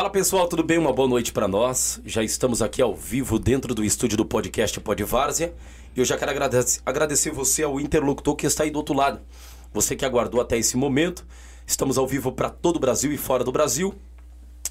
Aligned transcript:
Fala 0.00 0.08
pessoal, 0.08 0.48
tudo 0.48 0.64
bem? 0.64 0.78
Uma 0.78 0.94
boa 0.94 1.06
noite 1.06 1.30
para 1.30 1.46
nós. 1.46 2.00
Já 2.06 2.22
estamos 2.22 2.62
aqui 2.62 2.80
ao 2.80 2.96
vivo 2.96 3.38
dentro 3.38 3.74
do 3.74 3.84
estúdio 3.84 4.16
do 4.16 4.24
podcast 4.24 4.80
Podvárzea. 4.80 5.52
E 5.94 6.00
eu 6.00 6.06
já 6.06 6.16
quero 6.16 6.30
agradecer, 6.30 6.80
agradecer 6.86 7.30
você 7.30 7.64
ao 7.64 7.78
interlocutor 7.78 8.34
que 8.34 8.46
está 8.46 8.64
aí 8.64 8.70
do 8.70 8.76
outro 8.76 8.94
lado. 8.94 9.20
Você 9.74 9.94
que 9.94 10.02
aguardou 10.02 10.40
até 10.40 10.56
esse 10.56 10.74
momento. 10.74 11.22
Estamos 11.66 11.98
ao 11.98 12.06
vivo 12.06 12.32
para 12.32 12.48
todo 12.48 12.76
o 12.76 12.80
Brasil 12.80 13.12
e 13.12 13.18
fora 13.18 13.44
do 13.44 13.52
Brasil. 13.52 13.94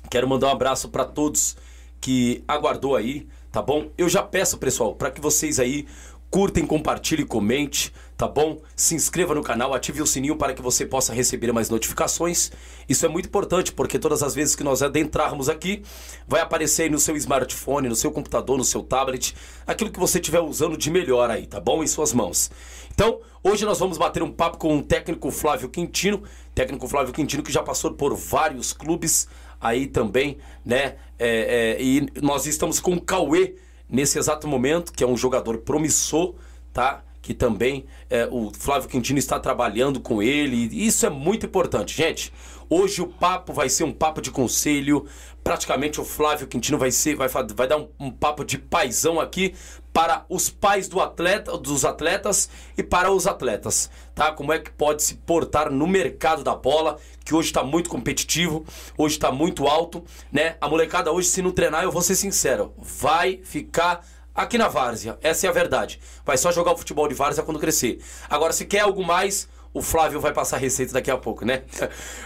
Quero 0.09 0.27
mandar 0.27 0.47
um 0.47 0.52
abraço 0.52 0.89
para 0.89 1.05
todos 1.05 1.55
que 2.02 2.44
aguardou 2.47 2.95
aí, 2.95 3.27
tá 3.52 3.61
bom? 3.61 3.91
Eu 4.00 4.09
já 4.09 4.23
peço, 4.23 4.57
pessoal, 4.57 4.95
para 4.95 5.11
que 5.11 5.22
vocês 5.22 5.59
aí 5.59 5.85
curtem, 6.30 6.66
compartilhem, 6.66 7.25
comente, 7.25 7.91
tá 8.16 8.27
bom? 8.27 8.61
Se 8.75 8.94
inscreva 8.94 9.33
no 9.33 9.41
canal, 9.41 9.73
ative 9.73 10.02
o 10.02 10.08
sininho 10.08 10.35
para 10.35 10.53
que 10.53 10.61
você 10.61 10.85
possa 10.85 11.13
receber 11.13 11.52
mais 11.52 11.69
notificações. 11.69 12.52
Isso 12.88 13.05
é 13.05 13.09
muito 13.09 13.28
importante, 13.28 13.72
porque 13.72 13.97
todas 13.97 14.22
as 14.22 14.35
vezes 14.35 14.56
que 14.56 14.63
nós 14.63 14.84
adentrarmos 14.84 15.50
aqui, 15.50 15.81
vai 16.28 16.41
aparecer 16.41 16.84
aí 16.84 16.89
no 16.89 17.00
seu 17.00 17.16
smartphone, 17.18 17.89
no 17.89 17.95
seu 17.95 18.12
computador, 18.12 18.57
no 18.57 18.63
seu 18.63 18.84
tablet, 18.84 19.35
aquilo 19.66 19.91
que 19.91 20.00
você 20.00 20.19
estiver 20.19 20.41
usando 20.41 20.78
de 20.78 20.91
melhor 20.91 21.31
aí, 21.31 21.47
tá 21.47 21.59
bom? 21.59 21.84
Em 21.84 21.88
suas 21.88 22.13
mãos. 22.13 22.51
Então, 22.94 23.19
hoje 23.44 23.66
nós 23.66 23.79
vamos 23.79 23.97
bater 23.97 24.22
um 24.22 24.31
papo 24.31 24.57
com 24.57 24.78
o 24.78 24.84
técnico 24.84 25.31
Flávio 25.31 25.69
Quintino, 25.69 26.23
técnico 26.53 26.88
Flávio 26.88 27.13
Quintino 27.13 27.41
que 27.41 27.51
já 27.51 27.63
passou 27.63 27.94
por 27.94 28.16
vários 28.16 28.73
clubes 28.73 29.28
aí 29.59 29.88
também, 29.88 30.38
né? 30.66 30.95
É, 31.18 31.78
é, 31.78 31.81
e 31.81 32.07
nós 32.22 32.45
estamos 32.45 32.79
com 32.79 32.94
o 32.94 33.01
Cauê, 33.01 33.56
nesse 33.89 34.19
exato 34.19 34.47
momento, 34.47 34.94
que 34.94 35.03
é 35.03 35.07
um 35.07 35.17
jogador 35.17 35.57
promissor, 35.59 36.35
tá? 36.72 37.03
Que 37.22 37.33
também 37.33 37.85
é, 38.09 38.27
o 38.31 38.51
Flávio 38.51 38.89
Quintino 38.89 39.19
está 39.19 39.39
trabalhando 39.39 40.00
com 40.00 40.22
ele. 40.22 40.69
Isso 40.72 41.05
é 41.05 41.09
muito 41.09 41.45
importante, 41.45 41.95
gente. 41.95 42.31
Hoje 42.69 43.01
o 43.01 43.07
papo 43.07 43.51
vai 43.51 43.67
ser 43.67 43.83
um 43.83 43.91
papo 43.91 44.22
de 44.22 44.29
conselho. 44.29 45.05
Praticamente 45.44 46.00
o 46.00 46.05
Flávio 46.05 46.47
Quintino 46.47 46.77
vai 46.77 46.91
ser, 46.91 47.16
vai, 47.16 47.27
vai 47.27 47.67
dar 47.67 47.77
um, 47.77 47.88
um 48.00 48.11
papo 48.11 48.45
de 48.45 48.59
paisão 48.59 49.19
aqui 49.19 49.55
para 49.94 50.25
os 50.29 50.50
pais 50.50 50.88
do 50.88 51.01
atleta, 51.01 51.57
dos 51.57 51.83
atletas 51.83 52.50
e 52.77 52.83
para 52.83 53.11
os 53.11 53.27
atletas, 53.27 53.89
tá? 54.13 54.31
Como 54.31 54.53
é 54.53 54.59
que 54.59 54.72
pode 54.72 55.03
se 55.03 55.16
portar 55.16 55.72
no 55.72 55.88
mercado 55.88 56.44
da 56.44 56.55
bola, 56.55 56.97
que 57.25 57.33
hoje 57.33 57.50
está 57.50 57.63
muito 57.63 57.89
competitivo, 57.89 58.66
hoje 58.97 59.16
está 59.16 59.31
muito 59.31 59.67
alto, 59.67 60.03
né? 60.31 60.55
A 60.61 60.69
molecada 60.69 61.11
hoje, 61.11 61.27
se 61.27 61.41
não 61.41 61.51
treinar, 61.51 61.83
eu 61.83 61.91
vou 61.91 62.01
ser 62.01 62.16
sincero, 62.16 62.73
vai 62.77 63.39
ficar 63.44 64.05
aqui 64.33 64.57
na 64.57 64.67
várzea. 64.67 65.17
Essa 65.22 65.47
é 65.47 65.50
a 65.50 65.53
verdade. 65.53 66.00
Vai 66.25 66.38
só 66.38 66.51
jogar 66.51 66.71
o 66.71 66.77
futebol 66.77 67.07
de 67.07 67.16
várzea 67.16 67.44
quando 67.44 67.59
crescer. 67.59 68.00
Agora, 68.29 68.53
se 68.53 68.66
quer 68.66 68.81
algo 68.81 69.03
mais, 69.03 69.50
o 69.73 69.81
Flávio 69.81 70.19
vai 70.19 70.33
passar 70.33 70.56
a 70.56 70.59
receita 70.59 70.94
daqui 70.94 71.11
a 71.11 71.17
pouco, 71.17 71.45
né? 71.45 71.63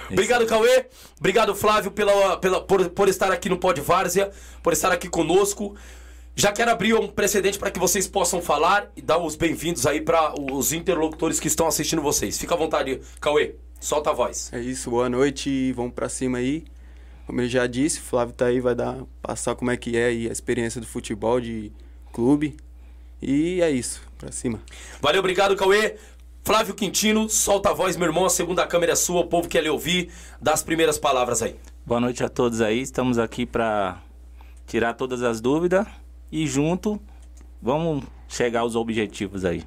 Obrigado, 0.10 0.46
Cauê. 0.46 0.86
Obrigado, 1.20 1.56
Flávio, 1.56 1.92
pela, 1.92 2.38
pela, 2.38 2.62
por, 2.62 2.90
por 2.90 3.10
estar 3.10 3.32
aqui 3.32 3.50
no 3.50 3.58
Pod 3.58 3.80
Várzea, 3.82 4.32
por 4.62 4.74
estar 4.74 4.92
aqui 4.92 5.10
conosco. 5.10 5.76
Já 6.36 6.52
quero 6.52 6.72
abrir 6.72 6.96
um 6.96 7.08
precedente 7.08 7.60
para 7.60 7.70
que 7.70 7.80
vocês 7.80 8.08
possam 8.08 8.42
falar 8.42 8.92
e 8.96 9.02
dar 9.04 9.20
os 9.20 9.36
bem-vindos 9.36 9.86
aí 9.86 10.02
para 10.02 10.34
os 10.52 10.74
interlocutores 10.74 11.40
que 11.40 11.48
estão 11.48 11.68
assistindo 11.68 12.02
vocês. 12.02 12.40
Fica 12.40 12.56
à 12.56 12.58
vontade, 12.58 13.00
Cauê. 13.22 13.54
Solta 13.80 14.10
a 14.10 14.14
voz. 14.14 14.50
É 14.52 14.60
isso, 14.60 14.90
boa 14.90 15.08
noite 15.08 15.48
e 15.48 15.72
vamos 15.74 15.94
para 15.94 16.10
cima 16.10 16.40
aí. 16.40 16.64
Como 17.28 17.40
ele 17.40 17.50
já 17.50 17.68
disse, 17.68 18.00
o 18.00 18.02
Flávio 18.02 18.34
tá 18.34 18.48
aí, 18.48 18.60
vai 18.60 18.74
dar 18.74 19.04
passar 19.22 19.54
como 19.54 19.70
é 19.70 19.78
que 19.78 19.96
é 19.96 20.12
e 20.12 20.28
a 20.28 20.32
experiência 20.32 20.82
do 20.82 20.88
futebol 20.88 21.40
de 21.40 21.72
clube. 22.12 22.58
E 23.22 23.62
é 23.62 23.70
isso, 23.70 24.02
para 24.18 24.32
cima. 24.32 24.60
Valeu, 25.00 25.20
obrigado, 25.20 25.56
Cauê. 25.56 25.98
Flávio 26.44 26.74
Quintino, 26.74 27.30
solta 27.30 27.70
a 27.70 27.74
voz, 27.74 27.96
meu 27.96 28.08
irmão, 28.08 28.26
a 28.26 28.30
segunda 28.30 28.66
câmera 28.66 28.94
é 28.94 28.96
sua, 28.96 29.22
o 29.22 29.28
povo 29.28 29.48
quer 29.48 29.62
lhe 29.62 29.70
ouvir, 29.70 30.10
dá 30.42 30.52
as 30.52 30.64
primeiras 30.64 30.98
palavras 30.98 31.44
aí. 31.44 31.56
Boa 31.86 32.02
noite 32.02 32.24
a 32.24 32.28
todos 32.28 32.60
aí, 32.60 32.82
estamos 32.82 33.20
aqui 33.20 33.46
para 33.46 34.02
tirar 34.66 34.96
todas 34.96 35.22
as 35.22 35.40
dúvidas 35.40 35.86
e 36.34 36.48
junto 36.48 37.00
vamos 37.62 38.04
chegar 38.28 38.62
aos 38.62 38.76
objetivos 38.76 39.46
aí. 39.46 39.64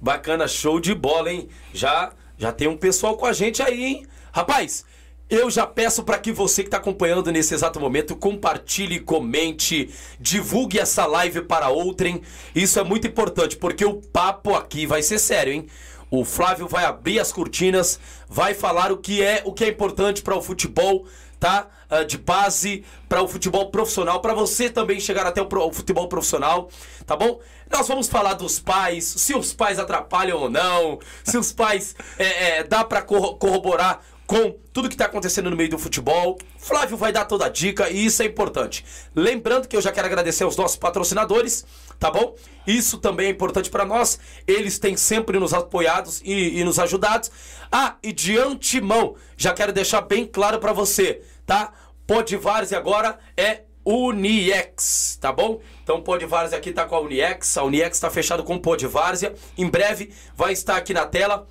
Bacana, 0.00 0.48
show 0.48 0.80
de 0.80 0.94
bola, 0.94 1.30
hein? 1.30 1.48
Já 1.74 2.12
já 2.38 2.50
tem 2.50 2.66
um 2.66 2.76
pessoal 2.78 3.18
com 3.18 3.26
a 3.26 3.34
gente 3.34 3.62
aí, 3.62 3.84
hein? 3.84 4.06
Rapaz, 4.32 4.86
eu 5.28 5.50
já 5.50 5.66
peço 5.66 6.02
para 6.02 6.18
que 6.18 6.32
você 6.32 6.62
que 6.62 6.68
está 6.68 6.78
acompanhando 6.78 7.30
nesse 7.30 7.52
exato 7.52 7.78
momento 7.78 8.16
compartilhe, 8.16 8.98
comente, 9.00 9.90
divulgue 10.18 10.78
essa 10.78 11.04
live 11.04 11.42
para 11.42 11.68
outrem. 11.68 12.22
Isso 12.54 12.80
é 12.80 12.82
muito 12.82 13.06
importante 13.06 13.58
porque 13.58 13.84
o 13.84 14.00
papo 14.00 14.54
aqui 14.54 14.86
vai 14.86 15.02
ser 15.02 15.18
sério, 15.18 15.52
hein? 15.52 15.66
O 16.10 16.24
Flávio 16.24 16.66
vai 16.66 16.86
abrir 16.86 17.20
as 17.20 17.30
cortinas, 17.30 18.00
vai 18.26 18.54
falar 18.54 18.90
o 18.90 18.96
que 18.96 19.22
é 19.22 19.42
o 19.44 19.52
que 19.52 19.64
é 19.64 19.68
importante 19.68 20.22
para 20.22 20.34
o 20.34 20.40
futebol, 20.40 21.04
tá? 21.38 21.68
Uh, 21.90 22.04
de 22.04 22.16
base 22.16 22.84
para 23.08 23.20
o 23.20 23.26
futebol 23.26 23.68
profissional, 23.68 24.20
para 24.20 24.32
você 24.32 24.70
também 24.70 25.00
chegar 25.00 25.26
até 25.26 25.42
o, 25.42 25.46
pro, 25.46 25.66
o, 25.66 25.72
futebol 25.72 26.06
profissional, 26.06 26.70
tá 27.04 27.16
bom? 27.16 27.40
Nós 27.68 27.88
vamos 27.88 28.06
falar 28.06 28.34
dos 28.34 28.60
pais, 28.60 29.04
se 29.04 29.34
os 29.34 29.52
pais 29.52 29.76
atrapalham 29.76 30.38
ou 30.38 30.48
não, 30.48 31.00
se 31.24 31.36
os 31.36 31.50
pais 31.50 31.96
é, 32.16 32.58
é, 32.58 32.62
dá 32.62 32.84
para 32.84 33.02
corroborar 33.02 34.02
com 34.30 34.54
tudo 34.72 34.88
que 34.88 34.94
está 34.94 35.06
acontecendo 35.06 35.50
no 35.50 35.56
meio 35.56 35.68
do 35.68 35.76
futebol. 35.76 36.38
Flávio 36.56 36.96
vai 36.96 37.10
dar 37.10 37.24
toda 37.24 37.46
a 37.46 37.48
dica 37.48 37.90
e 37.90 38.06
isso 38.06 38.22
é 38.22 38.26
importante. 38.26 38.84
Lembrando 39.12 39.66
que 39.66 39.76
eu 39.76 39.82
já 39.82 39.90
quero 39.90 40.06
agradecer 40.06 40.44
aos 40.44 40.56
nossos 40.56 40.76
patrocinadores, 40.76 41.66
tá 41.98 42.12
bom? 42.12 42.36
Isso 42.64 42.98
também 42.98 43.26
é 43.26 43.30
importante 43.30 43.68
para 43.68 43.84
nós. 43.84 44.20
Eles 44.46 44.78
têm 44.78 44.96
sempre 44.96 45.36
nos 45.40 45.52
apoiados 45.52 46.22
e, 46.24 46.60
e 46.60 46.62
nos 46.62 46.78
ajudado. 46.78 47.28
Ah, 47.72 47.96
e 48.04 48.12
de 48.12 48.38
antemão, 48.38 49.16
já 49.36 49.52
quero 49.52 49.72
deixar 49.72 50.02
bem 50.02 50.24
claro 50.24 50.60
para 50.60 50.72
você, 50.72 51.22
tá? 51.50 51.72
Podvares 52.06 52.72
agora 52.72 53.18
é 53.36 53.62
Uniex, 53.84 55.18
tá 55.20 55.32
bom? 55.32 55.60
Então 55.82 56.00
Podvárzea 56.00 56.56
aqui 56.56 56.70
tá 56.70 56.86
com 56.86 56.94
a 56.94 57.00
Uniex, 57.00 57.58
a 57.58 57.64
Uniex 57.64 57.96
está 57.96 58.08
fechado 58.08 58.44
com 58.44 58.56
Podvárzea. 58.56 59.34
Em 59.58 59.68
breve 59.68 60.12
vai 60.36 60.52
estar 60.52 60.76
aqui 60.76 60.94
na 60.94 61.06
tela 61.06 61.48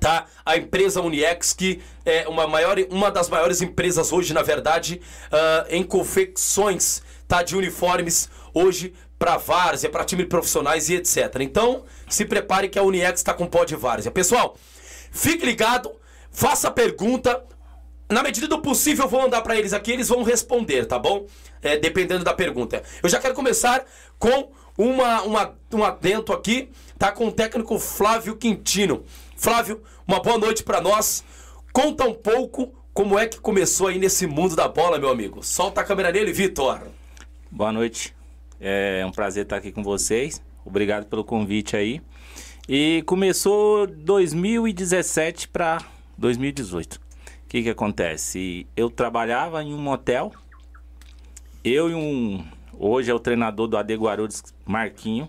tá? 0.00 0.26
A 0.44 0.56
empresa 0.56 1.00
Uniex, 1.00 1.52
que 1.52 1.80
é 2.04 2.26
uma, 2.26 2.48
maior, 2.48 2.76
uma 2.90 3.08
das 3.08 3.28
maiores 3.28 3.62
empresas 3.62 4.12
hoje, 4.12 4.34
na 4.34 4.42
verdade, 4.42 5.00
uh, 5.26 5.66
em 5.68 5.84
confecções 5.84 7.00
tá? 7.28 7.44
de 7.44 7.56
uniformes 7.56 8.28
hoje 8.52 8.92
para 9.16 9.36
várzea, 9.36 9.90
para 9.90 10.04
time 10.04 10.24
profissionais 10.24 10.88
e 10.88 10.96
etc. 10.96 11.36
Então, 11.40 11.84
se 12.08 12.24
prepare 12.24 12.68
que 12.68 12.80
a 12.80 12.82
Uniex 12.82 13.20
está 13.20 13.32
com 13.32 13.46
pó 13.46 13.64
de 13.64 13.76
várzea. 13.76 14.10
Pessoal, 14.10 14.56
fique 15.12 15.46
ligado, 15.46 15.92
faça 16.32 16.68
pergunta. 16.68 17.44
Na 18.10 18.24
medida 18.24 18.48
do 18.48 18.60
possível, 18.60 19.04
eu 19.04 19.08
vou 19.08 19.22
mandar 19.22 19.40
para 19.40 19.56
eles 19.56 19.72
aqui, 19.72 19.92
eles 19.92 20.08
vão 20.08 20.24
responder, 20.24 20.84
tá 20.84 20.98
bom? 20.98 21.26
É, 21.62 21.76
dependendo 21.76 22.24
da 22.24 22.34
pergunta. 22.34 22.82
Eu 23.00 23.08
já 23.08 23.20
quero 23.20 23.34
começar 23.34 23.84
com 24.18 24.50
uma, 24.76 25.22
uma, 25.22 25.54
um 25.72 25.84
adento 25.84 26.32
aqui, 26.32 26.70
tá? 26.98 27.12
Com 27.12 27.28
o 27.28 27.32
técnico 27.32 27.78
Flávio 27.78 28.34
Quintino. 28.36 29.04
Flávio, 29.36 29.80
uma 30.08 30.20
boa 30.20 30.38
noite 30.38 30.64
para 30.64 30.80
nós. 30.80 31.22
Conta 31.72 32.04
um 32.04 32.12
pouco 32.12 32.74
como 32.92 33.16
é 33.16 33.28
que 33.28 33.38
começou 33.38 33.86
aí 33.86 33.98
nesse 33.98 34.26
mundo 34.26 34.56
da 34.56 34.66
bola, 34.66 34.98
meu 34.98 35.08
amigo. 35.08 35.40
Solta 35.44 35.80
a 35.80 35.84
câmera 35.84 36.10
nele, 36.10 36.32
Vitor. 36.32 36.80
Boa 37.48 37.70
noite. 37.70 38.12
É 38.60 39.04
um 39.06 39.12
prazer 39.12 39.44
estar 39.44 39.56
aqui 39.56 39.70
com 39.70 39.84
vocês. 39.84 40.42
Obrigado 40.64 41.06
pelo 41.06 41.22
convite 41.22 41.76
aí. 41.76 42.02
E 42.68 43.04
começou 43.06 43.86
2017 43.86 45.46
para 45.46 45.78
2018. 46.18 47.09
Que 47.50 47.64
que 47.64 47.70
acontece? 47.70 48.64
Eu 48.76 48.88
trabalhava 48.88 49.60
em 49.60 49.74
um 49.74 49.76
motel. 49.76 50.30
Eu 51.64 51.90
e 51.90 51.94
um 51.96 52.44
hoje 52.78 53.10
é 53.10 53.14
o 53.14 53.18
treinador 53.18 53.66
do 53.66 53.76
AD 53.76 53.92
Guarulhos, 53.96 54.40
Marquinho. 54.64 55.28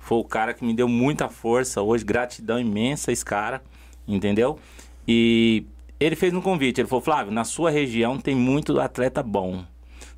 Foi 0.00 0.18
o 0.18 0.24
cara 0.24 0.52
que 0.52 0.64
me 0.64 0.74
deu 0.74 0.88
muita 0.88 1.28
força 1.28 1.80
hoje, 1.80 2.04
gratidão 2.04 2.58
imensa 2.58 3.12
esse 3.12 3.24
cara, 3.24 3.62
entendeu? 4.08 4.58
E 5.06 5.64
ele 6.00 6.16
fez 6.16 6.34
um 6.34 6.40
convite, 6.40 6.80
ele 6.80 6.88
falou, 6.88 7.04
Flávio, 7.04 7.32
na 7.32 7.44
sua 7.44 7.70
região 7.70 8.18
tem 8.18 8.34
muito 8.34 8.80
atleta 8.80 9.22
bom. 9.22 9.64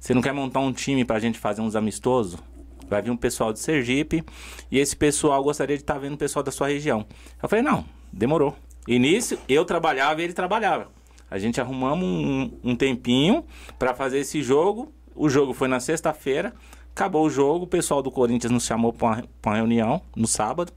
Você 0.00 0.14
não 0.14 0.22
quer 0.22 0.32
montar 0.32 0.60
um 0.60 0.72
time 0.72 1.04
pra 1.04 1.18
gente 1.18 1.38
fazer 1.38 1.60
uns 1.60 1.76
amistosos? 1.76 2.40
Vai 2.88 3.02
vir 3.02 3.10
um 3.10 3.16
pessoal 3.16 3.52
de 3.52 3.58
Sergipe 3.58 4.24
e 4.70 4.78
esse 4.78 4.96
pessoal 4.96 5.44
gostaria 5.44 5.76
de 5.76 5.82
estar 5.82 5.94
tá 5.94 6.00
vendo 6.00 6.14
o 6.14 6.18
pessoal 6.18 6.42
da 6.42 6.50
sua 6.50 6.68
região. 6.68 7.04
Eu 7.42 7.46
falei, 7.46 7.62
não, 7.62 7.84
demorou. 8.10 8.56
Início, 8.88 9.38
eu 9.46 9.66
trabalhava 9.66 10.22
e 10.22 10.24
ele 10.24 10.32
trabalhava. 10.32 11.01
A 11.32 11.38
gente 11.38 11.58
arrumamos 11.58 12.06
um, 12.06 12.50
um 12.62 12.76
tempinho 12.76 13.42
para 13.78 13.94
fazer 13.94 14.18
esse 14.18 14.42
jogo. 14.42 14.92
O 15.14 15.30
jogo 15.30 15.54
foi 15.54 15.66
na 15.66 15.80
sexta-feira. 15.80 16.52
Acabou 16.90 17.24
o 17.24 17.30
jogo, 17.30 17.64
o 17.64 17.66
pessoal 17.66 18.02
do 18.02 18.10
Corinthians 18.10 18.52
nos 18.52 18.66
chamou 18.66 18.92
para 18.92 19.06
uma, 19.06 19.24
uma, 19.46 19.56
reunião 19.56 20.02
no 20.14 20.26
sábado. 20.26 20.74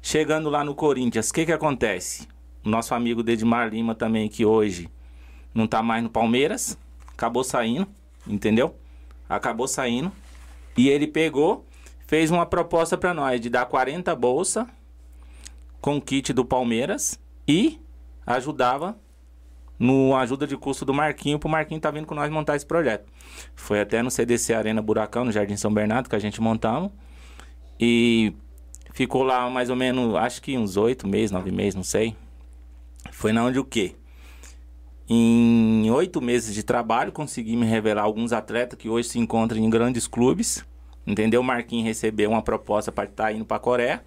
Chegando 0.00 0.48
lá 0.48 0.62
no 0.62 0.76
Corinthians, 0.76 1.28
o 1.28 1.34
que 1.34 1.44
que 1.44 1.50
acontece? 1.52 2.28
O 2.64 2.68
nosso 2.68 2.94
amigo 2.94 3.20
Dedimar 3.20 3.68
Lima 3.68 3.96
também, 3.96 4.28
que 4.28 4.46
hoje 4.46 4.88
não 5.52 5.66
tá 5.66 5.82
mais 5.82 6.04
no 6.04 6.08
Palmeiras, 6.08 6.78
acabou 7.12 7.42
saindo, 7.42 7.88
entendeu? 8.28 8.76
Acabou 9.28 9.66
saindo. 9.66 10.12
E 10.76 10.88
ele 10.88 11.08
pegou, 11.08 11.66
fez 12.06 12.30
uma 12.30 12.46
proposta 12.46 12.96
para 12.96 13.12
nós 13.12 13.40
de 13.40 13.50
dar 13.50 13.66
40 13.66 14.14
bolsa 14.14 14.68
com 15.80 16.00
kit 16.00 16.32
do 16.32 16.44
Palmeiras 16.44 17.18
e 17.48 17.80
ajudava 18.24 18.96
no 19.78 20.14
ajuda 20.16 20.46
de 20.46 20.56
custo 20.56 20.84
do 20.84 20.94
Marquinho, 20.94 21.38
pro 21.38 21.48
Marquinho 21.48 21.80
tá 21.80 21.90
vindo 21.90 22.06
com 22.06 22.14
nós 22.14 22.30
montar 22.30 22.56
esse 22.56 22.66
projeto. 22.66 23.10
Foi 23.54 23.80
até 23.80 24.02
no 24.02 24.10
CDC 24.10 24.54
Arena 24.54 24.80
Buracão, 24.80 25.24
no 25.24 25.32
Jardim 25.32 25.56
São 25.56 25.72
Bernardo, 25.72 26.08
que 26.08 26.16
a 26.16 26.18
gente 26.18 26.40
montamos. 26.40 26.90
E 27.78 28.32
ficou 28.92 29.22
lá 29.22 29.50
mais 29.50 29.70
ou 29.70 29.76
menos, 29.76 30.14
acho 30.14 30.40
que 30.40 30.56
uns 30.56 30.76
oito 30.76 31.06
meses, 31.08 31.30
nove 31.30 31.50
meses, 31.50 31.74
não 31.74 31.82
sei. 31.82 32.16
Foi 33.10 33.32
na 33.32 33.44
onde 33.44 33.58
o 33.58 33.64
quê? 33.64 33.94
Em 35.08 35.90
oito 35.90 36.20
meses 36.22 36.54
de 36.54 36.62
trabalho, 36.62 37.12
consegui 37.12 37.56
me 37.56 37.66
revelar 37.66 38.02
alguns 38.02 38.32
atletas 38.32 38.78
que 38.78 38.88
hoje 38.88 39.08
se 39.08 39.18
encontram 39.18 39.60
em 39.60 39.68
grandes 39.68 40.06
clubes. 40.06 40.64
Entendeu? 41.06 41.42
O 41.42 41.44
Marquinhos 41.44 41.84
recebeu 41.84 42.30
uma 42.30 42.40
proposta 42.40 42.90
para 42.90 43.04
estar 43.04 43.24
tá 43.24 43.32
indo 43.32 43.44
para 43.44 43.58
a 43.58 43.60
Coreia. 43.60 44.02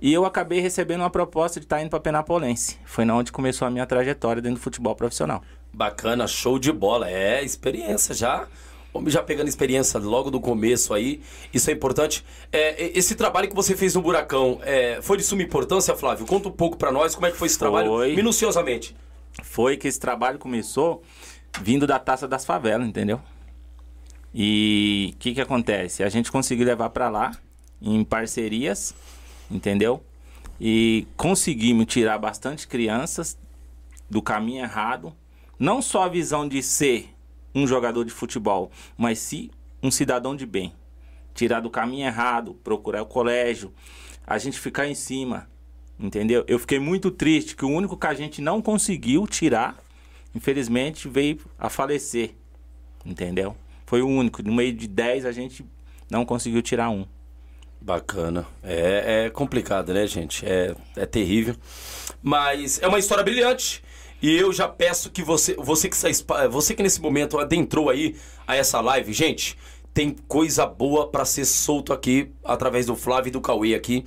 E 0.00 0.12
eu 0.12 0.24
acabei 0.24 0.60
recebendo 0.60 1.00
uma 1.00 1.10
proposta 1.10 1.60
de 1.60 1.66
estar 1.66 1.76
tá 1.76 1.82
indo 1.82 1.90
para 1.90 2.00
Penapolense. 2.00 2.78
Foi 2.84 3.04
na 3.04 3.14
onde 3.14 3.30
começou 3.30 3.68
a 3.68 3.70
minha 3.70 3.86
trajetória 3.86 4.40
dentro 4.40 4.58
do 4.58 4.62
futebol 4.62 4.94
profissional. 4.94 5.42
Bacana, 5.72 6.26
show 6.26 6.58
de 6.58 6.72
bola. 6.72 7.10
É 7.10 7.44
experiência 7.44 8.14
já. 8.14 8.46
Homem 8.92 9.10
já 9.10 9.22
pegando 9.22 9.48
experiência 9.48 10.00
logo 10.00 10.32
do 10.32 10.40
começo 10.40 10.92
aí, 10.92 11.20
isso 11.54 11.70
é 11.70 11.72
importante. 11.72 12.24
É, 12.50 12.90
esse 12.98 13.14
trabalho 13.14 13.48
que 13.48 13.54
você 13.54 13.76
fez 13.76 13.94
no 13.94 14.02
Buracão, 14.02 14.58
é, 14.62 15.00
foi 15.00 15.16
de 15.16 15.22
suma 15.22 15.42
importância, 15.42 15.94
Flávio? 15.94 16.26
Conta 16.26 16.48
um 16.48 16.52
pouco 16.52 16.76
para 16.76 16.90
nós 16.90 17.14
como 17.14 17.26
é 17.26 17.30
que 17.30 17.36
foi 17.36 17.46
esse 17.46 17.56
foi. 17.56 17.70
trabalho, 17.70 18.16
minuciosamente 18.16 18.96
foi 19.42 19.76
que 19.76 19.88
esse 19.88 19.98
trabalho 19.98 20.38
começou 20.38 21.02
vindo 21.60 21.86
da 21.86 21.98
Taça 21.98 22.26
das 22.26 22.44
Favelas, 22.44 22.86
entendeu? 22.86 23.20
E 24.34 25.12
o 25.14 25.18
que 25.18 25.34
que 25.34 25.40
acontece? 25.40 26.02
A 26.02 26.08
gente 26.08 26.30
conseguiu 26.30 26.66
levar 26.66 26.90
para 26.90 27.08
lá 27.08 27.32
em 27.82 28.04
parcerias, 28.04 28.94
entendeu? 29.50 30.02
E 30.60 31.06
conseguimos 31.16 31.86
tirar 31.86 32.18
bastante 32.18 32.68
crianças 32.68 33.38
do 34.08 34.20
caminho 34.20 34.62
errado, 34.62 35.14
não 35.58 35.80
só 35.80 36.04
a 36.04 36.08
visão 36.08 36.48
de 36.48 36.62
ser 36.62 37.14
um 37.54 37.66
jogador 37.66 38.04
de 38.04 38.12
futebol, 38.12 38.70
mas 38.96 39.18
sim 39.18 39.50
um 39.82 39.90
cidadão 39.90 40.36
de 40.36 40.46
bem. 40.46 40.72
Tirar 41.34 41.60
do 41.60 41.70
caminho 41.70 42.06
errado, 42.06 42.54
procurar 42.62 43.02
o 43.02 43.06
colégio, 43.06 43.72
a 44.26 44.36
gente 44.36 44.58
ficar 44.58 44.86
em 44.86 44.94
cima, 44.94 45.48
Entendeu? 46.00 46.42
Eu 46.48 46.58
fiquei 46.58 46.78
muito 46.78 47.10
triste 47.10 47.54
que 47.54 47.64
o 47.64 47.68
único 47.68 47.94
que 47.94 48.06
a 48.06 48.14
gente 48.14 48.40
não 48.40 48.62
conseguiu 48.62 49.26
tirar, 49.26 49.78
infelizmente, 50.34 51.06
veio 51.06 51.38
a 51.58 51.68
falecer. 51.68 52.34
Entendeu? 53.04 53.54
Foi 53.84 54.00
o 54.00 54.08
único. 54.08 54.42
No 54.42 54.54
meio 54.54 54.72
de 54.72 54.88
10 54.88 55.26
a 55.26 55.32
gente 55.32 55.64
não 56.10 56.24
conseguiu 56.24 56.62
tirar 56.62 56.88
um. 56.88 57.04
Bacana. 57.80 58.46
É, 58.62 59.24
é 59.26 59.30
complicado, 59.30 59.94
né, 59.94 60.06
gente? 60.06 60.44
É, 60.44 60.74
é 60.96 61.06
terrível. 61.06 61.56
Mas 62.22 62.80
é 62.82 62.86
uma 62.86 62.98
história 62.98 63.24
brilhante. 63.24 63.82
E 64.22 64.36
eu 64.36 64.52
já 64.52 64.68
peço 64.68 65.10
que 65.10 65.22
você, 65.22 65.54
você 65.54 65.88
que, 65.88 65.96
você 66.50 66.74
que 66.74 66.82
nesse 66.82 67.00
momento 67.00 67.38
adentrou 67.38 67.88
aí 67.88 68.14
a 68.46 68.54
essa 68.54 68.78
live, 68.80 69.12
gente, 69.14 69.56
tem 69.94 70.14
coisa 70.28 70.66
boa 70.66 71.08
para 71.08 71.24
ser 71.24 71.46
solto 71.46 71.92
aqui 71.92 72.30
através 72.44 72.84
do 72.86 72.94
Flávio 72.94 73.28
e 73.28 73.32
do 73.32 73.40
Cauê 73.40 73.74
aqui. 73.74 74.04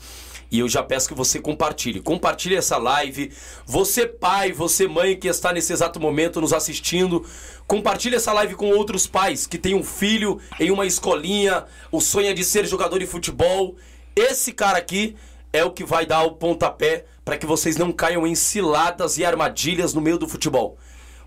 E 0.53 0.59
eu 0.59 0.69
já 0.69 0.83
peço 0.83 1.07
que 1.07 1.15
você 1.15 1.39
compartilhe. 1.39 1.99
Compartilhe 1.99 2.55
essa 2.55 2.77
live. 2.77 3.31
Você, 3.65 4.05
pai, 4.05 4.51
você, 4.51 4.87
mãe, 4.87 5.17
que 5.17 5.27
está 5.27 5.51
nesse 5.51 5.73
exato 5.73 5.99
momento 5.99 6.39
nos 6.39 6.53
assistindo, 6.53 7.25
compartilhe 7.65 8.17
essa 8.17 8.31
live 8.33 8.53
com 8.53 8.69
outros 8.69 9.07
pais 9.07 9.47
que 9.47 9.57
têm 9.57 9.73
um 9.73 9.83
filho 9.83 10.39
em 10.59 10.69
uma 10.69 10.85
escolinha, 10.85 11.65
o 11.91 11.99
sonho 11.99 12.27
é 12.27 12.33
de 12.33 12.43
ser 12.43 12.67
jogador 12.67 12.99
de 12.99 13.07
futebol. 13.07 13.75
Esse 14.15 14.51
cara 14.51 14.77
aqui 14.77 15.15
é 15.51 15.63
o 15.65 15.71
que 15.71 15.83
vai 15.83 16.05
dar 16.05 16.21
o 16.21 16.33
pontapé 16.33 17.05
para 17.25 17.35
que 17.35 17.47
vocês 17.47 17.75
não 17.75 17.91
caiam 17.91 18.27
em 18.27 18.35
ciladas 18.35 19.17
e 19.17 19.25
armadilhas 19.25 19.91
no 19.95 20.01
meio 20.01 20.19
do 20.19 20.29
futebol. 20.29 20.77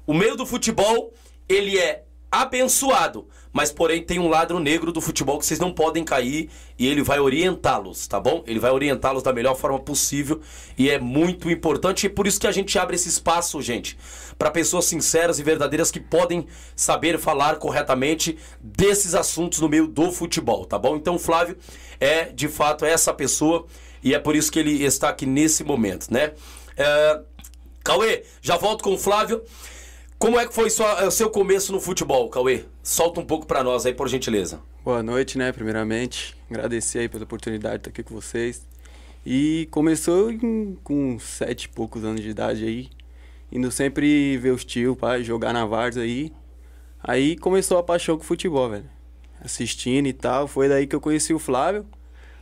O 0.07 0.15
meio 0.15 0.37
do 0.37 0.47
futebol, 0.47 1.13
ele 1.49 1.77
é 1.77 2.05
abençoado, 2.31 3.27
mas 3.57 3.73
porém 3.73 4.03
tem 4.03 4.19
um 4.19 4.29
lado 4.29 4.61
negro 4.61 4.93
do 4.93 5.01
futebol 5.01 5.39
que 5.39 5.47
vocês 5.47 5.59
não 5.59 5.73
podem 5.73 6.05
cair 6.05 6.51
e 6.79 6.87
ele 6.87 7.03
vai 7.03 7.19
orientá-los, 7.19 8.07
tá 8.07 8.21
bom? 8.21 8.45
Ele 8.47 8.61
vai 8.61 8.71
orientá-los 8.71 9.23
da 9.23 9.33
melhor 9.33 9.57
forma 9.57 9.81
possível 9.81 10.43
e 10.77 10.91
é 10.91 10.99
muito 10.99 11.51
importante 11.51 12.05
e 12.05 12.11
por 12.11 12.27
isso 12.27 12.39
que 12.39 12.47
a 12.47 12.53
gente 12.53 12.79
abre 12.79 12.97
esse 12.97 13.09
espaço, 13.09 13.63
gente, 13.63 13.97
para 14.37 14.51
pessoas 14.51 14.85
sinceras 14.85 15.39
e 15.39 15.43
verdadeiras 15.43 15.91
que 15.91 15.99
podem 15.99 16.47
saber 16.77 17.19
falar 17.19 17.57
corretamente 17.57 18.37
desses 18.61 19.15
assuntos 19.15 19.59
no 19.59 19.71
meio 19.71 19.87
do 19.87 20.13
futebol, 20.13 20.67
tá 20.67 20.79
bom? 20.79 20.95
Então, 20.95 21.19
Flávio 21.19 21.57
é 21.99 22.25
de 22.25 22.49
fato 22.49 22.85
essa 22.85 23.15
pessoa 23.15 23.65
e 24.03 24.15
é 24.15 24.19
por 24.19 24.37
isso 24.37 24.53
que 24.53 24.59
ele 24.59 24.85
está 24.85 25.09
aqui 25.09 25.25
nesse 25.25 25.65
momento, 25.65 26.13
né? 26.13 26.35
É... 26.77 27.21
Cauê, 27.83 28.23
já 28.43 28.59
volto 28.59 28.85
com 28.85 28.93
o 28.93 28.99
Flávio. 28.99 29.43
Como 30.19 30.41
é 30.41 30.47
que 30.47 30.55
foi 30.55 30.69
o 30.69 31.11
seu 31.11 31.29
começo 31.29 31.71
no 31.73 31.79
futebol, 31.79 32.31
Cauê? 32.31 32.65
Solta 32.83 33.21
um 33.21 33.25
pouco 33.25 33.47
para 33.47 33.63
nós 33.63 33.85
aí, 33.85 33.93
por 33.93 34.09
gentileza. 34.09 34.61
Boa 34.83 35.03
noite, 35.03 35.37
né? 35.37 35.53
Primeiramente, 35.53 36.35
agradecer 36.51 37.01
aí 37.01 37.09
pela 37.09 37.25
oportunidade 37.25 37.75
de 37.75 37.81
estar 37.81 37.91
aqui 37.91 38.03
com 38.03 38.15
vocês. 38.15 38.67
E 39.27 39.69
começou 39.71 40.33
em, 40.33 40.79
com 40.83 41.19
sete 41.19 41.65
e 41.65 41.69
poucos 41.69 42.03
anos 42.03 42.23
de 42.23 42.31
idade 42.31 42.65
aí, 42.65 42.89
indo 43.53 43.71
sempre 43.71 44.39
ver 44.39 44.53
os 44.53 44.65
tios, 44.65 44.97
pai, 44.97 45.23
jogar 45.23 45.53
na 45.53 45.67
Vars 45.67 45.99
aí. 45.99 46.33
Aí 47.03 47.37
começou 47.37 47.77
a 47.77 47.83
paixão 47.83 48.17
com 48.17 48.23
o 48.23 48.27
futebol, 48.27 48.71
velho. 48.71 48.89
Assistindo 49.45 50.07
e 50.07 50.15
tal. 50.15 50.49
Foi 50.49 50.67
daí 50.67 50.87
que 50.87 50.97
eu 50.97 51.01
conheci 51.01 51.35
o 51.35 51.39
Flávio. 51.39 51.85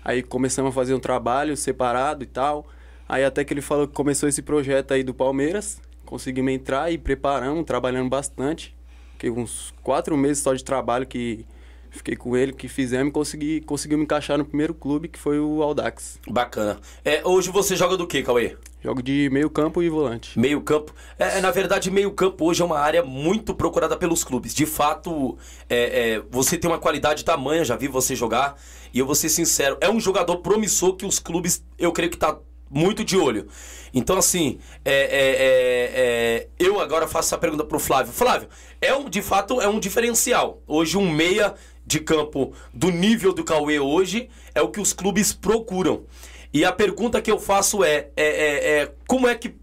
Aí 0.04 0.22
começamos 0.22 0.70
a 0.70 0.72
fazer 0.72 0.94
um 0.94 1.00
trabalho 1.00 1.56
separado 1.56 2.22
e 2.22 2.26
tal. 2.26 2.68
Aí 3.08 3.24
até 3.24 3.44
que 3.44 3.52
ele 3.52 3.60
falou 3.60 3.88
que 3.88 3.94
começou 3.94 4.28
esse 4.28 4.42
projeto 4.42 4.94
aí 4.94 5.02
do 5.02 5.12
Palmeiras 5.12 5.82
conseguimos 6.04 6.52
entrar 6.52 6.92
e 6.92 6.98
preparamos, 6.98 7.64
trabalhando 7.64 8.08
bastante. 8.08 8.74
Fiquei 9.12 9.30
uns 9.30 9.72
quatro 9.82 10.16
meses 10.16 10.42
só 10.42 10.52
de 10.54 10.62
trabalho 10.62 11.06
que 11.06 11.46
fiquei 11.90 12.16
com 12.16 12.36
ele, 12.36 12.52
que 12.52 12.68
fizemos 12.68 13.08
e 13.08 13.12
consegui, 13.12 13.60
conseguimos 13.60 14.04
encaixar 14.04 14.36
no 14.36 14.44
primeiro 14.44 14.74
clube, 14.74 15.08
que 15.08 15.18
foi 15.18 15.38
o 15.38 15.62
Aldax. 15.62 16.18
Bacana. 16.28 16.78
É, 17.04 17.22
hoje 17.24 17.50
você 17.50 17.76
joga 17.76 17.96
do 17.96 18.06
que, 18.06 18.22
Cauê? 18.22 18.56
Jogo 18.82 19.02
de 19.02 19.30
meio 19.32 19.48
campo 19.48 19.82
e 19.82 19.88
volante. 19.88 20.38
Meio 20.38 20.60
campo. 20.60 20.92
É, 21.18 21.40
na 21.40 21.50
verdade, 21.50 21.90
meio 21.90 22.10
campo 22.12 22.44
hoje 22.44 22.60
é 22.60 22.64
uma 22.64 22.78
área 22.78 23.02
muito 23.02 23.54
procurada 23.54 23.96
pelos 23.96 24.22
clubes. 24.22 24.54
De 24.54 24.66
fato, 24.66 25.38
é, 25.70 26.16
é, 26.16 26.22
você 26.30 26.58
tem 26.58 26.70
uma 26.70 26.78
qualidade 26.78 27.24
tamanha, 27.24 27.64
já 27.64 27.76
vi 27.76 27.88
você 27.88 28.14
jogar. 28.14 28.60
E 28.92 28.98
eu 28.98 29.06
vou 29.06 29.14
ser 29.14 29.28
sincero, 29.28 29.78
é 29.80 29.88
um 29.88 29.98
jogador 29.98 30.38
promissor 30.38 30.96
que 30.96 31.06
os 31.06 31.18
clubes, 31.18 31.64
eu 31.78 31.92
creio 31.92 32.10
que 32.10 32.18
tá 32.18 32.38
muito 32.74 33.04
de 33.04 33.16
olho. 33.16 33.46
Então, 33.94 34.18
assim, 34.18 34.58
é, 34.84 34.92
é, 34.92 34.96
é, 34.96 35.90
é, 35.94 36.48
eu 36.58 36.80
agora 36.80 37.06
faço 37.06 37.28
essa 37.28 37.38
pergunta 37.38 37.64
pro 37.64 37.78
Flávio. 37.78 38.12
Flávio, 38.12 38.48
é 38.80 38.92
um, 38.94 39.08
de 39.08 39.22
fato 39.22 39.60
é 39.60 39.68
um 39.68 39.78
diferencial. 39.78 40.60
Hoje, 40.66 40.98
um 40.98 41.08
meia 41.08 41.54
de 41.86 42.00
campo 42.00 42.52
do 42.72 42.90
nível 42.90 43.32
do 43.32 43.44
Cauê 43.44 43.78
hoje 43.78 44.28
é 44.54 44.60
o 44.60 44.68
que 44.68 44.80
os 44.80 44.92
clubes 44.92 45.32
procuram. 45.32 46.04
E 46.52 46.64
a 46.64 46.72
pergunta 46.72 47.22
que 47.22 47.30
eu 47.30 47.38
faço 47.38 47.84
é, 47.84 48.08
é, 48.16 48.26
é, 48.26 48.78
é 48.82 48.94
como 49.06 49.28
é 49.28 49.34
que 49.34 49.54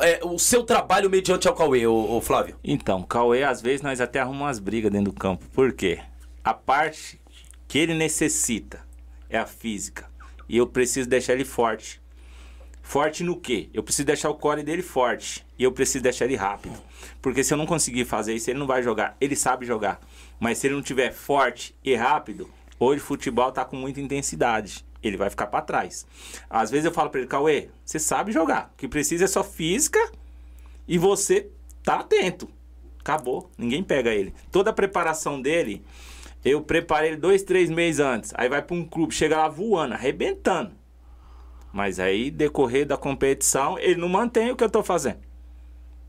é, 0.00 0.20
o 0.24 0.38
seu 0.38 0.64
trabalho 0.64 1.10
mediante 1.10 1.46
ao 1.46 1.54
Cauê, 1.54 1.86
ô, 1.86 2.16
ô, 2.16 2.20
Flávio? 2.20 2.56
Então, 2.64 3.02
Cauê, 3.02 3.44
às 3.44 3.60
vezes 3.60 3.82
nós 3.82 4.00
até 4.00 4.20
arrumamos 4.20 4.46
umas 4.46 4.58
brigas 4.58 4.90
dentro 4.90 5.12
do 5.12 5.18
campo. 5.18 5.44
Por 5.52 5.72
quê? 5.72 6.00
A 6.42 6.54
parte 6.54 7.20
que 7.68 7.78
ele 7.78 7.94
necessita 7.94 8.80
é 9.28 9.38
a 9.38 9.46
física. 9.46 10.08
E 10.48 10.56
eu 10.56 10.66
preciso 10.66 11.08
deixar 11.08 11.34
ele 11.34 11.44
forte. 11.44 12.00
Forte 12.86 13.24
no 13.24 13.36
quê? 13.36 13.68
Eu 13.74 13.82
preciso 13.82 14.06
deixar 14.06 14.30
o 14.30 14.34
core 14.36 14.62
dele 14.62 14.80
forte. 14.80 15.44
E 15.58 15.64
eu 15.64 15.72
preciso 15.72 16.04
deixar 16.04 16.24
ele 16.24 16.36
rápido. 16.36 16.78
Porque 17.20 17.42
se 17.42 17.52
eu 17.52 17.58
não 17.58 17.66
conseguir 17.66 18.04
fazer 18.04 18.32
isso, 18.32 18.48
ele 18.48 18.60
não 18.60 18.66
vai 18.66 18.80
jogar. 18.80 19.16
Ele 19.20 19.34
sabe 19.34 19.66
jogar. 19.66 20.00
Mas 20.38 20.58
se 20.58 20.68
ele 20.68 20.76
não 20.76 20.82
tiver 20.82 21.12
forte 21.12 21.74
e 21.82 21.96
rápido, 21.96 22.48
hoje 22.78 23.02
o 23.02 23.04
futebol 23.04 23.50
tá 23.50 23.64
com 23.64 23.74
muita 23.74 24.00
intensidade. 24.00 24.84
Ele 25.02 25.16
vai 25.16 25.28
ficar 25.28 25.48
para 25.48 25.62
trás. 25.62 26.06
Às 26.48 26.70
vezes 26.70 26.84
eu 26.84 26.92
falo 26.92 27.10
para 27.10 27.18
ele, 27.18 27.28
Cauê, 27.28 27.70
você 27.84 27.98
sabe 27.98 28.30
jogar. 28.30 28.70
O 28.72 28.76
que 28.76 28.86
precisa 28.86 29.24
é 29.24 29.28
só 29.28 29.42
física 29.42 29.98
e 30.86 30.96
você 30.96 31.50
tá 31.82 31.96
atento. 31.96 32.48
Acabou. 33.00 33.50
Ninguém 33.58 33.82
pega 33.82 34.14
ele. 34.14 34.32
Toda 34.52 34.70
a 34.70 34.72
preparação 34.72 35.42
dele, 35.42 35.84
eu 36.44 36.62
preparei 36.62 37.10
ele 37.10 37.16
dois, 37.16 37.42
três 37.42 37.68
meses 37.68 37.98
antes. 37.98 38.32
Aí 38.36 38.48
vai 38.48 38.62
para 38.62 38.76
um 38.76 38.84
clube, 38.84 39.12
chega 39.12 39.36
lá 39.36 39.48
voando, 39.48 39.94
arrebentando. 39.94 40.85
Mas 41.76 42.00
aí, 42.00 42.30
decorrer 42.30 42.86
da 42.86 42.96
competição, 42.96 43.78
ele 43.78 44.00
não 44.00 44.08
mantém 44.08 44.50
o 44.50 44.56
que 44.56 44.64
eu 44.64 44.66
estou 44.66 44.82
fazendo. 44.82 45.18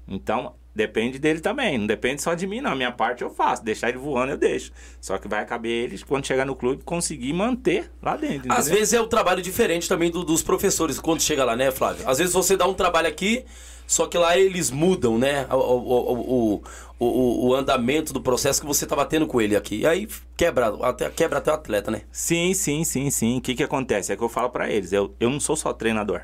Então, 0.08 0.54
depende 0.74 1.20
dele 1.20 1.42
também. 1.42 1.78
Não 1.78 1.86
depende 1.86 2.22
só 2.22 2.34
de 2.34 2.48
mim, 2.48 2.62
não. 2.62 2.72
A 2.72 2.76
minha 2.76 2.90
parte 2.94 3.22
eu 3.22 3.30
faço. 3.30 3.66
Deixar 3.66 3.90
ele 3.90 3.98
voando, 3.98 4.32
eu 4.32 4.38
deixo. 4.38 4.72
Só 5.02 5.18
que 5.18 5.28
vai 5.28 5.46
caber 5.46 5.70
eles, 5.70 6.04
quando 6.06 6.26
chegar 6.26 6.46
no 6.46 6.56
clube, 6.56 6.84
conseguir 6.86 7.34
manter 7.34 7.92
lá 8.02 8.16
dentro. 8.16 8.38
Entendeu? 8.38 8.58
Às 8.58 8.70
vezes 8.70 8.94
é 8.94 9.02
o 9.02 9.08
trabalho 9.08 9.42
diferente 9.42 9.90
também 9.90 10.10
do, 10.10 10.24
dos 10.24 10.42
professores 10.42 11.00
quando 11.00 11.22
chega 11.22 11.44
lá, 11.44 11.54
né, 11.54 11.70
Flávio? 11.70 12.10
Às 12.10 12.18
vezes 12.18 12.34
você 12.34 12.56
dá 12.56 12.66
um 12.66 12.74
trabalho 12.74 13.10
aqui, 13.10 13.44
só 13.88 14.06
que 14.06 14.18
lá 14.18 14.38
eles 14.38 14.70
mudam, 14.70 15.18
né? 15.18 15.48
O, 15.50 15.56
o, 15.56 16.64
o, 17.00 17.48
o, 17.48 17.56
andamento 17.56 18.12
do 18.12 18.22
processo 18.22 18.60
que 18.60 18.68
você 18.68 18.84
estava 18.84 19.06
tendo 19.06 19.26
com 19.26 19.40
ele 19.40 19.56
aqui. 19.56 19.78
E 19.78 19.88
aí 19.88 20.08
quebra 20.36 20.68
até, 20.84 21.10
quebra 21.10 21.38
até 21.38 21.50
o 21.52 21.54
atleta, 21.54 21.90
né? 21.90 22.02
Sim, 22.12 22.54
sim, 22.54 22.84
sim, 22.84 23.10
sim. 23.10 23.38
O 23.38 23.42
que, 23.42 23.56
que 23.56 23.64
acontece? 23.64 24.12
É 24.12 24.18
que 24.18 24.22
eu 24.22 24.28
falo 24.28 24.50
para 24.50 24.70
eles: 24.70 24.92
eu, 24.92 25.16
eu 25.22 25.30
não 25.30 25.40
sou 25.40 25.56
só 25.56 25.72
treinador. 25.72 26.22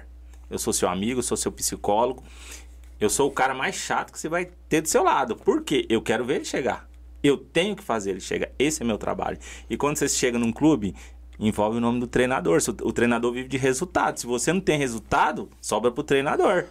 Eu 0.51 0.59
sou 0.59 0.73
seu 0.73 0.89
amigo, 0.89 1.23
sou 1.23 1.37
seu 1.37 1.51
psicólogo. 1.53 2.21
Eu 2.99 3.09
sou 3.09 3.29
o 3.29 3.31
cara 3.31 3.53
mais 3.53 3.75
chato 3.75 4.11
que 4.11 4.19
você 4.19 4.27
vai 4.27 4.49
ter 4.67 4.81
do 4.81 4.89
seu 4.89 5.03
lado. 5.03 5.37
Por 5.37 5.63
quê? 5.63 5.85
Eu 5.89 6.01
quero 6.01 6.25
ver 6.25 6.35
ele 6.35 6.45
chegar. 6.45 6.87
Eu 7.23 7.37
tenho 7.37 7.77
que 7.77 7.83
fazer 7.83 8.11
ele 8.11 8.19
chegar. 8.19 8.49
Esse 8.59 8.81
é 8.81 8.85
meu 8.85 8.97
trabalho. 8.97 9.37
E 9.69 9.77
quando 9.77 9.95
você 9.95 10.09
chega 10.09 10.37
num 10.37 10.51
clube, 10.51 10.93
envolve 11.39 11.77
o 11.77 11.81
nome 11.81 12.01
do 12.01 12.07
treinador. 12.07 12.59
O 12.81 12.91
treinador 12.91 13.31
vive 13.31 13.47
de 13.47 13.57
resultado. 13.57 14.19
Se 14.19 14.27
você 14.27 14.51
não 14.51 14.59
tem 14.59 14.77
resultado, 14.77 15.49
sobra 15.61 15.89
pro 15.91 16.03
treinador. 16.03 16.65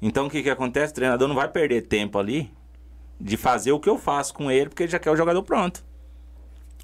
Então 0.00 0.26
o 0.26 0.30
que, 0.30 0.42
que 0.42 0.50
acontece? 0.50 0.92
O 0.92 0.94
treinador 0.94 1.28
não 1.28 1.34
vai 1.34 1.48
perder 1.48 1.82
tempo 1.82 2.18
ali 2.18 2.50
de 3.20 3.36
fazer 3.36 3.72
o 3.72 3.80
que 3.80 3.88
eu 3.88 3.98
faço 3.98 4.32
com 4.32 4.50
ele, 4.50 4.70
porque 4.70 4.84
ele 4.84 4.92
já 4.92 4.98
quer 4.98 5.10
o 5.10 5.16
jogador 5.16 5.42
pronto. 5.42 5.84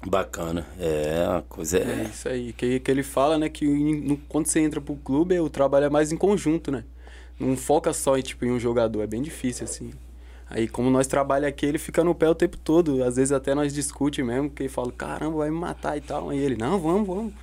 Bacana. 0.05 0.67
É, 0.79 1.25
a 1.25 1.41
coisa 1.41 1.79
é. 1.79 1.81
É 1.81 2.03
isso 2.03 2.29
aí. 2.29 2.53
Que, 2.53 2.79
que 2.79 2.91
ele 2.91 3.01
fala, 3.01 3.37
né, 3.37 3.49
que 3.49 3.65
no, 3.65 4.17
quando 4.29 4.45
você 4.45 4.59
entra 4.59 4.79
pro 4.79 4.95
clube, 4.95 5.39
o 5.39 5.49
trabalho 5.49 5.85
é 5.85 5.89
mais 5.89 6.11
em 6.11 6.17
conjunto, 6.17 6.71
né? 6.71 6.83
Não 7.39 7.57
foca 7.57 7.91
só 7.93 8.17
em, 8.17 8.21
tipo, 8.21 8.45
em 8.45 8.51
um 8.51 8.59
jogador, 8.59 9.01
é 9.01 9.07
bem 9.07 9.21
difícil, 9.21 9.65
assim. 9.65 9.91
Aí, 10.49 10.67
como 10.67 10.89
nós 10.89 11.07
trabalhamos 11.07 11.49
aqui, 11.49 11.65
ele 11.65 11.77
fica 11.77 12.03
no 12.03 12.15
pé 12.15 12.29
o 12.29 12.35
tempo 12.35 12.57
todo. 12.57 13.03
Às 13.03 13.15
vezes 13.17 13.31
até 13.31 13.53
nós 13.53 13.73
discute 13.73 14.23
mesmo, 14.23 14.49
porque 14.49 14.69
fala, 14.69 14.91
caramba, 14.91 15.37
vai 15.37 15.49
me 15.49 15.57
matar 15.57 15.97
e 15.97 16.01
tal. 16.01 16.29
Aí 16.29 16.37
ele, 16.37 16.55
não, 16.55 16.79
vamos, 16.79 17.07
vamos. 17.07 17.33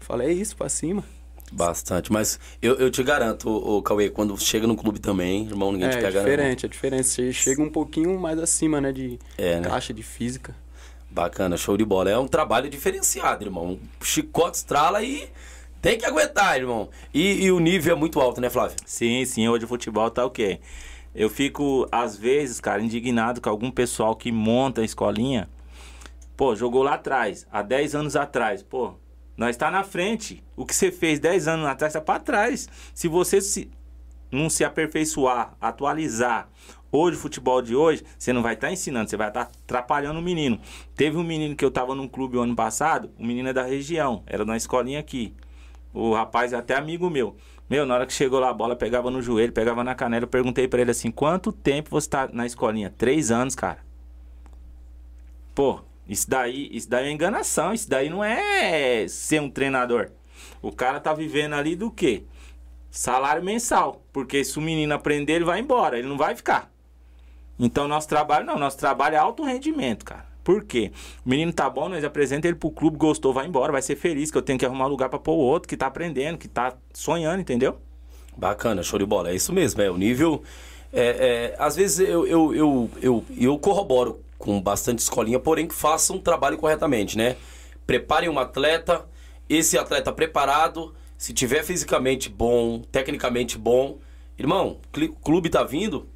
falei, 0.00 0.28
é 0.28 0.32
isso, 0.32 0.56
pra 0.56 0.68
cima. 0.68 1.04
Bastante, 1.52 2.12
mas 2.12 2.38
eu, 2.60 2.74
eu 2.74 2.90
te 2.90 3.02
garanto, 3.02 3.48
o 3.48 3.80
Cauê, 3.82 4.10
quando 4.10 4.36
chega 4.38 4.66
no 4.66 4.76
clube 4.76 4.98
também, 4.98 5.46
irmão, 5.46 5.72
ninguém 5.72 5.88
é, 5.88 5.90
te 5.90 5.96
pega 5.96 6.18
É 6.18 6.24
diferente, 6.24 6.66
é 6.66 6.68
diferente. 6.68 7.06
Você 7.06 7.32
chega 7.32 7.62
um 7.62 7.70
pouquinho 7.70 8.18
mais 8.18 8.38
acima, 8.38 8.80
né, 8.80 8.92
de 8.92 9.18
é, 9.36 9.60
né? 9.60 9.68
caixa, 9.68 9.94
de 9.94 10.02
física. 10.02 10.54
Bacana, 11.10 11.56
show 11.56 11.76
de 11.76 11.84
bola. 11.84 12.10
É 12.10 12.18
um 12.18 12.28
trabalho 12.28 12.68
diferenciado, 12.68 13.44
irmão. 13.44 13.78
Chicote 14.02 14.58
estrala 14.58 15.02
e 15.02 15.28
tem 15.80 15.96
que 15.96 16.04
aguentar, 16.04 16.58
irmão. 16.58 16.88
E, 17.14 17.44
e, 17.44 17.52
o 17.52 17.58
nível 17.58 17.96
é 17.96 17.98
muito 17.98 18.20
alto, 18.20 18.40
né, 18.40 18.50
Flávio? 18.50 18.76
Sim, 18.84 19.24
sim. 19.24 19.48
Hoje 19.48 19.64
o 19.64 19.68
futebol 19.68 20.10
tá 20.10 20.24
o 20.24 20.30
quê? 20.30 20.60
Eu 21.14 21.30
fico, 21.30 21.88
às 21.90 22.16
vezes, 22.16 22.60
cara, 22.60 22.82
indignado 22.82 23.40
com 23.40 23.48
algum 23.48 23.70
pessoal 23.70 24.14
que 24.14 24.30
monta 24.30 24.82
a 24.82 24.84
escolinha. 24.84 25.48
Pô, 26.36 26.54
jogou 26.54 26.82
lá 26.82 26.94
atrás, 26.94 27.46
há 27.50 27.62
10 27.62 27.94
anos 27.94 28.16
atrás. 28.16 28.62
Pô, 28.62 28.94
nós 29.38 29.50
está 29.50 29.70
na 29.70 29.84
frente. 29.84 30.42
O 30.56 30.66
que 30.66 30.74
você 30.74 30.90
fez 30.90 31.20
10 31.20 31.46
anos 31.46 31.66
atrás 31.66 31.92
está 31.94 32.00
para 32.00 32.18
trás. 32.18 32.68
Se 32.92 33.06
você 33.06 33.40
se, 33.40 33.70
não 34.32 34.50
se 34.50 34.64
aperfeiçoar, 34.64 35.54
atualizar, 35.60 36.48
hoje 36.90 37.16
o 37.16 37.20
futebol 37.20 37.62
de 37.62 37.76
hoje, 37.76 38.04
você 38.18 38.32
não 38.32 38.42
vai 38.42 38.54
estar 38.54 38.66
tá 38.66 38.72
ensinando, 38.72 39.08
você 39.08 39.16
vai 39.16 39.28
estar 39.28 39.44
tá 39.44 39.52
atrapalhando 39.62 40.18
o 40.18 40.22
menino. 40.22 40.58
Teve 40.96 41.16
um 41.16 41.22
menino 41.22 41.54
que 41.54 41.64
eu 41.64 41.68
estava 41.68 41.94
num 41.94 42.08
clube 42.08 42.36
o 42.36 42.40
ano 42.40 42.56
passado, 42.56 43.12
o 43.16 43.24
menino 43.24 43.48
é 43.48 43.52
da 43.52 43.62
região, 43.62 44.24
era 44.26 44.44
na 44.44 44.56
escolinha 44.56 44.98
aqui. 44.98 45.32
O 45.94 46.12
rapaz 46.12 46.52
é 46.52 46.56
até 46.56 46.74
amigo 46.74 47.08
meu. 47.08 47.36
Meu, 47.70 47.86
na 47.86 47.94
hora 47.94 48.06
que 48.06 48.12
chegou 48.12 48.40
lá, 48.40 48.50
a 48.50 48.54
bola 48.54 48.74
pegava 48.74 49.08
no 49.08 49.22
joelho, 49.22 49.52
pegava 49.52 49.84
na 49.84 49.94
canela. 49.94 50.24
Eu 50.24 50.28
perguntei 50.28 50.66
para 50.66 50.80
ele 50.80 50.90
assim: 50.90 51.10
quanto 51.10 51.52
tempo 51.52 51.90
você 51.90 52.08
tá 52.08 52.28
na 52.32 52.44
escolinha? 52.44 52.92
Três 52.96 53.30
anos, 53.30 53.54
cara. 53.54 53.78
Pô, 55.54 55.80
isso 56.08 56.28
daí, 56.28 56.68
isso 56.72 56.88
daí 56.88 57.08
é 57.08 57.12
enganação. 57.12 57.72
Isso 57.74 57.88
daí 57.88 58.08
não 58.08 58.24
é 58.24 59.06
ser 59.08 59.40
um 59.40 59.50
treinador. 59.50 60.10
O 60.62 60.72
cara 60.72 60.98
tá 60.98 61.12
vivendo 61.12 61.54
ali 61.54 61.76
do 61.76 61.90
quê? 61.90 62.24
Salário 62.90 63.44
mensal. 63.44 64.02
Porque 64.12 64.42
se 64.42 64.58
o 64.58 64.62
menino 64.62 64.94
aprender, 64.94 65.34
ele 65.34 65.44
vai 65.44 65.60
embora. 65.60 65.98
Ele 65.98 66.08
não 66.08 66.16
vai 66.16 66.34
ficar. 66.34 66.70
Então, 67.58 67.86
nosso 67.86 68.08
trabalho, 68.08 68.46
não. 68.46 68.58
Nosso 68.58 68.78
trabalho 68.78 69.16
é 69.16 69.18
alto 69.18 69.44
rendimento, 69.44 70.04
cara. 70.04 70.26
Por 70.42 70.64
quê? 70.64 70.92
O 71.26 71.28
menino 71.28 71.52
tá 71.52 71.68
bom, 71.68 71.90
nós 71.90 72.02
apresentamos 72.02 72.46
ele 72.46 72.54
pro 72.54 72.70
clube, 72.70 72.96
gostou, 72.96 73.34
vai 73.34 73.46
embora, 73.46 73.70
vai 73.70 73.82
ser 73.82 73.96
feliz, 73.96 74.30
que 74.30 74.38
eu 74.38 74.40
tenho 74.40 74.58
que 74.58 74.64
arrumar 74.64 74.86
lugar 74.86 75.10
para 75.10 75.18
pôr 75.18 75.34
o 75.34 75.40
outro 75.40 75.68
que 75.68 75.76
tá 75.76 75.86
aprendendo, 75.86 76.38
que 76.38 76.48
tá 76.48 76.74
sonhando, 76.94 77.42
entendeu? 77.42 77.78
Bacana, 78.34 78.82
show 78.82 78.98
de 78.98 79.04
bola. 79.04 79.30
É 79.30 79.34
isso 79.34 79.52
mesmo, 79.52 79.82
é 79.82 79.90
o 79.90 79.98
nível. 79.98 80.42
É, 80.90 81.54
é, 81.54 81.56
às 81.58 81.76
vezes 81.76 81.98
eu, 81.98 82.26
eu, 82.26 82.54
eu, 82.54 82.90
eu, 83.02 83.24
eu 83.36 83.58
corroboro 83.58 84.20
com 84.38 84.60
bastante 84.62 85.00
escolinha, 85.00 85.38
porém 85.38 85.66
que 85.66 85.74
façam 85.74 86.16
um 86.16 86.20
trabalho 86.20 86.56
corretamente, 86.56 87.18
né? 87.18 87.36
Preparem 87.86 88.28
um 88.28 88.38
atleta, 88.38 89.06
esse 89.48 89.76
atleta 89.76 90.12
preparado, 90.12 90.94
se 91.16 91.32
tiver 91.32 91.64
fisicamente 91.64 92.28
bom, 92.28 92.80
tecnicamente 92.92 93.58
bom, 93.58 93.98
irmão, 94.38 94.78
o 94.96 95.16
clube 95.16 95.50
tá 95.50 95.64
vindo, 95.64 96.08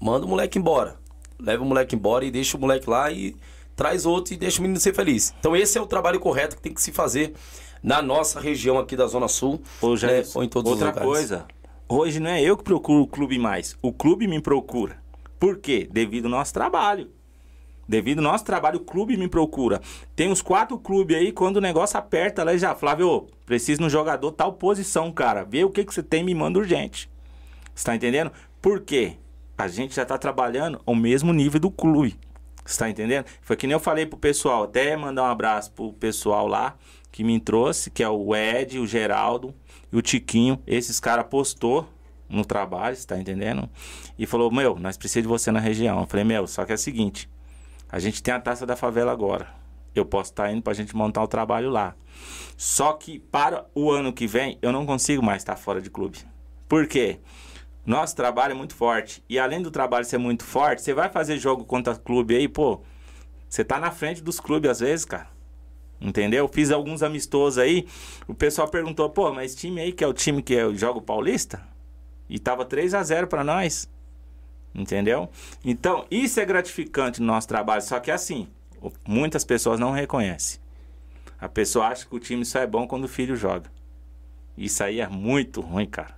manda 0.00 0.26
o 0.26 0.28
moleque 0.28 0.58
embora. 0.58 0.98
Leva 1.38 1.62
o 1.62 1.66
moleque 1.66 1.94
embora 1.94 2.24
e 2.24 2.30
deixa 2.30 2.56
o 2.56 2.60
moleque 2.60 2.90
lá 2.90 3.10
e 3.10 3.36
traz 3.76 4.04
outro 4.04 4.34
e 4.34 4.36
deixa 4.36 4.58
o 4.58 4.62
menino 4.62 4.78
ser 4.80 4.94
feliz. 4.94 5.34
Então 5.38 5.56
esse 5.56 5.78
é 5.78 5.80
o 5.80 5.86
trabalho 5.86 6.20
correto 6.20 6.56
que 6.56 6.62
tem 6.62 6.74
que 6.74 6.82
se 6.82 6.92
fazer 6.92 7.32
na 7.82 8.02
nossa 8.02 8.38
região 8.40 8.78
aqui 8.78 8.94
da 8.94 9.06
Zona 9.06 9.28
Sul, 9.28 9.62
Ô, 9.80 9.94
né? 9.94 10.22
ou 10.34 10.44
em 10.44 10.48
todos 10.48 10.70
outra 10.72 10.88
os 10.88 10.94
lugares. 10.94 11.08
coisa, 11.08 11.46
hoje 11.88 12.20
não 12.20 12.28
é 12.30 12.42
eu 12.42 12.56
que 12.58 12.64
procuro 12.64 13.02
o 13.02 13.06
clube 13.06 13.38
mais, 13.38 13.78
o 13.80 13.90
clube 13.92 14.26
me 14.26 14.40
procura. 14.40 15.02
Por 15.38 15.58
quê? 15.58 15.88
Devido 15.90 16.26
ao 16.26 16.30
nosso 16.32 16.52
trabalho. 16.52 17.10
Devido 17.90 18.20
ao 18.20 18.22
nosso 18.22 18.44
trabalho, 18.44 18.76
o 18.76 18.84
clube 18.84 19.16
me 19.16 19.26
procura. 19.26 19.80
Tem 20.14 20.30
uns 20.30 20.40
quatro 20.40 20.78
clubes 20.78 21.16
aí, 21.16 21.32
quando 21.32 21.56
o 21.56 21.60
negócio 21.60 21.98
aperta, 21.98 22.44
lá 22.44 22.56
já, 22.56 22.72
Flávio, 22.72 23.26
preciso 23.44 23.80
no 23.80 23.90
jogador 23.90 24.30
tal 24.30 24.52
posição, 24.52 25.10
cara. 25.10 25.42
Vê 25.42 25.64
o 25.64 25.70
que, 25.70 25.84
que 25.84 25.92
você 25.92 26.00
tem 26.00 26.22
me 26.22 26.32
manda 26.32 26.60
urgente. 26.60 27.10
Você 27.74 27.84
tá 27.84 27.96
entendendo? 27.96 28.30
Por 28.62 28.82
quê? 28.82 29.16
A 29.58 29.66
gente 29.66 29.96
já 29.96 30.04
tá 30.04 30.16
trabalhando 30.16 30.80
ao 30.86 30.94
mesmo 30.94 31.32
nível 31.32 31.58
do 31.58 31.68
clube. 31.68 32.16
Você 32.64 32.78
tá 32.78 32.88
entendendo? 32.88 33.24
Foi 33.42 33.56
que 33.56 33.66
nem 33.66 33.74
eu 33.74 33.80
falei 33.80 34.06
pro 34.06 34.16
pessoal, 34.16 34.62
até 34.62 34.96
mandar 34.96 35.24
um 35.24 35.26
abraço 35.26 35.72
pro 35.72 35.92
pessoal 35.92 36.46
lá 36.46 36.76
que 37.10 37.24
me 37.24 37.40
trouxe, 37.40 37.90
que 37.90 38.04
é 38.04 38.08
o 38.08 38.36
Ed, 38.36 38.78
o 38.78 38.86
Geraldo 38.86 39.52
e 39.92 39.96
o 39.96 40.02
Tiquinho. 40.02 40.62
Esses 40.64 41.00
caras 41.00 41.26
postou 41.28 41.88
no 42.28 42.44
trabalho, 42.44 42.94
você 42.94 43.04
tá 43.04 43.18
entendendo? 43.18 43.68
E 44.16 44.26
falou, 44.26 44.48
meu, 44.48 44.78
nós 44.78 44.96
precisamos 44.96 45.24
de 45.24 45.28
você 45.28 45.50
na 45.50 45.58
região. 45.58 45.98
Eu 45.98 46.06
falei, 46.06 46.24
meu, 46.24 46.46
só 46.46 46.64
que 46.64 46.70
é 46.70 46.76
o 46.76 46.78
seguinte, 46.78 47.28
a 47.90 47.98
gente 47.98 48.22
tem 48.22 48.32
a 48.32 48.40
taça 48.40 48.64
da 48.64 48.76
favela 48.76 49.12
agora. 49.12 49.48
Eu 49.94 50.04
posso 50.04 50.30
estar 50.30 50.44
tá 50.44 50.52
indo 50.52 50.62
pra 50.62 50.72
gente 50.72 50.94
montar 50.94 51.22
o 51.22 51.28
trabalho 51.28 51.70
lá. 51.70 51.94
Só 52.56 52.92
que 52.92 53.18
para 53.18 53.66
o 53.74 53.90
ano 53.90 54.12
que 54.12 54.26
vem, 54.26 54.58
eu 54.62 54.70
não 54.70 54.86
consigo 54.86 55.22
mais 55.22 55.42
estar 55.42 55.56
fora 55.56 55.80
de 55.80 55.90
clube. 55.90 56.18
Por 56.68 56.86
quê? 56.86 57.18
Nosso 57.84 58.14
trabalho 58.14 58.52
é 58.52 58.54
muito 58.54 58.74
forte. 58.74 59.24
E 59.28 59.38
além 59.38 59.60
do 59.60 59.70
trabalho 59.70 60.04
ser 60.04 60.18
muito 60.18 60.44
forte, 60.44 60.82
você 60.82 60.94
vai 60.94 61.08
fazer 61.08 61.38
jogo 61.38 61.64
contra 61.64 61.96
clube 61.96 62.36
aí, 62.36 62.46
pô. 62.46 62.82
Você 63.48 63.64
tá 63.64 63.80
na 63.80 63.90
frente 63.90 64.22
dos 64.22 64.38
clubes 64.38 64.70
às 64.70 64.80
vezes, 64.80 65.04
cara. 65.04 65.28
Entendeu? 66.00 66.46
Fiz 66.46 66.70
alguns 66.70 67.02
amistosos 67.02 67.58
aí. 67.58 67.86
O 68.28 68.34
pessoal 68.34 68.68
perguntou, 68.68 69.10
pô, 69.10 69.32
mas 69.32 69.54
time 69.54 69.80
aí 69.80 69.92
que 69.92 70.04
é 70.04 70.06
o 70.06 70.12
time 70.12 70.42
que 70.42 70.54
é 70.54 70.72
joga 70.72 70.98
o 70.98 71.02
Paulista? 71.02 71.60
E 72.28 72.38
tava 72.38 72.64
3 72.64 72.94
a 72.94 73.02
0 73.02 73.26
para 73.26 73.42
nós. 73.42 73.90
Entendeu? 74.74 75.28
Então, 75.64 76.06
isso 76.10 76.38
é 76.40 76.44
gratificante 76.44 77.20
no 77.20 77.26
nosso 77.26 77.48
trabalho. 77.48 77.82
Só 77.82 77.98
que 77.98 78.10
assim, 78.10 78.48
muitas 79.06 79.44
pessoas 79.44 79.80
não 79.80 79.90
reconhecem. 79.90 80.60
A 81.40 81.48
pessoa 81.48 81.86
acha 81.86 82.06
que 82.06 82.14
o 82.14 82.20
time 82.20 82.44
só 82.44 82.60
é 82.60 82.66
bom 82.66 82.86
quando 82.86 83.04
o 83.04 83.08
filho 83.08 83.34
joga. 83.34 83.70
Isso 84.56 84.84
aí 84.84 85.00
é 85.00 85.08
muito 85.08 85.60
ruim, 85.60 85.86
cara. 85.86 86.14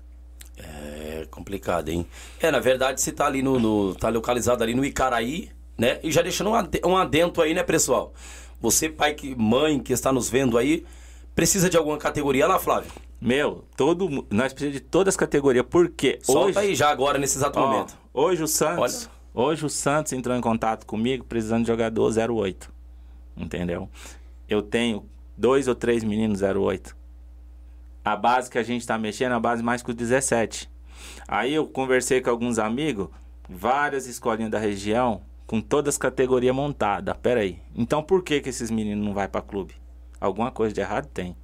É 0.59 1.26
complicado, 1.30 1.88
hein? 1.88 2.06
É, 2.40 2.50
na 2.50 2.59
verdade, 2.59 3.00
você 3.00 3.12
tá 3.12 3.26
ali 3.26 3.42
no, 3.42 3.59
no. 3.59 3.94
tá 3.94 4.09
localizado 4.09 4.62
ali 4.62 4.75
no 4.75 4.85
Icaraí, 4.85 5.50
né? 5.78 5.99
E 6.02 6.11
já 6.11 6.23
deixando 6.23 6.50
um 6.85 6.97
adento 6.97 7.40
aí, 7.40 7.54
né, 7.54 7.62
pessoal? 7.62 8.12
Você, 8.61 8.88
pai, 8.88 9.14
que, 9.14 9.35
mãe 9.35 9.80
que 9.80 9.92
está 9.92 10.12
nos 10.12 10.28
vendo 10.28 10.59
aí, 10.59 10.85
precisa 11.35 11.71
de 11.71 11.76
alguma 11.76 11.99
categoria 11.99 12.47
lá, 12.47 12.59
Flávio? 12.59 12.90
Meu, 13.21 13.64
todo 13.76 14.26
nós 14.30 14.52
precisamos 14.52 14.75
de 14.75 14.80
todas 14.80 15.14
as 15.14 15.16
categorias. 15.16 15.64
Por 15.68 15.88
quê? 15.88 16.18
Solta 16.23 16.49
hoje, 16.49 16.59
aí 16.59 16.75
já 16.75 16.90
agora, 16.90 17.18
nesse 17.18 17.38
exato 17.38 17.59
ó, 17.59 17.66
momento. 17.66 17.97
Hoje 18.12 18.42
o 18.42 18.49
Santos. 18.49 19.09
Olha. 19.35 19.47
Hoje 19.47 19.64
o 19.64 19.71
Santos 19.71 20.12
entrou 20.12 20.37
em 20.37 20.40
contato 20.40 20.85
comigo 20.87 21.25
precisando 21.25 21.62
de 21.62 21.69
jogador 21.69 22.12
08. 22.12 22.73
Entendeu? 23.37 23.88
Eu 24.49 24.61
tenho 24.62 25.09
dois 25.37 25.69
ou 25.69 25.75
três 25.75 26.04
meninos 26.04 26.42
08 26.42 26.95
a 28.04 28.16
base 28.16 28.50
que 28.50 28.59
a 28.59 28.62
gente 28.62 28.81
está 28.81 28.99
mexendo 28.99 29.33
é 29.33 29.35
a 29.35 29.40
base 29.40 29.62
mais 29.62 29.83
com 29.83 29.92
17. 29.92 30.69
Aí 31.26 31.54
eu 31.54 31.66
conversei 31.66 32.21
com 32.21 32.31
alguns 32.31 32.59
amigos, 32.59 33.09
várias 33.49 34.07
escolinhas 34.07 34.50
da 34.50 34.59
região, 34.59 35.23
com 35.47 35.61
todas 35.61 35.95
as 35.95 35.99
categorias 35.99 36.54
montadas. 36.54 37.16
Pera 37.23 37.40
aí. 37.40 37.61
Então 37.75 38.02
por 38.02 38.23
que, 38.23 38.40
que 38.40 38.49
esses 38.49 38.71
meninos 38.71 39.04
não 39.04 39.14
vão 39.14 39.28
para 39.28 39.40
clube? 39.40 39.75
Alguma 40.21 40.50
coisa 40.50 40.75
de 40.75 40.81
errado 40.81 41.07
tem. 41.07 41.37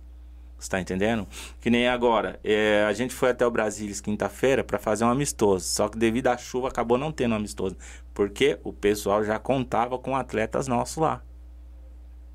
Você 0.59 0.69
tá 0.69 0.81
entendendo? 0.81 1.27
Que 1.61 1.71
nem 1.71 1.89
agora. 1.89 2.41
É, 2.43 2.85
a 2.89 2.93
gente 2.93 3.15
foi 3.15 3.31
até 3.31 3.47
o 3.47 3.51
Brasília 3.51 3.95
quinta-feira 4.03 4.65
para 4.65 4.79
fazer 4.79 5.05
um 5.05 5.09
amistoso. 5.09 5.65
Só 5.65 5.89
que 5.89 5.97
devido 5.97 6.27
à 6.27 6.37
chuva 6.37 6.69
acabou 6.69 6.99
não 6.99 7.13
tendo 7.13 7.33
um 7.33 7.37
amistoso. 7.37 7.77
Porque 8.13 8.59
o 8.65 8.73
pessoal 8.73 9.25
já 9.25 9.39
contava 9.39 9.99
com 9.99 10.17
atletas 10.17 10.67
nossos 10.67 10.97
lá. 10.97 11.23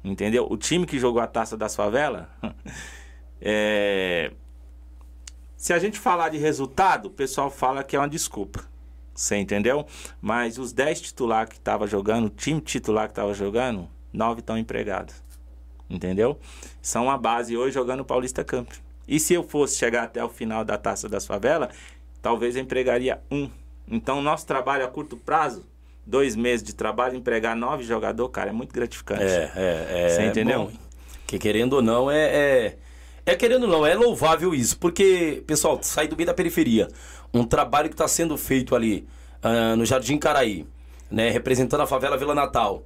Entendeu? 0.03 0.47
O 0.49 0.57
time 0.57 0.85
que 0.85 0.97
jogou 0.97 1.21
a 1.21 1.27
taça 1.27 1.57
das 1.57 1.75
favelas. 1.75 2.25
É... 3.45 4.31
Se 5.57 5.73
a 5.73 5.79
gente 5.79 5.99
falar 5.99 6.29
de 6.29 6.37
resultado, 6.37 7.07
o 7.07 7.09
pessoal 7.09 7.49
fala 7.49 7.83
que 7.83 7.93
é 7.93 7.99
uma 7.99 8.07
desculpa. 8.07 8.63
Você 9.13 9.35
entendeu? 9.35 9.85
Mas 10.21 10.57
os 10.57 10.71
10 10.71 11.01
titulares 11.01 11.49
que 11.49 11.55
estavam 11.57 11.85
jogando, 11.85 12.27
o 12.27 12.29
time 12.29 12.61
titular 12.61 13.07
que 13.07 13.11
estava 13.11 13.33
jogando, 13.33 13.89
9 14.13 14.39
estão 14.39 14.57
empregados. 14.57 15.15
Entendeu? 15.89 16.39
São 16.83 17.05
uma 17.05 17.17
base 17.17 17.55
hoje 17.55 17.73
jogando 17.73 18.01
o 18.01 18.05
Paulista 18.05 18.43
Camp. 18.43 18.69
E 19.07 19.17
se 19.17 19.33
eu 19.33 19.41
fosse 19.41 19.77
chegar 19.77 20.03
até 20.03 20.21
o 20.21 20.27
final 20.27 20.65
da 20.65 20.77
taça 20.77 21.07
das 21.07 21.25
favelas, 21.25 21.73
talvez 22.21 22.57
eu 22.57 22.61
empregaria 22.61 23.21
um 23.31 23.49
Então, 23.87 24.21
nosso 24.21 24.45
trabalho 24.45 24.83
a 24.83 24.87
curto 24.89 25.15
prazo, 25.15 25.65
dois 26.05 26.35
meses 26.35 26.61
de 26.61 26.75
trabalho, 26.75 27.15
empregar 27.15 27.55
nove 27.55 27.83
jogadores, 27.83 28.33
cara, 28.33 28.49
é 28.49 28.53
muito 28.53 28.73
gratificante. 28.73 29.23
É, 29.23 29.51
é, 29.55 29.87
é. 29.91 30.09
Você 30.09 30.25
entendeu? 30.25 30.65
bom, 30.65 30.71
que 31.25 31.39
querendo 31.39 31.73
ou 31.73 31.81
não, 31.81 32.11
é, 32.11 32.17
é. 32.17 32.77
É 33.25 33.35
querendo 33.35 33.63
ou 33.63 33.69
não, 33.69 33.85
é 33.85 33.95
louvável 33.95 34.53
isso. 34.53 34.77
Porque, 34.77 35.41
pessoal, 35.47 35.79
sai 35.81 36.09
do 36.09 36.17
meio 36.17 36.27
da 36.27 36.33
periferia. 36.33 36.89
Um 37.33 37.45
trabalho 37.45 37.87
que 37.87 37.95
está 37.95 38.09
sendo 38.09 38.37
feito 38.37 38.75
ali 38.75 39.07
ah, 39.41 39.77
no 39.77 39.85
Jardim 39.85 40.17
Caraí, 40.17 40.67
né? 41.09 41.29
Representando 41.29 41.81
a 41.81 41.87
favela 41.87 42.17
Vila 42.17 42.35
Natal. 42.35 42.83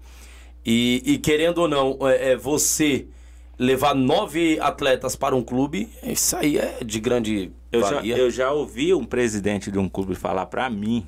E, 0.63 1.01
e 1.03 1.17
querendo 1.17 1.59
ou 1.59 1.67
não, 1.67 1.97
é, 2.07 2.33
é 2.33 2.35
você 2.35 3.07
levar 3.57 3.95
nove 3.95 4.59
atletas 4.59 5.15
para 5.15 5.35
um 5.35 5.43
clube, 5.43 5.89
isso 6.03 6.35
aí 6.35 6.57
é 6.57 6.83
de 6.83 6.99
grande 6.99 7.51
Eu 7.71 7.81
já, 7.81 8.05
eu 8.05 8.31
já 8.31 8.51
ouvi 8.51 8.93
um 8.93 9.03
presidente 9.03 9.71
de 9.71 9.79
um 9.79 9.89
clube 9.89 10.15
falar 10.15 10.45
pra 10.45 10.69
mim 10.69 11.07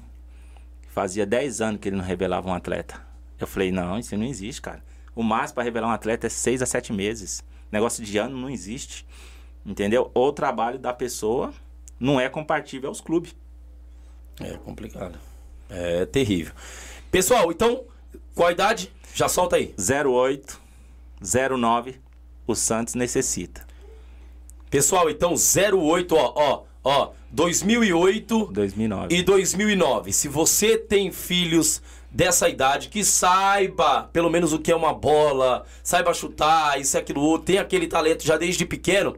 fazia 0.90 1.26
10 1.26 1.62
anos 1.62 1.80
que 1.80 1.90
ele 1.90 1.96
não 1.96 2.04
revelava 2.04 2.50
um 2.50 2.54
atleta. 2.54 3.02
Eu 3.40 3.48
falei, 3.48 3.72
não, 3.72 3.98
isso 3.98 4.18
não 4.18 4.26
existe, 4.26 4.62
cara. 4.62 4.84
O 5.16 5.24
máximo 5.24 5.56
pra 5.56 5.64
revelar 5.64 5.88
um 5.88 5.92
atleta 5.92 6.28
é 6.28 6.30
6 6.30 6.62
a 6.62 6.66
7 6.66 6.92
meses. 6.92 7.44
Negócio 7.72 8.04
de 8.04 8.18
ano 8.18 8.36
não 8.36 8.50
existe. 8.50 9.06
Entendeu? 9.66 10.12
O 10.14 10.32
trabalho 10.32 10.78
da 10.78 10.92
pessoa 10.92 11.54
não 12.00 12.20
é 12.20 12.28
compatível 12.28 12.90
aos 12.90 13.00
clubes. 13.00 13.36
É 14.42 14.58
complicado. 14.58 15.18
É 15.70 16.06
terrível. 16.06 16.54
Pessoal, 17.12 17.52
então, 17.52 17.84
qual 18.36 18.50
a 18.50 18.52
idade? 18.52 18.92
Já 19.14 19.30
solta 19.30 19.56
aí. 19.56 19.74
08, 19.78 20.60
09, 21.58 22.00
o 22.52 22.56
Santos 22.56 22.96
necessita. 22.96 23.66
Pessoal, 24.70 25.10
então 25.10 25.34
08, 25.34 26.16
ó, 26.16 26.34
ó, 26.36 26.64
ó, 26.84 27.12
2008 27.32 28.50
2009. 28.52 29.16
e 29.16 29.24
2009. 29.24 30.14
Se 30.14 30.28
você 30.28 30.78
tem 30.78 31.12
filhos 31.12 31.82
dessa 32.12 32.48
idade 32.50 32.90
que 32.90 33.04
saiba 33.04 34.10
pelo 34.14 34.30
menos 34.30 34.54
o 34.54 34.60
que 34.60 34.72
é 34.72 34.76
uma 34.76 34.94
bola, 34.94 35.66
saiba 35.84 36.14
chutar, 36.14 36.80
isso 36.80 36.98
e 36.98 37.00
aquilo 37.00 37.22
outro, 37.22 37.46
tem 37.48 37.58
aquele 37.58 37.88
talento 37.88 38.24
já 38.26 38.38
desde 38.38 38.66
pequeno, 38.66 39.16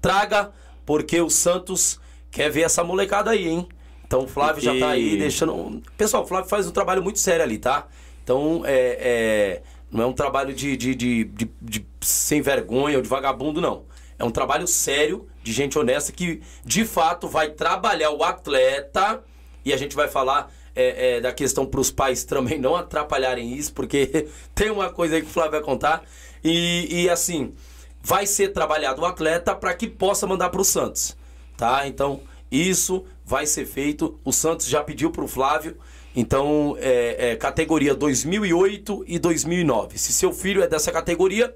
traga, 0.00 0.50
porque 0.86 1.20
o 1.20 1.30
Santos 1.30 2.00
quer 2.30 2.50
ver 2.50 2.62
essa 2.62 2.82
molecada 2.84 3.30
aí, 3.30 3.48
hein? 3.48 3.68
Então 4.06 4.24
o 4.24 4.28
Flávio 4.28 4.62
já 4.62 4.76
tá 4.78 4.90
aí 4.90 5.14
E- 5.14 5.18
deixando. 5.18 5.80
Pessoal, 5.96 6.24
o 6.24 6.26
Flávio 6.26 6.48
faz 6.50 6.66
um 6.66 6.72
trabalho 6.72 7.02
muito 7.02 7.18
sério 7.18 7.44
ali, 7.44 7.58
tá? 7.58 7.86
Então 8.24 8.62
é. 8.64 8.98
é- 9.00 9.62
Não 9.92 10.04
é 10.04 10.06
um 10.06 10.12
trabalho 10.12 10.54
de, 10.54 10.76
de, 10.76 10.94
de, 10.94 11.24
de- 11.24 11.50
de 11.60 11.86
sem 12.00 12.40
vergonha 12.40 12.96
ou 12.96 13.02
de 13.02 13.08
vagabundo, 13.08 13.60
não. 13.60 13.84
É 14.18 14.24
um 14.24 14.30
trabalho 14.30 14.66
sério, 14.66 15.26
de 15.42 15.52
gente 15.52 15.78
honesta, 15.78 16.12
que 16.12 16.42
de 16.64 16.84
fato 16.84 17.26
vai 17.26 17.50
trabalhar 17.50 18.10
o 18.10 18.22
atleta. 18.22 19.24
E 19.64 19.72
a 19.72 19.76
gente 19.76 19.96
vai 19.96 20.08
falar 20.08 20.52
é, 20.74 21.16
é, 21.16 21.20
da 21.20 21.32
questão 21.32 21.66
para 21.66 21.80
os 21.80 21.90
pais 21.90 22.24
também 22.24 22.58
não 22.58 22.76
atrapalharem 22.76 23.54
isso, 23.54 23.72
porque 23.72 24.28
tem 24.54 24.70
uma 24.70 24.90
coisa 24.90 25.16
aí 25.16 25.22
que 25.22 25.28
o 25.28 25.30
Flávio 25.30 25.52
vai 25.52 25.62
contar. 25.62 26.04
E, 26.44 27.04
e 27.04 27.08
assim, 27.08 27.54
vai 28.02 28.26
ser 28.26 28.48
trabalhado 28.48 29.02
o 29.02 29.06
atleta 29.06 29.54
para 29.54 29.74
que 29.74 29.86
possa 29.86 30.26
mandar 30.26 30.50
para 30.50 30.60
o 30.60 30.64
Santos, 30.64 31.16
tá? 31.56 31.86
Então, 31.86 32.20
isso 32.50 33.04
vai 33.24 33.46
ser 33.46 33.64
feito. 33.66 34.18
O 34.24 34.32
Santos 34.32 34.66
já 34.66 34.82
pediu 34.82 35.10
para 35.10 35.24
o 35.24 35.28
Flávio. 35.28 35.76
Então, 36.14 36.76
é, 36.80 37.30
é 37.30 37.36
categoria 37.36 37.94
2008 37.94 39.04
e 39.06 39.18
2009. 39.18 39.96
Se 39.98 40.12
seu 40.12 40.32
filho 40.32 40.62
é 40.62 40.66
dessa 40.66 40.90
categoria, 40.90 41.54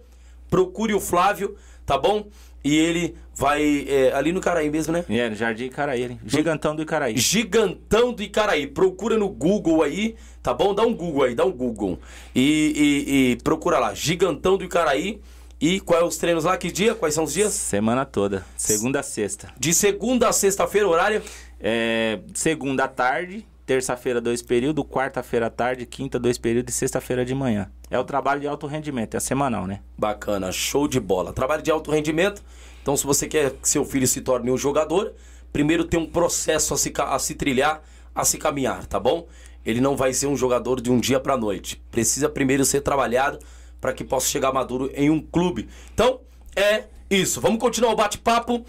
procure 0.54 0.94
o 0.94 1.00
Flávio, 1.00 1.56
tá 1.84 1.98
bom? 1.98 2.28
E 2.62 2.76
ele 2.76 3.16
vai 3.34 3.84
é, 3.88 4.12
ali 4.12 4.30
no 4.30 4.40
Caraí 4.40 4.70
mesmo, 4.70 4.92
né? 4.92 5.04
É, 5.10 5.28
no 5.28 5.34
Jardim 5.34 5.64
Icaraí, 5.64 6.04
hein? 6.04 6.20
Gigantão 6.24 6.76
do 6.76 6.82
Icaraí. 6.82 7.18
Gigantão 7.18 8.12
do 8.12 8.22
Icaraí. 8.22 8.68
Procura 8.68 9.18
no 9.18 9.28
Google 9.28 9.82
aí, 9.82 10.14
tá 10.40 10.54
bom? 10.54 10.72
Dá 10.72 10.84
um 10.84 10.94
Google 10.94 11.24
aí, 11.24 11.34
dá 11.34 11.44
um 11.44 11.50
Google. 11.50 11.98
E, 12.32 12.44
e- 12.76 13.32
e 13.32 13.36
procura 13.42 13.80
lá, 13.80 13.92
Gigantão 13.94 14.56
do 14.56 14.62
Icaraí. 14.64 15.20
E 15.60 15.80
quais 15.80 16.02
é 16.04 16.06
os 16.06 16.16
treinos 16.18 16.44
lá? 16.44 16.56
Que 16.56 16.70
dia? 16.70 16.94
Quais 16.94 17.14
são 17.14 17.24
os 17.24 17.32
dias? 17.32 17.52
Semana 17.52 18.04
toda, 18.04 18.46
segunda 18.56 19.00
a 19.00 19.02
sexta. 19.02 19.52
De 19.58 19.74
segunda 19.74 20.28
a 20.28 20.32
sexta-feira, 20.32 20.86
horário? 20.88 21.20
É, 21.60 22.20
segunda 22.32 22.84
à 22.84 22.88
tarde, 22.88 23.44
terça-feira 23.66 24.20
dois 24.20 24.42
períodos, 24.42 24.84
quarta-feira 24.84 25.46
à 25.46 25.50
tarde, 25.50 25.86
quinta 25.86 26.18
dois 26.18 26.38
períodos 26.38 26.74
e 26.74 26.76
sexta-feira 26.76 27.24
de 27.24 27.34
manhã. 27.34 27.70
É 27.90 27.98
o 27.98 28.04
trabalho 28.04 28.40
de 28.40 28.46
alto 28.46 28.66
rendimento, 28.66 29.16
é 29.16 29.20
semanal, 29.20 29.66
né? 29.66 29.80
Bacana, 29.96 30.52
show 30.52 30.86
de 30.86 31.00
bola. 31.00 31.32
Trabalho 31.32 31.62
de 31.62 31.70
alto 31.70 31.90
rendimento. 31.90 32.42
Então, 32.82 32.96
se 32.96 33.06
você 33.06 33.26
quer 33.26 33.52
que 33.52 33.68
seu 33.68 33.84
filho 33.84 34.06
se 34.06 34.20
torne 34.20 34.50
um 34.50 34.58
jogador, 34.58 35.14
primeiro 35.52 35.84
tem 35.84 35.98
um 35.98 36.06
processo 36.06 36.74
a 36.74 36.76
se, 36.76 36.92
a 36.96 37.18
se 37.18 37.34
trilhar, 37.34 37.82
a 38.14 38.24
se 38.24 38.36
caminhar, 38.36 38.84
tá 38.86 39.00
bom? 39.00 39.26
Ele 39.64 39.80
não 39.80 39.96
vai 39.96 40.12
ser 40.12 40.26
um 40.26 40.36
jogador 40.36 40.80
de 40.80 40.90
um 40.90 41.00
dia 41.00 41.18
pra 41.18 41.36
noite. 41.36 41.82
Precisa 41.90 42.28
primeiro 42.28 42.64
ser 42.64 42.82
trabalhado 42.82 43.38
para 43.80 43.92
que 43.94 44.04
possa 44.04 44.28
chegar 44.28 44.52
maduro 44.52 44.90
em 44.94 45.08
um 45.08 45.20
clube. 45.20 45.68
Então, 45.94 46.20
é 46.54 46.84
isso. 47.08 47.40
Vamos 47.40 47.58
continuar 47.58 47.92
o 47.92 47.96
bate-papo. 47.96 48.64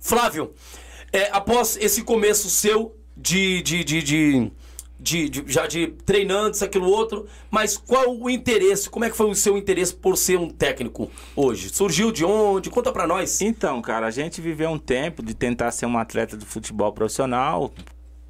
Flávio, 0.00 0.54
é, 1.12 1.28
após 1.32 1.76
esse 1.80 2.02
começo 2.02 2.48
seu 2.48 2.97
de, 3.18 3.60
de, 3.62 3.82
de, 3.84 4.02
de, 4.02 4.52
de- 5.00 5.28
de- 5.28 5.44
já 5.52 5.66
de 5.66 5.88
treinantes, 5.88 6.62
aquilo 6.62 6.88
outro, 6.88 7.26
mas 7.50 7.76
qual 7.76 8.16
o 8.16 8.30
interesse? 8.30 8.88
Como 8.88 9.04
é 9.04 9.10
que 9.10 9.16
foi 9.16 9.28
o 9.28 9.34
seu 9.34 9.58
interesse 9.58 9.92
por 9.94 10.16
ser 10.16 10.38
um 10.38 10.48
técnico 10.48 11.10
hoje? 11.34 11.68
Surgiu 11.68 12.12
de 12.12 12.24
onde? 12.24 12.70
Conta 12.70 12.92
pra 12.92 13.06
nós. 13.06 13.40
Então, 13.40 13.82
cara, 13.82 14.06
a 14.06 14.10
gente 14.10 14.40
viveu 14.40 14.70
um 14.70 14.78
tempo 14.78 15.22
de 15.22 15.34
tentar 15.34 15.70
ser 15.72 15.86
um 15.86 15.98
atleta 15.98 16.36
de 16.36 16.44
futebol 16.44 16.92
profissional. 16.92 17.72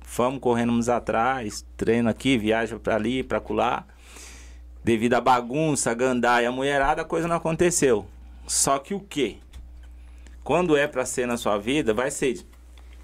Fomos 0.02 0.40
correndo 0.40 0.90
atrás, 0.90 1.64
treino 1.76 2.08
aqui, 2.08 2.38
viaja 2.38 2.78
pra 2.78 2.94
ali, 2.96 3.22
pra 3.22 3.40
colar. 3.40 3.86
Devido 4.82 5.14
à 5.14 5.20
bagunça, 5.20 5.92
gandaia, 5.92 6.50
mulherada, 6.50 7.02
a 7.02 7.04
coisa 7.04 7.28
não 7.28 7.36
aconteceu. 7.36 8.06
Só 8.46 8.78
que 8.78 8.94
o 8.94 9.00
quê? 9.00 9.36
Quando 10.42 10.74
é 10.78 10.86
pra 10.86 11.04
ser 11.04 11.26
na 11.26 11.36
sua 11.36 11.58
vida, 11.58 11.92
vai 11.92 12.10
ser. 12.10 12.40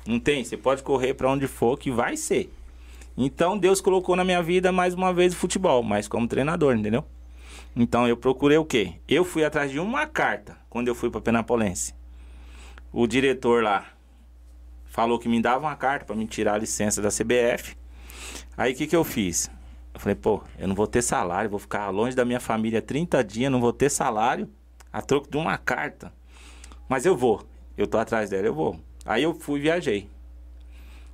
Não 0.06 0.20
tem? 0.20 0.44
Você 0.44 0.56
pode 0.56 0.82
correr 0.82 1.14
pra 1.14 1.30
onde 1.30 1.46
for 1.46 1.78
que 1.78 1.90
vai 1.90 2.16
ser. 2.16 2.52
Então 3.16 3.56
Deus 3.56 3.80
colocou 3.80 4.16
na 4.16 4.24
minha 4.24 4.42
vida 4.42 4.72
mais 4.72 4.92
uma 4.94 5.12
vez 5.12 5.32
o 5.32 5.36
futebol, 5.36 5.82
mas 5.82 6.08
como 6.08 6.26
treinador, 6.26 6.76
entendeu? 6.76 7.04
Então 7.76 8.06
eu 8.06 8.16
procurei 8.16 8.58
o 8.58 8.64
quê? 8.64 8.94
Eu 9.08 9.24
fui 9.24 9.44
atrás 9.44 9.70
de 9.70 9.78
uma 9.78 10.06
carta 10.06 10.56
quando 10.68 10.88
eu 10.88 10.94
fui 10.94 11.10
para 11.10 11.20
Penapolense. 11.20 11.94
O 12.92 13.06
diretor 13.06 13.62
lá 13.62 13.86
falou 14.84 15.18
que 15.18 15.28
me 15.28 15.40
dava 15.40 15.66
uma 15.66 15.74
carta 15.74 16.04
para 16.04 16.14
me 16.14 16.26
tirar 16.26 16.54
a 16.54 16.58
licença 16.58 17.02
da 17.02 17.08
CBF. 17.08 17.76
Aí 18.56 18.72
o 18.72 18.76
que, 18.76 18.86
que 18.86 18.94
eu 18.94 19.02
fiz? 19.02 19.50
Eu 19.92 20.00
falei, 20.00 20.14
pô, 20.14 20.42
eu 20.58 20.68
não 20.68 20.74
vou 20.74 20.86
ter 20.86 21.02
salário, 21.02 21.50
vou 21.50 21.58
ficar 21.58 21.88
longe 21.90 22.14
da 22.14 22.24
minha 22.24 22.40
família 22.40 22.82
30 22.82 23.22
dias, 23.24 23.50
não 23.50 23.60
vou 23.60 23.72
ter 23.72 23.90
salário, 23.90 24.48
a 24.92 25.00
troco 25.00 25.30
de 25.30 25.36
uma 25.36 25.56
carta. 25.56 26.12
Mas 26.88 27.06
eu 27.06 27.16
vou, 27.16 27.44
eu 27.76 27.86
tô 27.86 27.98
atrás 27.98 28.30
dela, 28.30 28.46
eu 28.46 28.54
vou. 28.54 28.78
Aí 29.04 29.22
eu 29.22 29.34
fui 29.34 29.60
e 29.60 29.62
viajei. 29.62 30.08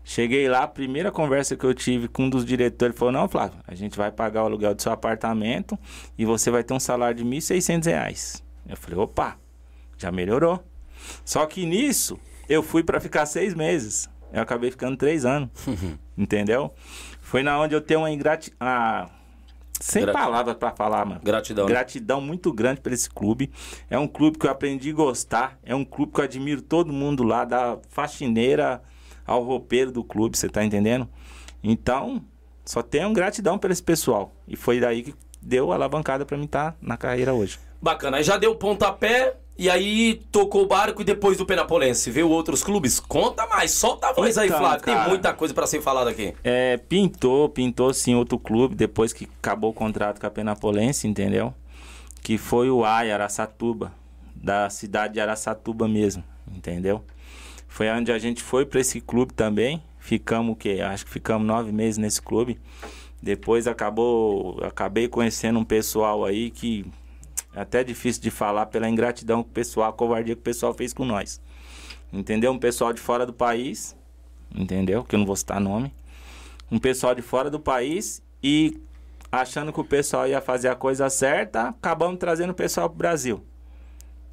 Cheguei 0.02 0.48
lá, 0.48 0.62
a 0.62 0.68
primeira 0.68 1.10
conversa 1.12 1.56
que 1.56 1.64
eu 1.64 1.74
tive 1.74 2.08
com 2.08 2.24
um 2.24 2.30
dos 2.30 2.44
diretores, 2.44 2.96
falou, 2.96 3.12
não, 3.12 3.28
Flávio, 3.28 3.58
a 3.66 3.74
gente 3.74 3.96
vai 3.96 4.10
pagar 4.10 4.42
o 4.42 4.46
aluguel 4.46 4.74
do 4.74 4.82
seu 4.82 4.92
apartamento 4.92 5.78
e 6.18 6.24
você 6.24 6.50
vai 6.50 6.64
ter 6.64 6.72
um 6.74 6.80
salário 6.80 7.16
de 7.18 7.24
1.600 7.24 7.84
reais. 7.86 8.42
Eu 8.68 8.76
falei, 8.76 8.98
opa, 8.98 9.36
já 9.98 10.10
melhorou. 10.10 10.62
Só 11.24 11.46
que 11.46 11.66
nisso, 11.66 12.18
eu 12.48 12.62
fui 12.62 12.82
para 12.82 12.98
ficar 13.00 13.26
seis 13.26 13.54
meses. 13.54 14.08
Eu 14.32 14.42
acabei 14.42 14.70
ficando 14.70 14.96
três 14.96 15.24
anos. 15.24 15.50
entendeu? 16.16 16.72
Foi 17.20 17.42
na 17.42 17.60
onde 17.60 17.74
eu 17.74 17.80
tenho 17.80 18.00
uma 18.00 18.10
ingratidão. 18.10 19.10
Sem 19.80 20.06
palavras 20.06 20.54
para 20.56 20.70
falar, 20.72 21.04
mano. 21.04 21.20
Gratidão. 21.24 21.64
né? 21.66 21.72
Gratidão 21.72 22.20
muito 22.20 22.52
grande 22.52 22.80
por 22.80 22.92
esse 22.92 23.08
clube. 23.08 23.50
É 23.88 23.98
um 23.98 24.06
clube 24.06 24.38
que 24.38 24.46
eu 24.46 24.50
aprendi 24.50 24.90
a 24.90 24.94
gostar. 24.94 25.58
É 25.64 25.74
um 25.74 25.84
clube 25.84 26.12
que 26.12 26.20
eu 26.20 26.24
admiro 26.24 26.62
todo 26.62 26.92
mundo 26.92 27.22
lá, 27.22 27.44
da 27.44 27.78
faxineira 27.88 28.82
ao 29.26 29.42
roupeiro 29.42 29.90
do 29.90 30.04
clube, 30.04 30.36
você 30.36 30.48
tá 30.48 30.64
entendendo? 30.64 31.08
Então, 31.62 32.22
só 32.64 32.82
tenho 32.82 33.12
gratidão 33.12 33.58
por 33.58 33.70
esse 33.70 33.82
pessoal. 33.82 34.32
E 34.46 34.56
foi 34.56 34.80
daí 34.80 35.02
que 35.02 35.14
deu 35.40 35.72
a 35.72 35.74
alavancada 35.74 36.26
pra 36.26 36.36
mim 36.36 36.44
estar 36.44 36.76
na 36.80 36.96
carreira 36.96 37.32
hoje. 37.32 37.58
Bacana. 37.80 38.18
Aí 38.18 38.22
já 38.22 38.36
deu 38.36 38.54
pontapé 38.54 39.36
e 39.60 39.68
aí 39.68 40.22
tocou 40.32 40.62
o 40.62 40.66
barco 40.66 41.02
e 41.02 41.04
depois 41.04 41.36
do 41.36 41.44
Penapolense. 41.44 42.10
Veio 42.10 42.30
outros 42.30 42.62
clubes? 42.62 42.98
Conta 42.98 43.46
mais, 43.46 43.72
solta 43.72 44.08
a 44.08 44.12
voz 44.14 44.38
aí, 44.38 44.48
Então, 44.48 44.58
Flávio. 44.58 44.80
Tem 44.86 44.94
cara. 44.94 45.08
muita 45.10 45.34
coisa 45.34 45.52
pra 45.52 45.66
ser 45.66 45.82
falada 45.82 46.08
aqui. 46.08 46.34
É, 46.42 46.78
pintou, 46.78 47.46
pintou 47.50 47.92
sim 47.92 48.14
outro 48.14 48.38
clube 48.38 48.74
depois 48.74 49.12
que 49.12 49.28
acabou 49.38 49.68
o 49.68 49.74
contrato 49.74 50.18
com 50.18 50.26
a 50.26 50.30
Penapolense, 50.30 51.06
entendeu? 51.06 51.52
Que 52.22 52.38
foi 52.38 52.70
o 52.70 52.86
AI 52.86 53.12
Araçatuba, 53.12 53.92
da 54.34 54.70
cidade 54.70 55.12
de 55.12 55.20
Araçatuba 55.20 55.86
mesmo, 55.86 56.24
entendeu? 56.50 57.04
Foi 57.68 57.86
onde 57.90 58.10
a 58.10 58.18
gente 58.18 58.42
foi 58.42 58.64
para 58.64 58.80
esse 58.80 58.98
clube 58.98 59.34
também. 59.34 59.82
Ficamos 59.98 60.54
o 60.54 60.56
quê? 60.56 60.80
Acho 60.82 61.04
que 61.04 61.10
ficamos 61.10 61.46
nove 61.46 61.70
meses 61.70 61.98
nesse 61.98 62.22
clube. 62.22 62.58
Depois 63.22 63.66
acabou, 63.66 64.58
acabei 64.64 65.06
conhecendo 65.06 65.58
um 65.58 65.64
pessoal 65.64 66.24
aí 66.24 66.50
que 66.50 66.86
é 67.54 67.60
até 67.60 67.82
difícil 67.82 68.22
de 68.22 68.30
falar 68.30 68.66
pela 68.66 68.88
ingratidão 68.88 69.42
que 69.42 69.50
o 69.50 69.52
pessoal, 69.52 69.90
a 69.90 69.92
covardia 69.92 70.34
que 70.34 70.40
o 70.40 70.44
pessoal 70.44 70.72
fez 70.72 70.92
com 70.92 71.04
nós. 71.04 71.40
Entendeu? 72.12 72.52
Um 72.52 72.58
pessoal 72.58 72.92
de 72.92 73.00
fora 73.00 73.24
do 73.24 73.32
país, 73.32 73.96
entendeu? 74.54 75.04
Que 75.04 75.14
eu 75.14 75.18
não 75.18 75.26
vou 75.26 75.36
citar 75.36 75.60
nome. 75.60 75.92
um 76.70 76.78
pessoal 76.78 77.14
de 77.14 77.22
fora 77.22 77.50
do 77.50 77.58
país 77.58 78.22
e 78.42 78.80
achando 79.30 79.72
que 79.72 79.80
o 79.80 79.84
pessoal 79.84 80.26
ia 80.26 80.40
fazer 80.40 80.68
a 80.68 80.74
coisa 80.74 81.08
certa, 81.10 81.68
acabamos 81.68 82.18
trazendo 82.18 82.50
o 82.50 82.54
pessoal 82.54 82.88
pro 82.88 82.98
Brasil. 82.98 83.44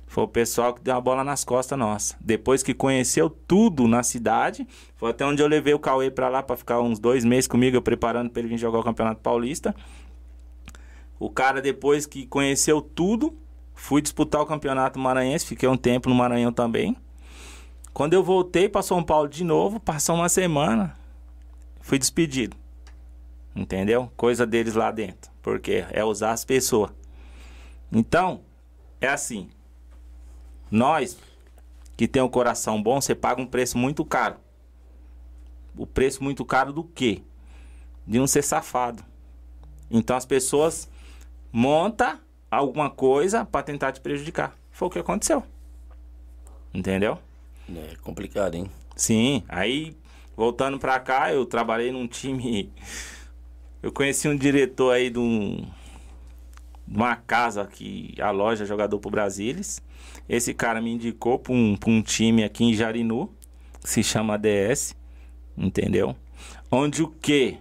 Foi 0.08 0.24
o 0.24 0.28
pessoal 0.28 0.74
que 0.74 0.82
deu 0.82 0.96
a 0.96 1.02
bola 1.02 1.24
nas 1.24 1.44
costas 1.44 1.78
nossa. 1.78 2.16
Depois 2.22 2.64
que 2.64 2.74
conheceu 2.74 3.30
tudo 3.30 3.88
na 3.88 4.04
cidade, 4.04 4.66
foi 4.96 5.12
até 5.12 5.26
onde 5.26 5.42
eu 5.42 5.48
levei 5.48 5.74
o 5.74 5.80
Cauê 5.80 6.10
pra 6.10 6.30
lá 6.30 6.42
pra 6.42 6.56
ficar 6.56 6.80
uns 6.80 6.98
dois 6.98 7.26
meses 7.26 7.48
comigo, 7.48 7.76
eu 7.76 7.82
preparando 7.82 8.30
pra 8.30 8.40
ele 8.40 8.48
vir 8.48 8.58
jogar 8.58 8.80
o 8.80 8.84
Campeonato 8.84 9.20
Paulista. 9.22 9.76
O 11.20 11.30
cara, 11.30 11.62
depois 11.62 12.06
que 12.06 12.26
conheceu 12.26 12.82
tudo, 12.82 13.36
fui 13.74 14.02
disputar 14.02 14.42
o 14.42 14.46
Campeonato 14.46 15.00
Maranhense, 15.00 15.46
fiquei 15.46 15.68
um 15.68 15.78
tempo 15.78 16.10
no 16.10 16.16
Maranhão 16.16 16.52
também. 16.52 16.96
Quando 17.94 18.14
eu 18.14 18.24
voltei 18.24 18.70
para 18.70 18.84
São 18.84 19.04
Paulo 19.04 19.28
de 19.28 19.44
novo, 19.44 19.80
passou 19.80 20.16
uma 20.16 20.30
semana, 20.30 20.96
fui 21.82 21.98
despedido. 21.98 22.56
Entendeu? 23.56 24.12
Coisa 24.16 24.46
deles 24.46 24.76
lá 24.76 24.92
dentro. 24.92 25.32
Porque 25.42 25.84
é 25.90 26.04
usar 26.04 26.32
as 26.32 26.46
pessoas. 26.46 26.92
Então, 27.92 28.42
é 29.02 29.08
assim. 29.08 29.50
Nós 30.70 31.18
que 31.98 32.08
tem 32.08 32.22
um 32.22 32.30
coração 32.30 32.82
bom, 32.82 33.02
você 33.02 33.16
paga 33.16 33.42
um 33.42 33.48
preço 33.48 33.76
muito 33.76 34.06
caro. 34.06 34.36
O 35.76 35.88
preço 35.88 36.24
muito 36.24 36.46
caro 36.46 36.72
do 36.72 36.84
quê? 36.84 37.24
De 38.06 38.20
não 38.20 38.28
ser 38.28 38.44
safado. 38.44 39.04
Então 39.90 40.16
as 40.16 40.26
pessoas 40.26 40.88
monta 41.58 42.20
alguma 42.52 42.88
coisa 42.88 43.44
para 43.44 43.64
tentar 43.64 43.92
te 43.92 44.00
prejudicar. 44.00 44.56
Foi 44.70 44.88
o 44.88 44.92
que 44.92 45.00
aconteceu. 45.00 45.42
Entendeu? 46.72 47.18
É 47.68 47.96
complicado, 48.04 48.54
hein? 48.54 48.70
Sim. 48.96 49.42
Aí, 49.50 49.98
voltando 50.36 50.78
pra 50.78 51.00
cá, 51.00 51.34
eu 51.34 51.48
trabalhei 51.48 51.92
num 51.92 52.08
time. 52.08 52.72
Eu 53.82 53.92
conheci 53.92 54.28
um 54.28 54.36
diretor 54.36 54.92
aí 54.92 55.10
de, 55.10 55.18
um, 55.18 55.66
de 56.88 56.96
uma 56.96 57.16
casa 57.16 57.66
que 57.66 58.14
a 58.22 58.30
loja 58.30 58.64
é 58.64 58.68
jogador 58.68 59.00
pro 59.00 59.10
Brasilis. 59.10 59.82
Esse 60.30 60.54
cara 60.54 60.80
me 60.80 60.92
indicou 60.94 61.40
pra 61.40 61.54
um, 61.54 61.76
pra 61.76 61.90
um 61.90 62.04
time 62.04 62.44
aqui 62.44 62.66
em 62.66 62.74
Jarinu, 62.76 63.34
que 63.82 63.90
se 63.90 64.04
chama 64.04 64.38
DS, 64.38 64.96
entendeu? 65.58 66.16
Onde 66.70 67.02
o 67.02 67.08
que? 67.08 67.58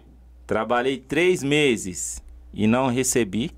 Trabalhei 0.47 0.99
três 0.99 1.43
meses 1.43 2.23
e 2.53 2.67
não 2.67 2.89
recebi, 2.89 3.53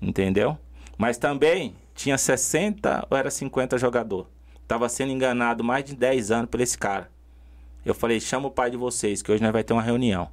entendeu? 0.00 0.58
Mas 0.96 1.18
também 1.18 1.74
tinha 1.94 2.18
60 2.18 3.06
ou 3.10 3.16
era 3.16 3.30
50 3.30 3.78
jogador. 3.78 4.28
Tava 4.66 4.88
sendo 4.88 5.12
enganado 5.12 5.62
mais 5.62 5.84
de 5.84 5.94
10 5.94 6.30
anos 6.30 6.50
por 6.50 6.60
esse 6.60 6.76
cara. 6.76 7.10
Eu 7.84 7.94
falei, 7.94 8.18
chama 8.20 8.48
o 8.48 8.50
pai 8.50 8.70
de 8.70 8.76
vocês, 8.76 9.20
que 9.20 9.30
hoje 9.30 9.42
nós 9.42 9.52
vai 9.52 9.62
ter 9.62 9.72
uma 9.72 9.82
reunião. 9.82 10.28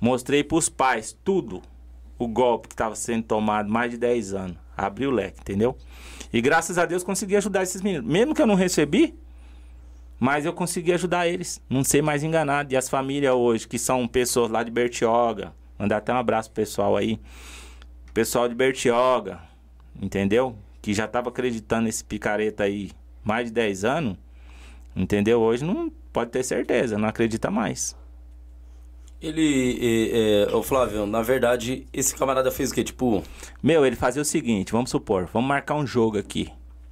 Mostrei 0.00 0.42
pros 0.42 0.68
pais 0.68 1.16
tudo, 1.24 1.60
o 2.18 2.26
golpe 2.26 2.68
que 2.68 2.74
estava 2.74 2.94
sendo 2.94 3.24
tomado 3.24 3.70
mais 3.70 3.90
de 3.90 3.98
10 3.98 4.32
anos. 4.34 4.56
Abri 4.76 5.06
o 5.06 5.10
leque, 5.10 5.40
entendeu? 5.40 5.76
E 6.32 6.40
graças 6.40 6.78
a 6.78 6.86
Deus 6.86 7.02
consegui 7.02 7.36
ajudar 7.36 7.62
esses 7.62 7.82
meninos. 7.82 8.08
Mesmo 8.08 8.34
que 8.34 8.40
eu 8.40 8.46
não 8.46 8.54
recebi, 8.54 9.14
mas 10.18 10.44
eu 10.44 10.52
consegui 10.52 10.92
ajudar 10.92 11.26
eles. 11.28 11.60
Não 11.68 11.84
ser 11.84 12.02
mais 12.02 12.22
enganado. 12.22 12.72
E 12.72 12.76
as 12.76 12.88
famílias 12.88 13.34
hoje, 13.34 13.68
que 13.68 13.78
são 13.78 14.06
pessoas 14.06 14.50
lá 14.50 14.62
de 14.62 14.70
Bertioga. 14.70 15.52
Mandar 15.78 15.98
até 15.98 16.12
um 16.12 16.16
abraço 16.16 16.50
pro 16.50 16.62
pessoal 16.62 16.96
aí. 16.96 17.20
Pessoal 18.18 18.48
de 18.48 18.54
Bertioga, 18.56 19.38
entendeu? 20.02 20.56
Que 20.82 20.92
já 20.92 21.06
tava 21.06 21.28
acreditando 21.28 21.84
nesse 21.84 22.02
picareta 22.02 22.64
aí 22.64 22.90
mais 23.22 23.46
de 23.46 23.52
10 23.52 23.84
anos, 23.84 24.16
entendeu? 24.96 25.40
Hoje 25.40 25.64
não 25.64 25.88
pode 26.12 26.32
ter 26.32 26.42
certeza, 26.42 26.98
não 26.98 27.08
acredita 27.08 27.48
mais. 27.48 27.96
Ele, 29.22 29.78
é, 29.80 30.48
é, 30.50 30.52
ô 30.52 30.64
Flávio, 30.64 31.06
na 31.06 31.22
verdade, 31.22 31.86
esse 31.92 32.12
camarada 32.16 32.50
fez 32.50 32.72
o 32.72 32.74
quê? 32.74 32.82
Tipo. 32.82 33.22
Meu, 33.62 33.86
ele 33.86 33.94
fazia 33.94 34.20
o 34.20 34.24
seguinte, 34.24 34.72
vamos 34.72 34.90
supor, 34.90 35.30
vamos 35.32 35.48
marcar 35.48 35.76
um 35.76 35.86
jogo 35.86 36.18
aqui. 36.18 36.50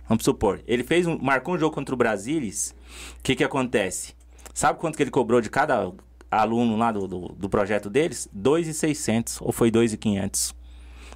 Vamos 0.09 0.23
supor, 0.23 0.61
ele 0.65 0.85
fez 0.85 1.09
um, 1.09 1.19
marcou 1.19 1.57
um 1.57 1.59
jogo 1.59 1.75
contra 1.75 1.93
o 1.93 1.99
Brasilis. 1.99 2.73
O 3.19 3.23
que 3.25 3.35
que 3.35 3.43
acontece? 3.43 4.15
Sabe 4.55 4.79
quanto 4.79 4.97
que 4.97 5.03
ele 5.03 5.11
cobrou 5.11 5.41
de 5.41 5.51
cada 5.51 5.91
aluno 6.31 6.77
lá 6.77 6.93
do, 6.93 7.09
do, 7.09 7.21
do 7.37 7.49
projeto 7.49 7.91
deles? 7.91 8.29
2,600 8.33 9.41
ou 9.41 9.51
foi 9.51 9.73
2,500. 9.73 10.55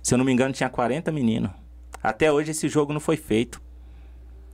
Se 0.02 0.14
eu 0.14 0.18
não 0.18 0.24
me 0.24 0.32
engano, 0.32 0.52
tinha 0.52 0.68
40 0.68 1.10
meninos. 1.12 1.50
Até 2.02 2.32
hoje 2.32 2.52
esse 2.52 2.68
jogo 2.68 2.92
não 2.92 3.00
foi 3.00 3.16
feito. 3.16 3.60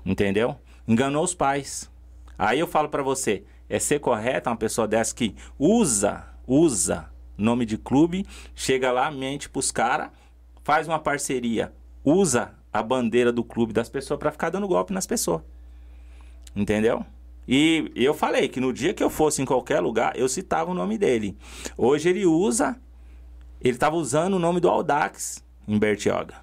Entendeu? 0.05 0.57
Enganou 0.87 1.25
os 1.25 1.35
pais. 1.35 1.91
Aí 2.39 2.59
eu 2.61 2.67
falo 2.67 2.89
para 2.89 3.03
você, 3.03 3.45
é 3.69 3.79
ser 3.79 3.99
correto 3.99 4.51
uma 4.51 4.57
pessoa 4.57 4.87
dessa 4.87 5.15
que 5.15 5.35
usa, 5.59 6.25
usa 6.47 7.11
nome 7.37 7.65
de 7.65 7.77
clube, 7.77 8.27
chega 8.55 8.93
lá, 8.93 9.11
mente 9.11 9.49
pros 9.49 9.71
caras, 9.71 10.11
faz 10.63 10.87
uma 10.87 10.99
parceria, 10.99 11.73
usa 12.05 12.55
a 12.73 12.83
bandeira 12.83 13.33
do 13.33 13.45
clube 13.45 13.73
das 13.73 13.89
pessoas 13.89 14.19
para 14.19 14.33
ficar 14.33 14.51
dando 14.51 14.69
golpe 14.69 14.93
nas 14.93 15.07
pessoas. 15.07 15.43
Entendeu? 16.55 17.05
E 17.49 17.93
eu 17.95 18.13
falei 18.13 18.49
que 18.49 18.61
no 18.61 18.73
dia 18.73 18.93
que 18.93 19.03
eu 19.03 19.11
fosse 19.11 19.41
em 19.41 19.45
qualquer 19.45 19.81
lugar, 19.81 20.17
eu 20.17 20.29
citava 20.29 20.71
o 20.71 20.75
nome 20.75 20.99
dele. 20.99 21.37
Hoje 21.77 22.09
ele 22.09 22.27
usa, 22.27 22.77
ele 23.61 23.75
estava 23.75 23.97
usando 23.97 24.35
o 24.35 24.39
nome 24.39 24.61
do 24.61 24.69
Aldax 24.69 25.45
em 25.67 25.79
Bertioga. 25.79 26.35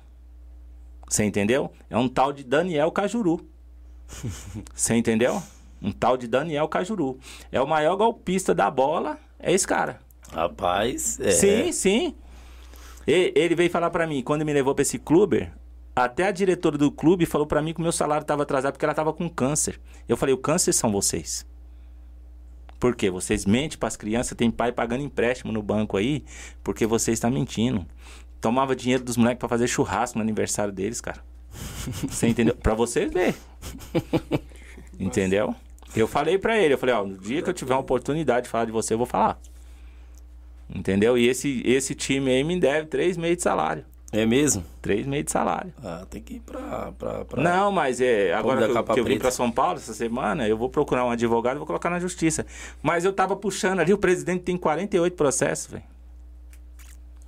Você 1.08 1.24
entendeu? 1.24 1.72
É 1.90 1.98
um 1.98 2.08
tal 2.08 2.34
de 2.34 2.44
Daniel 2.44 2.92
Cajuru. 2.92 3.48
Você 4.74 4.96
entendeu? 4.96 5.42
Um 5.82 5.92
tal 5.92 6.18
de 6.18 6.28
Daniel 6.28 6.68
Cajuru. 6.68 7.20
É 7.52 7.62
o 7.62 7.68
maior 7.68 7.96
golpista 7.96 8.54
da 8.56 8.72
bola, 8.72 9.18
é 9.40 9.52
esse 9.52 9.68
cara. 9.68 10.00
Rapaz, 10.32 11.20
é. 11.20 11.32
Sim, 11.32 11.72
sim. 11.72 12.16
E, 13.08 13.32
ele 13.36 13.54
veio 13.54 13.70
falar 13.70 13.90
para 13.90 14.08
mim, 14.08 14.24
quando 14.24 14.46
me 14.46 14.54
levou 14.54 14.74
para 14.74 14.82
esse 14.82 14.98
clube, 14.98 15.52
até 15.96 16.28
a 16.28 16.32
diretora 16.32 16.78
do 16.78 16.92
clube 16.92 17.26
falou 17.26 17.46
para 17.46 17.62
mim 17.62 17.74
que 17.74 17.80
o 17.80 17.84
meu 17.84 17.92
salário 17.92 18.24
estava 18.24 18.44
atrasado 18.44 18.74
porque 18.74 18.86
ela 18.86 18.94
estava 18.94 19.14
com 19.14 19.30
câncer. 19.30 19.80
Eu 20.08 20.18
falei, 20.18 20.34
o 20.34 20.38
câncer 20.38 20.74
são 20.74 20.92
vocês. 20.92 21.46
Por 22.84 22.98
quê? 22.98 23.10
Vocês 23.10 23.46
mentem 23.46 23.78
para 23.78 23.88
as 23.88 23.96
crianças, 23.96 24.36
tem 24.36 24.52
pai 24.52 24.70
pagando 24.70 25.06
empréstimo 25.06 25.54
no 25.54 25.64
banco 25.64 25.96
aí, 25.96 26.26
porque 26.62 26.86
vocês 26.86 27.16
estão 27.16 27.32
mentindo. 27.32 27.86
Tomava 28.42 28.76
dinheiro 28.76 29.02
dos 29.02 29.16
moleques 29.16 29.40
para 29.40 29.48
fazer 29.48 29.68
churrasco 29.70 30.18
no 30.18 30.22
aniversário 30.22 30.74
deles, 30.74 31.00
cara. 31.00 31.24
Você 32.10 32.28
entendeu? 32.28 32.54
Pra 32.58 32.74
vocês 32.74 33.10
ver. 33.10 33.36
Entendeu? 35.00 35.56
Eu 35.96 36.10
falei 36.10 36.38
pra 36.38 36.58
ele, 36.58 36.74
eu 36.74 36.78
falei, 36.78 36.94
ó, 36.94 37.06
no 37.06 37.18
dia 37.18 37.42
que 37.42 37.50
eu 37.50 37.54
tiver 37.54 37.74
uma 37.74 37.80
oportunidade 37.80 38.48
de 38.48 38.50
falar 38.50 38.66
de 38.66 38.74
você, 38.74 38.96
eu 38.96 38.98
vou 38.98 39.08
falar. 39.08 39.40
Entendeu? 40.70 41.18
E 41.18 41.26
esse, 41.26 41.62
esse 41.66 41.96
time 41.96 42.32
aí 42.32 42.44
me 42.44 42.60
deve 42.60 42.88
três 42.88 43.16
meses 43.16 43.38
de 43.38 43.44
salário. 43.44 43.86
É 44.14 44.28
mesmo? 44.28 44.64
Três 44.80 45.08
meses 45.08 45.26
de 45.26 45.32
salário. 45.32 45.74
Ah, 45.84 46.06
tem 46.08 46.22
que 46.22 46.36
ir 46.36 46.40
pra. 46.42 46.92
pra, 46.92 47.26
pra... 47.26 47.42
Não, 47.42 47.72
mas 47.72 48.00
é. 48.00 48.32
Agora 48.32 48.68
que, 48.68 48.78
eu, 48.78 48.84
que 48.84 49.00
eu 49.00 49.04
vim 49.04 49.18
pra 49.18 49.32
São 49.32 49.52
Paulo 49.52 49.78
essa 49.78 49.94
semana, 49.94 50.48
eu 50.48 50.56
vou 50.56 50.70
procurar 50.70 51.04
um 51.04 51.10
advogado 51.10 51.56
e 51.56 51.58
vou 51.58 51.66
colocar 51.66 51.90
na 51.90 52.00
justiça. 52.00 52.46
Mas 52.80 53.06
eu 53.06 53.12
tava 53.12 53.36
puxando 53.36 53.80
ali, 53.80 53.92
o 53.92 53.98
presidente 53.98 54.44
tem 54.44 54.56
48 54.56 55.16
processos, 55.16 55.72
velho. 55.72 55.84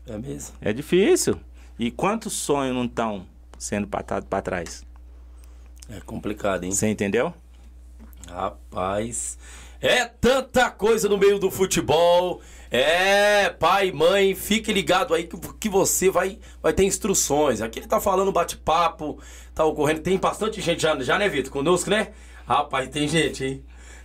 É 0.08 0.16
mesmo? 0.16 0.56
É 0.62 0.72
difícil. 0.72 1.40
E 1.80 1.90
quantos 1.90 2.34
sonhos 2.34 2.76
não 2.76 2.86
estão 2.86 3.26
sendo 3.58 3.88
patado 3.88 4.28
para 4.28 4.44
trás. 4.44 4.86
É 5.90 6.00
complicado, 6.02 6.66
hein? 6.66 6.72
Você 6.72 6.88
entendeu? 6.88 7.34
Rapaz, 8.30 9.40
é 9.82 10.06
tanta 10.06 10.70
coisa 10.70 11.10
no 11.10 11.18
meio 11.18 11.40
do 11.40 11.50
futebol. 11.50 12.42
É, 12.72 13.50
pai, 13.50 13.92
mãe, 13.92 14.34
fique 14.36 14.74
ligado 14.74 15.14
aí 15.14 15.24
que, 15.24 15.38
que 15.60 15.70
você 15.70 16.10
vai, 16.10 16.40
vai 16.62 16.74
ter 16.74 16.84
instruções. 16.84 17.62
Aqui 17.62 17.80
ele 17.80 17.88
tá 17.88 18.00
falando 18.00 18.32
bate-papo, 18.32 19.20
tá 19.54 19.64
ocorrendo. 19.64 20.02
Tem 20.02 20.18
bastante 20.18 20.62
gente 20.62 20.82
já, 20.82 21.00
já 21.02 21.18
né, 21.18 21.30
Vitor? 21.30 21.52
Conosco, 21.52 21.90
né? 21.90 22.10
Rapaz, 22.48 22.90
tem 22.90 23.08
gente, 23.08 23.44
hein? 23.44 23.64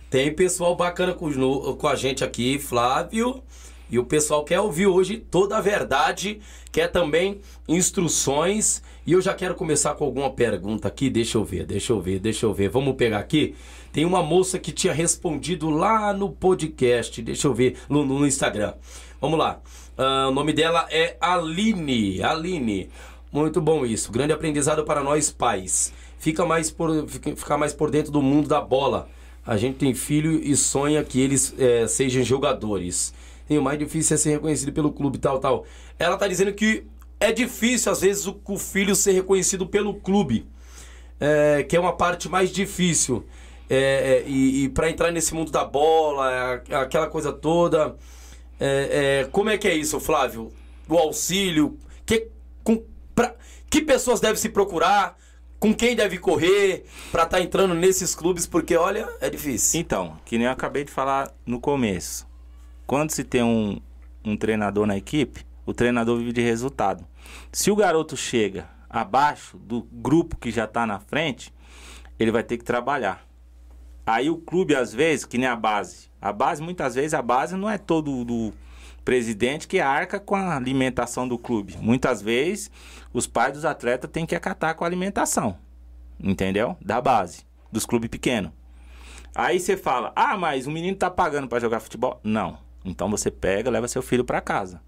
Tem 0.09 0.33
pessoal 0.33 0.75
bacana 0.75 1.13
com, 1.13 1.31
com 1.75 1.87
a 1.87 1.95
gente 1.95 2.23
aqui, 2.23 2.59
Flávio. 2.59 3.41
E 3.89 3.99
o 3.99 4.05
pessoal 4.05 4.45
quer 4.45 4.59
ouvir 4.59 4.87
hoje 4.87 5.17
toda 5.17 5.57
a 5.57 5.61
verdade, 5.61 6.39
quer 6.71 6.87
também 6.87 7.41
instruções. 7.67 8.81
E 9.05 9.11
eu 9.11 9.21
já 9.21 9.33
quero 9.33 9.53
começar 9.53 9.95
com 9.95 10.05
alguma 10.05 10.29
pergunta 10.29 10.87
aqui. 10.87 11.09
Deixa 11.09 11.37
eu 11.37 11.43
ver, 11.43 11.65
deixa 11.65 11.91
eu 11.91 11.99
ver, 11.99 12.19
deixa 12.19 12.45
eu 12.45 12.53
ver. 12.53 12.69
Vamos 12.69 12.95
pegar 12.95 13.19
aqui. 13.19 13.53
Tem 13.91 14.05
uma 14.05 14.23
moça 14.23 14.57
que 14.57 14.71
tinha 14.71 14.93
respondido 14.93 15.69
lá 15.69 16.13
no 16.13 16.29
podcast. 16.29 17.21
Deixa 17.21 17.47
eu 17.47 17.53
ver, 17.53 17.77
no, 17.89 18.05
no 18.05 18.25
Instagram. 18.25 18.73
Vamos 19.19 19.37
lá. 19.37 19.61
Uh, 19.97 20.29
o 20.29 20.31
nome 20.31 20.53
dela 20.53 20.87
é 20.89 21.17
Aline. 21.19 22.21
Aline. 22.23 22.89
Muito 23.31 23.61
bom 23.61 23.85
isso. 23.85 24.11
Grande 24.11 24.33
aprendizado 24.33 24.83
para 24.83 25.03
nós 25.03 25.31
pais. 25.31 25.93
Fica 26.17 26.45
mais 26.45 26.71
por, 26.71 27.07
fica 27.07 27.57
mais 27.57 27.73
por 27.73 27.91
dentro 27.91 28.11
do 28.11 28.21
mundo 28.21 28.47
da 28.47 28.61
bola. 28.61 29.09
A 29.45 29.57
gente 29.57 29.77
tem 29.77 29.93
filho 29.93 30.39
e 30.41 30.55
sonha 30.55 31.03
que 31.03 31.19
eles 31.19 31.53
é, 31.57 31.87
sejam 31.87 32.23
jogadores 32.23 33.13
tem 33.51 33.57
o 33.57 33.61
mais 33.61 33.77
difícil 33.77 34.15
é 34.15 34.17
ser 34.17 34.29
reconhecido 34.29 34.71
pelo 34.71 34.93
clube 34.93 35.17
tal, 35.17 35.37
tal. 35.37 35.65
Ela 35.99 36.15
tá 36.15 36.25
dizendo 36.25 36.53
que 36.53 36.85
é 37.19 37.33
difícil, 37.33 37.91
às 37.91 37.99
vezes, 37.99 38.25
o, 38.25 38.39
o 38.47 38.57
filho 38.57 38.95
ser 38.95 39.11
reconhecido 39.11 39.67
pelo 39.67 39.93
clube, 39.93 40.47
é, 41.19 41.61
que 41.61 41.75
é 41.75 41.79
uma 41.79 41.91
parte 41.91 42.29
mais 42.29 42.49
difícil. 42.49 43.25
É, 43.73 43.75
é, 43.77 44.23
e, 44.27 44.65
e 44.65 44.69
para 44.69 44.89
entrar 44.89 45.11
nesse 45.11 45.33
mundo 45.33 45.49
da 45.49 45.63
bola, 45.63 46.61
é, 46.69 46.75
aquela 46.75 47.07
coisa 47.07 47.31
toda. 47.31 47.95
É, 48.59 49.21
é, 49.21 49.29
como 49.31 49.49
é 49.49 49.57
que 49.57 49.65
é 49.65 49.73
isso, 49.73 49.97
Flávio? 49.97 50.51
O 50.89 50.97
auxílio, 50.97 51.79
que, 52.05 52.27
com, 52.65 52.83
pra, 53.15 53.33
que 53.69 53.81
pessoas 53.81 54.19
devem 54.19 54.35
se 54.35 54.49
procurar? 54.49 55.17
Com 55.57 55.73
quem 55.73 55.95
deve 55.95 56.17
correr 56.17 56.83
para 57.13 57.23
estar 57.23 57.37
tá 57.37 57.41
entrando 57.41 57.73
nesses 57.73 58.13
clubes? 58.13 58.45
Porque, 58.45 58.75
olha, 58.75 59.07
é 59.21 59.29
difícil. 59.29 59.79
Então, 59.79 60.19
que 60.25 60.37
nem 60.37 60.47
eu 60.47 60.51
acabei 60.51 60.83
de 60.83 60.91
falar 60.91 61.31
no 61.45 61.57
começo. 61.57 62.27
Quando 62.85 63.11
se 63.11 63.23
tem 63.23 63.41
um, 63.41 63.79
um 64.25 64.35
treinador 64.35 64.85
na 64.85 64.97
equipe, 64.97 65.45
o 65.65 65.73
treinador 65.73 66.17
vive 66.17 66.33
de 66.33 66.41
resultado. 66.41 67.07
Se 67.53 67.71
o 67.71 67.75
garoto 67.77 68.17
chega 68.17 68.67
abaixo 68.89 69.57
do 69.57 69.83
grupo 69.83 70.35
que 70.35 70.51
já 70.51 70.65
está 70.65 70.85
na 70.85 70.99
frente, 70.99 71.53
ele 72.19 72.31
vai 72.31 72.43
ter 72.43 72.57
que 72.57 72.65
trabalhar. 72.65 73.30
Aí 74.11 74.29
o 74.29 74.35
clube, 74.35 74.75
às 74.75 74.93
vezes, 74.93 75.23
que 75.23 75.37
nem 75.37 75.47
a 75.47 75.55
base. 75.55 76.09
A 76.21 76.33
base, 76.33 76.61
muitas 76.61 76.95
vezes, 76.95 77.13
a 77.13 77.21
base 77.21 77.55
não 77.55 77.69
é 77.69 77.77
todo 77.77 78.25
do 78.25 78.51
presidente 79.05 79.69
que 79.69 79.79
arca 79.79 80.19
com 80.19 80.35
a 80.35 80.57
alimentação 80.57 81.25
do 81.25 81.37
clube. 81.37 81.77
Muitas 81.79 82.21
vezes, 82.21 82.69
os 83.13 83.25
pais 83.25 83.53
dos 83.53 83.63
atletas 83.63 84.11
têm 84.11 84.25
que 84.25 84.35
acatar 84.35 84.75
com 84.75 84.83
a 84.83 84.87
alimentação. 84.87 85.57
Entendeu? 86.19 86.75
Da 86.81 86.99
base, 86.99 87.45
dos 87.71 87.85
clubes 87.85 88.09
pequenos. 88.09 88.51
Aí 89.33 89.57
você 89.57 89.77
fala: 89.77 90.11
"Ah, 90.13 90.35
mas 90.37 90.67
o 90.67 90.71
menino 90.71 90.97
tá 90.97 91.09
pagando 91.09 91.47
para 91.47 91.61
jogar 91.61 91.79
futebol?" 91.79 92.19
Não. 92.21 92.57
Então 92.83 93.09
você 93.09 93.31
pega, 93.31 93.71
leva 93.71 93.87
seu 93.87 94.01
filho 94.01 94.25
para 94.25 94.41
casa. 94.41 94.81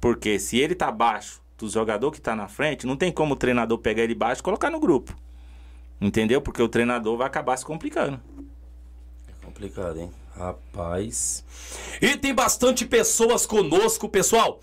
Porque 0.00 0.36
se 0.40 0.58
ele 0.58 0.74
tá 0.74 0.88
abaixo 0.88 1.40
do 1.56 1.68
jogador 1.68 2.10
que 2.10 2.20
tá 2.20 2.34
na 2.34 2.48
frente, 2.48 2.88
não 2.88 2.96
tem 2.96 3.12
como 3.12 3.34
o 3.34 3.36
treinador 3.36 3.78
pegar 3.78 4.02
ele 4.02 4.16
baixo 4.16 4.40
e 4.40 4.42
colocar 4.42 4.68
no 4.68 4.80
grupo. 4.80 5.16
Entendeu? 6.02 6.42
Porque 6.42 6.60
o 6.60 6.68
treinador 6.68 7.16
vai 7.16 7.28
acabar 7.28 7.56
se 7.56 7.64
complicando. 7.64 8.20
É 9.28 9.46
complicado, 9.46 10.00
hein? 10.00 10.10
Rapaz. 10.36 11.44
E 12.00 12.16
tem 12.16 12.34
bastante 12.34 12.84
pessoas 12.84 13.46
conosco, 13.46 14.08
pessoal. 14.08 14.60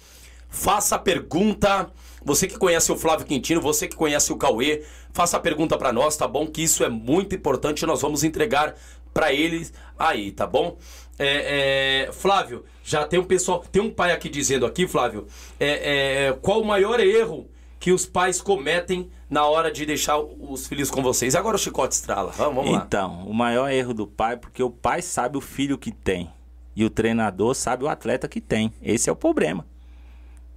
Faça 0.50 0.98
a 0.98 1.00
pergunta. 1.00 1.90
Você 2.26 2.46
que 2.46 2.58
conhece 2.58 2.92
o 2.92 2.98
Flávio 2.98 3.26
Quintino, 3.26 3.62
você 3.62 3.88
que 3.88 3.96
conhece 3.96 4.34
o 4.34 4.38
Cauê, 4.38 4.84
faça 5.14 5.38
a 5.38 5.40
pergunta 5.40 5.78
para 5.78 5.94
nós, 5.94 6.18
tá 6.18 6.28
bom? 6.28 6.46
Que 6.46 6.62
isso 6.62 6.84
é 6.84 6.90
muito 6.90 7.34
importante. 7.34 7.86
Nós 7.86 8.02
vamos 8.02 8.26
entregar 8.26 8.76
para 9.14 9.32
eles 9.32 9.74
aí, 9.98 10.34
tá 10.34 10.46
bom? 10.46 10.78
É, 11.18 12.08
é, 12.08 12.12
Flávio, 12.12 12.66
já 12.84 13.06
tem 13.06 13.18
um 13.18 13.24
pessoal, 13.24 13.64
tem 13.72 13.82
um 13.82 13.90
pai 13.90 14.12
aqui 14.12 14.28
dizendo 14.28 14.66
aqui, 14.66 14.86
Flávio, 14.86 15.26
é, 15.58 16.28
é 16.28 16.34
qual 16.34 16.62
o 16.62 16.66
maior 16.66 17.00
erro 17.00 17.50
que 17.80 17.92
os 17.92 18.06
pais 18.06 18.42
cometem 18.42 19.10
na 19.30 19.46
hora 19.46 19.72
de 19.72 19.86
deixar 19.86 20.20
os 20.20 20.68
filhos 20.68 20.92
com 20.92 21.02
vocês. 21.02 21.36
Agora 21.36 21.56
o 21.56 21.60
chicote 21.60 21.96
estrala. 21.96 22.32
Vamos, 22.32 22.56
vamos 22.56 22.72
lá. 22.72 22.84
Então, 22.86 23.24
o 23.26 23.34
maior 23.34 23.72
erro 23.72 23.94
do 23.94 24.06
pai, 24.06 24.36
porque 24.36 24.62
o 24.62 24.70
pai 24.70 25.02
sabe 25.02 25.38
o 25.38 25.42
filho 25.42 25.78
que 25.78 25.92
tem. 25.92 26.30
E 26.76 26.84
o 26.84 26.90
treinador 26.90 27.56
sabe 27.56 27.84
o 27.84 27.88
atleta 27.88 28.28
que 28.28 28.42
tem. 28.42 28.74
Esse 28.82 29.10
é 29.10 29.14
o 29.14 29.16
problema. 29.16 29.66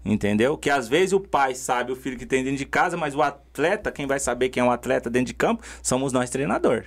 Entendeu? 0.05 0.59
Que 0.59 0.69
às 0.69 0.89
vezes 0.89 1.13
o 1.13 1.21
pai 1.21 1.55
sabe 1.55 1.93
o 1.93 1.97
filho 1.97 2.19
que 2.19 2.27
tem 2.27 2.43
dentro 2.43 2.59
de 2.59 2.67
casa, 2.67 2.97
mas 2.97 3.15
o 3.15 3.23
atleta, 3.23 3.93
quem 3.93 4.07
vai 4.07 4.19
saber 4.19 4.49
quem 4.49 4.61
é 4.61 4.65
um 4.65 4.71
atleta 4.71 5.09
dentro 5.09 5.29
de 5.29 5.35
campo, 5.35 5.63
somos 5.81 6.13
nós 6.13 6.29
treinador. 6.29 6.85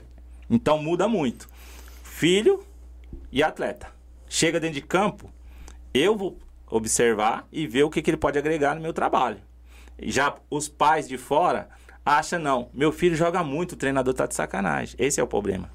Então 0.50 0.78
muda 0.78 1.08
muito. 1.08 1.48
Filho 2.04 2.62
e 3.32 3.42
atleta. 3.42 3.88
Chega 4.28 4.60
dentro 4.60 4.76
de 4.76 4.82
campo, 4.82 5.30
eu 5.94 6.16
vou 6.18 6.38
observar 6.70 7.48
e 7.52 7.66
ver 7.66 7.84
o 7.84 7.90
que, 7.90 8.02
que 8.02 8.10
ele 8.10 8.18
pode 8.18 8.38
agregar 8.38 8.76
no 8.76 8.82
meu 8.82 8.92
trabalho. 8.92 9.38
Já 10.02 10.36
os 10.50 10.68
pais 10.68 11.08
de 11.08 11.18
fora 11.18 11.70
acham, 12.06 12.40
não, 12.40 12.70
meu 12.74 12.92
filho 12.92 13.16
joga 13.16 13.44
muito, 13.44 13.74
o 13.74 13.76
treinador 13.76 14.14
tá 14.14 14.26
de 14.26 14.36
sacanagem. 14.36 14.96
Esse 15.00 15.20
é 15.20 15.24
o 15.24 15.28
problema. 15.28 15.70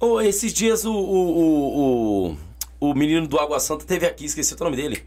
Oh, 0.00 0.20
esses 0.20 0.52
dias 0.52 0.84
o, 0.84 0.92
o, 0.92 2.30
o, 2.30 2.36
o, 2.80 2.94
menino 2.94 3.26
do 3.26 3.38
Água 3.38 3.60
Santa 3.60 3.84
teve 3.84 4.06
aqui, 4.06 4.24
esqueci 4.24 4.54
o 4.54 4.64
nome 4.64 4.76
dele. 4.76 5.04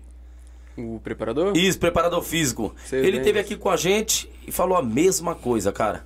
O 0.77 0.99
preparador? 1.03 1.57
Isso, 1.57 1.79
preparador 1.79 2.21
físico. 2.21 2.73
Sei 2.85 3.05
Ele 3.05 3.19
teve 3.19 3.39
aqui 3.39 3.55
com 3.55 3.69
a 3.69 3.75
gente 3.75 4.29
e 4.47 4.51
falou 4.51 4.77
a 4.77 4.81
mesma 4.81 5.35
coisa, 5.35 5.71
cara. 5.71 6.05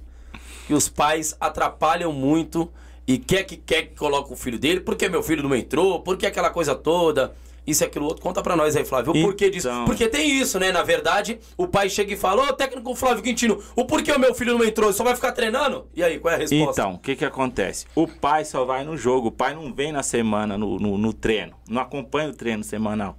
Que 0.65 0.73
os 0.73 0.89
pais 0.89 1.35
atrapalham 1.39 2.11
muito 2.11 2.71
e 3.05 3.17
quer 3.17 3.43
que 3.43 3.57
quer 3.57 3.83
que 3.83 3.95
coloque 3.95 4.31
o 4.31 4.35
filho 4.35 4.57
dele, 4.57 4.79
porque 4.79 5.09
meu 5.09 5.21
filho 5.21 5.43
não 5.43 5.55
entrou, 5.55 6.01
porque 6.01 6.25
aquela 6.25 6.49
coisa 6.49 6.73
toda 6.73 7.35
isso 7.65 7.83
aquilo 7.83 8.05
outro. 8.05 8.21
Conta 8.21 8.41
pra 8.41 8.55
nós 8.55 8.75
aí, 8.75 8.83
Flávio. 8.83 9.13
O 9.13 9.15
então... 9.15 9.29
porquê 9.29 9.49
disso? 9.49 9.69
Porque 9.85 10.07
tem 10.07 10.39
isso, 10.39 10.59
né? 10.59 10.71
Na 10.71 10.83
verdade, 10.83 11.39
o 11.55 11.67
pai 11.67 11.89
chega 11.89 12.13
e 12.13 12.17
fala: 12.17 12.49
Ô, 12.49 12.53
técnico 12.53 12.95
Flávio 12.95 13.23
Quintino, 13.23 13.61
o 13.75 13.85
porquê 13.85 14.11
o 14.11 14.19
meu 14.19 14.33
filho 14.33 14.57
não 14.57 14.65
entrou? 14.65 14.91
Só 14.91 15.03
vai 15.03 15.15
ficar 15.15 15.31
treinando? 15.31 15.87
E 15.95 16.03
aí, 16.03 16.19
qual 16.19 16.33
é 16.33 16.35
a 16.35 16.39
resposta? 16.39 16.81
Então, 16.81 16.93
o 16.95 16.99
que 16.99 17.15
que 17.15 17.25
acontece? 17.25 17.85
O 17.95 18.07
pai 18.07 18.45
só 18.45 18.65
vai 18.65 18.83
no 18.83 18.97
jogo, 18.97 19.27
o 19.27 19.31
pai 19.31 19.53
não 19.53 19.73
vem 19.73 19.91
na 19.91 20.03
semana 20.03 20.57
no, 20.57 20.79
no, 20.79 20.97
no 20.97 21.13
treino, 21.13 21.53
não 21.69 21.81
acompanha 21.81 22.29
o 22.29 22.33
treino 22.33 22.63
semanal. 22.63 23.17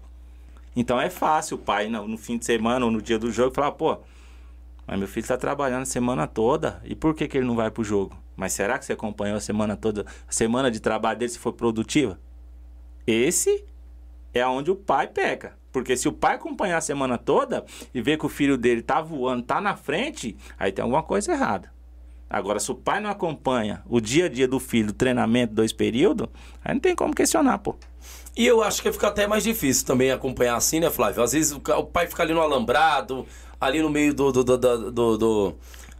Então 0.75 1.01
é 1.01 1.11
fácil 1.11 1.57
o 1.57 1.61
pai, 1.61 1.89
no, 1.89 2.09
no 2.09 2.19
fim 2.19 2.39
de 2.39 2.45
semana 2.45 2.85
ou 2.85 2.91
no 2.91 3.01
dia 3.01 3.19
do 3.19 3.31
jogo, 3.31 3.55
falar: 3.55 3.73
pô, 3.73 3.99
mas 4.87 4.99
meu 4.99 5.07
filho 5.07 5.25
está 5.25 5.37
trabalhando 5.37 5.83
a 5.83 5.87
semana 5.87 6.27
toda, 6.27 6.83
e 6.85 6.95
por 6.95 7.15
que, 7.15 7.29
que 7.29 7.39
ele 7.39 7.47
não 7.47 7.55
vai 7.55 7.71
pro 7.71 7.85
jogo? 7.85 8.17
Mas 8.37 8.53
será 8.53 8.79
que 8.79 8.85
você 8.85 8.95
acompanhou 8.95 9.37
a 9.37 9.41
semana 9.41 9.77
toda, 9.77 10.05
a 10.27 10.33
semana 10.33 10.71
de 10.71 10.81
trabalho 10.81 11.19
dele 11.19 11.31
se 11.31 11.39
foi 11.39 11.53
produtiva? 11.53 12.19
Esse 13.07 13.65
é 14.33 14.47
onde 14.47 14.71
o 14.71 14.77
pai 14.77 15.07
peca. 15.07 15.57
Porque 15.73 15.97
se 15.97 16.07
o 16.07 16.13
pai 16.13 16.35
acompanhar 16.35 16.79
a 16.79 16.83
semana 16.83 17.17
toda 17.17 17.65
e 17.95 18.03
ver 18.03 18.19
que 18.19 18.27
o 18.27 18.29
filho 18.29 18.59
dele 18.59 18.83
tá 18.83 19.01
voando, 19.01 19.43
tá 19.43 19.61
na 19.61 19.75
frente, 19.75 20.37
aí 20.59 20.71
tem 20.71 20.83
alguma 20.83 21.03
coisa 21.03 21.33
errada. 21.33 21.73
Agora, 22.29 22.59
se 22.61 22.71
o 22.71 22.75
pai 22.75 23.01
não 23.01 23.11
acompanha 23.11 23.83
o 23.89 24.01
dia 24.01 24.27
a 24.27 24.29
dia 24.29 24.49
do 24.49 24.59
filho, 24.59 24.93
treinamento, 24.93 25.55
dois 25.55 25.73
períodos, 25.73 26.29
aí 26.65 26.75
não 26.75 26.81
tem 26.81 26.95
como 26.95 27.15
questionar, 27.15 27.59
pô. 27.59 27.77
E 28.35 28.47
eu 28.47 28.63
acho 28.63 28.81
que 28.81 28.91
fica 28.91 29.09
até 29.09 29.27
mais 29.27 29.45
difícil 29.45 29.87
também 29.87 30.11
acompanhar 30.11 30.57
assim, 30.57 30.81
né, 30.81 30.91
Flávio? 30.91 31.23
Às 31.23 31.33
vezes 31.33 31.53
o, 31.53 31.85
pai 31.85 32.07
fica 32.07 32.23
ali 32.23 32.33
no 32.33 32.41
alambrado, 32.41 33.27
ali 33.61 33.83
no 33.83 33.91
meio 33.91 34.15
do, 34.15 34.33
do, 34.33 34.45
do, 34.45 34.59
do, 34.59 34.91
do, 34.91 35.19
do 35.19 35.55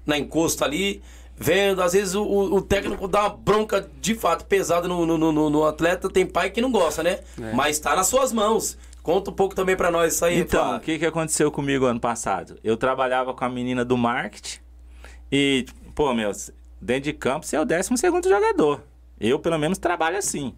na 0.07 0.19
encosto 0.19 0.65
ali, 0.65 1.03
vendo, 1.37 1.83
às 1.83 1.93
vezes 1.93 2.15
o, 2.15 2.23
o, 2.23 2.61
técnico 2.61 3.09
dá 3.09 3.23
uma 3.23 3.31
bronca 3.31 3.89
de 4.01 4.15
fato 4.15 4.45
pesada 4.45 4.87
no, 4.87 5.05
no, 5.05 5.33
no, 5.33 5.51
no 5.51 5.65
atleta, 5.65 6.09
tem 6.09 6.27
pai 6.27 6.51
que 6.51 6.61
não 6.61 6.71
gosta, 6.71 7.03
né? 7.03 7.21
É. 7.41 7.53
Mas 7.53 7.79
tá 7.79 7.97
nas 7.97 8.07
suas 8.07 8.33
mãos. 8.33 8.79
Conta 9.03 9.31
um 9.31 9.35
pouco 9.35 9.55
também 9.55 9.77
para 9.77 9.91
nós 9.91 10.15
isso 10.15 10.25
aí. 10.25 10.39
Então, 10.39 10.77
o 10.77 10.81
que, 10.81 10.99
que 10.99 11.07
aconteceu 11.07 11.51
comigo 11.51 11.87
ano 11.87 11.99
passado? 11.99 12.57
Eu 12.63 12.77
trabalhava 12.77 13.35
com 13.35 13.45
a 13.45 13.49
menina 13.49 13.85
do 13.85 13.97
marketing 13.97 14.61
e, 15.31 15.67
pô, 15.95 16.15
meu, 16.15 16.31
dentro 16.81 17.05
de 17.05 17.13
campo 17.13 17.45
você 17.45 17.57
é 17.57 17.61
o 17.61 17.65
12 17.65 17.97
segundo 17.97 18.29
jogador. 18.29 18.83
Eu, 19.21 19.39
pelo 19.39 19.59
menos, 19.59 19.79
trabalho 19.79 20.19
assim. 20.19 20.55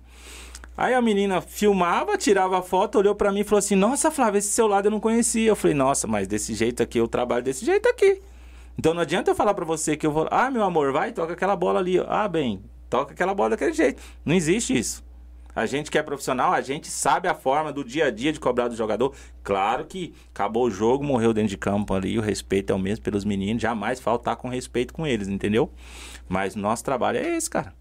Aí 0.76 0.92
a 0.92 1.00
menina 1.00 1.40
filmava, 1.40 2.18
tirava 2.18 2.60
foto, 2.60 2.98
olhou 2.98 3.14
para 3.14 3.30
mim 3.30 3.40
e 3.40 3.44
falou 3.44 3.60
assim: 3.60 3.76
Nossa, 3.76 4.10
Flávio, 4.10 4.38
esse 4.38 4.48
seu 4.48 4.66
lado 4.66 4.86
eu 4.86 4.90
não 4.90 5.00
conhecia. 5.00 5.48
Eu 5.48 5.56
falei: 5.56 5.74
Nossa, 5.74 6.06
mas 6.06 6.26
desse 6.26 6.52
jeito 6.52 6.82
aqui, 6.82 6.98
eu 6.98 7.06
trabalho 7.06 7.44
desse 7.44 7.64
jeito 7.64 7.88
aqui. 7.88 8.20
Então 8.78 8.92
não 8.92 9.02
adianta 9.02 9.30
eu 9.30 9.34
falar 9.34 9.54
para 9.54 9.64
você 9.64 9.96
que 9.96 10.06
eu 10.06 10.12
vou. 10.12 10.28
Ah, 10.30 10.50
meu 10.50 10.62
amor, 10.62 10.92
vai, 10.92 11.12
toca 11.12 11.32
aquela 11.32 11.56
bola 11.56 11.80
ali. 11.80 11.98
Ah, 12.08 12.28
bem, 12.28 12.62
toca 12.90 13.12
aquela 13.12 13.34
bola 13.34 13.50
daquele 13.50 13.72
jeito. 13.72 14.02
Não 14.24 14.34
existe 14.34 14.76
isso. 14.76 15.04
A 15.54 15.66
gente 15.66 15.88
que 15.88 15.96
é 15.96 16.02
profissional, 16.02 16.52
a 16.52 16.60
gente 16.60 16.88
sabe 16.88 17.28
a 17.28 17.34
forma 17.34 17.72
do 17.72 17.84
dia 17.84 18.06
a 18.06 18.10
dia 18.10 18.32
de 18.32 18.40
cobrar 18.40 18.66
do 18.66 18.74
jogador. 18.74 19.14
Claro 19.42 19.84
que 19.84 20.12
acabou 20.34 20.64
o 20.64 20.70
jogo, 20.70 21.04
morreu 21.04 21.32
dentro 21.32 21.50
de 21.50 21.56
campo 21.56 21.94
ali, 21.94 22.18
o 22.18 22.22
respeito 22.22 22.72
é 22.72 22.74
o 22.74 22.78
mesmo 22.78 23.04
pelos 23.04 23.24
meninos, 23.24 23.62
jamais 23.62 24.00
faltar 24.00 24.34
com 24.34 24.48
respeito 24.48 24.92
com 24.92 25.06
eles, 25.06 25.28
entendeu? 25.28 25.70
Mas 26.28 26.56
nosso 26.56 26.82
trabalho 26.82 27.18
é 27.18 27.36
esse, 27.36 27.48
cara. 27.48 27.72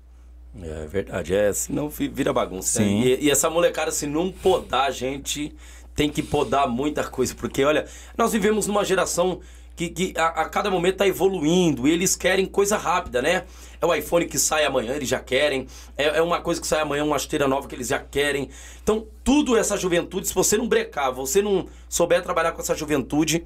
É 0.62 0.86
verdade, 0.86 1.34
é, 1.34 1.51
senão 1.51 1.89
vira 1.89 2.32
bagunça. 2.32 2.84
Sim. 2.84 2.99
Né? 2.99 3.08
E, 3.08 3.25
e, 3.25 3.32
essa 3.32 3.49
molecada, 3.49 3.91
se 3.91 4.06
não 4.06 4.32
podar, 4.32 4.86
a 4.88 4.91
gente 4.91 5.56
tem 5.95 6.12
que 6.12 6.21
podar 6.21 6.67
muita 6.67 7.03
coisa, 7.03 7.34
porque 7.34 7.63
olha, 7.63 7.88
nós 8.15 8.34
vivemos 8.34 8.67
numa 8.67 8.86
geração 8.86 9.41
que, 9.75 9.89
que 9.89 10.13
a, 10.17 10.27
a, 10.41 10.49
cada 10.49 10.69
momento 10.69 10.93
está 10.93 11.07
evoluindo 11.07 11.88
e 11.88 11.91
eles 11.91 12.15
querem 12.15 12.45
coisa 12.45 12.77
rápida, 12.77 13.21
né? 13.21 13.45
É 13.81 13.86
o 13.86 13.93
iPhone 13.93 14.25
que 14.25 14.38
sai 14.38 14.65
amanhã, 14.65 14.93
eles 14.93 15.09
já 15.09 15.19
querem. 15.19 15.67
É, 15.97 16.19
é 16.19 16.21
uma 16.21 16.41
coisa 16.41 16.62
que 16.62 16.67
sai 16.67 16.81
amanhã, 16.81 17.03
uma 17.03 17.17
esteira 17.17 17.47
nova 17.47 17.67
que 17.67 17.75
eles 17.75 17.88
já 17.88 17.99
querem. 17.99 18.49
Então, 18.81 19.07
tudo 19.23 19.57
essa 19.57 19.75
juventude, 19.75 20.27
se 20.27 20.33
você 20.33 20.57
não 20.57 20.67
brecar, 20.67 21.12
você 21.12 21.41
não 21.41 21.67
souber 21.89 22.21
trabalhar 22.21 22.51
com 22.51 22.62
essa 22.62 22.75
juventude, 22.75 23.43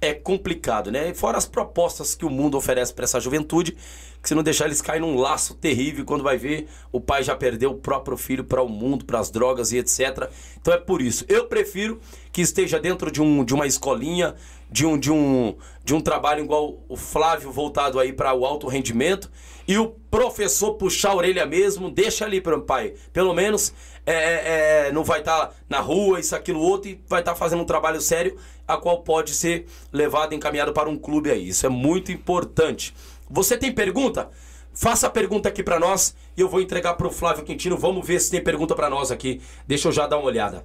é 0.00 0.14
complicado, 0.14 0.90
né? 0.90 1.12
Fora 1.12 1.38
as 1.38 1.46
propostas 1.46 2.14
que 2.14 2.24
o 2.24 2.30
mundo 2.30 2.56
oferece 2.56 2.94
para 2.94 3.04
essa 3.04 3.18
juventude, 3.18 3.76
que 4.22 4.28
se 4.28 4.34
não 4.34 4.42
deixar 4.42 4.66
eles 4.66 4.80
cair 4.80 5.00
num 5.00 5.16
laço 5.16 5.54
terrível, 5.54 6.04
quando 6.04 6.22
vai 6.22 6.36
ver, 6.36 6.68
o 6.92 7.00
pai 7.00 7.22
já 7.22 7.34
perdeu 7.34 7.70
o 7.70 7.74
próprio 7.74 8.16
filho 8.16 8.44
para 8.44 8.62
o 8.62 8.68
mundo, 8.68 9.04
para 9.04 9.18
as 9.18 9.30
drogas 9.30 9.72
e 9.72 9.78
etc. 9.78 10.30
Então 10.60 10.72
é 10.72 10.78
por 10.78 11.02
isso. 11.02 11.24
Eu 11.28 11.46
prefiro 11.46 12.00
que 12.32 12.40
esteja 12.40 12.78
dentro 12.78 13.10
de, 13.10 13.20
um, 13.20 13.44
de 13.44 13.54
uma 13.54 13.66
escolinha, 13.66 14.34
de 14.70 14.86
um, 14.86 14.98
de, 14.98 15.10
um, 15.10 15.56
de 15.84 15.94
um 15.94 16.00
trabalho 16.00 16.44
igual 16.44 16.78
o 16.88 16.96
Flávio 16.96 17.50
voltado 17.50 17.98
aí 17.98 18.12
para 18.12 18.34
o 18.34 18.44
alto 18.44 18.68
rendimento, 18.68 19.30
e 19.66 19.76
o 19.76 19.88
professor 20.10 20.74
puxar 20.74 21.10
a 21.10 21.16
orelha 21.16 21.44
mesmo, 21.44 21.90
deixa 21.90 22.24
ali 22.24 22.40
para 22.40 22.56
o 22.56 22.62
pai. 22.62 22.94
Pelo 23.12 23.34
menos 23.34 23.74
é, 24.06 24.14
é, 24.14 24.86
é 24.88 24.92
não 24.92 25.04
vai 25.04 25.20
estar 25.20 25.46
tá 25.46 25.54
na 25.68 25.80
rua, 25.80 26.18
isso, 26.20 26.34
aquilo, 26.34 26.60
outro, 26.60 26.90
e 26.90 27.00
vai 27.06 27.20
estar 27.20 27.32
tá 27.32 27.38
fazendo 27.38 27.62
um 27.62 27.66
trabalho 27.66 28.00
sério, 28.00 28.36
a 28.66 28.78
qual 28.78 29.02
pode 29.02 29.34
ser 29.34 29.66
levado, 29.92 30.34
encaminhado 30.34 30.72
para 30.72 30.88
um 30.88 30.96
clube 30.96 31.30
aí. 31.30 31.48
Isso 31.48 31.66
é 31.66 31.68
muito 31.68 32.10
importante. 32.10 32.94
Você 33.28 33.58
tem 33.58 33.70
pergunta? 33.70 34.30
Faça 34.72 35.06
a 35.08 35.10
pergunta 35.10 35.48
aqui 35.48 35.62
para 35.62 35.78
nós 35.78 36.14
e 36.36 36.40
eu 36.40 36.48
vou 36.48 36.60
entregar 36.60 36.94
para 36.94 37.06
o 37.06 37.10
Flávio 37.10 37.44
Quintino. 37.44 37.76
Vamos 37.76 38.06
ver 38.06 38.20
se 38.20 38.30
tem 38.30 38.42
pergunta 38.42 38.74
para 38.74 38.88
nós 38.88 39.10
aqui. 39.10 39.42
Deixa 39.66 39.88
eu 39.88 39.92
já 39.92 40.06
dar 40.06 40.16
uma 40.16 40.26
olhada. 40.26 40.64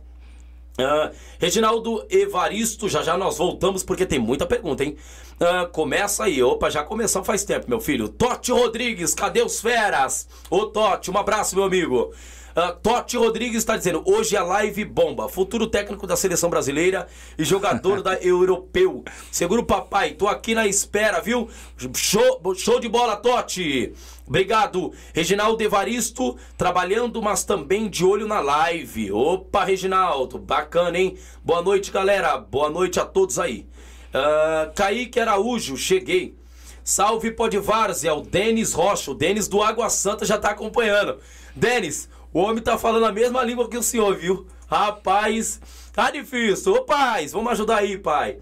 Ah, 0.77 1.11
Reginaldo 1.39 2.03
Evaristo, 2.09 2.89
já 2.89 3.03
já 3.03 3.15
nós 3.15 3.37
voltamos 3.37 3.83
porque 3.83 4.05
tem 4.07 4.17
muita 4.17 4.45
pergunta, 4.45 4.83
hein? 4.83 4.97
Ah, 5.39 5.67
começa 5.71 6.23
aí, 6.23 6.41
opa, 6.41 6.69
já 6.69 6.83
começou 6.83 7.23
faz 7.23 7.43
tempo, 7.43 7.69
meu 7.69 7.79
filho. 7.79 8.09
Totti 8.09 8.51
Rodrigues, 8.51 9.13
cadê 9.13 9.41
os 9.43 9.61
feras? 9.61 10.27
Ô 10.49 10.65
Totti, 10.65 11.11
um 11.11 11.17
abraço, 11.17 11.55
meu 11.55 11.65
amigo. 11.65 12.11
Uh, 12.55 12.71
Totti 12.81 13.17
Rodrigues 13.17 13.57
está 13.57 13.75
dizendo: 13.75 14.03
hoje 14.05 14.35
é 14.35 14.41
live 14.41 14.85
bomba. 14.85 15.27
Futuro 15.27 15.65
técnico 15.65 16.05
da 16.05 16.15
seleção 16.15 16.49
brasileira 16.49 17.07
e 17.37 17.43
jogador 17.43 18.01
da 18.01 18.15
Europeu. 18.21 19.03
Segura 19.31 19.61
o 19.61 19.65
papai, 19.65 20.11
tô 20.11 20.27
aqui 20.27 20.53
na 20.53 20.67
espera, 20.67 21.19
viu? 21.19 21.49
Show, 21.95 22.41
show 22.55 22.79
de 22.79 22.87
bola, 22.87 23.15
Totti. 23.15 23.93
Obrigado. 24.27 24.93
Reginaldo 25.13 25.63
Evaristo, 25.63 26.37
trabalhando, 26.57 27.21
mas 27.21 27.43
também 27.43 27.89
de 27.89 28.05
olho 28.05 28.27
na 28.27 28.39
live. 28.39 29.11
Opa, 29.11 29.63
Reginaldo, 29.63 30.37
bacana, 30.37 30.97
hein? 30.97 31.17
Boa 31.43 31.61
noite, 31.61 31.91
galera. 31.91 32.37
Boa 32.37 32.69
noite 32.69 32.99
a 32.99 33.05
todos 33.05 33.39
aí. 33.39 33.67
Uh, 34.13 34.71
Kaique 34.75 35.19
Araújo, 35.19 35.75
cheguei. 35.75 36.35
Salve 36.83 37.31
Podvárzea, 37.31 38.13
o 38.13 38.21
Denis 38.21 38.73
Rocha, 38.73 39.11
o 39.11 39.15
Denis 39.15 39.47
do 39.47 39.61
Água 39.63 39.89
Santa 39.89 40.25
já 40.25 40.37
tá 40.37 40.49
acompanhando. 40.49 41.17
Denis, 41.55 42.09
o 42.33 42.39
homem 42.39 42.63
tá 42.63 42.77
falando 42.77 43.05
a 43.05 43.11
mesma 43.11 43.43
língua 43.43 43.69
que 43.69 43.77
o 43.77 43.83
senhor, 43.83 44.15
viu? 44.15 44.47
Rapaz, 44.67 45.61
tá 45.93 46.09
difícil. 46.09 46.73
Ô, 46.73 46.81
paz, 46.81 47.31
vamos 47.31 47.51
ajudar 47.51 47.77
aí, 47.77 47.97
pai. 47.97 48.39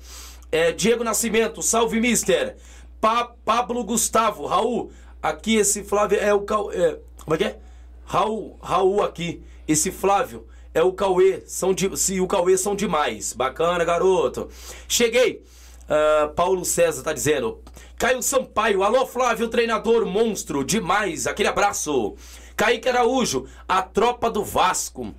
É, 0.51 0.71
Diego 0.71 1.03
Nascimento, 1.03 1.61
salve, 1.61 1.99
mister. 1.99 2.55
Pa 2.99 3.33
Pablo 3.43 3.83
Gustavo, 3.83 4.45
Raul, 4.45 4.91
aqui 5.21 5.55
esse 5.55 5.83
Flávio 5.83 6.19
é 6.19 6.33
o 6.33 6.41
Cauê. 6.41 6.75
É, 6.75 6.99
como 7.23 7.35
é 7.35 7.37
que 7.37 7.43
é? 7.43 7.59
Raul, 8.05 8.57
Raul 8.61 9.03
aqui. 9.03 9.43
Esse 9.67 9.91
Flávio 9.91 10.47
é 10.73 10.81
o 10.81 10.93
Cauê. 10.93 11.41
São 11.45 11.73
de, 11.73 11.97
se 11.97 12.19
o 12.21 12.27
Cauê 12.27 12.57
são 12.57 12.75
demais. 12.75 13.33
Bacana, 13.33 13.83
garoto. 13.83 14.49
Cheguei. 14.87 15.43
Uh, 15.83 16.33
Paulo 16.33 16.63
César 16.63 17.03
tá 17.03 17.11
dizendo. 17.11 17.61
Caio 17.97 18.21
Sampaio, 18.21 18.81
alô 18.83 19.05
Flávio, 19.05 19.49
treinador 19.49 20.05
monstro, 20.05 20.63
demais. 20.63 21.27
Aquele 21.27 21.49
abraço. 21.49 22.15
Kaique 22.61 22.87
Araújo, 22.87 23.47
a 23.67 23.81
tropa 23.81 24.29
do 24.29 24.45
Vasco. 24.45 25.15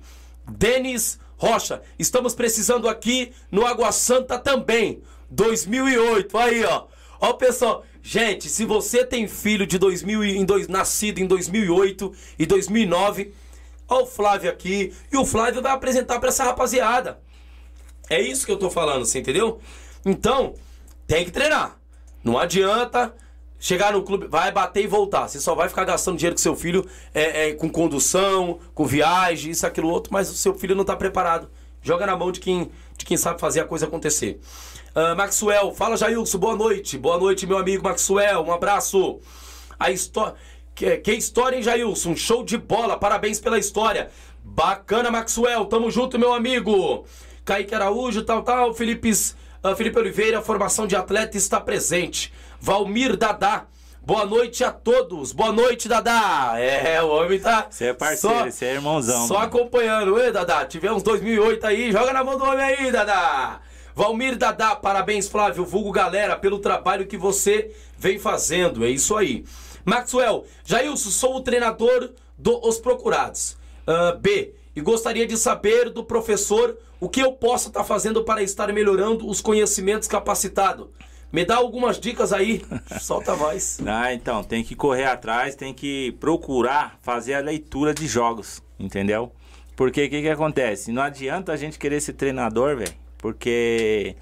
Denis 0.49 1.19
Rocha, 1.35 1.81
estamos 1.99 2.33
precisando 2.33 2.87
aqui 2.87 3.33
no 3.51 3.65
Água 3.65 3.91
Santa 3.91 4.39
também. 4.39 5.03
2008, 5.29 6.37
aí 6.37 6.63
ó. 6.63 6.85
Ó 7.19 7.33
pessoal, 7.33 7.83
gente, 8.01 8.47
se 8.47 8.63
você 8.63 9.05
tem 9.05 9.27
filho 9.27 9.67
de 9.67 9.77
2000 9.77 10.23
em 10.23 10.45
dois, 10.45 10.69
nascido 10.69 11.19
em 11.19 11.27
2008 11.27 12.13
e 12.39 12.45
2009, 12.45 13.33
ó 13.89 14.03
o 14.03 14.05
Flávio 14.05 14.49
aqui 14.49 14.93
e 15.11 15.17
o 15.17 15.25
Flávio 15.25 15.61
vai 15.61 15.73
apresentar 15.73 16.21
para 16.21 16.29
essa 16.29 16.45
rapaziada. 16.45 17.19
É 18.09 18.21
isso 18.21 18.45
que 18.45 18.53
eu 18.53 18.57
tô 18.57 18.69
falando, 18.69 19.05
você 19.05 19.19
entendeu? 19.19 19.59
Então, 20.05 20.53
tem 21.05 21.25
que 21.25 21.31
treinar. 21.31 21.77
Não 22.23 22.37
adianta 22.39 23.13
chegar 23.63 23.93
no 23.93 24.03
clube, 24.03 24.27
vai 24.27 24.51
bater 24.51 24.83
e 24.83 24.87
voltar. 24.87 25.29
Você 25.29 25.39
só 25.39 25.55
vai 25.55 25.69
ficar 25.69 25.85
gastando 25.85 26.17
dinheiro 26.17 26.35
com 26.35 26.41
seu 26.41 26.53
filho 26.53 26.85
é, 27.13 27.47
é, 27.47 27.53
com 27.53 27.69
condução, 27.69 28.59
com 28.75 28.85
viagem, 28.85 29.51
isso, 29.51 29.65
aquilo, 29.65 29.87
outro, 29.87 30.11
mas 30.11 30.29
o 30.29 30.33
seu 30.33 30.53
filho 30.53 30.75
não 30.75 30.81
está 30.81 30.97
preparado. 30.97 31.49
Joga 31.81 32.05
na 32.05 32.13
mão 32.13 32.29
de 32.29 32.41
quem, 32.41 32.69
de 32.97 33.05
quem 33.05 33.15
sabe 33.15 33.39
fazer 33.39 33.61
a 33.61 33.65
coisa 33.65 33.85
acontecer. 33.85 34.37
Uh, 34.93 35.15
Maxwell, 35.15 35.73
fala 35.73 35.95
Jailson, 35.95 36.37
boa 36.37 36.57
noite. 36.57 36.97
Boa 36.97 37.17
noite, 37.17 37.47
meu 37.47 37.57
amigo 37.57 37.81
Maxwell, 37.81 38.41
um 38.41 38.51
abraço. 38.51 39.21
A 39.79 39.89
história. 39.89 40.35
Que, 40.75 40.97
que 40.97 41.13
história, 41.13 41.55
hein, 41.55 41.63
Jailson? 41.63 42.17
Show 42.17 42.43
de 42.43 42.57
bola, 42.57 42.97
parabéns 42.97 43.39
pela 43.39 43.57
história. 43.57 44.09
Bacana, 44.43 45.09
Maxwell, 45.09 45.63
tamo 45.67 45.89
junto, 45.89 46.19
meu 46.19 46.33
amigo. 46.33 47.05
Kaique 47.45 47.73
Araújo, 47.73 48.23
tal, 48.23 48.43
tal, 48.43 48.73
Felipe, 48.73 49.09
uh, 49.09 49.73
Felipe 49.73 49.97
Oliveira, 49.97 50.41
formação 50.41 50.85
de 50.85 50.97
atleta 50.97 51.37
está 51.37 51.61
presente. 51.61 52.33
Valmir 52.63 53.17
Dadá. 53.17 53.65
Boa 54.05 54.25
noite 54.25 54.63
a 54.63 54.71
todos. 54.71 55.33
Boa 55.33 55.51
noite, 55.51 55.89
Dadá. 55.89 56.53
É, 56.57 57.03
o 57.03 57.09
homem 57.09 57.37
tá. 57.37 57.67
Você 57.69 57.87
é 57.87 57.93
parceiro, 57.93 58.49
você 58.49 58.67
é 58.67 58.73
irmãozão. 58.75 59.27
Só 59.27 59.33
mano. 59.33 59.47
acompanhando. 59.47 60.17
Ê, 60.17 60.31
Dadá, 60.31 60.65
tivemos 60.65 61.03
2008 61.03 61.67
aí. 61.67 61.91
Joga 61.91 62.13
na 62.13 62.23
mão 62.23 62.37
do 62.37 62.45
homem 62.45 62.63
aí, 62.63 62.89
Dadá. 62.89 63.59
Valmir 63.93 64.37
Dadá, 64.37 64.77
parabéns, 64.77 65.27
Flávio, 65.27 65.65
vulgo 65.65 65.91
galera, 65.91 66.37
pelo 66.37 66.57
trabalho 66.57 67.05
que 67.05 67.17
você 67.17 67.75
vem 67.97 68.17
fazendo. 68.17 68.85
É 68.85 68.89
isso 68.89 69.13
aí. 69.17 69.43
Maxwell, 69.83 70.45
Jailson, 70.63 71.09
sou 71.09 71.35
o 71.35 71.41
treinador 71.41 72.11
dos 72.37 72.77
Procurados. 72.77 73.57
Uh, 73.85 74.17
B, 74.19 74.55
e 74.73 74.79
gostaria 74.79 75.27
de 75.27 75.35
saber 75.35 75.89
do 75.89 76.01
professor 76.01 76.77
o 76.97 77.09
que 77.09 77.19
eu 77.19 77.33
posso 77.33 77.67
estar 77.67 77.81
tá 77.81 77.85
fazendo 77.85 78.23
para 78.23 78.41
estar 78.41 78.71
melhorando 78.71 79.27
os 79.27 79.41
conhecimentos 79.41 80.07
capacitados. 80.07 80.87
Me 81.33 81.43
dá 81.43 81.55
algumas 81.55 81.99
dicas 81.99 82.31
aí. 82.31 82.63
Solta 83.01 83.31
a 83.31 83.35
voz. 83.35 83.79
Ah, 83.87 84.13
então, 84.13 84.43
tem 84.43 84.63
que 84.63 84.75
correr 84.75 85.05
atrás, 85.05 85.55
tem 85.55 85.73
que 85.73 86.11
procurar 86.19 86.99
fazer 87.01 87.33
a 87.33 87.39
leitura 87.39 87.91
de 87.91 88.05
jogos, 88.07 88.61
entendeu? 88.79 89.31
Porque 89.75 90.05
o 90.05 90.09
que, 90.09 90.21
que 90.21 90.29
acontece? 90.29 90.91
Não 90.91 91.01
adianta 91.01 91.51
a 91.51 91.57
gente 91.57 91.79
querer 91.79 91.99
ser 92.01 92.13
treinador, 92.13 92.77
velho. 92.77 92.93
Porque 93.17 94.15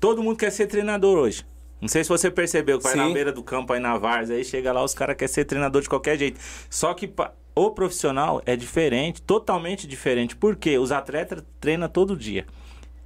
todo 0.00 0.20
mundo 0.20 0.36
quer 0.36 0.50
ser 0.50 0.66
treinador 0.66 1.16
hoje. 1.16 1.46
Não 1.80 1.86
sei 1.86 2.02
se 2.02 2.08
você 2.08 2.28
percebeu 2.28 2.78
que 2.78 2.84
vai 2.84 2.94
Sim. 2.94 2.98
na 2.98 3.10
beira 3.10 3.32
do 3.32 3.42
campo 3.42 3.72
aí 3.72 3.78
na 3.78 3.96
Vars, 3.96 4.30
aí 4.30 4.44
chega 4.44 4.72
lá, 4.72 4.82
os 4.82 4.94
caras 4.94 5.16
querem 5.16 5.32
ser 5.32 5.44
treinador 5.44 5.80
de 5.80 5.88
qualquer 5.88 6.18
jeito. 6.18 6.40
Só 6.68 6.92
que 6.92 7.12
o 7.54 7.70
profissional 7.70 8.42
é 8.44 8.56
diferente, 8.56 9.22
totalmente 9.22 9.86
diferente. 9.86 10.34
Porque 10.34 10.76
os 10.76 10.90
atletas 10.90 11.44
treinam 11.60 11.88
todo 11.88 12.16
dia. 12.16 12.46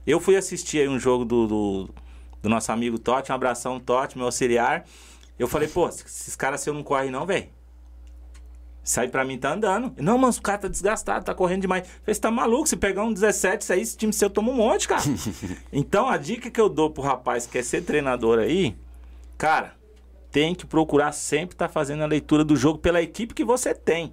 Eu 0.07 0.19
fui 0.19 0.37
assistir 0.37 0.81
aí 0.81 0.89
um 0.89 0.99
jogo 0.99 1.25
do, 1.25 1.47
do 1.47 1.95
do 2.43 2.49
nosso 2.49 2.73
amigo 2.73 2.99
Totti. 2.99 3.31
Um 3.31 3.35
abração, 3.35 3.81
Totti, 3.81 4.19
meu 4.19 4.27
auxiliar. 4.27 4.85
Eu 5.39 5.49
falei, 5.49 5.69
pô, 5.69 5.89
esses 5.89 6.37
caras 6.37 6.61
se 6.61 6.69
eu 6.69 6.75
não 6.75 6.83
corre 6.83 7.11
não, 7.11 7.25
velho. 7.25 7.49
Sai 8.85 9.07
pra 9.09 9.25
mim 9.25 9.39
tá 9.39 9.55
andando. 9.55 9.95
Não, 9.97 10.19
mas 10.19 10.39
o 10.39 10.43
cara 10.43 10.59
tá 10.59 10.69
desgastado, 10.69 11.25
tá 11.25 11.35
correndo 11.35 11.63
demais. 11.63 11.87
Falei, 11.87 12.15
você 12.15 12.21
tá 12.21 12.31
maluco? 12.31 12.69
Se 12.69 12.77
pegar 12.77 13.05
um 13.05 13.13
17, 13.13 13.63
isso 13.63 13.73
aí, 13.73 13.81
esse 13.81 13.97
time 13.97 14.13
seu 14.13 14.29
toma 14.29 14.51
um 14.51 14.57
monte, 14.57 14.89
cara. 14.89 15.03
então, 15.73 16.09
a 16.09 16.17
dica 16.17 16.51
que 16.51 16.61
eu 16.61 16.69
dou 16.69 16.91
pro 16.91 17.03
rapaz 17.03 17.47
que 17.47 17.53
quer 17.53 17.63
ser 17.63 17.83
treinador 17.83 18.41
aí, 18.41 18.77
cara, 19.39 19.75
tem 20.33 20.53
que 20.53 20.67
procurar 20.67 21.13
sempre 21.13 21.55
estar 21.55 21.69
tá 21.69 21.73
fazendo 21.73 22.03
a 22.03 22.07
leitura 22.07 22.45
do 22.45 22.57
jogo 22.57 22.81
pela 22.81 23.01
equipe 23.01 23.35
que 23.35 23.45
você 23.45 23.73
tem. 23.73 24.13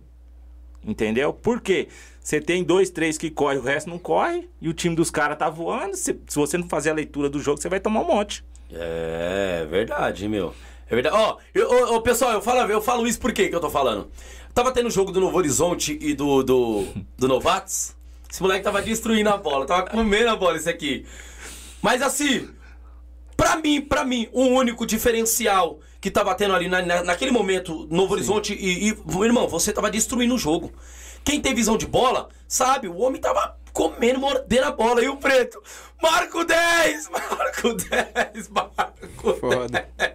Entendeu? 0.85 1.33
Por 1.33 1.59
quê? 1.61 1.87
Você 2.29 2.39
tem 2.39 2.63
dois, 2.63 2.91
três 2.91 3.17
que 3.17 3.31
corre, 3.31 3.57
o 3.57 3.63
resto 3.63 3.89
não 3.89 3.97
corre, 3.97 4.47
e 4.61 4.69
o 4.69 4.73
time 4.73 4.95
dos 4.95 5.09
caras 5.09 5.35
tá 5.35 5.49
voando. 5.49 5.95
Se, 5.95 6.15
se 6.27 6.35
você 6.35 6.59
não 6.59 6.69
fazer 6.69 6.91
a 6.91 6.93
leitura 6.93 7.27
do 7.27 7.39
jogo, 7.39 7.59
você 7.59 7.67
vai 7.67 7.79
tomar 7.79 8.01
um 8.01 8.05
monte. 8.05 8.45
É 8.71 9.65
verdade, 9.67 10.27
meu. 10.27 10.53
É 10.87 10.93
verdade. 10.93 11.15
Ó, 11.15 11.37
oh, 11.57 11.95
oh, 11.95 12.01
pessoal, 12.01 12.33
eu 12.33 12.39
falo, 12.39 12.71
eu 12.71 12.83
falo 12.83 13.07
isso 13.07 13.19
por 13.19 13.33
quê 13.33 13.49
que 13.49 13.55
eu 13.55 13.59
tô 13.59 13.71
falando? 13.71 14.11
Tava 14.53 14.71
tendo 14.71 14.89
o 14.89 14.91
jogo 14.91 15.11
do 15.11 15.19
Novo 15.19 15.35
Horizonte 15.39 15.97
e 15.99 16.13
do, 16.13 16.43
do, 16.43 16.85
do 17.17 17.27
Novatos. 17.27 17.95
Esse 18.29 18.43
moleque 18.43 18.63
tava 18.63 18.79
destruindo 18.79 19.31
a 19.31 19.37
bola, 19.37 19.65
tava 19.65 19.87
comendo 19.87 20.29
a 20.29 20.35
bola 20.35 20.55
esse 20.55 20.69
aqui. 20.69 21.07
Mas 21.81 21.99
assim, 21.99 22.47
pra 23.35 23.55
mim, 23.55 23.81
pra 23.81 24.05
mim, 24.05 24.29
o 24.31 24.43
único 24.43 24.85
diferencial 24.85 25.79
que 25.99 26.11
tava 26.11 26.35
tendo 26.35 26.53
ali 26.53 26.67
na, 26.67 26.79
na, 26.83 27.03
naquele 27.03 27.31
momento, 27.31 27.87
Novo. 27.89 28.13
Horizonte 28.13 28.53
e, 28.53 28.89
e. 28.89 29.25
Irmão, 29.25 29.47
você 29.47 29.73
tava 29.73 29.89
destruindo 29.89 30.35
o 30.35 30.37
jogo. 30.37 30.71
Quem 31.29 31.39
tem 31.39 31.53
visão 31.53 31.77
de 31.77 31.85
bola, 31.85 32.27
sabe, 32.47 32.87
o 32.87 32.97
homem 32.97 33.21
tava 33.21 33.55
comendo, 33.71 34.19
mordendo 34.19 34.63
a 34.63 34.71
bola. 34.71 35.03
E 35.03 35.07
o 35.07 35.15
preto, 35.15 35.61
Marco 36.01 36.43
10! 36.43 37.07
Marco 37.07 37.73
10! 37.75 38.49
Marco 38.49 39.33
Foda. 39.39 39.87
10. 39.95 40.13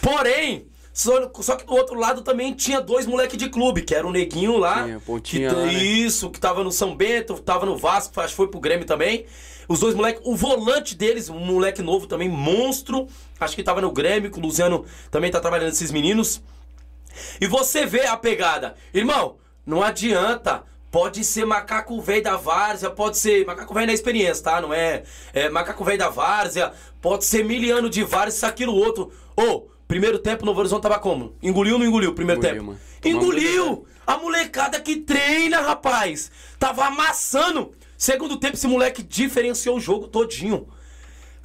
Porém, 0.00 0.68
só, 0.92 1.28
só, 1.40 1.56
que 1.56 1.66
do 1.66 1.74
outro 1.74 1.98
lado 1.98 2.22
também 2.22 2.54
tinha 2.54 2.80
dois 2.80 3.06
moleque 3.06 3.36
de 3.36 3.48
clube, 3.48 3.82
que 3.82 3.92
era 3.92 4.06
o 4.06 4.12
Neguinho 4.12 4.56
lá. 4.56 4.84
Tinha, 4.84 5.00
pontinha 5.00 5.48
que, 5.48 5.56
lá, 5.56 5.66
né? 5.66 5.72
Isso, 5.72 6.30
que 6.30 6.38
tava 6.38 6.62
no 6.62 6.70
São 6.70 6.94
Bento, 6.94 7.34
tava 7.40 7.66
no 7.66 7.76
Vasco, 7.76 8.20
acho 8.20 8.28
que 8.28 8.36
foi 8.36 8.46
pro 8.46 8.60
Grêmio 8.60 8.86
também. 8.86 9.26
Os 9.68 9.80
dois 9.80 9.96
moleques, 9.96 10.22
o 10.24 10.36
volante 10.36 10.94
deles, 10.94 11.28
um 11.28 11.40
moleque 11.40 11.82
novo 11.82 12.06
também, 12.06 12.28
monstro. 12.28 13.08
Acho 13.40 13.56
que 13.56 13.64
tava 13.64 13.80
no 13.80 13.90
Grêmio, 13.90 14.30
que 14.30 14.38
o 14.38 14.42
Luciano 14.42 14.86
também 15.10 15.28
tá 15.28 15.40
trabalhando 15.40 15.72
esses 15.72 15.90
meninos. 15.90 16.40
E 17.40 17.48
você 17.48 17.84
vê 17.84 18.06
a 18.06 18.16
pegada. 18.16 18.76
Irmão, 18.94 19.40
não 19.66 19.82
adianta. 19.82 20.64
Pode 20.90 21.22
ser 21.22 21.44
macaco 21.44 22.00
velho 22.00 22.24
da 22.24 22.36
várzea, 22.36 22.90
pode 22.90 23.16
ser 23.16 23.46
macaco 23.46 23.72
velho 23.72 23.86
na 23.86 23.92
experiência, 23.92 24.42
tá? 24.42 24.60
Não 24.60 24.74
é, 24.74 25.04
é 25.32 25.48
macaco 25.48 25.84
velho 25.84 25.98
da 25.98 26.08
várzea, 26.08 26.72
pode 27.00 27.24
ser 27.24 27.44
miliano 27.44 27.88
de 27.88 28.02
várzea, 28.02 28.36
isso, 28.38 28.46
aquilo, 28.46 28.74
outro. 28.74 29.12
Ô, 29.36 29.42
oh, 29.42 29.60
primeiro 29.86 30.18
tempo 30.18 30.44
Novo 30.44 30.58
Horizonte 30.58 30.82
tava 30.82 30.98
como? 30.98 31.36
Engoliu 31.40 31.74
ou 31.74 31.78
não 31.78 31.86
engoliu 31.86 32.12
primeiro 32.12 32.40
engoliu, 32.40 32.64
tempo? 32.64 32.78
Engoliu! 33.04 33.86
A 34.04 34.18
molecada 34.18 34.80
que 34.80 34.96
treina, 34.96 35.60
rapaz! 35.60 36.28
Tava 36.58 36.86
amassando! 36.86 37.72
Segundo 37.96 38.36
tempo, 38.36 38.56
esse 38.56 38.66
moleque 38.66 39.02
diferenciou 39.02 39.76
o 39.76 39.80
jogo 39.80 40.08
todinho. 40.08 40.66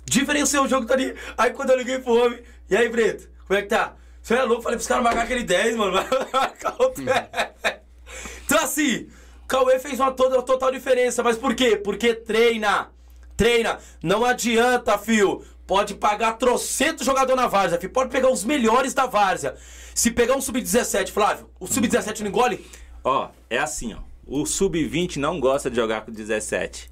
Diferenciou 0.05 0.66
o 0.66 0.68
jogo 0.68 0.88
todinho. 0.88 1.13
Aí 1.38 1.51
quando 1.51 1.70
eu 1.70 1.78
liguei 1.78 1.99
pro 1.99 2.16
homem, 2.16 2.41
e 2.68 2.76
aí, 2.76 2.89
Preto, 2.89 3.30
como 3.45 3.59
é 3.59 3.61
que 3.61 3.68
tá? 3.68 3.93
Você 4.24 4.34
é 4.34 4.43
louco? 4.43 4.63
Falei 4.63 4.78
pros 4.78 4.88
caras 4.88 5.03
marcar 5.03 5.22
aquele 5.22 5.43
10, 5.43 5.76
mano. 5.76 5.91
Vai 5.91 6.07
marcar 6.34 6.76
o 6.82 6.89
10. 6.89 7.84
Então, 8.45 8.63
assim, 8.63 9.07
Cauê 9.47 9.79
fez 9.79 9.99
uma 9.99 10.11
toda, 10.11 10.41
total 10.41 10.71
diferença. 10.71 11.23
Mas 11.23 11.37
por 11.37 11.53
quê? 11.55 11.75
Porque 11.75 12.13
treina. 12.13 12.89
Treina. 13.35 13.79
Não 14.01 14.23
adianta, 14.23 14.97
fio. 14.97 15.43
Pode 15.67 15.95
pagar 15.95 16.33
trocentos 16.33 17.05
jogador 17.05 17.35
na 17.35 17.47
várzea, 17.47 17.79
fio. 17.79 17.89
Pode 17.89 18.09
pegar 18.09 18.31
os 18.31 18.43
melhores 18.43 18.93
da 18.93 19.05
várzea. 19.07 19.55
Se 19.93 20.11
pegar 20.11 20.35
um 20.35 20.41
sub-17, 20.41 21.09
Flávio, 21.11 21.49
o 21.59 21.67
sub-17 21.67 22.19
não 22.19 22.27
engole? 22.27 22.65
Ó, 23.03 23.29
é 23.49 23.57
assim, 23.57 23.93
ó. 23.93 23.99
O 24.27 24.45
sub-20 24.45 25.17
não 25.17 25.39
gosta 25.39 25.69
de 25.69 25.75
jogar 25.75 26.01
com 26.01 26.11
17. 26.11 26.91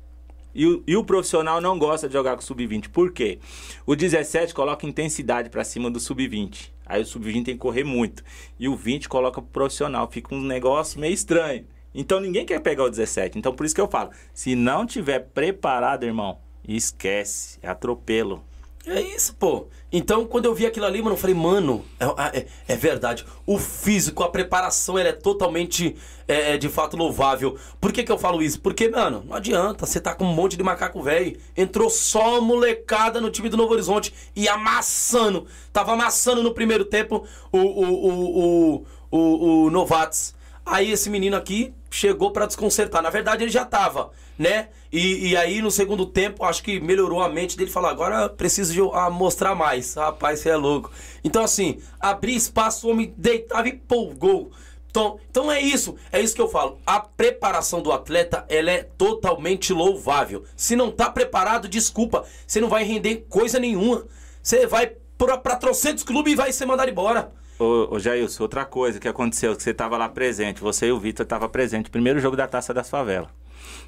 E 0.55 0.67
o, 0.67 0.83
e 0.85 0.95
o 0.95 1.03
profissional 1.03 1.59
não 1.59 1.79
gosta 1.79 2.07
de 2.07 2.13
jogar 2.13 2.35
com 2.35 2.41
sub-20. 2.41 2.89
Por 2.89 3.11
quê? 3.11 3.39
O 3.85 3.95
17 3.95 4.53
coloca 4.53 4.85
intensidade 4.85 5.49
pra 5.49 5.63
cima 5.63 5.89
do 5.89 5.99
sub-20. 5.99 6.72
Aí 6.85 7.01
o 7.01 7.05
sub-20 7.05 7.45
tem 7.45 7.55
que 7.55 7.57
correr 7.57 7.83
muito. 7.83 8.23
E 8.59 8.67
o 8.67 8.75
20 8.75 9.07
coloca 9.09 9.41
pro 9.41 9.51
profissional. 9.51 10.09
Fica 10.11 10.33
um 10.35 10.41
negócio 10.41 10.99
meio 10.99 11.13
estranho. 11.13 11.65
Então 11.93 12.19
ninguém 12.19 12.45
quer 12.45 12.59
pegar 12.59 12.83
o 12.83 12.89
17. 12.89 13.37
Então 13.37 13.53
por 13.53 13.65
isso 13.65 13.75
que 13.75 13.81
eu 13.81 13.87
falo: 13.87 14.11
se 14.33 14.55
não 14.55 14.85
tiver 14.85 15.19
preparado, 15.19 16.03
irmão, 16.03 16.39
esquece. 16.67 17.59
É 17.61 17.69
atropelo. 17.69 18.43
É 18.85 18.99
isso, 18.99 19.35
pô. 19.35 19.67
Então, 19.95 20.25
quando 20.25 20.45
eu 20.45 20.55
vi 20.55 20.65
aquilo 20.65 20.87
ali, 20.87 21.03
mano, 21.03 21.13
eu 21.13 21.19
falei, 21.19 21.35
mano, 21.35 21.85
é, 21.99 22.39
é, 22.39 22.45
é 22.69 22.75
verdade. 22.75 23.23
O 23.45 23.59
físico, 23.59 24.23
a 24.23 24.29
preparação, 24.29 24.97
ela 24.97 25.09
é 25.09 25.13
totalmente, 25.13 25.95
é, 26.27 26.53
é, 26.53 26.57
de 26.57 26.67
fato, 26.67 26.97
louvável. 26.97 27.55
Por 27.79 27.93
que 27.93 28.01
que 28.03 28.11
eu 28.11 28.17
falo 28.17 28.41
isso? 28.41 28.59
Porque, 28.59 28.89
mano, 28.89 29.23
não 29.27 29.35
adianta. 29.35 29.85
Você 29.85 30.01
tá 30.01 30.15
com 30.15 30.25
um 30.25 30.33
monte 30.33 30.57
de 30.57 30.63
macaco 30.63 31.03
velho. 31.03 31.37
Entrou 31.55 31.91
só 31.91 32.41
molecada 32.41 33.21
no 33.21 33.29
time 33.29 33.49
do 33.49 33.55
Novo 33.55 33.73
Horizonte 33.73 34.11
e 34.35 34.49
amassando. 34.49 35.45
Tava 35.71 35.93
amassando 35.93 36.41
no 36.41 36.55
primeiro 36.55 36.85
tempo 36.85 37.27
o, 37.51 37.59
o, 37.59 37.83
o, 37.83 38.75
o, 38.79 38.85
o, 39.11 39.65
o 39.65 39.69
Novatos. 39.69 40.33
Aí 40.65 40.91
esse 40.91 41.07
menino 41.07 41.35
aqui 41.37 41.71
chegou 41.93 42.31
para 42.31 42.47
desconcertar. 42.47 43.03
Na 43.03 43.11
verdade, 43.11 43.43
ele 43.43 43.51
já 43.51 43.63
tava, 43.63 44.11
né? 44.37 44.69
E, 44.91 45.29
e, 45.29 45.37
aí 45.37 45.61
no 45.61 45.69
segundo 45.69 46.07
tempo, 46.07 46.43
acho 46.43 46.63
que 46.63 46.79
melhorou 46.79 47.21
a 47.21 47.29
mente 47.29 47.55
dele. 47.55 47.69
Falou, 47.69 47.89
agora 47.89 48.27
preciso 48.27 48.73
de, 48.73 48.81
a, 48.97 49.11
mostrar 49.11 49.53
mais. 49.53 49.93
Rapaz, 49.93 50.39
você 50.39 50.49
é 50.49 50.55
louco. 50.55 50.91
Então, 51.23 51.43
assim, 51.43 51.79
abrir 51.99 52.35
espaço, 52.35 52.87
o 52.87 52.91
homem 52.91 53.13
deitava 53.15 53.67
e 53.67 53.73
pô, 53.73 54.07
gol. 54.07 54.51
Então, 54.89 55.19
então 55.29 55.51
é 55.51 55.61
isso, 55.61 55.95
é 56.11 56.19
isso 56.19 56.35
que 56.35 56.41
eu 56.41 56.47
falo. 56.47 56.79
A 56.85 56.99
preparação 56.99 57.81
do 57.81 57.91
atleta, 57.91 58.45
ela 58.49 58.71
é 58.71 58.83
totalmente 58.83 59.71
louvável. 59.71 60.43
Se 60.55 60.75
não 60.75 60.91
tá 60.91 61.09
preparado, 61.11 61.67
desculpa, 61.67 62.25
você 62.45 62.59
não 62.59 62.69
vai 62.69 62.83
render 62.83 63.25
coisa 63.29 63.59
nenhuma. 63.59 64.05
Você 64.41 64.65
vai 64.65 64.91
para 65.17 65.55
trocentos 65.55 66.03
clubes 66.03 66.33
e 66.33 66.35
vai 66.35 66.51
ser 66.51 66.65
mandado 66.65 66.89
embora. 66.89 67.31
Ô, 67.63 67.95
ô 67.95 67.99
Jailson, 67.99 68.43
outra 68.43 68.65
coisa 68.65 68.99
que 68.99 69.07
aconteceu, 69.07 69.55
que 69.55 69.63
você 69.63 69.69
estava 69.69 69.97
lá 69.97 70.09
presente, 70.09 70.59
você 70.59 70.87
e 70.87 70.91
o 70.91 70.99
Vitor 70.99 71.23
estavam 71.23 71.47
presente, 71.47 71.89
primeiro 71.89 72.19
jogo 72.19 72.35
da 72.35 72.45
Taça 72.45 72.73
das 72.73 72.89
Favelas. 72.89 73.29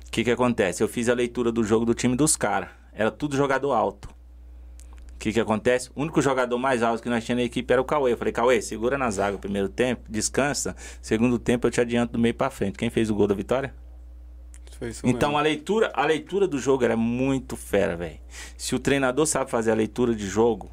O 0.07 0.11
que 0.11 0.23
que 0.23 0.31
acontece? 0.31 0.81
Eu 0.81 0.87
fiz 0.87 1.09
a 1.09 1.13
leitura 1.13 1.51
do 1.51 1.61
jogo 1.61 1.83
do 1.83 1.93
time 1.93 2.15
dos 2.15 2.37
caras. 2.37 2.69
Era 2.93 3.11
tudo 3.11 3.35
jogador 3.35 3.73
alto. 3.73 4.05
O 4.05 5.17
que 5.19 5.33
que 5.33 5.39
acontece? 5.41 5.89
O 5.93 6.01
único 6.01 6.21
jogador 6.21 6.57
mais 6.57 6.81
alto 6.81 7.03
que 7.03 7.09
nós 7.09 7.25
tínhamos 7.25 7.43
na 7.43 7.47
equipe 7.47 7.71
era 7.71 7.81
o 7.81 7.85
Cauê. 7.85 8.13
Eu 8.13 8.17
falei, 8.17 8.31
Cauê, 8.31 8.61
segura 8.61 8.97
na 8.97 9.11
zaga 9.11 9.35
o 9.35 9.39
primeiro 9.39 9.67
tempo, 9.67 10.03
descansa. 10.09 10.73
Segundo 11.01 11.37
tempo 11.37 11.67
eu 11.67 11.71
te 11.71 11.81
adianto 11.81 12.13
do 12.13 12.19
meio 12.19 12.33
para 12.33 12.49
frente. 12.49 12.77
Quem 12.77 12.89
fez 12.89 13.09
o 13.09 13.15
gol 13.15 13.27
da 13.27 13.35
vitória? 13.35 13.73
então 15.03 15.29
mesmo. 15.29 15.37
a 15.37 15.41
leitura, 15.41 15.91
a 15.93 16.05
leitura 16.05 16.47
do 16.47 16.59
jogo 16.59 16.85
era 16.85 16.95
muito 16.95 17.57
fera, 17.57 17.97
velho. 17.97 18.19
Se 18.57 18.73
o 18.73 18.79
treinador 18.79 19.25
sabe 19.25 19.49
fazer 19.49 19.71
a 19.71 19.75
leitura 19.75 20.13
de 20.13 20.27
jogo, 20.27 20.69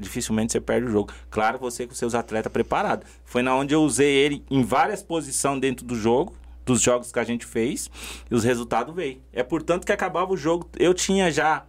dificilmente 0.00 0.52
você 0.52 0.60
perde 0.60 0.86
o 0.86 0.90
jogo. 0.90 1.12
Claro, 1.30 1.58
você 1.58 1.86
com 1.86 1.94
seus 1.94 2.14
atletas 2.14 2.52
preparados. 2.52 3.06
Foi 3.24 3.42
na 3.42 3.54
onde 3.54 3.74
eu 3.74 3.82
usei 3.82 4.10
ele 4.10 4.44
em 4.50 4.62
várias 4.62 5.02
posições 5.02 5.60
dentro 5.60 5.84
do 5.84 5.94
jogo, 5.94 6.34
dos 6.64 6.80
jogos 6.80 7.12
que 7.12 7.18
a 7.18 7.24
gente 7.24 7.44
fez, 7.44 7.90
e 8.30 8.34
os 8.34 8.44
resultados 8.44 8.94
veio. 8.94 9.20
É 9.32 9.42
portanto 9.42 9.84
que 9.84 9.92
acabava 9.92 10.32
o 10.32 10.36
jogo. 10.36 10.68
Eu 10.78 10.94
tinha 10.94 11.30
já 11.30 11.64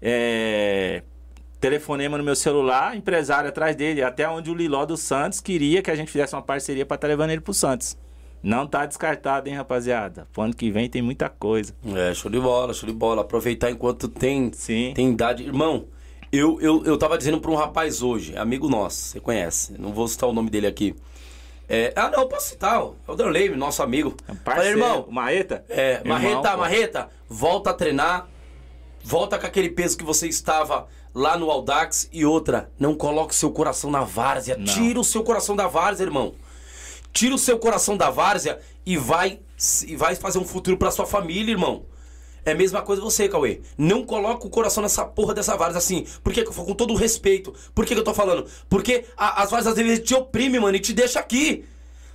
é, 0.00 1.02
telefonema 1.60 2.18
no 2.18 2.24
meu 2.24 2.36
celular, 2.36 2.96
empresário 2.96 3.48
atrás 3.48 3.76
dele, 3.76 4.02
até 4.02 4.28
onde 4.28 4.50
o 4.50 4.54
Liló 4.54 4.84
do 4.84 4.96
Santos 4.96 5.40
queria 5.40 5.82
que 5.82 5.90
a 5.90 5.96
gente 5.96 6.10
fizesse 6.10 6.34
uma 6.34 6.42
parceria 6.42 6.86
para 6.86 6.96
estar 6.96 7.06
tá 7.06 7.10
levando 7.10 7.30
ele 7.30 7.40
pro 7.40 7.54
Santos. 7.54 7.96
Não 8.42 8.66
tá 8.66 8.86
descartado, 8.86 9.48
hein, 9.48 9.56
rapaziada? 9.56 10.28
Pro 10.32 10.42
ano 10.42 10.54
que 10.54 10.70
vem 10.70 10.88
tem 10.88 11.02
muita 11.02 11.28
coisa. 11.28 11.74
É, 11.94 12.14
show 12.14 12.30
de 12.30 12.38
bola, 12.38 12.72
show 12.72 12.88
de 12.88 12.94
bola. 12.94 13.22
Aproveitar 13.22 13.70
enquanto 13.70 14.06
tem, 14.06 14.52
Sim. 14.52 14.92
tem 14.94 15.10
idade. 15.10 15.42
Irmão, 15.42 15.86
eu, 16.32 16.60
eu, 16.60 16.84
eu 16.84 16.98
tava 16.98 17.16
dizendo 17.16 17.40
pra 17.40 17.50
um 17.50 17.54
rapaz 17.54 18.02
hoje, 18.02 18.36
amigo 18.36 18.68
nosso, 18.68 18.96
você 18.96 19.20
conhece, 19.20 19.74
não 19.78 19.92
vou 19.92 20.08
citar 20.08 20.28
o 20.28 20.32
nome 20.32 20.50
dele 20.50 20.66
aqui. 20.66 20.94
É, 21.68 21.92
ah, 21.96 22.08
não, 22.10 22.28
posso 22.28 22.50
citar, 22.50 22.80
é 22.80 23.10
o 23.10 23.14
Derlei, 23.16 23.48
nosso 23.50 23.82
amigo. 23.82 24.14
É 24.28 24.32
um 24.32 24.36
Falei, 24.36 24.68
irmão. 24.68 25.06
Marreta? 25.10 25.64
É, 25.68 25.94
irmão, 25.94 26.18
Marreta, 26.18 26.50
pô. 26.50 26.56
Marreta, 26.58 27.08
volta 27.28 27.70
a 27.70 27.74
treinar, 27.74 28.28
volta 29.02 29.38
com 29.38 29.46
aquele 29.46 29.70
peso 29.70 29.96
que 29.96 30.04
você 30.04 30.28
estava 30.28 30.86
lá 31.12 31.36
no 31.36 31.50
Audax 31.50 32.08
e 32.12 32.24
outra, 32.24 32.70
não 32.78 32.94
coloque 32.94 33.34
seu 33.34 33.50
coração 33.50 33.90
na 33.90 34.02
várzea, 34.02 34.56
não. 34.56 34.64
tira 34.64 35.00
o 35.00 35.04
seu 35.04 35.24
coração 35.24 35.56
da 35.56 35.66
várzea, 35.66 36.04
irmão. 36.04 36.34
Tira 37.12 37.34
o 37.34 37.38
seu 37.38 37.58
coração 37.58 37.96
da 37.96 38.10
várzea 38.10 38.60
e 38.84 38.96
vai, 38.96 39.40
e 39.86 39.96
vai 39.96 40.14
fazer 40.14 40.38
um 40.38 40.44
futuro 40.44 40.76
para 40.76 40.90
sua 40.90 41.06
família, 41.06 41.52
irmão. 41.52 41.84
É 42.46 42.52
a 42.52 42.54
mesma 42.54 42.80
coisa 42.80 43.02
você, 43.02 43.28
Cauê. 43.28 43.60
Não 43.76 44.06
coloca 44.06 44.46
o 44.46 44.50
coração 44.50 44.80
nessa 44.80 45.04
porra 45.04 45.34
dessa 45.34 45.56
várzea 45.56 45.78
assim. 45.78 46.06
Por 46.22 46.32
que, 46.32 46.42
eu 46.42 46.52
falo 46.52 46.68
com 46.68 46.74
todo 46.74 46.94
o 46.94 46.96
respeito? 46.96 47.52
Por 47.74 47.84
que, 47.84 47.92
que 47.92 48.00
eu 48.00 48.04
tô 48.04 48.14
falando? 48.14 48.46
Porque 48.68 49.04
a, 49.16 49.42
as 49.42 49.50
várzeas 49.50 49.76
às 49.76 49.84
vezes 49.84 50.04
te 50.04 50.14
oprime, 50.14 50.60
mano, 50.60 50.76
e 50.76 50.80
te 50.80 50.92
deixa 50.92 51.18
aqui. 51.18 51.64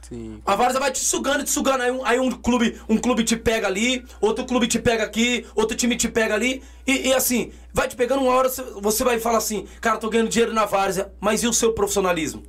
Sim. 0.07 0.41
A 0.45 0.55
várzea 0.55 0.79
vai 0.79 0.89
te 0.89 0.99
sugando, 0.99 1.43
te 1.43 1.49
sugando. 1.49 1.83
Aí 1.83 1.91
um, 1.91 2.05
aí 2.05 2.19
um, 2.19 2.31
clube, 2.31 2.79
um 2.87 2.97
clube 2.97 3.25
te 3.25 3.35
pega 3.35 3.67
ali, 3.67 4.05
outro 4.21 4.45
clube 4.45 4.69
te 4.69 4.79
pega 4.79 5.03
aqui, 5.03 5.45
outro 5.53 5.75
time 5.75 5.97
te 5.97 6.07
pega 6.07 6.33
ali. 6.33 6.63
E, 6.87 7.09
e 7.09 7.13
assim, 7.13 7.51
vai 7.73 7.89
te 7.89 7.97
pegando 7.97 8.21
uma 8.21 8.33
hora, 8.33 8.47
você 8.81 9.03
vai 9.03 9.19
falar 9.19 9.39
assim, 9.39 9.67
cara, 9.81 9.97
tô 9.97 10.09
ganhando 10.09 10.29
dinheiro 10.29 10.53
na 10.53 10.63
várzea, 10.63 11.11
mas 11.19 11.43
e 11.43 11.47
o 11.47 11.51
seu 11.51 11.73
profissionalismo? 11.73 12.41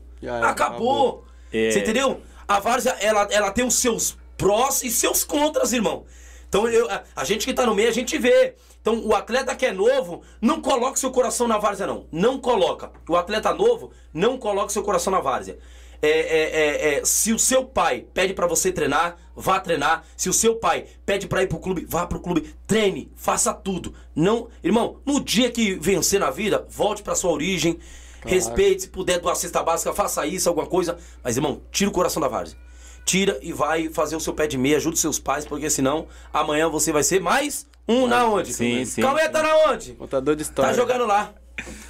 acabou. 0.51 0.51
acabou. 0.51 1.25
É. 1.53 1.73
Você 1.73 1.81
entendeu? 1.81 2.21
A 2.47 2.61
várzea, 2.61 2.97
ela, 3.01 3.27
ela 3.29 3.51
tem 3.51 3.67
os 3.67 3.75
seus 3.75 4.17
prós 4.37 4.85
e 4.85 4.91
seus 4.91 5.25
contras, 5.25 5.73
irmão. 5.73 6.05
Então 6.53 6.69
eu, 6.69 6.87
a, 6.91 7.03
a, 7.17 7.25
gente 7.25 7.47
que 7.47 7.55
tá 7.55 7.65
no 7.65 7.75
meio, 7.75 7.89
a 7.89 7.93
gente 7.93 8.19
vê. 8.19 8.55
Então 8.83 9.03
o 9.07 9.15
atleta 9.15 9.57
que 9.57 9.65
é 9.65 9.73
novo, 9.73 10.21
não 10.39 10.61
coloque 10.61 11.01
seu 11.01 11.11
coração 11.11 11.49
na 11.49 11.57
várzea, 11.57 11.87
não. 11.87 12.07
Não 12.13 12.39
coloca. 12.39 12.93
O 13.09 13.17
atleta 13.17 13.55
novo, 13.55 13.91
não 14.13 14.37
coloque 14.37 14.71
seu 14.71 14.83
coração 14.83 15.11
na 15.11 15.21
várzea. 15.21 15.59
É, 16.03 16.11
é, 16.11 16.51
é, 16.51 16.95
é 16.99 17.05
se 17.07 17.33
o 17.33 17.39
seu 17.39 17.65
pai 17.65 18.05
pede 18.13 18.35
para 18.35 18.47
você 18.47 18.71
treinar, 18.71 19.17
vá 19.35 19.59
treinar. 19.61 20.05
Se 20.15 20.29
o 20.29 20.33
seu 20.35 20.57
pai 20.57 20.85
pede 21.07 21.27
para 21.27 21.43
ir 21.43 21.47
pro 21.47 21.59
clube, 21.59 21.87
vá 21.89 22.07
pro 22.07 22.21
clube. 22.21 22.55
Treine, 22.67 23.11
faça 23.17 23.55
tudo. 23.55 23.95
Não, 24.15 24.49
irmão, 24.63 25.01
no 25.07 25.21
dia 25.25 25.51
que 25.51 25.77
vencer 25.77 26.21
na 26.21 26.31
vida, 26.31 26.67
volte 26.69 27.03
para 27.03 27.15
sua 27.15 27.33
origem. 27.33 27.79
Claro. 28.21 28.37
Respeite, 28.37 28.83
se 28.83 28.89
puder 28.89 29.19
doar 29.21 29.37
cesta 29.37 29.63
básica, 29.63 29.95
faça 29.95 30.27
isso, 30.27 30.51
alguma 30.51 30.67
coisa. 30.67 30.99
Mas, 31.25 31.39
irmão, 31.39 31.63
tira 31.71 31.89
o 31.89 31.95
coração 31.95 32.21
da 32.21 32.29
várzea 32.29 32.59
tira 33.05 33.39
e 33.43 33.53
vai 33.53 33.89
fazer 33.89 34.17
o 34.17 34.21
seu 34.21 34.33
pé 34.33 34.47
de 34.47 34.57
meia, 34.57 34.77
ajuda 34.77 34.95
os 34.95 35.01
seus 35.01 35.19
pais, 35.19 35.45
porque 35.45 35.69
senão 35.69 36.07
amanhã 36.33 36.69
você 36.69 36.93
vai 36.93 37.03
ser 37.03 37.21
mais 37.21 37.67
um 37.89 38.07
na 38.07 38.27
onde? 38.27 38.53
Sim, 38.53 38.85
sim. 38.85 39.03
Cauê 39.03 39.29
tá 39.29 39.43
na 39.43 39.71
onde? 39.71 39.93
Contador 39.93 40.37
de 40.37 40.43
história. 40.43 40.71
Tá 40.71 40.77
jogando 40.77 41.07
lá. 41.07 41.33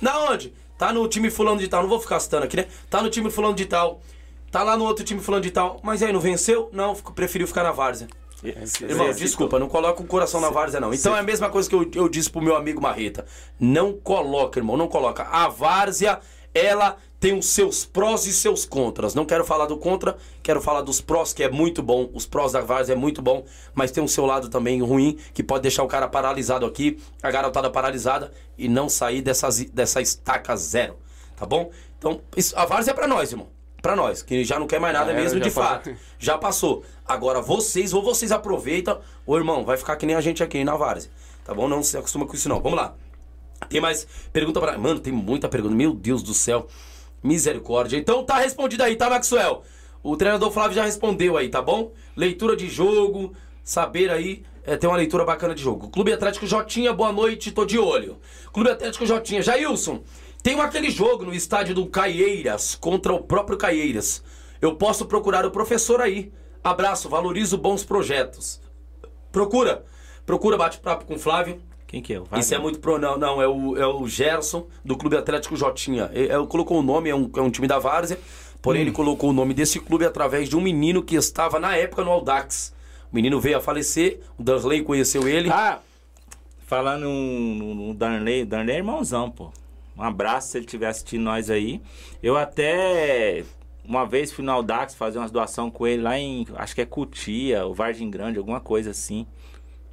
Na 0.00 0.30
onde? 0.30 0.52
Tá 0.78 0.92
no 0.92 1.06
time 1.06 1.30
fulano 1.30 1.60
de 1.60 1.68
tal. 1.68 1.82
Não 1.82 1.88
vou 1.88 2.00
ficar 2.00 2.18
citando 2.18 2.44
aqui, 2.44 2.56
né? 2.56 2.66
Tá 2.90 3.02
no 3.02 3.10
time 3.10 3.30
fulano 3.30 3.54
de 3.54 3.66
tal. 3.66 4.00
Tá 4.50 4.62
lá 4.62 4.76
no 4.76 4.84
outro 4.84 5.04
time 5.04 5.20
fulano 5.20 5.42
de 5.42 5.50
tal. 5.50 5.80
Mas 5.82 6.02
aí, 6.02 6.12
não 6.12 6.20
venceu? 6.20 6.68
Não, 6.72 6.94
preferiu 6.94 7.46
ficar 7.46 7.62
na 7.62 7.72
várzea. 7.72 8.08
Irmão, 8.80 9.12
desculpa, 9.12 9.58
não 9.58 9.68
coloca 9.68 10.02
o 10.02 10.06
coração 10.06 10.40
na 10.40 10.50
várzea, 10.50 10.80
não. 10.80 10.92
Então 10.92 11.16
é 11.16 11.20
a 11.20 11.22
mesma 11.22 11.48
coisa 11.48 11.68
que 11.68 11.74
eu, 11.74 11.88
eu 11.94 12.08
disse 12.08 12.28
pro 12.28 12.42
meu 12.42 12.56
amigo 12.56 12.82
Marreta. 12.82 13.24
Não 13.58 13.92
coloca, 13.92 14.58
irmão, 14.58 14.76
não 14.76 14.88
coloca. 14.88 15.22
A 15.22 15.48
várzea, 15.48 16.18
ela 16.54 16.96
tem 17.22 17.38
os 17.38 17.46
seus 17.46 17.84
prós 17.84 18.26
e 18.26 18.32
seus 18.32 18.64
contras. 18.64 19.14
Não 19.14 19.24
quero 19.24 19.44
falar 19.44 19.66
do 19.66 19.76
contra, 19.76 20.16
quero 20.42 20.60
falar 20.60 20.80
dos 20.80 21.00
prós, 21.00 21.32
que 21.32 21.44
é 21.44 21.48
muito 21.48 21.80
bom. 21.80 22.10
Os 22.12 22.26
prós 22.26 22.50
da 22.50 22.60
Várzea 22.60 22.94
é 22.94 22.96
muito 22.96 23.22
bom, 23.22 23.44
mas 23.72 23.92
tem 23.92 24.02
o 24.02 24.08
seu 24.08 24.26
lado 24.26 24.48
também 24.48 24.82
ruim, 24.82 25.16
que 25.32 25.42
pode 25.42 25.62
deixar 25.62 25.84
o 25.84 25.86
cara 25.86 26.08
paralisado 26.08 26.66
aqui, 26.66 26.98
a 27.22 27.30
garotada 27.30 27.70
paralisada 27.70 28.32
e 28.58 28.68
não 28.68 28.88
sair 28.88 29.22
dessas, 29.22 29.64
dessa 29.66 30.00
estaca 30.00 30.56
zero. 30.56 30.96
Tá 31.36 31.46
bom? 31.46 31.70
Então, 31.96 32.20
isso, 32.36 32.58
a 32.58 32.66
Várzea 32.66 32.90
é 32.90 32.94
pra 32.94 33.06
nós, 33.06 33.30
irmão. 33.30 33.48
Pra 33.80 33.94
nós, 33.94 34.22
que 34.22 34.44
já 34.44 34.58
não 34.58 34.66
quer 34.66 34.80
mais 34.80 34.94
nada 34.94 35.12
é, 35.12 35.14
mesmo, 35.14 35.38
de 35.38 35.50
fato. 35.50 35.94
Já 36.18 36.36
passou. 36.36 36.84
Agora, 37.06 37.40
vocês, 37.40 37.92
ou 37.92 38.02
vocês 38.02 38.32
aproveitam, 38.32 39.00
ou 39.24 39.36
irmão, 39.36 39.64
vai 39.64 39.76
ficar 39.76 39.96
que 39.96 40.06
nem 40.06 40.16
a 40.16 40.20
gente 40.20 40.42
aqui 40.42 40.64
na 40.64 40.76
Várzea. 40.76 41.10
Tá 41.44 41.54
bom? 41.54 41.68
Não 41.68 41.82
se 41.82 41.96
acostuma 41.96 42.26
com 42.26 42.34
isso, 42.34 42.48
não. 42.48 42.60
Vamos 42.60 42.78
lá. 42.78 42.94
Tem 43.68 43.80
mais 43.80 44.06
pergunta 44.32 44.60
para. 44.60 44.78
Mano, 44.78 45.00
tem 45.00 45.12
muita 45.12 45.48
pergunta. 45.48 45.74
Meu 45.74 45.92
Deus 45.92 46.22
do 46.22 46.34
céu. 46.34 46.66
Misericórdia. 47.22 47.96
Então 47.96 48.24
tá 48.24 48.38
respondido 48.38 48.82
aí, 48.82 48.96
tá, 48.96 49.08
Maxwell? 49.08 49.62
O 50.02 50.16
treinador 50.16 50.50
Flávio 50.50 50.74
já 50.74 50.84
respondeu 50.84 51.36
aí, 51.36 51.48
tá 51.48 51.62
bom? 51.62 51.92
Leitura 52.16 52.56
de 52.56 52.68
jogo, 52.68 53.32
saber 53.62 54.10
aí, 54.10 54.42
é, 54.64 54.76
ter 54.76 54.88
uma 54.88 54.96
leitura 54.96 55.24
bacana 55.24 55.54
de 55.54 55.62
jogo. 55.62 55.88
Clube 55.88 56.12
Atlético 56.12 56.46
Jotinha, 56.46 56.92
boa 56.92 57.12
noite, 57.12 57.52
tô 57.52 57.64
de 57.64 57.78
olho. 57.78 58.18
Clube 58.52 58.70
Atlético 58.70 59.06
Jotinha, 59.06 59.42
Jailson, 59.42 60.02
tem 60.42 60.60
aquele 60.60 60.90
jogo 60.90 61.24
no 61.24 61.32
estádio 61.32 61.74
do 61.74 61.86
Caieiras 61.86 62.74
contra 62.74 63.12
o 63.12 63.22
próprio 63.22 63.56
Caieiras. 63.56 64.24
Eu 64.60 64.74
posso 64.74 65.06
procurar 65.06 65.46
o 65.46 65.52
professor 65.52 66.00
aí. 66.00 66.32
Abraço, 66.64 67.08
valorizo 67.08 67.56
bons 67.56 67.84
projetos. 67.84 68.60
Procura, 69.30 69.84
procura 70.26 70.56
bate-papo 70.56 71.04
com 71.04 71.14
o 71.14 71.18
Flávio. 71.18 71.60
Quem 71.92 72.00
que 72.00 72.14
é? 72.14 72.18
O 72.18 72.22
Isso 72.22 72.30
Wagner? 72.30 72.54
é 72.54 72.58
muito 72.58 72.80
pro. 72.80 72.98
Não, 72.98 73.18
não, 73.18 73.42
é 73.42 73.46
o, 73.46 73.76
é 73.76 73.86
o 73.86 74.08
Gerson, 74.08 74.66
do 74.82 74.96
Clube 74.96 75.14
Atlético 75.14 75.54
Jotinha. 75.54 76.10
Ele, 76.14 76.32
ele 76.32 76.46
colocou 76.46 76.78
o 76.78 76.82
nome, 76.82 77.10
é 77.10 77.14
um, 77.14 77.30
é 77.36 77.40
um 77.42 77.50
time 77.50 77.68
da 77.68 77.78
Várzea, 77.78 78.18
porém 78.62 78.80
Hum. 78.80 78.84
ele 78.86 78.92
colocou 78.92 79.28
o 79.28 79.32
nome 79.34 79.52
desse 79.52 79.78
clube 79.78 80.06
através 80.06 80.48
de 80.48 80.56
um 80.56 80.60
menino 80.62 81.02
que 81.02 81.14
estava 81.16 81.60
na 81.60 81.76
época 81.76 82.02
no 82.02 82.10
Audax. 82.10 82.74
O 83.12 83.14
menino 83.14 83.38
veio 83.38 83.58
a 83.58 83.60
falecer, 83.60 84.20
o 84.38 84.42
Darley 84.42 84.82
conheceu 84.82 85.28
ele. 85.28 85.50
Ah, 85.50 85.80
falando 86.66 87.02
no, 87.02 87.74
no 87.74 87.94
Darnley, 87.94 88.46
Darnley 88.46 88.76
é 88.76 88.78
irmãozão, 88.78 89.30
pô. 89.30 89.52
Um 89.94 90.02
abraço 90.02 90.48
se 90.48 90.56
ele 90.56 90.64
estiver 90.64 90.86
assistindo 90.86 91.20
nós 91.22 91.50
aí. 91.50 91.82
Eu 92.22 92.38
até 92.38 93.44
uma 93.84 94.06
vez 94.06 94.32
fui 94.32 94.42
no 94.42 94.50
Audax 94.50 94.94
fazer 94.94 95.18
umas 95.18 95.30
doação 95.30 95.70
com 95.70 95.86
ele 95.86 96.00
lá 96.00 96.18
em, 96.18 96.46
acho 96.54 96.74
que 96.74 96.80
é 96.80 96.86
Cutia, 96.86 97.66
ou 97.66 97.74
Vargem 97.74 98.08
Grande, 98.10 98.38
alguma 98.38 98.60
coisa 98.60 98.92
assim. 98.92 99.26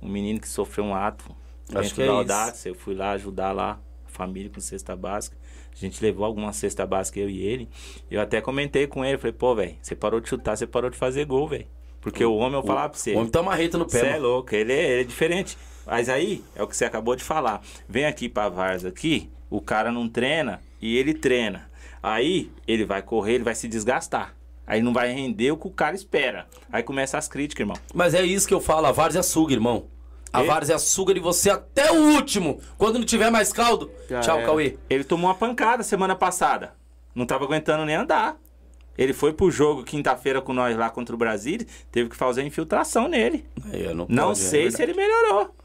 Um 0.02 0.08
menino 0.08 0.40
que 0.40 0.48
sofreu 0.48 0.86
um 0.86 0.96
ato 0.96 1.26
Acho 1.74 1.96
que 1.96 2.02
é 2.02 2.06
isso. 2.06 2.14
Audax. 2.14 2.66
Eu 2.66 2.76
fui 2.76 2.96
lá 2.96 3.12
ajudar 3.12 3.52
lá 3.52 3.80
a 4.06 4.10
família 4.10 4.50
com 4.50 4.60
cesta 4.60 4.96
básica. 4.96 5.38
A 5.72 5.76
gente 5.76 6.02
levou 6.04 6.26
alguma 6.26 6.52
cesta 6.52 6.86
básica, 6.86 7.20
eu 7.20 7.30
e 7.30 7.42
ele. 7.42 7.70
Eu 8.10 8.20
até 8.20 8.42
comentei 8.42 8.86
com 8.88 9.06
ele, 9.06 9.18
falei, 9.18 9.34
pô, 9.34 9.56
velho, 9.56 9.76
você 9.82 9.96
parou 9.96 10.20
de 10.20 10.28
chutar, 10.28 10.58
você 10.58 10.68
parou 10.68 10.90
de 10.90 10.98
fazer 10.98 11.26
gol, 11.26 11.48
velho. 11.48 11.68
Porque 12.02 12.24
o 12.24 12.36
homem, 12.36 12.60
eu 12.60 12.64
falava 12.64 12.90
pra 12.90 13.00
você. 13.00 13.14
O 13.14 13.20
homem 13.20 13.30
tá 13.30 13.44
marreta 13.44 13.78
no 13.78 13.86
pé. 13.86 14.00
Você 14.00 14.06
é 14.08 14.18
louco, 14.18 14.56
ele 14.56 14.74
é, 14.74 14.92
ele 14.92 15.02
é 15.02 15.04
diferente. 15.04 15.58
Mas 15.86 16.10
aí, 16.10 16.44
é 16.56 16.64
o 16.64 16.68
que 16.68 16.76
você 16.76 16.86
acabou 16.86 17.16
de 17.16 17.24
falar. 17.24 17.62
Vem 17.88 18.06
aqui 18.06 18.30
pra 18.30 18.50
Varsa 18.50 18.88
aqui, 18.88 19.30
o 19.50 19.62
cara 19.62 19.92
não 19.92 20.08
treina 20.08 20.62
e 20.82 20.98
ele 20.98 21.14
treina. 21.14 21.70
Aí, 22.02 22.52
ele 22.68 22.86
vai 22.86 23.02
correr, 23.02 23.36
ele 23.36 23.44
vai 23.44 23.56
se 23.56 23.68
desgastar. 23.68 24.36
Aí 24.66 24.82
não 24.82 24.94
vai 24.94 25.12
render 25.12 25.52
o 25.52 25.58
que 25.58 25.68
o 25.68 25.72
cara 25.72 25.96
espera. 25.96 26.48
Aí 26.72 26.84
começa 26.84 27.18
as 27.18 27.28
críticas, 27.28 27.62
irmão. 27.62 27.78
Mas 27.94 28.14
é 28.14 28.24
isso 28.24 28.48
que 28.48 28.54
eu 28.54 28.62
falo, 28.62 28.86
a 28.86 28.92
Várzea 28.92 29.24
suga, 29.24 29.54
irmão. 29.54 29.88
A 30.32 30.44
E? 30.44 30.48
Várzea 30.48 30.78
suga 30.78 31.14
de 31.14 31.20
você 31.20 31.50
até 31.50 31.92
o 31.92 32.14
último. 32.16 32.60
Quando 32.78 33.00
não 33.00 33.06
tiver 33.06 33.30
mais 33.32 33.52
caldo. 33.52 33.92
Já 34.10 34.20
Tchau, 34.22 34.38
era. 34.38 34.46
Cauê. 34.46 34.78
Ele 34.90 35.04
tomou 35.04 35.28
uma 35.30 35.36
pancada 35.36 35.84
semana 35.84 36.16
passada. 36.16 36.74
Não 37.16 37.26
tava 37.26 37.46
aguentando 37.46 37.86
nem 37.86 37.96
andar. 37.96 38.38
Ele 38.98 39.14
foi 39.14 39.32
pro 39.34 39.50
jogo 39.50 39.84
quinta-feira 39.84 40.42
com 40.42 40.54
nós 40.54 40.76
lá 40.78 40.90
contra 40.90 41.16
o 41.16 41.18
Brasil, 41.18 41.60
teve 41.90 42.10
que 42.10 42.16
fazer 42.18 42.44
infiltração 42.44 43.08
nele. 43.08 43.46
É, 43.72 43.94
não 43.94 44.06
Não 44.10 44.28
pode, 44.28 44.40
é 44.42 44.44
sei 44.44 44.70
se 44.72 44.78
verdade. 44.78 45.00
ele 45.00 45.08
melhorou. 45.08 45.56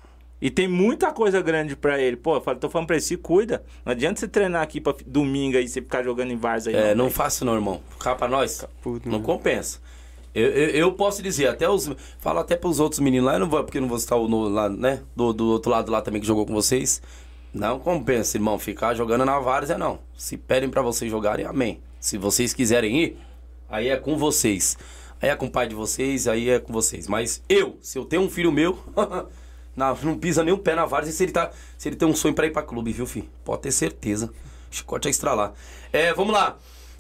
E 0.41 0.51
tem 0.51 0.69
muita 0.69 1.11
coisa 1.11 1.41
grande 1.43 1.75
pra 1.75 1.99
ele. 2.01 2.17
Pô, 2.17 2.37
eu 2.37 2.41
falo- 2.41 2.59
tô 2.59 2.69
falando 2.69 2.87
pra 2.87 2.97
ele, 2.97 3.03
se 3.03 3.17
cuida. 3.17 3.65
Não 3.85 3.93
adianta 3.93 4.21
você 4.21 4.29
treinar 4.29 4.63
aqui 4.63 4.81
pra 4.81 4.95
domingo 5.07 5.57
aí, 5.57 5.67
você 5.67 5.81
ficar 5.81 6.03
jogando 6.05 6.31
em 6.33 6.37
Varsa 6.37 6.71
aí. 6.71 6.77
É, 6.77 6.95
não 6.95 7.07
velho. 7.07 7.17
faça 7.17 7.45
não, 7.45 7.55
irmão. 7.55 7.81
Cá 7.99 8.15
pra 8.15 8.29
nós. 8.29 8.65
Puto, 8.83 9.09
não 9.09 9.19
né? 9.19 9.25
compensa. 9.25 9.81
Eu, 10.35 10.51
eu, 10.51 10.69
eu 10.71 10.93
posso 10.93 11.23
dizer, 11.23 11.47
até 11.47 11.69
os. 11.69 11.91
Falo 12.19 12.41
até 12.41 12.57
pros 12.57 12.81
outros 12.81 13.01
meninos 13.01 13.27
lá, 13.27 13.35
eu 13.35 13.41
não 13.41 13.49
vou, 13.49 13.63
porque 13.63 13.81
não 13.81 13.89
vou 13.89 13.97
estar 13.97 14.17
no, 14.17 14.49
lá, 14.49 14.69
né? 14.69 15.03
Do, 15.15 15.33
do 15.33 15.47
outro 15.47 15.71
lado 15.71 15.93
lá 15.93 16.03
também 16.03 16.21
que 16.21 16.27
jogou 16.27 16.45
com 16.45 16.53
vocês. 16.53 17.01
Não 17.53 17.79
compensa, 17.79 18.37
irmão, 18.37 18.59
ficar 18.59 18.95
jogando 18.95 19.25
na 19.25 19.39
várzea, 19.39 19.79
não. 19.79 20.01
Se 20.19 20.37
pedem 20.37 20.69
pra 20.69 20.83
vocês 20.83 21.09
jogarem, 21.09 21.47
amém. 21.47 21.81
Se 22.01 22.19
vocês 22.19 22.53
quiserem 22.53 23.01
ir, 23.01 23.19
aí 23.69 23.89
é 23.89 23.97
com 23.97 24.19
vocês. 24.19 24.77
Aí 25.23 25.31
é 25.31 25.37
com 25.37 25.47
o 25.47 25.51
pai 25.51 25.69
de 25.69 25.75
vocês, 25.75 26.27
aí 26.27 26.51
é 26.51 26.59
com 26.59 26.73
vocês. 26.73 27.07
Mas 27.07 27.41
eu, 27.49 27.79
se 27.81 27.97
eu 27.97 28.05
tenho 28.05 28.23
um 28.23 28.29
filho 28.29 28.51
meu, 28.51 28.77
não, 29.77 29.97
não 30.03 30.19
pisa 30.19 30.43
nem 30.43 30.53
o 30.53 30.59
pé 30.59 30.75
na 30.75 30.85
várzea 30.85 31.13
se 31.13 31.23
ele, 31.23 31.33
tá, 31.33 31.53
se 31.79 31.89
ele 31.89 31.95
tem 31.95 32.09
um 32.09 32.15
sonho 32.15 32.35
pra 32.35 32.45
ir 32.45 32.51
pra 32.51 32.61
clube, 32.61 32.93
viu, 32.93 33.07
filho? 33.07 33.29
Pode 33.45 33.63
ter 33.63 33.71
certeza. 33.71 34.31
Chicote 34.69 35.07
a 35.07 35.11
estralar. 35.11 35.53
É, 35.93 36.13
vamos 36.13 36.35
lá. 36.35 36.59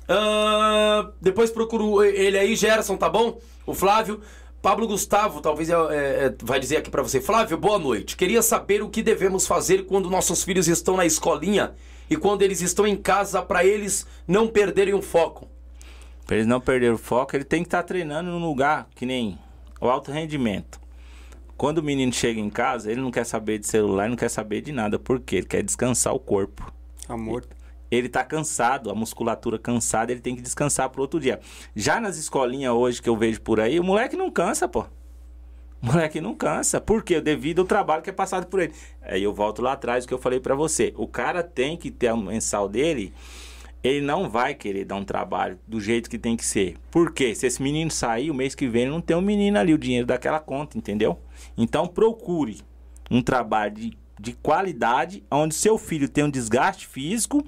Ahn, 0.08 1.10
depois 1.20 1.50
procuro 1.50 2.02
ele 2.04 2.38
aí, 2.38 2.54
Gerson, 2.54 2.96
tá 2.96 3.08
bom? 3.08 3.38
O 3.66 3.74
Flávio. 3.74 4.20
Pablo 4.60 4.86
Gustavo, 4.86 5.42
talvez 5.42 5.68
é, 5.68 5.74
é, 5.74 5.76
é, 6.24 6.34
vai 6.42 6.58
dizer 6.58 6.78
aqui 6.78 6.90
pra 6.90 7.02
você. 7.02 7.20
Flávio, 7.20 7.58
boa 7.58 7.78
noite. 7.78 8.16
Queria 8.16 8.40
saber 8.40 8.82
o 8.82 8.88
que 8.88 9.02
devemos 9.02 9.46
fazer 9.46 9.84
quando 9.84 10.08
nossos 10.08 10.42
filhos 10.42 10.68
estão 10.68 10.96
na 10.96 11.04
escolinha 11.04 11.74
e 12.08 12.16
quando 12.16 12.40
eles 12.40 12.62
estão 12.62 12.86
em 12.86 12.96
casa 12.96 13.42
pra 13.42 13.62
eles 13.62 14.06
não 14.26 14.48
perderem 14.48 14.94
o 14.94 15.02
foco. 15.02 15.46
Pra 16.26 16.36
eles 16.36 16.46
não 16.46 16.62
perderem 16.62 16.94
o 16.94 16.98
foco, 16.98 17.36
ele 17.36 17.44
tem 17.44 17.62
que 17.62 17.66
estar 17.66 17.82
treinando 17.82 18.30
num 18.30 18.46
lugar 18.46 18.88
que 18.94 19.04
nem 19.04 19.38
o 19.78 19.86
alto 19.86 20.10
rendimento. 20.10 20.80
Quando 21.58 21.78
o 21.78 21.82
menino 21.82 22.12
chega 22.12 22.40
em 22.40 22.48
casa, 22.48 22.90
ele 22.90 23.02
não 23.02 23.10
quer 23.10 23.24
saber 23.26 23.58
de 23.58 23.66
celular, 23.66 24.08
não 24.08 24.16
quer 24.16 24.30
saber 24.30 24.62
de 24.62 24.72
nada. 24.72 24.98
Por 24.98 25.20
quê? 25.20 25.36
Ele 25.36 25.46
quer 25.46 25.62
descansar 25.62 26.14
o 26.14 26.18
corpo. 26.18 26.72
Tá 27.06 27.16
morto. 27.18 27.54
Ele 27.94 28.08
tá 28.08 28.24
cansado, 28.24 28.90
a 28.90 28.94
musculatura 28.94 29.58
cansada, 29.58 30.12
ele 30.12 30.20
tem 30.20 30.36
que 30.36 30.42
descansar 30.42 30.88
pro 30.90 31.02
outro 31.02 31.20
dia. 31.20 31.40
Já 31.74 32.00
nas 32.00 32.16
escolinhas 32.16 32.72
hoje 32.72 33.02
que 33.02 33.08
eu 33.08 33.16
vejo 33.16 33.40
por 33.40 33.60
aí, 33.60 33.78
o 33.78 33.84
moleque 33.84 34.16
não 34.16 34.30
cansa, 34.30 34.68
pô. 34.68 34.86
O 35.82 35.86
moleque 35.86 36.18
não 36.18 36.34
cansa. 36.34 36.80
Por 36.80 37.02
quê? 37.02 37.20
Devido 37.20 37.60
ao 37.60 37.66
trabalho 37.66 38.02
que 38.02 38.08
é 38.08 38.12
passado 38.12 38.46
por 38.46 38.60
ele. 38.60 38.72
Aí 39.02 39.22
eu 39.22 39.34
volto 39.34 39.60
lá 39.60 39.72
atrás, 39.72 40.04
o 40.04 40.08
que 40.08 40.14
eu 40.14 40.18
falei 40.18 40.40
pra 40.40 40.54
você. 40.54 40.94
O 40.96 41.06
cara 41.06 41.42
tem 41.42 41.76
que 41.76 41.90
ter 41.90 42.08
a 42.08 42.16
mensal 42.16 42.68
dele, 42.68 43.12
ele 43.82 44.00
não 44.00 44.30
vai 44.30 44.54
querer 44.54 44.86
dar 44.86 44.96
um 44.96 45.04
trabalho 45.04 45.58
do 45.68 45.78
jeito 45.78 46.08
que 46.08 46.18
tem 46.18 46.38
que 46.38 46.44
ser. 46.44 46.76
Por 46.90 47.12
quê? 47.12 47.34
Se 47.34 47.46
esse 47.46 47.62
menino 47.62 47.90
sair, 47.90 48.30
o 48.30 48.34
mês 48.34 48.54
que 48.54 48.66
vem 48.66 48.88
não 48.88 48.98
tem 48.98 49.14
um 49.14 49.20
menino 49.20 49.58
ali, 49.58 49.74
o 49.74 49.78
dinheiro 49.78 50.06
daquela 50.06 50.40
conta, 50.40 50.78
entendeu? 50.78 51.18
Então 51.54 51.86
procure 51.86 52.62
um 53.10 53.20
trabalho 53.20 53.74
de, 53.74 53.98
de 54.18 54.32
qualidade, 54.32 55.22
onde 55.30 55.54
seu 55.54 55.76
filho 55.76 56.08
tem 56.08 56.24
um 56.24 56.30
desgaste 56.30 56.86
físico 56.86 57.44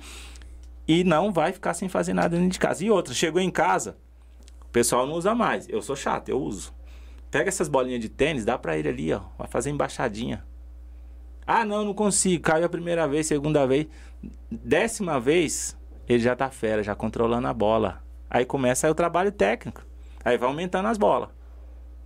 e 0.87 1.05
não 1.05 1.33
vai 1.33 1.53
ficar 1.53 1.75
sem 1.75 1.89
fazer 1.89 2.13
nada 2.13 2.37
dentro 2.37 2.51
de 2.51 2.59
casa. 2.59 2.85
E 2.85 2.91
outra, 2.91 3.13
chegou 3.15 3.41
em 3.41 3.51
casa, 3.51 3.97
o 4.63 4.69
pessoal 4.69 5.07
não 5.07 5.15
usa 5.15 5.35
mais. 5.35 5.69
Eu 5.69 5.83
sou 5.83 5.97
chato, 5.97 6.29
eu 6.29 6.41
uso. 6.41 6.75
Pega 7.31 7.49
essas 7.49 7.69
bolinhas 7.69 8.01
de 8.01 8.09
tênis, 8.09 8.45
dá 8.45 8.57
pra 8.57 8.77
ele 8.79 8.89
ali, 8.89 9.13
ó. 9.13 9.21
Vai 9.37 9.49
fazer 9.49 9.71
embaixadinha. 9.71 10.45
Ah, 11.47 11.65
não, 11.65 11.85
não 11.85 11.95
consigo. 11.95 12.43
Caiu 12.43 12.65
a 12.67 12.69
primeira 12.69 13.07
vez, 13.07 13.27
segunda 13.27 13.67
vez. 13.67 13.87
Décima 14.51 15.21
vez, 15.21 15.77
ele 16.09 16.19
já 16.21 16.35
tá 16.35 16.51
fera, 16.51 16.83
já 16.83 16.95
controlando 16.95 17.47
a 17.47 17.53
bola. 17.55 18.03
Aí 18.29 18.45
começa 18.45 18.87
aí 18.87 18.91
o 18.91 18.95
trabalho 18.95 19.31
técnico. 19.31 19.85
Aí 20.25 20.37
vai 20.37 20.49
aumentando 20.49 20.89
as 20.89 20.99
bolas. 20.99 21.29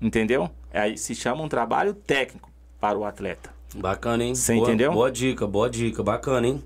Entendeu? 0.01 0.51
Aí 0.73 0.97
se 0.99 1.15
chama 1.15 1.43
um 1.43 1.49
trabalho 1.49 1.95
técnico 1.95 2.51
para 2.79 2.99
o 2.99 3.05
atleta. 3.05 3.51
Bacana, 3.75 4.25
hein? 4.25 4.35
Você 4.35 4.55
Boa- 4.55 4.69
entendeu? 4.69 4.93
Boa 4.93 5.11
dica, 5.11 5.47
boa 5.47 5.71
dica, 5.71 6.03
bacana, 6.03 6.47
hein? 6.47 6.65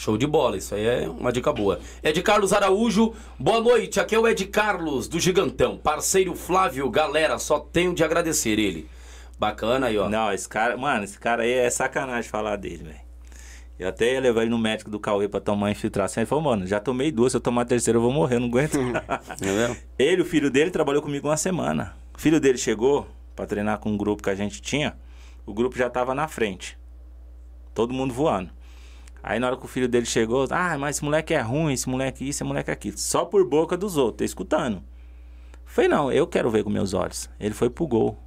Show 0.00 0.16
de 0.16 0.26
bola, 0.26 0.56
isso 0.56 0.74
aí 0.74 0.86
é 0.86 1.06
uma 1.06 1.30
dica 1.30 1.52
boa. 1.52 1.78
Ed 2.02 2.22
Carlos 2.22 2.54
Araújo, 2.54 3.12
boa 3.38 3.60
noite. 3.60 4.00
Aqui 4.00 4.14
é 4.14 4.18
o 4.18 4.26
Ed 4.26 4.46
Carlos 4.46 5.06
do 5.06 5.20
Gigantão. 5.20 5.76
Parceiro 5.76 6.34
Flávio, 6.34 6.88
galera, 6.88 7.38
só 7.38 7.60
tenho 7.60 7.94
de 7.94 8.02
agradecer 8.02 8.58
ele. 8.58 8.88
Bacana 9.38 9.88
aí, 9.88 9.98
ó. 9.98 10.08
Não, 10.08 10.32
esse 10.32 10.48
cara, 10.48 10.74
mano, 10.74 11.04
esse 11.04 11.18
cara 11.18 11.42
aí 11.42 11.52
é 11.52 11.68
sacanagem 11.68 12.30
falar 12.30 12.56
dele, 12.56 12.84
velho. 12.84 13.00
Eu 13.78 13.90
até 13.90 14.14
ia 14.14 14.20
levar 14.22 14.40
ele 14.40 14.50
no 14.50 14.56
médico 14.56 14.90
do 14.90 14.98
Cauê 14.98 15.28
pra 15.28 15.38
tomar 15.38 15.70
infiltração. 15.70 16.22
Ele 16.22 16.26
falou, 16.26 16.44
mano, 16.44 16.66
já 16.66 16.80
tomei 16.80 17.12
duas, 17.12 17.32
se 17.32 17.36
eu 17.36 17.40
tomar 17.42 17.60
a 17.60 17.66
terceira 17.66 17.98
eu 17.98 18.02
vou 18.02 18.10
morrer, 18.10 18.36
eu 18.36 18.40
não 18.40 18.48
aguento. 18.48 18.78
É 19.98 20.02
ele, 20.02 20.22
o 20.22 20.24
filho 20.24 20.50
dele, 20.50 20.70
trabalhou 20.70 21.02
comigo 21.02 21.28
uma 21.28 21.36
semana. 21.36 21.94
O 22.14 22.18
filho 22.18 22.40
dele 22.40 22.56
chegou 22.56 23.06
pra 23.36 23.44
treinar 23.44 23.78
com 23.78 23.90
um 23.90 23.98
grupo 23.98 24.22
que 24.22 24.30
a 24.30 24.34
gente 24.34 24.62
tinha. 24.62 24.96
O 25.44 25.52
grupo 25.52 25.76
já 25.76 25.90
tava 25.90 26.14
na 26.14 26.26
frente. 26.26 26.78
Todo 27.74 27.92
mundo 27.92 28.14
voando. 28.14 28.59
Aí 29.22 29.38
na 29.38 29.48
hora 29.48 29.56
que 29.56 29.64
o 29.64 29.68
filho 29.68 29.88
dele 29.88 30.06
chegou, 30.06 30.46
ah, 30.50 30.78
mas 30.78 30.96
esse 30.96 31.04
moleque 31.04 31.34
é 31.34 31.40
ruim, 31.40 31.72
esse 31.72 31.88
moleque 31.88 32.24
isso, 32.24 32.38
esse 32.38 32.44
moleque 32.44 32.70
aquilo. 32.70 32.98
Só 32.98 33.24
por 33.24 33.46
boca 33.46 33.76
dos 33.76 33.96
outros, 33.96 34.30
escutando. 34.30 34.82
Falei, 35.64 35.88
não, 35.88 36.10
eu 36.10 36.26
quero 36.26 36.50
ver 36.50 36.64
com 36.64 36.70
meus 36.70 36.94
olhos. 36.94 37.28
Ele 37.38 37.54
foi 37.54 37.70
pro 37.70 37.86
gol. 37.86 38.18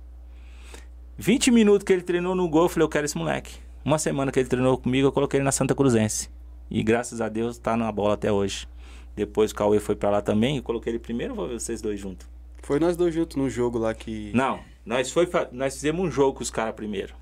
20 1.17 1.51
minutos 1.51 1.83
que 1.83 1.91
ele 1.91 2.01
treinou 2.01 2.35
no 2.35 2.47
gol, 2.47 2.63
eu 2.63 2.69
falei, 2.69 2.85
eu 2.85 2.89
quero 2.89 3.05
esse 3.05 3.17
moleque. 3.17 3.55
Uma 3.83 3.99
semana 3.99 4.31
que 4.31 4.39
ele 4.39 4.47
treinou 4.47 4.77
comigo, 4.77 5.07
eu 5.07 5.11
coloquei 5.11 5.39
ele 5.39 5.43
na 5.43 5.51
Santa 5.51 5.75
Cruzense. 5.75 6.29
E 6.69 6.81
graças 6.81 7.19
a 7.21 7.27
Deus 7.27 7.57
tá 7.57 7.75
na 7.75 7.91
bola 7.91 8.13
até 8.13 8.31
hoje. 8.31 8.67
Depois 9.15 9.51
o 9.51 9.55
Cauê 9.55 9.79
foi 9.79 9.95
pra 9.95 10.09
lá 10.09 10.21
também, 10.21 10.57
eu 10.57 10.63
coloquei 10.63 10.91
ele 10.91 10.99
primeiro, 10.99 11.35
vou 11.35 11.47
ver 11.47 11.59
vocês 11.59 11.81
dois 11.81 11.99
juntos. 11.99 12.27
Foi 12.63 12.79
nós 12.79 12.95
dois 12.95 13.13
juntos 13.13 13.35
no 13.35 13.49
jogo 13.49 13.77
lá 13.77 13.93
que. 13.93 14.31
Não, 14.33 14.59
nós, 14.85 15.11
foi, 15.11 15.29
nós 15.51 15.73
fizemos 15.75 16.01
um 16.01 16.09
jogo 16.09 16.37
com 16.37 16.43
os 16.43 16.49
caras 16.49 16.73
primeiro. 16.73 17.13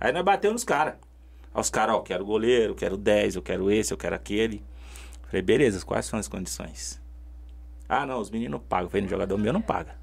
Aí 0.00 0.12
nós 0.12 0.24
batemos 0.24 0.54
nos 0.54 0.64
caras. 0.64 0.94
Aí 1.54 1.60
os 1.60 1.70
caras, 1.70 1.96
ó, 1.96 2.00
quero 2.00 2.24
goleiro, 2.24 2.74
quero 2.74 2.96
10, 2.96 3.36
eu 3.36 3.42
quero 3.42 3.70
esse, 3.70 3.92
eu 3.92 3.96
quero 3.96 4.14
aquele. 4.14 4.62
Falei, 5.26 5.42
beleza, 5.42 5.84
quais 5.84 6.06
são 6.06 6.18
as 6.18 6.28
condições? 6.28 7.00
Ah, 7.88 8.04
não, 8.04 8.20
os 8.20 8.30
meninos 8.30 8.60
pagam. 8.68 8.88
Falei, 8.88 9.02
no 9.02 9.08
jogador 9.08 9.38
meu 9.38 9.52
não 9.52 9.62
paga. 9.62 9.96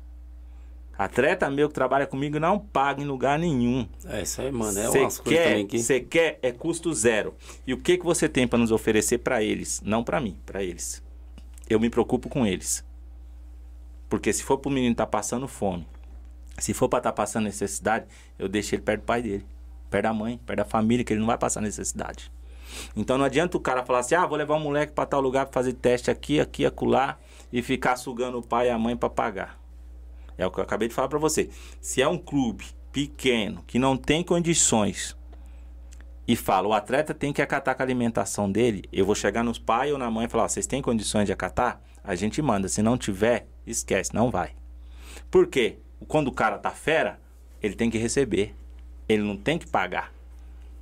Atleta 0.97 1.49
meu 1.49 1.67
que 1.67 1.73
trabalha 1.73 2.07
comigo 2.07 2.39
não 2.39 2.57
paga 2.57 3.01
em 3.01 3.05
lugar 3.05 3.37
nenhum. 3.37 3.87
É 4.05 4.21
isso 4.21 4.41
aí, 4.41 4.51
mano. 4.51 4.79
É 4.79 4.87
coisas 4.87 5.19
quer, 5.19 5.49
também 5.49 5.67
que. 5.67 5.77
você 5.77 5.99
quer 5.99 6.39
é 6.41 6.51
custo 6.53 6.93
zero. 6.93 7.35
E 7.67 7.73
o 7.73 7.77
que 7.77 7.97
que 7.97 8.05
você 8.05 8.29
tem 8.29 8.47
pra 8.47 8.57
nos 8.57 8.71
oferecer 8.71 9.17
pra 9.17 9.43
eles? 9.43 9.81
Não 9.83 10.03
pra 10.03 10.21
mim, 10.21 10.37
pra 10.45 10.63
eles. 10.63 11.03
Eu 11.69 11.79
me 11.79 11.89
preocupo 11.89 12.29
com 12.29 12.45
eles. 12.45 12.83
Porque 14.07 14.31
se 14.31 14.43
for 14.43 14.57
pro 14.57 14.71
menino 14.71 14.93
estar 14.93 15.07
passando 15.07 15.47
fome, 15.47 15.85
se 16.57 16.73
for 16.73 16.87
pra 16.87 16.99
estar 16.99 17.11
passando 17.11 17.43
necessidade, 17.43 18.05
eu 18.39 18.47
deixo 18.47 18.73
ele 18.73 18.81
perto 18.81 19.01
do 19.01 19.05
pai 19.05 19.21
dele, 19.21 19.45
perto 19.89 20.03
da 20.03 20.13
mãe, 20.13 20.39
perto 20.45 20.57
da 20.57 20.65
família, 20.65 21.03
que 21.03 21.13
ele 21.13 21.19
não 21.19 21.27
vai 21.27 21.37
passar 21.37 21.61
necessidade. 21.61 22.31
Então 22.95 23.17
não 23.17 23.25
adianta 23.25 23.55
o 23.57 23.59
cara 23.59 23.85
falar 23.85 23.99
assim: 23.99 24.15
"Ah, 24.15 24.25
vou 24.25 24.37
levar 24.37 24.55
um 24.55 24.59
moleque 24.59 24.93
pra 24.93 25.05
tal 25.05 25.21
lugar 25.21 25.45
pra 25.45 25.53
fazer 25.53 25.73
teste 25.73 26.11
aqui, 26.11 26.39
aqui, 26.39 26.65
acolá 26.65 27.17
e 27.51 27.61
ficar 27.61 27.95
sugando 27.95 28.39
o 28.39 28.43
pai 28.43 28.67
e 28.67 28.69
a 28.69 28.77
mãe 28.77 28.95
pra 28.95 29.09
pagar". 29.09 29.59
É 30.37 30.45
o 30.45 30.51
que 30.51 30.59
eu 30.59 30.63
acabei 30.63 30.87
de 30.87 30.93
falar 30.93 31.07
para 31.07 31.19
você. 31.19 31.49
Se 31.79 32.01
é 32.01 32.07
um 32.07 32.17
clube 32.17 32.65
pequeno 32.91 33.63
que 33.65 33.79
não 33.79 33.95
tem 33.95 34.23
condições 34.23 35.15
e 36.27 36.35
fala, 36.35 36.67
o 36.67 36.73
atleta 36.73 37.13
tem 37.13 37.31
que 37.31 37.41
acatar 37.41 37.75
com 37.75 37.83
a 37.83 37.85
alimentação 37.85 38.51
dele, 38.51 38.83
eu 38.91 39.05
vou 39.05 39.13
chegar 39.13 39.43
nos 39.43 39.59
pais 39.59 39.91
ou 39.91 39.97
na 39.97 40.09
mãe 40.09 40.25
e 40.25 40.29
falar, 40.29 40.47
vocês 40.49 40.65
têm 40.65 40.81
condições 40.81 41.25
de 41.25 41.33
acatar? 41.33 41.79
A 42.03 42.15
gente 42.15 42.41
manda. 42.41 42.67
Se 42.67 42.81
não 42.81 42.97
tiver, 42.97 43.47
esquece, 43.65 44.13
não 44.13 44.31
vai. 44.31 44.55
Por 45.29 45.47
quê? 45.47 45.79
Quando 46.07 46.27
o 46.27 46.31
cara 46.31 46.57
tá 46.57 46.71
fera, 46.71 47.19
ele 47.61 47.75
tem 47.75 47.89
que 47.89 47.97
receber. 47.97 48.55
Ele 49.07 49.23
não 49.23 49.37
tem 49.37 49.57
que 49.57 49.67
pagar. 49.67 50.11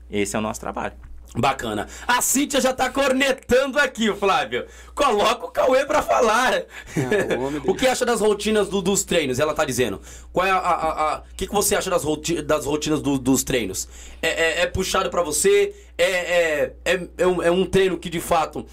Esse 0.09 0.35
é 0.35 0.39
o 0.39 0.41
nosso 0.41 0.59
trabalho. 0.59 0.93
Bacana. 1.35 1.87
A 2.07 2.21
Cíntia 2.21 2.61
já 2.61 2.71
tá 2.71 2.91
cornetando 2.91 3.79
aqui, 3.79 4.13
Flávio. 4.13 4.67
Coloca 4.93 5.45
o 5.47 5.49
Cauê 5.51 5.83
pra 5.83 6.03
falar. 6.03 6.53
Ah, 6.95 7.61
o 7.65 7.73
que 7.73 7.87
acha 7.87 8.05
das 8.05 8.21
rotinas 8.21 8.69
do- 8.69 8.83
dos 8.83 9.03
treinos? 9.03 9.39
Ela 9.39 9.55
tá 9.55 9.65
dizendo. 9.65 9.99
Qual 10.31 10.45
é 10.45 10.51
a. 10.51 10.57
a- 10.57 10.59
a- 10.59 11.13
a- 11.15 11.19
O 11.21 11.35
que, 11.35 11.47
que 11.47 11.53
você 11.53 11.75
acha 11.75 11.89
das, 11.89 12.03
roti- 12.03 12.39
das 12.43 12.67
rotinas 12.67 13.01
do- 13.01 13.17
dos 13.17 13.43
treinos? 13.43 13.89
É, 14.21 14.27
é- 14.27 14.61
é 14.61 14.67
puxado 14.67 15.09
pra 15.09 15.23
você? 15.23 15.73
É, 15.97 16.03
é, 16.11 16.73
é, 16.85 17.07
é 17.17 17.25
um, 17.27 17.41
é 17.41 17.49
um 17.49 17.65
treino 17.65 17.97
que 17.97 18.09
de 18.11 18.19
fato 18.19 18.63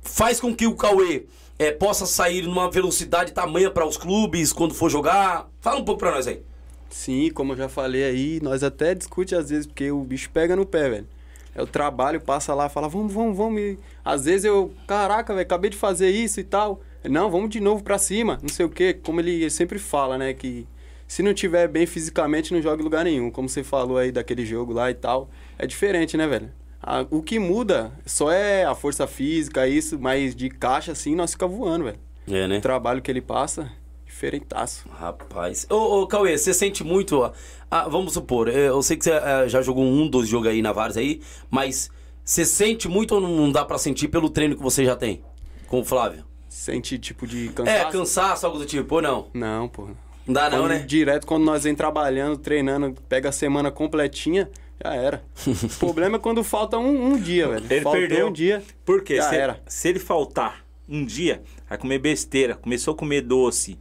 faz 0.00 0.40
com 0.40 0.54
que 0.54 0.68
o 0.68 0.76
Cauê 0.76 1.26
é, 1.58 1.72
possa 1.72 2.06
sair 2.06 2.42
numa 2.42 2.70
velocidade 2.70 3.32
tamanha 3.32 3.72
para 3.72 3.84
os 3.84 3.96
clubes 3.96 4.52
quando 4.52 4.72
for 4.72 4.88
jogar? 4.88 5.48
Fala 5.60 5.80
um 5.80 5.84
pouco 5.84 5.98
pra 5.98 6.12
nós 6.12 6.28
aí. 6.28 6.40
Sim, 6.88 7.30
como 7.30 7.52
eu 7.52 7.56
já 7.56 7.68
falei 7.68 8.04
aí, 8.04 8.40
nós 8.42 8.62
até 8.62 8.94
discute 8.94 9.34
às 9.34 9.50
vezes, 9.50 9.66
porque 9.66 9.90
o 9.90 10.02
bicho 10.02 10.30
pega 10.30 10.56
no 10.56 10.64
pé, 10.66 10.88
velho. 10.88 11.06
É 11.54 11.62
o 11.62 11.66
trabalho, 11.66 12.20
passa 12.20 12.54
lá, 12.54 12.68
fala, 12.68 12.88
vamos, 12.88 13.12
vamos, 13.12 13.36
vamos. 13.36 13.60
E 13.60 13.78
às 14.04 14.24
vezes 14.24 14.44
eu, 14.44 14.72
caraca, 14.86 15.32
velho, 15.34 15.42
acabei 15.44 15.70
de 15.70 15.76
fazer 15.76 16.10
isso 16.10 16.38
e 16.40 16.44
tal. 16.44 16.80
Ele, 17.04 17.12
Não, 17.12 17.30
vamos 17.30 17.50
de 17.50 17.60
novo 17.60 17.82
pra 17.82 17.98
cima, 17.98 18.38
não 18.40 18.48
sei 18.48 18.64
o 18.64 18.68
quê. 18.70 18.94
Como 18.94 19.20
ele 19.20 19.48
sempre 19.50 19.78
fala, 19.78 20.16
né, 20.16 20.32
que 20.32 20.66
se 21.06 21.22
não 21.22 21.34
tiver 21.34 21.66
bem 21.68 21.86
fisicamente, 21.86 22.52
não 22.54 22.62
joga 22.62 22.80
em 22.80 22.84
lugar 22.84 23.04
nenhum. 23.04 23.30
Como 23.30 23.48
você 23.48 23.64
falou 23.64 23.96
aí 23.98 24.12
daquele 24.12 24.44
jogo 24.46 24.72
lá 24.72 24.90
e 24.90 24.94
tal. 24.94 25.28
É 25.58 25.66
diferente, 25.66 26.16
né, 26.16 26.26
velho? 26.26 26.50
A- 26.80 27.06
o 27.10 27.22
que 27.22 27.38
muda 27.40 27.92
só 28.06 28.30
é 28.30 28.64
a 28.64 28.74
força 28.74 29.06
física, 29.06 29.66
isso, 29.66 29.98
mas 29.98 30.34
de 30.36 30.48
caixa, 30.48 30.92
assim, 30.92 31.14
nós 31.14 31.32
fica 31.32 31.46
voando, 31.46 31.86
velho. 31.86 31.98
É, 32.30 32.46
né? 32.46 32.58
O 32.58 32.60
trabalho 32.60 33.02
que 33.02 33.10
ele 33.10 33.22
passa, 33.22 33.72
diferentaço. 34.18 34.88
Rapaz. 34.90 35.66
Ô, 35.70 36.02
ô 36.02 36.06
Cauê, 36.08 36.36
você 36.36 36.52
sente 36.52 36.82
muito. 36.82 37.18
ó, 37.20 37.32
ah, 37.70 37.88
vamos 37.88 38.14
supor, 38.14 38.48
eh, 38.48 38.68
eu 38.68 38.82
sei 38.82 38.96
que 38.96 39.04
você 39.04 39.12
eh, 39.12 39.48
já 39.48 39.62
jogou 39.62 39.84
um 39.84 40.08
dos 40.08 40.26
jogos 40.26 40.48
aí 40.48 40.60
na 40.60 40.72
Vars 40.72 40.96
aí, 40.96 41.20
mas 41.48 41.88
você 42.24 42.44
sente 42.44 42.88
muito 42.88 43.14
ou 43.14 43.20
não 43.20 43.50
dá 43.52 43.64
pra 43.64 43.78
sentir 43.78 44.08
pelo 44.08 44.28
treino 44.28 44.56
que 44.56 44.62
você 44.62 44.84
já 44.84 44.96
tem? 44.96 45.22
Com 45.68 45.80
o 45.80 45.84
Flávio? 45.84 46.24
Sente 46.48 46.98
tipo 46.98 47.26
de 47.26 47.48
cansaço? 47.50 47.76
É, 47.88 47.90
cansaço, 47.92 48.46
algo 48.46 48.58
do 48.58 48.66
tipo, 48.66 48.96
ou 48.96 49.02
não? 49.02 49.28
Não, 49.32 49.68
pô. 49.68 49.88
Não 50.26 50.34
dá 50.34 50.50
não, 50.50 50.58
Quando- 50.60 50.68
né? 50.70 50.78
Direto 50.80 51.26
quando 51.26 51.44
nós 51.44 51.62
vem 51.64 51.74
trabalhando, 51.74 52.36
treinando, 52.38 52.94
pega 53.08 53.28
a 53.28 53.32
semana 53.32 53.70
completinha, 53.70 54.50
já 54.82 54.94
era. 54.94 55.22
o 55.46 55.78
problema 55.78 56.16
é 56.16 56.18
quando 56.18 56.42
falta 56.42 56.76
um, 56.78 57.12
um 57.12 57.20
dia, 57.20 57.48
velho. 57.48 57.64
Ele 57.70 57.80
Faltou 57.82 58.00
perdeu. 58.00 58.26
um 58.28 58.32
dia. 58.32 58.62
Por 58.84 59.02
quê? 59.04 59.16
Já 59.16 59.28
Se, 59.30 59.36
era. 59.36 59.62
se 59.66 59.88
ele 59.88 59.98
faltar 59.98 60.64
um 60.88 61.04
dia, 61.04 61.42
vai 61.68 61.76
comer 61.78 61.98
besteira, 61.98 62.54
começou 62.56 62.94
a 62.94 62.96
comer 62.96 63.20
doce. 63.20 63.78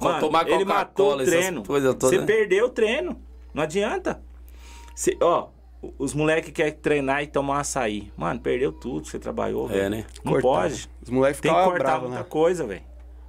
Vai 0.00 0.20
tomar 0.20 0.48
ele 0.48 0.64
matou 0.64 1.14
o 1.14 1.24
treino. 1.24 1.62
Você 1.64 2.18
né? 2.18 2.26
perdeu 2.26 2.66
o 2.66 2.68
treino. 2.70 3.20
Não 3.52 3.62
adianta. 3.62 4.20
Cê- 4.94 5.16
ó, 5.20 5.48
o- 5.82 5.92
os 5.98 6.14
moleques 6.14 6.52
querem 6.52 6.72
treinar 6.72 7.22
e 7.22 7.26
tomar 7.26 7.60
açaí. 7.60 8.10
Mano, 8.16 8.40
perdeu 8.40 8.72
tudo 8.72 9.02
que 9.02 9.08
você 9.10 9.18
trabalhou. 9.18 9.70
É, 9.70 9.88
né? 9.88 10.06
Não 10.24 10.32
Cortava. 10.32 10.54
pode. 10.54 10.90
Os 11.02 11.10
moleques 11.10 11.40
Tem 11.40 11.50
que 11.50 11.56
ficavam 11.56 11.70
cortar 11.72 11.84
bravos, 11.84 12.08
muita 12.08 12.22
né? 12.24 12.28
coisa, 12.28 12.66
velho. 12.66 12.82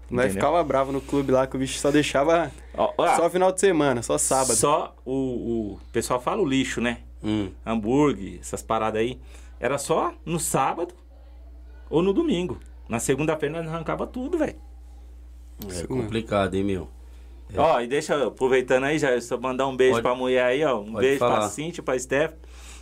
Os 0.05 0.11
moleques 0.11 0.33
Entendeu? 0.35 0.49
ficavam 0.49 0.67
bravos 0.67 0.93
no 0.93 1.01
clube 1.01 1.31
lá, 1.31 1.47
que 1.47 1.55
o 1.55 1.59
bicho 1.59 1.79
só 1.79 1.89
deixava 1.91 2.51
Ó, 2.77 2.93
ó, 2.97 3.15
só 3.15 3.29
final 3.29 3.51
de 3.51 3.59
semana, 3.59 4.01
só 4.01 4.17
sábado. 4.17 4.55
Só 4.55 4.95
o, 5.05 5.13
o 5.73 5.79
pessoal 5.91 6.19
fala 6.21 6.41
o 6.41 6.45
lixo, 6.45 6.81
né? 6.81 6.99
Hum. 7.23 7.51
Hambúrguer, 7.65 8.39
essas 8.41 8.61
paradas 8.61 8.99
aí. 9.01 9.19
Era 9.59 9.77
só 9.77 10.13
no 10.25 10.39
sábado 10.39 10.93
ou 11.89 12.01
no 12.01 12.11
domingo. 12.13 12.57
Na 12.89 12.99
segunda-feira 12.99 13.61
nós 13.61 13.71
arrancava 13.71 14.05
tudo, 14.07 14.37
velho. 14.37 14.55
É 15.69 15.83
complicado, 15.87 16.55
hein, 16.55 16.63
meu? 16.63 16.87
Ó, 17.55 17.81
e 17.81 17.87
deixa, 17.87 18.13
eu- 18.13 18.29
aproveitando 18.29 18.85
aí, 18.85 18.97
já 18.97 19.19
só 19.19 19.37
mandar 19.37 19.67
um 19.67 19.75
beijo 19.75 19.93
Pode- 19.95 20.03
pra 20.03 20.15
mulher 20.15 20.43
aí, 20.45 20.63
ó. 20.63 20.79
Um 20.79 20.93
beijo 20.93 21.19
falar. 21.19 21.39
pra 21.39 21.49
Cintia, 21.49 21.83
pra 21.83 21.99
Steph. 21.99 22.33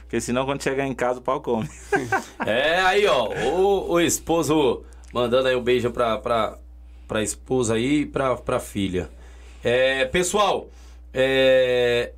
Porque 0.01 0.21
senão 0.21 0.45
quando 0.45 0.61
chegar 0.63 0.85
em 0.87 0.93
casa 0.93 1.19
o 1.19 1.21
pau 1.21 1.41
come. 1.41 1.67
É, 2.45 2.79
aí, 2.81 3.05
ó, 3.07 3.29
o, 3.55 3.91
o 3.93 3.99
esposo 4.01 4.83
mandando 5.13 5.47
aí 5.47 5.55
um 5.55 5.61
beijo 5.63 5.89
pra, 5.91 6.17
pra, 6.19 6.57
pra 7.07 7.21
esposa 7.23 7.75
aí 7.75 8.01
e 8.01 8.05
pra, 8.05 8.35
pra 8.35 8.59
filha. 8.59 9.09
É, 9.63 10.05
pessoal, 10.05 10.67
é, 11.13 12.13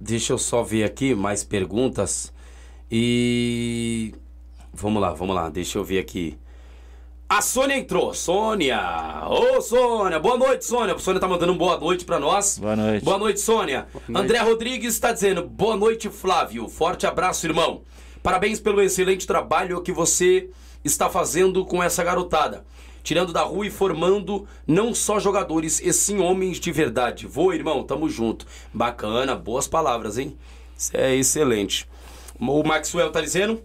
deixa 0.00 0.32
eu 0.34 0.38
só 0.38 0.62
ver 0.62 0.84
aqui 0.84 1.14
mais 1.14 1.42
perguntas. 1.42 2.32
E. 2.90 4.14
Vamos 4.72 5.00
lá, 5.02 5.12
vamos 5.14 5.34
lá, 5.34 5.48
deixa 5.48 5.78
eu 5.78 5.84
ver 5.84 5.98
aqui. 5.98 6.38
A 7.28 7.42
Sônia 7.42 7.76
entrou. 7.76 8.14
Sônia! 8.14 8.80
Ô, 9.28 9.60
Sônia! 9.60 10.20
Boa 10.20 10.38
noite, 10.38 10.64
Sônia. 10.64 10.94
A 10.94 10.98
Sônia 10.98 11.20
tá 11.20 11.26
mandando 11.26 11.52
um 11.52 11.58
boa 11.58 11.76
noite 11.76 12.04
pra 12.04 12.20
nós. 12.20 12.56
Boa 12.56 12.76
noite. 12.76 13.04
Boa 13.04 13.18
noite, 13.18 13.40
Sônia. 13.40 13.88
noite. 14.08 14.24
André 14.24 14.38
Rodrigues 14.38 14.94
está 14.94 15.10
dizendo: 15.10 15.42
Boa 15.42 15.76
noite, 15.76 16.08
Flávio. 16.08 16.68
Forte 16.68 17.04
abraço, 17.04 17.44
irmão. 17.44 17.82
Parabéns 18.22 18.60
pelo 18.60 18.80
excelente 18.80 19.26
trabalho 19.26 19.82
que 19.82 19.90
você 19.90 20.50
está 20.84 21.10
fazendo 21.10 21.64
com 21.64 21.82
essa 21.82 22.04
garotada. 22.04 22.64
Tirando 23.02 23.32
da 23.32 23.42
rua 23.42 23.66
e 23.66 23.70
formando 23.70 24.46
não 24.64 24.94
só 24.94 25.18
jogadores, 25.18 25.80
e 25.80 25.92
sim 25.92 26.20
homens 26.20 26.60
de 26.60 26.70
verdade. 26.70 27.26
Vou, 27.26 27.52
irmão, 27.52 27.82
tamo 27.82 28.08
junto. 28.08 28.46
Bacana, 28.72 29.34
boas 29.34 29.66
palavras, 29.66 30.16
hein? 30.16 30.36
Isso 30.78 30.96
é 30.96 31.12
excelente. 31.16 31.88
O 32.38 32.62
Maxwell 32.62 33.10
tá 33.10 33.20
dizendo: 33.20 33.60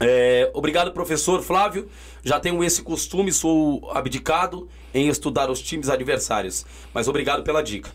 é, 0.00 0.50
obrigado, 0.54 0.92
professor 0.92 1.42
Flávio. 1.42 1.88
Já 2.24 2.38
tenho 2.38 2.62
esse 2.62 2.82
costume, 2.82 3.32
sou 3.32 3.90
abdicado 3.92 4.68
em 4.94 5.08
estudar 5.08 5.50
os 5.50 5.60
times 5.60 5.88
adversários. 5.88 6.64
Mas 6.92 7.08
obrigado 7.08 7.42
pela 7.42 7.62
dica. 7.62 7.90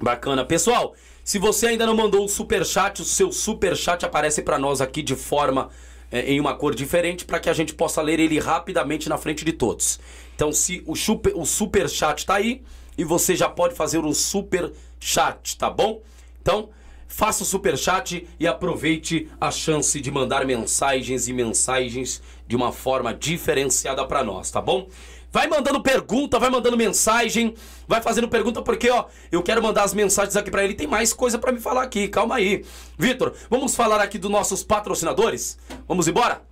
Bacana. 0.00 0.44
Pessoal, 0.44 0.94
se 1.24 1.38
você 1.38 1.68
ainda 1.68 1.84
não 1.86 1.94
mandou 1.94 2.24
o 2.24 2.28
superchat, 2.28 3.02
o 3.02 3.04
seu 3.04 3.32
superchat 3.32 4.04
aparece 4.04 4.42
para 4.42 4.58
nós 4.58 4.80
aqui 4.80 5.02
de 5.02 5.16
forma 5.16 5.70
é, 6.10 6.20
em 6.32 6.40
uma 6.40 6.54
cor 6.54 6.74
diferente 6.74 7.24
para 7.24 7.40
que 7.40 7.50
a 7.50 7.52
gente 7.52 7.74
possa 7.74 8.00
ler 8.00 8.20
ele 8.20 8.38
rapidamente 8.38 9.08
na 9.08 9.18
frente 9.18 9.44
de 9.44 9.52
todos. 9.52 10.00
Então, 10.34 10.52
se 10.52 10.82
o 10.86 10.94
super, 10.94 11.34
o 11.36 11.44
superchat 11.44 12.24
tá 12.24 12.36
aí 12.36 12.62
e 12.96 13.04
você 13.04 13.34
já 13.36 13.48
pode 13.48 13.74
fazer 13.74 13.98
o 13.98 14.14
superchat, 14.14 15.58
tá 15.58 15.68
bom? 15.68 16.00
Então, 16.40 16.70
faça 17.08 17.42
o 17.42 17.46
superchat 17.46 18.28
e 18.38 18.46
aproveite 18.46 19.28
a 19.40 19.50
chance 19.50 19.98
de 20.00 20.10
mandar 20.10 20.46
mensagens 20.46 21.26
e 21.26 21.32
mensagens 21.32 22.22
de 22.46 22.54
uma 22.54 22.70
forma 22.70 23.12
diferenciada 23.12 24.06
para 24.06 24.22
nós, 24.22 24.50
tá 24.50 24.60
bom? 24.60 24.86
Vai 25.30 25.46
mandando 25.46 25.82
pergunta, 25.82 26.38
vai 26.38 26.48
mandando 26.48 26.76
mensagem, 26.76 27.54
vai 27.86 28.00
fazendo 28.00 28.28
pergunta 28.28 28.62
porque, 28.62 28.88
ó, 28.88 29.06
eu 29.30 29.42
quero 29.42 29.62
mandar 29.62 29.84
as 29.84 29.92
mensagens 29.92 30.36
aqui 30.36 30.50
pra 30.50 30.64
ele. 30.64 30.74
Tem 30.74 30.86
mais 30.86 31.12
coisa 31.12 31.38
pra 31.38 31.52
me 31.52 31.60
falar 31.60 31.82
aqui, 31.82 32.08
calma 32.08 32.36
aí. 32.36 32.64
Vitor, 32.98 33.34
vamos 33.50 33.74
falar 33.74 34.00
aqui 34.00 34.16
dos 34.16 34.30
nossos 34.30 34.62
patrocinadores? 34.62 35.58
Vamos 35.86 36.08
embora? 36.08 36.42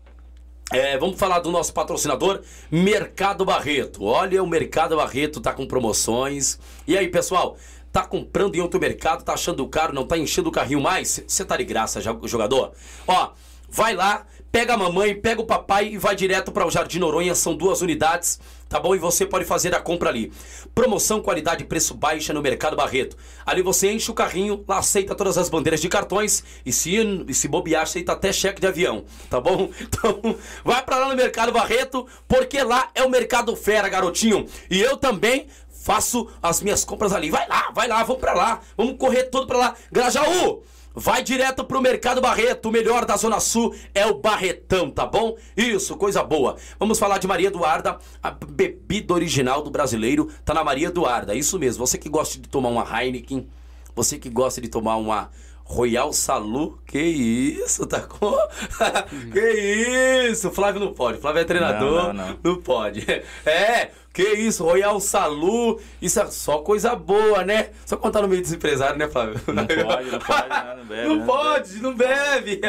É, 0.72 0.98
vamos 0.98 1.16
falar 1.16 1.38
do 1.38 1.50
nosso 1.50 1.72
patrocinador, 1.72 2.42
Mercado 2.70 3.44
Barreto. 3.44 4.02
Olha, 4.02 4.42
o 4.42 4.46
Mercado 4.48 4.96
Barreto 4.96 5.40
tá 5.40 5.52
com 5.52 5.64
promoções. 5.64 6.58
E 6.88 6.98
aí, 6.98 7.06
pessoal? 7.08 7.56
Tá 7.96 8.04
comprando 8.04 8.54
em 8.54 8.60
outro 8.60 8.78
mercado, 8.78 9.24
tá 9.24 9.32
achando 9.32 9.66
caro, 9.66 9.94
não 9.94 10.06
tá 10.06 10.18
enchendo 10.18 10.50
o 10.50 10.52
carrinho 10.52 10.82
mais? 10.82 11.24
Você 11.26 11.46
tá 11.46 11.56
de 11.56 11.64
graça, 11.64 11.98
jo- 11.98 12.20
jogador? 12.24 12.72
Ó, 13.08 13.30
vai 13.70 13.94
lá, 13.94 14.26
pega 14.52 14.74
a 14.74 14.76
mamãe, 14.76 15.14
pega 15.14 15.40
o 15.40 15.46
papai 15.46 15.88
e 15.88 15.96
vai 15.96 16.14
direto 16.14 16.52
para 16.52 16.66
o 16.66 16.70
Jardim 16.70 16.98
Noronha, 16.98 17.34
são 17.34 17.56
duas 17.56 17.80
unidades, 17.80 18.38
tá 18.68 18.78
bom? 18.78 18.94
E 18.94 18.98
você 18.98 19.24
pode 19.24 19.46
fazer 19.46 19.74
a 19.74 19.80
compra 19.80 20.10
ali. 20.10 20.30
Promoção, 20.74 21.22
qualidade 21.22 21.64
e 21.64 21.66
preço 21.66 21.94
baixa 21.94 22.34
no 22.34 22.42
Mercado 22.42 22.76
Barreto. 22.76 23.16
Ali 23.46 23.62
você 23.62 23.90
enche 23.90 24.10
o 24.10 24.14
carrinho, 24.14 24.62
lá 24.68 24.76
aceita 24.76 25.14
todas 25.14 25.38
as 25.38 25.48
bandeiras 25.48 25.80
de 25.80 25.88
cartões 25.88 26.44
e 26.66 26.72
se, 26.72 26.96
e 27.26 27.32
se 27.32 27.48
bobear, 27.48 27.84
aceita 27.84 28.12
até 28.12 28.30
cheque 28.30 28.60
de 28.60 28.66
avião, 28.66 29.06
tá 29.30 29.40
bom? 29.40 29.70
Então, 29.80 30.36
vai 30.62 30.82
para 30.82 30.98
lá 30.98 31.08
no 31.08 31.16
Mercado 31.16 31.50
Barreto, 31.50 32.06
porque 32.28 32.62
lá 32.62 32.90
é 32.94 33.02
o 33.02 33.08
Mercado 33.08 33.56
Fera, 33.56 33.88
garotinho. 33.88 34.46
E 34.70 34.82
eu 34.82 34.98
também 34.98 35.46
faço 35.86 36.26
as 36.42 36.60
minhas 36.60 36.84
compras 36.84 37.12
ali. 37.12 37.30
Vai 37.30 37.46
lá, 37.46 37.70
vai 37.72 37.86
lá, 37.86 38.02
vamos 38.02 38.20
pra 38.20 38.34
lá. 38.34 38.60
Vamos 38.76 38.96
correr 38.98 39.24
todo 39.24 39.46
pra 39.46 39.56
lá. 39.56 39.74
Grajaú, 39.92 40.64
vai 40.92 41.22
direto 41.22 41.62
pro 41.62 41.80
Mercado 41.80 42.20
Barreto. 42.20 42.68
O 42.68 42.72
melhor 42.72 43.04
da 43.04 43.16
Zona 43.16 43.38
Sul 43.38 43.72
é 43.94 44.04
o 44.04 44.14
Barretão, 44.14 44.90
tá 44.90 45.06
bom? 45.06 45.36
Isso, 45.56 45.96
coisa 45.96 46.24
boa. 46.24 46.56
Vamos 46.76 46.98
falar 46.98 47.18
de 47.18 47.28
Maria 47.28 47.46
Eduarda, 47.46 47.98
a 48.20 48.32
bebida 48.32 49.14
original 49.14 49.62
do 49.62 49.70
brasileiro 49.70 50.28
tá 50.44 50.52
na 50.52 50.64
Maria 50.64 50.88
Eduarda. 50.88 51.36
Isso 51.36 51.56
mesmo. 51.56 51.86
Você 51.86 51.96
que 51.96 52.08
gosta 52.08 52.36
de 52.40 52.48
tomar 52.48 52.70
uma 52.70 52.82
Heineken, 53.00 53.48
você 53.94 54.18
que 54.18 54.28
gosta 54.28 54.60
de 54.60 54.68
tomar 54.68 54.96
uma 54.96 55.30
Royal 55.68 56.12
Salu, 56.12 56.78
que 56.86 56.98
isso, 57.00 57.86
tá 57.86 58.00
com. 58.00 58.36
que 59.32 60.30
isso? 60.30 60.50
Flávio 60.50 60.80
não 60.80 60.92
pode. 60.92 61.18
Flávio 61.18 61.40
é 61.40 61.44
treinador, 61.44 62.04
Não, 62.08 62.12
não, 62.12 62.26
não. 62.28 62.38
não 62.42 62.56
pode. 62.60 63.04
É, 63.44 63.90
Que 64.16 64.32
isso, 64.32 64.64
Royal 64.64 64.98
Salu, 64.98 65.78
isso 66.00 66.18
é 66.18 66.24
só 66.30 66.60
coisa 66.60 66.96
boa, 66.96 67.44
né? 67.44 67.68
Só 67.84 67.98
contar 67.98 68.22
no 68.22 68.28
meio 68.28 68.40
dos 68.40 68.50
empresários, 68.50 68.96
né, 68.96 69.06
Flávio? 69.06 69.38
Não 69.46 69.66
pode, 69.66 70.10
não 70.10 70.18
pode, 70.18 70.48
não 70.74 70.84
bebe. 70.86 71.06
Não 71.06 71.16
né? 71.16 71.26
pode, 71.26 71.82
não 71.82 71.94
bebe. 71.94 72.60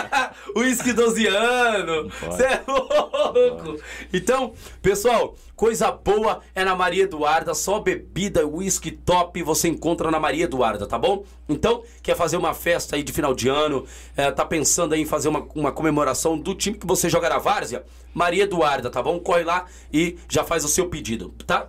Uísque 0.56 0.94
12 0.94 1.26
anos. 1.26 2.14
Você 2.22 2.44
é 2.44 2.62
louco. 2.66 3.78
Então, 4.14 4.54
pessoal, 4.80 5.36
coisa 5.56 5.90
boa 5.90 6.40
é 6.54 6.64
na 6.64 6.74
Maria 6.74 7.04
Eduarda. 7.04 7.54
Só 7.54 7.80
bebida, 7.80 8.46
uísque 8.46 8.90
top 8.90 9.42
você 9.42 9.68
encontra 9.68 10.10
na 10.10 10.18
Maria 10.18 10.44
Eduarda, 10.44 10.86
tá 10.86 10.98
bom? 10.98 11.24
Então, 11.48 11.82
quer 12.02 12.16
fazer 12.16 12.36
uma 12.36 12.54
festa 12.54 12.96
aí 12.96 13.02
de 13.02 13.12
final 13.12 13.34
de 13.34 13.48
ano, 13.48 13.86
é, 14.16 14.30
tá 14.30 14.44
pensando 14.44 14.94
aí 14.94 15.00
em 15.00 15.06
fazer 15.06 15.28
uma, 15.28 15.46
uma 15.54 15.72
comemoração 15.72 16.38
do 16.38 16.54
time 16.54 16.78
que 16.78 16.86
você 16.86 17.08
joga 17.08 17.28
na 17.28 17.38
Várzea? 17.38 17.84
Maria 18.12 18.44
Eduarda, 18.44 18.90
tá 18.90 19.02
bom? 19.02 19.18
Corre 19.18 19.44
lá 19.44 19.66
e 19.92 20.16
já 20.28 20.44
faz 20.44 20.64
o 20.64 20.68
seu 20.68 20.88
pedido, 20.88 21.34
tá? 21.46 21.68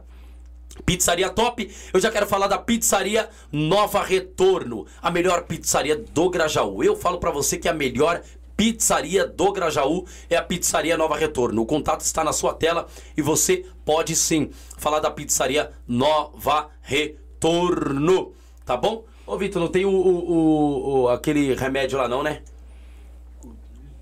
Pizzaria 0.85 1.29
top, 1.29 1.73
eu 1.93 1.99
já 1.99 2.11
quero 2.11 2.27
falar 2.27 2.47
da 2.47 2.57
pizzaria 2.57 3.29
Nova 3.51 4.03
Retorno, 4.03 4.85
a 5.01 5.09
melhor 5.09 5.43
pizzaria 5.43 5.95
do 5.95 6.29
Grajaú. 6.29 6.83
Eu 6.83 6.95
falo 6.95 7.17
pra 7.17 7.31
você 7.31 7.57
que 7.57 7.69
a 7.69 7.73
melhor 7.73 8.21
pizzaria 8.57 9.25
do 9.25 9.51
Grajaú 9.51 10.05
é 10.29 10.35
a 10.35 10.41
pizzaria 10.41 10.97
Nova 10.97 11.17
Retorno. 11.17 11.61
O 11.61 11.65
contato 11.65 12.01
está 12.01 12.23
na 12.23 12.31
sua 12.33 12.53
tela 12.53 12.87
e 13.17 13.21
você 13.21 13.65
pode 13.83 14.15
sim 14.15 14.49
falar 14.77 14.99
da 14.99 15.11
pizzaria 15.11 15.71
Nova 15.87 16.69
Retorno, 16.81 18.33
tá 18.65 18.75
bom? 18.77 19.03
Ô 19.27 19.37
Vitor, 19.37 19.59
não 19.61 19.67
tem 19.67 19.85
o, 19.85 19.89
o- 19.91 21.01
o- 21.03 21.09
aquele 21.09 21.53
remédio 21.55 21.97
lá 21.97 22.07
não, 22.07 22.21
né? 22.21 22.41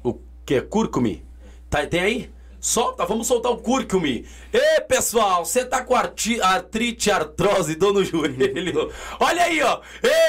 O 0.04 0.20
que? 0.46 0.62
Cúrcumi? 0.62 1.24
Tá, 1.70 1.86
tem 1.88 2.00
aí? 2.02 2.30
Solta, 2.60 3.06
vamos 3.06 3.28
soltar 3.28 3.52
o 3.52 3.58
cúrcumi. 3.58 4.26
Ê, 4.54 4.80
pessoal, 4.82 5.44
você 5.44 5.66
tá 5.66 5.84
com 5.84 5.94
artrite, 5.96 7.12
artrose, 7.12 7.76
dor 7.76 7.94
no 7.94 8.06
joelho. 8.06 8.90
Olha 9.20 9.44
aí, 9.44 9.62
ó. 9.62 9.82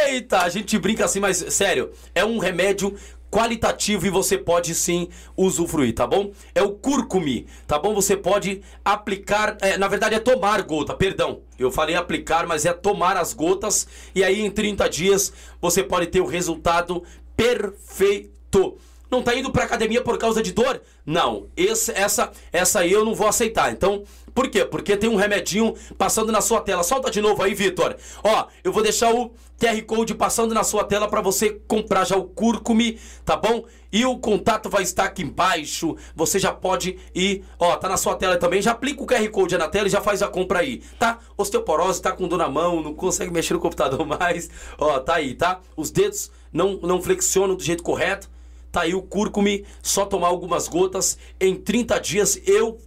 Eita, 0.08 0.40
a 0.40 0.48
gente 0.48 0.76
brinca 0.76 1.04
assim, 1.04 1.20
mas 1.20 1.36
sério, 1.54 1.92
é 2.12 2.24
um 2.24 2.38
remédio 2.38 2.92
qualitativo 3.34 4.06
e 4.06 4.10
você 4.10 4.38
pode 4.38 4.72
sim 4.76 5.08
usufruir, 5.36 5.92
tá 5.92 6.06
bom? 6.06 6.30
É 6.54 6.62
o 6.62 6.70
cúrcumi, 6.70 7.48
tá 7.66 7.76
bom? 7.76 7.92
Você 7.92 8.16
pode 8.16 8.62
aplicar, 8.84 9.58
é, 9.60 9.76
na 9.76 9.88
verdade 9.88 10.14
é 10.14 10.20
tomar 10.20 10.62
gota, 10.62 10.94
perdão. 10.94 11.40
Eu 11.58 11.72
falei 11.72 11.96
aplicar, 11.96 12.46
mas 12.46 12.64
é 12.64 12.72
tomar 12.72 13.16
as 13.16 13.32
gotas 13.32 13.88
e 14.14 14.22
aí 14.22 14.40
em 14.40 14.52
30 14.52 14.88
dias 14.88 15.32
você 15.60 15.82
pode 15.82 16.06
ter 16.06 16.20
o 16.20 16.26
resultado 16.26 17.02
perfeito. 17.36 18.78
Não 19.10 19.20
tá 19.20 19.34
indo 19.34 19.50
pra 19.50 19.64
academia 19.64 20.00
por 20.00 20.16
causa 20.16 20.40
de 20.40 20.52
dor? 20.52 20.80
Não, 21.04 21.48
esse, 21.56 21.90
essa, 21.90 22.30
essa 22.52 22.80
aí 22.80 22.92
eu 22.92 23.04
não 23.04 23.16
vou 23.16 23.26
aceitar. 23.26 23.72
Então, 23.72 24.04
por 24.32 24.48
quê? 24.48 24.64
Porque 24.64 24.96
tem 24.96 25.10
um 25.10 25.16
remedinho 25.16 25.74
passando 25.98 26.30
na 26.30 26.40
sua 26.40 26.60
tela. 26.60 26.84
Solta 26.84 27.10
de 27.10 27.20
novo 27.20 27.42
aí, 27.42 27.52
Vitor. 27.52 27.96
Ó, 28.22 28.46
eu 28.62 28.72
vou 28.72 28.82
deixar 28.82 29.12
o 29.12 29.32
QR 29.58 29.80
Code 29.82 30.14
passando 30.14 30.54
na 30.54 30.64
sua 30.64 30.84
tela 30.84 31.08
pra 31.08 31.20
você 31.20 31.60
comprar 31.66 32.04
já 32.04 32.16
o 32.16 32.24
Cúrcumi, 32.24 32.98
tá 33.24 33.36
bom? 33.36 33.64
E 33.92 34.04
o 34.04 34.18
contato 34.18 34.68
vai 34.68 34.82
estar 34.82 35.04
aqui 35.04 35.22
embaixo. 35.22 35.96
Você 36.14 36.38
já 36.38 36.52
pode 36.52 36.98
ir, 37.14 37.44
ó, 37.58 37.76
tá 37.76 37.88
na 37.88 37.96
sua 37.96 38.16
tela 38.16 38.36
também. 38.36 38.60
Já 38.60 38.72
aplica 38.72 39.02
o 39.02 39.06
QR 39.06 39.28
Code 39.30 39.56
na 39.56 39.68
tela 39.68 39.86
e 39.86 39.90
já 39.90 40.00
faz 40.00 40.22
a 40.22 40.28
compra 40.28 40.58
aí, 40.58 40.82
tá? 40.98 41.18
Osteoporose, 41.36 42.02
tá 42.02 42.12
com 42.12 42.26
dor 42.26 42.38
na 42.38 42.48
mão, 42.48 42.82
não 42.82 42.94
consegue 42.94 43.30
mexer 43.32 43.54
no 43.54 43.60
computador 43.60 44.04
mais. 44.04 44.50
Ó, 44.78 44.98
tá 44.98 45.14
aí, 45.14 45.34
tá? 45.34 45.60
Os 45.76 45.90
dedos 45.90 46.30
não, 46.52 46.78
não 46.82 47.00
flexionam 47.00 47.54
do 47.54 47.62
jeito 47.62 47.82
correto. 47.82 48.28
Tá 48.72 48.80
aí 48.82 48.94
o 48.94 49.02
cúrcumi, 49.02 49.64
só 49.80 50.04
tomar 50.04 50.26
algumas 50.26 50.66
gotas. 50.66 51.16
Em 51.40 51.54
30 51.54 52.00
dias 52.00 52.40
eu 52.44 52.78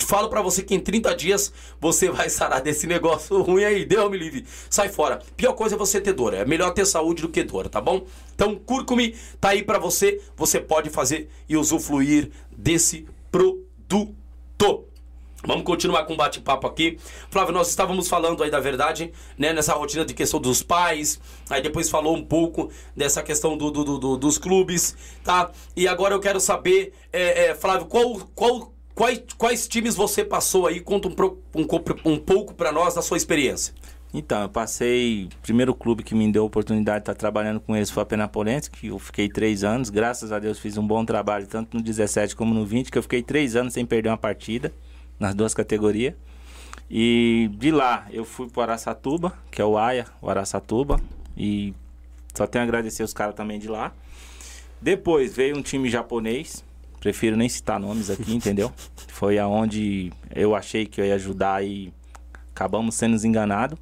falo 0.00 0.28
pra 0.28 0.42
você 0.42 0.62
que 0.62 0.74
em 0.74 0.80
30 0.80 1.14
dias 1.14 1.52
você 1.80 2.10
vai 2.10 2.28
sarar 2.28 2.60
desse 2.60 2.86
negócio 2.86 3.40
ruim 3.42 3.64
aí. 3.64 3.84
Deu, 3.84 4.10
me 4.10 4.18
livre. 4.18 4.44
Sai 4.68 4.88
fora. 4.88 5.20
Pior 5.36 5.52
coisa 5.54 5.74
é 5.76 5.78
você 5.78 6.00
ter 6.00 6.12
dor. 6.12 6.34
É 6.34 6.44
melhor 6.44 6.70
ter 6.72 6.84
saúde 6.84 7.22
do 7.22 7.28
que 7.28 7.42
dor, 7.42 7.68
tá 7.68 7.80
bom? 7.80 8.04
Então, 8.34 8.56
cúrcumi 8.56 9.14
tá 9.40 9.50
aí 9.50 9.62
pra 9.62 9.78
você. 9.78 10.20
Você 10.36 10.60
pode 10.60 10.90
fazer 10.90 11.30
e 11.48 11.56
usufruir 11.56 12.30
desse 12.56 13.06
produto. 13.30 14.84
Vamos 15.46 15.64
continuar 15.64 16.04
com 16.06 16.14
o 16.14 16.16
bate-papo 16.16 16.66
aqui. 16.66 16.98
Flávio, 17.30 17.52
nós 17.52 17.68
estávamos 17.68 18.08
falando 18.08 18.42
aí 18.42 18.50
da 18.50 18.60
verdade, 18.60 19.12
né? 19.36 19.52
Nessa 19.52 19.74
rotina 19.74 20.02
de 20.02 20.14
questão 20.14 20.40
dos 20.40 20.62
pais. 20.62 21.20
Aí 21.50 21.60
depois 21.60 21.90
falou 21.90 22.16
um 22.16 22.24
pouco 22.24 22.70
dessa 22.96 23.22
questão 23.22 23.54
do- 23.56 23.70
do- 23.70 23.98
do- 23.98 24.16
dos 24.16 24.38
clubes, 24.38 24.96
tá? 25.22 25.50
E 25.76 25.86
agora 25.86 26.14
eu 26.14 26.20
quero 26.20 26.40
saber, 26.40 26.94
é, 27.12 27.48
é, 27.48 27.54
Flávio, 27.54 27.86
qual, 27.86 28.20
qual, 28.34 28.72
quais, 28.94 29.22
quais 29.36 29.68
times 29.68 29.94
você 29.94 30.24
passou 30.24 30.66
aí? 30.66 30.80
Conta 30.80 31.08
um, 31.08 31.14
um, 31.54 32.12
um 32.12 32.18
pouco 32.18 32.54
pra 32.54 32.72
nós 32.72 32.94
da 32.94 33.02
sua 33.02 33.16
experiência. 33.16 33.74
Então, 34.12 34.42
eu 34.42 34.48
passei. 34.48 35.24
O 35.24 35.42
primeiro 35.42 35.74
clube 35.74 36.04
que 36.04 36.14
me 36.14 36.30
deu 36.30 36.44
a 36.44 36.46
oportunidade 36.46 36.98
de 36.98 37.02
estar 37.02 37.14
trabalhando 37.14 37.58
com 37.58 37.74
eles 37.74 37.90
foi 37.90 38.04
a 38.04 38.06
Penapolense, 38.06 38.70
que 38.70 38.86
eu 38.86 38.98
fiquei 39.00 39.28
três 39.28 39.64
anos. 39.64 39.90
Graças 39.90 40.30
a 40.30 40.38
Deus 40.38 40.60
fiz 40.60 40.78
um 40.78 40.86
bom 40.86 41.04
trabalho, 41.04 41.48
tanto 41.48 41.76
no 41.76 41.82
17 41.82 42.36
como 42.36 42.54
no 42.54 42.64
20, 42.64 42.92
que 42.92 42.98
eu 42.98 43.02
fiquei 43.02 43.24
três 43.24 43.56
anos 43.56 43.74
sem 43.74 43.84
perder 43.84 44.10
uma 44.10 44.16
partida, 44.16 44.72
nas 45.18 45.34
duas 45.34 45.52
categorias. 45.52 46.14
E 46.88 47.50
de 47.54 47.72
lá 47.72 48.06
eu 48.12 48.24
fui 48.24 48.48
para 48.48 48.60
o 48.60 48.62
Araçatuba, 48.62 49.32
que 49.50 49.60
é 49.60 49.64
o 49.64 49.76
AIA, 49.76 50.06
o 50.22 50.30
Araçatuba. 50.30 51.00
E 51.36 51.74
só 52.32 52.46
tenho 52.46 52.62
a 52.62 52.66
agradecer 52.66 53.02
os 53.02 53.12
caras 53.12 53.34
também 53.34 53.58
de 53.58 53.66
lá. 53.66 53.92
Depois 54.80 55.34
veio 55.34 55.56
um 55.56 55.62
time 55.62 55.88
japonês, 55.88 56.64
prefiro 57.04 57.36
nem 57.36 57.50
citar 57.50 57.78
nomes 57.78 58.08
aqui, 58.08 58.32
entendeu? 58.34 58.72
Foi 59.08 59.38
aonde 59.38 60.10
eu 60.34 60.54
achei 60.54 60.86
que 60.86 60.98
eu 61.02 61.04
ia 61.04 61.16
ajudar 61.16 61.62
e 61.62 61.92
acabamos 62.50 62.94
sendo 62.94 63.14
enganados. 63.26 63.78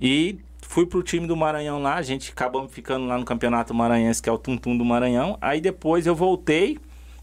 E 0.00 0.38
fui 0.60 0.86
pro 0.86 1.02
time 1.02 1.26
do 1.26 1.36
Maranhão 1.36 1.82
lá, 1.82 1.96
a 1.96 2.02
gente 2.02 2.30
acabamos 2.30 2.72
ficando 2.72 3.06
lá 3.06 3.18
no 3.18 3.24
Campeonato 3.24 3.74
Maranhense, 3.74 4.22
que 4.22 4.28
é 4.28 4.32
o 4.32 4.38
Tum 4.38 4.56
Tum 4.56 4.76
do 4.78 4.84
Maranhão. 4.84 5.36
Aí 5.40 5.60
depois 5.60 6.06
eu 6.06 6.14
voltei 6.14 6.78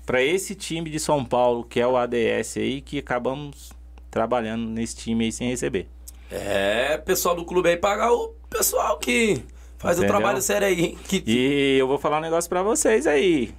para 0.05 0.21
esse 0.21 0.53
time 0.53 0.89
de 0.89 0.99
São 0.99 1.23
Paulo, 1.23 1.63
que 1.63 1.79
é 1.79 1.87
o 1.87 1.95
ADS 1.95 2.57
aí, 2.57 2.81
que 2.81 2.99
acabamos 2.99 3.71
trabalhando 4.11 4.67
nesse 4.67 4.97
time 4.97 5.25
aí 5.25 5.31
sem 5.31 5.47
receber. 5.47 5.87
É, 6.29 6.97
pessoal 6.97 7.35
do 7.35 7.45
clube 7.45 7.69
aí 7.69 7.77
pagar 7.77 8.11
o 8.11 8.33
pessoal 8.49 8.99
que 8.99 9.41
faz 9.77 9.97
Entendeu? 9.97 10.13
o 10.13 10.17
trabalho 10.17 10.41
sério 10.41 10.67
aí. 10.67 10.97
Que, 11.07 11.23
E 11.25 11.77
eu 11.77 11.87
vou 11.87 11.97
falar 11.97 12.17
um 12.17 12.21
negócio 12.21 12.49
pra 12.49 12.61
vocês 12.61 13.07
aí. 13.07 13.53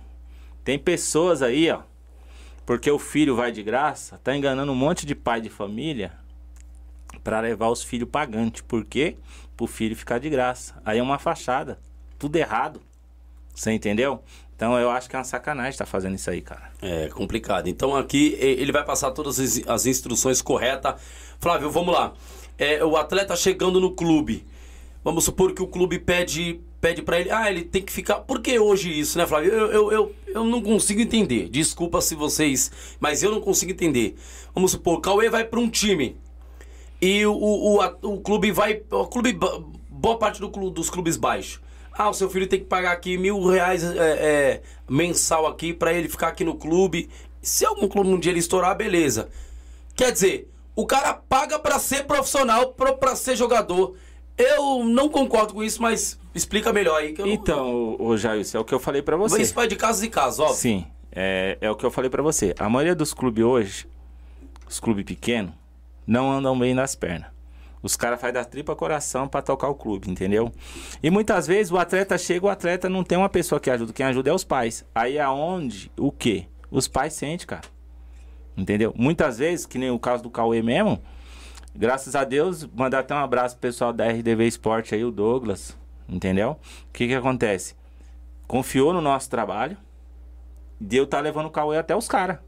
Tem 0.64 0.78
pessoas 0.78 1.42
aí, 1.42 1.70
ó, 1.70 1.82
porque 2.66 2.90
o 2.90 2.98
filho 2.98 3.34
vai 3.34 3.50
de 3.50 3.62
graça, 3.62 4.20
tá 4.22 4.36
enganando 4.36 4.70
um 4.70 4.76
monte 4.76 5.04
de 5.04 5.14
pai 5.14 5.40
de 5.40 5.48
família 5.48 6.12
pra 7.24 7.40
levar 7.40 7.68
os 7.68 7.82
filhos 7.82 8.08
pagantes. 8.08 8.62
Por 8.62 8.84
quê? 8.84 9.16
Pro 9.56 9.66
filho 9.66 9.96
ficar 9.96 10.18
de 10.18 10.30
graça. 10.30 10.80
Aí 10.84 10.98
é 10.98 11.02
uma 11.02 11.18
fachada. 11.18 11.78
Tudo 12.18 12.36
errado. 12.36 12.80
Você 13.54 13.72
entendeu? 13.72 14.22
Então 14.54 14.78
eu 14.78 14.90
acho 14.90 15.08
que 15.08 15.16
é 15.16 15.18
uma 15.18 15.24
sacanagem 15.24 15.76
tá 15.78 15.86
fazendo 15.86 16.14
isso 16.14 16.30
aí, 16.30 16.40
cara. 16.40 16.70
É 16.80 17.08
complicado. 17.08 17.66
Então 17.68 17.96
aqui 17.96 18.36
ele 18.38 18.70
vai 18.72 18.84
passar 18.84 19.10
todas 19.10 19.40
as 19.40 19.66
as 19.66 19.86
instruções 19.86 20.40
corretas. 20.40 21.00
Flávio, 21.40 21.70
vamos 21.70 21.94
lá. 21.94 22.12
É, 22.58 22.84
o 22.84 22.96
atleta 22.96 23.34
chegando 23.34 23.80
no 23.80 23.92
clube. 23.92 24.46
Vamos 25.02 25.24
supor 25.24 25.54
que 25.54 25.62
o 25.62 25.66
clube 25.66 25.98
pede 25.98 26.60
pede 26.80 27.02
para 27.02 27.20
ele, 27.20 27.30
ah, 27.30 27.50
ele 27.50 27.62
tem 27.64 27.82
que 27.82 27.92
ficar. 27.92 28.16
Por 28.20 28.40
que 28.40 28.58
hoje 28.58 28.90
isso, 28.98 29.18
né, 29.18 29.26
Flávio? 29.26 29.52
Eu, 29.52 29.70
eu, 29.72 29.92
eu, 29.92 30.14
eu 30.26 30.44
não 30.44 30.62
consigo 30.62 31.00
entender. 31.00 31.48
Desculpa 31.48 32.00
se 32.00 32.14
vocês, 32.14 32.70
mas 32.98 33.22
eu 33.22 33.30
não 33.30 33.40
consigo 33.40 33.72
entender. 33.72 34.16
Vamos 34.54 34.72
supor, 34.72 35.00
Cauê 35.00 35.28
vai 35.28 35.44
para 35.44 35.60
um 35.60 35.68
time 35.68 36.16
e 37.00 37.24
o, 37.26 37.34
o, 37.34 37.80
a- 37.80 37.96
o 38.02 38.20
clube 38.20 38.50
vai. 38.52 38.82
O 38.90 39.06
clube. 39.06 39.38
Boa 39.88 40.18
parte 40.18 40.40
do 40.40 40.48
dos 40.70 40.88
clubes 40.88 41.16
baixos. 41.16 41.60
Ah, 41.92 42.08
o 42.08 42.14
seu 42.14 42.30
filho 42.30 42.46
tem 42.46 42.60
que 42.60 42.64
pagar 42.66 42.92
aqui 42.92 43.18
mil 43.18 43.44
reais 43.46 43.82
é, 43.84 43.96
é, 43.98 44.62
mensal 44.88 45.46
aqui 45.46 45.74
pra 45.74 45.92
ele 45.92 46.08
ficar 46.08 46.28
aqui 46.28 46.44
no 46.44 46.54
clube. 46.54 47.10
Se 47.42 47.64
algum 47.66 47.86
clube 47.88 48.08
um 48.08 48.18
dia 48.18 48.32
ele 48.32 48.38
estourar, 48.38 48.74
beleza. 48.76 49.28
Quer 49.94 50.12
dizer, 50.12 50.48
o 50.74 50.86
cara 50.86 51.12
paga 51.12 51.58
pra 51.58 51.78
ser 51.78 52.04
profissional, 52.06 52.72
pra 52.72 53.14
ser 53.16 53.36
jogador. 53.36 53.94
Eu 54.38 54.84
não 54.84 55.08
concordo 55.10 55.52
com 55.52 55.62
isso, 55.62 55.82
mas 55.82 56.18
explica 56.34 56.72
melhor 56.72 56.96
aí. 56.96 57.12
Que 57.12 57.22
eu 57.22 57.26
não- 57.26 57.32
Então, 57.32 57.96
ô, 57.98 58.06
ô 58.08 58.16
Jair, 58.16 58.40
isso 58.40 58.56
é 58.56 58.60
o 58.60 58.64
que 58.64 58.74
eu 58.74 58.80
falei 58.80 59.02
pra 59.02 59.16
você. 59.16 59.40
Isso 59.42 59.54
vai 59.54 59.66
de 59.68 59.76
casos 59.76 60.02
e 60.02 60.08
casos, 60.08 60.40
óbvio. 60.40 60.56
Sim, 60.56 60.86
é, 61.12 61.58
é 61.60 61.70
o 61.70 61.76
que 61.76 61.84
eu 61.84 61.90
falei 61.90 62.10
pra 62.10 62.22
você. 62.22 62.54
A 62.58 62.68
maioria 62.68 62.94
dos 62.94 63.12
clubes 63.14 63.44
hoje, 63.44 63.86
os 64.68 64.78
clubes 64.80 65.04
pequenos, 65.04 65.52
não 66.06 66.30
andam 66.30 66.58
bem 66.58 66.74
nas 66.74 66.94
pernas. 66.94 67.28
Os 67.82 67.96
caras 67.96 68.20
fazem 68.20 68.34
da 68.34 68.44
tripa 68.44 68.76
coração 68.76 69.26
pra 69.26 69.40
tocar 69.40 69.68
o 69.68 69.74
clube, 69.74 70.10
entendeu? 70.10 70.52
E 71.02 71.08
muitas 71.10 71.46
vezes 71.46 71.72
o 71.72 71.78
atleta 71.78 72.18
chega, 72.18 72.44
o 72.44 72.48
atleta 72.50 72.90
não 72.90 73.02
tem 73.02 73.16
uma 73.16 73.28
pessoa 73.30 73.58
que 73.58 73.70
ajuda. 73.70 73.90
Quem 73.92 74.04
ajuda 74.04 74.28
é 74.28 74.34
os 74.34 74.44
pais. 74.44 74.84
Aí 74.94 75.18
aonde? 75.18 75.90
O 75.98 76.12
quê? 76.12 76.44
Os 76.70 76.86
pais 76.86 77.14
sentem, 77.14 77.46
cara. 77.46 77.62
Entendeu? 78.54 78.92
Muitas 78.94 79.38
vezes, 79.38 79.64
que 79.64 79.78
nem 79.78 79.90
o 79.90 79.98
caso 79.98 80.22
do 80.22 80.28
Cauê 80.28 80.60
mesmo, 80.60 81.00
graças 81.74 82.14
a 82.14 82.22
Deus, 82.22 82.66
mandar 82.74 82.98
até 82.98 83.14
um 83.14 83.18
abraço 83.18 83.54
pro 83.56 83.62
pessoal 83.62 83.94
da 83.94 84.04
RDV 84.06 84.46
Esporte 84.46 84.94
aí, 84.94 85.02
o 85.02 85.10
Douglas. 85.10 85.74
Entendeu? 86.10 86.52
O 86.88 86.92
que 86.92 87.06
que 87.06 87.14
acontece? 87.14 87.74
Confiou 88.46 88.92
no 88.92 89.00
nosso 89.00 89.30
trabalho. 89.30 89.76
Deu 90.80 91.06
tá 91.06 91.20
levando 91.20 91.46
o 91.46 91.50
Cauê 91.50 91.78
até 91.78 91.94
os 91.94 92.08
caras. 92.08 92.38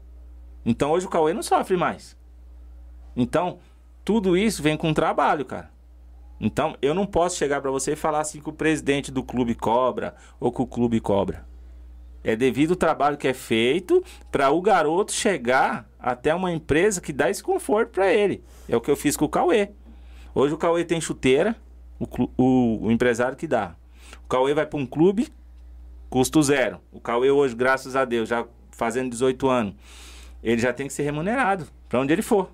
Então 0.65 0.91
hoje 0.91 1.05
o 1.05 1.09
Cauê 1.09 1.33
não 1.33 1.43
sofre 1.43 1.77
mais. 1.77 2.17
Então, 3.15 3.59
tudo 4.03 4.35
isso 4.35 4.61
vem 4.61 4.75
com 4.75 4.93
trabalho, 4.93 5.45
cara. 5.45 5.71
Então, 6.41 6.75
eu 6.81 6.93
não 6.93 7.05
posso 7.05 7.37
chegar 7.37 7.61
para 7.61 7.71
você 7.71 7.93
e 7.93 7.95
falar 7.95 8.19
assim 8.19 8.41
que 8.41 8.49
o 8.49 8.53
presidente 8.53 9.11
do 9.11 9.23
clube 9.23 9.55
cobra 9.55 10.15
ou 10.39 10.51
que 10.51 10.61
o 10.61 10.67
clube 10.67 10.99
cobra. 10.99 11.45
É 12.23 12.35
devido 12.35 12.71
ao 12.71 12.77
trabalho 12.77 13.17
que 13.17 13.27
é 13.27 13.33
feito 13.33 14.03
para 14.31 14.49
o 14.49 14.61
garoto 14.61 15.11
chegar 15.11 15.87
até 15.99 16.33
uma 16.33 16.51
empresa 16.51 16.99
que 16.99 17.13
dá 17.13 17.29
esse 17.29 17.43
conforto 17.43 17.91
para 17.91 18.11
ele. 18.11 18.43
É 18.67 18.75
o 18.75 18.81
que 18.81 18.89
eu 18.89 18.97
fiz 18.97 19.15
com 19.15 19.25
o 19.25 19.29
Cauê. 19.29 19.69
Hoje 20.33 20.53
o 20.53 20.57
Cauê 20.57 20.83
tem 20.83 20.99
chuteira, 20.99 21.55
o, 22.03 22.29
o, 22.37 22.85
o 22.87 22.91
empresário 22.91 23.37
que 23.37 23.47
dá. 23.47 23.75
O 24.23 24.27
Cauê 24.27 24.53
vai 24.53 24.65
para 24.65 24.79
um 24.79 24.85
clube, 24.85 25.31
custo 26.09 26.41
zero. 26.41 26.79
O 26.91 26.99
Cauê 26.99 27.31
hoje, 27.31 27.55
graças 27.55 27.95
a 27.95 28.05
Deus, 28.05 28.29
já 28.29 28.45
fazendo 28.71 29.09
18 29.09 29.47
anos, 29.47 29.75
ele 30.43 30.61
já 30.61 30.73
tem 30.73 30.87
que 30.87 30.93
ser 30.93 31.03
remunerado 31.03 31.67
para 31.87 31.99
onde 31.99 32.13
ele 32.13 32.21
for. 32.21 32.51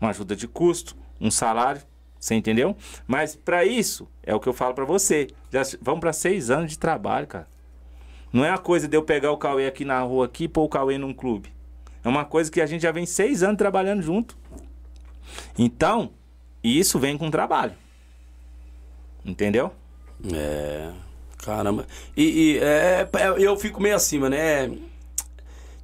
Uma 0.00 0.10
ajuda 0.10 0.34
de 0.34 0.48
custo, 0.48 0.96
um 1.20 1.30
salário, 1.30 1.82
você 2.18 2.34
entendeu? 2.34 2.76
Mas 3.06 3.36
para 3.36 3.64
isso, 3.64 4.08
é 4.22 4.34
o 4.34 4.40
que 4.40 4.48
eu 4.48 4.52
falo 4.52 4.74
para 4.74 4.84
você. 4.84 5.28
Já 5.50 5.62
vamos 5.80 6.00
para 6.00 6.12
seis 6.12 6.50
anos 6.50 6.70
de 6.70 6.78
trabalho, 6.78 7.26
cara. 7.26 7.48
Não 8.32 8.44
é 8.44 8.50
a 8.50 8.58
coisa 8.58 8.88
de 8.88 8.96
eu 8.96 9.02
pegar 9.02 9.30
o 9.30 9.36
Cauê 9.36 9.66
aqui 9.66 9.84
na 9.84 10.00
rua 10.00 10.26
aqui 10.26 10.44
e 10.44 10.48
pôr 10.48 10.62
o 10.62 10.68
Cauê 10.68 10.96
num 10.96 11.12
clube. 11.12 11.52
É 12.02 12.08
uma 12.08 12.24
coisa 12.24 12.50
que 12.50 12.60
a 12.60 12.66
gente 12.66 12.82
já 12.82 12.90
vem 12.90 13.04
seis 13.04 13.42
anos 13.42 13.58
trabalhando 13.58 14.02
junto. 14.02 14.36
Então, 15.58 16.10
isso 16.62 16.98
vem 16.98 17.18
com 17.18 17.30
trabalho. 17.30 17.74
Entendeu? 19.24 19.72
É. 20.32 20.90
Caramba. 21.38 21.86
E, 22.16 22.22
e 22.22 22.58
é, 22.58 23.08
é, 23.12 23.28
eu 23.38 23.56
fico 23.56 23.80
meio 23.80 23.96
acima, 23.96 24.30
né? 24.30 24.70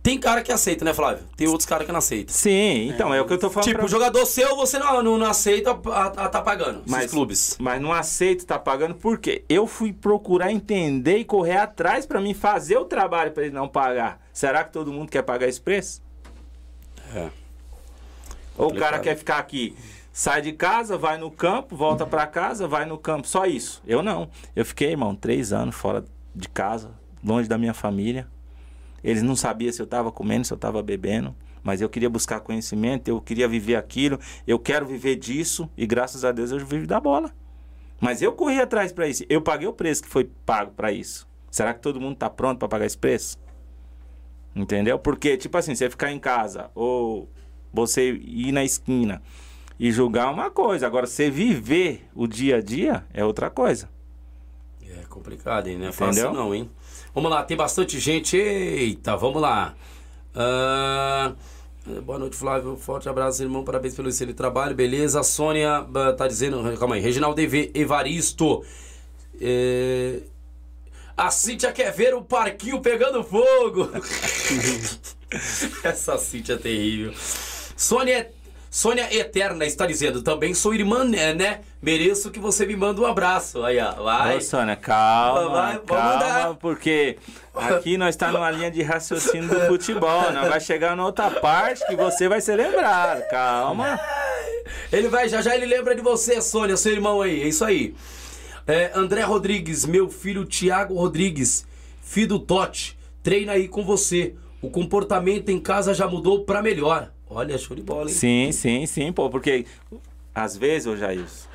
Tem 0.02 0.18
cara 0.18 0.42
que 0.42 0.52
aceita, 0.52 0.84
né, 0.84 0.94
Flávio? 0.94 1.24
Tem 1.36 1.48
outros 1.48 1.66
caras 1.66 1.84
que 1.84 1.92
não 1.92 1.98
aceitam. 1.98 2.34
Sim, 2.34 2.88
então 2.88 3.12
é, 3.12 3.18
é 3.18 3.20
o 3.20 3.26
que 3.26 3.32
eu 3.34 3.38
tô 3.38 3.50
falando. 3.50 3.66
Tipo, 3.66 3.80
pra... 3.80 3.88
jogador 3.88 4.24
seu, 4.24 4.56
você 4.56 4.78
não, 4.78 5.02
não, 5.02 5.18
não 5.18 5.26
aceita, 5.26 5.70
a, 5.70 6.04
a, 6.06 6.28
tá 6.28 6.40
pagando. 6.40 6.82
Mas 6.86 7.10
clubes. 7.10 7.56
Mas 7.60 7.82
não 7.82 7.92
aceito 7.92 8.46
tá 8.46 8.58
pagando 8.58 8.94
porque 8.94 9.44
eu 9.48 9.66
fui 9.66 9.92
procurar 9.92 10.52
entender 10.52 11.18
e 11.18 11.24
correr 11.24 11.58
atrás 11.58 12.06
para 12.06 12.20
mim 12.20 12.32
fazer 12.32 12.78
o 12.78 12.84
trabalho 12.84 13.32
para 13.32 13.42
ele 13.42 13.54
não 13.54 13.68
pagar. 13.68 14.20
Será 14.32 14.64
que 14.64 14.72
todo 14.72 14.92
mundo 14.92 15.10
quer 15.10 15.22
pagar 15.22 15.48
esse 15.48 15.60
preço? 15.60 16.00
É. 17.14 17.28
Ou 18.56 18.70
o 18.70 18.74
cara 18.74 18.98
quer 18.98 19.16
ficar 19.16 19.38
aqui, 19.38 19.76
sai 20.18 20.42
de 20.42 20.52
casa, 20.52 20.98
vai 20.98 21.16
no 21.18 21.30
campo, 21.30 21.76
volta 21.76 22.04
para 22.04 22.26
casa, 22.26 22.66
vai 22.66 22.84
no 22.84 22.98
campo, 22.98 23.28
só 23.28 23.46
isso. 23.46 23.82
Eu 23.86 24.02
não. 24.02 24.28
Eu 24.56 24.64
fiquei, 24.64 24.90
irmão, 24.90 25.14
três 25.14 25.52
anos 25.52 25.76
fora 25.76 26.04
de 26.34 26.48
casa, 26.48 26.90
longe 27.22 27.48
da 27.48 27.56
minha 27.56 27.74
família 27.74 28.26
eles 29.02 29.22
não 29.22 29.36
sabiam 29.36 29.72
se 29.72 29.80
eu 29.80 29.84
estava 29.84 30.10
comendo, 30.10 30.46
se 30.46 30.52
eu 30.52 30.56
estava 30.56 30.82
bebendo. 30.82 31.34
Mas 31.62 31.80
eu 31.80 31.88
queria 31.88 32.08
buscar 32.08 32.40
conhecimento, 32.40 33.08
eu 33.08 33.20
queria 33.20 33.48
viver 33.48 33.76
aquilo, 33.76 34.18
eu 34.46 34.58
quero 34.58 34.86
viver 34.86 35.16
disso 35.16 35.68
e 35.76 35.86
graças 35.86 36.24
a 36.24 36.32
Deus 36.32 36.50
eu 36.50 36.58
vivo 36.64 36.86
da 36.86 37.00
bola. 37.00 37.32
Mas 38.00 38.22
eu 38.22 38.32
corri 38.32 38.60
atrás 38.60 38.92
para 38.92 39.08
isso. 39.08 39.24
Eu 39.28 39.42
paguei 39.42 39.66
o 39.66 39.72
preço 39.72 40.02
que 40.02 40.08
foi 40.08 40.24
pago 40.46 40.72
para 40.72 40.92
isso. 40.92 41.28
Será 41.50 41.74
que 41.74 41.80
todo 41.80 42.00
mundo 42.00 42.14
está 42.14 42.30
pronto 42.30 42.58
para 42.58 42.68
pagar 42.68 42.86
esse 42.86 42.96
preço? 42.96 43.38
Entendeu? 44.54 44.98
Porque, 44.98 45.36
tipo 45.36 45.56
assim, 45.56 45.74
você 45.74 45.90
ficar 45.90 46.12
em 46.12 46.18
casa 46.18 46.70
ou 46.74 47.28
você 47.72 48.12
ir 48.12 48.52
na 48.52 48.64
esquina 48.64 49.20
e 49.78 49.92
julgar 49.92 50.30
uma 50.32 50.50
coisa. 50.50 50.86
Agora, 50.86 51.06
você 51.06 51.30
viver 51.30 52.08
o 52.14 52.26
dia 52.26 52.56
a 52.56 52.60
dia 52.60 53.04
é 53.12 53.24
outra 53.24 53.48
coisa. 53.48 53.88
É 54.82 55.04
complicado, 55.08 55.68
hein? 55.68 55.76
Não 55.76 55.86
é 55.86 55.88
Entendeu? 55.88 56.06
fácil 56.06 56.32
não, 56.32 56.54
hein? 56.54 56.70
Vamos 57.14 57.30
lá, 57.30 57.42
tem 57.42 57.56
bastante 57.56 57.98
gente. 57.98 58.36
Eita, 58.36 59.16
vamos 59.16 59.40
lá. 59.40 59.74
Uh, 60.34 62.00
boa 62.02 62.18
noite, 62.18 62.36
Flávio. 62.36 62.76
Forte 62.76 63.08
abraço, 63.08 63.42
irmão. 63.42 63.64
Parabéns 63.64 63.94
pelo 63.94 64.08
excelente 64.08 64.36
trabalho. 64.36 64.74
Beleza. 64.74 65.20
A 65.20 65.22
Sônia 65.22 65.82
uh, 65.82 66.16
tá 66.16 66.26
dizendo. 66.26 66.76
Calma 66.78 66.96
aí. 66.96 67.00
Reginaldo 67.00 67.40
Evaristo. 67.74 68.64
É... 69.40 70.20
A 71.16 71.30
Cíntia 71.30 71.72
quer 71.72 71.92
ver 71.92 72.14
o 72.14 72.22
parquinho 72.22 72.80
pegando 72.80 73.24
fogo. 73.24 73.90
Essa 75.82 76.16
Cíntia 76.18 76.54
é 76.54 76.56
terrível. 76.56 77.12
Sônia 77.76 78.30
Sônia 78.70 79.08
Eterna 79.14 79.64
está 79.64 79.86
dizendo, 79.86 80.22
também 80.22 80.52
sou 80.52 80.74
irmã, 80.74 81.04
né? 81.04 81.32
né? 81.32 81.60
Mereço 81.80 82.30
que 82.30 82.38
você 82.38 82.66
me 82.66 82.76
manda 82.76 83.00
um 83.00 83.06
abraço. 83.06 83.64
Aí, 83.64 83.78
ó, 83.78 83.92
vai. 83.92 84.36
Ô, 84.36 84.40
Sônia, 84.40 84.76
calma, 84.76 85.48
vai, 85.48 85.78
calma, 85.78 86.12
mandar. 86.12 86.54
porque 86.56 87.16
aqui 87.54 87.96
nós 87.96 88.10
estamos 88.10 88.34
numa 88.34 88.50
linha 88.50 88.70
de 88.70 88.82
raciocínio 88.82 89.48
do 89.48 89.60
futebol. 89.66 90.32
Nós 90.32 90.48
vai 90.48 90.60
chegar 90.60 90.94
na 90.94 91.04
outra 91.04 91.30
parte 91.30 91.86
que 91.86 91.96
você 91.96 92.28
vai 92.28 92.40
ser 92.40 92.56
lembrado. 92.56 93.26
Calma. 93.30 93.98
Ele 94.92 95.08
vai, 95.08 95.28
já 95.30 95.40
já 95.40 95.56
ele 95.56 95.64
lembra 95.64 95.94
de 95.94 96.02
você, 96.02 96.42
Sônia, 96.42 96.76
seu 96.76 96.92
irmão 96.92 97.22
aí. 97.22 97.42
É 97.42 97.48
isso 97.48 97.64
aí. 97.64 97.94
É, 98.66 98.90
André 98.94 99.22
Rodrigues, 99.22 99.86
meu 99.86 100.10
filho 100.10 100.44
Tiago 100.44 100.94
Rodrigues, 100.94 101.66
filho 102.02 102.28
do 102.28 102.38
Totti, 102.38 102.98
treina 103.22 103.52
aí 103.52 103.66
com 103.66 103.82
você. 103.82 104.34
O 104.60 104.68
comportamento 104.68 105.48
em 105.48 105.58
casa 105.58 105.94
já 105.94 106.06
mudou 106.06 106.44
para 106.44 106.60
melhor. 106.60 107.10
Olha, 107.30 107.58
show 107.58 107.76
de 107.76 107.82
bola, 107.82 108.08
hein? 108.08 108.08
Sim, 108.08 108.52
sim, 108.52 108.86
sim, 108.86 109.12
pô, 109.12 109.28
porque 109.28 109.66
às 110.34 110.56
vezes, 110.56 110.86
ô 110.86 110.96
Jailson, 110.96 111.48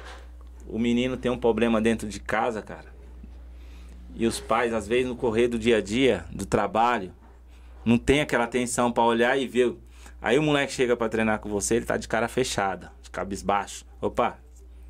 o 0.67 0.77
menino 0.77 1.17
tem 1.17 1.31
um 1.31 1.37
problema 1.37 1.81
dentro 1.81 2.07
de 2.07 2.19
casa, 2.19 2.61
cara. 2.61 2.93
E 4.15 4.27
os 4.27 4.39
pais, 4.39 4.73
às 4.73 4.87
vezes, 4.87 5.07
no 5.07 5.15
correr 5.15 5.47
do 5.47 5.57
dia 5.57 5.77
a 5.77 5.81
dia, 5.81 6.25
do 6.31 6.45
trabalho, 6.45 7.11
não 7.83 7.97
tem 7.97 8.21
aquela 8.21 8.43
atenção 8.43 8.91
para 8.91 9.03
olhar 9.03 9.37
e 9.37 9.47
ver. 9.47 9.73
Aí 10.21 10.37
o 10.37 10.43
moleque 10.43 10.71
chega 10.71 10.95
para 10.95 11.09
treinar 11.09 11.39
com 11.39 11.49
você, 11.49 11.75
ele 11.75 11.85
tá 11.85 11.97
de 11.97 12.07
cara 12.07 12.27
fechada, 12.27 12.91
de 13.01 13.09
cabisbaixo. 13.09 13.85
Opa, 13.99 14.37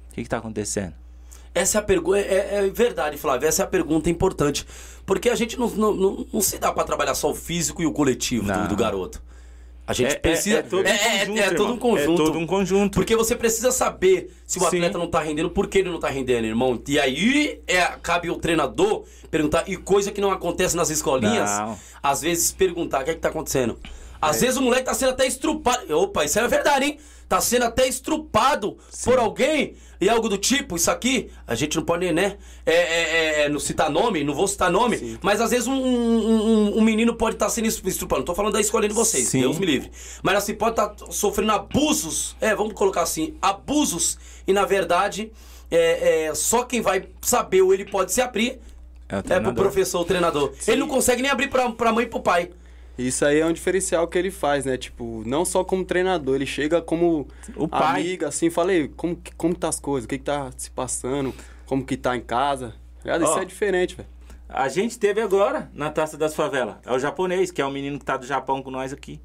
o 0.10 0.14
que 0.14 0.24
que 0.24 0.30
tá 0.30 0.38
acontecendo? 0.38 0.94
Essa 1.56 1.78
é 1.78 1.80
a 1.80 1.84
pergunta. 1.84 2.20
É, 2.20 2.66
é, 2.66 2.70
verdade, 2.70 3.18
Flávio. 3.18 3.48
Essa 3.48 3.64
é 3.64 3.66
a 3.66 3.68
pergunta 3.68 4.10
importante. 4.10 4.66
Porque 5.06 5.30
a 5.30 5.36
gente 5.36 5.58
não, 5.58 5.70
não, 5.70 5.94
não, 5.94 6.28
não 6.34 6.42
se 6.42 6.58
dá 6.58 6.72
para 6.72 6.84
trabalhar 6.84 7.14
só 7.14 7.30
o 7.30 7.36
físico 7.36 7.82
e 7.82 7.86
o 7.86 7.92
coletivo 7.92 8.52
do, 8.52 8.68
do, 8.70 8.76
garoto. 8.76 9.22
A 9.86 9.92
gente 9.92 10.16
é, 10.16 10.20
precisa. 10.20 10.58
É, 10.58 10.60
é, 10.60 10.66
todo, 10.66 10.80
um 10.84 10.98
conjunto, 10.98 11.42
é, 11.42 11.54
todo 11.56 11.74
um 11.74 11.78
conjunto. 11.78 12.22
É 12.22 12.26
todo 12.26 12.40
um 12.40 12.48
conjunto. 12.48 12.96
Porque 12.96 13.16
você 13.16 13.36
precisa 13.36 13.70
saber 13.70 14.34
se 14.48 14.58
o 14.58 14.66
atleta 14.66 14.94
Sim. 14.94 15.00
não 15.00 15.08
tá 15.08 15.20
rendendo, 15.20 15.50
por 15.50 15.68
que 15.68 15.80
ele 15.80 15.90
não 15.90 16.00
tá 16.00 16.10
rendendo, 16.10 16.46
irmão. 16.46 16.82
E 16.88 16.98
aí 16.98 17.60
é, 17.68 17.82
cabe 18.02 18.30
o 18.30 18.38
treinador 18.38 19.04
perguntar. 19.30 19.66
E 19.68 19.76
coisa 19.76 20.10
que 20.12 20.22
não 20.22 20.32
acontece 20.32 20.76
nas 20.78 20.90
escolinhas, 20.90 21.52
não. 21.60 21.78
às 22.02 22.22
vezes 22.22 22.52
perguntar 22.52 23.02
o 23.02 23.04
que 23.04 23.12
é 23.12 23.14
que 23.14 23.20
tá 23.20 23.30
acontecendo. 23.30 23.78
Às 24.30 24.42
vezes 24.42 24.58
o 24.58 24.62
moleque 24.62 24.86
tá 24.86 24.94
sendo 24.94 25.10
até 25.10 25.28
estrupado. 25.28 25.98
Opa, 25.98 26.24
isso 26.24 26.40
é 26.40 26.48
verdade, 26.48 26.86
hein? 26.86 27.00
Tá 27.28 27.42
sendo 27.42 27.66
até 27.66 27.88
estrupado 27.88 28.78
Sim. 28.90 29.10
por 29.10 29.20
alguém 29.20 29.76
e 30.00 30.10
algo 30.10 30.28
do 30.28 30.38
tipo, 30.38 30.76
isso 30.76 30.92
aqui, 30.92 31.32
a 31.48 31.56
gente 31.56 31.78
não 31.78 31.84
pode, 31.84 32.12
né? 32.12 32.38
É, 32.66 32.74
é, 32.74 33.42
é 33.44 33.50
não 33.50 33.60
citar 33.60 33.90
nome, 33.90 34.24
não 34.24 34.34
vou 34.34 34.48
citar 34.48 34.70
nome, 34.70 34.98
Sim. 34.98 35.18
mas 35.22 35.40
às 35.40 35.52
vezes 35.52 35.66
um, 35.66 35.74
um, 35.74 36.78
um 36.78 36.82
menino 36.82 37.16
pode 37.16 37.36
estar 37.36 37.46
tá 37.46 37.52
sendo 37.52 37.68
estrupado. 37.68 38.20
Não 38.20 38.26
tô 38.26 38.36
falando 38.36 38.54
da 38.54 38.62
escola 38.62 38.88
de 38.88 38.94
vocês, 38.94 39.30
Sim. 39.30 39.42
Deus 39.42 39.58
me 39.58 39.66
livre. 39.66 39.92
Mas 40.22 40.36
assim, 40.36 40.54
pode 40.54 40.72
estar 40.72 40.90
tá 40.90 41.06
sofrendo 41.10 41.54
abusos, 41.54 42.36
é, 42.42 42.54
vamos 42.54 42.74
colocar 42.74 43.02
assim, 43.02 43.36
abusos, 43.42 44.18
e 44.46 44.54
na 44.54 44.66
verdade, 44.66 45.32
é, 45.72 46.26
é 46.26 46.36
só 46.36 46.64
quem 46.64 46.82
vai 46.82 47.08
saber 47.22 47.62
ou 47.62 47.74
ele 47.74 47.86
pode 47.86 48.12
se 48.12 48.22
abrir 48.22 48.60
é, 49.10 49.36
é 49.36 49.40
pro 49.40 49.54
professor, 49.54 50.02
o 50.02 50.06
treinador. 50.06 50.52
Ele 50.68 50.82
não 50.82 50.88
consegue 50.88 51.22
nem 51.22 51.32
abrir 51.32 51.48
pra, 51.48 51.72
pra 51.72 51.92
mãe 51.92 52.06
e 52.06 52.10
pro 52.10 52.20
pai. 52.20 52.50
Isso 52.98 53.26
aí 53.26 53.40
é 53.40 53.46
um 53.46 53.54
diferencial 53.54 54.08
que 54.08 54.18
ele 54.18 54.30
faz, 54.30 54.66
né? 54.66 54.78
Tipo, 54.78 55.24
não 55.26 55.44
só 55.44 55.64
como 55.64 55.84
treinador, 55.84 56.36
ele 56.36 56.46
chega 56.46 56.82
como 56.82 57.28
o 57.56 57.68
pai. 57.68 58.02
amiga, 58.02 58.28
assim, 58.28 58.50
falei, 58.50 58.88
como, 58.88 59.20
como 59.36 59.56
tá 59.56 59.70
as 59.70 59.80
coisas, 59.80 60.06
o 60.06 60.08
que, 60.08 60.20
que 60.20 60.24
tá 60.24 60.52
se 60.56 60.70
passando, 60.70 61.34
como 61.66 61.84
que 61.84 61.98
tá 61.98 62.16
em 62.16 62.22
casa. 62.22 62.76
Ligado? 63.04 63.24
Isso 63.24 63.40
é 63.40 63.46
diferente, 63.46 63.96
velho. 63.96 64.08
A 64.48 64.70
gente 64.70 65.00
teve 65.00 65.20
agora 65.20 65.72
na 65.74 65.90
Taça 65.90 66.16
das 66.16 66.36
Favelas. 66.36 66.76
É 66.86 66.92
o 66.92 67.00
japonês, 67.00 67.50
que 67.50 67.62
é 67.62 67.66
o 67.66 67.72
menino 67.72 67.98
que 67.98 68.06
tá 68.06 68.16
do 68.16 68.26
Japão 68.26 68.62
com 68.62 68.70
nós 68.70 68.94
aqui. 68.94 69.20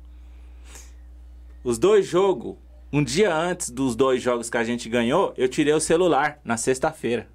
Os 1.63 1.79
dois 1.79 2.07
jogos, 2.07 2.57
um 2.91 3.05
dia 3.05 3.35
antes 3.35 3.69
dos 3.69 3.95
dois 3.95 4.23
jogos 4.23 4.49
que 4.49 4.57
a 4.57 4.65
gente 4.65 4.89
ganhou, 4.89 5.35
eu 5.37 5.47
tirei 5.47 5.75
o 5.75 5.81
celular 5.81 6.41
na 6.43 6.57
sexta-feira. 6.57 7.29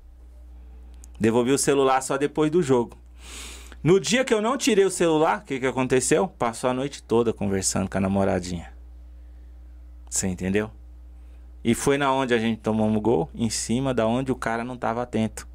Devolvi 1.19 1.51
o 1.51 1.57
celular 1.57 2.01
só 2.01 2.17
depois 2.17 2.49
do 2.49 2.63
jogo. 2.63 2.97
No 3.83 3.99
dia 3.99 4.23
que 4.23 4.33
eu 4.33 4.41
não 4.41 4.57
tirei 4.57 4.85
o 4.85 4.89
celular, 4.89 5.39
o 5.39 5.41
que, 5.41 5.59
que 5.59 5.65
aconteceu? 5.65 6.25
Passou 6.25 6.69
a 6.69 6.73
noite 6.73 7.03
toda 7.03 7.33
conversando 7.33 7.89
com 7.89 7.97
a 7.97 8.01
namoradinha. 8.01 8.71
Você 10.09 10.25
entendeu? 10.25 10.71
E 11.61 11.75
foi 11.75 11.97
na 11.97 12.09
onde 12.13 12.33
a 12.33 12.37
gente 12.37 12.61
tomou 12.61 12.87
um 12.87 12.97
gol, 13.01 13.29
em 13.35 13.49
cima 13.49 13.93
da 13.93 14.07
onde 14.07 14.31
o 14.31 14.37
cara 14.37 14.63
não 14.63 14.75
estava 14.75 15.01
atento. 15.01 15.45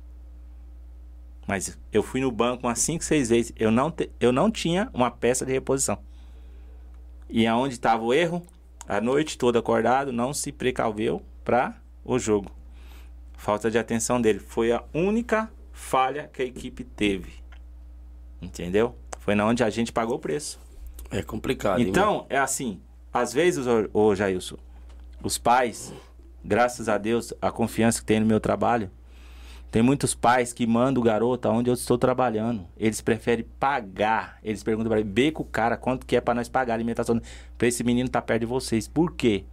Mas 1.46 1.78
eu 1.90 2.02
fui 2.02 2.20
no 2.20 2.30
banco 2.30 2.66
umas 2.66 2.78
5, 2.80 3.02
6 3.02 3.30
vezes. 3.30 3.52
Eu 3.56 3.70
não, 3.70 3.90
te, 3.90 4.10
eu 4.20 4.30
não 4.30 4.50
tinha 4.50 4.90
uma 4.92 5.10
peça 5.10 5.46
de 5.46 5.52
reposição. 5.52 5.98
E 7.30 7.46
aonde 7.46 7.74
estava 7.76 8.04
o 8.04 8.12
erro? 8.12 8.42
A 8.86 9.00
noite 9.00 9.38
toda 9.38 9.58
acordado, 9.58 10.12
não 10.12 10.34
se 10.34 10.52
precaveu 10.52 11.22
para 11.42 11.80
o 12.04 12.18
jogo. 12.18 12.50
Falta 13.38 13.70
de 13.70 13.78
atenção 13.78 14.20
dele. 14.20 14.38
Foi 14.38 14.70
a 14.70 14.84
única 14.92 15.50
falha 15.72 16.28
que 16.30 16.42
a 16.42 16.44
equipe 16.44 16.84
teve. 16.84 17.47
Entendeu? 18.40 18.94
Foi 19.18 19.34
na 19.34 19.46
onde 19.46 19.62
a 19.62 19.70
gente 19.70 19.92
pagou 19.92 20.16
o 20.16 20.18
preço. 20.18 20.58
É 21.10 21.22
complicado. 21.22 21.80
Então, 21.80 22.20
hein, 22.20 22.26
é 22.30 22.38
assim, 22.38 22.80
às 23.12 23.32
vezes, 23.32 23.66
ô, 23.66 23.88
ô 23.92 24.14
Jailson, 24.14 24.56
os 25.22 25.38
pais, 25.38 25.92
graças 26.44 26.88
a 26.88 26.98
Deus, 26.98 27.32
a 27.40 27.50
confiança 27.50 28.00
que 28.00 28.06
tem 28.06 28.20
no 28.20 28.26
meu 28.26 28.40
trabalho, 28.40 28.90
tem 29.70 29.82
muitos 29.82 30.14
pais 30.14 30.52
que 30.52 30.66
mandam 30.66 31.02
o 31.02 31.04
garoto 31.04 31.46
aonde 31.46 31.68
eu 31.68 31.74
estou 31.74 31.98
trabalhando. 31.98 32.66
Eles 32.76 33.02
preferem 33.02 33.44
pagar. 33.58 34.38
Eles 34.42 34.62
perguntam 34.62 34.90
para 34.90 35.04
mim, 35.04 35.32
com 35.32 35.42
o 35.42 35.46
cara 35.46 35.76
quanto 35.76 36.06
que 36.06 36.16
é 36.16 36.20
para 36.20 36.34
nós 36.34 36.48
pagar 36.48 36.72
a 36.72 36.76
alimentação 36.76 37.20
para 37.56 37.68
esse 37.68 37.84
menino 37.84 38.06
estar 38.06 38.22
tá 38.22 38.26
perto 38.26 38.40
de 38.40 38.46
vocês. 38.46 38.88
Por 38.88 39.12
quê? 39.12 39.44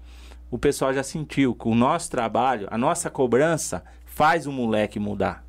O 0.50 0.58
pessoal 0.58 0.94
já 0.94 1.04
sentiu 1.04 1.54
que 1.54 1.68
o 1.68 1.76
nosso 1.76 2.10
trabalho, 2.10 2.68
a 2.72 2.78
nossa 2.78 3.10
cobrança 3.10 3.84
faz 4.06 4.48
o 4.48 4.54
moleque 4.54 5.00
mudar. 5.00 5.44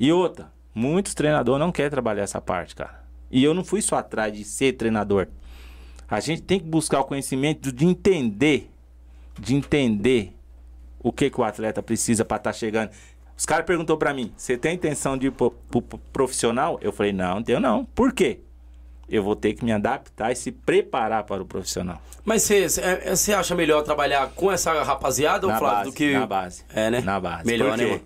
E 0.00 0.10
outra, 0.10 0.50
muitos 0.74 1.14
treinadores 1.14 1.60
não 1.60 1.72
querem 1.72 1.90
trabalhar 1.90 2.22
essa 2.22 2.40
parte, 2.40 2.74
cara. 2.74 3.02
E 3.30 3.42
eu 3.42 3.54
não 3.54 3.64
fui 3.64 3.80
só 3.80 3.96
atrás 3.96 4.32
de 4.32 4.44
ser 4.44 4.74
treinador. 4.74 5.28
A 6.08 6.20
gente 6.20 6.42
tem 6.42 6.60
que 6.60 6.66
buscar 6.66 7.00
o 7.00 7.04
conhecimento 7.04 7.72
de 7.72 7.86
entender, 7.86 8.70
de 9.38 9.54
entender 9.54 10.36
o 11.00 11.10
que, 11.12 11.30
que 11.30 11.40
o 11.40 11.44
atleta 11.44 11.82
precisa 11.82 12.24
para 12.24 12.36
estar 12.36 12.52
tá 12.52 12.58
chegando. 12.58 12.90
Os 13.36 13.46
caras 13.46 13.64
perguntou 13.64 13.96
para 13.96 14.12
mim: 14.12 14.32
"Você 14.36 14.56
tem 14.56 14.74
intenção 14.74 15.16
de 15.16 15.28
ir 15.28 15.30
pro, 15.32 15.50
pro, 15.50 15.80
pro 15.80 15.98
profissional?" 16.12 16.78
Eu 16.82 16.92
falei: 16.92 17.12
"Não, 17.12 17.36
não 17.36 17.42
tenho 17.42 17.60
não. 17.60 17.84
Por 17.86 18.12
quê?" 18.12 18.40
eu 19.12 19.22
vou 19.22 19.36
ter 19.36 19.52
que 19.52 19.62
me 19.62 19.70
adaptar 19.70 20.32
e 20.32 20.36
se 20.36 20.50
preparar 20.50 21.24
para 21.24 21.42
o 21.42 21.44
profissional. 21.44 22.00
Mas 22.24 22.44
você 22.44 22.80
é, 22.80 23.34
acha 23.34 23.54
melhor 23.54 23.82
trabalhar 23.82 24.30
com 24.34 24.50
essa 24.50 24.82
rapaziada 24.82 25.46
na 25.46 25.52
ou 25.52 25.58
Flávio, 25.58 25.90
do 25.90 25.92
que. 25.92 26.12
Na 26.14 26.26
base. 26.26 26.64
É, 26.74 26.90
né? 26.90 27.00
Na 27.02 27.20
base. 27.20 27.44
Melhor, 27.44 27.76
né? 27.76 28.00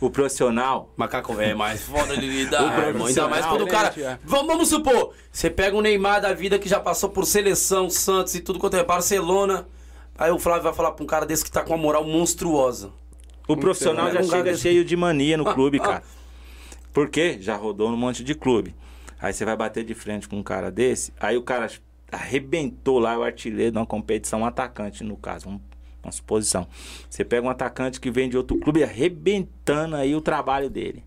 O 0.00 0.08
profissional. 0.08 0.90
Macaco 0.96 1.38
é 1.40 1.54
mais 1.54 1.82
foda 1.82 2.16
de 2.16 2.26
lidar, 2.26 2.88
irmão. 2.88 3.06
Ainda 3.06 3.28
mais 3.28 3.44
quando 3.44 3.64
o 3.64 3.68
cara. 3.68 3.92
É. 3.98 4.18
Vamos, 4.24 4.46
vamos 4.46 4.68
supor, 4.68 5.12
você 5.30 5.50
pega 5.50 5.76
um 5.76 5.80
Neymar 5.80 6.20
da 6.22 6.32
vida 6.32 6.58
que 6.58 6.68
já 6.68 6.80
passou 6.80 7.10
por 7.10 7.26
seleção, 7.26 7.90
Santos 7.90 8.34
e 8.34 8.40
tudo 8.40 8.58
quanto 8.58 8.76
é 8.76 8.84
Barcelona. 8.84 9.66
Aí 10.16 10.30
o 10.30 10.38
Flávio 10.38 10.64
vai 10.64 10.72
falar 10.72 10.92
pra 10.92 11.04
um 11.04 11.06
cara 11.06 11.26
desse 11.26 11.44
que 11.44 11.50
tá 11.50 11.62
com 11.62 11.74
uma 11.74 11.78
moral 11.78 12.04
monstruosa. 12.04 12.92
O 13.46 13.56
profissional 13.56 14.10
já 14.12 14.22
chega 14.22 14.56
cheio 14.56 14.84
de 14.84 14.96
mania 14.96 15.36
no 15.36 15.44
clube, 15.44 15.78
ah. 15.80 15.84
cara. 15.84 16.02
Porque 16.92 17.38
já 17.40 17.56
rodou 17.56 17.90
num 17.90 17.96
monte 17.96 18.24
de 18.24 18.34
clube. 18.34 18.74
Aí 19.20 19.32
você 19.32 19.44
vai 19.44 19.56
bater 19.56 19.84
de 19.84 19.94
frente 19.94 20.28
com 20.28 20.36
um 20.36 20.42
cara 20.42 20.70
desse, 20.70 21.12
aí 21.20 21.36
o 21.36 21.42
cara 21.42 21.68
arrebentou 22.10 22.98
lá 22.98 23.18
o 23.18 23.22
artilheiro 23.22 23.74
numa 23.74 23.86
competição, 23.86 24.40
um 24.40 24.46
atacante, 24.46 25.04
no 25.04 25.16
caso, 25.16 25.48
um, 25.48 25.60
uma 26.02 26.12
suposição. 26.12 26.66
Você 27.08 27.24
pega 27.24 27.46
um 27.46 27.50
atacante 27.50 28.00
que 28.00 28.10
vem 28.10 28.28
de 28.28 28.36
outro 28.36 28.58
clube 28.58 28.82
arrebentando 28.82 29.96
aí 29.96 30.14
o 30.14 30.20
trabalho 30.20 30.70
dele. 30.70 31.04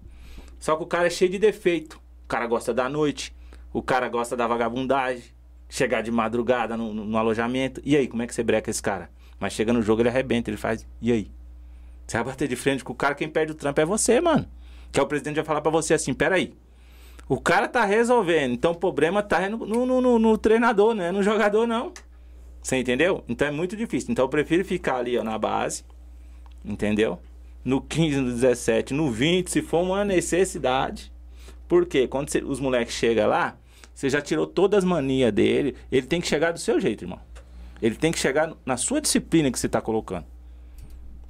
Só 0.59 0.75
que 0.75 0.83
o 0.83 0.87
cara 0.87 1.07
é 1.07 1.09
cheio 1.09 1.31
de 1.31 1.39
defeito. 1.39 1.99
O 2.25 2.27
cara 2.27 2.47
gosta 2.47 2.73
da 2.73 2.87
noite, 2.87 3.35
o 3.71 3.81
cara 3.81 4.07
gosta 4.07 4.35
da 4.35 4.47
vagabundagem, 4.47 5.23
chegar 5.67 6.01
de 6.01 6.11
madrugada 6.11 6.77
no, 6.77 6.93
no, 6.93 7.05
no 7.05 7.17
alojamento. 7.17 7.81
E 7.83 7.97
aí, 7.97 8.07
como 8.07 8.21
é 8.21 8.27
que 8.27 8.33
você 8.33 8.43
breca 8.43 8.69
esse 8.69 8.81
cara? 8.81 9.09
Mas 9.39 9.53
chega 9.53 9.73
no 9.73 9.81
jogo, 9.81 10.01
ele 10.01 10.09
arrebenta, 10.09 10.49
ele 10.49 10.57
faz. 10.57 10.87
E 11.01 11.11
aí? 11.11 11.29
Você 12.07 12.17
vai 12.17 12.25
bater 12.27 12.47
de 12.47 12.55
frente 12.55 12.83
com 12.83 12.93
o 12.93 12.95
cara, 12.95 13.15
quem 13.15 13.27
perde 13.27 13.51
o 13.51 13.55
trampo 13.55 13.81
é 13.81 13.85
você, 13.85 14.21
mano. 14.21 14.47
Que 14.91 14.99
é 14.99 15.03
o 15.03 15.07
presidente 15.07 15.35
vai 15.35 15.45
falar 15.45 15.61
para 15.61 15.71
você 15.71 15.93
assim: 15.93 16.13
peraí, 16.13 16.53
o 17.27 17.39
cara 17.39 17.67
tá 17.67 17.83
resolvendo. 17.83 18.53
Então 18.53 18.71
o 18.71 18.75
problema 18.75 19.23
tá 19.23 19.49
no, 19.49 19.65
no, 19.65 20.01
no, 20.01 20.19
no 20.19 20.37
treinador, 20.37 20.93
né? 20.93 21.11
No 21.11 21.23
jogador, 21.23 21.65
não. 21.67 21.91
Você 22.63 22.77
entendeu? 22.77 23.23
Então 23.27 23.47
é 23.47 23.51
muito 23.51 23.75
difícil. 23.75 24.11
Então 24.11 24.23
eu 24.23 24.29
prefiro 24.29 24.63
ficar 24.63 24.97
ali 24.97 25.17
ó, 25.17 25.23
na 25.23 25.37
base. 25.37 25.83
Entendeu? 26.63 27.19
No 27.63 27.81
15, 27.81 28.21
no 28.21 28.31
17, 28.31 28.93
no 28.93 29.11
20, 29.11 29.51
se 29.51 29.61
for 29.61 29.81
uma 29.81 30.05
necessidade. 30.05 31.11
Porque 31.67 32.07
quando 32.07 32.29
você, 32.29 32.39
os 32.39 32.59
moleques 32.59 32.95
chegam 32.95 33.27
lá, 33.27 33.57
você 33.93 34.09
já 34.09 34.21
tirou 34.21 34.47
todas 34.47 34.79
as 34.79 34.83
manias 34.83 35.33
dele. 35.33 35.75
Ele 35.91 36.07
tem 36.07 36.21
que 36.21 36.27
chegar 36.27 36.53
do 36.53 36.59
seu 36.59 36.79
jeito, 36.79 37.03
irmão. 37.03 37.19
Ele 37.81 37.95
tem 37.95 38.13
que 38.13 38.19
chegar 38.19 38.53
na 38.65 38.77
sua 38.77 39.01
disciplina 39.01 39.51
que 39.51 39.59
você 39.59 39.67
tá 39.67 39.81
colocando. 39.81 40.25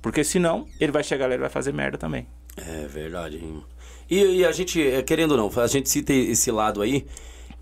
Porque 0.01 0.23
senão, 0.23 0.67
ele 0.79 0.91
vai 0.91 1.03
chegar 1.03 1.27
lá 1.27 1.33
e 1.33 1.37
vai 1.37 1.49
fazer 1.49 1.73
merda 1.73 1.97
também. 1.97 2.27
É 2.57 2.85
verdade, 2.85 3.37
irmão. 3.37 3.63
E, 4.09 4.19
e, 4.19 4.45
a 4.45 4.51
gente, 4.51 4.85
é, 4.85 5.01
querendo 5.01 5.31
ou 5.31 5.37
não, 5.37 5.61
a 5.61 5.67
gente 5.67 5.89
cita 5.89 6.13
esse 6.13 6.51
lado 6.51 6.81
aí, 6.81 7.07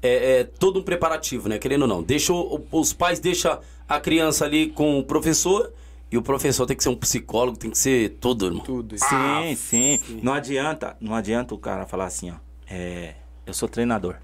é, 0.01 0.39
é 0.39 0.43
todo 0.43 0.79
um 0.79 0.83
preparativo, 0.83 1.47
né? 1.47 1.57
Querendo 1.57 1.83
ou 1.83 1.87
não. 1.87 2.01
Deixa, 2.03 2.33
os 2.71 2.93
pais 2.93 3.19
deixam 3.19 3.59
a 3.87 3.99
criança 3.99 4.45
ali 4.45 4.69
com 4.69 4.97
o 4.97 5.03
professor 5.03 5.71
e 6.11 6.17
o 6.17 6.21
professor 6.21 6.65
tem 6.65 6.75
que 6.75 6.83
ser 6.83 6.89
um 6.89 6.95
psicólogo, 6.95 7.57
tem 7.57 7.71
que 7.71 7.77
ser 7.77 8.17
tudo, 8.19 8.45
irmão. 8.45 8.63
Tudo. 8.63 8.97
Sim, 8.97 9.05
ah, 9.11 9.43
sim, 9.55 9.97
sim. 9.97 10.19
Não 10.21 10.33
adianta, 10.33 10.97
não 10.99 11.15
adianta 11.15 11.55
o 11.55 11.57
cara 11.57 11.85
falar 11.85 12.05
assim, 12.05 12.31
ó. 12.31 12.35
É, 12.69 13.15
eu 13.45 13.53
sou 13.53 13.69
treinador. 13.69 14.15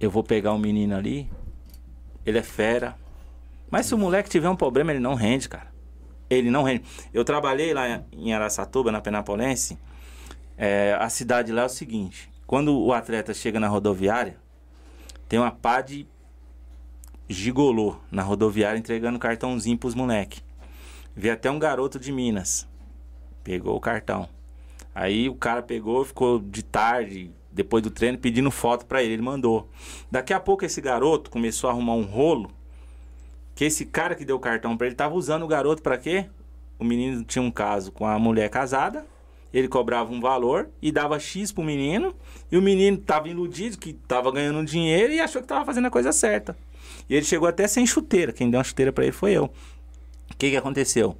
Eu 0.00 0.10
vou 0.10 0.22
pegar 0.22 0.52
um 0.52 0.58
menino 0.58 0.96
ali, 0.96 1.30
ele 2.24 2.38
é 2.38 2.42
fera. 2.42 2.96
Mas 3.70 3.86
se 3.86 3.94
o 3.94 3.98
moleque 3.98 4.30
tiver 4.30 4.48
um 4.48 4.56
problema, 4.56 4.92
ele 4.92 5.00
não 5.00 5.14
rende, 5.14 5.48
cara. 5.48 5.72
Ele 6.30 6.50
não 6.50 6.62
rende. 6.62 6.84
Eu 7.12 7.24
trabalhei 7.24 7.74
lá 7.74 8.02
em 8.12 8.32
Araçatuba, 8.32 8.90
na 8.90 9.00
Penapolense. 9.00 9.78
É, 10.56 10.96
a 10.98 11.08
cidade 11.08 11.52
lá 11.52 11.62
é 11.62 11.66
o 11.66 11.68
seguinte: 11.68 12.30
quando 12.46 12.78
o 12.78 12.92
atleta 12.92 13.34
chega 13.34 13.60
na 13.60 13.68
rodoviária, 13.68 14.38
tem 15.34 15.40
uma 15.40 15.50
pá 15.50 15.80
de 15.80 16.06
gigolô 17.28 17.96
na 18.08 18.22
rodoviária 18.22 18.78
entregando 18.78 19.18
cartãozinho 19.18 19.76
pros 19.76 19.92
moleque. 19.92 20.40
Vi 21.12 21.28
até 21.28 21.50
um 21.50 21.58
garoto 21.58 21.98
de 21.98 22.12
Minas. 22.12 22.68
Pegou 23.42 23.74
o 23.74 23.80
cartão. 23.80 24.28
Aí 24.94 25.28
o 25.28 25.34
cara 25.34 25.60
pegou, 25.60 26.04
ficou 26.04 26.38
de 26.38 26.62
tarde, 26.62 27.32
depois 27.50 27.82
do 27.82 27.90
treino, 27.90 28.16
pedindo 28.16 28.48
foto 28.48 28.86
para 28.86 29.02
ele. 29.02 29.14
Ele 29.14 29.22
mandou. 29.22 29.68
Daqui 30.08 30.32
a 30.32 30.38
pouco 30.38 30.64
esse 30.64 30.80
garoto 30.80 31.32
começou 31.32 31.68
a 31.68 31.72
arrumar 31.72 31.94
um 31.94 32.04
rolo. 32.04 32.48
Que 33.56 33.64
esse 33.64 33.84
cara 33.86 34.14
que 34.14 34.24
deu 34.24 34.36
o 34.36 34.40
cartão 34.40 34.76
para 34.76 34.86
ele 34.86 34.94
tava 34.94 35.16
usando 35.16 35.42
o 35.42 35.48
garoto 35.48 35.82
para 35.82 35.98
quê? 35.98 36.30
O 36.78 36.84
menino 36.84 37.24
tinha 37.24 37.42
um 37.42 37.50
caso 37.50 37.90
com 37.90 38.06
a 38.06 38.16
mulher 38.20 38.48
casada 38.50 39.04
ele 39.54 39.68
cobrava 39.68 40.12
um 40.12 40.20
valor 40.20 40.68
e 40.82 40.90
dava 40.90 41.18
X 41.20 41.52
pro 41.52 41.62
menino, 41.62 42.12
e 42.50 42.58
o 42.58 42.62
menino 42.62 42.98
tava 42.98 43.28
iludido 43.28 43.78
que 43.78 43.92
tava 43.92 44.32
ganhando 44.32 44.64
dinheiro 44.64 45.12
e 45.12 45.20
achou 45.20 45.40
que 45.40 45.46
tava 45.46 45.64
fazendo 45.64 45.86
a 45.86 45.90
coisa 45.90 46.10
certa. 46.10 46.56
E 47.08 47.14
ele 47.14 47.24
chegou 47.24 47.48
até 47.48 47.68
sem 47.68 47.86
chuteira, 47.86 48.32
quem 48.32 48.50
deu 48.50 48.58
uma 48.58 48.64
chuteira 48.64 48.92
para 48.92 49.04
ele 49.04 49.12
foi 49.12 49.30
eu. 49.30 49.44
O 49.44 50.36
que 50.36 50.50
que 50.50 50.56
aconteceu? 50.56 51.16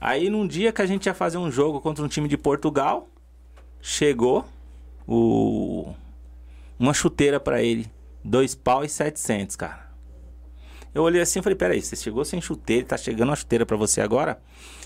Aí 0.00 0.30
num 0.30 0.46
dia 0.46 0.72
que 0.72 0.80
a 0.80 0.86
gente 0.86 1.06
ia 1.06 1.14
fazer 1.14 1.36
um 1.36 1.50
jogo 1.50 1.78
contra 1.78 2.02
um 2.02 2.08
time 2.08 2.26
de 2.26 2.38
Portugal, 2.38 3.06
chegou 3.82 4.46
o 5.06 5.92
uma 6.78 6.94
chuteira 6.94 7.38
para 7.38 7.62
ele, 7.62 7.90
dois 8.24 8.54
pau 8.54 8.82
e 8.82 8.88
setecentos, 8.88 9.56
cara. 9.56 9.88
Eu 10.94 11.02
olhei 11.02 11.20
assim 11.20 11.40
e 11.40 11.42
falei, 11.42 11.56
peraí, 11.56 11.82
você 11.82 11.96
chegou 11.96 12.24
sem 12.24 12.40
chuteira, 12.40 12.86
tá 12.86 12.96
chegando 12.96 13.28
uma 13.28 13.36
chuteira 13.36 13.66
para 13.66 13.76
você 13.76 14.00
agora? 14.00 14.40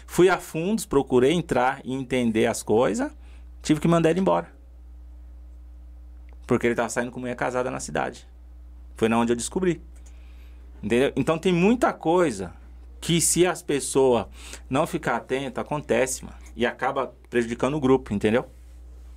Fui 0.06 0.28
a 0.28 0.38
fundos, 0.38 0.84
procurei 0.84 1.32
entrar 1.32 1.80
e 1.84 1.92
entender 1.94 2.46
as 2.46 2.62
coisas. 2.62 3.10
Tive 3.62 3.80
que 3.80 3.88
mandar 3.88 4.10
ele 4.10 4.20
embora. 4.20 4.52
Porque 6.46 6.66
ele 6.66 6.72
estava 6.74 6.88
saindo 6.88 7.10
com 7.10 7.20
mulher 7.20 7.36
casada 7.36 7.70
na 7.70 7.80
cidade. 7.80 8.26
Foi 8.96 9.08
na 9.08 9.18
onde 9.18 9.32
eu 9.32 9.36
descobri. 9.36 9.80
Entendeu? 10.82 11.12
Então 11.16 11.38
tem 11.38 11.52
muita 11.52 11.92
coisa 11.92 12.52
que 13.00 13.20
se 13.20 13.46
as 13.46 13.62
pessoas 13.62 14.26
não 14.68 14.86
ficar 14.86 15.16
atentas, 15.16 15.62
acontece, 15.62 16.24
mano. 16.24 16.36
E 16.54 16.66
acaba 16.66 17.14
prejudicando 17.30 17.74
o 17.74 17.80
grupo, 17.80 18.12
entendeu? 18.12 18.46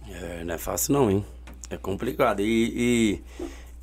É, 0.08 0.44
não 0.44 0.56
é 0.56 0.58
fácil 0.58 0.94
não, 0.94 1.12
hein? 1.12 1.26
É 1.70 1.78
complicado. 1.78 2.42
E, 2.42 3.22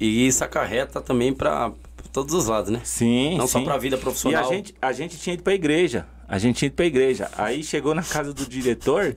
e, 0.01 0.05
e 0.05 0.27
isso 0.27 0.43
acarreta 0.45 1.01
também 1.01 1.33
para 1.33 1.73
todos 2.13 2.35
os 2.35 2.47
lados, 2.47 2.71
né? 2.71 2.81
Sim, 2.85 3.37
Não 3.37 3.47
sim. 3.47 3.53
só 3.53 3.65
para 3.65 3.75
a 3.75 3.79
vida 3.79 3.97
profissional. 3.99 4.43
E 4.43 4.47
a 4.47 4.49
gente, 4.49 4.75
a 4.81 4.93
gente 4.93 5.19
tinha 5.19 5.35
ido 5.35 5.43
para 5.43 5.53
a 5.53 5.57
igreja. 5.57 6.07
A 6.33 6.39
gente 6.39 6.65
indo 6.65 6.73
pra 6.73 6.87
igreja. 6.87 7.31
Aí 7.37 7.63
chegou 7.63 7.95
na 7.95 8.03
casa 8.03 8.33
do 8.33 8.47
diretor, 8.47 9.15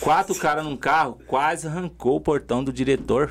quatro 0.00 0.34
caras 0.40 0.64
num 0.64 0.74
carro, 0.74 1.20
quase 1.26 1.66
arrancou 1.66 2.16
o 2.16 2.20
portão 2.22 2.64
do 2.64 2.72
diretor. 2.72 3.30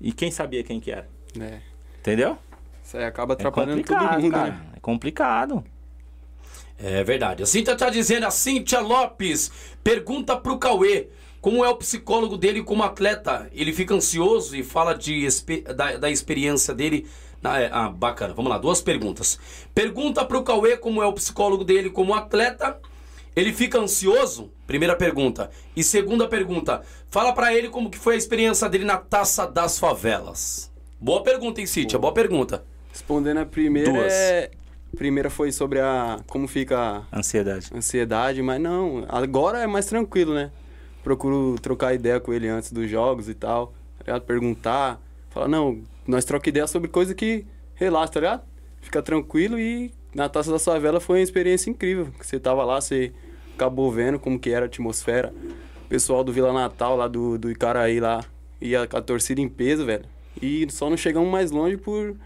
E 0.00 0.12
quem 0.12 0.30
sabia 0.30 0.62
quem 0.62 0.78
que 0.78 0.92
era? 0.92 1.08
É. 1.40 1.58
Entendeu? 1.98 2.38
Isso 2.84 2.96
aí 2.96 3.02
acaba 3.02 3.32
é 3.32 3.34
atrapalhando 3.34 3.80
é 3.80 3.82
todo 3.82 3.98
mundo, 3.98 4.30
cara. 4.30 4.50
né? 4.52 4.60
É 4.76 4.78
complicado. 4.78 5.64
É 6.78 7.02
verdade. 7.02 7.42
A 7.42 7.46
Cíntia 7.46 7.74
tá 7.74 7.90
dizendo, 7.90 8.26
a 8.26 8.30
Cíntia 8.30 8.78
Lopes, 8.78 9.50
pergunta 9.82 10.36
pro 10.36 10.56
Cauê. 10.56 11.08
Como 11.40 11.64
é 11.64 11.68
o 11.68 11.74
psicólogo 11.74 12.38
dele 12.38 12.62
como 12.62 12.84
atleta? 12.84 13.50
Ele 13.52 13.72
fica 13.72 13.92
ansioso 13.92 14.54
e 14.54 14.62
fala 14.62 14.94
de, 14.94 15.26
da, 15.74 15.96
da 15.96 16.10
experiência 16.10 16.72
dele 16.72 17.08
ah, 17.42 17.60
é, 17.60 17.70
ah, 17.72 17.88
bacana. 17.88 18.34
Vamos 18.34 18.50
lá, 18.50 18.58
duas 18.58 18.82
perguntas. 18.82 19.38
Pergunta 19.74 20.24
pro 20.24 20.42
Cauê 20.42 20.76
como 20.76 21.02
é 21.02 21.06
o 21.06 21.12
psicólogo 21.12 21.64
dele 21.64 21.90
como 21.90 22.14
atleta. 22.14 22.78
Ele 23.34 23.52
fica 23.52 23.78
ansioso? 23.78 24.50
Primeira 24.66 24.94
pergunta. 24.94 25.50
E 25.74 25.82
segunda 25.82 26.28
pergunta, 26.28 26.82
fala 27.08 27.32
para 27.32 27.54
ele 27.54 27.68
como 27.68 27.90
que 27.90 27.98
foi 27.98 28.14
a 28.14 28.18
experiência 28.18 28.68
dele 28.68 28.84
na 28.84 28.98
Taça 28.98 29.46
das 29.46 29.78
Favelas. 29.78 30.70
Boa 31.00 31.22
pergunta, 31.22 31.60
hein, 31.60 31.66
Cíntia? 31.66 31.98
Boa 31.98 32.12
pergunta. 32.12 32.62
Respondendo 32.92 33.38
a 33.38 33.46
primeira, 33.46 33.90
Duas. 33.90 34.12
É... 34.12 34.50
primeira 34.96 35.30
foi 35.30 35.52
sobre 35.52 35.80
a 35.80 36.18
como 36.26 36.46
fica 36.46 37.06
a 37.10 37.18
ansiedade. 37.18 37.70
Ansiedade, 37.74 38.42
mas 38.42 38.60
não, 38.60 39.06
agora 39.08 39.60
é 39.60 39.66
mais 39.66 39.86
tranquilo, 39.86 40.34
né? 40.34 40.50
Procuro 41.02 41.56
trocar 41.62 41.94
ideia 41.94 42.20
com 42.20 42.32
ele 42.34 42.48
antes 42.48 42.72
dos 42.72 42.90
jogos 42.90 43.28
e 43.28 43.34
tal, 43.34 43.72
perguntar, 44.26 45.00
falar, 45.30 45.48
não, 45.48 45.80
nós 46.10 46.24
troca 46.24 46.48
ideia 46.48 46.66
sobre 46.66 46.88
coisa 46.88 47.14
que 47.14 47.46
relaxa, 47.74 48.12
tá 48.12 48.20
ligado? 48.20 48.42
Fica 48.80 49.02
tranquilo 49.02 49.58
e 49.58 49.92
na 50.14 50.28
Taça 50.28 50.50
da 50.50 50.58
Favela 50.58 51.00
foi 51.00 51.18
uma 51.18 51.22
experiência 51.22 51.70
incrível. 51.70 52.08
Você 52.20 52.38
tava 52.38 52.64
lá, 52.64 52.80
você 52.80 53.12
acabou 53.54 53.90
vendo 53.90 54.18
como 54.18 54.38
que 54.38 54.50
era 54.50 54.64
a 54.64 54.68
atmosfera. 54.68 55.32
O 55.84 55.88
pessoal 55.88 56.22
do 56.24 56.32
Vila 56.32 56.52
Natal, 56.52 56.96
lá 56.96 57.08
do, 57.08 57.38
do 57.38 57.50
Icaraí, 57.50 58.00
lá, 58.00 58.24
ia 58.60 58.86
com 58.86 58.96
a 58.96 59.02
torcida 59.02 59.40
em 59.40 59.48
peso, 59.48 59.84
velho. 59.84 60.04
E 60.40 60.66
só 60.70 60.88
não 60.88 60.96
chegamos 60.96 61.30
mais 61.30 61.50
longe 61.50 61.76
por 61.76 62.16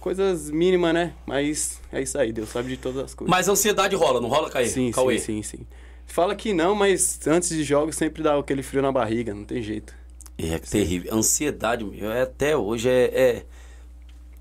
coisas 0.00 0.50
mínimas, 0.50 0.94
né? 0.94 1.14
Mas 1.26 1.80
é 1.92 2.00
isso 2.02 2.18
aí, 2.18 2.32
Deus 2.32 2.48
sabe 2.50 2.68
de 2.68 2.76
todas 2.76 3.04
as 3.04 3.14
coisas. 3.14 3.30
Mas 3.30 3.48
ansiedade 3.48 3.96
rola, 3.96 4.20
não 4.20 4.28
rola, 4.28 4.50
Caí? 4.50 4.68
sim, 4.68 4.90
Cauê? 4.90 5.18
sim, 5.18 5.42
sim, 5.42 5.58
sim. 5.58 5.66
Fala 6.06 6.34
que 6.36 6.52
não, 6.52 6.74
mas 6.74 7.26
antes 7.26 7.48
de 7.48 7.64
jogos 7.64 7.96
sempre 7.96 8.22
dá 8.22 8.38
aquele 8.38 8.62
frio 8.62 8.82
na 8.82 8.92
barriga, 8.92 9.34
não 9.34 9.44
tem 9.44 9.60
jeito. 9.60 9.92
É 10.38 10.58
terrível. 10.58 11.14
Ansiedade, 11.14 11.84
meu, 11.84 12.10
é, 12.10 12.22
até 12.22 12.56
hoje 12.56 12.88
é, 12.88 13.04
é- 13.14 13.44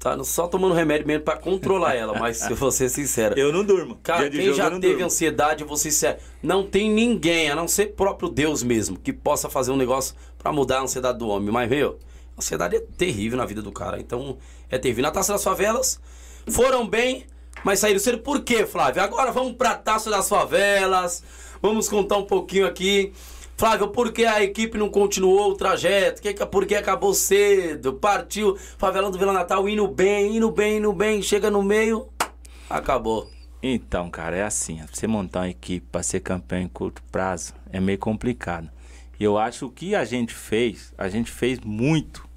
Tá 0.06 0.24
só 0.24 0.48
tomando 0.48 0.76
remédio 0.76 1.08
mesmo 1.08 1.24
pra 1.24 1.36
controlar 1.36 1.96
ela, 1.96 2.20
mas 2.20 2.38
se 2.38 2.52
eu 2.52 2.56
vou 2.56 2.70
ser 2.72 2.89
sincero. 2.89 3.39
Eu 3.39 3.52
não 3.52 3.64
durmo. 3.64 3.98
Cara, 4.04 4.30
quem 4.30 4.54
já 4.54 4.70
teve 4.70 4.89
durmo. 4.89 5.06
ansiedade, 5.06 5.64
você 5.64 5.89
sincero, 5.89 6.20
não 6.43 6.64
tem 6.64 6.91
ninguém, 6.91 7.50
a 7.50 7.56
não 7.56 7.68
ser 7.68 7.88
próprio 7.93 8.30
Deus 8.30 8.62
mesmo, 8.62 9.00
que 9.00 9.12
possa 9.12 9.50
fazer 9.50 9.72
um 9.72 9.76
negócio 9.76 10.14
pra 10.38 10.52
mudar 10.54 10.78
a 10.78 10.82
ansiedade 10.84 11.18
do 11.18 11.28
homem. 11.28 11.50
Mas, 11.52 11.68
meu, 11.68 11.98
a 12.38 12.39
ansiedade 12.39 12.76
é 12.76 12.80
terrível 12.82 13.36
na 13.36 13.48
vida 13.48 13.64
do 13.64 13.72
cara. 13.72 14.00
Então, 14.00 14.38
é 14.70 14.78
terrível. 14.78 15.02
Na 15.02 15.10
Taça 15.10 15.34
das 15.34 15.43
Favelas, 15.43 16.00
foram 16.50 16.88
bem, 16.88 17.26
mas 17.64 17.80
saíram 17.80 18.00
cedo. 18.00 18.20
Por 18.20 18.43
quê, 18.43 18.64
Flávio? 18.68 19.02
Agora 19.02 19.32
vamos 19.32 19.54
pra 19.54 19.74
Taça 19.74 20.12
das 20.12 20.30
Favelas. 20.30 21.24
Vamos 21.64 21.89
contar 21.89 22.18
um 22.18 22.26
pouquinho 22.26 22.68
aqui. 22.68 23.12
Flávio, 23.58 23.88
por 23.88 24.12
que 24.12 24.26
a 24.26 24.43
equipe 24.43 24.78
não 24.78 24.89
continuou 24.89 25.51
o 25.51 25.56
trajeto? 25.56 26.22
Que, 26.22 26.34
por 26.45 26.66
que 26.66 26.76
acabou 26.76 27.14
cedo? 27.14 27.93
Partiu, 27.93 28.58
favelão 28.78 29.10
do 29.10 29.18
Vila 29.18 29.32
Natal 29.32 29.68
indo 29.70 29.88
bem, 29.88 30.36
indo 30.36 30.51
bem, 30.51 30.78
indo 30.78 30.91
bem. 30.91 31.22
Chega 31.22 31.49
no 31.49 31.64
meio, 31.64 32.10
acabou. 32.70 33.30
Então, 33.64 34.10
cara, 34.10 34.36
é 34.36 34.43
assim. 34.43 34.82
Você 34.91 35.08
montar 35.08 35.39
uma 35.39 35.49
equipe 35.49 35.88
pra 35.89 36.03
ser 36.03 36.20
campeão 36.20 36.62
em 36.62 36.68
curto 36.68 37.01
prazo 37.12 37.53
é 37.72 37.80
meio 37.80 37.97
complicado. 37.97 38.70
E 39.18 39.24
eu 39.24 39.38
acho 39.38 39.70
que 39.70 39.93
o 39.93 39.97
a 39.97 40.03
gente 40.03 40.34
fez, 40.34 40.93
a 40.97 41.08
gente 41.08 41.32
fez 41.32 41.60
muito. 41.62 42.28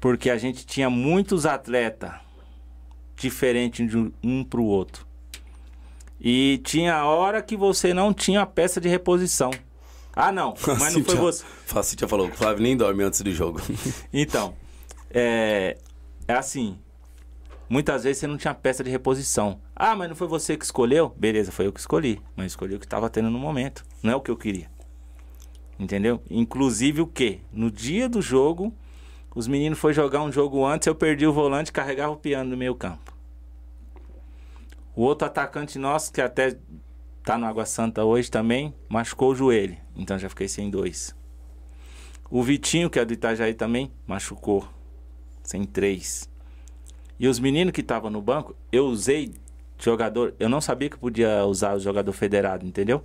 Porque 0.00 0.30
a 0.30 0.38
gente 0.38 0.64
tinha 0.66 0.88
muitos 0.88 1.44
atletas 1.44 2.12
diferentes 3.14 3.88
de 3.88 4.10
um 4.22 4.42
pro 4.42 4.64
outro. 4.64 5.06
E 6.18 6.60
tinha 6.64 7.04
hora 7.04 7.42
que 7.42 7.56
você 7.56 7.92
não 7.92 8.14
tinha 8.14 8.40
a 8.40 8.46
peça 8.46 8.80
de 8.80 8.88
reposição. 8.88 9.50
Ah, 10.14 10.30
não, 10.30 10.54
mas 10.78 10.94
não 10.94 11.04
foi 11.04 11.16
você. 11.16 11.44
A 11.74 11.82
Cíntia 11.82 12.06
falou 12.06 12.28
que 12.28 12.34
o 12.34 12.38
Flávio 12.38 12.62
nem 12.62 12.76
dorme 12.76 13.02
antes 13.02 13.20
do 13.20 13.32
jogo. 13.32 13.60
Então, 14.12 14.54
é, 15.10 15.76
é 16.28 16.34
assim. 16.34 16.78
Muitas 17.68 18.04
vezes 18.04 18.18
você 18.18 18.26
não 18.26 18.36
tinha 18.36 18.54
peça 18.54 18.84
de 18.84 18.90
reposição. 18.90 19.60
Ah, 19.74 19.96
mas 19.96 20.08
não 20.08 20.14
foi 20.14 20.28
você 20.28 20.56
que 20.56 20.64
escolheu? 20.64 21.14
Beleza, 21.16 21.50
foi 21.50 21.66
eu 21.66 21.72
que 21.72 21.80
escolhi. 21.80 22.20
Mas 22.36 22.52
escolhi 22.52 22.74
o 22.74 22.78
que 22.78 22.86
estava 22.86 23.10
tendo 23.10 23.30
no 23.30 23.38
momento. 23.38 23.84
Não 24.02 24.12
é 24.12 24.16
o 24.16 24.20
que 24.20 24.30
eu 24.30 24.36
queria. 24.36 24.70
Entendeu? 25.78 26.22
Inclusive 26.30 27.00
o 27.00 27.06
quê? 27.06 27.40
No 27.52 27.70
dia 27.70 28.08
do 28.08 28.22
jogo, 28.22 28.72
os 29.34 29.48
meninos 29.48 29.78
foram 29.78 29.94
jogar 29.94 30.22
um 30.22 30.30
jogo 30.30 30.64
antes, 30.64 30.86
eu 30.86 30.94
perdi 30.94 31.26
o 31.26 31.32
volante 31.32 31.70
e 31.70 31.72
carregava 31.72 32.12
o 32.12 32.16
piano 32.16 32.50
no 32.50 32.56
meio 32.56 32.74
campo. 32.74 33.12
O 34.94 35.02
outro 35.02 35.26
atacante 35.26 35.78
nosso, 35.78 36.12
que 36.12 36.20
até 36.20 36.56
tá 37.24 37.38
no 37.38 37.46
Água 37.46 37.64
Santa 37.64 38.04
hoje 38.04 38.30
também, 38.30 38.74
machucou 38.88 39.32
o 39.32 39.34
joelho. 39.34 39.76
Então 39.96 40.18
já 40.18 40.28
fiquei 40.28 40.46
sem 40.46 40.70
dois. 40.70 41.16
O 42.30 42.42
Vitinho, 42.42 42.90
que 42.90 42.98
é 42.98 43.04
do 43.04 43.12
Itajaí 43.12 43.54
também, 43.54 43.90
machucou. 44.06 44.68
Sem 45.42 45.64
três. 45.64 46.28
E 47.18 47.26
os 47.26 47.38
meninos 47.38 47.72
que 47.72 47.80
estavam 47.80 48.10
no 48.10 48.20
banco, 48.20 48.54
eu 48.70 48.86
usei 48.86 49.32
jogador. 49.78 50.34
Eu 50.38 50.48
não 50.48 50.60
sabia 50.60 50.90
que 50.90 50.98
podia 50.98 51.44
usar 51.46 51.74
o 51.74 51.80
jogador 51.80 52.12
federado, 52.12 52.66
entendeu? 52.66 53.02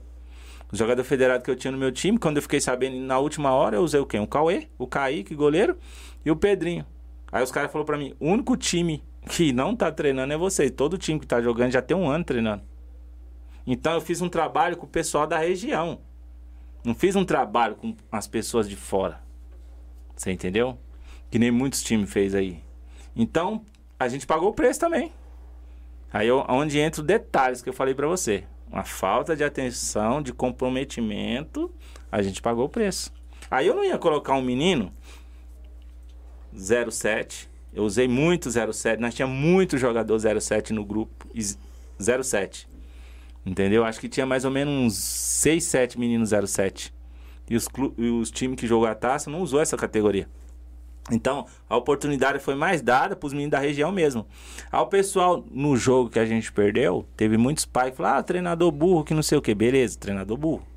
O 0.72 0.76
jogador 0.76 1.04
federado 1.04 1.44
que 1.44 1.50
eu 1.50 1.56
tinha 1.56 1.72
no 1.72 1.78
meu 1.78 1.92
time, 1.92 2.18
quando 2.18 2.38
eu 2.38 2.44
fiquei 2.44 2.60
sabendo 2.60 2.98
na 2.98 3.18
última 3.18 3.52
hora, 3.52 3.78
eu 3.78 3.82
usei 3.82 4.00
o 4.00 4.06
quê? 4.06 4.20
O 4.20 4.28
Cauê, 4.28 4.68
o 4.78 4.86
Kaique, 4.86 5.34
goleiro, 5.34 5.78
e 6.26 6.30
o 6.30 6.36
Pedrinho. 6.36 6.86
Aí 7.32 7.44
os 7.44 7.52
caras 7.52 7.72
falaram 7.72 7.86
pra 7.86 7.98
mim: 7.98 8.14
o 8.20 8.28
único 8.28 8.58
time 8.58 9.04
que 9.30 9.54
não 9.54 9.76
tá 9.76 9.92
treinando 9.92 10.34
é 10.34 10.38
você. 10.38 10.70
Todo 10.70 10.98
time 10.98 11.20
que 11.20 11.28
tá 11.28 11.42
jogando 11.42 11.72
já 11.72 11.82
tem 11.82 11.96
um 11.96 12.10
ano 12.10 12.24
treinando. 12.24 12.69
Então 13.72 13.94
eu 13.94 14.02
fiz 14.02 14.20
um 14.20 14.28
trabalho 14.28 14.76
com 14.76 14.88
o 14.88 14.90
pessoal 14.90 15.28
da 15.28 15.38
região. 15.38 16.00
Não 16.84 16.96
fiz 16.96 17.16
um 17.16 17.24
trabalho 17.24 17.76
com 17.76 17.96
as 18.12 18.26
pessoas 18.26 18.68
de 18.68 18.76
fora. 18.76 19.22
Você 20.16 20.32
entendeu? 20.32 20.76
Que 21.30 21.38
nem 21.38 21.52
muitos 21.52 21.84
times 21.84 22.12
fez 22.12 22.34
aí. 22.34 22.64
Então, 23.16 23.64
a 24.00 24.08
gente 24.08 24.26
pagou 24.26 24.50
o 24.50 24.54
preço 24.56 24.80
também. 24.80 25.14
Aí 26.12 26.28
eu, 26.28 26.44
onde 26.50 26.80
entra 26.80 27.02
os 27.02 27.06
detalhes 27.06 27.62
que 27.62 27.70
eu 27.70 27.74
falei 27.74 27.94
pra 27.94 28.08
você. 28.08 28.44
Uma 28.72 28.84
falta 28.84 29.36
de 29.36 29.44
atenção, 29.44 30.20
de 30.20 30.34
comprometimento, 30.34 31.72
a 32.12 32.24
gente 32.24 32.42
pagou 32.42 32.66
o 32.66 32.70
preço. 32.70 33.14
Aí 33.52 33.68
eu 33.68 33.76
não 33.76 33.86
ia 33.86 34.00
colocar 34.00 34.34
um 34.34 34.42
menino 34.42 34.92
07. 36.52 37.48
Eu 37.72 37.84
usei 37.84 38.08
muito 38.08 38.50
07. 38.50 39.00
Nós 39.00 39.14
tínhamos 39.14 39.38
muito 39.38 39.78
jogador 39.78 40.18
07 40.18 40.74
no 40.74 40.84
grupo. 40.84 41.28
e 41.36 41.44
07. 42.24 42.68
Entendeu? 43.46 43.84
Acho 43.84 44.00
que 44.00 44.10
tinha 44.10 44.26
mais 44.26 44.46
ou 44.46 44.52
menos 44.52 44.74
uns 44.74 44.98
6, 44.98 45.64
7 45.64 46.00
meninos 46.00 46.30
07. 46.30 46.94
E 47.50 47.56
os, 47.56 47.68
os 48.20 48.30
times 48.32 48.60
que 48.60 48.68
jogou 48.68 48.88
a 48.88 48.94
taça 48.94 49.30
não 49.30 49.42
usou 49.42 49.60
essa 49.60 49.76
categoria. 49.76 50.28
Então, 51.12 51.46
a 51.68 51.76
oportunidade 51.76 52.40
foi 52.40 52.54
mais 52.54 52.82
dada 52.82 53.16
para 53.16 53.26
os 53.26 53.34
meninos 53.34 53.52
da 53.52 53.60
região 53.60 53.92
mesmo. 53.92 54.26
Ao 54.72 54.88
pessoal, 54.88 55.44
no 55.50 55.76
jogo 55.76 56.10
que 56.10 56.20
a 56.20 56.26
gente 56.26 56.52
perdeu, 56.52 57.06
teve 57.18 57.38
muitos 57.38 57.66
pais 57.66 57.92
que 57.92 57.98
falaram: 57.98 58.20
ah, 58.20 58.24
treinador 58.24 58.72
burro, 58.72 59.04
que 59.04 59.14
não 59.14 59.24
sei 59.24 59.38
o 59.38 59.42
que. 59.42 59.56
Beleza, 59.56 59.98
treinador 59.98 60.38
burro. 60.38 60.68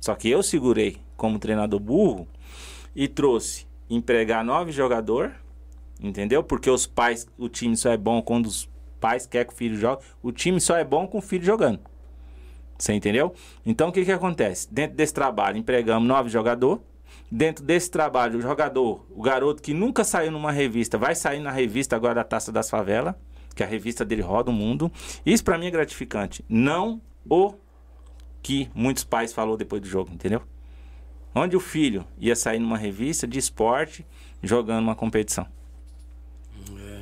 Só 0.00 0.14
que 0.14 0.28
eu 0.28 0.42
segurei 0.42 0.98
como 1.16 1.38
treinador 1.38 1.78
burro 1.78 2.26
e 2.94 3.06
trouxe 3.06 3.66
empregar 3.88 4.44
nove 4.44 4.72
jogador, 4.72 5.32
entendeu? 6.00 6.42
Porque 6.42 6.68
os 6.68 6.86
pais, 6.86 7.26
o 7.38 7.48
time 7.48 7.76
só 7.76 7.90
é 7.90 7.96
bom 7.96 8.20
quando 8.20 8.46
os 8.46 8.68
pais 9.00 9.26
querem 9.26 9.46
que 9.46 9.54
o 9.54 9.56
filho 9.56 9.76
jogue. 9.76 10.02
O 10.22 10.32
time 10.32 10.60
só 10.60 10.76
é 10.76 10.84
bom 10.84 11.06
com 11.06 11.18
o 11.18 11.22
filho 11.22 11.44
jogando. 11.44 11.80
Você 12.78 12.92
entendeu? 12.92 13.34
Então 13.64 13.88
o 13.88 13.92
que 13.92 14.04
que 14.04 14.12
acontece? 14.12 14.72
Dentro 14.72 14.96
desse 14.96 15.14
trabalho, 15.14 15.56
empregamos 15.56 16.06
nove 16.06 16.28
jogadores. 16.28 16.82
Dentro 17.30 17.64
desse 17.64 17.90
trabalho, 17.90 18.38
o 18.38 18.42
jogador, 18.42 19.04
o 19.10 19.20
garoto 19.20 19.60
que 19.60 19.74
nunca 19.74 20.04
saiu 20.04 20.30
numa 20.30 20.52
revista, 20.52 20.96
vai 20.96 21.14
sair 21.14 21.40
na 21.40 21.50
revista 21.50 21.96
agora 21.96 22.14
da 22.14 22.24
Taça 22.24 22.52
das 22.52 22.70
Favelas, 22.70 23.14
que 23.54 23.64
a 23.64 23.66
revista 23.66 24.04
dele 24.04 24.22
roda 24.22 24.50
o 24.50 24.54
mundo. 24.54 24.92
Isso 25.24 25.42
pra 25.42 25.58
mim 25.58 25.66
é 25.66 25.70
gratificante. 25.70 26.44
Não 26.48 27.00
o 27.28 27.54
que 28.42 28.70
muitos 28.74 29.02
pais 29.02 29.32
falou 29.32 29.56
depois 29.56 29.82
do 29.82 29.88
jogo, 29.88 30.12
entendeu? 30.12 30.42
Onde 31.34 31.56
o 31.56 31.60
filho 31.60 32.06
ia 32.16 32.36
sair 32.36 32.60
numa 32.60 32.78
revista 32.78 33.26
de 33.26 33.38
esporte 33.38 34.06
jogando 34.40 34.84
uma 34.84 34.94
competição. 34.94 35.46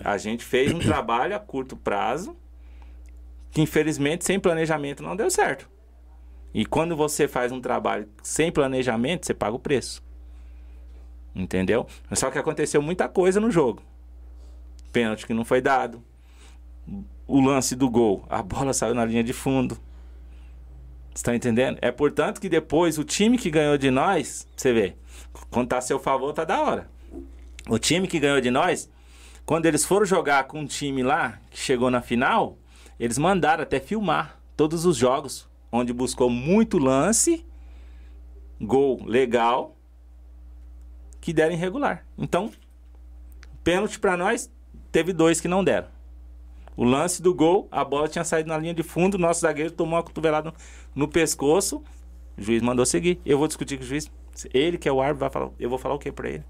A 0.02 0.16
gente 0.16 0.44
fez 0.44 0.72
um 0.72 0.78
trabalho 0.78 1.36
a 1.36 1.38
curto 1.38 1.76
prazo 1.76 2.36
que 3.54 3.62
infelizmente 3.62 4.24
sem 4.24 4.40
planejamento 4.40 5.02
não 5.02 5.14
deu 5.14 5.30
certo. 5.30 5.70
E 6.52 6.66
quando 6.66 6.96
você 6.96 7.28
faz 7.28 7.52
um 7.52 7.60
trabalho 7.60 8.08
sem 8.20 8.50
planejamento, 8.50 9.24
você 9.24 9.32
paga 9.32 9.54
o 9.54 9.60
preço. 9.60 10.02
Entendeu? 11.34 11.86
Só 12.12 12.30
que 12.30 12.38
aconteceu 12.38 12.82
muita 12.82 13.08
coisa 13.08 13.40
no 13.40 13.52
jogo. 13.52 13.80
Pênalti 14.92 15.26
que 15.26 15.32
não 15.32 15.44
foi 15.44 15.60
dado. 15.60 16.02
O 17.26 17.40
lance 17.40 17.76
do 17.76 17.88
gol, 17.88 18.24
a 18.28 18.42
bola 18.42 18.72
saiu 18.72 18.94
na 18.94 19.04
linha 19.04 19.22
de 19.22 19.32
fundo. 19.32 19.78
Você 21.14 21.24
tá 21.24 21.34
entendendo? 21.34 21.78
É 21.80 21.92
portanto 21.92 22.40
que 22.40 22.48
depois 22.48 22.98
o 22.98 23.04
time 23.04 23.38
que 23.38 23.50
ganhou 23.50 23.78
de 23.78 23.90
nós, 23.90 24.48
você 24.56 24.72
vê, 24.72 24.96
quando 25.48 25.68
tá 25.68 25.78
a 25.78 25.80
seu 25.80 26.00
favor, 26.00 26.32
tá 26.32 26.44
da 26.44 26.60
hora. 26.60 26.90
O 27.68 27.78
time 27.78 28.08
que 28.08 28.18
ganhou 28.18 28.40
de 28.40 28.50
nós, 28.50 28.90
quando 29.46 29.66
eles 29.66 29.84
foram 29.84 30.04
jogar 30.04 30.44
com 30.44 30.60
um 30.60 30.66
time 30.66 31.04
lá, 31.04 31.38
que 31.50 31.58
chegou 31.58 31.90
na 31.90 32.02
final, 32.02 32.58
eles 32.98 33.18
mandaram 33.18 33.62
até 33.62 33.80
filmar 33.80 34.40
todos 34.56 34.84
os 34.84 34.96
jogos, 34.96 35.48
onde 35.70 35.92
buscou 35.92 36.30
muito 36.30 36.78
lance, 36.78 37.44
gol 38.60 39.02
legal, 39.04 39.76
que 41.20 41.32
deram 41.32 41.54
irregular. 41.54 42.06
Então, 42.16 42.50
pênalti 43.62 43.98
pra 43.98 44.16
nós, 44.16 44.52
teve 44.92 45.12
dois 45.12 45.40
que 45.40 45.48
não 45.48 45.64
deram. 45.64 45.88
O 46.76 46.84
lance 46.84 47.22
do 47.22 47.32
gol, 47.32 47.68
a 47.70 47.84
bola 47.84 48.08
tinha 48.08 48.24
saído 48.24 48.48
na 48.48 48.58
linha 48.58 48.74
de 48.74 48.82
fundo, 48.82 49.16
nosso 49.16 49.40
zagueiro 49.40 49.70
tomou 49.70 49.96
uma 49.96 50.02
cotovelada 50.02 50.50
no, 50.50 50.56
no 50.94 51.08
pescoço, 51.08 51.82
o 52.36 52.42
juiz 52.42 52.62
mandou 52.62 52.84
seguir. 52.84 53.20
Eu 53.24 53.38
vou 53.38 53.46
discutir 53.46 53.76
com 53.76 53.84
o 53.84 53.86
juiz. 53.86 54.10
Ele 54.52 54.76
que 54.76 54.88
é 54.88 54.92
o 54.92 55.00
árbitro 55.00 55.20
vai 55.20 55.30
falar, 55.30 55.50
eu 55.58 55.70
vou 55.70 55.78
falar 55.78 55.94
o 55.94 55.98
que 55.98 56.10
pra 56.10 56.28
ele? 56.28 56.44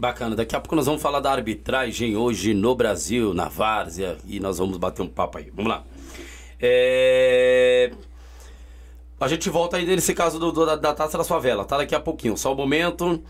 Bacana, 0.00 0.34
daqui 0.34 0.56
a 0.56 0.60
pouco 0.60 0.74
nós 0.74 0.86
vamos 0.86 1.02
falar 1.02 1.20
da 1.20 1.30
arbitragem 1.30 2.16
hoje 2.16 2.54
no 2.54 2.74
Brasil, 2.74 3.34
na 3.34 3.48
Várzea, 3.50 4.16
e 4.26 4.40
nós 4.40 4.56
vamos 4.56 4.78
bater 4.78 5.02
um 5.02 5.06
papo 5.06 5.36
aí. 5.36 5.50
Vamos 5.54 5.70
lá. 5.70 5.84
É... 6.58 7.92
A 9.20 9.28
gente 9.28 9.50
volta 9.50 9.76
aí 9.76 9.84
nesse 9.84 10.14
caso 10.14 10.38
do, 10.38 10.50
do- 10.50 10.64
da, 10.64 10.76
da 10.76 10.94
Taça 10.94 11.18
da 11.18 11.24
Favela, 11.24 11.66
tá? 11.66 11.76
Daqui 11.76 11.94
a 11.94 12.00
pouquinho, 12.00 12.34
só 12.34 12.54
um 12.54 12.56
momento. 12.56 13.22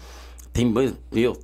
Tem. 0.52 0.72
Meu, 1.10 1.36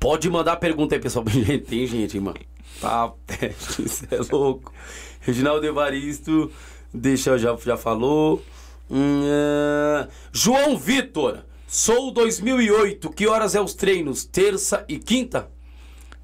pode 0.00 0.28
mandar 0.28 0.56
pergunta 0.56 0.96
aí, 0.96 1.00
pessoal. 1.00 1.24
Tem 1.68 1.86
gente, 1.86 2.18
mano. 2.18 2.36
Tá, 2.80 3.12
isso 3.78 4.04
é 4.10 4.18
louco. 4.34 4.72
Reginaldo 5.20 5.64
Evaristo, 5.64 6.50
deixa, 6.92 7.38
já, 7.38 7.54
já 7.64 7.76
falou. 7.76 8.42
Hum, 8.90 9.22
é, 9.24 10.08
João 10.32 10.76
Vitor, 10.76 11.38
sou 11.74 12.12
2008. 12.12 13.10
Que 13.10 13.26
horas 13.26 13.56
é 13.56 13.60
os 13.60 13.74
treinos? 13.74 14.24
Terça 14.24 14.84
e 14.88 14.96
quinta? 14.96 15.48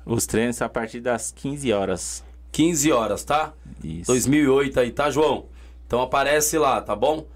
Os 0.07 0.25
treinos 0.25 0.57
são 0.57 0.67
a 0.67 0.71
partir 0.71 1.01
das 1.01 1.33
15 1.33 1.73
horas. 1.73 2.25
15 2.53 2.93
horas, 2.93 3.25
tá? 3.25 3.53
Isso. 3.83 4.07
2008 4.07 4.79
aí, 4.79 4.93
tá, 4.93 5.11
João? 5.11 5.47
Então 5.87 6.01
aparece 6.01 6.57
lá, 6.57 6.81
tá 6.81 6.95
bom? 6.95 7.27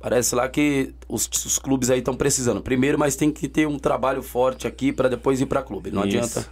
Parece 0.00 0.34
lá 0.34 0.48
que 0.48 0.94
os, 1.06 1.28
os 1.44 1.58
clubes 1.58 1.90
aí 1.90 1.98
estão 1.98 2.14
precisando. 2.14 2.62
Primeiro, 2.62 2.98
mas 2.98 3.16
tem 3.16 3.30
que 3.30 3.46
ter 3.46 3.68
um 3.68 3.78
trabalho 3.78 4.22
forte 4.22 4.66
aqui 4.66 4.90
para 4.90 5.08
depois 5.08 5.40
ir 5.40 5.46
para 5.46 5.62
clube. 5.62 5.90
Não 5.90 6.06
Isso. 6.06 6.16
adianta 6.16 6.50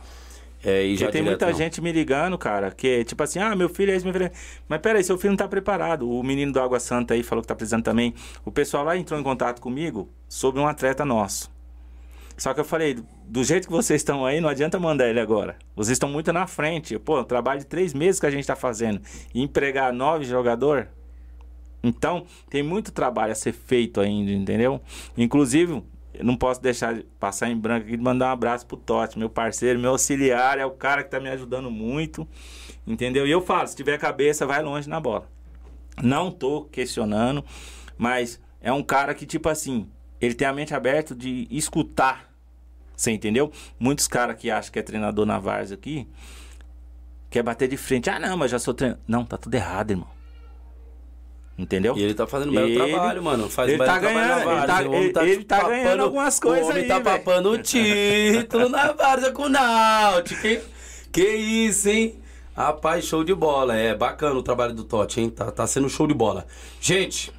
é, 0.63 0.85
ir 0.85 0.97
já 0.97 1.11
tem 1.11 1.23
direto, 1.23 1.41
muita 1.41 1.47
não. 1.47 1.53
gente 1.59 1.81
me 1.81 1.91
ligando, 1.91 2.37
cara, 2.37 2.71
que 2.71 3.05
tipo 3.05 3.23
assim, 3.23 3.39
ah, 3.39 3.57
meu 3.57 3.69
filho 3.69 3.93
é 3.93 3.97
esse, 3.97 4.05
meu 4.05 4.13
filho 4.13 4.27
é... 4.27 4.33
Mas 4.69 4.81
peraí, 4.81 5.03
seu 5.03 5.17
filho 5.17 5.31
não 5.31 5.37
tá 5.37 5.49
preparado. 5.49 6.11
O 6.11 6.23
menino 6.23 6.53
do 6.53 6.61
Água 6.61 6.79
Santa 6.79 7.15
aí 7.15 7.23
falou 7.23 7.43
que 7.43 7.49
tá 7.49 7.55
precisando 7.55 7.83
também. 7.83 8.15
O 8.45 8.51
pessoal 8.51 8.85
lá 8.85 8.97
entrou 8.97 9.19
em 9.19 9.23
contato 9.23 9.61
comigo 9.61 10.09
sobre 10.29 10.61
um 10.61 10.67
atleta 10.67 11.05
nosso. 11.05 11.51
Só 12.37 12.55
que 12.55 12.61
eu 12.61 12.65
falei, 12.65 12.97
do 13.27 13.45
jeito 13.45 13.67
que 13.67 13.73
vocês 13.73 14.01
estão 14.01 14.25
aí, 14.25 14.41
não 14.41 14.49
adianta 14.49 14.79
mandar 14.79 15.09
ele 15.09 15.21
agora. 15.21 15.57
Vocês 15.77 15.97
estão 15.97 16.09
muito 16.09 16.33
na 16.33 16.47
frente. 16.47 16.99
Pô, 16.99 17.23
trabalho 17.23 17.61
de 17.61 17.67
três 17.67 17.93
meses 17.93 18.19
que 18.19 18.25
a 18.25 18.31
gente 18.31 18.47
tá 18.47 18.57
fazendo. 18.57 19.01
E 19.35 19.43
empregar 19.43 19.93
nove 19.93 20.25
jogador. 20.25 20.89
Então, 21.83 22.25
tem 22.49 22.63
muito 22.63 22.93
trabalho 22.93 23.33
a 23.33 23.35
ser 23.35 23.53
feito 23.53 24.01
ainda, 24.01 24.33
entendeu? 24.33 24.81
Inclusive, 25.19 25.83
eu 26.15 26.25
não 26.25 26.37
posso 26.37 26.61
deixar 26.61 26.95
de 26.95 27.03
passar 27.19 27.49
em 27.49 27.57
branco 27.57 27.87
aqui 27.87 27.97
de 27.97 28.03
mandar 28.03 28.29
um 28.29 28.33
abraço 28.33 28.67
pro 28.67 28.77
Totti, 28.77 29.19
meu 29.19 29.31
parceiro, 29.31 29.79
meu 29.79 29.91
auxiliar, 29.91 30.59
é 30.59 30.67
o 30.67 30.71
cara 30.71 31.05
que 31.05 31.11
tá 31.11 31.21
me 31.21 31.29
ajudando 31.29 31.71
muito, 31.71 32.27
entendeu? 32.87 33.27
E 33.27 33.31
eu 33.31 33.41
falo, 33.41 33.67
se 33.69 33.77
tiver 33.77 33.99
cabeça, 33.99 34.47
vai 34.47 34.63
longe 34.63 34.89
na 34.89 35.01
bola. 35.01 35.29
Não 36.03 36.31
tô 36.31 36.65
questionando, 36.65 37.45
mas 37.97 38.41
é 38.61 38.73
um 38.73 38.83
cara 38.83 39.15
que, 39.15 39.25
tipo 39.25 39.49
assim, 39.49 39.89
ele 40.21 40.35
tem 40.35 40.47
a 40.47 40.53
mente 40.53 40.75
aberta 40.75 41.15
de 41.15 41.47
escutar. 41.51 42.31
Você 42.97 43.11
entendeu? 43.11 43.51
Muitos 43.79 44.07
caras 44.07 44.37
que 44.37 44.51
acham 44.51 44.73
que 44.73 44.79
é 44.79 44.83
treinador 44.83 45.25
na 45.25 45.39
Várzea 45.39 45.77
aqui, 45.77 46.07
quer 47.31 47.43
bater 47.43 47.69
de 47.69 47.77
frente. 47.77 48.11
Ah, 48.11 48.19
não, 48.19 48.37
mas 48.37 48.51
já 48.51 48.59
sou 48.59 48.75
treinador. 48.75 49.03
Não, 49.07 49.25
tá 49.25 49.39
tudo 49.39 49.55
errado, 49.55 49.93
irmão. 49.93 50.20
Entendeu? 51.61 51.95
E 51.95 52.03
ele 52.03 52.15
tá 52.15 52.27
fazendo 52.27 52.53
o 52.53 52.59
Ele- 52.59 52.75
trabalho, 52.75 53.23
mano. 53.23 53.51
Faz 53.51 53.69
ele 53.69 53.77
o 53.77 53.85
belo 53.85 53.91
tá 53.93 54.01
trabalho 54.01 54.19
ganhando, 54.19 54.47
na 54.47 54.53
ele 54.57 54.67
tá-. 54.67 54.83
O 54.83 54.87
homem 54.89 55.03
ele- 55.05 55.31
ele 55.33 55.45
tá 55.45 55.69
ganhando 55.69 56.03
algumas 56.05 56.41
coisas 56.41 56.67
O 56.67 56.71
homem 56.71 56.83
aí, 56.85 56.89
tá 56.89 57.01
papando 57.01 57.51
o 57.51 57.59
título 57.59 58.69
na 58.71 58.93
Várzea 58.93 59.31
com 59.33 59.43
o 59.43 59.49
Náutico, 59.51 60.47
hein? 60.47 60.61
Que 61.13 61.23
isso, 61.29 61.89
hein? 61.91 62.15
Rapaz, 62.57 63.05
show 63.05 63.23
de 63.23 63.35
bola. 63.35 63.77
É 63.77 63.95
bacana 63.95 64.35
o 64.39 64.43
trabalho 64.43 64.73
do 64.73 64.85
Totti, 64.85 65.21
hein? 65.21 65.29
Tá, 65.29 65.51
tá 65.51 65.67
sendo 65.67 65.89
show 65.91 66.07
de 66.07 66.15
bola. 66.15 66.47
Gente, 66.81 67.31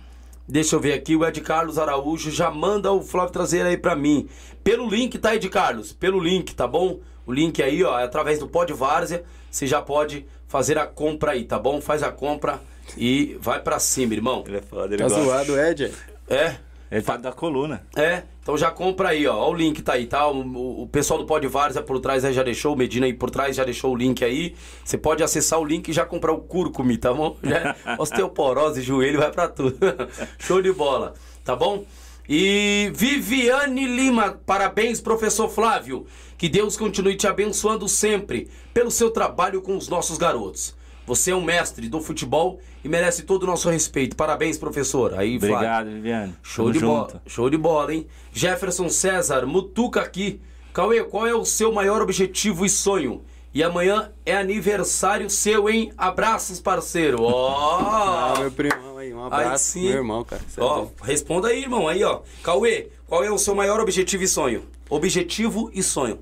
deixa 0.48 0.76
eu 0.76 0.80
ver 0.80 0.94
aqui. 0.94 1.16
O 1.16 1.26
Ed 1.26 1.42
Carlos 1.42 1.80
Araújo 1.80 2.30
já 2.30 2.52
manda 2.52 2.92
o 2.92 3.02
Flávio 3.02 3.32
trazer 3.34 3.66
aí 3.66 3.78
pra 3.78 3.96
mim. 3.96 4.28
Pelo 4.64 4.88
link, 4.88 5.18
tá, 5.18 5.34
Ed 5.36 5.50
Carlos? 5.50 5.94
Pelo 5.94 6.20
link, 6.20 6.54
tá 6.54 6.68
bom? 6.68 7.00
O 7.26 7.34
link 7.34 7.62
aí, 7.64 7.84
ó, 7.84 7.98
é 8.00 8.04
através 8.04 8.38
do 8.38 8.48
Pod 8.48 8.72
Várzea. 8.74 9.24
Você 9.50 9.66
já 9.66 9.82
pode 9.82 10.26
fazer 10.48 10.78
a 10.78 10.86
compra 10.86 11.32
aí, 11.32 11.44
tá 11.44 11.58
bom? 11.58 11.82
Faz 11.82 12.04
a 12.04 12.12
compra 12.12 12.60
e 12.98 13.38
vai 13.40 13.62
pra 13.62 13.80
cima, 13.80 14.14
irmão. 14.14 14.44
Ele 14.48 14.58
é 14.58 14.62
foda, 14.62 14.94
ele 14.94 15.04
Tá 15.04 15.10
gosta. 15.10 15.24
zoado, 15.24 15.60
Ed? 15.60 15.92
É? 16.30 16.56
Ele 16.92 17.02
tá 17.02 17.16
da 17.16 17.32
coluna. 17.32 17.82
É, 17.96 18.24
então 18.42 18.58
já 18.58 18.70
compra 18.70 19.10
aí, 19.10 19.26
ó. 19.26 19.34
Ó 19.34 19.52
o 19.52 19.54
link 19.54 19.82
tá 19.82 19.94
aí, 19.94 20.08
tá? 20.08 20.28
O, 20.28 20.42
o- 20.42 20.82
o 20.84 20.88
pessoal 20.88 21.18
do 21.20 21.26
Pod 21.26 21.48
Várzea 21.48 21.82
por 21.82 22.00
trás 22.02 22.26
aí 22.26 22.34
já 22.34 22.44
deixou, 22.44 22.74
o 22.74 22.78
Medina 22.78 23.06
aí 23.06 23.14
por 23.14 23.30
trás 23.32 23.56
já 23.56 23.64
deixou 23.64 23.94
o 23.94 23.96
link 23.96 24.24
aí. 24.26 24.56
Você 24.84 24.98
pode 24.98 25.24
acessar 25.24 25.58
o 25.60 25.64
link 25.66 25.88
e 25.88 25.94
já 25.94 26.06
comprar 26.06 26.34
o 26.34 26.40
cúrcumi, 26.40 26.98
tá 26.98 27.14
bom? 27.14 27.38
Já, 27.42 27.76
osteoporose, 27.98 28.82
joelho, 28.84 29.20
vai 29.20 29.32
pra 29.32 29.48
tudo. 29.48 29.78
Show 30.38 30.62
de 30.62 30.74
bola, 30.74 31.14
tá 31.46 31.56
bom? 31.56 31.86
E 32.28 32.92
Viviane 32.94 33.86
Lima, 33.88 34.40
parabéns, 34.46 35.00
professor 35.00 35.50
Flávio. 35.50 36.06
Que 36.38 36.50
Deus 36.50 36.76
continue 36.76 37.16
te 37.16 37.28
abençoando 37.28 37.88
sempre 37.88 38.50
pelo 38.74 38.90
seu 38.92 39.12
trabalho 39.12 39.62
com 39.62 39.78
os 39.78 39.88
nossos 39.88 40.18
garotos. 40.18 40.76
Você 41.06 41.32
é 41.32 41.36
um 41.36 41.44
mestre 41.44 41.88
do 41.88 42.00
futebol 42.02 42.60
e 42.84 42.90
merece 42.90 43.24
todo 43.24 43.44
o 43.44 43.46
nosso 43.48 43.70
respeito. 43.70 44.16
Parabéns, 44.16 44.58
professor. 44.58 45.14
Aí, 45.18 45.38
Flávio. 45.40 45.56
Obrigado, 45.56 45.86
Viviane. 45.92 46.36
Show 46.42 46.66
Tamo 46.66 46.74
de 46.80 46.86
bola. 46.86 47.22
Show 47.28 47.50
de 47.50 47.58
bola, 47.58 47.94
hein? 47.94 48.08
Jefferson 48.34 48.90
César, 48.90 49.46
Mutuca 49.46 50.02
aqui. 50.02 50.42
Cauê, 50.74 51.04
qual 51.04 51.28
é 51.28 51.36
o 51.36 51.44
seu 51.46 51.72
maior 51.72 52.02
objetivo 52.02 52.66
e 52.66 52.70
sonho? 52.70 53.22
E 53.54 53.62
amanhã 53.62 54.12
é 54.26 54.36
aniversário 54.38 55.30
seu, 55.30 55.70
hein? 55.70 55.92
Abraços, 55.98 56.62
parceiro. 56.62 57.18
Ah, 57.28 58.34
Ó! 58.36 58.40
meu 58.40 58.52
primão 58.52 58.98
aí, 58.98 59.14
um 59.14 59.20
Aí 59.20 59.26
abraço. 59.28 59.66
sim. 59.66 59.82
Meu 59.90 59.98
irmão, 59.98 60.24
cara. 60.24 60.42
É 60.58 60.62
Ó, 60.62 60.76
doido. 60.76 60.92
responda 61.04 61.50
aí, 61.50 61.62
irmão. 61.64 61.88
Aí, 61.90 62.02
ó. 62.04 62.22
Cauê, 62.42 62.88
qual 63.06 63.24
é 63.26 63.30
o 63.30 63.38
seu 63.38 63.54
maior 63.54 63.82
objetivo 63.82 64.24
e 64.24 64.28
sonho? 64.28 64.64
Objetivo 64.90 65.70
e 65.74 65.84
sonho. 65.84 66.20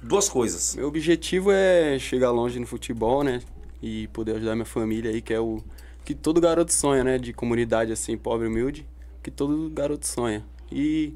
Duas 0.00 0.28
coisas. 0.28 0.76
Meu 0.76 0.86
objetivo 0.86 1.50
é 1.52 1.98
chegar 1.98 2.30
longe 2.30 2.58
no 2.60 2.66
futebol, 2.66 3.24
né? 3.24 3.40
E 3.82 4.06
poder 4.08 4.36
ajudar 4.36 4.54
minha 4.54 4.64
família 4.64 5.10
aí, 5.10 5.20
que 5.20 5.34
é 5.34 5.40
o 5.40 5.60
que 6.04 6.14
todo 6.14 6.40
garoto 6.40 6.72
sonha, 6.72 7.02
né? 7.04 7.18
De 7.18 7.32
comunidade 7.32 7.92
assim, 7.92 8.16
pobre, 8.16 8.46
humilde, 8.48 8.86
que 9.22 9.30
todo 9.30 9.70
garoto 9.70 10.06
sonha. 10.06 10.44
E 10.70 11.14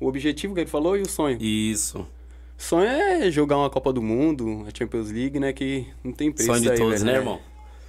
o 0.00 0.06
objetivo 0.06 0.54
que 0.54 0.60
ele 0.60 0.70
falou 0.70 0.96
e 0.96 1.02
o 1.02 1.08
sonho. 1.08 1.38
Isso. 1.40 2.06
Sonho 2.58 2.86
é 2.88 3.30
jogar 3.30 3.58
uma 3.58 3.68
Copa 3.68 3.92
do 3.92 4.00
Mundo, 4.02 4.64
a 4.66 4.76
Champions 4.76 5.10
League, 5.10 5.38
né? 5.38 5.52
Que 5.52 5.86
não 6.02 6.12
tem 6.12 6.32
preço 6.32 6.50
Sonho 6.50 6.62
de 6.62 6.70
aí, 6.70 6.78
todos, 6.78 7.02
velho, 7.02 7.12
né, 7.12 7.18
irmão? 7.18 7.38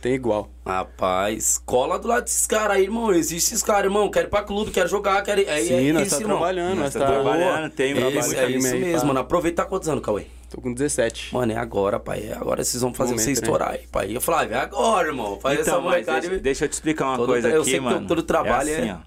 Tem 0.02 0.14
igual. 0.14 0.50
Rapaz, 0.66 1.58
cola 1.66 1.98
do 1.98 2.08
lado 2.08 2.26
desses 2.26 2.46
caras 2.46 2.78
aí, 2.78 2.84
irmão. 2.84 3.12
Existe 3.12 3.54
esses 3.54 3.64
caras, 3.64 3.86
irmão. 3.86 4.12
Quero 4.12 4.28
ir 4.28 4.30
pra 4.30 4.44
clube, 4.44 4.70
quero 4.70 4.88
jogar, 4.88 5.24
quero. 5.24 5.42
É, 5.42 5.62
Sim, 5.62 5.90
é 5.90 5.94
nós 5.94 6.08
isso, 6.08 6.16
tá 6.18 6.22
irmão. 6.22 6.38
trabalhando, 6.38 6.76
Nós 6.76 6.80
nós 6.80 6.94
tá 6.94 7.00
tá 7.00 7.06
trabalhando, 7.08 7.72
tem 7.72 7.94
um 7.94 7.98
Esse, 7.98 8.30
trabalho 8.30 8.54
é 8.54 8.58
isso 8.58 8.68
aí, 8.68 8.80
mesmo, 8.80 9.00
pá. 9.02 9.08
mano. 9.08 9.20
Aproveita 9.22 9.66
quantos 9.66 9.90
anos, 9.90 10.04
Cauê? 10.04 10.26
Tô 10.50 10.62
com 10.62 10.74
17. 10.74 11.34
Mano, 11.34 11.52
é 11.52 11.58
agora, 11.58 12.00
pai. 12.00 12.28
É 12.30 12.34
agora 12.34 12.64
vocês 12.64 12.82
vão 12.82 12.94
fazer 12.94 13.12
Momento, 13.12 13.24
você 13.26 13.30
né? 13.32 13.34
estourar 13.34 13.72
aí, 13.72 13.88
pai. 13.92 14.16
Eu 14.16 14.22
falei, 14.22 14.54
é 14.56 14.60
agora, 14.60 15.08
irmão. 15.10 15.40
Faz 15.40 15.60
essa 15.60 15.72
Então, 15.72 15.82
mas 15.82 15.92
molecada. 16.06 16.22
deixa, 16.22 16.40
deixa 16.40 16.66
eu 16.66 16.70
te 16.70 16.74
explicar 16.74 17.06
uma 17.08 17.18
Todo- 17.18 17.28
coisa 17.28 17.50
eu 17.50 17.62
aqui, 17.62 17.72
sei 17.72 17.80
que 17.80 17.86
mano. 17.86 18.08
todo 18.08 18.24
trabalho 18.24 18.70
é 18.70 18.78
assim, 18.78 18.90
é- 18.90 18.94
ó. 18.94 18.98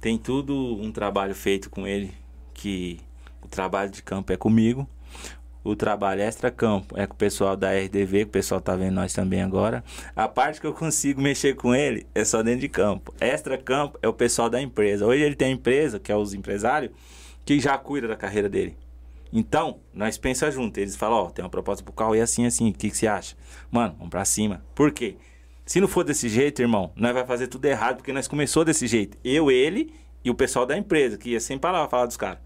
Tem 0.00 0.18
tudo 0.18 0.54
um 0.80 0.90
trabalho 0.90 1.34
feito 1.34 1.70
com 1.70 1.86
ele, 1.86 2.12
que 2.52 2.98
o 3.40 3.46
trabalho 3.46 3.90
de 3.90 4.02
campo 4.02 4.32
é 4.32 4.36
comigo. 4.36 4.88
O 5.64 5.76
trabalho 5.76 6.20
extra-campo 6.20 6.98
é 6.98 7.06
com 7.06 7.14
o 7.14 7.16
pessoal 7.16 7.56
da 7.56 7.70
RDV, 7.72 8.18
que 8.18 8.24
o 8.24 8.32
pessoal 8.32 8.60
tá 8.60 8.74
vendo 8.74 8.94
nós 8.94 9.12
também 9.12 9.40
agora. 9.40 9.84
A 10.16 10.26
parte 10.26 10.60
que 10.60 10.66
eu 10.66 10.74
consigo 10.74 11.20
mexer 11.22 11.54
com 11.54 11.72
ele 11.72 12.04
é 12.16 12.24
só 12.24 12.42
dentro 12.42 12.62
de 12.62 12.68
campo. 12.68 13.14
Extra-campo 13.20 13.96
é 14.02 14.08
o 14.08 14.12
pessoal 14.12 14.50
da 14.50 14.60
empresa. 14.60 15.06
Hoje 15.06 15.22
ele 15.22 15.36
tem 15.36 15.46
a 15.46 15.52
empresa, 15.52 16.00
que 16.00 16.10
é 16.10 16.16
os 16.16 16.34
empresários, 16.34 16.90
que 17.44 17.60
já 17.60 17.78
cuida 17.78 18.08
da 18.08 18.16
carreira 18.16 18.48
dele. 18.48 18.76
Então, 19.32 19.80
nós 19.94 20.18
pensa 20.18 20.50
junto. 20.50 20.78
Eles 20.78 20.94
falam, 20.94 21.18
ó, 21.18 21.30
tem 21.30 21.42
uma 21.44 21.50
proposta 21.50 21.82
pro 21.82 21.92
carro 21.92 22.14
e 22.14 22.20
assim, 22.20 22.44
assim. 22.44 22.70
O 22.70 22.72
que, 22.72 22.90
que 22.90 22.96
você 22.96 23.06
acha? 23.06 23.34
Mano, 23.70 23.94
vamos 23.96 24.10
pra 24.10 24.24
cima. 24.24 24.62
Por 24.74 24.92
quê? 24.92 25.16
Se 25.64 25.80
não 25.80 25.88
for 25.88 26.04
desse 26.04 26.28
jeito, 26.28 26.60
irmão, 26.60 26.92
nós 26.94 27.14
vai 27.14 27.24
fazer 27.24 27.46
tudo 27.46 27.64
errado, 27.64 27.96
porque 27.96 28.12
nós 28.12 28.28
começou 28.28 28.64
desse 28.64 28.86
jeito. 28.86 29.16
Eu, 29.24 29.50
ele 29.50 29.94
e 30.24 30.30
o 30.30 30.34
pessoal 30.34 30.66
da 30.66 30.76
empresa, 30.76 31.16
que 31.16 31.30
ia 31.30 31.40
sem 31.40 31.58
palavra 31.58 31.88
falar 31.88 32.06
dos 32.06 32.16
caras. 32.16 32.38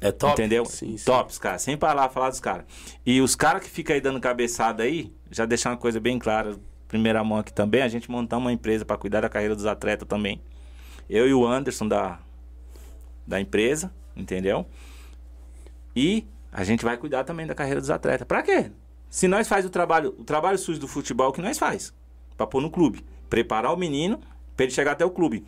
É 0.00 0.10
top. 0.10 0.32
Entendeu? 0.32 0.64
Sim, 0.64 0.96
sim. 0.96 1.04
Tops, 1.04 1.38
cara. 1.38 1.58
Sem 1.58 1.76
palavra 1.76 2.10
falar 2.10 2.30
dos 2.30 2.40
caras. 2.40 2.64
E 3.04 3.20
os 3.20 3.34
caras 3.34 3.62
que 3.62 3.68
ficam 3.68 3.94
aí 3.94 4.00
dando 4.00 4.20
cabeçada 4.20 4.82
aí, 4.82 5.12
já 5.30 5.44
deixar 5.44 5.70
uma 5.70 5.76
coisa 5.76 6.00
bem 6.00 6.18
clara, 6.18 6.56
primeira 6.88 7.22
mão 7.22 7.38
aqui 7.38 7.52
também, 7.52 7.82
a 7.82 7.88
gente 7.88 8.10
montar 8.10 8.38
uma 8.38 8.52
empresa 8.52 8.84
pra 8.84 8.96
cuidar 8.96 9.20
da 9.20 9.28
carreira 9.28 9.54
dos 9.54 9.66
atletas 9.66 10.08
também. 10.08 10.40
Eu 11.08 11.28
e 11.28 11.34
o 11.34 11.46
Anderson 11.46 11.86
da, 11.86 12.18
da 13.26 13.40
empresa, 13.40 13.92
entendeu? 14.16 14.66
E 15.94 16.26
a 16.52 16.64
gente 16.64 16.84
vai 16.84 16.96
cuidar 16.96 17.24
também 17.24 17.46
da 17.46 17.54
carreira 17.54 17.80
dos 17.80 17.90
atletas. 17.90 18.26
Pra 18.26 18.42
quê? 18.42 18.70
Se 19.08 19.26
nós 19.26 19.48
faz 19.48 19.64
o 19.64 19.70
trabalho, 19.70 20.14
o 20.18 20.24
trabalho 20.24 20.58
sujo 20.58 20.78
do 20.78 20.86
futebol 20.86 21.32
que 21.32 21.42
nós 21.42 21.58
faz, 21.58 21.92
pra 22.36 22.46
pôr 22.46 22.60
no 22.60 22.70
clube, 22.70 23.04
preparar 23.28 23.72
o 23.72 23.76
menino 23.76 24.20
pra 24.56 24.64
ele 24.64 24.72
chegar 24.72 24.92
até 24.92 25.04
o 25.04 25.10
clube. 25.10 25.44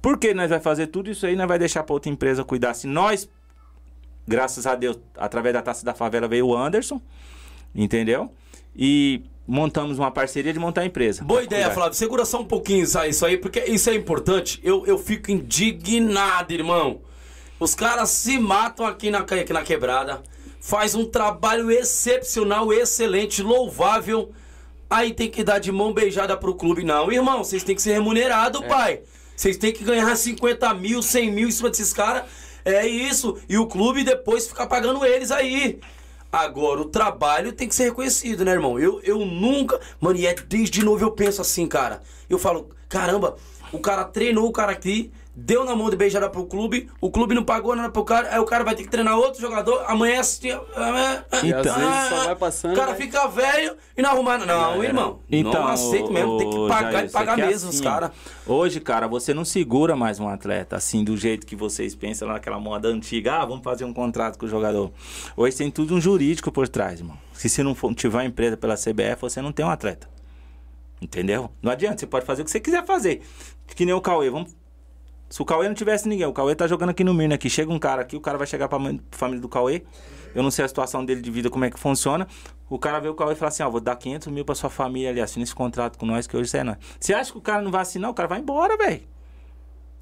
Por 0.00 0.18
que 0.18 0.32
nós 0.32 0.50
vai 0.50 0.60
fazer 0.60 0.86
tudo 0.86 1.10
isso 1.10 1.26
aí, 1.26 1.36
nós 1.36 1.48
vai 1.48 1.58
deixar 1.58 1.82
pra 1.82 1.94
outra 1.94 2.10
empresa 2.10 2.44
cuidar? 2.44 2.74
Se 2.74 2.86
nós 2.86 3.28
graças 4.26 4.66
a 4.66 4.74
Deus, 4.74 4.98
através 5.16 5.52
da 5.52 5.62
Taça 5.62 5.84
da 5.84 5.94
Favela 5.94 6.28
veio 6.28 6.46
o 6.46 6.56
Anderson, 6.56 7.00
entendeu? 7.74 8.32
E 8.74 9.22
montamos 9.46 9.98
uma 9.98 10.10
parceria 10.10 10.52
de 10.52 10.58
montar 10.58 10.82
a 10.82 10.86
empresa. 10.86 11.24
Boa 11.24 11.42
ideia, 11.42 11.64
cuidar. 11.64 11.74
Flávio. 11.74 11.94
Segura 11.94 12.24
só 12.24 12.40
um 12.40 12.44
pouquinho 12.44 12.84
isso 12.84 12.98
aí, 12.98 13.10
isso 13.10 13.26
aí, 13.26 13.36
porque 13.36 13.60
isso 13.60 13.90
é 13.90 13.94
importante. 13.94 14.60
Eu, 14.62 14.86
eu 14.86 14.98
fico 14.98 15.30
indignado, 15.30 16.52
irmão. 16.52 17.00
Os 17.62 17.76
caras 17.76 18.10
se 18.10 18.40
matam 18.40 18.84
aqui 18.84 19.08
na, 19.08 19.20
aqui 19.20 19.52
na 19.52 19.62
quebrada. 19.62 20.20
Faz 20.60 20.96
um 20.96 21.04
trabalho 21.04 21.70
excepcional, 21.70 22.72
excelente, 22.72 23.40
louvável. 23.40 24.32
Aí 24.90 25.14
tem 25.14 25.30
que 25.30 25.44
dar 25.44 25.60
de 25.60 25.70
mão 25.70 25.92
beijada 25.92 26.36
pro 26.36 26.56
clube. 26.56 26.82
Não, 26.82 27.12
irmão, 27.12 27.44
vocês 27.44 27.62
têm 27.62 27.76
que 27.76 27.82
ser 27.82 27.92
remunerados, 27.92 28.66
pai. 28.66 29.02
Vocês 29.36 29.56
têm 29.56 29.72
que 29.72 29.84
ganhar 29.84 30.16
50 30.16 30.74
mil, 30.74 31.00
100 31.00 31.30
mil 31.30 31.46
em 31.46 31.52
cima 31.52 31.70
desses 31.70 31.92
caras. 31.92 32.24
É 32.64 32.84
isso. 32.84 33.38
E 33.48 33.56
o 33.56 33.68
clube 33.68 34.02
depois 34.02 34.48
fica 34.48 34.66
pagando 34.66 35.04
eles 35.04 35.30
aí. 35.30 35.78
Agora, 36.32 36.80
o 36.80 36.86
trabalho 36.86 37.52
tem 37.52 37.68
que 37.68 37.76
ser 37.76 37.84
reconhecido, 37.84 38.44
né, 38.44 38.50
irmão? 38.50 38.76
Eu, 38.76 39.00
eu 39.04 39.24
nunca. 39.24 39.78
Mano, 40.00 40.18
e 40.18 40.26
é 40.26 40.34
desde 40.34 40.84
novo 40.84 41.04
eu 41.04 41.12
penso 41.12 41.40
assim, 41.40 41.68
cara. 41.68 42.02
Eu 42.28 42.40
falo, 42.40 42.70
caramba, 42.88 43.36
o 43.70 43.78
cara 43.78 44.02
treinou 44.02 44.48
o 44.48 44.52
cara 44.52 44.72
aqui, 44.72 45.12
deu 45.34 45.64
na 45.64 45.74
mão 45.74 45.88
de 45.88 45.96
beijada 45.96 46.28
pro 46.28 46.44
clube, 46.44 46.90
o 47.00 47.10
clube 47.10 47.34
não 47.34 47.42
pagou 47.42 47.74
nada 47.74 47.88
pro 47.90 48.04
cara, 48.04 48.28
aí 48.34 48.38
o 48.38 48.44
cara 48.44 48.62
vai 48.64 48.74
ter 48.74 48.82
que 48.84 48.90
treinar 48.90 49.16
outro 49.16 49.40
jogador, 49.40 49.82
amanhã 49.88 50.20
assim. 50.20 50.48
E 50.48 51.52
às 51.54 51.62
vezes 51.64 52.08
só 52.08 52.24
vai 52.26 52.36
passando, 52.36 52.72
O 52.72 52.76
cara 52.76 52.92
vai- 52.92 53.00
fica 53.00 53.26
velho 53.28 53.76
e 53.96 54.02
não 54.02 54.10
arruma. 54.10 54.38
Não, 54.38 54.84
irmão. 54.84 55.20
Então, 55.30 55.52
não 55.52 55.68
aceito 55.68 56.12
mesmo, 56.12 56.36
tem 56.38 56.50
que 56.50 56.68
pagar 56.68 56.92
Jair, 56.92 57.06
e 57.06 57.10
pagar 57.10 57.38
é 57.38 57.46
mesmo 57.46 57.70
os 57.70 57.74
assim, 57.76 57.84
caras. 57.84 58.10
Hoje, 58.46 58.80
cara, 58.80 59.06
você 59.08 59.32
não 59.32 59.44
segura 59.44 59.96
mais 59.96 60.20
um 60.20 60.28
atleta 60.28 60.76
assim 60.76 61.02
do 61.02 61.16
jeito 61.16 61.46
que 61.46 61.56
vocês 61.56 61.94
pensam 61.94 62.28
lá 62.28 62.34
naquela 62.34 62.60
moda 62.60 62.88
antiga. 62.88 63.34
Ah, 63.40 63.46
vamos 63.46 63.64
fazer 63.64 63.84
um 63.84 63.92
contrato 63.94 64.38
com 64.38 64.44
o 64.46 64.48
jogador. 64.48 64.92
Hoje 65.36 65.56
tem 65.56 65.70
tudo 65.70 65.94
um 65.94 66.00
jurídico 66.00 66.52
por 66.52 66.68
trás, 66.68 67.00
irmão. 67.00 67.16
Se 67.32 67.48
você 67.48 67.62
não 67.62 67.74
for, 67.74 67.94
tiver 67.94 68.18
uma 68.18 68.24
empresa 68.24 68.56
pela 68.56 68.76
CBF, 68.76 69.20
você 69.22 69.40
não 69.40 69.50
tem 69.50 69.64
um 69.64 69.70
atleta. 69.70 70.08
Entendeu? 71.00 71.50
Não 71.60 71.72
adianta, 71.72 71.98
você 71.98 72.06
pode 72.06 72.24
fazer 72.24 72.42
o 72.42 72.44
que 72.44 72.50
você 72.50 72.60
quiser 72.60 72.84
fazer. 72.84 73.22
Que 73.66 73.84
nem 73.84 73.94
o 73.94 74.00
Cauê, 74.00 74.30
vamos 74.30 74.54
se 75.32 75.40
o 75.40 75.46
Cauê 75.46 75.66
não 75.66 75.74
tivesse 75.74 76.06
ninguém, 76.06 76.26
o 76.26 76.32
Cauê 76.34 76.54
tá 76.54 76.66
jogando 76.66 76.90
aqui 76.90 77.02
no 77.02 77.14
Mirna 77.14 77.36
aqui, 77.36 77.48
chega 77.48 77.72
um 77.72 77.78
cara 77.78 78.02
aqui, 78.02 78.14
o 78.14 78.20
cara 78.20 78.36
vai 78.36 78.46
chegar 78.46 78.68
pra 78.68 78.78
mãe, 78.78 79.00
família 79.12 79.40
do 79.40 79.48
Cauê. 79.48 79.82
Eu 80.34 80.42
não 80.42 80.50
sei 80.50 80.62
a 80.62 80.68
situação 80.68 81.02
dele 81.02 81.22
de 81.22 81.30
vida, 81.30 81.48
como 81.48 81.64
é 81.64 81.70
que 81.70 81.80
funciona. 81.80 82.28
O 82.68 82.78
cara 82.78 83.00
vê 83.00 83.08
o 83.08 83.14
Cauê 83.14 83.32
e 83.32 83.34
fala 83.34 83.48
assim: 83.48 83.62
Ó, 83.62 83.70
vou 83.70 83.80
dar 83.80 83.96
500 83.96 84.28
mil 84.28 84.44
pra 84.44 84.54
sua 84.54 84.68
família 84.68 85.08
ali, 85.08 85.22
assina 85.22 85.42
esse 85.42 85.54
contrato 85.54 85.98
com 85.98 86.04
nós, 86.04 86.26
que 86.26 86.36
hoje 86.36 86.50
você 86.50 86.58
é 86.58 86.64
nós. 86.64 86.76
Você 87.00 87.14
acha 87.14 87.32
que 87.32 87.38
o 87.38 87.40
cara 87.40 87.62
não 87.62 87.70
vai 87.70 87.80
assinar? 87.80 88.10
O 88.10 88.14
cara 88.14 88.28
vai 88.28 88.40
embora, 88.40 88.76
velho. 88.76 89.00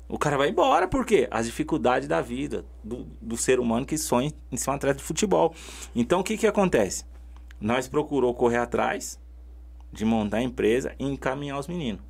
O 0.08 0.18
cara 0.18 0.36
vai 0.36 0.48
embora, 0.48 0.88
por 0.88 1.06
quê? 1.06 1.28
As 1.30 1.46
dificuldades 1.46 2.08
da 2.08 2.20
vida, 2.20 2.64
do, 2.82 3.06
do 3.22 3.36
ser 3.36 3.60
humano 3.60 3.86
que 3.86 3.96
sonha 3.96 4.32
em 4.50 4.56
ser 4.56 4.70
um 4.70 4.72
atleta 4.72 4.98
de 4.98 5.04
futebol. 5.04 5.54
Então, 5.94 6.18
o 6.18 6.24
que 6.24 6.36
que 6.36 6.48
acontece? 6.48 7.04
Nós 7.60 7.86
procurou 7.86 8.34
correr 8.34 8.56
atrás 8.56 9.16
de 9.92 10.04
montar 10.04 10.38
a 10.38 10.42
empresa 10.42 10.92
e 10.98 11.04
encaminhar 11.04 11.56
os 11.56 11.68
meninos. 11.68 12.02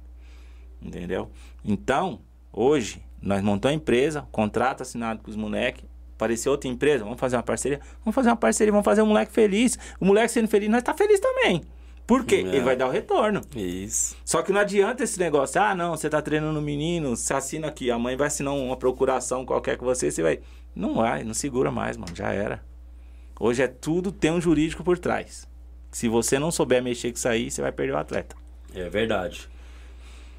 Entendeu? 0.81 1.31
Então, 1.63 2.23
hoje, 2.51 3.05
nós 3.23 3.43
montamos 3.43 3.75
a 3.75 3.77
empresa, 3.77 4.27
contrato 4.33 4.83
assinado 4.83 5.23
com 5.23 5.31
os 5.31 5.37
moleques. 5.37 5.85
Apareceu 6.15 6.53
outra 6.53 6.69
empresa, 6.69 7.03
vamos 7.05 7.19
fazer 7.19 7.37
uma 7.37 7.43
parceria? 7.43 7.81
Vamos 8.05 8.15
fazer 8.15 8.29
uma 8.29 8.37
parceria, 8.37 8.73
vamos 8.73 8.85
fazer 8.85 9.03
um 9.03 9.07
moleque 9.07 9.33
feliz. 9.33 9.79
O 9.99 10.05
moleque 10.05 10.29
sendo 10.31 10.49
feliz, 10.49 10.69
nós 10.69 10.83
tá 10.83 10.93
feliz 10.93 11.19
também. 11.19 11.63
Por 12.07 12.25
quê? 12.25 12.37
É. 12.37 12.39
Ele 12.41 12.61
vai 12.61 12.77
dar 12.77 12.89
o 12.89 12.91
retorno. 12.91 13.41
Isso. 13.55 14.17
Só 14.25 14.43
que 14.43 14.53
não 14.53 14.61
adianta 14.61 15.05
esse 15.05 15.19
negócio. 15.19 15.63
Ah, 15.63 15.75
não, 15.75 15.97
você 15.97 16.11
tá 16.11 16.21
treinando 16.21 16.59
o 16.59 16.63
menino, 16.63 17.17
você 17.17 17.33
assina 17.33 17.69
aqui. 17.69 17.91
A 17.91 17.99
mãe 17.99 18.17
vai 18.17 18.27
assinar 18.27 18.53
uma 18.53 18.77
procuração 18.77 19.47
qualquer 19.47 19.77
com 19.77 19.85
você, 19.85 20.11
você 20.11 20.23
vai. 20.23 20.41
Não 20.75 20.95
vai, 20.95 21.25
não 21.25 21.33
segura 21.33 21.71
mais, 21.71 21.97
mano. 21.97 22.15
Já 22.15 22.33
era. 22.33 22.63
Hoje 23.39 23.63
é 23.63 23.69
tudo, 23.69 24.13
tem 24.13 24.31
um 24.31 24.41
jurídico 24.41 24.85
por 24.85 24.99
trás. 24.99 25.49
Se 25.91 26.09
você 26.09 26.39
não 26.39 26.51
souber 26.51 26.83
mexer 26.83 27.11
com 27.11 27.17
isso 27.17 27.29
aí, 27.29 27.51
você 27.51 27.63
vai 27.63 27.73
perder 27.73 27.93
o 27.93 27.99
atleta. 27.99 28.37
É 28.75 28.89
verdade. 28.89 29.49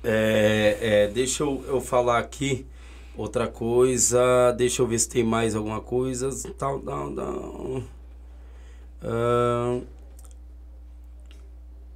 É, 0.03 0.77
é, 0.81 1.07
deixa 1.07 1.43
eu, 1.43 1.63
eu 1.67 1.81
falar 1.81 2.19
aqui 2.19 2.65
outra 3.15 3.47
coisa. 3.47 4.51
Deixa 4.57 4.81
eu 4.81 4.87
ver 4.87 4.99
se 4.99 5.09
tem 5.09 5.23
mais 5.23 5.55
alguma 5.55 5.81
coisa. 5.81 6.29
Tal, 6.57 6.79
tal, 6.79 7.13
tal. 7.13 7.83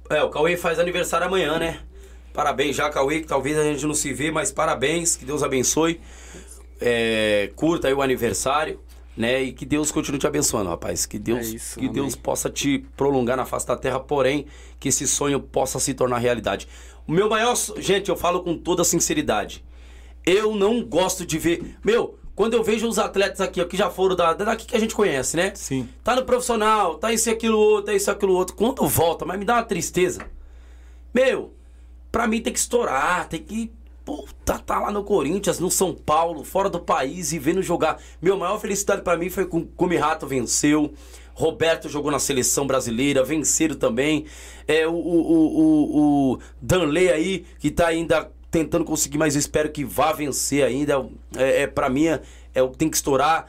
É, 0.08 0.22
o 0.22 0.30
Cauê 0.30 0.56
faz 0.56 0.78
aniversário 0.78 1.26
amanhã, 1.26 1.58
né? 1.58 1.80
Parabéns 2.32 2.76
já, 2.76 2.90
Cauê, 2.90 3.20
que 3.20 3.26
talvez 3.26 3.56
a 3.58 3.64
gente 3.64 3.84
não 3.86 3.94
se 3.94 4.12
vê, 4.12 4.30
mas 4.30 4.52
parabéns, 4.52 5.16
que 5.16 5.24
Deus 5.24 5.42
abençoe. 5.42 6.00
É, 6.80 7.50
curta 7.56 7.88
aí 7.88 7.94
o 7.94 8.02
aniversário, 8.02 8.78
né? 9.16 9.42
E 9.42 9.52
que 9.52 9.64
Deus 9.64 9.90
continue 9.90 10.18
te 10.18 10.26
abençoando, 10.26 10.68
rapaz. 10.68 11.06
Que 11.06 11.18
Deus, 11.18 11.46
É 11.46 11.56
isso, 11.56 11.78
que 11.78 11.86
amém. 11.86 11.94
Deus 11.94 12.14
possa 12.14 12.50
te 12.50 12.86
prolongar 12.96 13.36
na 13.36 13.46
face 13.46 13.66
da 13.66 13.76
terra, 13.76 13.98
porém, 13.98 14.46
que 14.78 14.90
esse 14.90 15.08
sonho 15.08 15.40
possa 15.40 15.80
se 15.80 15.94
tornar 15.94 16.18
realidade. 16.18 16.68
O 17.06 17.12
meu 17.12 17.28
maior. 17.28 17.56
Gente, 17.78 18.10
eu 18.10 18.16
falo 18.16 18.42
com 18.42 18.56
toda 18.56 18.84
sinceridade. 18.84 19.64
Eu 20.26 20.56
não 20.56 20.82
gosto 20.82 21.24
de 21.24 21.38
ver. 21.38 21.76
Meu, 21.84 22.18
quando 22.34 22.54
eu 22.54 22.62
vejo 22.62 22.86
os 22.86 22.98
atletas 22.98 23.40
aqui, 23.40 23.62
ó, 23.62 23.64
que 23.64 23.76
já 23.76 23.88
foram 23.88 24.14
da, 24.14 24.34
daqui 24.34 24.66
que 24.66 24.76
a 24.76 24.80
gente 24.80 24.94
conhece, 24.94 25.36
né? 25.36 25.52
Sim. 25.54 25.88
Tá 26.04 26.14
no 26.14 26.24
profissional, 26.24 26.96
tá 26.96 27.10
isso 27.12 27.30
e 27.30 27.32
aquilo 27.32 27.58
outro, 27.58 27.86
tá 27.86 27.94
isso 27.94 28.10
e 28.10 28.12
aquilo 28.12 28.34
outro. 28.34 28.54
Quando 28.54 28.86
volta, 28.86 29.24
mas 29.24 29.38
me 29.38 29.44
dá 29.44 29.54
uma 29.54 29.62
tristeza. 29.62 30.26
Meu, 31.14 31.54
pra 32.12 32.26
mim 32.26 32.42
tem 32.42 32.52
que 32.52 32.58
estourar, 32.58 33.28
tem 33.28 33.40
que. 33.40 33.72
Puta, 34.04 34.58
tá 34.58 34.78
lá 34.78 34.92
no 34.92 35.02
Corinthians, 35.02 35.58
no 35.58 35.68
São 35.70 35.92
Paulo, 35.92 36.44
fora 36.44 36.68
do 36.68 36.78
país 36.78 37.32
e 37.32 37.38
vendo 37.38 37.62
jogar. 37.62 38.00
Meu, 38.20 38.36
maior 38.36 38.60
felicidade 38.60 39.02
pra 39.02 39.16
mim 39.16 39.30
foi 39.30 39.46
com 39.46 39.58
o 39.58 39.66
Come 39.66 39.96
Rato 39.96 40.26
venceu. 40.26 40.92
Roberto 41.32 41.88
jogou 41.88 42.10
na 42.10 42.18
seleção 42.18 42.66
brasileira, 42.66 43.24
venceram 43.24 43.76
também. 43.76 44.26
É, 44.68 44.86
o, 44.86 44.92
o, 44.92 45.20
o, 45.20 45.60
o, 45.60 46.32
o 46.32 46.38
Danley 46.60 47.10
aí, 47.10 47.46
que 47.58 47.70
tá 47.70 47.88
ainda 47.88 48.30
tentando 48.50 48.84
conseguir, 48.84 49.18
mas 49.18 49.34
eu 49.34 49.40
espero 49.40 49.70
que 49.70 49.84
vá 49.84 50.12
vencer 50.12 50.64
ainda. 50.64 51.06
É, 51.36 51.62
é, 51.62 51.66
pra 51.66 51.88
mim, 51.88 52.06
é, 52.06 52.20
é 52.54 52.62
o 52.62 52.70
que 52.70 52.78
tem 52.78 52.88
que 52.88 52.96
estourar. 52.96 53.46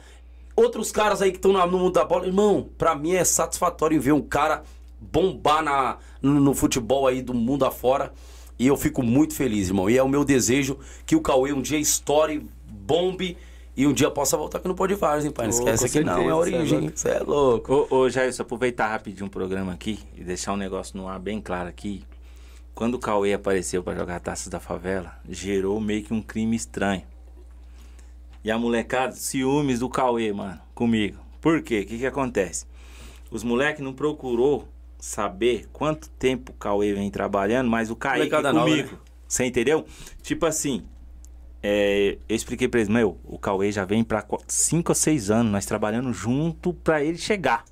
Outros 0.54 0.90
caras 0.90 1.22
aí 1.22 1.30
que 1.30 1.38
estão 1.38 1.52
no 1.52 1.78
mundo 1.78 1.92
da 1.92 2.04
bola, 2.04 2.26
irmão, 2.26 2.68
pra 2.76 2.94
mim 2.94 3.14
é 3.14 3.24
satisfatório 3.24 4.00
ver 4.00 4.12
um 4.12 4.20
cara 4.20 4.64
bombar 5.00 5.62
na, 5.62 5.98
no, 6.20 6.40
no 6.40 6.54
futebol 6.54 7.06
aí 7.06 7.22
do 7.22 7.32
mundo 7.32 7.64
afora. 7.64 8.12
E 8.58 8.66
eu 8.66 8.76
fico 8.76 9.02
muito 9.02 9.34
feliz, 9.34 9.68
irmão. 9.68 9.88
E 9.88 9.96
é 9.96 10.02
o 10.02 10.08
meu 10.08 10.24
desejo 10.24 10.78
que 11.06 11.14
o 11.14 11.20
Cauê 11.20 11.52
um 11.52 11.62
dia 11.62 11.78
estoure, 11.78 12.44
bombe 12.66 13.36
e 13.76 13.86
um 13.86 13.92
dia 13.92 14.10
possa 14.10 14.36
voltar 14.36 14.58
aqui 14.58 14.66
no 14.66 14.74
Pode 14.74 14.94
Vars, 14.94 15.24
hein, 15.24 15.30
pai? 15.30 15.46
Não 15.46 15.52
esquece 15.52 15.88
que 15.88 16.02
não, 16.02 16.22
é 16.22 16.24
a 16.24 16.30
é 16.30 16.34
origem. 16.34 16.80
louco. 16.80 16.98
Você 16.98 17.08
é 17.08 17.20
louco. 17.20 17.86
Ô, 17.88 17.96
ô 17.98 18.10
Jair, 18.10 18.34
aproveitar 18.36 18.88
rapidinho 18.88 19.26
um 19.26 19.28
programa 19.28 19.72
aqui 19.72 20.00
e 20.16 20.24
deixar 20.24 20.54
um 20.54 20.56
negócio 20.56 20.98
no 20.98 21.06
ar 21.06 21.20
bem 21.20 21.40
claro 21.40 21.68
aqui. 21.68 22.02
Quando 22.78 22.94
o 22.94 22.98
Cauê 23.00 23.32
apareceu 23.32 23.82
pra 23.82 23.92
jogar 23.92 24.20
Taças 24.20 24.46
da 24.46 24.60
Favela, 24.60 25.18
gerou 25.28 25.80
meio 25.80 26.04
que 26.04 26.14
um 26.14 26.22
crime 26.22 26.54
estranho. 26.54 27.02
E 28.44 28.52
a 28.52 28.56
molecada, 28.56 29.16
ciúmes 29.16 29.80
do 29.80 29.88
Cauê, 29.88 30.32
mano, 30.32 30.60
comigo. 30.76 31.18
Por 31.40 31.60
quê? 31.60 31.80
O 31.80 31.86
que 31.86 31.98
que 31.98 32.06
acontece? 32.06 32.66
Os 33.32 33.42
moleques 33.42 33.82
não 33.82 33.92
procurou 33.92 34.68
saber 34.96 35.66
quanto 35.72 36.08
tempo 36.10 36.52
o 36.52 36.54
Cauê 36.54 36.94
vem 36.94 37.10
trabalhando, 37.10 37.68
mas 37.68 37.90
o 37.90 37.96
Kaique 37.96 38.18
Molecada 38.18 38.52
nova, 38.52 38.70
comigo. 38.70 38.92
né? 38.92 38.98
Você 39.26 39.44
entendeu? 39.44 39.84
Tipo 40.22 40.46
assim, 40.46 40.84
é, 41.60 42.16
eu 42.28 42.36
expliquei 42.36 42.68
pra 42.68 42.78
eles, 42.78 42.88
meu, 42.88 43.18
o 43.24 43.40
Cauê 43.40 43.72
já 43.72 43.84
vem 43.84 44.04
pra 44.04 44.24
5 44.46 44.92
ou 44.92 44.94
6 44.94 45.32
anos, 45.32 45.50
nós 45.50 45.66
trabalhando 45.66 46.12
junto 46.12 46.72
pra 46.72 47.02
ele 47.02 47.18
chegar. 47.18 47.64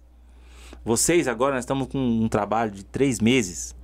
Vocês 0.84 1.28
agora, 1.28 1.54
nós 1.54 1.62
estamos 1.62 1.86
com 1.86 1.96
um 1.96 2.28
trabalho 2.28 2.72
de 2.72 2.84
3 2.84 3.20
meses. 3.20 3.76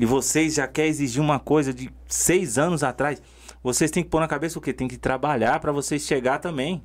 E 0.00 0.06
vocês 0.06 0.54
já 0.54 0.66
querem 0.66 0.90
exigir 0.90 1.20
uma 1.22 1.38
coisa 1.38 1.74
de 1.74 1.90
6 2.08 2.56
anos 2.56 2.82
atrás. 2.82 3.22
Vocês 3.62 3.90
têm 3.90 4.02
que 4.02 4.08
pôr 4.08 4.18
na 4.20 4.26
cabeça 4.26 4.58
o 4.58 4.62
quê? 4.62 4.72
Tem 4.72 4.88
que 4.88 4.96
trabalhar 4.96 5.60
pra 5.60 5.72
vocês 5.72 6.02
chegar 6.06 6.38
também. 6.38 6.82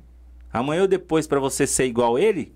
Amanhã 0.52 0.82
ou 0.82 0.88
depois, 0.88 1.26
pra 1.26 1.40
você 1.40 1.66
ser 1.66 1.86
igual 1.86 2.18
ele, 2.18 2.54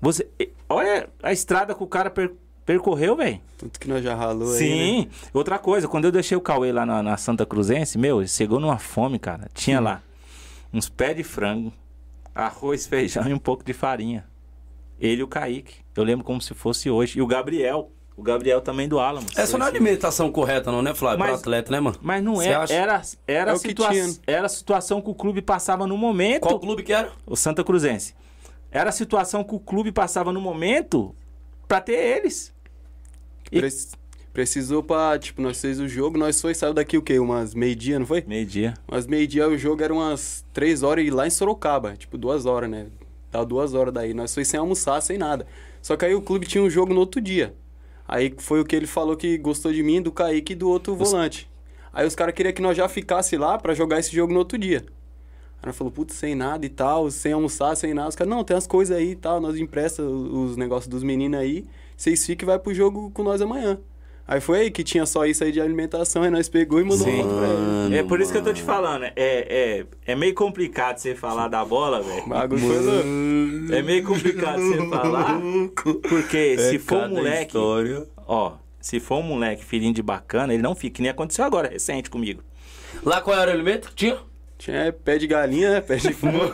você, 0.00 0.28
olha 0.68 1.08
a 1.22 1.32
estrada 1.32 1.74
que 1.74 1.82
o 1.82 1.86
cara 1.86 2.10
per- 2.10 2.34
percorreu, 2.66 3.16
velho. 3.16 3.40
Tudo 3.56 3.78
que 3.78 3.88
nós 3.88 4.04
já 4.04 4.14
ralou 4.14 4.52
aí, 4.52 4.52
né? 4.52 4.58
Sim. 4.58 5.08
Outra 5.32 5.58
coisa, 5.58 5.88
quando 5.88 6.04
eu 6.04 6.12
deixei 6.12 6.36
o 6.36 6.40
Cauê 6.40 6.70
lá 6.70 6.84
na, 6.84 7.02
na 7.02 7.16
Santa 7.16 7.46
Cruzense, 7.46 7.96
meu, 7.96 8.20
ele 8.20 8.28
chegou 8.28 8.60
numa 8.60 8.76
fome, 8.78 9.18
cara. 9.18 9.48
Tinha 9.54 9.80
lá 9.80 10.02
uns 10.72 10.88
pés 10.90 11.16
de 11.16 11.22
frango, 11.24 11.72
arroz, 12.34 12.84
feijão 12.86 13.26
e 13.26 13.32
um 13.32 13.38
pouco 13.38 13.64
de 13.64 13.72
farinha. 13.72 14.26
Ele 15.00 15.20
e 15.22 15.24
o 15.24 15.28
Kaique. 15.28 15.76
Eu 15.94 16.04
lembro 16.04 16.24
como 16.24 16.42
se 16.42 16.52
fosse 16.52 16.90
hoje. 16.90 17.18
E 17.18 17.22
o 17.22 17.26
Gabriel. 17.26 17.90
O 18.16 18.22
Gabriel 18.22 18.60
também 18.62 18.88
do 18.88 18.98
Alamo. 18.98 19.26
Essa 19.36 19.58
não 19.58 19.66
é 19.66 19.68
a 19.68 19.72
alimentação 19.72 20.32
correta, 20.32 20.72
não, 20.72 20.80
né, 20.80 20.94
Flávio? 20.94 21.18
Pra 21.18 21.32
Mas- 21.32 21.40
atleta, 21.40 21.70
né, 21.70 21.80
mano? 21.80 21.98
Mas 22.00 22.24
não 22.24 22.40
é. 22.40 22.54
acha? 22.54 22.72
Era, 22.72 23.02
era, 23.26 23.50
É 23.50 23.54
a 23.54 23.58
situa 23.58 23.90
era 24.26 24.46
a 24.46 24.48
situação 24.48 25.02
que 25.02 25.10
o 25.10 25.14
clube 25.14 25.42
passava 25.42 25.86
no 25.86 25.98
momento. 25.98 26.42
Qual 26.42 26.58
clube 26.58 26.82
que 26.82 26.92
era? 26.94 27.12
O 27.26 27.36
Santa 27.36 27.62
Cruzense. 27.62 28.14
Era 28.70 28.88
a 28.88 28.92
situação 28.92 29.44
que 29.44 29.54
o 29.54 29.60
clube 29.60 29.92
passava 29.92 30.32
no 30.32 30.40
momento 30.40 31.14
pra 31.68 31.80
ter 31.80 31.92
eles. 32.18 32.52
E- 33.52 33.60
Pre- 33.60 33.68
Precisou 34.32 34.82
pra, 34.82 35.18
tipo, 35.18 35.40
nós 35.40 35.58
fez 35.58 35.80
o 35.80 35.88
jogo, 35.88 36.18
nós 36.18 36.38
foi, 36.42 36.52
saiu 36.54 36.74
daqui 36.74 36.98
o 36.98 37.02
quê? 37.02 37.18
Umas 37.18 37.54
meio-dia, 37.54 37.98
não 37.98 38.04
foi? 38.04 38.22
Meio-dia. 38.26 38.74
Umas 38.86 39.06
meio-dia 39.06 39.48
o 39.48 39.56
jogo 39.56 39.82
era 39.82 39.92
umas 39.94 40.44
três 40.52 40.82
horas 40.82 41.06
e 41.06 41.10
lá 41.10 41.26
em 41.26 41.30
Sorocaba, 41.30 41.96
tipo, 41.96 42.18
duas 42.18 42.44
horas, 42.44 42.68
né? 42.68 42.88
Dá 43.32 43.42
duas 43.44 43.72
horas 43.72 43.94
daí. 43.94 44.12
Nós 44.12 44.34
foi 44.34 44.44
sem 44.44 44.60
almoçar, 44.60 45.00
sem 45.00 45.16
nada. 45.16 45.46
Só 45.80 45.96
que 45.96 46.04
aí 46.04 46.14
o 46.14 46.20
clube 46.20 46.46
tinha 46.46 46.62
um 46.62 46.68
jogo 46.68 46.92
no 46.92 47.00
outro 47.00 47.18
dia. 47.18 47.54
Aí 48.08 48.34
foi 48.38 48.60
o 48.60 48.64
que 48.64 48.76
ele 48.76 48.86
falou 48.86 49.16
que 49.16 49.36
gostou 49.38 49.72
de 49.72 49.82
mim, 49.82 50.00
do 50.00 50.12
Kaique 50.12 50.52
e 50.52 50.56
do 50.56 50.68
outro 50.68 50.94
volante. 50.94 51.50
Aí 51.92 52.06
os 52.06 52.14
caras 52.14 52.34
queriam 52.34 52.52
que 52.52 52.62
nós 52.62 52.76
já 52.76 52.88
ficasse 52.88 53.36
lá 53.36 53.58
pra 53.58 53.74
jogar 53.74 53.98
esse 53.98 54.14
jogo 54.14 54.32
no 54.32 54.38
outro 54.38 54.58
dia. 54.58 54.84
Aí 55.62 55.66
nós 55.66 55.76
falou, 55.76 55.92
putz, 55.92 56.14
sem 56.14 56.34
nada 56.34 56.64
e 56.64 56.68
tal, 56.68 57.10
sem 57.10 57.32
almoçar, 57.32 57.74
sem 57.74 57.94
nada. 57.94 58.08
Os 58.08 58.16
caras, 58.16 58.30
não, 58.30 58.44
tem 58.44 58.56
as 58.56 58.66
coisas 58.66 58.96
aí 58.96 59.12
e 59.12 59.16
tal, 59.16 59.40
nós 59.40 59.56
empresta 59.56 60.02
os, 60.02 60.50
os 60.50 60.56
negócios 60.56 60.88
dos 60.88 61.02
meninos 61.02 61.40
aí, 61.40 61.64
vocês 61.96 62.24
ficam 62.24 62.46
e 62.46 62.48
vai 62.48 62.58
pro 62.58 62.74
jogo 62.74 63.10
com 63.10 63.22
nós 63.22 63.40
amanhã. 63.40 63.78
Aí 64.28 64.40
foi 64.40 64.58
aí 64.60 64.70
que 64.72 64.82
tinha 64.82 65.06
só 65.06 65.24
isso 65.24 65.44
aí 65.44 65.52
de 65.52 65.60
alimentação, 65.60 66.22
aí 66.24 66.30
nós 66.30 66.48
pegou 66.48 66.80
e 66.80 66.82
mandou 66.82 66.98
Sim. 67.06 67.20
ele. 67.86 67.96
É 67.96 68.02
por 68.02 68.20
isso 68.20 68.32
que 68.32 68.38
eu 68.38 68.42
tô 68.42 68.52
te 68.52 68.62
falando. 68.62 69.04
É, 69.04 69.12
é, 69.16 69.86
é 70.04 70.16
meio 70.16 70.34
complicado 70.34 70.98
você 70.98 71.14
falar 71.14 71.46
da 71.46 71.64
bola, 71.64 72.02
velho. 72.02 72.28
bagulho 72.28 72.60
foi 72.60 72.80
louco. 72.80 73.72
É 73.72 73.82
meio 73.82 74.02
complicado 74.04 74.60
você 74.60 74.88
falar. 74.88 75.40
Porque 76.08 76.58
se 76.58 76.78
for 76.80 76.98
um 76.98 77.04
É 77.04 77.08
moleque. 77.08 77.46
história. 77.46 78.06
Ó, 78.26 78.54
se 78.80 78.98
for 78.98 79.18
um 79.18 79.22
moleque 79.22 79.64
filhinho 79.64 79.94
de 79.94 80.02
bacana, 80.02 80.52
ele 80.52 80.62
não 80.62 80.74
fica. 80.74 80.96
Que 80.96 81.02
nem 81.02 81.10
aconteceu 81.10 81.44
agora, 81.44 81.68
recente 81.68 82.10
comigo. 82.10 82.42
Lá 83.04 83.20
qual 83.20 83.38
era 83.38 83.50
o 83.50 83.54
alimento? 83.54 83.92
Tinha? 83.94 84.18
Tinha 84.58 84.90
pé 84.92 85.18
de 85.18 85.26
galinha, 85.26 85.70
né? 85.70 85.80
Pé 85.80 85.96
de 85.96 86.12
frango. 86.14 86.50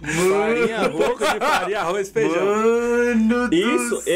farinha, 0.00 0.88
pouco 0.90 1.18
de 1.18 1.38
farinha, 1.38 1.80
arroz 1.80 2.10
feijão. 2.10 2.44
Mano 2.44 3.48
do 3.48 3.54
Isso, 3.54 4.00
céu. 4.02 4.12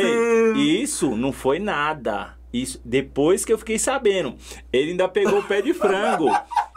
ei, 0.57 0.83
isso 0.83 1.17
não 1.17 1.33
foi 1.33 1.59
nada. 1.59 2.35
Isso, 2.53 2.81
depois 2.85 3.45
que 3.45 3.53
eu 3.53 3.59
fiquei 3.59 3.79
sabendo. 3.79 4.35
Ele 4.73 4.93
ainda 4.93 5.07
pegou 5.09 5.41
o 5.41 5.43
pé 5.43 5.61
de 5.61 5.75
frango. 5.75 6.31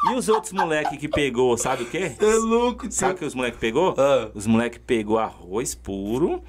E 0.10 0.14
os 0.14 0.28
outros 0.28 0.52
moleque 0.52 0.98
que 0.98 1.08
pegou, 1.08 1.58
sabe 1.58 1.84
o 1.84 1.86
quê? 1.86 2.12
É 2.20 2.26
louco, 2.36 2.84
tio. 2.88 2.92
Sabe 2.92 3.14
o 3.14 3.18
que 3.18 3.26
os 3.26 3.34
moleque 3.36 3.58
pegou? 3.58 3.96
Ah. 3.98 4.30
Os 4.34 4.46
moleque 4.46 4.80
pegou 4.80 5.18
arroz 5.18 5.76
puro 5.76 6.44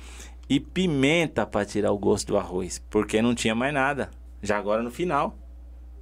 e 0.49 0.59
pimenta 0.59 1.47
pra 1.47 1.65
tirar 1.65 1.93
o 1.93 1.99
gosto 1.99 2.29
do 2.29 2.37
arroz, 2.39 2.83
porque 2.91 3.23
não 3.23 3.35
tinha 3.35 3.55
mais 3.55 3.73
nada. 3.73 4.11
Já 4.43 4.59
agora 4.59 4.83
no 4.83 4.91
final. 4.91 5.37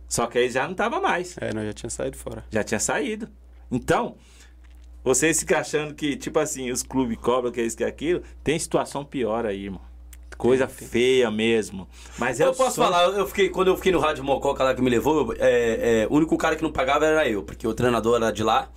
Só 0.09 0.27
que 0.27 0.39
aí 0.39 0.49
já 0.51 0.67
não 0.67 0.75
tava 0.75 1.01
mais, 1.01 1.37
É, 1.41 1.53
nós 1.53 1.67
já 1.67 1.73
tinha 1.73 1.91
saído 1.91 2.17
fora. 2.17 2.45
já 2.51 2.65
tinha 2.65 2.81
saído. 2.81 3.29
Então, 3.71 4.17
vocês 5.05 5.41
ficam 5.41 5.59
achando 5.59 5.95
que, 5.95 6.17
tipo 6.17 6.39
assim, 6.39 6.71
os 6.71 6.83
clubes 6.83 7.19
cobram 7.19 7.53
que 7.53 7.61
é 7.61 7.65
isso 7.65 7.77
que 7.77 7.85
é 7.85 7.87
aquilo, 7.87 8.23
tem 8.43 8.59
situação 8.59 9.05
pior 9.05 9.47
aí, 9.47 9.65
irmão. 9.65 9.81
Coisa 10.37 10.69
feia 10.69 11.31
mesmo. 11.33 11.89
Mas 12.17 12.39
é 12.39 12.45
Eu 12.47 12.51
o 12.51 12.55
posso 12.55 12.77
falar, 12.77 13.05
eu 13.09 13.27
fiquei, 13.27 13.49
quando 13.49 13.69
eu 13.69 13.77
fiquei 13.77 13.91
no 13.91 13.99
Rádio 13.99 14.23
Mococa 14.23 14.63
lá 14.63 14.73
que 14.75 14.81
me 14.81 14.89
levou, 14.89 15.33
eu- 15.33 15.37
é, 15.39 16.03
é, 16.03 16.07
o 16.09 16.15
único 16.15 16.37
cara 16.39 16.55
que 16.55 16.63
não 16.63 16.71
pagava 16.71 17.05
era 17.07 17.29
eu, 17.29 17.43
porque 17.43 17.67
o 17.67 17.75
treinador 17.75 18.17
era 18.17 18.31
de 18.31 18.45
lá, 18.45 18.71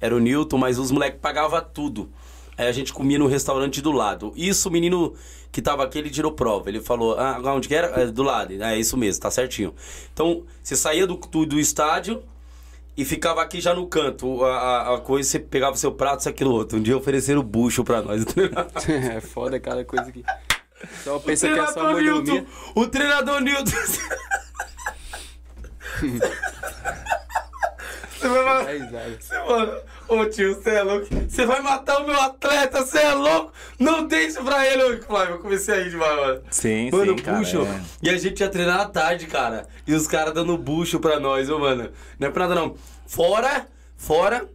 era 0.00 0.14
o 0.14 0.20
Newton, 0.20 0.56
mas 0.58 0.78
os 0.78 0.92
moleques 0.92 1.18
pagavam 1.20 1.60
tudo. 1.74 2.08
Aí 2.56 2.66
a 2.68 2.72
gente 2.72 2.92
comia 2.92 3.18
no 3.18 3.26
restaurante 3.26 3.80
do 3.82 3.90
lado. 3.90 4.32
Isso 4.36 4.68
o 4.68 4.72
menino 4.72 5.14
que 5.50 5.62
tava 5.62 5.84
aqui, 5.84 5.98
ele 5.98 6.10
tirou 6.10 6.32
prova. 6.32 6.68
Ele 6.68 6.80
falou, 6.80 7.18
ah, 7.18 7.40
onde 7.54 7.68
que 7.68 7.74
era? 7.74 8.02
É, 8.02 8.06
do 8.06 8.22
lado. 8.22 8.52
É 8.62 8.78
isso 8.78 8.96
mesmo, 8.96 9.22
tá 9.22 9.30
certinho. 9.30 9.74
Então, 10.12 10.44
você 10.62 10.76
saía 10.76 11.06
do, 11.06 11.16
do, 11.16 11.46
do 11.46 11.58
estádio 11.58 12.22
e 12.96 13.04
ficava 13.04 13.42
aqui 13.42 13.60
já 13.60 13.74
no 13.74 13.86
canto. 13.86 14.44
A, 14.44 14.56
a- 14.56 14.94
a 14.96 15.00
coisa, 15.00 15.28
você 15.28 15.38
pegava 15.38 15.74
o 15.74 15.78
seu 15.78 15.92
prato, 15.92 16.20
isso, 16.20 16.28
aquilo, 16.28 16.52
outro. 16.52 16.78
Um 16.78 16.82
dia 16.82 16.96
ofereceram 16.96 17.42
bucho 17.42 17.82
pra 17.84 18.02
nós. 18.02 18.24
é 18.88 19.20
foda 19.20 19.58
cada 19.58 19.84
coisa 19.84 20.10
que. 20.12 20.22
Só 21.02 21.18
pensa 21.18 21.48
que 21.52 21.58
é 21.58 21.66
só 21.66 21.92
Newton, 21.92 22.46
o 22.76 22.86
treinador 22.86 23.40
Newton. 23.40 23.72
Você 28.18 28.28
vai 28.28 28.44
matar. 28.44 29.10
Você, 29.20 29.38
mano, 29.38 29.80
ô 30.08 30.24
tio, 30.26 30.54
você 30.54 30.70
é 30.70 30.82
louco. 30.82 31.06
Você 31.28 31.46
vai 31.46 31.60
matar 31.62 32.02
o 32.02 32.06
meu 32.06 32.20
atleta, 32.20 32.84
você 32.84 32.98
é 32.98 33.14
louco. 33.14 33.52
Não 33.78 34.06
isso 34.08 34.42
pra 34.42 34.66
ele, 34.66 34.82
ô 34.82 35.02
Flávio. 35.02 35.34
Eu 35.36 35.38
comecei 35.38 35.74
a 35.74 35.78
rir 35.84 35.90
demais, 35.90 36.16
mano. 36.16 36.42
Sim, 36.50 36.90
Mano, 36.90 37.16
sim, 37.16 37.24
cara, 37.24 37.38
bucho. 37.38 37.62
é. 37.62 37.80
E 38.02 38.10
a 38.10 38.18
gente 38.18 38.40
ia 38.40 38.48
treinar 38.48 38.80
à 38.80 38.86
tarde, 38.86 39.26
cara. 39.26 39.66
E 39.86 39.94
os 39.94 40.06
caras 40.06 40.34
dando 40.34 40.56
bucho 40.58 40.98
pra 40.98 41.20
nós, 41.20 41.48
ô, 41.48 41.58
mano. 41.58 41.90
Não 42.18 42.28
é 42.28 42.30
pra 42.30 42.48
nada, 42.48 42.60
não. 42.60 42.74
Fora, 43.06 43.66
fora. 43.96 44.46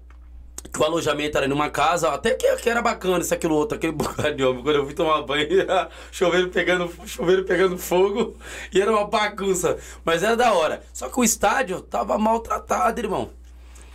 Que 0.74 0.82
o 0.82 0.84
alojamento 0.84 1.38
era 1.38 1.48
numa 1.48 1.70
casa, 1.70 2.10
até 2.10 2.32
que, 2.32 2.56
que 2.56 2.68
era 2.68 2.82
bacana 2.82 3.20
isso, 3.20 3.34
aquilo 3.34 3.54
outro, 3.54 3.78
aquele 3.78 3.94
bocado 3.96 4.36
de 4.36 4.44
homem. 4.44 4.64
Quando 4.64 4.76
eu 4.76 4.86
fui 4.86 4.96
tomar 4.96 5.22
banho, 5.22 5.48
choveiro 6.12 6.50
pegando, 6.50 6.92
choveiro 7.06 7.46
pegando 7.46 7.78
fogo, 7.78 8.36
e 8.74 8.82
era 8.82 8.92
uma 8.92 9.06
bagunça. 9.06 9.78
Mas 10.04 10.24
era 10.24 10.36
da 10.36 10.52
hora. 10.52 10.84
Só 10.92 11.10
que 11.10 11.20
o 11.20 11.24
estádio 11.24 11.80
tava 11.82 12.18
maltratado, 12.18 13.00
irmão. 13.00 13.30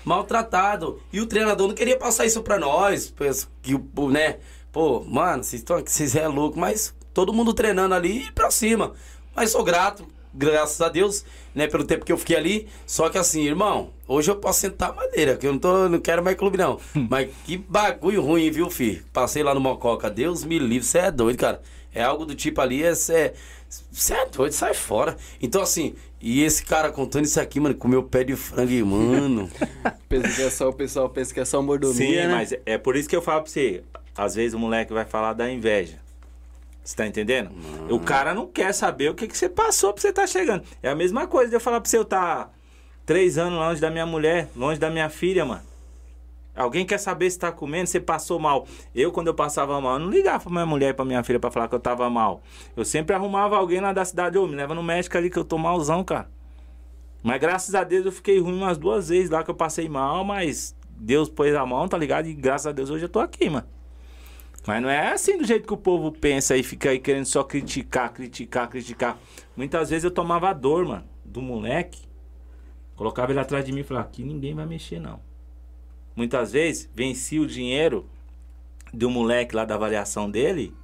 Maltratado. 0.04 1.02
E 1.12 1.20
o 1.20 1.26
treinador 1.26 1.66
não 1.66 1.74
queria 1.74 1.98
passar 1.98 2.26
isso 2.26 2.42
pra 2.42 2.58
nós. 2.58 3.12
Que, 3.60 3.74
né? 4.10 4.38
Pô, 4.70 5.00
mano, 5.00 5.42
vocês 5.42 5.60
estão 5.60 5.82
vocês 5.84 6.14
é 6.14 6.28
louco, 6.28 6.58
mas 6.58 6.94
todo 7.12 7.32
mundo 7.32 7.52
treinando 7.52 7.94
ali 7.94 8.26
e 8.28 8.32
pra 8.32 8.50
cima. 8.50 8.92
Mas 9.34 9.50
sou 9.50 9.64
grato, 9.64 10.06
graças 10.32 10.80
a 10.80 10.88
Deus, 10.88 11.24
né, 11.58 11.66
pelo 11.66 11.84
tempo 11.84 12.04
que 12.04 12.12
eu 12.12 12.16
fiquei 12.16 12.36
ali. 12.36 12.68
Só 12.86 13.08
que 13.08 13.18
assim, 13.18 13.42
irmão, 13.42 13.90
hoje 14.06 14.30
eu 14.30 14.36
posso 14.36 14.60
sentar 14.60 14.90
a 14.90 14.92
madeira, 14.92 15.36
que 15.36 15.46
eu 15.46 15.52
não, 15.52 15.58
tô, 15.58 15.88
não 15.88 15.98
quero 15.98 16.22
mais 16.22 16.36
clube, 16.36 16.56
não. 16.56 16.78
Mas 16.94 17.28
que 17.44 17.56
bagulho 17.56 18.22
ruim, 18.22 18.48
viu, 18.50 18.70
filho? 18.70 19.02
Passei 19.12 19.42
lá 19.42 19.52
no 19.52 19.60
Mococa, 19.60 20.08
Deus 20.08 20.44
me 20.44 20.58
livre, 20.58 20.86
você 20.86 20.98
é 20.98 21.10
doido, 21.10 21.36
cara. 21.36 21.60
É 21.92 22.02
algo 22.02 22.24
do 22.24 22.34
tipo 22.34 22.60
ali, 22.60 22.84
é. 22.84 22.94
Você 22.94 23.34
é 24.14 24.26
doido, 24.26 24.52
sai 24.52 24.72
fora. 24.72 25.16
Então, 25.42 25.60
assim, 25.60 25.94
e 26.20 26.42
esse 26.42 26.64
cara 26.64 26.92
contando 26.92 27.24
isso 27.24 27.40
aqui, 27.40 27.58
mano, 27.58 27.74
com 27.74 27.88
meu 27.88 28.04
pé 28.04 28.22
de 28.22 28.36
frango, 28.36 28.86
mano. 28.86 29.50
Pensa 30.08 30.28
que 30.28 30.42
é 30.42 30.50
só, 30.50 30.68
o 30.68 30.72
pessoal 30.72 31.08
pensa 31.10 31.34
que 31.34 31.40
é 31.40 31.44
só 31.44 31.60
mordomia, 31.60 31.94
Sim, 31.94 32.14
né? 32.14 32.28
mas 32.28 32.54
é 32.64 32.78
por 32.78 32.96
isso 32.96 33.08
que 33.08 33.16
eu 33.16 33.20
falo 33.20 33.42
pra 33.42 33.50
você. 33.50 33.82
Às 34.16 34.34
vezes 34.34 34.54
o 34.54 34.58
moleque 34.58 34.92
vai 34.92 35.04
falar 35.04 35.32
da 35.32 35.50
inveja. 35.50 35.98
Você 36.88 36.96
tá 36.96 37.06
entendendo? 37.06 37.50
O 37.90 38.00
cara 38.00 38.32
não 38.32 38.46
quer 38.46 38.72
saber 38.72 39.10
o 39.10 39.14
que, 39.14 39.28
que 39.28 39.36
você 39.36 39.46
passou 39.46 39.92
pra 39.92 40.00
você 40.00 40.10
tá 40.10 40.26
chegando. 40.26 40.64
É 40.82 40.88
a 40.88 40.94
mesma 40.94 41.26
coisa 41.26 41.50
de 41.50 41.54
eu 41.54 41.60
falar 41.60 41.82
pra 41.82 41.90
você, 41.90 41.98
eu 41.98 42.04
tá 42.04 42.48
três 43.04 43.36
anos 43.36 43.58
longe 43.58 43.78
da 43.78 43.90
minha 43.90 44.06
mulher, 44.06 44.48
longe 44.56 44.80
da 44.80 44.88
minha 44.88 45.10
filha, 45.10 45.44
mano. 45.44 45.60
Alguém 46.56 46.86
quer 46.86 46.96
saber 46.96 47.30
se 47.30 47.38
tá 47.38 47.52
comendo, 47.52 47.88
se 47.90 48.00
passou 48.00 48.38
mal. 48.38 48.66
Eu, 48.94 49.12
quando 49.12 49.26
eu 49.26 49.34
passava 49.34 49.78
mal, 49.82 49.96
eu 49.96 49.98
não 49.98 50.08
ligava 50.08 50.44
pra 50.44 50.50
minha 50.50 50.64
mulher 50.64 50.88
e 50.88 50.94
pra 50.94 51.04
minha 51.04 51.22
filha 51.22 51.38
pra 51.38 51.50
falar 51.50 51.68
que 51.68 51.74
eu 51.74 51.78
tava 51.78 52.08
mal. 52.08 52.40
Eu 52.74 52.86
sempre 52.86 53.14
arrumava 53.14 53.58
alguém 53.58 53.82
lá 53.82 53.92
da 53.92 54.02
cidade, 54.02 54.38
ô, 54.38 54.46
me 54.46 54.56
leva 54.56 54.74
no 54.74 54.82
médico 54.82 55.18
ali 55.18 55.28
que 55.28 55.38
eu 55.38 55.44
tô 55.44 55.58
malzão, 55.58 56.02
cara. 56.02 56.30
Mas 57.22 57.38
graças 57.38 57.74
a 57.74 57.84
Deus 57.84 58.06
eu 58.06 58.12
fiquei 58.12 58.40
ruim 58.40 58.56
umas 58.56 58.78
duas 58.78 59.10
vezes 59.10 59.28
lá 59.28 59.44
que 59.44 59.50
eu 59.50 59.54
passei 59.54 59.90
mal, 59.90 60.24
mas 60.24 60.74
Deus 60.96 61.28
pôs 61.28 61.54
a 61.54 61.66
mão, 61.66 61.86
tá 61.86 61.98
ligado? 61.98 62.28
E 62.28 62.32
graças 62.32 62.66
a 62.66 62.72
Deus 62.72 62.88
hoje 62.88 63.04
eu 63.04 63.10
tô 63.10 63.20
aqui, 63.20 63.50
mano. 63.50 63.66
Mas 64.66 64.82
não 64.82 64.90
é 64.90 65.12
assim 65.12 65.38
do 65.38 65.46
jeito 65.46 65.66
que 65.66 65.72
o 65.72 65.78
povo 65.78 66.12
pensa 66.12 66.56
e 66.56 66.62
fica 66.62 66.90
aí 66.90 66.98
querendo 66.98 67.24
só 67.24 67.42
criticar, 67.42 68.12
criticar, 68.12 68.68
criticar. 68.68 69.18
Muitas 69.56 69.88
vezes 69.90 70.04
eu 70.04 70.10
tomava 70.10 70.52
dor, 70.52 70.86
mano, 70.86 71.04
do 71.24 71.40
moleque. 71.40 72.06
Colocava 72.94 73.32
ele 73.32 73.40
atrás 73.40 73.64
de 73.64 73.72
mim 73.72 73.80
e 73.80 73.84
falava, 73.84 74.06
aqui 74.06 74.22
ninguém 74.22 74.54
vai 74.54 74.66
mexer, 74.66 75.00
não. 75.00 75.20
Muitas 76.14 76.52
vezes 76.52 76.90
venci 76.94 77.38
o 77.38 77.46
dinheiro 77.46 78.06
do 78.92 79.08
moleque 79.08 79.54
lá 79.54 79.64
da 79.64 79.76
avaliação 79.76 80.30
dele, 80.30 80.74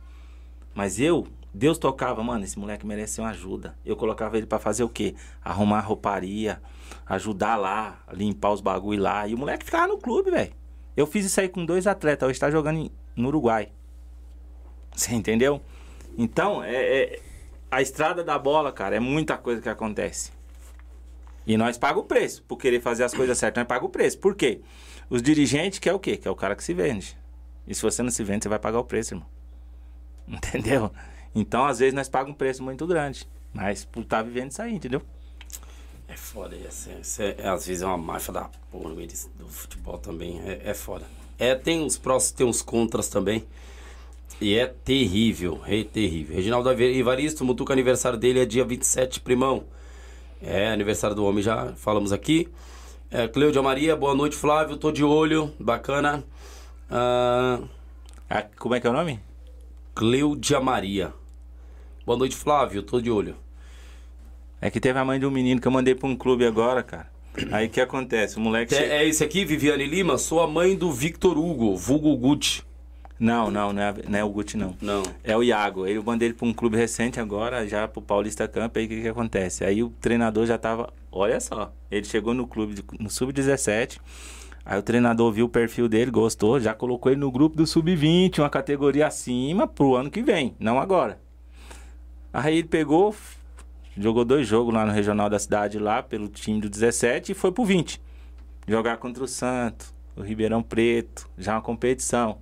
mas 0.74 1.01
eu, 1.01 1.26
Deus 1.52 1.76
tocava, 1.76 2.22
mano, 2.22 2.44
esse 2.44 2.59
moleque 2.59 2.86
merece 2.86 3.20
uma 3.20 3.30
ajuda. 3.30 3.76
Eu 3.84 3.96
colocava 3.96 4.36
ele 4.36 4.46
pra 4.46 4.59
fazer 4.59 4.84
o 4.84 4.88
quê? 4.88 5.14
Arrumar 5.42 5.80
rouparia, 5.80 6.62
ajudar 7.06 7.56
lá, 7.56 8.02
limpar 8.12 8.52
os 8.52 8.60
bagulho 8.60 9.02
lá. 9.02 9.26
E 9.26 9.34
o 9.34 9.38
moleque 9.38 9.64
ficava 9.64 9.88
no 9.88 9.98
clube, 9.98 10.30
velho. 10.30 10.52
Eu 10.96 11.06
fiz 11.06 11.26
isso 11.26 11.40
aí 11.40 11.48
com 11.48 11.66
dois 11.66 11.86
atletas, 11.86 12.28
hoje 12.28 12.38
tá 12.38 12.51
jogando 12.51 12.78
em- 12.78 12.90
no 13.16 13.28
Uruguai. 13.28 13.70
Você 14.95 15.15
entendeu? 15.15 15.61
Então, 16.16 16.62
é, 16.62 16.74
é- 17.03 17.23
a 17.70 17.82
estrada 17.82 18.23
da 18.23 18.39
bola, 18.39 18.70
cara, 18.73 18.97
é 18.97 19.01
muita 19.01 19.36
coisa 19.36 19.61
que 19.61 19.69
acontece. 19.69 20.31
E 21.47 21.57
nós 21.57 21.77
pagamos 21.77 22.05
o 22.05 22.07
preço. 22.07 22.43
Por 22.45 22.57
querer 22.57 22.81
fazer 22.81 23.05
as 23.05 23.12
coisas 23.12 23.36
certas, 23.36 23.61
nós 23.62 23.69
pagamos 23.69 23.89
o 23.89 23.93
preço. 23.93 24.19
Por 24.19 24.35
quê? 24.35 24.61
Os 25.11 25.20
dirigentes 25.20 25.78
quer 25.78 25.93
o 25.93 25.99
quê? 25.99 26.16
Quer 26.16 26.31
o 26.31 26.36
cara 26.36 26.55
que 26.57 26.65
se 26.65 26.73
vende. 26.73 27.19
E 27.66 27.74
se 27.74 27.82
você 27.82 28.03
não 28.03 28.11
se 28.11 28.23
vende, 28.23 28.45
você 28.45 28.49
vai 28.49 28.59
pagar 28.59 28.78
o 28.78 28.85
preço, 28.85 29.15
irmão. 29.15 29.27
Entendeu? 30.27 30.91
Então, 31.35 31.66
às 31.66 31.81
vezes, 31.81 31.93
nós 31.95 32.09
pagamos 32.09 32.35
um 32.35 32.39
preço 32.39 32.62
muito 32.62 32.86
grande. 32.86 33.28
Mas 33.53 33.85
por 33.85 34.03
estar 34.03 34.23
vivendo 34.23 34.51
isso 34.51 34.62
aí, 34.62 34.74
entendeu? 34.74 35.01
É 36.09 36.16
foda, 36.16 36.57
isso 36.57 36.91
é, 36.91 37.01
isso 37.01 37.23
é- 37.23 37.47
às 37.49 37.66
vezes 37.66 37.82
é 37.82 37.86
uma 37.86 37.97
máfia 37.97 38.32
da 38.32 38.51
porra 38.70 38.95
do 39.39 39.49
futebol 39.49 39.97
também. 39.99 40.41
É, 40.45 40.70
é 40.70 40.74
foda. 40.74 41.05
É, 41.44 41.54
tem 41.54 41.82
uns 41.82 41.98
prós, 41.98 42.30
tem 42.30 42.46
uns 42.46 42.62
contras 42.62 43.08
também. 43.08 43.44
E 44.40 44.54
é 44.54 44.66
terrível, 44.66 45.60
é 45.66 45.84
terrível. 45.84 46.34
Reginaldo 46.34 46.70
Evaristo, 46.70 47.44
Mutuca, 47.44 47.72
aniversário 47.72 48.18
dele 48.18 48.40
é 48.40 48.46
dia 48.46 48.64
27, 48.64 49.20
primão. 49.20 49.64
É, 50.42 50.68
aniversário 50.68 51.14
do 51.14 51.24
homem, 51.24 51.42
já 51.42 51.74
falamos 51.76 52.12
aqui. 52.12 52.48
É, 53.10 53.28
Cleudia 53.28 53.62
Maria, 53.62 53.94
boa 53.94 54.14
noite, 54.14 54.34
Flávio, 54.34 54.78
tô 54.78 54.90
de 54.90 55.04
olho, 55.04 55.52
bacana. 55.60 56.24
Ah, 56.90 57.60
Ah, 58.28 58.44
como 58.58 58.74
é 58.74 58.80
que 58.80 58.86
é 58.86 58.90
o 58.90 58.92
nome? 58.92 59.20
Cleudia 59.94 60.60
Maria. 60.60 61.12
Boa 62.06 62.18
noite, 62.18 62.34
Flávio, 62.34 62.82
tô 62.82 63.00
de 63.00 63.10
olho. 63.10 63.36
É 64.60 64.70
que 64.70 64.80
teve 64.80 64.98
a 64.98 65.04
mãe 65.04 65.20
de 65.20 65.26
um 65.26 65.30
menino 65.30 65.60
que 65.60 65.68
eu 65.68 65.72
mandei 65.72 65.94
pra 65.94 66.08
um 66.08 66.16
clube 66.16 66.46
agora, 66.46 66.82
cara. 66.82 67.14
Aí 67.51 67.66
o 67.66 67.70
que 67.70 67.81
acontece? 67.81 68.36
O 68.36 68.40
moleque. 68.40 68.74
É, 68.74 68.98
é 69.02 69.09
esse 69.09 69.23
aqui, 69.24 69.44
Viviane 69.44 69.86
Lima, 69.86 70.19
sou 70.19 70.40
a 70.40 70.47
mãe 70.47 70.77
do 70.77 70.93
Victor 70.93 71.36
Hugo, 71.39 71.77
vulgo 71.77 72.16
Gucci. 72.16 72.62
Não, 73.19 73.51
não, 73.51 73.73
não 73.73 73.81
é, 73.82 73.94
não 74.09 74.19
é 74.19 74.24
o 74.24 74.28
Guti, 74.28 74.56
não. 74.56 74.77
Não. 74.82 75.02
É 75.23 75.36
o 75.36 75.43
Iago. 75.43 75.86
Eu 75.86 76.02
mandei 76.02 76.28
ele 76.28 76.35
pra 76.35 76.47
um 76.48 76.52
clube 76.52 76.77
recente 76.77 77.20
agora, 77.20 77.66
já 77.66 77.86
pro 77.86 78.02
Paulista 78.02 78.47
Camp. 78.48 78.77
Aí 78.77 78.86
o 78.86 78.89
que, 78.89 79.02
que 79.02 79.09
acontece? 79.09 79.65
Aí 79.65 79.82
o 79.85 79.89
treinador 80.01 80.44
já 80.47 80.59
tava. 80.59 80.93
Olha 81.12 81.39
só. 81.40 81.73
Ele 81.90 82.05
chegou 82.05 82.35
no 82.35 82.44
clube, 82.44 82.74
de- 82.74 82.85
no 82.98 83.09
Sub-17. 83.09 83.98
Aí 84.66 84.78
o 84.78 84.82
treinador 84.82 85.31
viu 85.32 85.47
o 85.47 85.48
perfil 85.48 85.89
dele, 85.89 86.11
gostou, 86.11 86.59
já 86.59 86.74
colocou 86.74 87.12
ele 87.12 87.20
no 87.20 87.31
grupo 87.31 87.56
do 87.56 87.66
Sub-20, 87.66 88.40
uma 88.40 88.51
categoria 88.51 89.06
acima 89.06 89.66
pro 89.69 89.94
ano 89.94 90.11
que 90.11 90.20
vem, 90.23 90.55
não 90.59 90.78
agora. 90.81 91.19
Aí 92.32 92.59
ele 92.59 92.69
pegou, 92.69 93.15
Jogou 93.96 94.24
dois 94.24 94.46
jogos 94.46 94.74
lá 94.74 94.84
no 94.84 94.92
regional 94.92 95.30
da 95.30 95.38
cidade, 95.38 95.78
lá 95.78 96.02
pelo 96.02 96.28
time 96.28 96.60
do 96.60 96.68
17 96.68 97.32
e 97.32 97.34
foi 97.34 97.52
pro 97.52 97.64
20. 97.64 98.00
Jogar 98.66 98.96
contra 98.96 99.22
o 99.22 99.28
Santo, 99.28 99.94
o 100.16 100.22
Ribeirão 100.22 100.62
Preto, 100.62 101.28
já 101.38 101.54
uma 101.54 101.62
competição. 101.62 102.38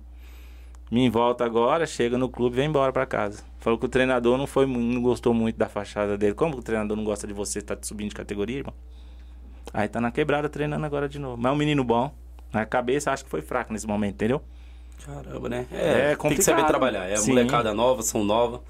Me 0.89 1.09
volta 1.09 1.43
agora, 1.43 1.85
chega 1.85 2.17
no 2.17 2.29
clube 2.29 2.55
e 2.55 2.57
vem 2.57 2.69
embora 2.69 2.91
pra 2.91 3.05
casa. 3.05 3.43
Falou 3.59 3.79
que 3.79 3.85
o 3.85 3.89
treinador 3.89 4.37
não 4.37 4.45
foi, 4.45 4.65
não 4.65 5.01
gostou 5.01 5.33
muito 5.33 5.57
da 5.57 5.67
fachada 5.67 6.17
dele. 6.17 6.33
Como 6.33 6.53
que 6.53 6.59
o 6.59 6.63
treinador 6.63 6.95
não 6.95 7.03
gosta 7.03 7.25
de 7.25 7.33
você, 7.33 7.61
tá 7.61 7.75
te 7.75 7.87
subindo 7.87 8.09
de 8.09 8.15
categoria, 8.15 8.57
irmão? 8.57 8.73
Aí 9.73 9.87
tá 9.87 9.99
na 9.99 10.11
quebrada 10.11 10.49
treinando 10.49 10.85
agora 10.85 11.09
de 11.09 11.17
novo. 11.17 11.37
Mas 11.37 11.51
é 11.51 11.53
um 11.53 11.57
menino 11.57 11.83
bom. 11.83 12.13
Na 12.51 12.65
cabeça 12.65 13.11
acho 13.11 13.23
que 13.23 13.29
foi 13.29 13.41
fraco 13.41 13.73
nesse 13.73 13.87
momento, 13.87 14.13
entendeu? 14.15 14.41
Caramba, 15.03 15.49
né? 15.49 15.65
É 15.71 16.15
tem 16.15 16.35
que 16.35 16.43
saber 16.43 16.61
complicado. 16.61 16.67
trabalhar. 16.67 17.09
É 17.09 17.15
Sim. 17.15 17.31
molecada 17.31 17.73
nova, 17.73 18.03
são 18.03 18.23
nova. 18.23 18.61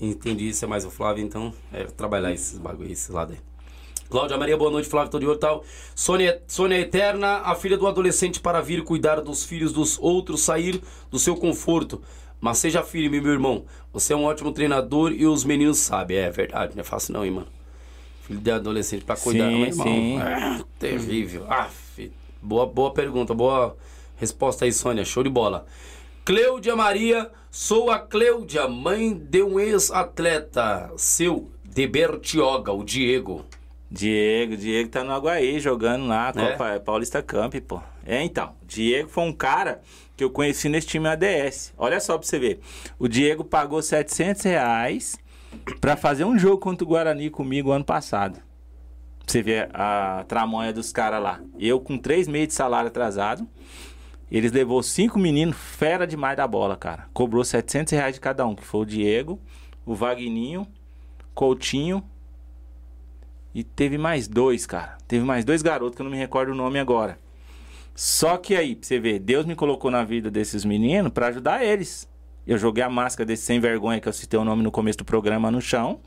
Entendi 0.00 0.48
isso, 0.48 0.64
é 0.64 0.68
mais 0.68 0.84
o 0.84 0.90
Flávio, 0.90 1.22
então 1.24 1.52
é 1.72 1.84
trabalhar 1.84 2.32
esses 2.32 2.58
bagulho, 2.58 2.90
esses 2.90 3.08
lados 3.10 3.34
aí. 3.34 3.40
Cláudia 4.08 4.36
Maria, 4.36 4.56
boa 4.56 4.70
noite, 4.70 4.88
Flávio 4.88 5.10
Todo 5.10 5.32
de 5.32 5.38
tal. 5.38 5.62
Sônia, 5.94 6.42
Sônia 6.48 6.80
Eterna, 6.80 7.38
a 7.44 7.54
filha 7.54 7.76
do 7.76 7.86
adolescente 7.86 8.40
para 8.40 8.60
vir 8.60 8.82
cuidar 8.82 9.20
dos 9.20 9.44
filhos 9.44 9.72
dos 9.72 9.98
outros, 10.00 10.40
sair 10.40 10.80
do 11.10 11.18
seu 11.18 11.36
conforto. 11.36 12.02
Mas 12.40 12.58
seja 12.58 12.82
firme, 12.82 13.20
meu 13.20 13.32
irmão. 13.32 13.64
Você 13.92 14.12
é 14.12 14.16
um 14.16 14.24
ótimo 14.24 14.50
treinador 14.52 15.12
e 15.12 15.26
os 15.26 15.44
meninos 15.44 15.78
sabem. 15.78 16.16
É 16.16 16.30
verdade, 16.30 16.72
não 16.74 16.80
é 16.80 16.84
fácil 16.84 17.12
não, 17.12 17.24
hein, 17.24 17.30
mano. 17.30 17.46
Filho 18.22 18.40
de 18.40 18.50
adolescente 18.50 19.04
para 19.04 19.16
cuidar, 19.16 19.48
Sim, 19.50 19.58
meu 19.58 19.66
irmão. 19.68 19.86
sim. 19.86 20.18
É, 20.18 20.64
terrível. 20.78 21.44
Ah, 21.48 21.68
fi- 21.68 22.10
boa, 22.42 22.66
boa 22.66 22.92
pergunta, 22.92 23.32
boa 23.34 23.76
resposta 24.16 24.64
aí, 24.64 24.72
Sônia. 24.72 25.04
Show 25.04 25.22
de 25.22 25.28
bola. 25.30 25.66
Cleudia 26.24 26.74
Maria, 26.74 27.30
sou 27.50 27.90
a 27.90 27.98
Cleudia, 27.98 28.68
mãe 28.68 29.14
de 29.14 29.42
um 29.42 29.58
ex-atleta, 29.58 30.90
seu 30.96 31.50
de 31.64 31.86
Bertioga, 31.86 32.72
o 32.72 32.84
Diego. 32.84 33.44
Diego, 33.90 34.56
Diego 34.56 34.88
tá 34.88 35.02
no 35.02 35.12
Aguaí 35.12 35.58
jogando 35.58 36.06
lá, 36.06 36.32
É? 36.36 36.52
Copa 36.52 36.80
Paulista 36.80 37.20
Camp, 37.22 37.54
pô. 37.66 37.80
É, 38.06 38.22
então, 38.22 38.54
Diego 38.66 39.08
foi 39.08 39.24
um 39.24 39.32
cara 39.32 39.80
que 40.16 40.22
eu 40.22 40.30
conheci 40.30 40.68
nesse 40.68 40.86
time 40.86 41.08
ADS. 41.08 41.72
Olha 41.76 41.98
só 41.98 42.16
pra 42.16 42.26
você 42.26 42.38
ver. 42.38 42.60
O 42.98 43.08
Diego 43.08 43.44
pagou 43.44 43.82
700 43.82 44.42
reais 44.42 45.18
pra 45.80 45.96
fazer 45.96 46.24
um 46.24 46.38
jogo 46.38 46.58
contra 46.58 46.84
o 46.84 46.88
Guarani 46.88 47.30
comigo 47.30 47.72
ano 47.72 47.84
passado. 47.84 48.34
Pra 48.34 49.26
você 49.26 49.42
ver 49.42 49.70
a 49.74 50.24
tramonha 50.28 50.72
dos 50.72 50.92
caras 50.92 51.22
lá. 51.22 51.40
Eu 51.58 51.80
com 51.80 51.98
três 51.98 52.28
meses 52.28 52.48
de 52.48 52.54
salário 52.54 52.88
atrasado. 52.88 53.46
Eles 54.30 54.52
levou 54.52 54.82
cinco 54.82 55.18
meninos, 55.18 55.56
fera 55.56 56.06
demais 56.06 56.36
da 56.36 56.46
bola, 56.46 56.76
cara. 56.76 57.08
Cobrou 57.12 57.42
700 57.44 57.92
reais 57.92 58.14
de 58.14 58.20
cada 58.20 58.46
um, 58.46 58.54
que 58.54 58.64
foi 58.64 58.80
o 58.80 58.84
Diego, 58.84 59.40
o 59.84 59.94
Vagninho, 59.94 60.66
Coutinho 61.34 62.04
e 63.54 63.64
teve 63.64 63.98
mais 63.98 64.28
dois, 64.28 64.66
cara. 64.66 64.96
Teve 65.08 65.24
mais 65.24 65.44
dois 65.44 65.62
garotos 65.62 65.96
que 65.96 66.02
eu 66.02 66.04
não 66.04 66.10
me 66.10 66.18
recordo 66.18 66.52
o 66.52 66.54
nome 66.54 66.78
agora. 66.78 67.18
Só 67.94 68.36
que 68.36 68.54
aí, 68.54 68.76
pra 68.76 68.86
você 68.86 69.00
ver, 69.00 69.18
Deus 69.18 69.44
me 69.44 69.54
colocou 69.54 69.90
na 69.90 70.04
vida 70.04 70.30
desses 70.30 70.64
meninos 70.64 71.12
pra 71.12 71.26
ajudar 71.28 71.64
eles. 71.64 72.08
Eu 72.46 72.56
joguei 72.56 72.82
a 72.82 72.88
máscara 72.88 73.26
desse 73.26 73.42
sem 73.44 73.60
vergonha 73.60 74.00
que 74.00 74.08
eu 74.08 74.12
citei 74.12 74.38
o 74.38 74.44
nome 74.44 74.62
no 74.62 74.70
começo 74.70 74.98
do 74.98 75.04
programa 75.04 75.50
no 75.50 75.60
chão. 75.60 76.00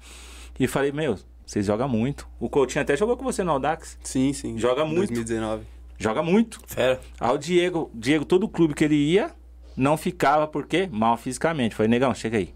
E 0.59 0.67
falei, 0.67 0.91
meu, 0.91 1.17
vocês 1.45 1.65
jogam 1.65 1.87
muito. 1.87 2.27
O 2.39 2.49
Coutinho 2.49 2.81
até 2.81 2.95
jogou 2.95 3.17
com 3.17 3.23
você 3.23 3.43
no 3.43 3.51
Audax. 3.51 3.97
Sim, 4.03 4.33
sim. 4.33 4.57
Joga 4.57 4.85
muito. 4.85 5.13
2019. 5.13 5.65
Joga 6.03 6.21
muito. 6.21 6.59
Fera. 6.67 6.99
Aí 7.19 7.31
o 7.31 7.38
Diego, 7.38 7.89
Diego, 7.93 8.25
todo 8.25 8.47
clube 8.49 8.73
que 8.73 8.84
ele 8.84 8.95
ia, 8.95 9.31
não 9.75 9.95
ficava, 9.95 10.45
por 10.47 10.65
quê? 10.65 10.89
Mal 10.91 11.15
fisicamente. 11.15 11.75
Falei, 11.75 11.89
negão, 11.89 12.13
chega 12.13 12.38
aí. 12.38 12.53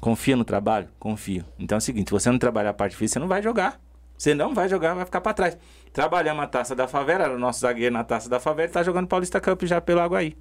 Confia 0.00 0.36
no 0.36 0.44
trabalho? 0.44 0.88
Confio. 0.98 1.44
Então 1.58 1.76
é 1.76 1.78
o 1.78 1.80
seguinte, 1.80 2.08
se 2.08 2.12
você 2.12 2.30
não 2.30 2.38
trabalhar 2.38 2.70
a 2.70 2.74
parte 2.74 2.96
física, 2.96 3.14
você 3.14 3.18
não 3.20 3.28
vai 3.28 3.42
jogar. 3.42 3.80
Você 4.18 4.34
não 4.34 4.54
vai 4.54 4.68
jogar, 4.68 4.94
vai 4.94 5.04
ficar 5.04 5.20
pra 5.20 5.32
trás. 5.32 5.56
Trabalhamos 5.92 6.42
a 6.42 6.46
taça 6.46 6.74
da 6.74 6.88
favela, 6.88 7.24
era 7.24 7.34
o 7.34 7.38
nosso 7.38 7.60
zagueiro 7.60 7.92
na 7.92 8.02
taça 8.02 8.28
da 8.28 8.40
favela, 8.40 8.68
tá 8.68 8.82
jogando 8.82 9.06
Paulista 9.06 9.40
Cup 9.40 9.62
já 9.64 9.80
pelo 9.80 10.00
Aguaí. 10.00 10.36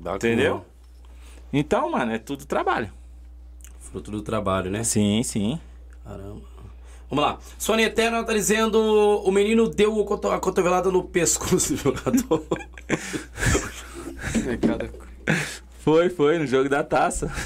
Bacana. 0.00 0.16
Entendeu? 0.16 0.64
Então, 1.52 1.90
mano, 1.90 2.12
é 2.12 2.18
tudo 2.18 2.44
trabalho. 2.44 2.90
Fruto 3.78 4.10
do 4.10 4.22
trabalho, 4.22 4.70
né? 4.70 4.82
Sim, 4.82 5.22
sim. 5.22 5.60
Caramba. 6.04 6.51
Vamos 7.12 7.26
lá. 7.26 7.38
Sônia 7.58 7.84
Eterna 7.88 8.24
tá 8.24 8.32
dizendo: 8.32 8.78
o 8.80 9.30
menino 9.30 9.68
deu 9.68 9.94
o 9.98 10.02
coto- 10.06 10.30
a 10.30 10.40
cotovelada 10.40 10.90
no 10.90 11.04
pescoço 11.04 11.74
do 11.74 11.76
jogador. 11.92 12.42
É 14.48 14.56
cada... 14.56 14.90
Foi, 15.84 16.08
foi, 16.08 16.38
no 16.38 16.46
jogo 16.46 16.70
da 16.70 16.82
taça. 16.82 17.30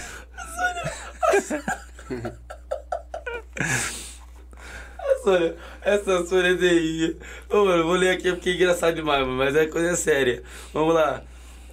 Sônia, 5.24 5.56
essa 5.82 6.24
Sônia 6.26 6.52
é 6.52 6.56
terrível. 6.56 7.16
Ô, 7.51 7.64
mano, 7.64 7.82
vou 7.82 7.94
ler 7.94 8.10
aqui 8.10 8.30
porque 8.30 8.51
é 8.51 8.55
engraçado 8.55 8.94
demais, 8.94 9.26
mano, 9.26 9.36
mas 9.36 9.56
é 9.56 9.66
coisa 9.66 9.97
séria. 9.97 10.44
Vamos 10.72 10.94
lá. 10.94 11.24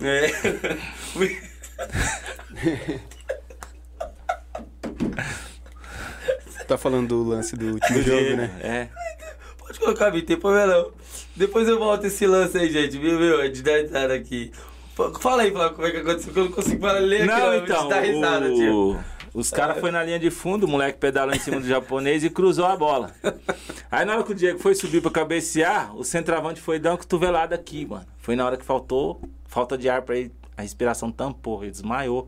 É. 0.02 0.32
Tá 6.74 6.78
falando 6.80 7.08
do 7.10 7.24
lance 7.24 7.56
do 7.56 7.68
último 7.74 8.02
jogo, 8.02 8.36
né? 8.36 8.50
É. 8.64 8.88
Pode 9.60 9.80
colocar, 9.80 10.10
Vitor, 10.10 10.26
tem 10.28 10.38
problema 10.40 10.66
não. 10.74 10.92
Depois 11.36 11.68
eu 11.68 11.78
volto 11.78 12.06
esse 12.06 12.26
lance 12.26 12.58
aí, 12.58 12.72
gente, 12.72 12.98
viu, 12.98 13.20
meu? 13.20 13.42
É 13.42 13.48
de 13.48 13.62
dar 13.62 13.78
risada 13.80 14.12
aqui. 14.16 14.52
Fala 15.20 15.44
aí, 15.44 15.52
Flávio, 15.52 15.76
como 15.76 15.88
é 15.88 15.92
que 15.92 15.98
aconteceu, 15.98 16.34
que 16.34 16.40
eu 16.40 16.46
não 16.46 16.52
consigo 16.52 16.82
falar, 16.82 16.98
ler 17.00 17.18
aqui, 17.18 17.28
Não, 17.28 17.56
então, 17.56 17.88
dar 17.88 18.00
risada, 18.02 18.52
o- 18.52 18.56
tio. 18.56 19.00
os 19.36 19.52
caras 19.52 19.80
foram 19.80 19.94
na 19.94 20.04
linha 20.04 20.18
de 20.20 20.32
fundo, 20.32 20.66
o 20.66 20.68
moleque 20.68 20.98
pedalou 20.98 21.36
em 21.36 21.40
cima 21.40 21.60
do 21.60 21.68
japonês 21.68 22.24
e 22.24 22.30
cruzou 22.32 22.66
a 22.66 22.76
bola. 22.76 23.12
Aí 23.92 24.04
na 24.04 24.14
hora 24.16 24.24
que 24.24 24.32
o 24.32 24.36
Diego 24.36 24.58
foi 24.58 24.74
subir 24.74 25.00
pra 25.00 25.12
cabecear, 25.12 25.96
o 25.96 26.04
centroavante 26.04 26.60
foi 26.60 26.80
dar 26.80 26.90
uma 26.92 26.98
cotovelada 26.98 27.54
aqui, 27.54 27.86
mano. 27.86 28.06
Foi 28.18 28.36
na 28.36 28.44
hora 28.48 28.58
que 28.58 28.66
faltou, 28.66 29.22
falta 29.46 29.78
de 29.78 29.88
ar 29.90 30.02
pra 30.02 30.18
ele, 30.18 30.32
a 30.58 30.64
respiração 30.64 31.12
tampou, 31.12 31.62
ele 31.64 31.72
desmaiou. 31.72 32.28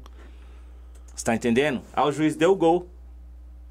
Você 1.15 1.25
tá 1.25 1.33
entendendo? 1.33 1.81
Aí 1.93 2.03
o 2.07 2.11
juiz 2.11 2.35
deu 2.35 2.51
o 2.51 2.55
gol. 2.55 2.87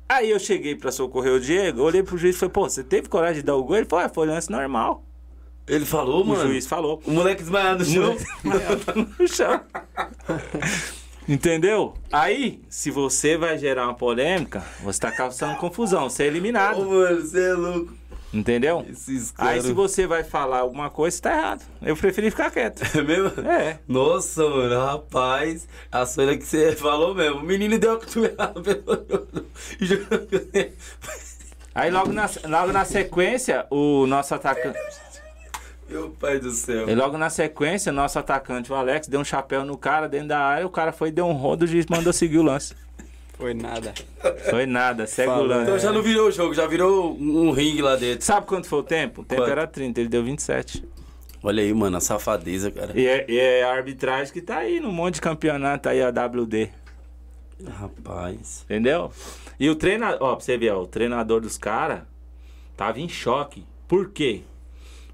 Aí 0.09 0.31
eu 0.31 0.39
cheguei 0.39 0.74
pra 0.74 0.93
socorrer 0.93 1.32
o 1.32 1.40
Diego, 1.40 1.82
olhei 1.82 2.02
pro 2.02 2.18
juiz 2.18 2.36
e 2.36 2.39
falei, 2.39 2.52
pô, 2.52 2.68
você 2.68 2.85
teve 2.85 3.09
coragem 3.09 3.36
de 3.36 3.43
dar 3.47 3.56
o 3.56 3.64
gol? 3.64 3.76
Ele 3.76 3.86
falou, 3.86 4.05
ah, 4.05 4.09
foi 4.09 4.26
lance 4.26 4.51
normal. 4.51 5.02
Ele 5.66 5.86
falou, 5.86 6.22
O 6.22 6.26
mano. 6.26 6.43
juiz 6.48 6.66
falou. 6.66 7.01
O 7.06 7.10
moleque 7.10 7.40
desmaiado 7.43 7.85
no 7.85 7.90
chão. 7.90 8.16
no 9.18 9.26
chão. 9.28 9.60
Entendeu? 11.26 11.94
Aí, 12.12 12.60
se 12.68 12.90
você 12.90 13.39
vai 13.39 13.56
gerar 13.56 13.85
uma 13.85 13.94
polêmica, 13.94 14.62
você 14.82 15.01
tá 15.01 15.10
causando 15.10 15.56
confusão, 15.56 16.10
você 16.10 16.24
é 16.24 16.26
Ô, 16.26 16.28
eliminado. 16.28 16.85
mano, 16.85 17.20
você 17.22 17.43
é 17.48 17.55
louco. 17.55 17.94
Entendeu? 18.35 18.85
Aí, 19.39 19.62
se 19.62 19.73
você 19.73 20.09
vai 20.09 20.24
falar 20.24 20.59
alguma 20.59 20.90
coisa, 20.90 21.23
tá 21.23 21.32
errado. 21.32 21.62
Eu 21.81 21.97
preferi 21.97 22.31
ficar 22.31 22.51
quieto. 22.51 22.82
É 22.98 23.02
mesmo? 23.02 23.48
É. 23.48 23.78
Nossa, 23.86 24.48
mano, 24.48 24.86
rapaz. 24.86 25.69
A 25.90 26.05
Sônia 26.05 26.36
que 26.36 26.44
você 26.44 26.73
falou 26.77 27.15
mesmo. 27.15 27.39
O 27.39 27.44
menino 27.44 27.78
deu 27.78 27.93
a 27.93 27.98
cotovelada 27.98 28.61
Aí, 31.74 31.90
logo 31.90 32.12
na, 32.12 32.28
logo 32.48 32.73
na 32.73 32.85
sequência, 32.85 33.66
o 33.70 34.06
nosso 34.06 34.35
atacante. 34.35 34.78
Meu 35.89 36.11
pai 36.11 36.39
do 36.39 36.51
céu. 36.51 36.89
E 36.89 36.94
logo 36.94 37.16
na 37.19 37.31
sequência, 37.31 37.93
o 37.93 37.94
nosso 37.94 38.19
atacante, 38.19 38.73
o 38.73 38.74
Alex, 38.74 39.06
deu 39.06 39.20
um 39.20 39.24
chapéu 39.24 39.65
no 39.65 39.77
cara 39.77 40.09
dentro 40.09 40.28
da 40.28 40.40
área. 40.40 40.66
O 40.66 40.70
cara 40.70 40.93
foi, 40.93 41.11
deu 41.11 41.27
um 41.27 41.32
rodo, 41.32 41.65
o 41.65 41.69
juiz 41.69 41.86
mandou 41.86 42.12
seguir 42.12 42.39
o 42.39 42.43
lance. 42.43 42.74
Foi 43.36 43.52
nada. 43.52 43.93
Foi 44.48 44.65
nada, 44.65 45.06
segue 45.06 45.28
Falou, 45.28 45.44
o 45.44 45.48
lance. 45.48 45.62
Então 45.62 45.78
já 45.78 45.93
não 45.93 46.02
virou 46.02 46.28
o 46.28 46.31
jogo, 46.31 46.55
já 46.55 46.66
virou 46.66 47.16
um 47.19 47.51
ringue 47.51 47.82
lá 47.82 47.97
dentro. 47.97 48.24
Sabe 48.24 48.47
quanto 48.47 48.69
foi 48.69 48.78
o 48.78 48.82
tempo? 48.82 49.23
O 49.23 49.24
tempo 49.24 49.43
Quanto? 49.43 49.51
era 49.51 49.66
30, 49.66 50.01
ele 50.01 50.09
deu 50.09 50.23
27. 50.23 50.85
Olha 51.43 51.62
aí, 51.62 51.74
mano, 51.74 51.97
a 51.97 52.01
safadeza, 52.01 52.70
cara. 52.70 52.98
E 52.98 53.06
é, 53.06 53.27
e 53.28 53.39
é 53.39 53.65
a 53.65 53.73
arbitragem 53.73 54.32
que 54.32 54.40
tá 54.40 54.59
aí 54.59 54.81
no 54.81 54.90
monte 54.90 55.16
de 55.16 55.20
campeonato 55.20 55.89
aí, 55.89 56.01
a 56.01 56.09
WD. 56.09 56.70
Rapaz. 57.66 58.62
Entendeu? 58.65 59.12
E 59.59 59.69
o 59.69 59.74
treinador, 59.74 60.23
ó, 60.23 60.36
pra 60.36 60.44
você 60.44 60.56
ver, 60.56 60.73
ó, 60.73 60.82
o 60.82 60.86
treinador 60.86 61.40
dos 61.40 61.59
caras 61.59 62.02
tava 62.77 63.01
em 63.01 63.09
choque. 63.09 63.65
Por 63.86 64.11
quê? 64.11 64.43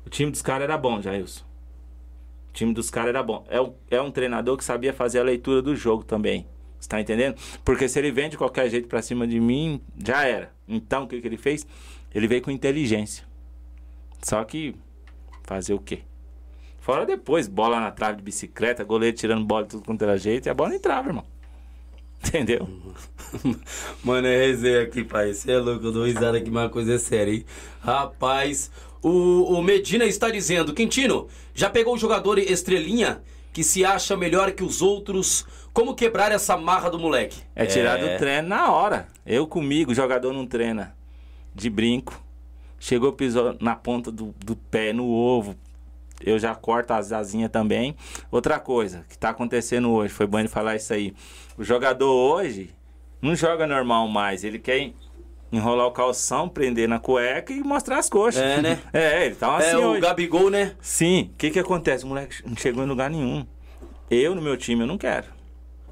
O 0.07 0.11
time 0.11 0.31
dos 0.31 0.43
caras 0.43 0.65
era 0.65 0.79
bom, 0.79 1.01
Jailson. 1.01 1.43
O 2.51 2.53
time 2.53 2.73
dos 2.73 2.91
caras 2.91 3.11
era 3.11 3.23
bom. 3.23 3.45
É 3.49 3.61
um, 3.61 3.75
é 3.91 4.01
um 4.01 4.11
treinador 4.11 4.57
que 4.57 4.65
sabia 4.65 4.93
fazer 4.93 5.21
a 5.21 5.25
leitura 5.25 5.61
do 5.61 5.75
jogo 5.75 6.05
também. 6.05 6.47
Você 6.81 6.89
tá 6.89 7.01
entendendo? 7.01 7.37
Porque 7.65 7.89
se 7.89 7.99
ele 7.99 8.11
vem 8.11 8.31
de 8.31 8.39
qualquer 8.39 8.69
jeito 8.71 8.89
pra 8.89 9.03
cima 9.03 9.27
de 9.27 9.39
mim, 9.39 9.81
já 10.03 10.25
era. 10.25 10.53
Então, 10.67 11.05
o 11.05 11.07
que, 11.07 11.21
que 11.21 11.29
ele 11.29 11.37
fez? 11.37 11.67
Ele 12.15 12.27
veio 12.27 12.41
com 12.41 12.51
inteligência. 12.51 13.25
Só 14.23 14.43
que, 14.45 14.75
fazer 15.45 15.75
o 15.75 15.79
quê? 15.79 16.01
Fora 16.81 17.05
depois, 17.05 17.47
bola 17.47 17.79
na 17.79 17.91
trave 17.91 18.17
de 18.17 18.23
bicicleta, 18.23 18.83
goleiro 18.83 19.17
tirando 19.17 19.45
bola 19.45 19.65
de 19.65 19.71
tudo 19.71 19.85
quanto 19.85 20.03
era 20.03 20.17
jeito, 20.17 20.47
e 20.47 20.51
a 20.51 20.55
bola 20.55 20.75
entrava, 20.75 21.09
irmão. 21.09 21.25
Entendeu? 22.25 22.69
Mano, 24.03 24.27
é 24.27 24.47
resenha 24.47 24.83
aqui, 24.83 25.05
pai. 25.05 25.33
Você 25.33 25.53
é 25.53 25.59
louco, 25.59 25.85
eu 25.87 25.93
dou 25.93 26.05
risada 26.05 26.39
aqui, 26.39 26.51
mas 26.51 26.67
a 26.67 26.69
coisa 26.71 26.95
é 26.95 26.99
séria, 26.99 27.33
hein? 27.33 27.45
Rapaz, 27.81 28.71
o, 29.03 29.55
o 29.55 29.63
Medina 29.63 30.05
está 30.05 30.31
dizendo: 30.31 30.75
Quintino, 30.75 31.29
já 31.55 31.69
pegou 31.71 31.95
o 31.95 31.99
jogador 31.99 32.39
estrelinha 32.39 33.23
que 33.53 33.65
se 33.65 33.85
acha 33.85 34.17
melhor 34.17 34.53
que 34.53 34.63
os 34.63 34.83
outros. 34.83 35.47
Como 35.73 35.95
quebrar 35.95 36.33
essa 36.33 36.57
marra 36.57 36.91
do 36.91 36.99
moleque? 36.99 37.43
É 37.55 37.65
tirar 37.65 37.97
do 37.97 38.19
treino 38.19 38.49
na 38.49 38.71
hora. 38.73 39.07
Eu 39.25 39.47
comigo, 39.47 39.93
o 39.93 39.95
jogador 39.95 40.33
não 40.33 40.47
treina 40.47 40.95
de 41.55 41.71
brinco. 41.71 42.21
Chegou, 42.79 43.13
pisou 43.13 43.57
na 43.61 43.77
ponta 43.77 44.11
do, 44.11 44.35
do 44.45 44.57
pé, 44.57 44.93
no 44.93 45.09
ovo. 45.09 45.55
Eu 46.23 46.39
já 46.39 46.55
corto 46.55 46.93
as 46.93 47.13
asinhas 47.13 47.51
também. 47.51 47.95
Outra 48.31 48.59
coisa 48.59 49.05
que 49.09 49.17
tá 49.17 49.31
acontecendo 49.31 49.91
hoje, 49.91 50.13
foi 50.13 50.27
bom 50.27 50.39
ele 50.39 50.49
falar 50.49 50.77
isso 50.77 50.93
aí. 50.93 51.15
O 51.57 51.65
jogador 51.65 52.11
hoje 52.11 52.71
não 53.23 53.35
joga 53.35 53.67
normal 53.67 54.09
mais. 54.09 54.45
Ele 54.45 54.59
quer 54.59 54.93
enrolar 55.53 55.87
o 55.87 55.93
calção, 55.93 56.49
prender 56.49 56.89
na 56.89 56.99
cueca 56.99 57.53
e 57.53 57.61
mostrar 57.61 57.99
as 57.99 58.09
coxas. 58.09 58.43
É, 58.43 58.61
né? 58.63 58.79
É, 58.93 59.27
ele 59.27 59.35
tá 59.35 59.57
assim 59.57 59.71
é 59.71 59.79
o 59.79 59.91
hoje. 59.91 60.01
Gabigol, 60.01 60.51
né? 60.51 60.75
Sim. 60.81 61.31
O 61.33 61.37
que 61.37 61.51
que 61.51 61.59
acontece? 61.59 62.05
O 62.05 62.09
moleque 62.09 62.37
não 62.47 62.57
chegou 62.57 62.83
em 62.85 62.89
lugar 62.89 63.11
nenhum. 63.11 63.47
Eu, 64.11 64.35
no 64.35 64.43
meu 64.43 64.57
time, 64.57 64.83
eu 64.83 64.87
não 64.87 64.99
quero. 64.99 65.27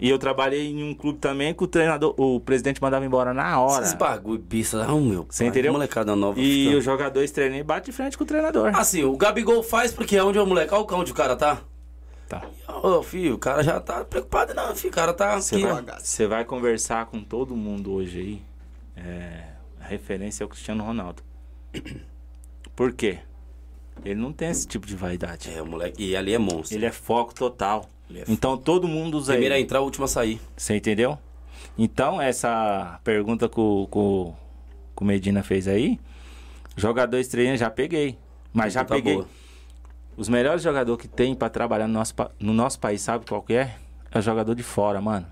E 0.01 0.09
eu 0.09 0.19
trabalhei 0.19 0.71
em 0.71 0.83
um 0.85 0.95
clube 0.95 1.19
também 1.19 1.53
que 1.53 1.65
o 1.65 1.67
treinador, 1.67 2.15
o 2.17 2.39
presidente 2.41 2.81
mandava 2.81 3.05
embora 3.05 3.35
na 3.35 3.61
hora. 3.61 3.83
Esses 3.85 3.95
bagulho 3.95 4.39
bista, 4.39 4.87
não, 4.87 5.01
meu. 5.01 5.27
Você 5.29 5.45
entendeu? 5.47 5.73
Molecada 5.73 6.15
nova. 6.15 6.39
E 6.41 6.67
fica- 6.67 6.77
os 6.79 6.85
jogadores 6.85 7.31
treinam 7.33 7.59
e 7.59 7.63
bate 7.63 7.87
de 7.87 7.93
frente 7.93 8.17
com 8.17 8.25
o 8.25 8.27
treinador. 8.27 8.71
Assim, 8.77 9.03
o 9.03 9.17
Gabigol 9.17 9.63
faz 9.63 9.91
porque 9.93 10.17
é 10.17 10.23
onde 10.23 10.39
é 10.39 10.43
o 10.43 10.47
moleque. 10.47 10.73
Olha 10.73 10.83
o 10.83 10.87
cão 10.87 11.01
onde 11.01 11.11
o 11.11 11.15
cara 11.15 11.35
tá. 11.37 11.61
Tá. 12.29 12.43
Ô, 12.83 13.03
filho, 13.03 13.35
o 13.35 13.39
cara 13.39 13.63
já 13.63 13.81
tá 13.81 14.05
preocupado, 14.05 14.53
não, 14.55 14.77
filho. 14.77 14.91
O 14.91 14.95
cara 14.95 15.13
tá 15.15 15.41
Você 15.41 15.59
vai, 15.63 15.83
você 15.99 16.27
vai 16.27 16.45
conversar 16.45 17.07
com 17.07 17.23
todo 17.25 17.57
mundo 17.57 17.93
hoje 17.93 18.19
aí. 18.21 18.43
é, 19.03 19.45
a 19.81 19.87
referência 19.87 20.45
é 20.45 20.47
o 20.47 20.49
Cristiano 20.49 20.85
Ronaldo. 20.85 21.23
Por 22.77 22.93
quê? 22.93 23.19
Ele 24.05 24.21
não 24.21 24.33
tem 24.33 24.49
esse 24.51 24.67
tipo 24.67 24.87
de 24.87 24.95
vaidade. 24.95 25.51
É, 25.51 25.61
o 25.61 25.67
moleque. 25.67 26.05
E 26.05 26.17
ali 26.17 26.33
é 26.33 26.39
monstro. 26.39 26.77
Ele 26.77 26.87
é 26.87 26.93
foco 26.93 27.35
total. 27.35 27.87
Então 28.29 28.57
todo 28.57 28.89
mundo 28.89 29.17
usa 29.19 29.33
Primeiro 29.33 29.55
a 29.55 29.61
entrar, 29.61 29.81
o 29.81 29.85
último 29.85 30.05
a 30.05 30.09
sair. 30.09 30.41
Você 30.57 30.77
entendeu? 30.77 31.19
Então, 31.77 32.21
essa 32.21 33.01
pergunta 33.05 33.49
que 33.49 33.61
o, 33.61 33.87
que 33.91 33.99
o- 33.99 34.35
Medina 35.05 35.43
fez 35.43 35.69
aí, 35.69 35.99
jogador 36.77 37.19
estreia 37.19 37.57
já 37.57 37.71
peguei. 37.71 38.19
Mas 38.53 38.73
já 38.73 38.85
Tá 38.85 38.95
peguei. 38.95 39.15
boa. 39.15 39.29
Os 40.17 40.29
melhores 40.29 40.63
jogadores 40.63 41.01
que 41.01 41.07
tem 41.09 41.35
pra 41.35 41.49
trabalhar 41.49 41.87
no 41.87 41.95
nosso, 41.95 42.15
no 42.41 42.53
nosso 42.53 42.81
país, 42.81 43.01
sabe 43.01 43.25
qual 43.27 43.43
que 43.43 43.55
é? 43.55 43.77
É 44.11 44.19
o 44.19 44.23
jogador 44.23 44.55
de 44.55 44.63
fora, 44.65 45.01
mano. 45.01 45.27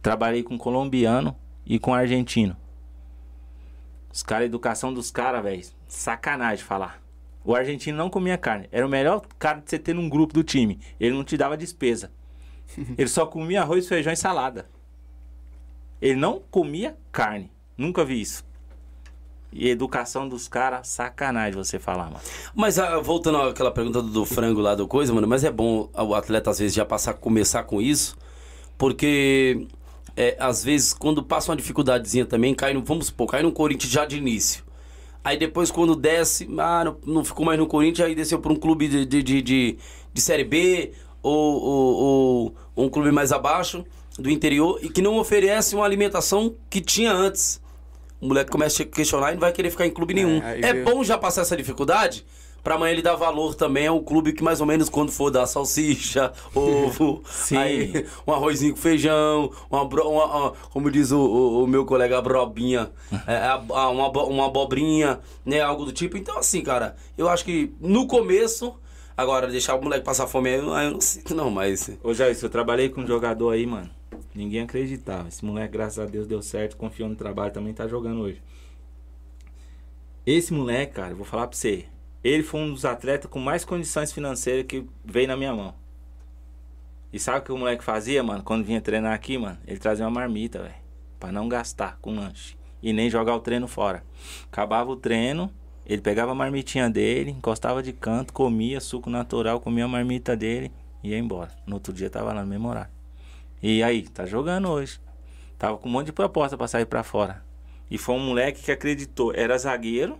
Trabalhei 0.00 0.42
com 0.42 0.58
colombiano 0.58 1.36
e 1.64 1.78
com 1.78 1.94
argentino. 1.94 2.56
Os 4.12 4.22
caras, 4.22 4.42
a 4.42 4.46
educação 4.46 4.92
dos 4.92 5.10
caras, 5.10 5.42
velho, 5.42 5.62
sacanagem 5.86 6.64
falar. 6.64 7.00
O 7.44 7.54
argentino 7.54 7.96
não 7.96 8.10
comia 8.10 8.36
carne. 8.38 8.68
Era 8.72 8.86
o 8.86 8.90
melhor 8.90 9.22
cara 9.38 9.60
de 9.60 9.70
você 9.70 9.78
ter 9.78 9.94
num 9.94 10.08
grupo 10.08 10.34
do 10.34 10.42
time. 10.42 10.78
Ele 10.98 11.14
não 11.14 11.24
te 11.24 11.36
dava 11.36 11.56
despesa. 11.56 12.10
Ele 12.96 13.08
só 13.08 13.26
comia 13.26 13.62
arroz, 13.62 13.86
feijão 13.88 14.12
e 14.12 14.16
salada. 14.16 14.66
Ele 16.00 16.16
não 16.16 16.42
comia 16.50 16.96
carne. 17.10 17.50
Nunca 17.76 18.04
vi 18.04 18.20
isso. 18.20 18.44
E 19.52 19.68
educação 19.68 20.26
dos 20.26 20.48
caras, 20.48 20.88
sacanagem 20.88 21.52
você 21.52 21.78
falar, 21.78 22.04
mano. 22.04 22.20
Mas 22.54 22.78
ah, 22.78 22.98
voltando 23.00 23.36
àquela 23.38 23.70
pergunta 23.70 24.00
do, 24.00 24.08
do 24.08 24.24
frango 24.24 24.60
lá 24.60 24.74
do 24.74 24.88
coisa, 24.88 25.12
mano, 25.12 25.28
mas 25.28 25.44
é 25.44 25.50
bom 25.50 25.90
o 25.94 26.14
atleta 26.14 26.50
às 26.50 26.58
vezes 26.58 26.74
já 26.74 26.86
passar, 26.86 27.14
começar 27.14 27.62
com 27.64 27.80
isso, 27.80 28.16
porque 28.78 29.66
é, 30.16 30.36
às 30.40 30.64
vezes 30.64 30.94
quando 30.94 31.22
passa 31.22 31.50
uma 31.50 31.56
dificuldadezinha 31.56 32.24
também, 32.24 32.54
cai 32.54 32.72
no, 32.72 32.82
vamos 32.82 33.06
supor, 33.06 33.28
cai 33.28 33.42
no 33.42 33.52
Corinthians 33.52 33.92
já 33.92 34.06
de 34.06 34.16
início. 34.16 34.64
Aí 35.22 35.36
depois 35.36 35.70
quando 35.70 35.94
desce, 35.94 36.48
ah, 36.58 36.84
não, 36.84 36.96
não 37.06 37.24
ficou 37.24 37.44
mais 37.44 37.58
no 37.58 37.66
Corinthians, 37.66 38.08
aí 38.08 38.14
desceu 38.14 38.38
para 38.38 38.52
um 38.52 38.56
clube 38.56 38.88
de, 38.88 39.04
de, 39.04 39.22
de, 39.22 39.42
de, 39.42 39.78
de 40.14 40.20
Série 40.20 40.44
B 40.44 40.92
ou, 41.22 41.62
ou, 41.62 41.94
ou- 42.76 42.84
um 42.84 42.88
clube 42.88 43.12
mais 43.12 43.32
abaixo 43.32 43.84
do 44.18 44.30
interior 44.30 44.78
e 44.82 44.88
que 44.88 45.00
não 45.02 45.18
oferece 45.18 45.74
uma 45.74 45.84
alimentação 45.84 46.54
que 46.70 46.80
tinha 46.80 47.12
antes. 47.12 47.60
O 48.20 48.26
moleque 48.28 48.50
começa 48.50 48.82
a 48.82 48.86
questionar 48.86 49.30
e 49.30 49.34
não 49.34 49.40
vai 49.40 49.52
querer 49.52 49.70
ficar 49.70 49.86
em 49.86 49.90
clube 49.90 50.14
nenhum. 50.14 50.40
aí 50.44 50.60
É 50.62 50.72
vê- 50.72 50.82
bom 50.84 51.02
já 51.02 51.18
passar 51.18 51.42
essa 51.42 51.56
dificuldade 51.56 52.24
pra 52.62 52.76
amanhã 52.76 52.92
ele 52.92 53.02
dar 53.02 53.16
valor 53.16 53.56
também 53.56 53.88
ao 53.88 54.00
clube 54.00 54.32
que 54.32 54.44
mais 54.44 54.60
ou 54.60 54.66
menos 54.66 54.88
quando 54.88 55.10
for 55.10 55.30
dar 55.32 55.46
salsicha, 55.46 56.32
ovo, 56.54 57.20
aí, 57.56 58.06
um 58.24 58.32
arrozinho 58.32 58.72
com 58.74 58.78
feijão, 58.80 59.50
uma, 59.68 59.82
uma- 59.82 60.24
uma- 60.26 60.52
como 60.70 60.88
diz 60.88 61.10
o, 61.10 61.18
o- 61.18 61.64
o 61.64 61.66
meu 61.66 61.84
colega, 61.84 62.18
a 62.18 62.22
brobinha, 62.22 62.92
é, 63.26 63.52
uma, 63.68 64.08
uma 64.08 64.46
abobrinha, 64.46 65.18
né, 65.44 65.60
algo 65.60 65.84
do 65.84 65.90
tipo. 65.92 66.16
Então 66.16 66.38
assim, 66.38 66.60
cara, 66.62 66.94
eu 67.18 67.28
acho 67.28 67.44
que 67.44 67.72
no 67.80 68.06
começo, 68.06 68.72
agora 69.22 69.46
deixar 69.46 69.74
o 69.74 69.82
moleque 69.82 70.04
passar 70.04 70.26
fome 70.26 70.50
aí, 70.50 70.56
eu, 70.56 70.66
eu 70.66 70.90
não 70.90 71.00
sinto 71.00 71.34
não, 71.34 71.50
mas... 71.50 71.90
Ô 72.02 72.12
Jair, 72.12 72.36
eu 72.40 72.50
trabalhei 72.50 72.88
com 72.88 73.00
um 73.00 73.06
jogador 73.06 73.50
aí, 73.50 73.66
mano. 73.66 73.90
Ninguém 74.34 74.62
acreditava. 74.62 75.28
Esse 75.28 75.44
moleque, 75.44 75.72
graças 75.72 75.98
a 75.98 76.06
Deus, 76.06 76.26
deu 76.26 76.42
certo, 76.42 76.76
confiou 76.76 77.08
no 77.08 77.16
trabalho, 77.16 77.52
também 77.52 77.72
tá 77.72 77.86
jogando 77.86 78.20
hoje. 78.22 78.42
Esse 80.26 80.52
moleque, 80.52 80.94
cara, 80.94 81.14
vou 81.14 81.24
falar 81.24 81.46
pra 81.46 81.56
você. 81.56 81.86
Ele 82.22 82.42
foi 82.42 82.60
um 82.60 82.72
dos 82.72 82.84
atletas 82.84 83.30
com 83.30 83.38
mais 83.38 83.64
condições 83.64 84.12
financeiras 84.12 84.64
que 84.66 84.86
veio 85.04 85.28
na 85.28 85.36
minha 85.36 85.54
mão. 85.54 85.74
E 87.12 87.18
sabe 87.18 87.40
o 87.40 87.42
que 87.42 87.52
o 87.52 87.58
moleque 87.58 87.84
fazia, 87.84 88.22
mano? 88.22 88.42
Quando 88.42 88.64
vinha 88.64 88.80
treinar 88.80 89.12
aqui, 89.12 89.36
mano? 89.36 89.58
Ele 89.66 89.78
trazia 89.78 90.04
uma 90.04 90.10
marmita, 90.10 90.62
velho. 90.62 90.74
Pra 91.20 91.30
não 91.30 91.48
gastar 91.48 91.98
com 92.00 92.14
lanche. 92.14 92.56
E 92.82 92.92
nem 92.92 93.10
jogar 93.10 93.34
o 93.34 93.40
treino 93.40 93.68
fora. 93.68 94.02
Acabava 94.50 94.90
o 94.90 94.96
treino, 94.96 95.52
ele 95.84 96.00
pegava 96.00 96.32
a 96.32 96.34
marmitinha 96.34 96.88
dele, 96.88 97.30
encostava 97.30 97.82
de 97.82 97.92
canto, 97.92 98.32
comia 98.32 98.80
suco 98.80 99.10
natural, 99.10 99.60
comia 99.60 99.84
a 99.84 99.88
marmita 99.88 100.36
dele 100.36 100.70
e 101.02 101.10
ia 101.10 101.18
embora. 101.18 101.50
No 101.66 101.74
outro 101.74 101.92
dia 101.92 102.08
tava 102.08 102.32
lá 102.32 102.42
no 102.42 102.46
mesmo 102.46 102.68
horário. 102.68 102.90
E 103.62 103.82
aí, 103.82 104.02
tá 104.02 104.26
jogando 104.26 104.68
hoje. 104.68 105.00
Tava 105.58 105.78
com 105.78 105.88
um 105.88 105.92
monte 105.92 106.06
de 106.06 106.12
proposta 106.12 106.56
pra 106.56 106.66
sair 106.66 106.86
pra 106.86 107.04
fora. 107.04 107.44
E 107.88 107.96
foi 107.96 108.16
um 108.16 108.26
moleque 108.26 108.62
que 108.62 108.72
acreditou. 108.72 109.32
Era 109.34 109.56
zagueiro. 109.56 110.18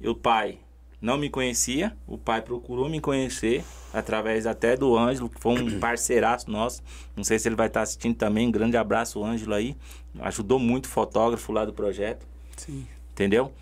E 0.00 0.08
o 0.08 0.14
pai 0.14 0.58
não 1.00 1.18
me 1.18 1.28
conhecia. 1.28 1.94
O 2.06 2.16
pai 2.16 2.40
procurou 2.40 2.88
me 2.88 3.00
conhecer. 3.00 3.62
Através 3.92 4.46
até 4.46 4.76
do 4.76 4.96
Ângelo, 4.96 5.28
que 5.28 5.38
foi 5.38 5.52
um 5.60 5.76
parceiraço 5.80 6.50
nosso. 6.50 6.82
Não 7.14 7.22
sei 7.22 7.38
se 7.38 7.46
ele 7.48 7.56
vai 7.56 7.66
estar 7.66 7.82
assistindo 7.82 8.14
também. 8.14 8.50
Grande 8.50 8.76
abraço, 8.76 9.22
Ângelo 9.22 9.52
aí. 9.52 9.76
Ajudou 10.20 10.58
muito 10.58 10.86
o 10.86 10.88
fotógrafo 10.88 11.52
lá 11.52 11.66
do 11.66 11.72
projeto. 11.74 12.26
Sim. 12.56 12.86
Entendeu? 13.14 13.52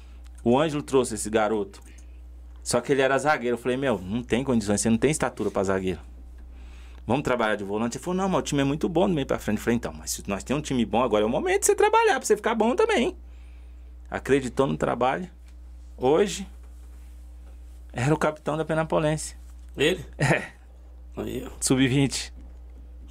O 0.43 0.59
Ângelo 0.59 0.83
trouxe 0.83 1.15
esse 1.15 1.29
garoto. 1.29 1.83
Só 2.63 2.81
que 2.81 2.91
ele 2.91 3.03
era 3.03 3.19
zagueiro. 3.19 3.57
Eu 3.57 3.61
falei, 3.61 3.77
meu, 3.77 3.99
não 3.99 4.23
tem 4.23 4.43
condições, 4.43 4.81
você 4.81 4.89
não 4.89 4.97
tem 4.97 5.11
estatura 5.11 5.51
pra 5.51 5.63
zagueiro. 5.63 6.01
Vamos 7.07 7.23
trabalhar 7.23 7.57
de 7.57 7.65
volante? 7.65 7.99
Ele 7.99 8.05
falou, 8.05 8.17
não, 8.17 8.29
mas 8.31 8.39
o 8.39 8.43
time 8.43 8.63
é 8.63 8.65
muito 8.65 8.89
bom 8.89 9.07
do 9.07 9.15
meio 9.15 9.27
pra 9.27 9.39
frente. 9.39 9.59
Eu 9.59 9.65
falei, 9.65 9.77
então, 9.77 9.93
mas 9.93 10.11
se 10.13 10.25
nós 10.27 10.43
temos 10.43 10.61
um 10.61 10.65
time 10.65 10.87
bom, 10.87 11.03
agora 11.03 11.23
é 11.23 11.27
o 11.27 11.29
momento 11.29 11.61
de 11.61 11.67
você 11.67 11.75
trabalhar, 11.75 12.15
pra 12.15 12.25
você 12.25 12.35
ficar 12.35 12.55
bom 12.55 12.75
também. 12.75 13.15
Acreditou 14.11 14.67
no 14.67 14.77
trabalho. 14.77 15.29
Hoje, 15.99 16.47
era 17.93 18.15
o 18.15 18.19
capitão 18.19 18.57
da 18.57 18.65
Penapolense. 18.65 19.37
Ele? 19.77 20.05
É, 20.17 20.53
Aí, 21.17 21.45
ó, 21.47 21.51
sub-20. 21.61 22.33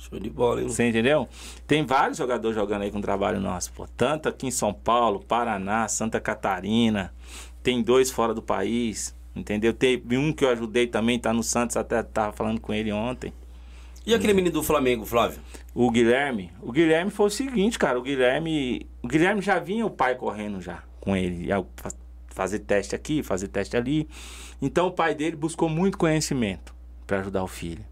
Show 0.01 0.19
de 0.19 0.29
bola, 0.29 0.61
hein? 0.61 0.67
Você 0.67 0.87
entendeu? 0.87 1.27
Tem 1.67 1.85
vários 1.85 2.17
jogadores 2.17 2.55
jogando 2.55 2.81
aí 2.81 2.91
com 2.91 2.99
trabalho 3.01 3.39
nosso, 3.39 3.71
pô. 3.73 3.87
Tanto 3.95 4.27
aqui 4.27 4.47
em 4.47 4.51
São 4.51 4.73
Paulo, 4.73 5.19
Paraná, 5.19 5.87
Santa 5.87 6.19
Catarina. 6.19 7.13
Tem 7.61 7.81
dois 7.81 8.09
fora 8.09 8.33
do 8.33 8.41
país, 8.41 9.15
entendeu? 9.35 9.73
Teve 9.73 10.17
um 10.17 10.33
que 10.33 10.43
eu 10.43 10.49
ajudei 10.49 10.87
também, 10.87 11.19
tá 11.19 11.31
no 11.31 11.43
Santos, 11.43 11.77
até 11.77 12.01
tava 12.01 12.33
falando 12.33 12.59
com 12.59 12.73
ele 12.73 12.91
ontem. 12.91 13.31
E 14.05 14.15
aquele 14.15 14.33
menino 14.33 14.53
do 14.53 14.63
Flamengo, 14.63 15.05
Flávio? 15.05 15.39
O 15.75 15.91
Guilherme, 15.91 16.51
o 16.59 16.71
Guilherme 16.71 17.11
foi 17.11 17.27
o 17.27 17.29
seguinte, 17.29 17.77
cara, 17.77 17.99
o 17.99 18.01
Guilherme, 18.01 18.87
o 19.01 19.07
Guilherme 19.07 19.41
já 19.41 19.59
vinha 19.59 19.85
o 19.85 19.91
pai 19.91 20.15
correndo 20.15 20.59
já 20.59 20.83
com 20.99 21.15
ele, 21.15 21.47
fazer 22.27 22.59
teste 22.59 22.95
aqui, 22.95 23.21
fazer 23.21 23.47
teste 23.47 23.77
ali. 23.77 24.09
Então 24.59 24.87
o 24.87 24.91
pai 24.91 25.13
dele 25.13 25.35
buscou 25.35 25.69
muito 25.69 25.97
conhecimento 25.99 26.73
para 27.05 27.19
ajudar 27.19 27.43
o 27.43 27.47
filho. 27.47 27.85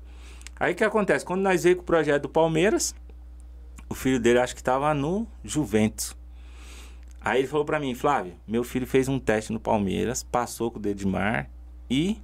Aí 0.60 0.74
o 0.74 0.76
que 0.76 0.84
acontece? 0.84 1.24
Quando 1.24 1.42
nós 1.42 1.64
veio 1.64 1.78
com 1.78 1.84
o 1.84 1.86
projeto 1.86 2.24
do 2.24 2.30
Palmeiras, 2.30 2.94
o 3.88 3.96
filho 3.96 4.20
dele 4.20 4.40
acho 4.40 4.54
que 4.54 4.62
estava 4.62 4.94
no 4.94 5.26
Juventus. 5.44 6.16
Aí 7.22 7.40
ele 7.40 7.48
falou 7.48 7.66
para 7.66 7.80
mim, 7.80 7.96
Flávio, 7.96 8.34
meu 8.48 8.64
filho 8.64 8.86
fez 8.86 9.08
um 9.08 9.20
teste 9.20 9.52
no 9.52 9.60
Palmeiras, 9.60 10.24
passou 10.24 10.72
com 10.72 10.78
o 10.78 10.82
Dedimar 10.82 11.50
e 11.90 12.22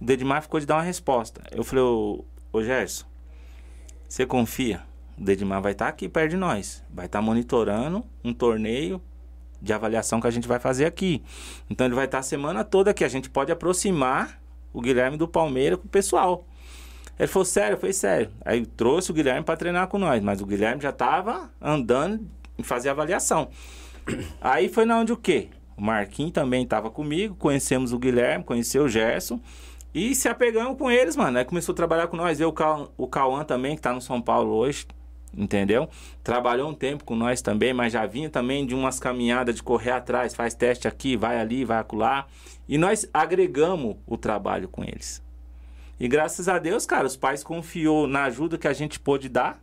o 0.00 0.04
Dedimar 0.04 0.42
ficou 0.42 0.60
de 0.60 0.66
dar 0.66 0.76
uma 0.76 0.82
resposta. 0.82 1.42
Eu 1.50 1.64
falei, 1.64 1.84
ô, 1.84 2.24
ô 2.52 2.62
Gerson, 2.62 3.06
você 4.08 4.26
confia? 4.26 4.82
O 5.18 5.24
Dedimar 5.24 5.62
vai 5.62 5.72
estar 5.72 5.88
aqui 5.88 6.08
perto 6.08 6.30
de 6.30 6.36
nós. 6.36 6.84
Vai 6.90 7.06
estar 7.06 7.22
monitorando 7.22 8.04
um 8.22 8.32
torneio 8.32 9.00
de 9.60 9.72
avaliação 9.72 10.20
que 10.20 10.26
a 10.26 10.30
gente 10.30 10.46
vai 10.46 10.58
fazer 10.58 10.84
aqui. 10.84 11.24
Então 11.70 11.86
ele 11.86 11.94
vai 11.94 12.04
estar 12.04 12.18
a 12.18 12.22
semana 12.22 12.62
toda 12.62 12.90
aqui. 12.90 13.04
A 13.04 13.08
gente 13.08 13.30
pode 13.30 13.50
aproximar 13.50 14.40
o 14.72 14.80
Guilherme 14.80 15.16
do 15.16 15.26
Palmeiras 15.26 15.78
com 15.78 15.86
o 15.86 15.90
pessoal. 15.90 16.46
Ele 17.18 17.28
falou, 17.28 17.44
sério? 17.44 17.74
Eu 17.74 17.78
falei, 17.78 17.92
sério. 17.92 18.30
Aí 18.44 18.64
trouxe 18.66 19.10
o 19.10 19.14
Guilherme 19.14 19.42
para 19.42 19.56
treinar 19.56 19.88
com 19.88 19.98
nós. 19.98 20.22
Mas 20.22 20.40
o 20.40 20.46
Guilherme 20.46 20.82
já 20.82 20.90
estava 20.90 21.50
andando 21.60 22.28
em 22.58 22.62
fazer 22.62 22.90
avaliação. 22.90 23.48
Aí 24.40 24.68
foi 24.68 24.84
na 24.84 24.98
onde 24.98 25.12
o 25.12 25.16
quê? 25.16 25.48
O 25.76 25.82
Marquinhos 25.82 26.32
também 26.32 26.62
estava 26.62 26.90
comigo. 26.90 27.34
Conhecemos 27.36 27.92
o 27.92 27.98
Guilherme, 27.98 28.44
conheceu 28.44 28.84
o 28.84 28.88
Gerson. 28.88 29.40
E 29.94 30.14
se 30.14 30.28
apegamos 30.28 30.76
com 30.76 30.90
eles, 30.90 31.16
mano. 31.16 31.38
Aí 31.38 31.44
começou 31.44 31.72
a 31.72 31.76
trabalhar 31.76 32.06
com 32.08 32.16
nós. 32.16 32.38
Eu, 32.38 32.54
o 32.98 33.06
Cauã, 33.06 33.44
também, 33.44 33.76
que 33.76 33.82
tá 33.82 33.92
no 33.92 34.00
São 34.00 34.20
Paulo 34.20 34.52
hoje. 34.52 34.86
Entendeu? 35.34 35.88
Trabalhou 36.22 36.68
um 36.70 36.74
tempo 36.74 37.04
com 37.04 37.14
nós 37.14 37.42
também, 37.42 37.74
mas 37.74 37.92
já 37.92 38.06
vinha 38.06 38.30
também 38.30 38.64
de 38.64 38.74
umas 38.74 38.98
caminhadas 38.98 39.54
de 39.54 39.62
correr 39.62 39.90
atrás, 39.90 40.34
faz 40.34 40.54
teste 40.54 40.88
aqui, 40.88 41.14
vai 41.14 41.38
ali, 41.38 41.64
vai 41.64 41.78
acolá. 41.78 42.26
E 42.66 42.78
nós 42.78 43.08
agregamos 43.12 43.96
o 44.06 44.16
trabalho 44.16 44.66
com 44.68 44.82
eles. 44.82 45.25
E 45.98 46.08
graças 46.08 46.48
a 46.48 46.58
Deus, 46.58 46.84
cara, 46.84 47.06
os 47.06 47.16
pais 47.16 47.42
confiou 47.42 48.06
na 48.06 48.24
ajuda 48.24 48.58
que 48.58 48.68
a 48.68 48.72
gente 48.72 49.00
pôde 49.00 49.28
dar 49.28 49.60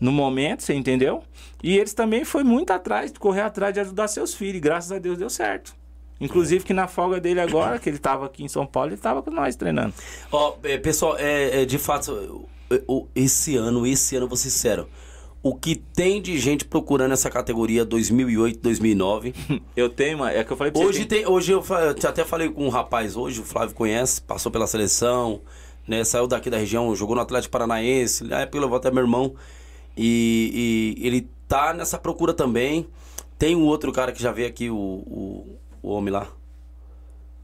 no 0.00 0.12
momento, 0.12 0.62
você 0.62 0.74
entendeu? 0.74 1.22
E 1.62 1.76
eles 1.76 1.92
também 1.92 2.24
foi 2.24 2.44
muito 2.44 2.72
atrás, 2.72 3.12
correr 3.18 3.42
atrás 3.42 3.74
de 3.74 3.80
ajudar 3.80 4.08
seus 4.08 4.34
filhos. 4.34 4.56
E 4.56 4.60
graças 4.60 4.92
a 4.92 4.98
Deus 4.98 5.18
deu 5.18 5.30
certo. 5.30 5.76
Inclusive 6.20 6.64
que 6.64 6.74
na 6.74 6.88
folga 6.88 7.20
dele 7.20 7.40
agora, 7.40 7.78
que 7.78 7.88
ele 7.88 7.96
estava 7.96 8.26
aqui 8.26 8.42
em 8.42 8.48
São 8.48 8.66
Paulo, 8.66 8.88
ele 8.88 8.96
estava 8.96 9.22
com 9.22 9.30
nós 9.30 9.54
treinando. 9.54 9.94
Ó, 10.32 10.56
é, 10.64 10.76
pessoal, 10.76 11.16
é, 11.16 11.62
é, 11.62 11.64
de 11.64 11.78
fato, 11.78 12.48
esse 13.14 13.56
ano, 13.56 13.86
esse 13.86 14.16
ano, 14.16 14.26
vou 14.26 14.36
ser 14.36 14.50
sincero, 14.50 14.88
o 15.48 15.54
que 15.54 15.74
tem 15.76 16.20
de 16.20 16.38
gente 16.38 16.64
procurando 16.64 17.12
essa 17.12 17.30
categoria 17.30 17.84
2008, 17.84 18.60
2009. 18.60 19.34
Eu 19.74 19.88
tenho, 19.88 20.24
é 20.24 20.44
que 20.44 20.52
eu 20.52 20.56
falei 20.56 20.72
pra 20.72 20.82
Hoje 20.82 20.98
você. 21.00 21.04
tem, 21.06 21.26
hoje 21.26 21.52
eu, 21.52 21.64
eu 21.70 22.08
até 22.08 22.24
falei 22.24 22.50
com 22.50 22.66
um 22.66 22.68
rapaz 22.68 23.16
hoje, 23.16 23.40
o 23.40 23.44
Flávio 23.44 23.74
conhece, 23.74 24.20
passou 24.20 24.50
pela 24.52 24.66
seleção, 24.66 25.40
né, 25.86 26.04
saiu 26.04 26.26
daqui 26.26 26.50
da 26.50 26.58
região, 26.58 26.94
jogou 26.94 27.14
no 27.16 27.22
Atlético 27.22 27.52
Paranaense, 27.52 28.24
na 28.24 28.40
época 28.40 28.60
levou 28.60 28.76
até 28.76 28.90
meu 28.90 29.02
irmão. 29.02 29.34
E, 29.96 30.96
e 31.00 31.06
ele 31.06 31.28
tá 31.46 31.72
nessa 31.72 31.96
procura 31.98 32.34
também. 32.34 32.86
Tem 33.38 33.56
um 33.56 33.64
outro 33.64 33.90
cara 33.92 34.12
que 34.12 34.22
já 34.22 34.32
veio 34.32 34.48
aqui, 34.48 34.68
o, 34.68 34.76
o, 34.76 35.56
o 35.82 35.88
homem 35.90 36.12
lá. 36.12 36.26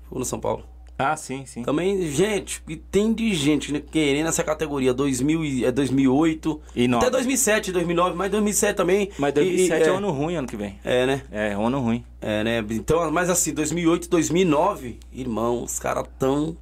Jogou 0.05 0.19
no 0.19 0.25
São 0.25 0.39
Paulo. 0.41 0.65
Ah, 0.97 1.17
sim, 1.17 1.45
sim. 1.45 1.63
Também, 1.65 2.09
gente, 2.11 2.63
e 2.69 2.77
tem 2.77 3.13
de 3.13 3.35
gente 3.35 3.73
né, 3.73 3.81
querendo 3.91 4.29
essa 4.29 4.45
categoria 4.45 4.95
2000, 4.95 5.45
e- 5.45 5.65
é 5.65 5.73
2008, 5.73 6.61
E 6.77 6.87
nove. 6.87 7.05
até 7.05 7.11
2007, 7.11 7.73
2009, 7.73 8.17
mas 8.17 8.31
2007 8.31 8.77
também. 8.77 9.11
Mas 9.19 9.35
2007 9.35 9.81
e- 9.83 9.89
é, 9.89 9.93
e- 9.93 9.97
ano 9.97 10.11
ruim 10.13 10.37
ano 10.37 10.47
que 10.47 10.57
vem. 10.57 10.79
É, 10.85 11.05
né? 11.05 11.23
É, 11.33 11.53
ano 11.53 11.81
ruim. 11.81 12.05
É, 12.21 12.45
né? 12.45 12.65
Então, 12.71 13.11
mas 13.11 13.29
assim, 13.29 13.53
2008, 13.53 14.09
2009, 14.09 14.99
irmão, 15.13 15.65
os 15.65 15.79
caras 15.81 16.05
tão. 16.19 16.57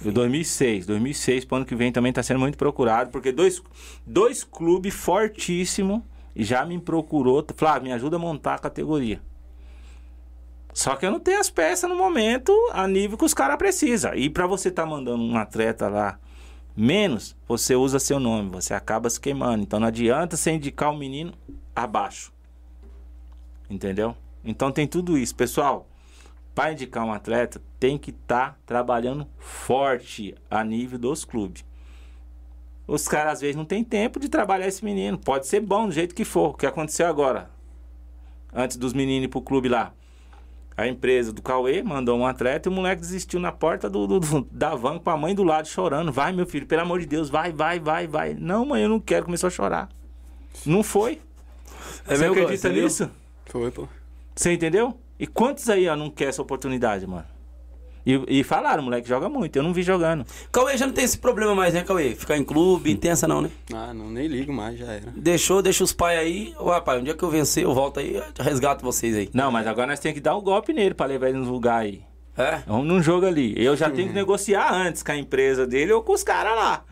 Do 0.00 0.12
2006. 0.12 0.84
2006 0.86 1.44
pro 1.44 1.56
ano 1.56 1.64
que 1.66 1.74
vem 1.74 1.90
também 1.90 2.12
tá 2.12 2.22
sendo 2.22 2.38
muito 2.38 2.56
procurado, 2.58 3.10
porque 3.10 3.32
dois, 3.32 3.62
dois 4.06 4.44
clubes 4.44 4.94
fortíssimos 4.94 6.02
já 6.36 6.64
me 6.64 6.78
procurou. 6.78 7.44
Flávio, 7.56 7.84
me 7.84 7.92
ajuda 7.92 8.16
a 8.16 8.18
montar 8.18 8.54
a 8.54 8.58
categoria. 8.58 9.20
Só 10.78 10.94
que 10.94 11.04
eu 11.04 11.10
não 11.10 11.18
tenho 11.18 11.40
as 11.40 11.50
peças 11.50 11.90
no 11.90 11.96
momento 11.96 12.52
a 12.72 12.86
nível 12.86 13.18
que 13.18 13.24
os 13.24 13.34
caras 13.34 13.56
precisam. 13.56 14.14
E 14.14 14.30
pra 14.30 14.46
você 14.46 14.70
tá 14.70 14.86
mandando 14.86 15.24
um 15.24 15.36
atleta 15.36 15.88
lá 15.88 16.20
menos, 16.76 17.36
você 17.48 17.74
usa 17.74 17.98
seu 17.98 18.20
nome, 18.20 18.48
você 18.50 18.72
acaba 18.72 19.10
se 19.10 19.20
queimando. 19.20 19.64
Então 19.64 19.80
não 19.80 19.88
adianta 19.88 20.36
você 20.36 20.52
indicar 20.52 20.92
o 20.92 20.96
menino 20.96 21.32
abaixo. 21.74 22.32
Entendeu? 23.68 24.14
Então 24.44 24.70
tem 24.70 24.86
tudo 24.86 25.18
isso. 25.18 25.34
Pessoal, 25.34 25.88
para 26.54 26.70
indicar 26.70 27.04
um 27.04 27.12
atleta, 27.12 27.60
tem 27.80 27.98
que 27.98 28.10
estar 28.10 28.56
trabalhando 28.64 29.26
forte 29.36 30.32
a 30.48 30.62
nível 30.62 30.96
dos 30.96 31.24
clubes. 31.24 31.64
Os 32.86 33.08
caras 33.08 33.32
às 33.32 33.40
vezes 33.40 33.56
não 33.56 33.64
tem 33.64 33.82
tempo 33.82 34.20
de 34.20 34.28
trabalhar 34.28 34.68
esse 34.68 34.84
menino. 34.84 35.18
Pode 35.18 35.48
ser 35.48 35.58
bom 35.58 35.86
do 35.86 35.92
jeito 35.92 36.14
que 36.14 36.24
for. 36.24 36.50
O 36.50 36.54
que 36.54 36.66
aconteceu 36.66 37.08
agora? 37.08 37.50
Antes 38.54 38.76
dos 38.76 38.92
meninos 38.92 39.24
ir 39.24 39.28
pro 39.28 39.42
clube 39.42 39.68
lá. 39.68 39.92
A 40.78 40.86
empresa 40.86 41.32
do 41.32 41.42
Cauê 41.42 41.82
mandou 41.82 42.16
um 42.16 42.24
atleta 42.24 42.68
e 42.68 42.70
o 42.70 42.74
moleque 42.74 43.00
desistiu 43.00 43.40
na 43.40 43.50
porta 43.50 43.90
do, 43.90 44.06
do- 44.06 44.20
do- 44.20 44.46
da 44.52 44.76
van 44.76 44.96
com 45.00 45.10
a 45.10 45.16
mãe 45.16 45.34
do 45.34 45.42
lado 45.42 45.66
chorando. 45.66 46.12
Vai, 46.12 46.32
meu 46.32 46.46
filho, 46.46 46.66
pelo 46.66 46.82
amor 46.82 47.00
de 47.00 47.06
Deus, 47.06 47.28
vai, 47.28 47.50
vai, 47.52 47.80
vai, 47.80 48.06
vai. 48.06 48.32
Não, 48.34 48.64
mãe, 48.64 48.82
eu 48.84 48.88
não 48.88 49.00
quero. 49.00 49.24
Começou 49.24 49.48
a 49.48 49.50
chorar. 49.50 49.88
Não 50.64 50.84
foi. 50.84 51.20
É 52.06 52.14
Você 52.14 52.28
mesmo, 52.28 52.32
acredita 52.44 52.68
nisso? 52.68 53.10
Foi, 53.46 53.70
pô. 53.72 53.88
Você 54.36 54.52
entendeu? 54.52 54.96
E 55.18 55.26
quantos 55.26 55.68
aí 55.68 55.88
ó, 55.88 55.96
não 55.96 56.10
quer 56.10 56.26
essa 56.28 56.40
oportunidade, 56.40 57.04
mano? 57.08 57.26
E, 58.10 58.38
e 58.40 58.42
falaram, 58.42 58.80
o 58.80 58.84
moleque 58.86 59.06
joga 59.06 59.28
muito. 59.28 59.54
Eu 59.56 59.62
não 59.62 59.72
vi 59.74 59.82
jogando. 59.82 60.24
Cauê 60.50 60.76
já 60.78 60.86
não 60.86 60.94
tem 60.94 61.04
esse 61.04 61.18
problema 61.18 61.54
mais, 61.54 61.74
né, 61.74 61.82
Cauê? 61.82 62.14
Ficar 62.14 62.38
em 62.38 62.44
clube, 62.44 62.94
tem 62.94 63.10
essa 63.10 63.28
não, 63.28 63.42
né? 63.42 63.50
Ah, 63.74 63.92
não, 63.92 64.08
nem 64.08 64.26
ligo 64.26 64.50
mais, 64.52 64.78
já 64.78 64.86
era. 64.86 65.12
Deixou, 65.14 65.60
deixa 65.60 65.84
os 65.84 65.92
pais 65.92 66.18
aí. 66.18 66.54
Ô, 66.58 66.70
rapaz, 66.70 67.00
um 67.00 67.04
dia 67.04 67.12
que 67.14 67.22
eu 67.22 67.28
vencer, 67.28 67.64
eu 67.64 67.74
volto 67.74 68.00
aí, 68.00 68.14
eu 68.16 68.22
resgato 68.42 68.82
vocês 68.82 69.14
aí. 69.14 69.28
Não, 69.34 69.52
mas 69.52 69.66
agora 69.66 69.88
nós 69.88 70.00
temos 70.00 70.14
que 70.14 70.20
dar 70.22 70.34
um 70.36 70.40
golpe 70.40 70.72
nele 70.72 70.94
pra 70.94 71.04
levar 71.04 71.28
ele 71.28 71.36
nos 71.38 71.48
lugares 71.48 71.92
aí. 71.92 72.02
É? 72.46 72.62
Vamos 72.66 72.86
num 72.86 73.02
jogo 73.02 73.26
ali. 73.26 73.52
Eu 73.62 73.76
já 73.76 73.90
tenho 73.90 74.08
que 74.08 74.14
negociar 74.14 74.72
antes 74.72 75.02
com 75.02 75.12
a 75.12 75.16
empresa 75.16 75.66
dele 75.66 75.92
ou 75.92 76.02
com 76.02 76.12
os 76.12 76.22
caras 76.22 76.54
lá. 76.56 76.84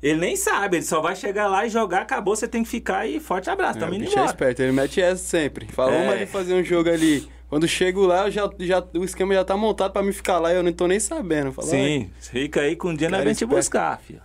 Ele 0.00 0.18
nem 0.20 0.36
sabe, 0.36 0.76
ele 0.76 0.84
só 0.84 1.00
vai 1.00 1.16
chegar 1.16 1.48
lá 1.48 1.66
e 1.66 1.68
jogar, 1.68 2.02
acabou, 2.02 2.36
você 2.36 2.46
tem 2.46 2.62
que 2.62 2.68
ficar 2.70 2.98
aí. 2.98 3.18
Forte 3.18 3.50
abraço, 3.50 3.80
É, 3.80 3.82
indo 3.88 3.98
bicho 3.98 4.10
é 4.10 4.12
embora. 4.12 4.26
esperto, 4.30 4.62
ele 4.62 4.70
mete 4.72 5.00
essa 5.00 5.22
sempre. 5.22 5.66
Fala, 5.66 5.92
É. 5.92 5.98
vamos 5.98 6.14
ali 6.14 6.26
fazer 6.26 6.54
um 6.54 6.62
jogo 6.64 6.88
ali. 6.88 7.28
Quando 7.48 7.66
chego 7.66 8.04
lá, 8.06 8.26
eu 8.26 8.30
já, 8.30 8.50
já, 8.58 8.84
o 8.94 9.04
esquema 9.04 9.32
já 9.34 9.44
tá 9.44 9.56
montado 9.56 9.92
pra 9.92 10.02
me 10.02 10.12
ficar 10.12 10.38
lá 10.38 10.52
e 10.52 10.56
eu 10.56 10.62
não 10.62 10.72
tô 10.72 10.86
nem 10.86 11.00
sabendo. 11.00 11.50
Fala, 11.52 11.68
"Ai, 11.72 11.78
Sim, 11.78 12.10
fica 12.20 12.60
aí 12.60 12.76
com 12.76 12.88
um 12.90 12.94
dia 12.94 13.08
nós 13.08 13.18
Cara 13.18 13.24
vem 13.24 13.34
te 13.34 13.44
esperto. 13.44 13.56
buscar, 13.56 13.98
filho. 14.00 14.22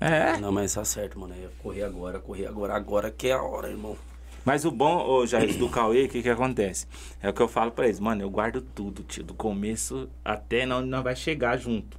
É. 0.00 0.36
Não, 0.36 0.52
mas 0.52 0.74
tá 0.74 0.84
certo, 0.84 1.18
mano. 1.18 1.34
É 1.34 1.48
correr 1.62 1.82
agora, 1.82 2.18
correr 2.20 2.46
agora, 2.46 2.74
agora 2.74 3.10
que 3.10 3.28
é 3.28 3.32
a 3.32 3.42
hora, 3.42 3.68
irmão. 3.68 3.96
Mas 4.44 4.64
o 4.64 4.70
bom, 4.70 4.96
ô 5.06 5.26
Jair, 5.26 5.56
do 5.58 5.68
Cauê, 5.68 6.04
o 6.04 6.08
que 6.08 6.22
que 6.22 6.28
acontece? 6.28 6.86
É 7.22 7.28
o 7.28 7.32
que 7.32 7.40
eu 7.42 7.48
falo 7.48 7.70
pra 7.70 7.86
eles, 7.86 7.98
mano, 8.00 8.22
eu 8.22 8.30
guardo 8.30 8.62
tudo, 8.62 9.02
tio, 9.02 9.22
do 9.24 9.34
começo 9.34 10.08
até 10.24 10.64
na 10.64 10.76
onde 10.78 10.88
nós 10.88 11.02
vai 11.02 11.16
chegar 11.16 11.56
junto. 11.58 11.98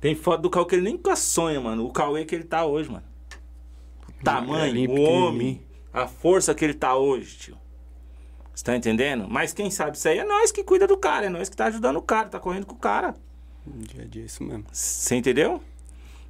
Tem 0.00 0.14
foto 0.14 0.42
do 0.42 0.50
Cauê 0.50 0.66
que 0.68 0.74
ele 0.76 0.82
nem 0.82 0.92
nunca 0.94 1.16
sonha, 1.16 1.60
mano. 1.60 1.84
O 1.84 1.90
Cauê 1.92 2.24
que 2.24 2.34
ele 2.34 2.44
tá 2.44 2.64
hoje, 2.64 2.88
mano. 2.90 3.04
O 4.08 4.24
tamanho, 4.24 4.74
Magrelinho, 4.74 4.90
o 4.90 5.00
homem, 5.02 5.62
a 5.92 6.06
força 6.06 6.54
que 6.54 6.64
ele 6.64 6.74
tá 6.74 6.94
hoje, 6.96 7.36
tio. 7.36 7.56
Você 8.56 8.64
tá 8.64 8.74
entendendo? 8.74 9.26
Mas 9.28 9.52
quem 9.52 9.70
sabe 9.70 9.98
isso 9.98 10.08
aí 10.08 10.18
é 10.18 10.24
nós 10.24 10.50
que 10.50 10.64
cuida 10.64 10.86
do 10.86 10.96
cara, 10.96 11.26
é 11.26 11.28
nós 11.28 11.46
que 11.46 11.54
tá 11.54 11.66
ajudando 11.66 11.98
o 11.98 12.02
cara, 12.02 12.30
tá 12.30 12.40
correndo 12.40 12.64
com 12.64 12.74
o 12.74 12.78
cara. 12.78 13.14
Dia 13.66 14.02
a 14.02 14.06
dia, 14.06 14.24
isso 14.24 14.42
mesmo. 14.42 14.64
Você 14.72 15.14
entendeu? 15.14 15.60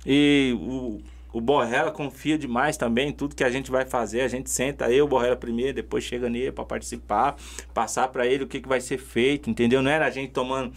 E 0.04 0.52
o, 0.58 1.00
o 1.32 1.40
Borrella 1.40 1.92
confia 1.92 2.36
demais 2.36 2.76
também 2.76 3.10
em 3.10 3.12
tudo 3.12 3.36
que 3.36 3.44
a 3.44 3.48
gente 3.48 3.70
vai 3.70 3.84
fazer. 3.84 4.22
A 4.22 4.28
gente 4.28 4.50
senta 4.50 4.90
eu, 4.90 5.04
o 5.04 5.08
Borrella 5.08 5.36
primeiro, 5.36 5.74
depois 5.74 6.02
chega 6.02 6.28
nele 6.28 6.50
para 6.50 6.64
participar, 6.64 7.36
passar 7.72 8.08
para 8.08 8.26
ele 8.26 8.42
o 8.42 8.48
que, 8.48 8.60
que 8.60 8.68
vai 8.68 8.80
ser 8.80 8.98
feito, 8.98 9.48
entendeu? 9.48 9.80
Não 9.80 9.90
era 9.90 10.04
a 10.04 10.10
gente 10.10 10.32
tomando 10.32 10.72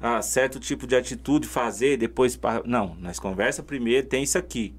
ah, 0.00 0.22
certo 0.22 0.58
tipo 0.58 0.86
de 0.86 0.96
atitude, 0.96 1.46
fazer, 1.46 1.98
depois. 1.98 2.40
Não, 2.64 2.96
nós 2.98 3.20
conversa 3.20 3.62
primeiro, 3.62 4.06
tem 4.06 4.22
isso 4.22 4.38
aqui. 4.38 4.74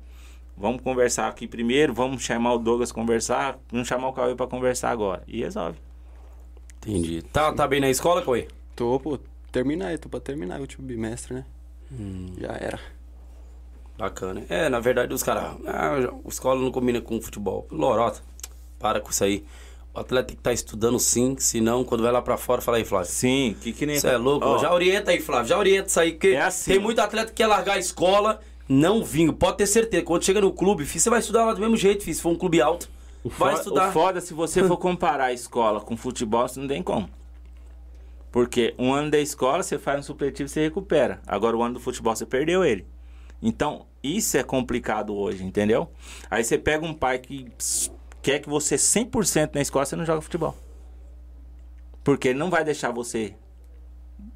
Vamos 0.58 0.82
conversar 0.82 1.28
aqui 1.28 1.48
primeiro, 1.48 1.94
vamos 1.94 2.24
chamar 2.24 2.54
o 2.54 2.58
Douglas 2.58 2.92
conversar, 2.92 3.60
vamos 3.72 3.88
chamar 3.88 4.08
o 4.08 4.14
Cauê 4.14 4.34
para 4.34 4.48
conversar 4.48 4.90
agora. 4.90 5.22
E 5.28 5.42
resolve. 5.42 5.78
Entendi. 6.86 7.22
Tá, 7.24 7.52
tá 7.54 7.68
bem 7.68 7.80
na 7.82 7.90
escola, 7.90 8.22
Cauê? 8.22 8.48
Tô, 8.76 9.00
pô, 9.00 9.18
terminar, 9.52 9.92
eu 9.92 10.00
tô 10.00 10.10
pra 10.10 10.20
terminar 10.20 10.58
o 10.60 10.62
último 10.62 10.86
bimestre, 10.86 11.34
né? 11.34 11.46
Hum. 11.92 12.34
Já 12.40 12.54
era. 12.60 12.80
Bacana. 13.98 14.44
É, 14.50 14.68
na 14.70 14.80
verdade, 14.80 15.14
os 15.14 15.24
caras. 15.24 15.56
Ah, 15.66 15.96
a 15.96 16.28
escola 16.30 16.60
não 16.62 16.72
combina 16.72 17.00
com 17.00 17.20
futebol. 17.22 17.66
Lorota, 17.72 18.20
para 18.78 19.00
com 19.00 19.10
isso 19.10 19.24
aí. 19.24 19.46
O 19.94 20.00
atleta 20.02 20.28
tem 20.28 20.36
que 20.36 20.42
estar 20.42 20.52
estudando 20.52 21.00
sim, 21.00 21.38
senão 21.40 21.86
quando 21.86 22.04
vai 22.04 22.12
lá 22.12 22.22
pra 22.22 22.36
fora, 22.36 22.62
fala 22.62 22.76
aí, 22.78 22.84
Flávio. 22.84 23.10
Sim, 23.10 23.56
que 23.62 23.72
que 23.72 23.86
nem. 23.86 23.98
Você 23.98 24.08
é 24.10 24.18
louco? 24.18 24.46
Ó, 24.46 24.58
Já 24.58 24.74
orienta 24.74 25.12
aí, 25.12 25.22
Flávio. 25.22 25.48
Já 25.48 25.58
orienta 25.58 25.88
isso 25.88 26.00
aí, 26.00 26.12
porque 26.12 26.28
É 26.30 26.42
assim. 26.42 26.72
tem 26.72 26.80
muito 26.82 27.00
atleta 27.00 27.28
que 27.30 27.36
quer 27.38 27.48
largar 27.48 27.76
a 27.76 27.80
escola, 27.80 28.42
não 28.68 29.02
vinga. 29.06 29.32
Pode 29.32 29.56
ter 29.58 29.68
certeza. 29.68 30.04
Quando 30.04 30.26
chega 30.26 30.42
no 30.42 30.52
clube, 30.52 30.84
filho, 30.84 31.00
você 31.00 31.10
vai 31.10 31.20
estudar 31.22 31.46
lá 31.46 31.54
do 31.54 31.62
mesmo 31.62 31.78
jeito, 31.78 32.04
filho. 32.04 32.16
Se 32.16 32.22
for 32.22 32.30
um 32.32 32.36
clube 32.36 32.62
alto, 32.62 32.90
vai 33.30 33.54
Fo- 33.54 33.58
estudar. 33.60 33.90
O 33.90 33.92
foda, 33.92 34.22
se 34.22 34.34
você 34.34 34.64
for 34.68 34.78
comparar 34.78 35.26
a 35.26 35.34
escola 35.34 35.82
com 35.82 35.96
futebol, 35.98 36.48
você 36.48 36.60
não 36.60 36.68
tem 36.68 36.82
como. 36.84 37.10
Porque 38.32 38.76
um 38.78 38.94
ano 38.94 39.10
da 39.10 39.20
escola, 39.20 39.64
você 39.64 39.80
faz 39.80 40.00
um 40.00 40.04
supletivo 40.04 40.48
e 40.48 40.50
você 40.50 40.62
recupera. 40.62 41.22
Agora, 41.26 41.56
o 41.56 41.64
ano 41.64 41.76
do 41.76 41.80
futebol, 41.80 42.16
você 42.16 42.26
perdeu 42.26 42.64
ele. 42.66 42.86
Então, 43.42 43.86
isso 44.04 44.38
é 44.38 44.44
complicado 44.44 45.16
hoje, 45.16 45.44
entendeu? 45.44 45.90
Aí 46.30 46.44
você 46.44 46.58
pega 46.58 46.86
um 46.86 46.94
pai 46.94 47.20
que 47.20 47.48
quer 48.22 48.40
que 48.40 48.50
você 48.50 48.76
100% 48.76 49.56
na 49.56 49.62
escola, 49.62 49.86
você 49.86 49.96
não 49.96 50.06
joga 50.06 50.22
futebol. 50.22 50.56
Porque 52.04 52.28
ele 52.30 52.40
não 52.40 52.50
vai 52.50 52.64
deixar 52.64 52.92
você 52.92 53.36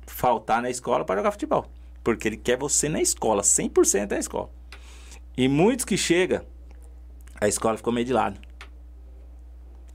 faltar 0.07 0.61
na 0.61 0.69
escola 0.69 1.03
para 1.05 1.17
jogar 1.17 1.31
futebol. 1.31 1.65
Porque 2.03 2.27
ele 2.27 2.37
quer 2.37 2.57
você 2.57 2.87
na 2.87 3.01
escola, 3.01 3.41
100% 3.43 4.11
na 4.11 4.19
escola. 4.19 4.49
E 5.37 5.47
muitos 5.47 5.85
que 5.85 5.97
chegam, 5.97 6.41
a 7.39 7.47
escola 7.47 7.77
ficou 7.77 7.91
meio 7.93 8.05
de 8.05 8.13
lado. 8.13 8.39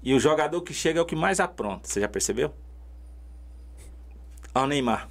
E 0.04 0.12
o 0.12 0.20
jogador 0.20 0.60
que 0.60 0.74
chega 0.74 0.98
é 0.98 1.02
o 1.02 1.06
que 1.06 1.16
mais 1.16 1.40
apronta. 1.40 1.88
Você 1.88 1.98
já 1.98 2.08
percebeu? 2.08 2.52
Olha 4.54 4.64
o 4.64 4.66
Neymar. 4.66 5.08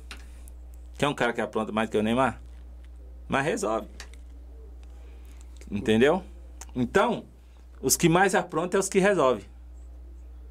Quer 1.00 1.08
um 1.08 1.16
cara 1.16 1.34
que 1.34 1.42
apronta 1.42 1.72
mais 1.72 1.90
que 1.90 1.98
o 1.98 2.04
Neymar? 2.04 2.40
Mas 3.28 3.44
resolve. 3.44 3.88
Entendeu? 5.72 6.24
Então, 6.76 7.26
os 7.82 7.98
que 7.98 8.08
mais 8.08 8.36
aprontam 8.36 8.78
é 8.78 8.80
os 8.80 8.88
que 8.88 9.00
resolvem. 9.00 9.46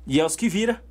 E 0.05 0.21
é 0.21 0.27
os 0.27 0.35
que 0.35 0.49
vira. 0.49 0.83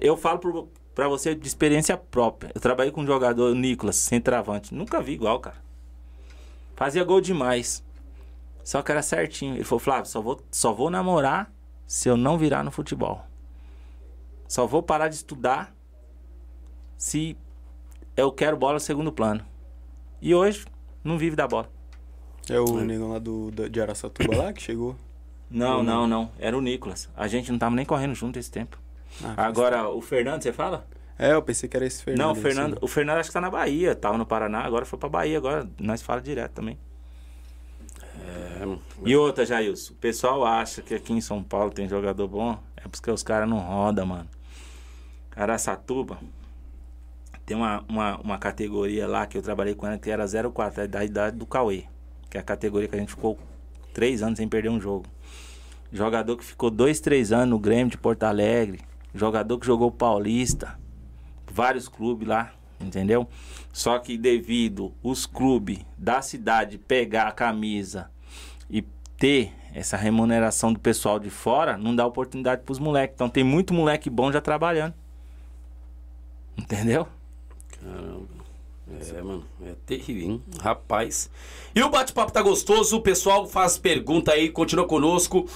Eu 0.00 0.16
falo 0.16 0.38
pro, 0.38 0.68
pra 0.94 1.06
você 1.06 1.34
de 1.34 1.46
experiência 1.46 1.98
própria. 1.98 2.50
Eu 2.54 2.62
trabalhei 2.62 2.90
com 2.90 3.02
um 3.02 3.06
jogador, 3.06 3.54
Nicolas, 3.54 3.96
centroavante. 3.96 4.74
Nunca 4.74 5.02
vi 5.02 5.12
igual, 5.12 5.38
cara. 5.38 5.62
Fazia 6.74 7.04
gol 7.04 7.20
demais. 7.20 7.84
Só 8.64 8.80
que 8.80 8.90
era 8.90 9.02
certinho. 9.02 9.54
Ele 9.54 9.64
falou, 9.64 9.80
Flávio, 9.80 10.06
só 10.06 10.22
vou, 10.22 10.40
só 10.50 10.72
vou 10.72 10.88
namorar 10.88 11.57
se 11.88 12.06
eu 12.08 12.18
não 12.18 12.36
virar 12.36 12.62
no 12.62 12.70
futebol. 12.70 13.24
Só 14.46 14.66
vou 14.66 14.82
parar 14.82 15.08
de 15.08 15.14
estudar 15.14 15.74
se 16.98 17.34
eu 18.14 18.30
quero 18.30 18.56
bola 18.58 18.74
no 18.74 18.80
segundo 18.80 19.10
plano. 19.10 19.44
E 20.20 20.34
hoje, 20.34 20.66
não 21.02 21.16
vive 21.16 21.34
da 21.34 21.48
bola. 21.48 21.70
É 22.50 22.60
o 22.60 22.80
negão 22.80 23.10
lá 23.10 23.18
do, 23.18 23.50
de 23.50 23.80
Araçatuba 23.80 24.36
lá 24.36 24.52
que 24.52 24.62
chegou. 24.62 24.96
Não, 25.50 25.82
não, 25.82 26.06
não. 26.06 26.30
Era 26.38 26.56
o 26.56 26.60
Nicolas. 26.60 27.08
A 27.16 27.26
gente 27.26 27.50
não 27.50 27.58
tava 27.58 27.74
nem 27.74 27.86
correndo 27.86 28.14
junto 28.14 28.38
esse 28.38 28.50
tempo. 28.50 28.78
Ah, 29.24 29.46
Agora, 29.46 29.88
o 29.88 30.02
Fernando, 30.02 30.42
você 30.42 30.52
fala? 30.52 30.86
É, 31.18 31.32
eu 31.32 31.42
pensei 31.42 31.68
que 31.68 31.76
era 31.76 31.86
esse 31.86 32.02
Fernando. 32.02 32.26
não, 32.26 32.32
o 32.32 32.34
Fernando, 32.34 32.78
o 32.82 32.86
Fernando 32.86 33.18
acho 33.18 33.30
que 33.30 33.34
tá 33.34 33.40
na 33.40 33.50
Bahia. 33.50 33.94
Tava 33.94 34.18
no 34.18 34.26
Paraná, 34.26 34.60
agora 34.60 34.84
foi 34.84 34.98
pra 34.98 35.08
Bahia. 35.08 35.38
Agora 35.38 35.66
nós 35.80 36.02
fala 36.02 36.20
direto 36.20 36.52
também. 36.52 36.78
É, 38.28 38.78
E 39.04 39.16
outra, 39.16 39.46
Jailson, 39.46 39.92
o 39.92 39.96
pessoal 39.96 40.44
acha 40.44 40.82
que 40.82 40.94
aqui 40.94 41.12
em 41.12 41.20
São 41.20 41.42
Paulo 41.42 41.70
tem 41.70 41.88
jogador 41.88 42.28
bom, 42.28 42.58
é 42.76 42.88
porque 42.88 43.10
os 43.10 43.22
caras 43.22 43.48
não 43.48 43.58
rodam, 43.58 44.06
mano. 44.06 44.28
Araçatuba 45.34 46.18
tem 47.46 47.56
uma, 47.56 47.82
uma, 47.88 48.18
uma 48.18 48.38
categoria 48.38 49.06
lá 49.06 49.26
que 49.26 49.38
eu 49.38 49.42
trabalhei 49.42 49.74
com 49.74 49.86
ela 49.86 49.96
que 49.96 50.10
era 50.10 50.26
04, 50.26 50.82
é 50.82 50.86
da 50.86 51.02
idade 51.02 51.36
do 51.36 51.46
Cauê. 51.46 51.84
Que 52.28 52.36
é 52.36 52.40
a 52.40 52.44
categoria 52.44 52.86
que 52.88 52.94
a 52.94 52.98
gente 52.98 53.10
ficou 53.10 53.38
três 53.94 54.22
anos 54.22 54.36
sem 54.36 54.46
perder 54.46 54.68
um 54.68 54.78
jogo. 54.78 55.06
Jogador 55.90 56.36
que 56.36 56.44
ficou 56.44 56.70
dois, 56.70 57.00
três 57.00 57.32
anos 57.32 57.48
no 57.48 57.58
Grêmio 57.58 57.90
de 57.90 57.96
Porto 57.96 58.24
Alegre. 58.24 58.80
Jogador 59.14 59.58
que 59.58 59.64
jogou 59.64 59.90
Paulista. 59.90 60.78
Vários 61.50 61.88
clubes 61.88 62.28
lá, 62.28 62.52
entendeu? 62.78 63.26
Só 63.72 63.98
que 63.98 64.18
devido 64.18 64.92
os 65.02 65.24
clubes 65.24 65.78
da 65.96 66.20
cidade 66.20 66.76
pegar 66.76 67.28
a 67.28 67.32
camisa 67.32 68.10
ter 69.18 69.52
essa 69.74 69.96
remuneração 69.96 70.72
do 70.72 70.78
pessoal 70.78 71.18
de 71.18 71.28
fora, 71.28 71.76
não 71.76 71.94
dá 71.94 72.06
oportunidade 72.06 72.62
pros 72.62 72.78
moleques. 72.78 73.14
Então 73.14 73.28
tem 73.28 73.44
muito 73.44 73.74
moleque 73.74 74.08
bom 74.08 74.32
já 74.32 74.40
trabalhando. 74.40 74.94
Entendeu? 76.56 77.06
Caramba. 77.80 78.38
É, 78.90 79.22
mano, 79.22 79.44
é 79.66 79.74
terrível, 79.84 80.30
hein? 80.30 80.42
Rapaz. 80.60 81.30
E 81.74 81.82
o 81.82 81.90
bate-papo 81.90 82.32
tá 82.32 82.40
gostoso, 82.40 82.96
o 82.96 83.02
pessoal 83.02 83.46
faz 83.46 83.76
pergunta 83.76 84.32
aí, 84.32 84.48
continua 84.48 84.86
conosco. 84.86 85.46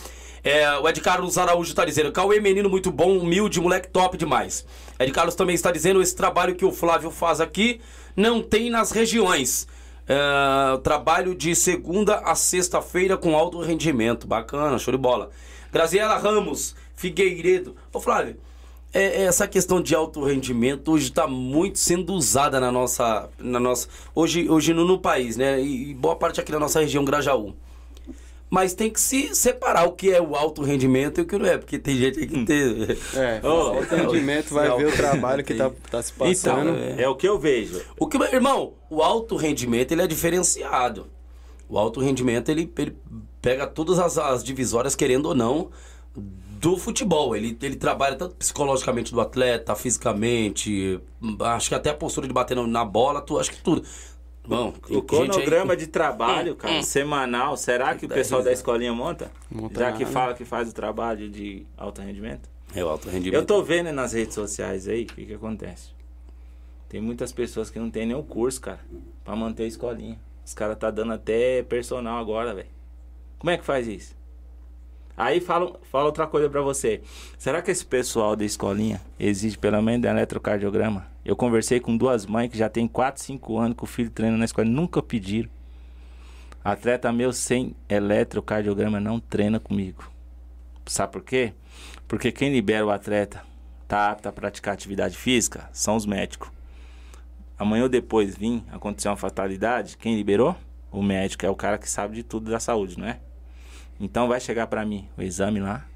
É, 0.44 0.70
o 0.78 0.88
Ed 0.88 1.00
Carlos 1.00 1.38
Araújo 1.38 1.74
tá 1.74 1.84
dizendo: 1.84 2.12
Cauê, 2.12 2.40
menino 2.40 2.68
muito 2.68 2.90
bom, 2.92 3.16
humilde, 3.16 3.60
moleque 3.60 3.88
top 3.88 4.18
demais. 4.18 4.66
Ed 4.98 5.10
Carlos 5.12 5.34
também 5.34 5.54
está 5.54 5.70
dizendo: 5.70 6.02
esse 6.02 6.14
trabalho 6.14 6.54
que 6.54 6.64
o 6.64 6.72
Flávio 6.72 7.10
faz 7.10 7.40
aqui 7.40 7.80
não 8.14 8.42
tem 8.42 8.68
nas 8.68 8.90
regiões. 8.90 9.66
É, 10.12 10.76
trabalho 10.82 11.34
de 11.34 11.56
segunda 11.56 12.16
a 12.16 12.34
sexta-feira 12.34 13.16
com 13.16 13.34
alto 13.34 13.60
rendimento. 13.60 14.26
Bacana, 14.26 14.78
show 14.78 14.92
de 14.92 14.98
bola. 14.98 15.30
Graziela 15.72 16.18
Ramos, 16.18 16.76
Figueiredo. 16.94 17.74
Ô, 17.90 17.98
Flávio, 17.98 18.36
é, 18.92 19.22
é, 19.22 19.22
essa 19.22 19.48
questão 19.48 19.80
de 19.80 19.94
alto 19.94 20.22
rendimento 20.22 20.92
hoje 20.92 21.08
está 21.08 21.26
muito 21.26 21.78
sendo 21.78 22.12
usada 22.12 22.60
na 22.60 22.70
nossa, 22.70 23.30
na 23.38 23.58
nossa 23.58 23.88
hoje, 24.14 24.50
hoje 24.50 24.74
no, 24.74 24.84
no 24.84 24.98
país, 24.98 25.38
né? 25.38 25.58
E, 25.62 25.92
e 25.92 25.94
boa 25.94 26.14
parte 26.14 26.38
aqui 26.38 26.52
na 26.52 26.58
nossa 26.58 26.80
região 26.80 27.06
Grajaú. 27.06 27.54
Mas 28.52 28.74
tem 28.74 28.90
que 28.90 29.00
se 29.00 29.34
separar 29.34 29.86
o 29.86 29.92
que 29.92 30.10
é 30.10 30.20
o 30.20 30.36
alto 30.36 30.60
rendimento 30.62 31.16
e 31.16 31.22
o 31.22 31.26
que 31.26 31.38
não 31.38 31.46
é, 31.46 31.56
porque 31.56 31.78
tem 31.78 31.96
gente 31.96 32.18
aí 32.20 32.26
que 32.26 32.44
tem. 32.44 32.86
É, 33.16 33.40
Ô, 33.42 33.78
o 33.80 33.82
atendimento 33.82 34.52
vai 34.52 34.68
é, 34.70 34.76
ver 34.76 34.88
o- 34.88 34.92
trabalho 34.94 35.42
que 35.42 35.54
tá, 35.54 35.70
tá 35.90 36.02
se 36.02 36.12
passando. 36.12 36.68
Então, 36.68 36.98
é. 36.98 37.08
o 37.08 37.16
que 37.16 37.26
eu 37.26 37.38
vejo. 37.38 37.80
O 37.98 38.06
que, 38.06 38.18
irmão, 38.24 38.74
o 38.90 39.02
alto 39.02 39.36
rendimento 39.36 39.92
ele 39.92 40.02
é 40.02 40.06
diferenciado. 40.06 41.06
O 41.66 41.78
alto 41.78 41.98
rendimento 41.98 42.50
ele, 42.50 42.70
ele 42.76 42.94
pega 43.40 43.66
todas 43.66 43.98
as, 43.98 44.18
as 44.18 44.44
divisórias, 44.44 44.94
querendo 44.94 45.30
ou 45.30 45.34
não, 45.34 45.70
do 46.14 46.76
futebol. 46.76 47.34
Ele, 47.34 47.56
ele 47.62 47.76
trabalha 47.76 48.16
tanto 48.16 48.34
psicologicamente 48.34 49.12
do 49.12 49.20
atleta, 49.22 49.74
fisicamente, 49.74 51.00
acho 51.40 51.70
que 51.70 51.74
até 51.74 51.88
a 51.88 51.94
postura 51.94 52.28
de 52.28 52.34
bater 52.34 52.54
na, 52.54 52.66
na 52.66 52.84
bola, 52.84 53.22
tu, 53.22 53.38
acho 53.38 53.50
que 53.50 53.62
tudo. 53.62 53.82
Bom, 54.44 54.68
O 54.88 54.94
gente 54.94 54.94
aí- 54.96 55.02
cronograma 55.02 55.76
de 55.76 55.86
trabalho, 55.86 56.56
cara, 56.56 56.82
semanal, 56.82 57.56
será 57.56 57.94
que 57.94 58.06
o 58.06 58.08
pessoal 58.08 58.40
da 58.42 58.50
risada. 58.50 58.54
escolinha 58.60 58.92
monta? 58.92 59.30
Monta 59.50 59.78
Já 59.80 59.92
que 59.92 60.04
fala 60.04 60.34
que 60.34 60.44
faz 60.44 60.68
o 60.68 60.74
trabalho 60.74 61.28
de 61.30 61.64
alto 61.76 62.00
rendimento? 62.00 62.50
É 62.74 62.82
o 62.84 62.88
alto 62.88 63.08
rendimento. 63.08 63.34
Eu 63.40 63.46
tô 63.46 63.62
vendo 63.62 63.92
nas 63.92 64.12
redes 64.12 64.34
sociais 64.34 64.88
aí, 64.88 65.04
o 65.04 65.06
que 65.06 65.26
que 65.26 65.34
acontece? 65.34 65.90
Tem 66.88 67.00
muitas 67.00 67.32
pessoas 67.32 67.70
que 67.70 67.78
não 67.78 67.88
tem 67.90 68.04
nem 68.04 68.16
o 68.16 68.22
curso, 68.22 68.60
cara, 68.60 68.80
pra 69.24 69.36
manter 69.36 69.62
a 69.62 69.66
escolinha. 69.66 70.18
Os 70.44 70.54
caras 70.54 70.76
tá 70.76 70.90
dando 70.90 71.12
até 71.12 71.62
personal 71.62 72.18
agora, 72.18 72.52
velho. 72.52 72.68
Como 73.38 73.50
é 73.50 73.56
que 73.56 73.64
faz 73.64 73.86
isso? 73.86 74.14
Aí 75.16 75.40
fala, 75.40 75.78
fala 75.90 76.06
outra 76.06 76.26
coisa 76.26 76.48
pra 76.50 76.62
você. 76.62 77.00
Será 77.38 77.62
que 77.62 77.70
esse 77.70 77.84
pessoal 77.86 78.34
da 78.34 78.44
escolinha 78.44 79.00
exige 79.20 79.56
pelo 79.56 79.80
menos 79.80 80.04
eletrocardiograma? 80.08 81.06
Eu 81.24 81.36
conversei 81.36 81.78
com 81.78 81.96
duas 81.96 82.26
mães 82.26 82.50
que 82.50 82.58
já 82.58 82.68
tem 82.68 82.88
4, 82.88 83.22
5 83.22 83.58
anos 83.58 83.76
que 83.76 83.84
o 83.84 83.86
filho 83.86 84.10
treina 84.10 84.36
na 84.36 84.44
escola, 84.44 84.68
nunca 84.68 85.00
pediram. 85.00 85.48
Atleta 86.64 87.12
meu 87.12 87.32
sem 87.32 87.74
eletrocardiograma 87.88 89.00
não 89.00 89.20
treina 89.20 89.60
comigo. 89.60 90.10
Sabe 90.86 91.12
por 91.12 91.22
quê? 91.22 91.54
Porque 92.08 92.32
quem 92.32 92.52
libera 92.52 92.84
o 92.84 92.90
atleta 92.90 93.42
tá 93.86 94.10
apto 94.10 94.28
a 94.28 94.32
praticar 94.32 94.74
atividade 94.74 95.16
física 95.16 95.68
são 95.72 95.96
os 95.96 96.06
médicos. 96.06 96.50
Amanhã 97.58 97.84
ou 97.84 97.88
depois 97.88 98.36
vir 98.36 98.64
acontecer 98.72 99.08
uma 99.08 99.16
fatalidade, 99.16 99.96
quem 99.96 100.16
liberou? 100.16 100.56
O 100.90 101.02
médico 101.02 101.46
é 101.46 101.50
o 101.50 101.54
cara 101.54 101.78
que 101.78 101.88
sabe 101.88 102.16
de 102.16 102.22
tudo 102.22 102.50
da 102.50 102.58
saúde, 102.58 102.98
não 102.98 103.06
é? 103.06 103.20
Então 104.00 104.26
vai 104.26 104.40
chegar 104.40 104.66
pra 104.66 104.84
mim 104.84 105.08
o 105.16 105.22
exame 105.22 105.60
lá. 105.60 105.86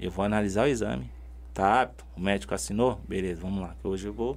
Eu 0.00 0.10
vou 0.10 0.24
analisar 0.24 0.64
o 0.64 0.68
exame. 0.68 1.13
Tá 1.54 1.82
apto? 1.82 2.04
O 2.16 2.20
médico 2.20 2.52
assinou? 2.52 3.00
Beleza, 3.08 3.40
vamos 3.40 3.62
lá. 3.62 3.74
que 3.80 3.86
Hoje 3.86 4.08
eu 4.08 4.12
vou 4.12 4.36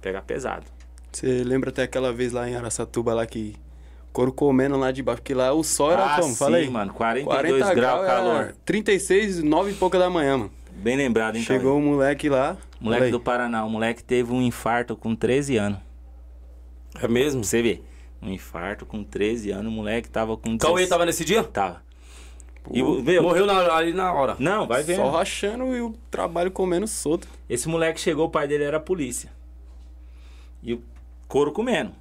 pegar 0.00 0.20
pesado. 0.22 0.66
Você 1.10 1.42
lembra 1.42 1.70
até 1.70 1.82
aquela 1.82 2.12
vez 2.12 2.32
lá 2.32 2.48
em 2.48 2.54
Araçatuba 2.54 3.14
lá 3.14 3.26
que 3.26 3.56
couro 4.12 4.32
comendo 4.32 4.76
lá 4.76 4.92
de 4.92 5.02
baixo, 5.02 5.22
porque 5.22 5.32
lá 5.34 5.52
o 5.52 5.64
sol 5.64 5.92
era 5.92 6.04
Ah, 6.16 6.20
como? 6.20 6.34
Sim, 6.34 6.54
aí. 6.54 6.68
mano. 6.68 6.92
42 6.92 7.70
graus, 7.74 8.00
era 8.04 8.06
calor. 8.06 8.54
36, 8.64 9.42
9 9.42 9.70
e 9.70 9.74
pouca 9.74 9.98
da 9.98 10.10
manhã, 10.10 10.36
mano. 10.36 10.50
Bem 10.72 10.96
lembrado, 10.96 11.36
hein, 11.36 11.42
Chegou 11.42 11.72
Cauê? 11.72 11.82
o 11.82 11.92
moleque 11.92 12.28
lá. 12.28 12.56
Moleque 12.80 12.98
fala 13.00 13.04
aí. 13.06 13.10
do 13.10 13.20
Paraná. 13.20 13.64
O 13.64 13.70
moleque 13.70 14.04
teve 14.04 14.32
um 14.32 14.40
infarto 14.42 14.94
com 14.94 15.16
13 15.16 15.56
anos. 15.56 15.78
É 17.00 17.08
mesmo? 17.08 17.42
Você 17.42 17.62
ver. 17.62 17.84
Um 18.22 18.28
infarto 18.30 18.84
com 18.86 19.02
13 19.02 19.50
anos. 19.50 19.72
O 19.72 19.74
moleque 19.74 20.08
tava 20.08 20.36
com... 20.36 20.56
Cauê 20.58 20.74
16 20.82 20.88
tava 20.88 21.06
nesse 21.06 21.24
dia? 21.24 21.42
Tava. 21.42 21.82
E, 22.70 22.82
meu, 22.82 23.22
Morreu 23.22 23.46
na- 23.46 23.74
ali 23.74 23.92
na 23.92 24.12
hora. 24.12 24.36
Não, 24.38 24.66
vai 24.66 24.82
vendo. 24.82 24.96
Só 24.96 25.10
rachando 25.10 25.74
e 25.74 25.80
o 25.80 25.94
trabalho 26.10 26.50
comendo 26.50 26.86
solto. 26.86 27.26
Esse 27.48 27.68
moleque 27.68 28.00
chegou, 28.00 28.26
o 28.26 28.30
pai 28.30 28.46
dele 28.46 28.64
era 28.64 28.78
polícia. 28.78 29.30
E 30.62 30.74
o 30.74 30.82
couro 31.26 31.52
comendo. 31.52 31.92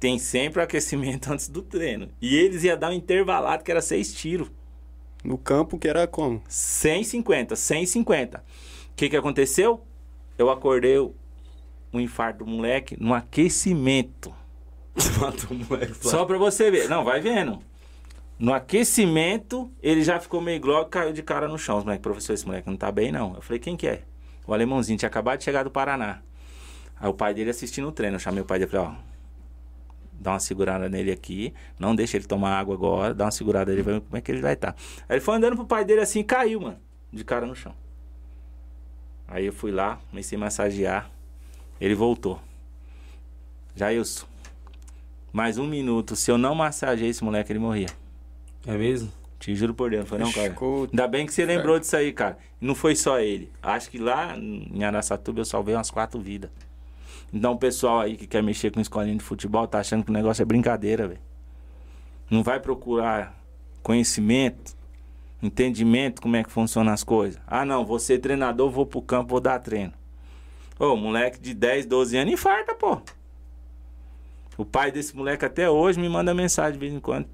Tem 0.00 0.18
sempre 0.18 0.62
aquecimento 0.62 1.30
antes 1.32 1.48
do 1.48 1.62
treino. 1.62 2.08
E 2.20 2.36
eles 2.36 2.64
iam 2.64 2.76
dar 2.78 2.90
um 2.90 2.94
intervalado 2.94 3.62
que 3.62 3.70
era 3.70 3.80
seis 3.80 4.12
tiros. 4.12 4.48
No 5.24 5.36
campo 5.36 5.78
que 5.78 5.88
era 5.88 6.06
como? 6.06 6.42
150, 6.48 7.54
150. 7.56 8.38
O 8.38 8.42
que 8.96 9.08
que 9.08 9.16
aconteceu? 9.16 9.80
Eu 10.36 10.50
acordei 10.50 10.98
um 11.92 12.00
infarto 12.00 12.44
do 12.44 12.50
moleque 12.50 12.96
no 13.00 13.12
aquecimento. 13.14 14.32
Matou 15.20 15.50
o 15.50 15.54
moleque. 15.54 15.94
Só 16.06 16.24
pra 16.24 16.38
você 16.38 16.70
ver. 16.70 16.88
Não, 16.88 17.04
vai 17.04 17.20
vendo. 17.20 17.58
No 18.38 18.54
aquecimento, 18.54 19.70
ele 19.82 20.02
já 20.02 20.20
ficou 20.20 20.40
meio 20.40 20.60
globo 20.60 20.86
e 20.86 20.90
caiu 20.90 21.12
de 21.12 21.22
cara 21.22 21.48
no 21.48 21.58
chão. 21.58 21.78
Os 21.78 21.84
moleques, 21.84 22.02
professor, 22.02 22.34
esse 22.34 22.46
moleque 22.46 22.68
não 22.68 22.76
tá 22.76 22.92
bem, 22.92 23.10
não. 23.10 23.34
Eu 23.34 23.42
falei, 23.42 23.58
quem 23.58 23.76
que 23.76 23.88
é? 23.88 24.02
O 24.46 24.54
alemãozinho 24.54 24.96
tinha 24.96 25.08
acabado 25.08 25.38
de 25.38 25.44
chegar 25.44 25.64
do 25.64 25.70
Paraná. 25.70 26.22
Aí 27.00 27.08
o 27.08 27.14
pai 27.14 27.34
dele 27.34 27.50
assistindo 27.50 27.88
o 27.88 27.92
treino. 27.92 28.14
Eu 28.14 28.20
chamei 28.20 28.40
o 28.40 28.44
pai 28.44 28.60
dele 28.60 28.70
e 28.70 28.72
falei, 28.72 28.86
ó, 28.86 28.94
dá 30.12 30.32
uma 30.32 30.40
segurada 30.40 30.88
nele 30.88 31.10
aqui. 31.10 31.52
Não 31.80 31.96
deixa 31.96 32.16
ele 32.16 32.26
tomar 32.26 32.56
água 32.56 32.74
agora. 32.74 33.12
Dá 33.12 33.24
uma 33.24 33.30
segurada 33.32 33.72
nele, 33.72 33.82
ver 33.82 34.00
como 34.00 34.16
é 34.16 34.20
que 34.20 34.30
ele 34.30 34.40
vai 34.40 34.54
estar. 34.54 34.76
Aí 35.08 35.16
ele 35.16 35.20
foi 35.20 35.36
andando 35.36 35.56
pro 35.56 35.66
pai 35.66 35.84
dele 35.84 36.00
assim 36.00 36.20
e 36.20 36.24
caiu, 36.24 36.60
mano. 36.60 36.78
De 37.12 37.24
cara 37.24 37.44
no 37.44 37.56
chão. 37.56 37.74
Aí 39.26 39.46
eu 39.46 39.52
fui 39.52 39.72
lá, 39.72 39.98
comecei 40.10 40.36
a 40.36 40.40
massagear. 40.40 41.10
Ele 41.80 41.94
voltou. 41.94 42.40
Jailson, 43.74 44.26
mais 45.32 45.58
um 45.58 45.66
minuto. 45.66 46.16
Se 46.16 46.30
eu 46.30 46.38
não 46.38 46.54
massagear 46.54 47.10
esse 47.10 47.22
moleque, 47.22 47.52
ele 47.52 47.58
morria. 47.58 47.88
É 48.66 48.76
mesmo? 48.76 49.10
Te 49.38 49.54
juro 49.54 49.72
por 49.72 49.90
Deus, 49.90 50.00
não 50.02 50.06
foi 50.08 50.18
não, 50.18 50.32
cara. 50.32 50.50
Ficou- 50.50 50.84
Ainda 50.90 51.06
bem 51.06 51.24
que 51.24 51.32
você 51.32 51.44
lembrou 51.44 51.78
disso 51.78 51.96
aí, 51.96 52.12
cara. 52.12 52.36
Não 52.60 52.74
foi 52.74 52.96
só 52.96 53.20
ele. 53.20 53.52
Acho 53.62 53.88
que 53.90 53.98
lá 53.98 54.36
em 54.36 54.82
Araçatuba 54.82 55.40
eu 55.40 55.44
salvei 55.44 55.74
umas 55.74 55.90
quatro 55.90 56.20
vidas. 56.20 56.50
Então 57.32 57.52
o 57.52 57.58
pessoal 57.58 58.00
aí 58.00 58.16
que 58.16 58.26
quer 58.26 58.42
mexer 58.42 58.72
com 58.72 58.80
escolinha 58.80 59.14
de 59.16 59.22
futebol 59.22 59.66
tá 59.68 59.78
achando 59.78 60.02
que 60.04 60.10
o 60.10 60.12
negócio 60.12 60.42
é 60.42 60.44
brincadeira, 60.44 61.06
velho. 61.06 61.20
Não 62.28 62.42
vai 62.42 62.58
procurar 62.58 63.38
conhecimento, 63.82 64.76
entendimento, 65.42 66.20
como 66.20 66.34
é 66.36 66.42
que 66.42 66.50
funcionam 66.50 66.92
as 66.92 67.04
coisas. 67.04 67.40
Ah, 67.46 67.64
não, 67.64 67.86
vou 67.86 67.98
ser 67.98 68.18
treinador, 68.18 68.70
vou 68.70 68.84
pro 68.86 69.00
campo, 69.00 69.30
vou 69.30 69.40
dar 69.40 69.58
treino. 69.60 69.92
Ô, 70.78 70.96
moleque 70.96 71.38
de 71.40 71.54
10, 71.54 71.86
12 71.86 72.16
anos 72.16 72.32
infarta, 72.34 72.74
pô. 72.74 73.00
O 74.56 74.64
pai 74.64 74.90
desse 74.90 75.14
moleque 75.16 75.44
até 75.44 75.70
hoje 75.70 76.00
me 76.00 76.08
manda 76.08 76.34
mensagem 76.34 76.72
de 76.72 76.78
vez 76.78 76.92
em 76.92 76.98
quando. 77.00 77.28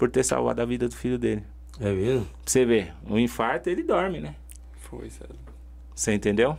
Por 0.00 0.08
ter 0.08 0.24
salvado 0.24 0.62
a 0.62 0.64
vida 0.64 0.88
do 0.88 0.96
filho 0.96 1.18
dele. 1.18 1.42
É 1.78 1.92
mesmo? 1.92 2.24
Pra 2.24 2.32
você 2.46 2.64
ver, 2.64 2.94
o 3.06 3.18
infarto 3.18 3.68
ele 3.68 3.82
dorme, 3.82 4.18
né? 4.18 4.34
Foi, 4.78 5.10
sério. 5.10 5.36
Você 5.94 6.14
entendeu? 6.14 6.58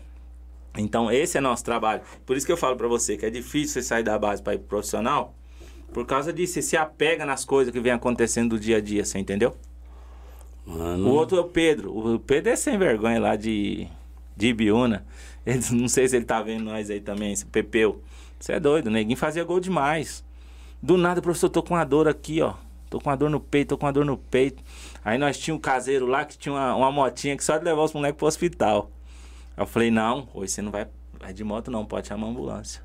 Então 0.77 1.11
esse 1.11 1.39
é 1.39 1.41
nosso 1.41 1.65
trabalho. 1.65 2.03
Por 2.23 2.37
isso 2.37 2.45
que 2.45 2.51
eu 2.51 2.57
falo 2.57 2.75
pra 2.75 2.87
você 2.87 3.17
que 3.17 3.25
é 3.25 3.31
difícil 3.31 3.73
você 3.73 3.81
sair 3.81 4.03
da 4.03 4.19
base 4.19 4.43
pra 4.43 4.53
ir 4.53 4.59
pro 4.59 4.67
profissional. 4.67 5.33
Por 5.91 6.05
causa 6.05 6.31
disso, 6.31 6.53
você 6.53 6.61
se 6.61 6.77
apega 6.77 7.25
nas 7.25 7.43
coisas 7.43 7.73
que 7.73 7.79
vem 7.79 7.91
acontecendo 7.91 8.51
do 8.51 8.59
dia 8.59 8.77
a 8.77 8.79
dia, 8.79 9.03
você 9.03 9.17
entendeu? 9.17 9.57
Mano. 10.63 11.07
O 11.07 11.11
outro 11.11 11.35
é 11.39 11.41
o 11.41 11.45
Pedro. 11.45 11.97
O 11.97 12.19
Pedro 12.19 12.51
é 12.51 12.55
sem 12.55 12.77
vergonha 12.77 13.19
lá 13.19 13.35
de, 13.35 13.87
de 14.37 14.49
Ibiúna. 14.49 15.03
Ele, 15.43 15.63
não 15.73 15.87
sei 15.87 16.07
se 16.07 16.15
ele 16.15 16.25
tá 16.25 16.43
vendo 16.43 16.65
nós 16.65 16.91
aí 16.91 17.01
também, 17.01 17.33
esse 17.33 17.47
Pepeu. 17.47 18.03
Você 18.39 18.53
é 18.53 18.59
doido, 18.59 18.91
neguinho 18.91 19.17
fazia 19.17 19.43
gol 19.43 19.59
demais. 19.59 20.23
Do 20.79 20.95
nada, 20.95 21.23
professor, 21.23 21.49
tô 21.49 21.63
com 21.63 21.73
uma 21.73 21.83
dor 21.83 22.07
aqui, 22.07 22.39
ó. 22.39 22.53
Tô 22.91 22.99
com 22.99 23.09
uma 23.09 23.15
dor 23.15 23.29
no 23.29 23.39
peito, 23.39 23.69
tô 23.69 23.77
com 23.77 23.85
uma 23.85 23.93
dor 23.93 24.03
no 24.03 24.17
peito. 24.17 24.61
Aí 25.01 25.17
nós 25.17 25.37
tinha 25.37 25.55
um 25.55 25.57
caseiro 25.57 26.05
lá 26.05 26.25
que 26.25 26.37
tinha 26.37 26.53
uma, 26.53 26.75
uma 26.75 26.91
motinha 26.91 27.37
que 27.37 27.43
só 27.43 27.57
de 27.57 27.63
levar 27.63 27.83
os 27.83 27.93
moleques 27.93 28.17
pro 28.17 28.27
hospital. 28.27 28.91
Aí 29.55 29.63
eu 29.63 29.65
falei, 29.65 29.89
não, 29.89 30.27
hoje 30.33 30.51
você 30.51 30.61
não 30.61 30.73
vai, 30.73 30.85
vai 31.17 31.31
de 31.33 31.41
moto 31.41 31.71
não, 31.71 31.85
pode 31.85 32.09
chamar 32.09 32.27
a 32.27 32.29
ambulância. 32.29 32.83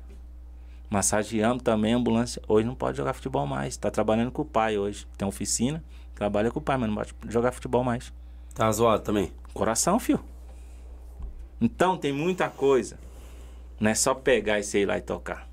Massageamos 0.89 1.61
também 1.61 1.91
ambulância. 1.91 2.41
Hoje 2.47 2.65
não 2.65 2.73
pode 2.73 2.95
jogar 2.95 3.11
futebol 3.11 3.45
mais. 3.45 3.75
Tá 3.75 3.91
trabalhando 3.91 4.31
com 4.31 4.43
o 4.43 4.45
pai 4.45 4.77
hoje. 4.77 5.05
Tem 5.17 5.27
oficina, 5.27 5.83
trabalha 6.15 6.49
com 6.51 6.59
o 6.59 6.63
pai, 6.63 6.77
mas 6.77 6.87
não 6.87 6.95
pode 6.95 7.13
jogar 7.27 7.51
futebol 7.51 7.83
mais. 7.83 8.13
Tá 8.55 8.71
zoado 8.71 9.03
também. 9.03 9.33
Coração, 9.53 9.99
fio. 9.99 10.23
Então 11.59 11.97
tem 11.97 12.13
muita 12.13 12.49
coisa. 12.49 12.97
Não 13.77 13.91
é 13.91 13.93
só 13.93 14.13
pegar 14.13 14.57
e 14.57 14.63
sei 14.63 14.85
lá 14.85 14.97
e 14.97 15.01
tocar. 15.01 15.46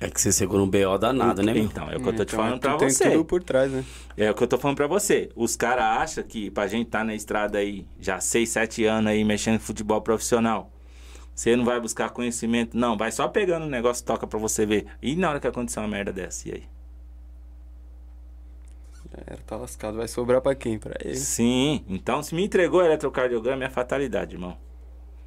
É 0.00 0.08
que 0.08 0.20
você 0.20 0.30
segura 0.30 0.62
um 0.62 0.68
BO 0.70 0.96
danado, 0.98 1.42
né, 1.42 1.52
meu? 1.52 1.64
Então, 1.64 1.90
é 1.90 1.96
o 1.96 2.00
que 2.00 2.08
eu 2.08 2.14
tô 2.16 2.24
te 2.24 2.32
Então, 2.32 2.44
falando 2.44 2.60
tu 2.60 2.68
pra 2.68 2.76
tem 2.76 2.88
você. 2.90 3.10
tudo 3.10 3.24
por 3.24 3.42
trás, 3.42 3.72
né? 3.72 3.84
É 4.16 4.30
o 4.30 4.34
que 4.34 4.42
eu 4.44 4.46
tô 4.46 4.56
falando 4.56 4.76
pra 4.76 4.86
você. 4.86 5.28
Os 5.34 5.56
caras 5.56 5.84
acham 5.84 6.22
que 6.24 6.50
pra 6.50 6.68
gente 6.68 6.88
tá 6.88 7.02
na 7.02 7.14
estrada 7.16 7.58
aí, 7.58 7.84
já 7.98 8.20
6, 8.20 8.48
7 8.48 8.84
anos 8.84 9.10
aí, 9.10 9.24
mexendo 9.24 9.56
em 9.56 9.58
futebol 9.58 10.00
profissional, 10.00 10.70
você 11.34 11.56
não 11.56 11.64
vai 11.64 11.80
buscar 11.80 12.10
conhecimento. 12.10 12.76
Não, 12.76 12.96
vai 12.96 13.10
só 13.10 13.26
pegando 13.26 13.66
o 13.66 13.68
negócio, 13.68 14.04
toca 14.04 14.24
pra 14.24 14.38
você 14.38 14.64
ver. 14.64 14.86
E 15.02 15.16
na 15.16 15.30
hora 15.30 15.40
que 15.40 15.48
acontecer 15.48 15.80
uma 15.80 15.88
merda 15.88 16.12
dessa, 16.12 16.48
e 16.48 16.52
aí? 16.52 16.62
Já 19.12 19.22
era, 19.26 19.40
tá 19.46 19.56
lascado. 19.56 19.96
Vai 19.96 20.06
sobrar 20.06 20.40
pra 20.40 20.54
quem? 20.54 20.78
Pra 20.78 20.94
ele. 21.00 21.16
Sim, 21.16 21.84
então 21.88 22.22
se 22.22 22.36
me 22.36 22.44
entregou 22.44 22.80
o 22.80 22.84
eletrocardiograma 22.84 23.64
é 23.64 23.68
fatalidade, 23.68 24.36
irmão. 24.36 24.56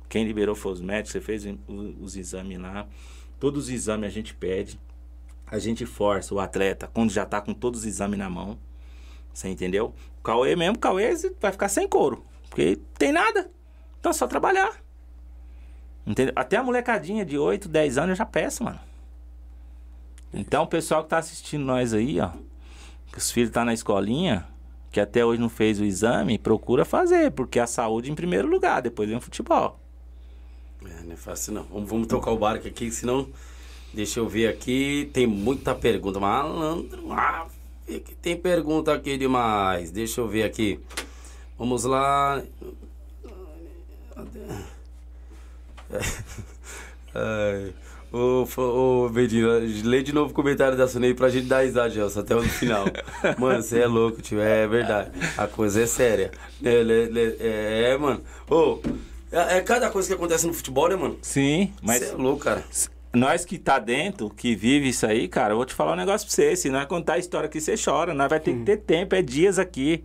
Quem 0.07 0.26
liberou 0.26 0.56
foi 0.56 0.72
os 0.73 0.81
médicos, 0.81 1.11
você 1.11 1.22
fez 1.22 1.45
os 1.68 2.15
exames 2.15 2.57
lá. 2.57 2.88
Todos 3.41 3.63
os 3.63 3.69
exames 3.72 4.05
a 4.05 4.13
gente 4.13 4.35
pede. 4.35 4.80
A 5.47 5.57
gente 5.57 5.84
força 5.84 6.31
o 6.31 6.39
atleta 6.39 6.88
quando 6.93 7.09
já 7.09 7.26
tá 7.26 7.41
com 7.41 7.55
todos 7.55 7.80
os 7.80 7.85
exames 7.88 8.19
na 8.19 8.30
mão. 8.30 8.55
Você 9.34 9.49
entendeu? 9.49 9.95
O 10.19 10.22
Cauê 10.22 10.55
mesmo, 10.55 10.76
o 10.76 10.80
Cauê 10.80 11.11
vai 11.39 11.51
ficar 11.51 11.68
sem 11.68 11.88
couro. 11.88 12.23
Porque 12.51 12.77
tem 12.99 13.11
nada. 13.11 13.49
Então 13.99 14.11
é 14.11 14.13
só 14.13 14.27
trabalhar. 14.27 14.80
Entendeu? 16.05 16.34
Até 16.35 16.57
a 16.57 16.61
molecadinha 16.63 17.26
de 17.26 17.35
8, 17.35 17.68
10 17.68 17.97
anos 17.97 18.09
eu 18.11 18.15
já 18.18 18.27
peço, 18.27 18.63
mano. 18.63 18.80
Então 20.31 20.61
o 20.61 20.68
pessoal 20.68 21.03
que 21.03 21.09
tá 21.09 21.18
assistindo 21.18 21.65
nós 21.65 21.95
aí, 21.95 22.19
ó. 22.19 22.30
Que 23.11 23.18
os 23.18 23.31
filhos 23.31 23.49
tá 23.49 23.65
na 23.65 23.73
escolinha, 23.73 24.47
que 24.91 24.99
até 24.99 25.26
hoje 25.26 25.41
não 25.41 25.49
fez 25.49 25.80
o 25.80 25.84
exame, 25.84 26.38
procura 26.38 26.85
fazer, 26.85 27.31
porque 27.31 27.59
a 27.59 27.65
saúde 27.65 28.11
em 28.11 28.15
primeiro 28.15 28.47
lugar, 28.47 28.84
depois 28.84 29.09
vem 29.09 29.18
o 29.18 29.22
futebol. 29.22 29.81
É, 30.86 31.03
não 31.03 31.14
é 31.14 31.16
fácil 31.16 31.53
não. 31.53 31.64
Vamos, 31.64 31.90
vamos 31.90 32.08
tocar 32.08 32.32
o 32.32 32.38
barco 32.38 32.68
aqui, 32.68 32.91
senão. 32.91 33.28
Deixa 33.94 34.20
eu 34.20 34.28
ver 34.28 34.48
aqui. 34.48 35.10
Tem 35.14 35.28
muita 35.28 35.76
pergunta. 35.76 36.20
Malandro. 36.20 37.12
Ah, 37.12 37.45
que 37.86 37.99
tem 38.22 38.38
pergunta 38.38 38.94
aqui 38.94 39.18
demais. 39.18 39.91
Deixa 39.91 40.22
eu 40.22 40.28
ver 40.28 40.44
aqui. 40.44 40.80
Vamos 41.58 41.84
lá. 41.84 42.41
Ai. 47.14 47.74
Ô, 48.14 48.45
ô, 48.58 49.10
Bedinho, 49.10 49.48
lê 49.86 50.03
de 50.03 50.12
novo 50.14 50.32
o 50.32 50.34
comentário 50.34 50.78
da 50.78 50.86
Sunei 50.86 51.14
pra 51.14 51.30
gente 51.30 51.48
dar 51.48 51.62
risada, 51.64 51.90
Gelson, 51.90 52.20
até 52.20 52.36
o 52.36 52.41
final. 52.44 52.84
Mano, 53.40 53.62
você 53.64 53.80
é 53.80 53.88
louco, 53.88 54.22
tio. 54.22 54.41
É 54.41 54.68
verdade. 54.68 55.12
A 55.38 55.48
coisa 55.48 55.82
é 55.82 55.88
séria. 55.88 56.32
É, 56.62 56.84
lê- 56.84 57.38
é, 57.40 57.91
é, 57.91 57.98
mano. 57.98 58.22
Ô, 58.49 58.80
é, 59.32 59.58
é 59.58 59.62
cada 59.62 59.90
coisa 59.90 60.08
que 60.08 60.14
acontece 60.14 60.45
no 60.48 60.53
futebol, 60.53 60.90
né, 60.90 60.95
mano? 60.95 61.18
Sim, 61.22 61.74
Mas 61.82 61.99
Você 61.99 62.14
é 62.14 62.16
louco, 62.16 62.44
cara. 62.44 62.64
nós 63.14 63.45
que 63.45 63.58
tá 63.58 63.80
dentro, 63.80 64.30
que 64.30 64.56
vive 64.56 64.90
isso 64.90 65.06
aí, 65.06 65.28
cara, 65.28 65.53
eu 65.53 65.58
vou 65.58 65.66
te 65.66 65.74
falar 65.74 65.94
um 65.94 65.98
negócio 65.98 66.28
pra 66.28 66.36
você. 66.36 66.56
Se 66.56 66.70
nós 66.70 66.86
contar 66.86 67.14
a 67.14 67.18
história 67.18 67.48
aqui, 67.48 67.60
você 67.62 67.76
chora. 67.76 68.14
Nós 68.14 68.30
vai 68.30 68.40
ter 68.40 68.53
que 68.56 68.64
ter 68.64 68.78
tempo, 68.78 69.16
é 69.16 69.22
dias 69.22 69.58
aqui. 69.60 70.03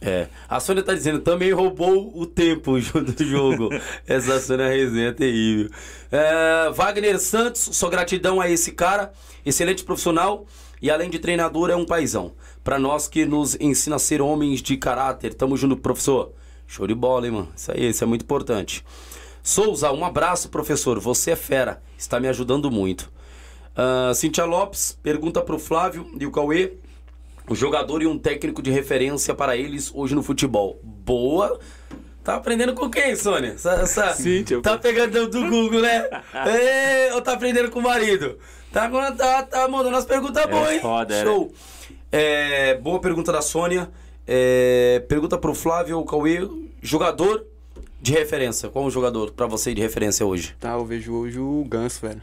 É. 0.00 0.28
A 0.48 0.60
Sônia 0.60 0.82
tá 0.82 0.92
dizendo, 0.92 1.20
também 1.20 1.52
roubou 1.52 2.12
o 2.14 2.26
tempo 2.26 2.78
do 3.00 3.24
jogo. 3.24 3.70
Essa 4.06 4.38
Sônia 4.40 4.68
resenha 4.68 5.08
é 5.08 5.12
terrível. 5.12 5.70
É, 6.12 6.70
Wagner 6.74 7.18
Santos, 7.18 7.68
só 7.72 7.88
gratidão 7.88 8.40
a 8.40 8.48
esse 8.50 8.72
cara, 8.72 9.12
excelente 9.44 9.82
profissional 9.84 10.46
e 10.82 10.90
além 10.90 11.08
de 11.08 11.18
treinador 11.18 11.70
é 11.70 11.76
um 11.76 11.86
paizão. 11.86 12.32
Pra 12.62 12.78
nós 12.78 13.08
que 13.08 13.24
nos 13.24 13.56
ensina 13.58 13.96
a 13.96 13.98
ser 13.98 14.20
homens 14.20 14.60
de 14.60 14.76
caráter. 14.76 15.32
Tamo 15.32 15.56
junto, 15.56 15.76
professor. 15.78 16.32
Show 16.66 16.86
de 16.86 16.94
bola, 16.94 17.26
hein, 17.26 17.32
mano? 17.32 17.48
Isso 17.56 17.72
aí, 17.72 17.88
isso 17.88 18.02
é 18.02 18.06
muito 18.06 18.22
importante. 18.22 18.84
Souza, 19.42 19.92
um 19.92 20.04
abraço, 20.04 20.48
professor. 20.48 20.98
Você 20.98 21.30
é 21.32 21.36
fera. 21.36 21.80
Está 21.96 22.18
me 22.18 22.28
ajudando 22.28 22.70
muito. 22.70 23.10
Ah, 23.76 24.12
Cintia 24.14 24.44
Lopes 24.44 24.98
pergunta 25.02 25.40
pro 25.40 25.58
Flávio 25.58 26.10
e 26.18 26.26
o 26.26 26.30
Cauê. 26.32 26.72
O 27.48 27.54
jogador 27.54 28.02
e 28.02 28.06
um 28.08 28.18
técnico 28.18 28.60
de 28.60 28.72
referência 28.72 29.32
para 29.34 29.56
eles 29.56 29.92
hoje 29.94 30.14
no 30.16 30.22
futebol. 30.22 30.80
Boa. 30.82 31.60
Tá 32.24 32.34
aprendendo 32.34 32.74
com 32.74 32.90
quem, 32.90 33.14
Sônia? 33.14 33.50
Essa, 33.52 33.74
essa- 33.74 34.14
Cíntia. 34.14 34.60
Tá 34.60 34.76
pegando 34.76 35.28
do 35.28 35.48
Google, 35.48 35.80
né? 35.80 36.08
Ê, 37.08 37.12
ou 37.12 37.22
tá 37.22 37.34
aprendendo 37.34 37.70
com 37.70 37.78
o 37.78 37.82
marido? 37.82 38.36
Tá, 38.72 38.90
tá, 39.12 39.42
tá 39.44 39.68
mandando 39.68 39.96
as 39.96 40.04
perguntas 40.04 40.44
boas, 40.46 40.72
hein? 40.72 40.80
foda, 40.80 41.14
é. 41.14 41.22
Show. 41.22 41.52
É, 42.10 42.74
boa 42.78 43.00
pergunta 43.00 43.30
da 43.30 43.40
Sônia. 43.40 43.88
É, 44.26 45.04
pergunta 45.08 45.38
pro 45.38 45.54
Flávio 45.54 46.02
Cauê. 46.04 46.48
Jogador 46.82 47.44
de 48.00 48.12
referência. 48.12 48.68
Qual 48.68 48.84
o 48.84 48.90
jogador 48.90 49.30
pra 49.32 49.46
você 49.46 49.74
de 49.74 49.80
referência 49.80 50.24
hoje? 50.26 50.54
Tá, 50.58 50.72
eu 50.72 50.84
vejo 50.84 51.14
hoje 51.14 51.38
o 51.38 51.64
Ganso, 51.68 52.00
velho. 52.00 52.22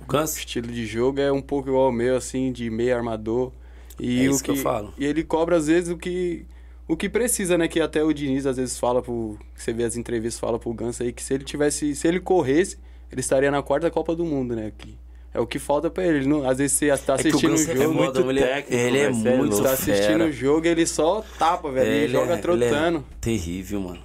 O 0.00 0.04
O 0.04 0.06
Gans? 0.06 0.36
estilo 0.36 0.68
de 0.68 0.84
jogo 0.86 1.20
é 1.20 1.32
um 1.32 1.40
pouco 1.42 1.68
igual 1.68 1.86
ao 1.86 1.92
meu, 1.92 2.16
assim, 2.16 2.52
de 2.52 2.68
meio 2.70 2.94
armador. 2.94 3.52
E 3.98 4.24
É 4.24 4.28
o 4.28 4.32
isso 4.32 4.44
que 4.44 4.50
eu 4.50 4.56
falo. 4.56 4.92
E 4.98 5.04
ele 5.04 5.22
cobra, 5.24 5.56
às 5.56 5.66
vezes, 5.68 5.88
o 5.88 5.96
que, 5.96 6.44
o 6.86 6.96
que 6.96 7.08
precisa, 7.08 7.56
né? 7.56 7.68
Que 7.68 7.80
até 7.80 8.02
o 8.02 8.12
Diniz, 8.12 8.46
às 8.46 8.56
vezes, 8.56 8.78
fala 8.78 9.00
pro... 9.00 9.38
Você 9.54 9.72
vê 9.72 9.84
as 9.84 9.96
entrevistas, 9.96 10.38
fala 10.40 10.58
pro 10.58 10.74
Ganso 10.74 11.02
aí 11.02 11.12
que 11.12 11.22
se 11.22 11.32
ele 11.32 11.44
tivesse... 11.44 11.94
Se 11.94 12.06
ele 12.08 12.20
corresse, 12.20 12.76
ele 13.10 13.20
estaria 13.20 13.50
na 13.50 13.62
quarta 13.62 13.90
Copa 13.90 14.14
do 14.14 14.24
Mundo, 14.24 14.54
né? 14.56 14.72
Que 14.76 14.96
é 15.34 15.40
o 15.40 15.46
que 15.46 15.58
falta 15.58 15.90
pra 15.90 16.04
ele. 16.04 16.18
Ele 16.18 16.28
não, 16.28 16.48
às 16.48 16.56
vezes 16.58 16.76
você 16.78 16.96
tá 16.96 17.14
É 17.14 17.16
que 17.18 17.24
o 17.24 17.28
assistindo 17.28 17.50
o 17.50 17.56
Ganso 17.56 17.70
é 17.70 17.76
jogo... 17.76 17.94
foda, 17.98 18.20
muito 18.20 18.30
ele 18.30 18.40
é- 18.40 18.46
técnico, 18.46 18.82
ele 18.82 18.98
é 18.98 19.02
velho, 19.10 19.14
cê 19.22 19.28
é 19.28 19.36
muito 19.36 19.56
Você 19.56 19.62
tá 19.62 19.70
assistindo 19.72 20.24
o 20.24 20.32
jogo, 20.32 20.66
ele 20.66 20.86
só 20.86 21.22
tapa, 21.38 21.70
velho. 21.70 21.90
É, 21.90 21.96
ele, 21.96 22.12
joga 22.12 22.30
é- 22.30 22.32
ele 22.34 22.42
trotando. 22.42 22.98
é 22.98 23.14
terrível, 23.20 23.80
mano. 23.80 24.00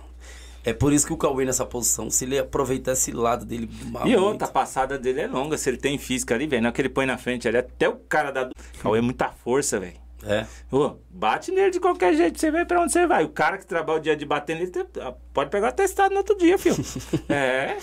É 0.65 0.73
por 0.73 0.91
isso 0.91 1.07
que 1.07 1.14
o 1.14 1.18
Cauê 1.18 1.45
nessa 1.45 1.65
posição, 1.65 2.10
se 2.11 2.26
ele 2.26 2.38
aproveitar 2.38 2.91
esse 2.91 3.11
lado 3.14 3.45
dele. 3.45 3.69
E 3.81 3.85
muito- 3.85 4.19
outra, 4.22 4.45
a 4.47 4.51
passada 4.51 4.99
dele 4.99 5.22
é 5.22 5.27
longa. 5.27 5.57
Se 5.57 5.69
ele 5.69 5.77
tem 5.77 5.97
física 5.97 6.35
ali, 6.35 6.45
velho, 6.47 6.61
não 6.64 6.69
é 6.69 6.72
que 6.73 6.81
ele 6.81 6.89
põe 6.89 7.06
na 7.06 7.18
frente 7.18 7.47
ali, 7.47 7.57
até 7.57 7.88
o 7.88 7.95
cara 7.95 8.30
da. 8.31 8.49
Cauê 8.81 8.99
é 8.99 9.01
muita 9.01 9.30
força, 9.30 9.80
velho. 9.80 9.93
É. 10.22 10.45
Ô, 10.69 10.95
bate 11.10 11.49
nele 11.49 11.72
de 11.72 11.80
qualquer 11.80 12.14
jeito, 12.14 12.38
você 12.38 12.51
vê 12.51 12.65
pra 12.65 12.81
onde 12.81 12.91
você 12.91 13.07
vai. 13.07 13.23
O 13.23 13.30
cara 13.30 13.57
que 13.57 13.65
trabalha 13.65 13.99
o 13.99 14.01
dia 14.01 14.18
de 14.18 14.26
bater 14.26 14.57
nele 14.57 14.69
te- 14.69 14.85
pode 15.34 15.49
pegar 15.49 15.68
o 15.68 15.69
atestado 15.69 16.11
no 16.11 16.18
outro 16.18 16.38
dia, 16.38 16.57
filho. 16.57 16.76
é. 17.30 17.77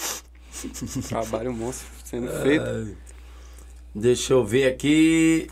Trabalho 1.08 1.52
monstro 1.54 1.86
sendo 2.04 2.28
feito. 2.42 2.64
Ai. 2.64 2.96
Deixa 3.98 4.34
eu 4.34 4.44
ver 4.44 4.66
aqui. 4.66 5.48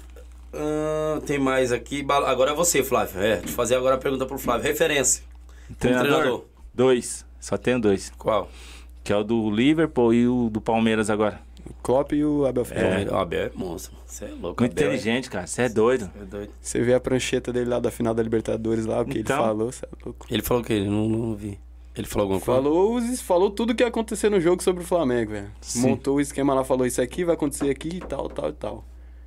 Ah, 0.52 1.18
tem 1.26 1.38
mais 1.38 1.72
aqui. 1.72 2.04
Agora 2.08 2.50
é 2.50 2.54
você, 2.54 2.82
Flávio. 2.84 3.20
É, 3.20 3.36
deixa 3.36 3.48
eu 3.48 3.52
fazer 3.52 3.74
agora 3.76 3.94
a 3.94 3.98
pergunta 3.98 4.26
pro 4.26 4.38
Flávio. 4.38 4.64
Referência. 4.66 5.24
Como 5.66 5.78
Treinador? 5.78 6.44
Dois. 6.74 7.24
Só 7.40 7.56
tenho 7.56 7.80
dois. 7.80 8.12
Qual? 8.18 8.50
Que 9.02 9.12
é 9.12 9.16
o 9.16 9.24
do 9.24 9.50
Liverpool 9.50 10.12
e 10.12 10.28
o 10.28 10.48
do 10.50 10.60
Palmeiras 10.60 11.08
agora. 11.10 11.40
O 11.66 11.72
Klopp 11.82 12.12
e 12.12 12.22
o 12.22 12.44
Abel 12.44 12.64
Ferreira. 12.64 13.10
É, 13.10 13.14
o 13.14 13.16
Abel 13.16 13.46
é 13.46 13.50
monstro. 13.54 13.94
Você 14.06 14.26
é 14.26 14.28
louco. 14.28 14.62
Muito 14.62 14.72
Abel 14.72 14.84
é- 14.84 14.94
inteligente, 14.94 15.30
cara. 15.30 15.46
Você 15.46 15.62
é 15.62 15.68
doido. 15.70 16.10
É 16.20 16.24
doido. 16.24 16.50
Você 16.60 16.80
vê 16.82 16.92
a 16.92 17.00
prancheta 17.00 17.50
dele 17.50 17.70
lá 17.70 17.80
da 17.80 17.90
final 17.90 18.12
da 18.12 18.22
Libertadores 18.22 18.84
lá, 18.84 19.00
o 19.00 19.06
que 19.06 19.20
Então. 19.20 19.36
ele 19.38 19.46
falou, 19.46 19.72
você 19.72 19.86
é 19.86 19.88
louco. 20.04 20.26
Ele 20.30 20.42
falou 20.42 20.62
o 20.62 20.66
quê? 20.66 20.80
Não, 20.84 21.08
não 21.08 21.34
vi. 21.34 21.58
Ele 21.96 22.06
falou 22.06 22.24
alguma 22.24 22.40
coisa? 22.40 22.62
Falou, 22.62 23.16
falou 23.18 23.50
tudo 23.50 23.74
que 23.74 23.82
ia 23.82 23.88
acontecer 23.88 24.28
no 24.28 24.40
jogo 24.40 24.62
sobre 24.62 24.82
o 24.82 24.86
Flamengo, 24.86 25.30
velho. 25.32 25.50
Montou 25.76 26.16
o 26.16 26.20
esquema 26.20 26.52
lá, 26.52 26.64
falou 26.64 26.86
isso 26.86 27.00
aqui 27.00 27.24
vai 27.24 27.34
acontecer 27.34 27.70
aqui 27.70 27.96
e 27.96 28.00
tal, 28.00 28.28
tal 28.28 28.50
e 28.50 28.52
tal. 28.52 28.84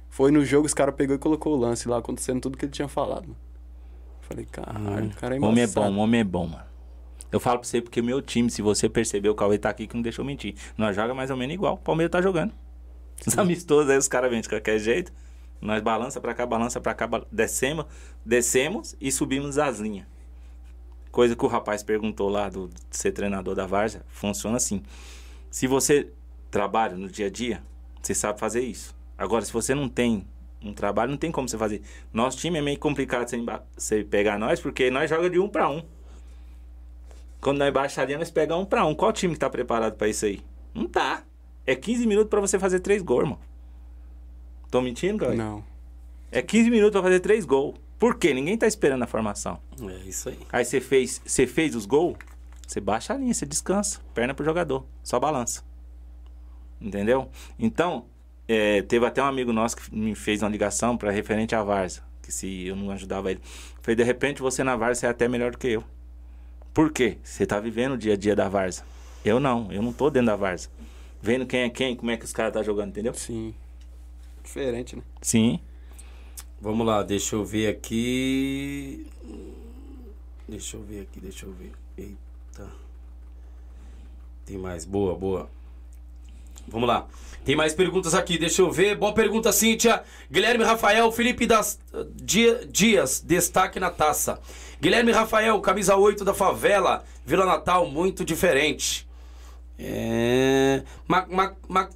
Foi 0.09 0.31
no 0.31 0.43
jogo, 0.43 0.65
os 0.65 0.73
caras 0.73 0.95
pegou 0.95 1.15
e 1.15 1.19
colocou 1.19 1.53
o 1.53 1.57
lance 1.57 1.87
lá, 1.87 1.97
acontecendo 1.97 2.41
tudo 2.41 2.57
que 2.57 2.65
ele 2.65 2.71
tinha 2.71 2.87
falado. 2.87 3.23
mano. 3.27 3.37
Falei, 4.21 4.45
caralho, 4.45 5.07
o 5.07 5.15
cara 5.15 5.35
é 5.37 5.39
O 5.39 5.43
homem 5.43 5.61
é 5.61 5.63
embaçado. 5.63 5.85
bom, 5.91 5.97
o 5.97 6.03
homem 6.03 6.19
é 6.19 6.23
bom, 6.23 6.47
mano. 6.47 6.65
Eu 7.31 7.39
falo 7.39 7.59
pra 7.59 7.67
você 7.67 7.81
porque 7.81 8.01
meu 8.01 8.21
time, 8.21 8.49
se 8.49 8.61
você 8.61 8.89
percebeu, 8.89 9.31
o 9.31 9.35
Cauê 9.35 9.57
tá 9.57 9.69
aqui 9.69 9.87
que 9.87 9.95
não 9.95 10.01
deixou 10.01 10.23
mentir. 10.25 10.55
Nós 10.77 10.95
joga 10.95 11.13
mais 11.13 11.29
ou 11.29 11.37
menos 11.37 11.53
igual. 11.53 11.75
O 11.75 11.77
Palmeiras 11.77 12.11
tá 12.11 12.21
jogando. 12.21 12.53
Os 13.25 13.37
amistosos 13.37 13.89
aí, 13.89 13.97
os 13.97 14.07
caras 14.07 14.29
vêm 14.29 14.41
de 14.41 14.49
qualquer 14.49 14.79
jeito. 14.79 15.11
Nós 15.61 15.81
balança 15.81 16.21
pra 16.21 16.33
cá, 16.33 16.45
balança 16.45 16.79
pra 16.79 16.93
cá, 16.93 17.09
descemos, 17.31 17.85
descemos 18.25 18.95
e 19.01 19.11
subimos 19.11 19.57
as 19.57 19.79
linhas. 19.79 20.05
Coisa 21.11 21.35
que 21.35 21.45
o 21.45 21.47
rapaz 21.47 21.83
perguntou 21.83 22.29
lá 22.29 22.49
do 22.49 22.67
de 22.67 22.97
ser 22.97 23.11
treinador 23.11 23.55
da 23.55 23.65
Várzea, 23.65 24.03
funciona 24.09 24.57
assim. 24.57 24.83
Se 25.49 25.67
você 25.67 26.11
trabalha 26.51 26.95
no 26.95 27.09
dia 27.09 27.27
a 27.27 27.29
dia, 27.29 27.63
você 28.01 28.13
sabe 28.13 28.39
fazer 28.39 28.61
isso. 28.61 28.95
Agora, 29.17 29.43
se 29.43 29.51
você 29.51 29.73
não 29.73 29.89
tem 29.89 30.27
um 30.61 30.73
trabalho, 30.73 31.11
não 31.11 31.17
tem 31.17 31.31
como 31.31 31.47
você 31.47 31.57
fazer. 31.57 31.81
Nosso 32.13 32.37
time 32.37 32.59
é 32.59 32.61
meio 32.61 32.79
complicado 32.79 33.27
você, 33.27 33.43
você 33.75 34.03
pegar 34.03 34.37
nós, 34.37 34.59
porque 34.59 34.89
nós 34.91 35.09
joga 35.09 35.29
de 35.29 35.39
um 35.39 35.47
pra 35.47 35.69
um. 35.69 35.81
Quando 37.39 37.59
nós 37.59 37.73
baixa 37.73 38.01
ali, 38.01 38.17
nós 38.17 38.31
pegamos 38.31 38.63
um 38.63 38.67
pra 38.67 38.85
um. 38.85 38.95
Qual 38.95 39.11
time 39.13 39.33
que 39.33 39.39
tá 39.39 39.49
preparado 39.49 39.95
pra 39.95 40.07
isso 40.07 40.25
aí? 40.25 40.41
Não 40.73 40.87
tá. 40.87 41.23
É 41.65 41.75
15 41.75 42.07
minutos 42.07 42.29
pra 42.29 42.39
você 42.39 42.57
fazer 42.57 42.79
três 42.79 43.01
gols, 43.01 43.23
irmão. 43.23 43.39
Tô 44.69 44.81
mentindo, 44.81 45.19
cara? 45.19 45.35
Não. 45.35 45.63
É 46.31 46.41
15 46.41 46.69
minutos 46.69 46.91
pra 46.91 47.01
fazer 47.01 47.19
três 47.19 47.45
gols. 47.45 47.75
Por 47.99 48.17
quê? 48.17 48.33
Ninguém 48.33 48.57
tá 48.57 48.67
esperando 48.67 49.03
a 49.03 49.07
formação. 49.07 49.59
É 49.81 50.07
isso 50.07 50.29
aí. 50.29 50.39
Aí 50.51 50.63
você 50.63 50.79
fez, 50.79 51.21
você 51.25 51.47
fez 51.47 51.75
os 51.75 51.85
gols, 51.85 52.17
você 52.67 52.79
baixa 52.79 53.13
a 53.13 53.17
linha, 53.17 53.33
você 53.33 53.45
descansa. 53.45 53.99
Perna 54.13 54.33
pro 54.33 54.45
jogador. 54.45 54.85
Só 55.03 55.19
balança. 55.19 55.63
Entendeu? 56.79 57.29
Então, 57.57 58.05
é, 58.47 58.81
teve 58.83 59.05
até 59.05 59.21
um 59.21 59.25
amigo 59.25 59.51
nosso 59.51 59.77
que 59.77 59.95
me 59.95 60.13
fez 60.13 60.43
uma 60.43 60.49
ligação 60.49 60.95
para 60.95 61.11
referente 61.11 61.55
à 61.55 61.63
Varsa. 61.63 62.03
Que 62.21 62.31
se 62.31 62.67
eu 62.67 62.75
não 62.75 62.91
ajudava 62.91 63.31
ele. 63.31 63.41
Falei, 63.81 63.95
de 63.95 64.03
repente 64.03 64.41
você 64.41 64.63
na 64.63 64.75
Varsa 64.75 65.07
é 65.07 65.09
até 65.09 65.27
melhor 65.27 65.51
do 65.51 65.57
que 65.57 65.67
eu. 65.67 65.83
Por 66.73 66.91
quê? 66.91 67.17
Você 67.23 67.45
tá 67.45 67.59
vivendo 67.59 67.93
o 67.93 67.97
dia 67.97 68.13
a 68.13 68.17
dia 68.17 68.35
da 68.35 68.47
Varsa. 68.47 68.85
Eu 69.25 69.39
não, 69.39 69.71
eu 69.71 69.81
não 69.81 69.91
tô 69.91 70.09
dentro 70.09 70.27
da 70.27 70.35
Varsa. 70.35 70.69
Vendo 71.21 71.45
quem 71.45 71.61
é 71.61 71.69
quem, 71.69 71.95
como 71.95 72.11
é 72.11 72.17
que 72.17 72.25
os 72.25 72.33
caras 72.33 72.53
tá 72.53 72.61
jogando, 72.61 72.89
entendeu? 72.89 73.13
Sim. 73.13 73.55
Diferente, 74.43 74.95
né? 74.95 75.01
Sim. 75.21 75.59
Vamos 76.59 76.85
lá, 76.85 77.03
deixa 77.03 77.35
eu 77.35 77.45
ver 77.45 77.67
aqui. 77.67 79.05
Deixa 80.47 80.77
eu 80.77 80.81
ver 80.83 81.01
aqui, 81.01 81.19
deixa 81.19 81.45
eu 81.45 81.51
ver. 81.53 81.71
Eita. 81.97 82.67
Tem 84.45 84.57
mais. 84.57 84.85
Boa, 84.85 85.15
boa. 85.15 85.49
Vamos 86.67 86.87
lá. 86.87 87.07
Tem 87.45 87.55
mais 87.55 87.73
perguntas 87.73 88.13
aqui, 88.13 88.37
deixa 88.37 88.61
eu 88.61 88.71
ver. 88.71 88.95
Boa 88.97 89.13
pergunta, 89.13 89.51
Cíntia. 89.51 90.03
Guilherme 90.31 90.63
Rafael, 90.63 91.09
Felipe 91.11 91.45
das, 91.45 91.79
Dia- 92.15 92.65
Dias, 92.69 93.21
destaque 93.25 93.79
na 93.79 93.89
taça. 93.89 94.39
Guilherme 94.81 95.11
Rafael, 95.11 95.59
camisa 95.61 95.95
8 95.95 96.25
da 96.25 96.33
favela, 96.33 97.03
Vila 97.25 97.45
Natal, 97.45 97.87
muito 97.89 98.25
diferente. 98.25 99.07
É. 99.79 100.83
Ma, 101.07 101.25
Ma, 101.29 101.53
Ma- 101.67 101.89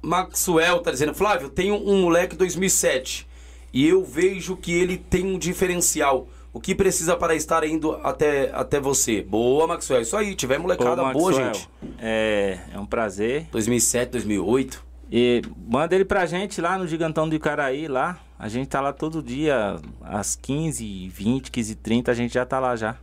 Maxwell 0.00 0.80
tá 0.80 0.90
dizendo, 0.90 1.14
Flávio, 1.14 1.48
tem 1.50 1.70
um 1.70 2.02
moleque 2.02 2.34
2007 2.36 3.28
e 3.72 3.86
eu 3.88 4.04
vejo 4.04 4.56
que 4.56 4.72
ele 4.72 4.96
tem 4.98 5.24
um 5.26 5.38
diferencial. 5.38 6.28
O 6.52 6.60
que 6.60 6.74
precisa 6.74 7.16
para 7.16 7.34
estar 7.34 7.64
indo 7.64 7.92
até, 8.02 8.50
até 8.52 8.78
você? 8.78 9.22
Boa, 9.22 9.66
Maxwell. 9.66 10.02
Isso 10.02 10.16
aí, 10.16 10.34
tiver 10.34 10.58
molecada 10.58 11.02
Ô, 11.02 11.12
boa, 11.12 11.32
gente. 11.32 11.68
É, 11.98 12.58
é 12.74 12.78
um 12.78 12.84
prazer. 12.84 13.46
2007, 13.50 14.10
2008. 14.10 14.84
E 15.10 15.40
manda 15.66 15.94
ele 15.94 16.04
pra 16.04 16.26
gente 16.26 16.60
lá 16.60 16.76
no 16.76 16.86
Gigantão 16.86 17.26
do 17.28 17.34
Icaraí, 17.34 17.88
lá. 17.88 18.18
A 18.38 18.48
gente 18.48 18.66
tá 18.68 18.80
lá 18.80 18.92
todo 18.92 19.22
dia, 19.22 19.76
às 20.02 20.36
15, 20.36 21.08
20, 21.08 21.50
15 21.50 21.74
30, 21.76 22.10
a 22.10 22.14
gente 22.14 22.34
já 22.34 22.44
tá 22.44 22.58
lá 22.58 22.76
já. 22.76 22.96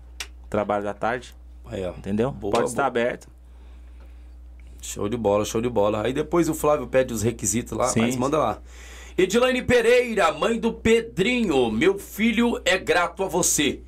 Trabalho 0.49 0.83
da 0.83 0.93
tarde, 0.93 1.35
Aí, 1.65 1.85
ó. 1.85 1.91
entendeu? 1.91 2.31
Boa, 2.31 2.51
Pode 2.51 2.69
estar 2.69 2.83
boa. 2.83 2.87
aberto. 2.87 3.27
Show 4.81 5.07
de 5.09 5.17
bola, 5.17 5.45
show 5.45 5.61
de 5.61 5.69
bola. 5.69 6.03
Aí 6.05 6.13
depois 6.13 6.49
o 6.49 6.53
Flávio 6.53 6.87
pede 6.87 7.13
os 7.13 7.21
requisitos 7.21 7.77
lá, 7.77 7.87
Sim. 7.87 8.01
mas 8.01 8.15
manda 8.15 8.37
lá. 8.37 8.59
Edilane 9.19 9.61
Pereira, 9.61 10.31
mãe 10.31 10.57
do 10.57 10.71
Pedrinho, 10.71 11.69
meu 11.69 11.99
filho 11.99 12.61
é 12.63 12.77
grato 12.77 13.21
a 13.21 13.27
você. 13.27 13.81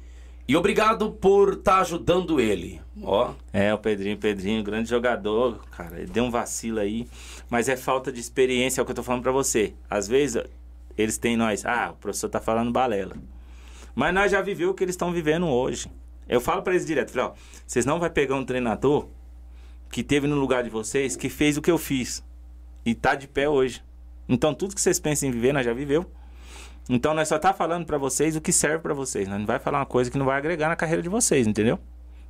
E 0.45 0.57
obrigado 0.57 1.09
por 1.09 1.53
estar 1.53 1.79
ajudando 1.79 2.41
ele. 2.41 2.81
Ó, 3.01 3.33
É, 3.53 3.73
o 3.73 3.77
Pedrinho, 3.77 4.17
Pedrinho, 4.17 4.61
grande 4.61 4.89
jogador, 4.89 5.65
cara. 5.71 5.99
Ele 6.01 6.11
deu 6.11 6.25
um 6.25 6.29
vacilo 6.29 6.81
aí. 6.81 7.07
Mas 7.49 7.69
é 7.69 7.77
falta 7.77 8.11
de 8.11 8.19
experiência, 8.19 8.81
é 8.81 8.83
o 8.83 8.85
que 8.85 8.91
eu 8.91 8.95
tô 8.97 9.03
falando 9.03 9.23
pra 9.23 9.31
você. 9.31 9.73
Às 9.89 10.05
vezes, 10.05 10.43
eles 10.97 11.17
têm 11.17 11.37
nós. 11.37 11.65
Ah, 11.65 11.91
o 11.93 11.95
professor 11.95 12.27
tá 12.27 12.41
falando 12.41 12.69
balela. 12.69 13.15
Mas 13.95 14.13
nós 14.13 14.33
já 14.33 14.41
viveu 14.41 14.71
o 14.71 14.73
que 14.73 14.83
eles 14.83 14.95
estão 14.95 15.13
vivendo 15.13 15.47
hoje. 15.47 15.89
Eu 16.27 16.41
falo 16.41 16.61
pra 16.61 16.73
eles 16.73 16.85
direto, 16.85 17.11
falei, 17.11 17.27
ó, 17.27 17.33
vocês 17.65 17.85
não 17.85 18.01
vai 18.01 18.09
pegar 18.09 18.35
um 18.35 18.43
treinador 18.43 19.07
que 19.89 20.03
teve 20.03 20.27
no 20.27 20.35
lugar 20.35 20.61
de 20.61 20.69
vocês, 20.69 21.15
que 21.15 21.29
fez 21.29 21.55
o 21.55 21.61
que 21.61 21.71
eu 21.71 21.77
fiz. 21.77 22.21
E 22.85 22.93
tá 22.93 23.15
de 23.15 23.29
pé 23.29 23.47
hoje. 23.47 23.81
Então, 24.31 24.53
tudo 24.53 24.73
que 24.73 24.79
vocês 24.79 24.97
pensam 24.97 25.27
em 25.27 25.31
viver, 25.33 25.51
nós 25.51 25.65
já 25.65 25.73
viveu. 25.73 26.09
Então, 26.89 27.13
nós 27.13 27.27
só 27.27 27.37
tá 27.37 27.51
falando 27.51 27.85
pra 27.85 27.97
vocês 27.97 28.33
o 28.33 28.39
que 28.39 28.53
serve 28.53 28.79
pra 28.79 28.93
vocês. 28.93 29.27
Nós 29.27 29.37
não 29.37 29.45
vai 29.45 29.59
falar 29.59 29.79
uma 29.79 29.85
coisa 29.85 30.09
que 30.09 30.17
não 30.17 30.25
vai 30.25 30.37
agregar 30.37 30.69
na 30.69 30.75
carreira 30.77 31.01
de 31.01 31.09
vocês, 31.09 31.45
entendeu? 31.45 31.77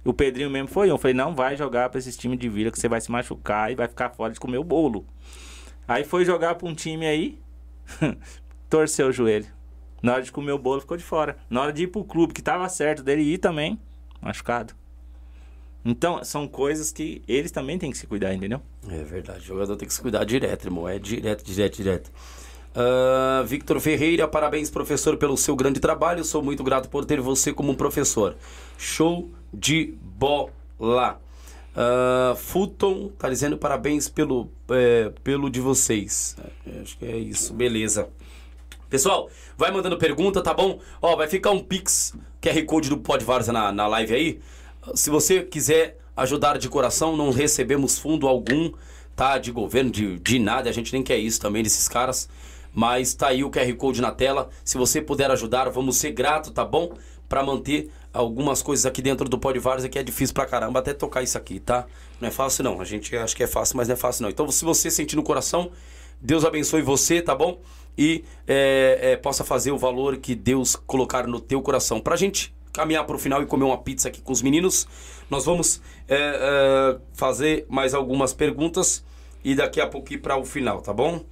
O 0.03 0.11
Pedrinho 0.11 0.49
mesmo 0.49 0.67
foi 0.67 0.89
eu. 0.89 0.97
Falei, 0.97 1.13
não 1.13 1.35
vai 1.35 1.55
jogar 1.55 1.89
pra 1.89 1.99
esses 1.99 2.17
times 2.17 2.39
de 2.39 2.49
vila 2.49 2.71
que 2.71 2.79
você 2.79 2.89
vai 2.89 2.99
se 2.99 3.11
machucar 3.11 3.71
e 3.71 3.75
vai 3.75 3.87
ficar 3.87 4.09
fora 4.09 4.33
de 4.33 4.39
comer 4.39 4.57
o 4.57 4.63
bolo. 4.63 5.05
Aí 5.87 6.03
foi 6.03 6.25
jogar 6.25 6.55
pra 6.55 6.67
um 6.67 6.73
time 6.73 7.05
aí, 7.05 7.39
torceu 8.67 9.09
o 9.09 9.11
joelho. 9.11 9.45
Na 10.01 10.13
hora 10.13 10.23
de 10.23 10.31
comer 10.31 10.53
o 10.53 10.57
bolo, 10.57 10.81
ficou 10.81 10.97
de 10.97 11.03
fora. 11.03 11.37
Na 11.51 11.61
hora 11.61 11.71
de 11.71 11.83
ir 11.83 11.87
pro 11.87 12.03
clube, 12.03 12.33
que 12.33 12.41
tava 12.41 12.67
certo 12.67 13.03
dele 13.03 13.21
ir 13.21 13.37
também, 13.37 13.79
machucado. 14.19 14.73
Então, 15.83 16.23
são 16.23 16.47
coisas 16.47 16.91
que 16.91 17.23
eles 17.27 17.51
também 17.51 17.77
têm 17.77 17.91
que 17.91 17.97
se 17.97 18.05
cuidar, 18.05 18.33
entendeu? 18.33 18.61
É 18.87 19.03
verdade, 19.03 19.39
o 19.39 19.45
jogador 19.45 19.75
tem 19.75 19.87
que 19.87 19.93
se 19.93 20.01
cuidar 20.01 20.23
direto, 20.23 20.65
irmão. 20.65 20.87
É 20.87 20.99
direto, 20.99 21.43
direto, 21.43 21.75
direto. 21.75 22.11
Ah, 22.73 23.43
Victor 23.45 23.79
Ferreira, 23.79 24.27
parabéns, 24.27 24.69
professor, 24.69 25.17
pelo 25.17 25.35
seu 25.35 25.55
grande 25.55 25.79
trabalho. 25.79 26.23
Sou 26.23 26.41
muito 26.41 26.63
grato 26.63 26.89
por 26.89 27.05
ter 27.05 27.19
você 27.19 27.51
como 27.51 27.75
professor. 27.75 28.35
Show 28.77 29.29
de 29.53 29.95
bola. 30.01 31.19
Ah, 31.75 32.33
Fulton 32.37 33.09
tá 33.17 33.29
dizendo 33.29 33.57
parabéns 33.57 34.07
pelo, 34.07 34.49
é, 34.69 35.11
pelo 35.23 35.49
de 35.49 35.59
vocês. 35.59 36.35
É, 36.65 36.81
acho 36.81 36.97
que 36.97 37.05
é 37.05 37.17
isso, 37.17 37.53
beleza. 37.53 38.09
Pessoal, 38.89 39.29
vai 39.57 39.71
mandando 39.71 39.97
pergunta, 39.97 40.41
tá 40.41 40.53
bom? 40.53 40.79
Ó, 41.01 41.15
vai 41.15 41.27
ficar 41.27 41.51
um 41.51 41.59
Pix 41.59 42.13
QR 42.41 42.65
Code 42.65 42.89
do 42.89 42.97
Pod 42.97 43.23
Varsa 43.23 43.51
na, 43.53 43.71
na 43.71 43.87
live 43.87 44.13
aí. 44.13 44.39
Se 44.95 45.09
você 45.09 45.43
quiser 45.43 45.97
ajudar 46.15 46.57
de 46.57 46.67
coração, 46.67 47.15
não 47.15 47.29
recebemos 47.29 47.99
fundo 47.99 48.27
algum, 48.27 48.71
tá? 49.15 49.37
De 49.37 49.51
governo, 49.51 49.91
de, 49.91 50.19
de 50.19 50.39
nada, 50.39 50.69
a 50.69 50.73
gente 50.73 50.91
nem 50.93 51.03
quer 51.03 51.17
isso 51.17 51.39
também 51.39 51.63
desses 51.63 51.87
caras. 51.87 52.27
Mas 52.73 53.13
tá 53.13 53.27
aí 53.27 53.43
o 53.43 53.51
QR 53.51 53.73
Code 53.75 54.01
na 54.01 54.11
tela. 54.11 54.49
Se 54.63 54.77
você 54.77 55.01
puder 55.01 55.29
ajudar, 55.31 55.69
vamos 55.69 55.97
ser 55.97 56.11
grato, 56.11 56.51
tá 56.51 56.65
bom? 56.65 56.93
Pra 57.27 57.43
manter 57.43 57.91
algumas 58.13 58.61
coisas 58.61 58.85
aqui 58.85 59.01
dentro 59.01 59.27
do 59.29 59.37
Pod 59.37 59.57
Varsa 59.59 59.87
que 59.87 59.99
é 59.99 60.03
difícil 60.03 60.33
pra 60.33 60.45
caramba 60.45 60.79
até 60.79 60.93
tocar 60.93 61.21
isso 61.21 61.37
aqui, 61.37 61.59
tá? 61.59 61.85
Não 62.19 62.27
é 62.27 62.31
fácil 62.31 62.63
não. 62.63 62.81
A 62.81 62.85
gente 62.85 63.15
acha 63.15 63.35
que 63.35 63.43
é 63.43 63.47
fácil, 63.47 63.77
mas 63.77 63.87
não 63.87 63.93
é 63.93 63.97
fácil 63.97 64.23
não. 64.23 64.29
Então, 64.29 64.49
se 64.51 64.65
você 64.65 64.89
sentir 64.89 65.15
no 65.15 65.23
coração, 65.23 65.71
Deus 66.19 66.43
abençoe 66.43 66.81
você, 66.81 67.21
tá 67.21 67.35
bom? 67.35 67.59
E 67.97 68.23
é, 68.47 68.99
é, 69.01 69.17
possa 69.17 69.43
fazer 69.43 69.71
o 69.71 69.77
valor 69.77 70.17
que 70.17 70.33
Deus 70.33 70.75
colocar 70.75 71.27
no 71.27 71.39
teu 71.39 71.61
coração. 71.61 71.99
Pra 71.99 72.15
gente 72.15 72.53
caminhar 72.73 73.05
pro 73.05 73.17
final 73.19 73.41
e 73.41 73.45
comer 73.45 73.65
uma 73.65 73.77
pizza 73.77 74.07
aqui 74.07 74.21
com 74.21 74.31
os 74.31 74.41
meninos, 74.41 74.87
nós 75.29 75.45
vamos 75.45 75.81
é, 76.07 76.15
é, 76.17 76.97
fazer 77.13 77.65
mais 77.69 77.93
algumas 77.93 78.33
perguntas 78.33 79.03
e 79.43 79.55
daqui 79.55 79.81
a 79.81 79.87
pouco 79.87 80.13
ir 80.13 80.17
para 80.19 80.37
o 80.37 80.45
final, 80.45 80.81
tá 80.81 80.93
bom? 80.93 81.23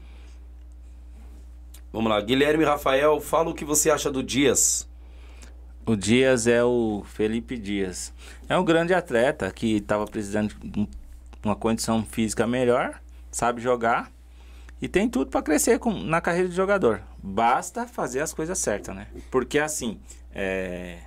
Vamos 1.92 2.10
lá, 2.10 2.22
Guilherme 2.22 2.64
Rafael, 2.64 3.20
fala 3.20 3.50
o 3.50 3.54
que 3.54 3.66
você 3.66 3.90
acha 3.90 4.12
do 4.12 4.22
Dias. 4.22 4.88
O 5.86 5.96
Dias 5.96 6.46
é 6.46 6.64
o 6.64 7.04
Felipe 7.06 7.58
Dias. 7.58 8.14
É 8.48 8.56
um 8.58 8.64
grande 8.64 8.94
atleta 8.94 9.52
que 9.52 9.78
estava 9.78 10.06
precisando 10.06 10.54
de 10.64 10.80
um- 10.82 10.88
uma 11.44 11.56
condição 11.56 12.04
física 12.06 12.46
melhor, 12.46 13.02
sabe 13.32 13.60
jogar 13.62 14.12
e 14.80 14.88
tem 14.88 15.10
tudo 15.10 15.32
para 15.32 15.42
crescer 15.42 15.80
com- 15.80 15.92
na 16.04 16.22
carreira 16.22 16.48
de 16.48 16.56
jogador. 16.56 17.02
Basta 17.24 17.88
fazer 17.88 18.20
as 18.22 18.34
coisas 18.34 18.60
certas, 18.60 18.96
né? 18.96 19.08
Porque 19.32 19.58
assim, 19.58 20.00
é, 20.32 21.00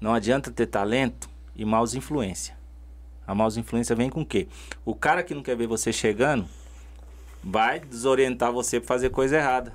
não 0.00 0.14
adianta 0.14 0.50
ter 0.50 0.66
talento 0.66 1.28
e 1.54 1.64
maus 1.64 1.94
influência. 1.94 2.56
A 3.26 3.34
maus 3.34 3.56
influência 3.56 3.96
vem 3.96 4.08
com 4.08 4.20
o 4.22 4.26
quê? 4.26 4.46
O 4.84 4.94
cara 4.94 5.22
que 5.22 5.34
não 5.34 5.42
quer 5.42 5.56
ver 5.56 5.66
você 5.66 5.92
chegando 5.92 6.46
vai 7.42 7.80
desorientar 7.80 8.52
você 8.52 8.78
para 8.78 8.88
fazer 8.88 9.10
coisa 9.10 9.36
errada. 9.36 9.72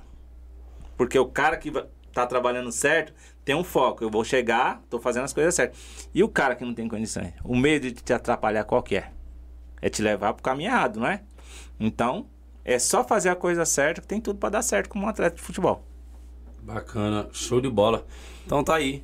Porque 0.95 1.17
o 1.17 1.25
cara 1.25 1.57
que 1.57 1.71
tá 2.13 2.25
trabalhando 2.25 2.71
certo 2.71 3.13
tem 3.43 3.55
um 3.55 3.63
foco. 3.63 4.03
Eu 4.03 4.09
vou 4.09 4.23
chegar, 4.23 4.81
tô 4.89 4.99
fazendo 4.99 5.23
as 5.23 5.33
coisas 5.33 5.55
certas. 5.55 6.07
E 6.13 6.23
o 6.23 6.29
cara 6.29 6.55
que 6.55 6.63
não 6.63 6.73
tem 6.73 6.87
condições? 6.87 7.33
O 7.43 7.55
medo 7.55 7.87
de 7.91 8.01
te 8.01 8.13
atrapalhar 8.13 8.63
qual 8.63 8.83
que 8.83 8.97
é? 8.97 9.11
É 9.81 9.89
te 9.89 10.01
levar 10.01 10.33
pro 10.33 10.43
caminho 10.43 10.69
errado, 10.69 10.99
não 10.99 11.07
é? 11.07 11.21
Então, 11.79 12.27
é 12.63 12.77
só 12.77 13.03
fazer 13.03 13.29
a 13.29 13.35
coisa 13.35 13.65
certa 13.65 14.01
que 14.01 14.07
tem 14.07 14.21
tudo 14.21 14.37
para 14.37 14.49
dar 14.49 14.61
certo 14.61 14.89
como 14.89 15.05
um 15.05 15.09
atleta 15.09 15.35
de 15.35 15.41
futebol. 15.41 15.83
Bacana, 16.61 17.27
show 17.33 17.59
de 17.59 17.69
bola. 17.69 18.05
Então 18.45 18.63
tá 18.63 18.75
aí. 18.75 19.03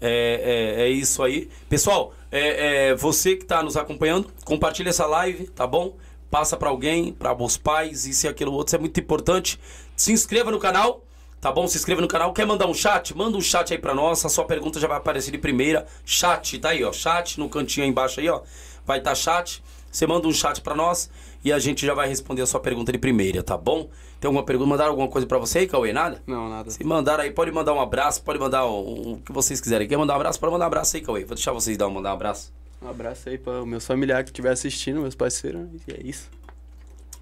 É, 0.00 0.76
é, 0.78 0.82
é 0.82 0.88
isso 0.88 1.22
aí. 1.22 1.48
Pessoal, 1.68 2.12
é, 2.30 2.88
é, 2.90 2.94
você 2.94 3.36
que 3.36 3.44
está 3.44 3.62
nos 3.62 3.76
acompanhando, 3.76 4.28
compartilha 4.44 4.90
essa 4.90 5.06
live, 5.06 5.46
tá 5.48 5.66
bom? 5.66 5.96
Passa 6.30 6.56
para 6.56 6.68
alguém, 6.68 7.12
para 7.12 7.34
os 7.34 7.56
pais, 7.56 8.04
isso 8.04 8.26
e 8.26 8.28
aquilo 8.28 8.52
outro, 8.52 8.68
isso 8.68 8.76
é 8.76 8.78
muito 8.78 9.00
importante. 9.00 9.58
Se 9.96 10.12
inscreva 10.12 10.50
no 10.50 10.58
canal, 10.58 11.02
tá 11.40 11.50
bom? 11.50 11.66
Se 11.66 11.78
inscreva 11.78 12.00
no 12.00 12.08
canal. 12.08 12.32
Quer 12.32 12.46
mandar 12.46 12.66
um 12.66 12.74
chat? 12.74 13.16
Manda 13.16 13.38
um 13.38 13.40
chat 13.40 13.72
aí 13.72 13.78
para 13.78 13.94
nós, 13.94 14.24
a 14.24 14.28
sua 14.28 14.44
pergunta 14.44 14.78
já 14.78 14.88
vai 14.88 14.98
aparecer 14.98 15.30
de 15.30 15.38
primeira. 15.38 15.86
Chat, 16.04 16.58
tá 16.58 16.70
aí, 16.70 16.84
ó. 16.84 16.92
Chat 16.92 17.38
no 17.38 17.48
cantinho 17.48 17.84
aí 17.84 17.90
embaixo 17.90 18.20
aí, 18.20 18.28
ó. 18.28 18.42
Vai 18.84 18.98
estar 18.98 19.10
tá 19.10 19.14
chat. 19.14 19.62
Você 19.90 20.06
manda 20.06 20.28
um 20.28 20.32
chat 20.32 20.60
para 20.60 20.74
nós 20.74 21.08
e 21.42 21.50
a 21.52 21.58
gente 21.58 21.86
já 21.86 21.94
vai 21.94 22.06
responder 22.06 22.42
a 22.42 22.46
sua 22.46 22.60
pergunta 22.60 22.92
de 22.92 22.98
primeira, 22.98 23.42
tá 23.42 23.56
bom? 23.56 23.88
Tem 24.20 24.28
alguma 24.28 24.44
pergunta? 24.44 24.68
Mandaram 24.68 24.90
alguma 24.90 25.08
coisa 25.08 25.26
para 25.26 25.38
você 25.38 25.60
aí, 25.60 25.66
Cauê? 25.66 25.92
Nada? 25.92 26.22
Não, 26.26 26.48
nada. 26.48 26.70
Se 26.70 26.82
mandar 26.82 27.20
aí, 27.20 27.30
pode 27.30 27.52
mandar 27.52 27.74
um 27.74 27.80
abraço, 27.80 28.22
pode 28.22 28.38
mandar 28.38 28.64
o, 28.64 29.12
o 29.12 29.20
que 29.20 29.32
vocês 29.32 29.60
quiserem. 29.60 29.86
Quer 29.86 29.96
mandar 29.96 30.14
um 30.14 30.16
abraço? 30.16 30.40
Pode 30.40 30.52
mandar 30.52 30.64
um 30.64 30.68
abraço 30.68 30.96
aí, 30.96 31.02
Cauê. 31.02 31.24
Vou 31.24 31.34
deixar 31.34 31.52
vocês 31.52 31.76
dar 31.76 31.86
um, 31.86 31.90
mandar 31.90 32.10
um 32.10 32.14
abraço. 32.14 32.52
Um 32.80 32.88
abraço 32.88 33.28
aí 33.28 33.38
para 33.38 33.64
meus 33.64 33.86
familiares 33.86 34.24
que 34.24 34.30
estiver 34.30 34.50
assistindo, 34.50 35.00
meus 35.00 35.14
parceiros, 35.14 35.68
e 35.86 35.92
é 35.92 36.00
isso. 36.02 36.30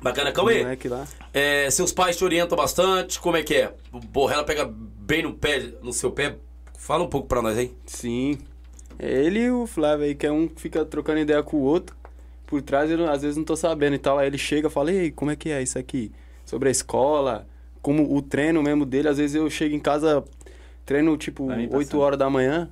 Bacana, 0.00 0.32
Cauê. 0.32 0.64
Lá. 0.84 1.06
É, 1.32 1.70
seus 1.70 1.92
pais 1.92 2.16
te 2.16 2.24
orientam 2.24 2.56
bastante, 2.56 3.18
como 3.18 3.36
é 3.36 3.42
que 3.42 3.54
é? 3.54 3.72
Porra, 4.12 4.34
ela 4.34 4.44
pega 4.44 4.70
bem 4.70 5.22
no 5.22 5.32
pé, 5.32 5.72
no 5.82 5.92
seu 5.92 6.10
pé. 6.10 6.36
Fala 6.78 7.02
um 7.02 7.08
pouco 7.08 7.26
pra 7.26 7.40
nós 7.40 7.56
aí. 7.56 7.74
Sim. 7.86 8.38
É 8.98 9.24
ele 9.24 9.40
e 9.40 9.50
o 9.50 9.66
Flávio 9.66 10.04
aí, 10.04 10.14
que 10.14 10.26
é 10.26 10.30
um 10.30 10.46
que 10.46 10.60
fica 10.60 10.84
trocando 10.84 11.20
ideia 11.20 11.42
com 11.42 11.56
o 11.56 11.62
outro. 11.62 11.96
Por 12.46 12.60
trás, 12.60 12.90
eu 12.90 13.10
às 13.10 13.22
vezes 13.22 13.36
não 13.36 13.44
tô 13.44 13.56
sabendo 13.56 13.94
e 13.94 13.98
tal. 13.98 14.18
Aí 14.18 14.26
ele 14.26 14.36
chega 14.36 14.68
e 14.68 14.70
fala, 14.70 14.92
ei, 14.92 15.10
como 15.10 15.30
é 15.30 15.36
que 15.36 15.48
é 15.48 15.62
isso 15.62 15.78
aqui? 15.78 16.12
Sobre 16.54 16.68
a 16.68 16.70
escola, 16.70 17.48
como 17.82 18.16
o 18.16 18.22
treino 18.22 18.62
mesmo 18.62 18.86
dele. 18.86 19.08
Às 19.08 19.18
vezes 19.18 19.34
eu 19.34 19.50
chego 19.50 19.74
em 19.74 19.80
casa, 19.80 20.22
treino 20.86 21.16
tipo 21.16 21.48
8 21.72 21.98
horas 21.98 22.16
da 22.16 22.30
manhã. 22.30 22.70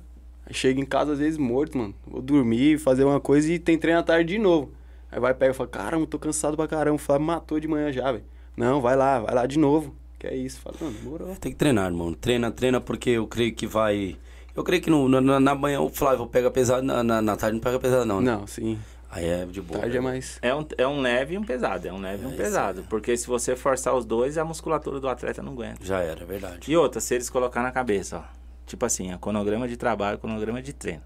Chego 0.51 0.79
em 0.79 0.85
casa 0.85 1.11
às 1.11 1.19
vezes 1.19 1.37
morto, 1.37 1.77
mano. 1.77 1.93
Vou 2.07 2.21
dormir, 2.21 2.79
fazer 2.79 3.03
uma 3.03 3.19
coisa 3.19 3.51
e 3.51 3.59
tem 3.59 3.77
treino 3.77 3.99
à 3.99 4.03
tarde 4.03 4.35
de 4.35 4.39
novo. 4.39 4.71
Aí 5.11 5.19
vai 5.19 5.33
pega 5.33 5.51
e 5.51 5.53
fala, 5.53 5.67
caramba, 5.67 6.07
tô 6.07 6.17
cansado 6.17 6.55
pra 6.55 6.65
caramba. 6.65 6.95
O 6.95 6.97
Flávio 6.97 7.27
matou 7.27 7.59
de 7.59 7.67
manhã 7.67 7.91
já, 7.91 8.09
velho. 8.09 8.23
Não, 8.55 8.79
vai 8.79 8.95
lá, 8.95 9.19
vai 9.19 9.35
lá 9.35 9.45
de 9.45 9.59
novo. 9.59 9.93
Que 10.17 10.27
é 10.27 10.35
isso. 10.37 10.61
Fala, 10.61 10.77
mano, 10.79 10.93
demorou. 10.93 11.35
Tem 11.35 11.51
que 11.51 11.57
treinar, 11.57 11.87
irmão. 11.87 12.13
Treina, 12.13 12.49
treina, 12.51 12.79
porque 12.79 13.09
eu 13.09 13.27
creio 13.27 13.53
que 13.53 13.67
vai. 13.67 14.15
Eu 14.55 14.63
creio 14.63 14.81
que 14.81 14.89
no, 14.89 15.09
na, 15.09 15.41
na 15.41 15.55
manhã 15.55 15.81
o 15.81 15.89
Flávio 15.89 16.25
pega 16.27 16.49
pesado, 16.49 16.81
na, 16.81 17.03
na, 17.03 17.21
na 17.21 17.35
tarde 17.35 17.55
não 17.55 17.61
pega 17.61 17.77
pesado, 17.77 18.05
não. 18.05 18.21
Né? 18.21 18.31
Não, 18.31 18.47
sim. 18.47 18.79
Aí 19.15 19.25
é 19.25 19.45
de 19.45 19.61
boa. 19.61 19.79
Tarde 19.81 19.97
é 19.97 20.01
mais. 20.01 20.39
É 20.41 20.55
um, 20.55 20.65
é 20.75 20.87
um 20.87 20.99
leve 20.99 21.35
e 21.35 21.37
um 21.37 21.43
pesado. 21.43 21.87
É 21.87 21.93
um 21.93 22.01
leve 22.01 22.23
e 22.23 22.27
um 22.27 22.33
É, 22.33 22.35
pesado. 22.35 22.79
isso 22.79 22.89
Porque 22.89 23.15
se 23.15 23.27
você 23.27 23.55
forçar 23.55 23.93
os 23.93 24.05
dois, 24.05 24.39
a 24.39 24.43
musculatura 24.43 24.99
do 24.99 25.07
atleta 25.07 25.41
não 25.43 25.53
aguenta. 25.53 25.85
Já 25.85 25.99
era, 25.99 26.23
é 26.23 26.25
verdade. 26.25 26.71
E 26.71 26.75
outra, 26.75 26.99
se 26.99 27.13
eles 27.13 27.29
colocar 27.29 27.61
na 27.61 27.71
cabeça, 27.71 28.17
ó. 28.17 28.23
Tipo 28.65 28.85
assim, 28.87 29.13
ó, 29.13 29.17
cronograma 29.19 29.67
de 29.67 29.77
trabalho, 29.77 30.17
cronograma 30.17 30.63
de 30.63 30.73
treino. 30.73 31.03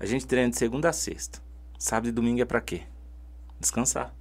A 0.00 0.06
gente 0.06 0.26
treina 0.26 0.48
de 0.48 0.56
segunda 0.56 0.88
a 0.88 0.92
sexta. 0.92 1.38
Sábado 1.78 2.08
e 2.08 2.12
domingo 2.12 2.40
é 2.40 2.44
pra 2.46 2.60
quê? 2.62 2.82
Descansar. 3.60 4.14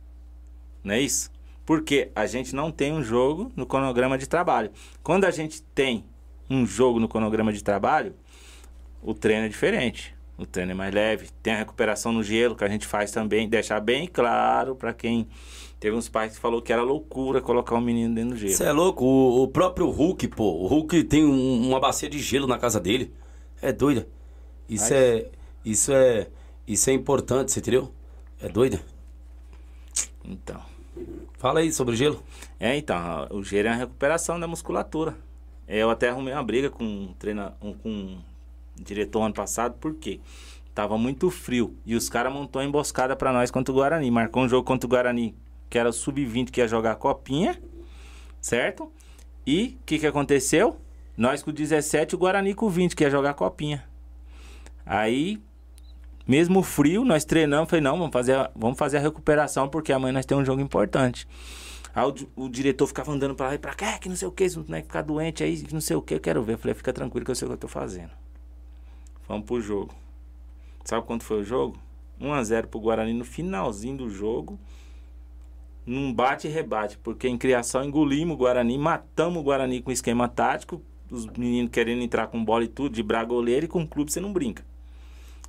Não 0.83 0.93
é 0.93 0.99
isso? 0.99 1.31
Porque 1.65 2.11
a 2.13 2.25
gente 2.25 2.53
não 2.53 2.71
tem 2.71 2.91
um 2.91 3.01
jogo 3.01 3.51
no 3.55 3.65
cronograma 3.65 4.17
de 4.17 4.27
trabalho. 4.27 4.69
Quando 5.01 5.23
a 5.23 5.31
gente 5.31 5.61
tem 5.61 6.03
um 6.49 6.65
jogo 6.65 6.99
no 6.99 7.07
cronograma 7.07 7.53
de 7.53 7.63
trabalho, 7.63 8.13
o 9.01 9.13
treino 9.13 9.45
é 9.45 9.47
diferente. 9.47 10.13
O 10.41 10.45
treino 10.45 10.71
é 10.71 10.73
mais 10.75 10.93
leve. 10.93 11.29
Tem 11.43 11.53
a 11.53 11.57
recuperação 11.57 12.11
no 12.11 12.23
gelo 12.23 12.55
que 12.55 12.63
a 12.63 12.67
gente 12.67 12.87
faz 12.87 13.11
também. 13.11 13.47
Deixar 13.47 13.79
bem 13.79 14.07
claro 14.07 14.75
pra 14.75 14.91
quem. 14.93 15.27
Teve 15.79 15.95
uns 15.95 16.09
pais 16.09 16.33
que 16.33 16.39
falou 16.39 16.61
que 16.61 16.73
era 16.73 16.81
loucura 16.81 17.41
colocar 17.41 17.75
um 17.75 17.81
menino 17.81 18.13
dentro 18.15 18.31
do 18.31 18.37
gelo. 18.37 18.53
Você 18.53 18.63
é 18.63 18.71
louco? 18.71 19.05
O, 19.05 19.43
o 19.43 19.47
próprio 19.47 19.89
Hulk, 19.89 20.27
pô. 20.29 20.51
O 20.63 20.67
Hulk 20.67 21.03
tem 21.03 21.25
um- 21.25 21.67
uma 21.67 21.79
bacia 21.79 22.09
de 22.09 22.17
gelo 22.19 22.47
na 22.47 22.57
casa 22.57 22.79
dele. 22.79 23.13
É 23.61 23.71
doida. 23.71 24.07
Isso 24.67 24.93
Ai. 24.93 24.99
é. 24.99 25.29
Isso 25.63 25.91
é. 25.93 26.27
Isso 26.67 26.89
é 26.89 26.93
importante, 26.93 27.51
você 27.51 27.59
entendeu? 27.59 27.91
É 28.41 28.47
doida. 28.49 28.81
Então. 30.25 30.59
Fala 31.37 31.59
aí 31.59 31.71
sobre 31.71 31.93
o 31.93 31.97
gelo. 31.97 32.23
É, 32.59 32.75
então, 32.75 33.27
o 33.31 33.43
gelo 33.43 33.67
é 33.67 33.71
a 33.71 33.75
recuperação 33.75 34.39
da 34.39 34.47
musculatura. 34.47 35.15
Eu 35.67 35.89
até 35.89 36.09
arrumei 36.09 36.33
uma 36.33 36.43
briga 36.43 36.69
com 36.69 36.83
um, 36.83 37.13
treina, 37.17 37.55
um, 37.61 37.73
com 37.73 37.89
um 37.89 38.19
diretor 38.75 39.21
ano 39.23 39.33
passado, 39.33 39.75
por 39.79 39.95
quê? 39.95 40.19
Tava 40.73 40.97
muito 40.97 41.29
frio 41.29 41.75
e 41.85 41.95
os 41.95 42.07
caras 42.09 42.31
montou 42.31 42.61
emboscada 42.63 43.15
pra 43.15 43.33
nós 43.33 43.51
contra 43.51 43.71
o 43.71 43.75
Guarani. 43.75 44.09
Marcou 44.09 44.43
um 44.43 44.49
jogo 44.49 44.65
contra 44.65 44.87
o 44.87 44.89
Guarani, 44.89 45.35
que 45.69 45.77
era 45.77 45.89
o 45.89 45.93
sub-20 45.93 46.49
que 46.49 46.61
ia 46.61 46.67
jogar 46.67 46.91
a 46.91 46.95
copinha, 46.95 47.61
certo? 48.39 48.91
E 49.45 49.77
o 49.81 49.85
que, 49.85 49.99
que 49.99 50.07
aconteceu? 50.07 50.79
Nós 51.17 51.43
com 51.43 51.51
17 51.51 52.13
e 52.13 52.15
o 52.15 52.17
Guarani 52.17 52.53
com 52.53 52.69
20, 52.69 52.95
que 52.95 53.03
ia 53.03 53.09
jogar 53.09 53.31
a 53.31 53.33
copinha. 53.33 53.83
Aí, 54.85 55.41
mesmo 56.27 56.63
frio, 56.63 57.03
nós 57.03 57.25
treinamos, 57.25 57.69
falei, 57.69 57.83
não, 57.83 57.97
vamos 57.97 58.13
fazer, 58.13 58.33
a- 58.35 58.49
vamos 58.55 58.77
fazer 58.77 58.97
a 58.97 59.01
recuperação, 59.01 59.67
porque 59.67 59.91
amanhã 59.91 60.13
nós 60.13 60.25
temos 60.25 60.43
um 60.43 60.45
jogo 60.45 60.61
importante. 60.61 61.27
Aí 61.93 62.05
o, 62.05 62.43
o 62.45 62.49
diretor 62.49 62.87
ficava 62.87 63.11
andando 63.11 63.35
pra 63.35 63.47
lá 63.47 63.55
e 63.55 63.59
pra 63.59 63.73
cá, 63.73 63.91
"É, 63.95 63.97
que 63.97 64.07
não 64.07 64.15
sei 64.15 64.27
o 64.27 64.31
que, 64.31 64.47
não 64.67 64.77
é 64.77 64.81
ficar 64.81 65.01
doente 65.01 65.43
aí, 65.43 65.57
que 65.61 65.73
não 65.73 65.81
sei 65.81 65.95
o 65.97 66.01
que, 66.01 66.13
eu 66.13 66.19
quero 66.19 66.41
ver. 66.41 66.53
Eu 66.53 66.57
falei, 66.57 66.73
fica 66.73 66.93
tranquilo 66.93 67.25
que 67.25 67.31
eu 67.31 67.35
sei 67.35 67.45
o 67.45 67.49
que 67.49 67.55
eu 67.55 67.59
tô 67.59 67.67
fazendo. 67.67 68.11
Vamos 69.31 69.45
pro 69.45 69.61
jogo. 69.61 69.95
Sabe 70.83 71.07
quanto 71.07 71.23
foi 71.23 71.39
o 71.39 71.43
jogo? 71.43 71.79
1x0 72.19 72.67
pro 72.67 72.81
Guarani 72.81 73.13
no 73.13 73.23
finalzinho 73.23 73.95
do 73.95 74.09
jogo. 74.09 74.59
Num 75.85 76.13
bate 76.13 76.49
e 76.49 76.51
rebate, 76.51 76.97
porque 76.97 77.29
em 77.29 77.37
criação 77.37 77.81
engolimos 77.81 78.35
o 78.35 78.37
Guarani, 78.37 78.77
matamos 78.77 79.39
o 79.39 79.43
Guarani 79.43 79.81
com 79.81 79.89
esquema 79.89 80.27
tático, 80.27 80.81
os 81.09 81.25
meninos 81.27 81.71
querendo 81.71 82.01
entrar 82.01 82.27
com 82.27 82.43
bola 82.43 82.65
e 82.65 82.67
tudo, 82.67 82.93
de 82.93 83.01
bragoleiro 83.01 83.67
e 83.67 83.69
com 83.69 83.87
clube 83.87 84.11
você 84.11 84.19
não 84.19 84.33
brinca. 84.33 84.65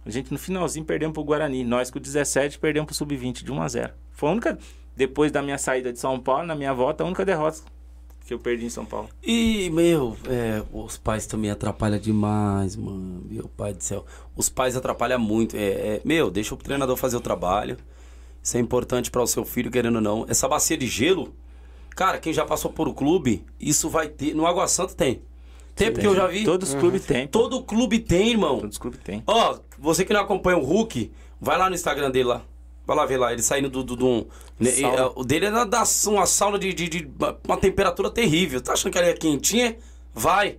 A 0.07 0.11
gente 0.11 0.33
no 0.33 0.39
finalzinho 0.39 0.87
perdemos 0.87 1.13
pro 1.13 1.25
Guarani. 1.25 1.65
Nós 1.65 1.91
com 1.91 1.99
17 1.99 2.61
perdemos 2.61 2.87
pro 2.87 2.95
Sub-20 2.95 3.43
de 3.43 3.51
1 3.51 3.63
a 3.63 3.69
0 3.69 3.95
Foi 4.13 4.29
a 4.29 4.33
única. 4.33 4.59
Depois 4.97 5.33
da 5.33 5.43
minha 5.43 5.59
saída 5.59 5.93
de 5.93 5.99
São 5.99 6.21
Paulo, 6.21 6.47
na 6.47 6.55
minha 6.55 6.73
volta, 6.73 7.03
a 7.03 7.07
única 7.07 7.25
derrota 7.25 7.63
que 8.33 8.35
eu 8.35 8.39
perdi 8.39 8.65
em 8.65 8.71
São 8.71 8.87
Paulo. 8.87 9.11
E, 9.23 9.69
meu, 9.71 10.17
é, 10.27 10.63
os 10.73 10.97
pais 10.97 11.27
também 11.27 11.51
atrapalham 11.51 11.99
demais, 11.99 12.75
mano. 12.75 13.23
Meu 13.29 13.49
pai 13.49 13.75
do 13.75 13.85
céu. 13.85 14.07
Os 14.35 14.49
pais 14.49 14.75
atrapalham 14.75 15.19
muito. 15.19 15.55
É, 15.55 15.61
é, 15.61 16.01
meu, 16.05 16.31
deixa 16.31 16.55
o 16.55 16.57
treinador 16.57 16.97
fazer 16.97 17.17
o 17.17 17.21
trabalho. 17.21 17.77
Isso 18.43 18.57
é 18.57 18.61
importante 18.61 19.11
para 19.11 19.23
o 19.23 19.27
seu 19.27 19.45
filho, 19.45 19.71
querendo 19.71 19.97
ou 19.97 20.01
não. 20.01 20.25
Essa 20.29 20.49
bacia 20.49 20.77
de 20.77 20.87
gelo, 20.87 21.35
cara, 21.91 22.19
quem 22.19 22.33
já 22.33 22.45
passou 22.45 22.73
por 22.73 22.89
o 22.89 22.95
clube, 22.95 23.45
isso 23.61 23.91
vai 23.91 24.09
ter. 24.09 24.35
No 24.35 24.47
Água 24.47 24.67
Santa 24.67 24.95
tem. 24.95 25.23
Tempo 25.75 26.01
que 26.01 26.07
eu 26.07 26.15
já 26.15 26.27
vi. 26.27 26.45
Todos 26.45 26.71
os 26.71 26.75
clubes 26.75 27.05
têm. 27.05 27.27
Todo 27.27 27.63
clube 27.63 27.99
tem, 27.99 28.31
irmão. 28.31 28.61
Todos 28.61 28.77
os 28.77 28.79
clubes 28.79 29.01
têm. 29.03 29.23
Ó, 29.27 29.59
você 29.79 30.05
que 30.05 30.13
não 30.13 30.21
acompanha 30.21 30.59
o 30.59 30.65
Hulk, 30.65 31.13
vai 31.41 31.59
lá 31.59 31.69
no 31.69 31.75
Instagram 31.75 32.11
dele 32.11 32.29
lá. 32.29 32.43
Vai 32.87 32.97
lá 32.97 33.07
ver 33.07 33.17
lá, 33.17 33.33
ele 33.33 33.43
saindo 33.43 33.69
do. 33.71 33.83
do, 33.85 33.97
do- 33.97 34.27
né, 34.59 34.71
e, 34.77 34.85
é, 34.85 35.11
o 35.15 35.23
dele 35.25 35.47
é 35.47 35.51
da, 35.65 35.85
uma 36.07 36.27
sauna 36.27 36.59
de, 36.59 36.73
de, 36.75 36.89
de 36.89 37.11
uma 37.47 37.57
temperatura 37.57 38.11
terrível. 38.11 38.61
Tá 38.61 38.73
achando 38.73 38.93
que 38.93 38.99
ela 38.99 39.07
é 39.09 39.13
quentinha? 39.15 39.77
Vai. 40.13 40.59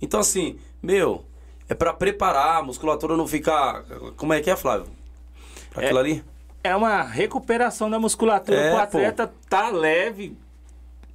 Então, 0.00 0.20
assim, 0.20 0.56
meu, 0.82 1.24
é 1.68 1.74
pra 1.74 1.92
preparar 1.92 2.58
a 2.58 2.62
musculatura 2.62 3.16
não 3.16 3.26
ficar. 3.26 3.84
Como 4.16 4.32
é 4.32 4.40
que 4.40 4.50
é, 4.50 4.56
Flávio? 4.56 4.86
Pra 5.70 5.82
É. 5.82 5.86
aquilo 5.86 5.98
ali? 5.98 6.24
É 6.62 6.74
uma 6.74 7.02
recuperação 7.02 7.90
da 7.90 7.98
musculatura. 7.98 8.56
É, 8.56 8.74
o 8.74 8.78
atleta 8.78 9.32
tá 9.50 9.68
leve 9.70 10.36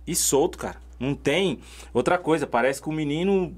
e 0.06 0.15
solto, 0.15 0.57
cara. 0.57 0.77
Não 0.99 1.15
tem. 1.15 1.60
Outra 1.94 2.18
coisa, 2.18 2.45
parece 2.45 2.81
que 2.81 2.90
o 2.90 2.91
menino 2.91 3.56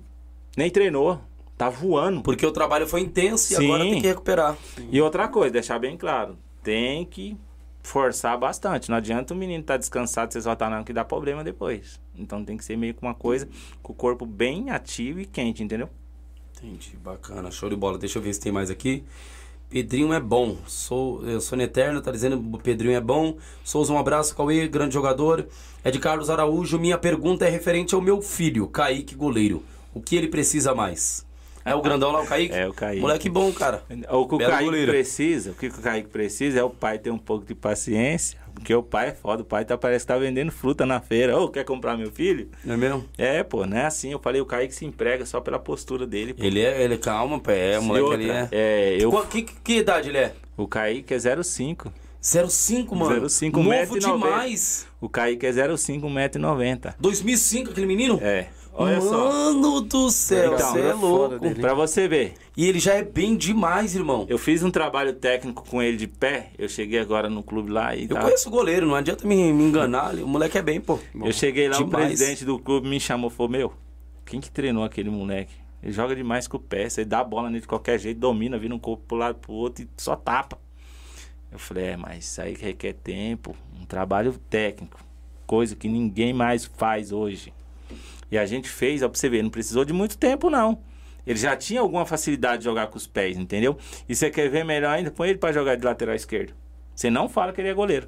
nem 0.56 0.70
treinou. 0.70 1.20
Tá 1.58 1.70
voando. 1.70 2.22
Porque 2.22 2.46
o 2.46 2.52
trabalho 2.52 2.88
foi 2.88 3.02
intenso 3.02 3.52
e 3.54 3.56
Sim. 3.58 3.66
agora 3.66 3.84
tem 3.84 4.02
que 4.02 4.08
recuperar. 4.08 4.58
E 4.90 5.02
outra 5.02 5.28
coisa, 5.28 5.52
deixar 5.52 5.78
bem 5.80 5.98
claro, 5.98 6.38
tem 6.64 7.06
que 7.06 7.38
forçar 7.84 8.38
bastante. 8.38 8.90
Não 8.90 8.98
adianta 8.98 9.34
o 9.34 9.38
menino 9.38 9.62
estar 9.62 9.78
descansado, 9.78 10.32
você 10.32 10.42
soltar 10.42 10.70
não, 10.70 10.84
que 10.84 10.94
dá 10.94 11.04
problema 11.04 11.44
depois. 11.44 12.00
Então 12.16 12.44
tem 12.44 12.58
que 12.58 12.66
ser 12.66 12.78
meio 12.78 12.94
que 12.94 13.02
uma 13.02 13.14
coisa 13.14 13.48
com 13.82 13.94
o 13.94 13.96
corpo 13.96 14.26
bem 14.26 14.70
ativo 14.70 15.20
e 15.20 15.26
quente, 15.26 15.64
entendeu? 15.64 15.90
Entendi, 16.58 16.96
bacana, 17.04 17.50
show 17.50 17.70
de 17.70 17.76
bola. 17.76 17.98
Deixa 17.98 18.20
eu 18.20 18.22
ver 18.22 18.34
se 18.34 18.40
tem 18.40 18.52
mais 18.52 18.70
aqui. 18.70 19.04
Pedrinho 19.70 20.14
é 20.14 20.20
bom. 20.20 20.58
Sou, 20.68 21.26
eu 21.26 21.40
sou 21.40 21.60
Eterno, 21.60 22.02
tá 22.02 22.12
dizendo 22.12 22.60
Pedrinho 22.60 22.94
é 22.94 23.02
bom. 23.02 23.38
Souza, 23.64 23.92
um 23.92 23.98
abraço, 23.98 24.36
Cauê, 24.36 24.68
grande 24.68 24.94
jogador. 24.94 25.48
É 25.84 25.90
de 25.90 25.98
Carlos 25.98 26.30
Araújo. 26.30 26.78
Minha 26.78 26.98
pergunta 26.98 27.46
é 27.46 27.50
referente 27.50 27.96
ao 27.96 28.02
meu 28.02 28.22
filho, 28.22 28.68
Kaique 28.68 29.16
Goleiro. 29.16 29.64
O 29.94 30.02
que 30.02 30.16
ele 30.16 30.28
precisa 30.28 30.76
mais? 30.76 31.26
É 31.64 31.76
o 31.76 31.82
grandão 31.82 32.12
lá, 32.12 32.22
o 32.22 32.26
Kaique? 32.26 32.54
É, 32.56 32.68
o 32.68 32.74
Kaique. 32.74 33.02
Moleque 33.02 33.30
bom, 33.30 33.52
cara. 33.52 33.84
O 34.10 34.28
que 34.28 34.36
o 34.36 34.38
Belo 34.38 34.50
Kaique 34.52 34.66
goleiro. 34.66 34.92
precisa, 34.92 35.52
o 35.52 35.54
que 35.54 35.68
o 35.68 35.72
Kaique 35.74 36.10
precisa 36.10 36.60
é 36.60 36.64
o 36.64 36.70
pai 36.70 36.98
ter 36.98 37.12
um 37.12 37.18
pouco 37.18 37.46
de 37.46 37.54
paciência, 37.54 38.40
porque 38.56 38.74
o 38.74 38.82
pai 38.82 39.10
é 39.10 39.14
foda, 39.14 39.44
o 39.44 39.46
pai 39.46 39.64
tá, 39.64 39.78
parece 39.78 40.04
que 40.06 40.08
tá 40.12 40.18
vendendo 40.18 40.52
fruta 40.52 40.86
na 40.86 41.00
feira. 41.00 41.38
Ô, 41.40 41.50
quer 41.50 41.64
comprar 41.64 41.96
meu 41.98 42.12
filho? 42.12 42.50
Não 42.66 42.74
é 42.74 42.78
mesmo? 42.78 43.06
É, 43.18 43.44
pô, 43.44 43.66
não 43.66 43.78
é 43.78 43.86
assim. 43.86 44.12
Eu 44.12 44.20
falei, 44.20 44.42
o 44.42 44.46
Kaique 44.46 44.74
se 44.74 44.86
emprega 44.86 45.26
só 45.26 45.40
pela 45.40 45.60
postura 45.60 46.08
dele. 46.08 46.34
Pô. 46.34 46.44
Ele 46.44 46.62
é, 46.62 46.82
ele 46.84 46.98
calma, 46.98 47.40
pé. 47.40 47.74
É, 47.74 47.80
o 47.80 47.82
E 47.82 47.86
moleque 47.86 48.04
outra, 48.06 48.18
ali 48.20 48.30
é. 48.32 48.48
é, 48.52 48.98
eu, 49.00 49.12
Qual- 49.12 49.26
que, 49.28 49.44
que, 49.44 49.54
que 49.64 49.74
idade 49.78 50.10
ele 50.10 50.18
é? 50.18 50.34
o 50.58 50.68
Kaique 50.68 51.14
é 51.14 51.18
0,5. 51.18 51.92
05, 52.24 52.96
mano. 52.96 53.28
05, 53.28 53.58
Novo 53.58 53.70
1,90 53.72 53.94
m. 53.94 54.00
demais. 54.00 54.88
O 55.00 55.10
Kaique 55.10 55.46
é 55.46 55.52
0,5, 55.52 56.02
1,90m. 56.02 56.94
2005, 57.00 57.72
aquele 57.72 57.88
menino? 57.88 58.20
É. 58.22 58.48
Olha 58.74 59.02
só. 59.02 59.30
Mano 59.32 59.82
do 59.82 60.10
céu, 60.10 60.54
Então, 60.54 60.72
você 60.72 60.80
é 60.80 60.94
louco. 60.94 61.40
dele. 61.40 61.60
Pra 61.60 61.74
você 61.74 62.08
ver, 62.08 62.34
E 62.56 62.66
ele 62.68 62.80
já 62.80 62.94
é 62.94 63.04
bem 63.04 63.36
demais, 63.36 63.96
irmão. 63.96 64.26
eu 64.30 64.38
fiz 64.38 64.64
um 64.64 64.72
trabalho 64.72 65.14
técnico 65.14 65.64
com 65.68 65.82
ele 65.82 65.98
de 65.98 66.08
pé. 66.08 66.52
Eu 66.58 66.70
cheguei 66.70 67.00
agora 67.00 67.30
no 67.30 67.44
clube 67.44 67.70
lá 67.72 67.96
e 67.96 68.04
Eu 68.04 68.10
tá- 68.16 68.22
conheço 68.22 68.48
o 68.48 68.52
goleiro, 68.52 68.86
não 68.88 68.96
adianta 68.96 69.28
me, 69.28 69.52
me 69.52 69.64
enganar. 69.66 70.16
O 70.16 70.28
moleque 70.28 70.58
é 70.58 70.62
bem, 70.62 70.80
pô. 70.80 70.98
Eu 71.14 71.34
cheguei 71.34 71.68
lá, 71.68 71.78
o 71.80 71.84
demais. 71.84 72.06
presidente 72.08 72.46
do 72.46 72.58
clube 72.58 72.88
me 72.88 73.00
chamou 73.00 73.30
e 73.30 73.34
falou: 73.34 73.52
Meu, 73.52 73.74
quem 74.26 74.40
que 74.40 74.50
treinou 74.50 74.84
aquele 74.84 75.10
moleque? 75.10 75.54
Ele 75.84 75.92
joga 75.92 76.16
demais 76.16 76.48
com 76.48 76.58
o 76.58 76.60
pé, 76.60 76.88
você 76.88 77.04
dá 77.04 77.20
a 77.20 77.24
bola 77.24 77.50
nele 77.50 77.62
de 77.62 77.68
qualquer 77.68 78.00
jeito, 78.00 78.20
domina, 78.20 78.58
vira 78.58 78.74
um 78.74 78.80
corpo 78.80 79.04
pro 79.08 79.18
lado 79.18 79.36
pro 79.40 79.52
outro 79.52 79.84
e 79.84 79.90
só 79.98 80.16
tapa. 80.16 80.58
Eu 81.52 81.60
falei: 81.60 81.86
É, 81.88 81.98
mas 81.98 82.24
isso 82.26 82.42
aí 82.42 82.54
requer 82.56 82.94
tempo, 82.94 83.54
um 83.82 83.86
trabalho 83.86 84.34
técnico, 84.50 85.00
coisa 85.46 85.76
que 85.76 85.90
ninguém 85.90 86.32
mais 86.34 86.64
faz 86.66 87.12
hoje. 87.12 87.52
E 88.32 88.38
a 88.38 88.46
gente 88.46 88.70
fez, 88.70 89.04
ó, 89.04 89.10
pra 89.10 89.20
você 89.20 89.30
ver, 89.30 89.44
não 89.44 89.50
precisou 89.50 89.84
de 89.86 89.94
muito 89.94 90.18
tempo, 90.18 90.50
não. 90.50 90.82
Ele 91.28 91.38
já 91.38 91.56
tinha 91.56 91.82
alguma 91.82 92.06
facilidade 92.06 92.60
de 92.60 92.64
jogar 92.64 92.88
com 92.88 92.98
os 92.98 93.06
pés, 93.06 93.38
entendeu? 93.38 93.78
E 94.10 94.16
você 94.16 94.30
quer 94.32 94.50
ver 94.50 94.64
melhor 94.64 94.96
ainda? 94.96 95.12
Põe 95.12 95.30
ele 95.30 95.38
pra 95.38 95.52
jogar 95.52 95.76
de 95.76 95.84
lateral 95.84 96.16
esquerdo. 96.16 96.54
Você 96.96 97.10
não 97.10 97.30
fala 97.30 97.52
que 97.54 97.62
ele 97.62 97.70
é 97.70 97.74
goleiro 97.74 98.08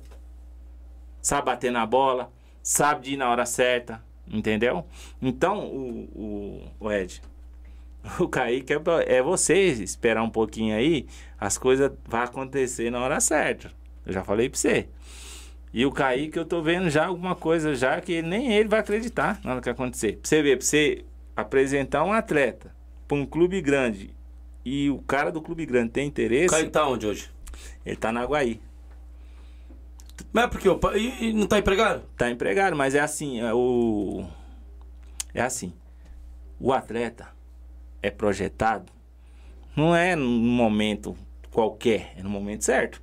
sabe 1.23 1.45
bater 1.45 1.71
na 1.71 1.85
bola, 1.85 2.31
sabe 2.61 3.05
de 3.05 3.13
ir 3.13 3.17
na 3.17 3.29
hora 3.31 3.45
certa, 3.45 4.03
entendeu? 4.27 4.85
Então, 5.21 5.65
o, 5.65 6.09
o, 6.13 6.71
o 6.81 6.91
Ed, 6.91 7.21
o 8.19 8.27
Kaique 8.27 8.73
é, 8.73 8.81
é 9.07 9.23
você 9.23 9.55
esperar 9.55 10.21
um 10.21 10.29
pouquinho 10.29 10.75
aí, 10.75 11.07
as 11.39 11.57
coisas 11.57 11.91
vão 12.05 12.21
acontecer 12.21 12.91
na 12.91 12.99
hora 12.99 13.19
certa. 13.21 13.71
Eu 14.05 14.11
já 14.11 14.21
falei 14.21 14.49
pra 14.49 14.59
você. 14.59 14.89
E 15.73 15.85
o 15.85 15.91
Kaique, 15.91 16.37
eu 16.37 16.45
tô 16.45 16.61
vendo 16.61 16.89
já 16.89 17.07
alguma 17.07 17.35
coisa 17.35 17.73
já 17.73 17.99
que 17.99 18.21
nem 18.21 18.53
ele 18.53 18.69
vai 18.69 18.79
acreditar 18.79 19.39
na 19.43 19.53
hora 19.53 19.61
que 19.61 19.69
acontecer. 19.69 20.17
Pra 20.17 20.29
você 20.29 20.41
ver, 20.41 20.57
pra 20.57 20.65
você 20.65 21.05
apresentar 21.35 22.03
um 22.03 22.13
atleta 22.13 22.73
pra 23.07 23.17
um 23.17 23.25
clube 23.25 23.59
grande 23.59 24.13
e 24.63 24.89
o 24.89 24.99
cara 24.99 25.31
do 25.31 25.41
clube 25.41 25.65
grande 25.65 25.89
tem 25.91 26.05
O 26.05 26.07
interesse, 26.09 26.53
Kaique 26.53 26.69
tá 26.69 26.87
onde 26.87 27.07
hoje? 27.07 27.29
ele 27.85 27.95
tá 27.95 28.11
na 28.11 28.23
Guaí. 28.23 28.61
Mas 30.31 30.45
é 30.45 30.47
porque 30.47 30.69
o. 30.69 30.79
E 30.95 31.29
e 31.29 31.33
não 31.33 31.47
tá 31.47 31.57
empregado? 31.57 32.03
Tá 32.15 32.29
empregado, 32.29 32.75
mas 32.75 32.93
é 32.93 32.99
assim, 32.99 33.41
é 33.41 33.53
o 33.53 34.23
é 35.33 35.41
assim. 35.41 35.73
O 36.59 36.71
atleta 36.71 37.27
é 38.01 38.11
projetado 38.11 38.91
não 39.75 39.95
é 39.95 40.15
num 40.15 40.29
momento 40.39 41.17
qualquer, 41.51 42.13
é 42.15 42.21
no 42.21 42.29
momento 42.29 42.63
certo. 42.63 43.01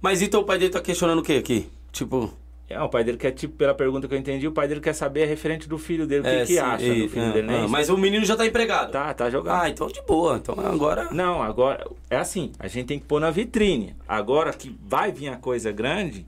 Mas 0.00 0.22
então 0.22 0.40
o 0.40 0.44
pai 0.44 0.58
dele 0.58 0.70
tá 0.70 0.80
questionando 0.80 1.18
o 1.18 1.22
quê 1.22 1.34
aqui? 1.34 1.70
Tipo. 1.92 2.32
É, 2.68 2.80
o 2.80 2.88
pai 2.88 3.02
dele 3.02 3.18
quer, 3.18 3.32
tipo, 3.32 3.56
pela 3.56 3.74
pergunta 3.74 4.06
que 4.06 4.14
eu 4.14 4.18
entendi, 4.18 4.46
o 4.46 4.52
pai 4.52 4.68
dele 4.68 4.80
quer 4.80 4.92
saber 4.92 5.24
a 5.24 5.26
referente 5.26 5.68
do 5.68 5.76
filho 5.76 6.06
dele, 6.06 6.20
o 6.20 6.22
que, 6.22 6.28
é, 6.28 6.40
que 6.42 6.52
sim, 6.52 6.58
acha 6.58 6.84
e- 6.84 7.02
do 7.02 7.08
filho 7.08 7.26
ah, 7.26 7.30
dele, 7.32 7.46
né? 7.48 7.66
mas 7.68 7.88
o 7.88 7.96
menino 7.98 8.24
já 8.24 8.36
tá 8.36 8.46
empregado. 8.46 8.92
Tá, 8.92 9.12
tá 9.12 9.28
jogando. 9.28 9.60
Ah, 9.60 9.68
então 9.68 9.88
de 9.88 10.00
boa. 10.02 10.36
Então 10.36 10.54
agora. 10.58 11.08
Não, 11.10 11.42
agora 11.42 11.84
é 12.08 12.16
assim, 12.16 12.52
a 12.60 12.68
gente 12.68 12.86
tem 12.86 12.98
que 13.00 13.06
pôr 13.06 13.20
na 13.20 13.30
vitrine. 13.30 13.96
Agora 14.06 14.52
que 14.52 14.72
vai 14.86 15.10
vir 15.10 15.28
a 15.30 15.36
coisa 15.36 15.72
grande, 15.72 16.24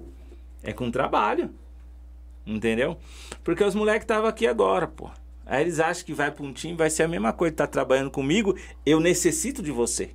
é 0.64 0.72
com 0.72 0.90
trabalho. 0.90 1.48
Entendeu? 2.44 2.96
Porque 3.44 3.62
os 3.62 3.76
moleques 3.76 4.02
estavam 4.02 4.28
aqui 4.28 4.48
agora, 4.48 4.88
pô. 4.88 5.08
Aí 5.46 5.62
eles 5.62 5.80
acham 5.80 6.04
que 6.04 6.12
vai 6.12 6.30
pra 6.30 6.44
um 6.44 6.52
time, 6.52 6.74
vai 6.74 6.90
ser 6.90 7.04
a 7.04 7.08
mesma 7.08 7.32
coisa, 7.32 7.54
tá 7.54 7.66
trabalhando 7.66 8.10
comigo, 8.10 8.56
eu 8.86 8.98
necessito 9.00 9.62
de 9.62 9.70
você. 9.70 10.10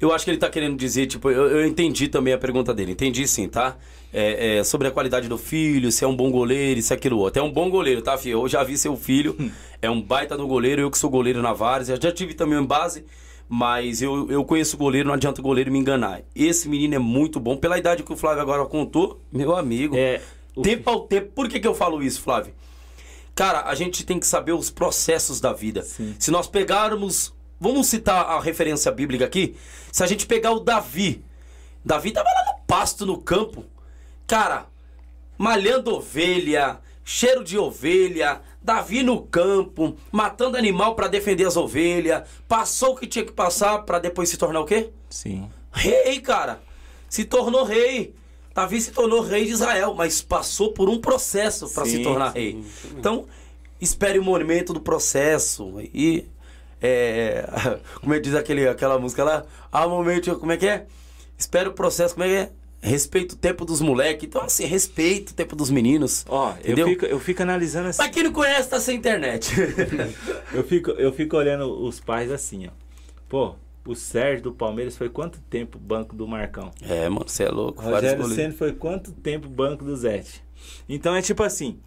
Eu 0.00 0.12
acho 0.12 0.24
que 0.24 0.30
ele 0.30 0.38
tá 0.38 0.48
querendo 0.48 0.76
dizer, 0.76 1.06
tipo, 1.06 1.30
eu, 1.30 1.48
eu 1.48 1.66
entendi 1.66 2.08
também 2.08 2.32
a 2.34 2.38
pergunta 2.38 2.74
dele. 2.74 2.92
Entendi 2.92 3.26
sim, 3.26 3.48
tá? 3.48 3.76
É, 4.12 4.58
é, 4.58 4.64
sobre 4.64 4.86
a 4.86 4.90
qualidade 4.90 5.28
do 5.28 5.36
filho, 5.36 5.90
se 5.90 6.04
é 6.04 6.06
um 6.06 6.14
bom 6.14 6.30
goleiro, 6.30 6.78
isso, 6.78 6.94
aquilo, 6.94 7.18
outro. 7.18 7.42
É 7.42 7.44
um 7.44 7.50
bom 7.50 7.68
goleiro, 7.68 8.00
tá, 8.00 8.16
filho? 8.16 8.42
Eu 8.42 8.48
já 8.48 8.62
vi 8.62 8.78
seu 8.78 8.96
filho, 8.96 9.36
é 9.82 9.90
um 9.90 10.00
baita 10.00 10.36
do 10.36 10.46
goleiro, 10.46 10.82
eu 10.82 10.90
que 10.90 10.98
sou 10.98 11.10
goleiro 11.10 11.42
na 11.42 11.52
Várzea, 11.52 11.98
já 12.00 12.12
tive 12.12 12.34
também 12.34 12.58
em 12.58 12.64
base, 12.64 13.04
mas 13.48 14.00
eu, 14.00 14.30
eu 14.30 14.44
conheço 14.44 14.76
o 14.76 14.78
goleiro, 14.78 15.08
não 15.08 15.14
adianta 15.14 15.40
o 15.40 15.44
goleiro 15.44 15.72
me 15.72 15.78
enganar. 15.78 16.22
Esse 16.34 16.68
menino 16.68 16.94
é 16.94 16.98
muito 16.98 17.40
bom, 17.40 17.56
pela 17.56 17.76
idade 17.76 18.04
que 18.04 18.12
o 18.12 18.16
Flávio 18.16 18.42
agora 18.42 18.64
contou, 18.66 19.20
meu 19.32 19.56
amigo. 19.56 19.96
É, 19.96 20.20
o 20.54 20.62
Tempo 20.62 20.88
ao 20.88 21.00
tempo. 21.00 21.32
Por 21.34 21.48
que, 21.48 21.58
que 21.58 21.66
eu 21.66 21.74
falo 21.74 22.02
isso, 22.02 22.20
Flávio? 22.20 22.54
Cara, 23.34 23.62
a 23.62 23.74
gente 23.74 24.06
tem 24.06 24.20
que 24.20 24.26
saber 24.26 24.52
os 24.52 24.70
processos 24.70 25.40
da 25.40 25.52
vida. 25.52 25.82
Sim. 25.82 26.14
Se 26.18 26.30
nós 26.30 26.46
pegarmos. 26.46 27.33
Vamos 27.60 27.86
citar 27.86 28.26
a 28.26 28.40
referência 28.40 28.90
bíblica 28.90 29.24
aqui. 29.24 29.56
Se 29.92 30.02
a 30.02 30.06
gente 30.06 30.26
pegar 30.26 30.52
o 30.52 30.60
Davi. 30.60 31.24
Davi 31.84 32.10
tava 32.10 32.28
lá 32.28 32.52
no 32.52 32.62
pasto, 32.66 33.06
no 33.06 33.18
campo. 33.18 33.64
Cara, 34.26 34.66
malhando 35.36 35.94
ovelha, 35.94 36.78
cheiro 37.04 37.44
de 37.44 37.58
ovelha, 37.58 38.40
Davi 38.62 39.02
no 39.02 39.20
campo, 39.22 39.96
matando 40.10 40.56
animal 40.56 40.94
pra 40.94 41.06
defender 41.06 41.46
as 41.46 41.56
ovelhas. 41.56 42.22
Passou 42.48 42.92
o 42.92 42.96
que 42.96 43.06
tinha 43.06 43.24
que 43.24 43.32
passar 43.32 43.80
pra 43.80 43.98
depois 43.98 44.28
se 44.28 44.36
tornar 44.36 44.60
o 44.60 44.64
quê? 44.64 44.90
Sim. 45.10 45.48
Rei, 45.70 46.20
cara. 46.20 46.62
Se 47.08 47.24
tornou 47.24 47.64
rei. 47.64 48.14
Davi 48.54 48.80
se 48.80 48.92
tornou 48.92 49.20
rei 49.20 49.44
de 49.44 49.50
Israel, 49.50 49.94
mas 49.94 50.22
passou 50.22 50.72
por 50.72 50.88
um 50.88 51.00
processo 51.00 51.68
para 51.68 51.84
se 51.84 51.96
Sim, 51.96 52.02
tornar 52.04 52.32
sim, 52.32 52.38
rei. 52.38 52.64
Então, 52.96 53.26
espere 53.80 54.18
o 54.18 54.22
momento 54.24 54.72
do 54.72 54.80
processo. 54.80 55.80
E. 55.92 56.26
É, 56.86 57.46
como 58.02 58.12
é 58.12 58.18
que 58.18 58.24
diz 58.24 58.34
aquele, 58.34 58.68
aquela 58.68 58.98
música 58.98 59.24
lá? 59.24 59.42
Ah, 59.72 59.88
momento. 59.88 60.38
Como 60.38 60.52
é 60.52 60.56
que 60.58 60.66
é? 60.66 60.84
Espere 61.38 61.70
o 61.70 61.72
processo. 61.72 62.14
Como 62.14 62.26
é 62.26 62.28
que 62.28 62.34
é? 62.34 62.50
Respeita 62.82 63.34
o 63.34 63.38
tempo 63.38 63.64
dos 63.64 63.80
moleques. 63.80 64.28
Então, 64.28 64.42
assim, 64.42 64.66
respeita 64.66 65.32
o 65.32 65.34
tempo 65.34 65.56
dos 65.56 65.70
meninos. 65.70 66.26
Ó, 66.28 66.50
eu 66.50 66.58
entendeu? 66.60 66.88
fico, 66.88 67.06
eu 67.06 67.18
fico 67.18 67.42
analisando 67.42 67.88
assim. 67.88 68.02
Mas 68.02 68.10
quem 68.10 68.24
não 68.24 68.32
conhece 68.32 68.68
tá 68.68 68.78
sem 68.78 68.98
internet. 68.98 69.50
Eu 70.52 70.62
fico, 70.62 70.90
eu 70.90 71.12
fico 71.12 71.36
olhando 71.36 71.82
os 71.82 71.98
pais 71.98 72.30
assim, 72.30 72.66
ó. 72.68 72.70
Pô, 73.28 73.56
o 73.86 73.94
Sérgio 73.94 74.44
do 74.44 74.52
Palmeiras 74.52 74.96
foi 74.96 75.08
quanto 75.08 75.40
tempo 75.40 75.78
banco 75.78 76.14
do 76.14 76.28
Marcão? 76.28 76.70
é, 76.82 77.08
mano, 77.08 77.24
você 77.26 77.44
é 77.44 77.48
louco. 77.48 77.82
O 77.82 77.90
Rogério. 77.90 78.28
Senna 78.28 78.52
foi 78.52 78.72
quanto 78.72 79.10
tempo 79.10 79.48
banco 79.48 79.84
do 79.84 79.96
Zete? 79.96 80.44
Então 80.88 81.14
é 81.16 81.22
tipo 81.22 81.42
assim, 81.42 81.80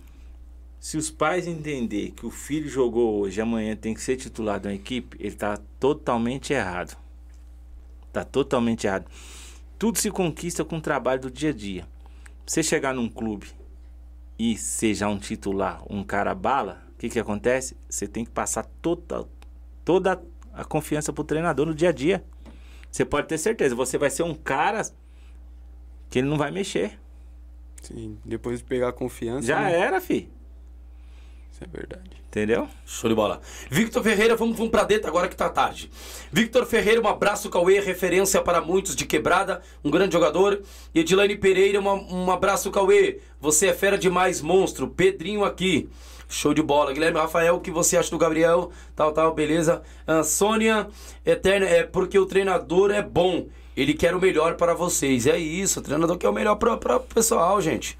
se 0.79 0.97
os 0.97 1.09
pais 1.09 1.47
entender 1.47 2.11
que 2.11 2.25
o 2.25 2.31
filho 2.31 2.69
jogou 2.69 3.19
hoje 3.19 3.39
e 3.39 3.41
amanhã 3.41 3.75
tem 3.75 3.93
que 3.93 4.01
ser 4.01 4.15
titular 4.15 4.59
de 4.59 4.67
uma 4.67 4.73
equipe, 4.73 5.17
ele 5.19 5.35
tá 5.35 5.57
totalmente 5.79 6.53
errado. 6.53 6.97
Tá 8.13 8.23
totalmente 8.23 8.85
errado. 8.85 9.09
Tudo 9.77 9.97
se 9.97 10.09
conquista 10.11 10.63
com 10.63 10.77
o 10.77 10.81
trabalho 10.81 11.21
do 11.21 11.31
dia 11.31 11.49
a 11.49 11.53
dia. 11.53 11.87
Você 12.45 12.63
chegar 12.63 12.93
num 12.93 13.09
clube 13.09 13.47
e 14.39 14.55
seja 14.55 15.07
um 15.07 15.17
titular, 15.17 15.81
um 15.89 16.03
cara 16.03 16.33
bala, 16.33 16.83
o 16.93 16.97
que 16.97 17.09
que 17.09 17.19
acontece? 17.19 17.75
Você 17.89 18.07
tem 18.07 18.23
que 18.23 18.31
passar 18.31 18.65
toda, 18.81 19.27
toda 19.83 20.21
a 20.53 20.63
confiança 20.63 21.11
pro 21.11 21.23
treinador 21.23 21.65
no 21.65 21.75
dia 21.75 21.89
a 21.89 21.91
dia. 21.91 22.23
Você 22.89 23.03
pode 23.03 23.27
ter 23.27 23.37
certeza, 23.37 23.75
você 23.75 23.97
vai 23.97 24.09
ser 24.09 24.23
um 24.23 24.33
cara 24.33 24.81
que 26.09 26.19
ele 26.19 26.27
não 26.27 26.37
vai 26.37 26.51
mexer. 26.51 26.97
Sim, 27.81 28.17
depois 28.23 28.59
de 28.59 28.65
pegar 28.65 28.93
confiança. 28.93 29.45
Já 29.45 29.61
né? 29.61 29.77
era, 29.77 30.01
fi. 30.01 30.29
Isso 31.57 31.63
é 31.63 31.67
verdade. 31.75 32.11
Entendeu? 32.27 32.67
Show 32.85 33.09
de 33.09 33.15
bola. 33.15 33.41
Victor 33.71 34.03
Ferreira, 34.03 34.35
vamos, 34.35 34.55
vamos 34.55 34.69
pra 34.69 34.83
dentro 34.83 35.07
agora 35.07 35.27
que 35.27 35.35
tá 35.35 35.49
tarde. 35.49 35.89
Victor 36.31 36.67
Ferreira, 36.67 37.01
um 37.01 37.07
abraço, 37.07 37.49
Cauê, 37.49 37.79
referência 37.79 38.39
para 38.43 38.61
muitos 38.61 38.95
de 38.95 39.05
quebrada, 39.07 39.61
um 39.83 39.89
grande 39.89 40.13
jogador. 40.13 40.61
E 40.93 40.99
Edilane 40.99 41.35
Pereira, 41.35 41.79
uma- 41.79 41.93
um 41.95 42.29
abraço, 42.29 42.69
Cauê. 42.69 43.21
Você 43.41 43.67
é 43.67 43.73
fera 43.73 43.97
demais, 43.97 44.39
monstro. 44.39 44.87
Pedrinho 44.87 45.43
aqui. 45.43 45.89
Show 46.29 46.53
de 46.53 46.61
bola. 46.61 46.93
Guilherme 46.93 47.17
Rafael, 47.17 47.55
o 47.55 47.59
que 47.61 47.71
você 47.71 47.97
acha 47.97 48.11
do 48.11 48.19
Gabriel? 48.19 48.69
Tal, 48.95 49.11
tal, 49.11 49.33
beleza. 49.33 49.81
Ah, 50.05 50.21
Sônia, 50.23 50.87
eterna, 51.25 51.65
é 51.65 51.83
porque 51.83 52.19
o 52.19 52.25
treinador 52.27 52.91
é 52.91 53.01
bom. 53.01 53.47
Ele 53.75 53.95
quer 53.95 54.13
o 54.13 54.19
melhor 54.21 54.55
para 54.57 54.75
vocês. 54.75 55.25
É 55.25 55.37
isso, 55.39 55.79
o 55.79 55.83
treinador 55.83 56.17
quer 56.17 56.29
o 56.29 56.33
melhor 56.33 56.55
para 56.57 56.97
o 56.97 56.99
pessoal, 56.99 57.59
gente. 57.61 57.97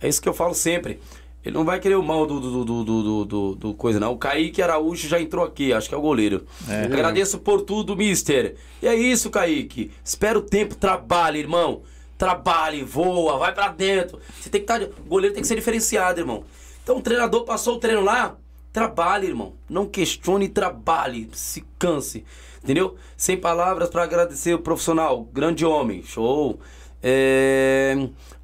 É 0.00 0.08
isso 0.08 0.20
que 0.22 0.28
eu 0.28 0.32
falo 0.34 0.54
sempre. 0.54 1.00
Ele 1.44 1.54
não 1.54 1.64
vai 1.64 1.80
querer 1.80 1.94
o 1.94 2.02
mal 2.02 2.26
do, 2.26 2.38
do, 2.38 2.64
do, 2.64 2.84
do, 2.84 3.24
do, 3.24 3.54
do- 3.54 3.74
coisa, 3.74 3.98
não. 3.98 4.12
O 4.12 4.18
Kaique 4.18 4.60
Araújo 4.60 5.08
já 5.08 5.18
entrou 5.20 5.44
aqui, 5.44 5.72
acho 5.72 5.88
que 5.88 5.94
é 5.94 5.98
o 5.98 6.02
goleiro. 6.02 6.44
Agradeço 6.84 7.38
por 7.38 7.62
tudo, 7.62 7.96
mister. 7.96 8.56
E 8.82 8.86
é 8.86 8.94
isso, 8.94 9.30
Kaique. 9.30 9.90
Espera 10.04 10.38
o 10.38 10.42
tempo, 10.42 10.74
trabalhe, 10.74 11.38
irmão. 11.38 11.80
Trabalhe, 12.18 12.84
voa, 12.84 13.38
vai 13.38 13.54
pra 13.54 13.68
dentro. 13.68 14.20
Você 14.38 14.50
tem 14.50 14.60
que 14.62 14.70
estar. 14.70 14.82
O 14.82 15.08
goleiro 15.08 15.32
tem 15.32 15.40
que 15.40 15.48
ser 15.48 15.54
diferenciado, 15.56 16.20
irmão. 16.20 16.44
Então 16.82 16.98
o 16.98 17.00
treinador 17.02 17.44
passou 17.44 17.76
o 17.76 17.78
treino 17.78 18.02
lá, 18.02 18.36
trabalhe, 18.70 19.26
irmão. 19.26 19.54
Não 19.66 19.86
questione, 19.86 20.46
trabalhe. 20.46 21.30
Se 21.32 21.64
canse. 21.78 22.22
Entendeu? 22.62 22.96
Sem 23.16 23.38
palavras 23.38 23.88
pra 23.88 24.02
agradecer 24.02 24.52
o 24.52 24.58
profissional. 24.58 25.26
Grande 25.32 25.64
homem. 25.64 26.02
Show. 26.02 26.60
É, 27.02 27.96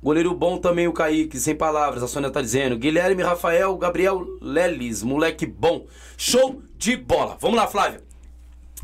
Goleiro 0.07 0.33
bom 0.33 0.57
também 0.57 0.87
o 0.87 0.93
Kaique, 0.93 1.37
sem 1.37 1.57
palavras, 1.57 2.01
a 2.01 2.07
Sônia 2.07 2.31
tá 2.31 2.41
dizendo. 2.41 2.79
Guilherme 2.79 3.25
Rafael, 3.25 3.77
Gabriel 3.77 4.25
Lelis, 4.41 5.03
moleque 5.03 5.45
bom. 5.45 5.85
Show 6.17 6.63
de 6.79 6.97
bola. 6.97 7.37
Vamos 7.41 7.57
lá, 7.57 7.67
Flávio. 7.67 8.03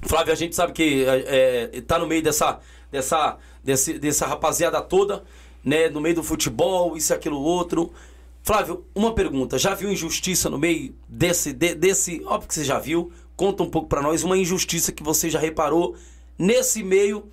Flávio, 0.02 0.32
a 0.32 0.34
gente 0.34 0.56
sabe 0.56 0.72
que 0.72 1.04
é, 1.04 1.68
é, 1.76 1.80
tá 1.82 1.96
no 1.96 2.08
meio 2.08 2.24
dessa, 2.24 2.58
dessa, 2.90 3.38
desse, 3.62 4.00
dessa 4.00 4.26
rapaziada 4.26 4.82
toda, 4.82 5.22
né? 5.64 5.88
No 5.88 6.00
meio 6.00 6.16
do 6.16 6.24
futebol, 6.24 6.96
isso, 6.96 7.14
aquilo, 7.14 7.40
outro. 7.40 7.92
Flávio, 8.42 8.84
uma 8.92 9.14
pergunta. 9.14 9.56
Já 9.58 9.74
viu 9.74 9.92
injustiça 9.92 10.50
no 10.50 10.58
meio 10.58 10.92
desse. 11.08 11.52
de- 11.52 11.76
desse 11.76 12.20
óbvio 12.24 12.48
que 12.48 12.54
você 12.54 12.64
já 12.64 12.80
viu. 12.80 13.12
Conta 13.36 13.62
um 13.62 13.70
pouco 13.70 13.86
pra 13.86 14.02
nós 14.02 14.24
uma 14.24 14.36
injustiça 14.36 14.90
que 14.90 15.04
você 15.04 15.30
já 15.30 15.38
reparou 15.38 15.94
nesse 16.36 16.82
meio 16.82 17.28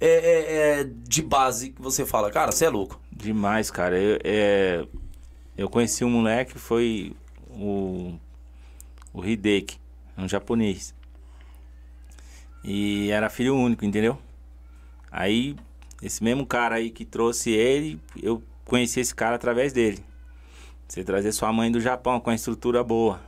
é, 0.00 0.08
é, 0.08 0.80
é, 0.80 0.90
de 1.06 1.20
base 1.20 1.70
que 1.72 1.82
você 1.82 2.06
fala. 2.06 2.30
Cara, 2.30 2.50
você 2.50 2.64
é 2.64 2.70
louco. 2.70 3.03
Demais, 3.16 3.70
cara. 3.70 3.96
Eu, 3.96 4.18
é, 4.24 4.84
eu 5.56 5.70
conheci 5.70 6.04
um 6.04 6.10
moleque, 6.10 6.58
foi 6.58 7.14
o, 7.48 8.18
o 9.12 9.24
Hideki, 9.24 9.78
um 10.18 10.28
japonês. 10.28 10.92
E 12.64 13.10
era 13.10 13.30
filho 13.30 13.54
único, 13.54 13.84
entendeu? 13.84 14.18
Aí, 15.12 15.54
esse 16.02 16.24
mesmo 16.24 16.44
cara 16.44 16.74
aí 16.74 16.90
que 16.90 17.04
trouxe 17.04 17.50
ele, 17.50 18.00
eu 18.20 18.42
conheci 18.64 18.98
esse 18.98 19.14
cara 19.14 19.36
através 19.36 19.72
dele. 19.72 20.04
Você 20.88 21.04
trazer 21.04 21.30
sua 21.30 21.52
mãe 21.52 21.70
do 21.70 21.80
Japão 21.80 22.18
com 22.18 22.30
a 22.30 22.34
estrutura 22.34 22.82
boa 22.82 23.20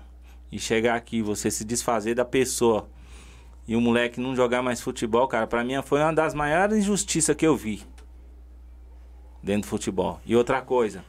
e 0.50 0.58
chegar 0.58 0.96
aqui, 0.96 1.22
você 1.22 1.48
se 1.48 1.64
desfazer 1.64 2.14
da 2.14 2.24
pessoa 2.24 2.88
e 3.68 3.76
o 3.76 3.80
moleque 3.80 4.20
não 4.20 4.34
jogar 4.34 4.62
mais 4.62 4.80
futebol, 4.80 5.28
cara, 5.28 5.46
pra 5.46 5.62
mim 5.64 5.80
foi 5.82 6.00
uma 6.00 6.12
das 6.12 6.34
maiores 6.34 6.78
injustiças 6.78 7.34
que 7.36 7.46
eu 7.46 7.56
vi 7.56 7.82
dentro 9.46 9.62
do 9.62 9.70
futebol. 9.70 10.20
E 10.26 10.34
outra 10.34 10.60
coisa, 10.60 11.04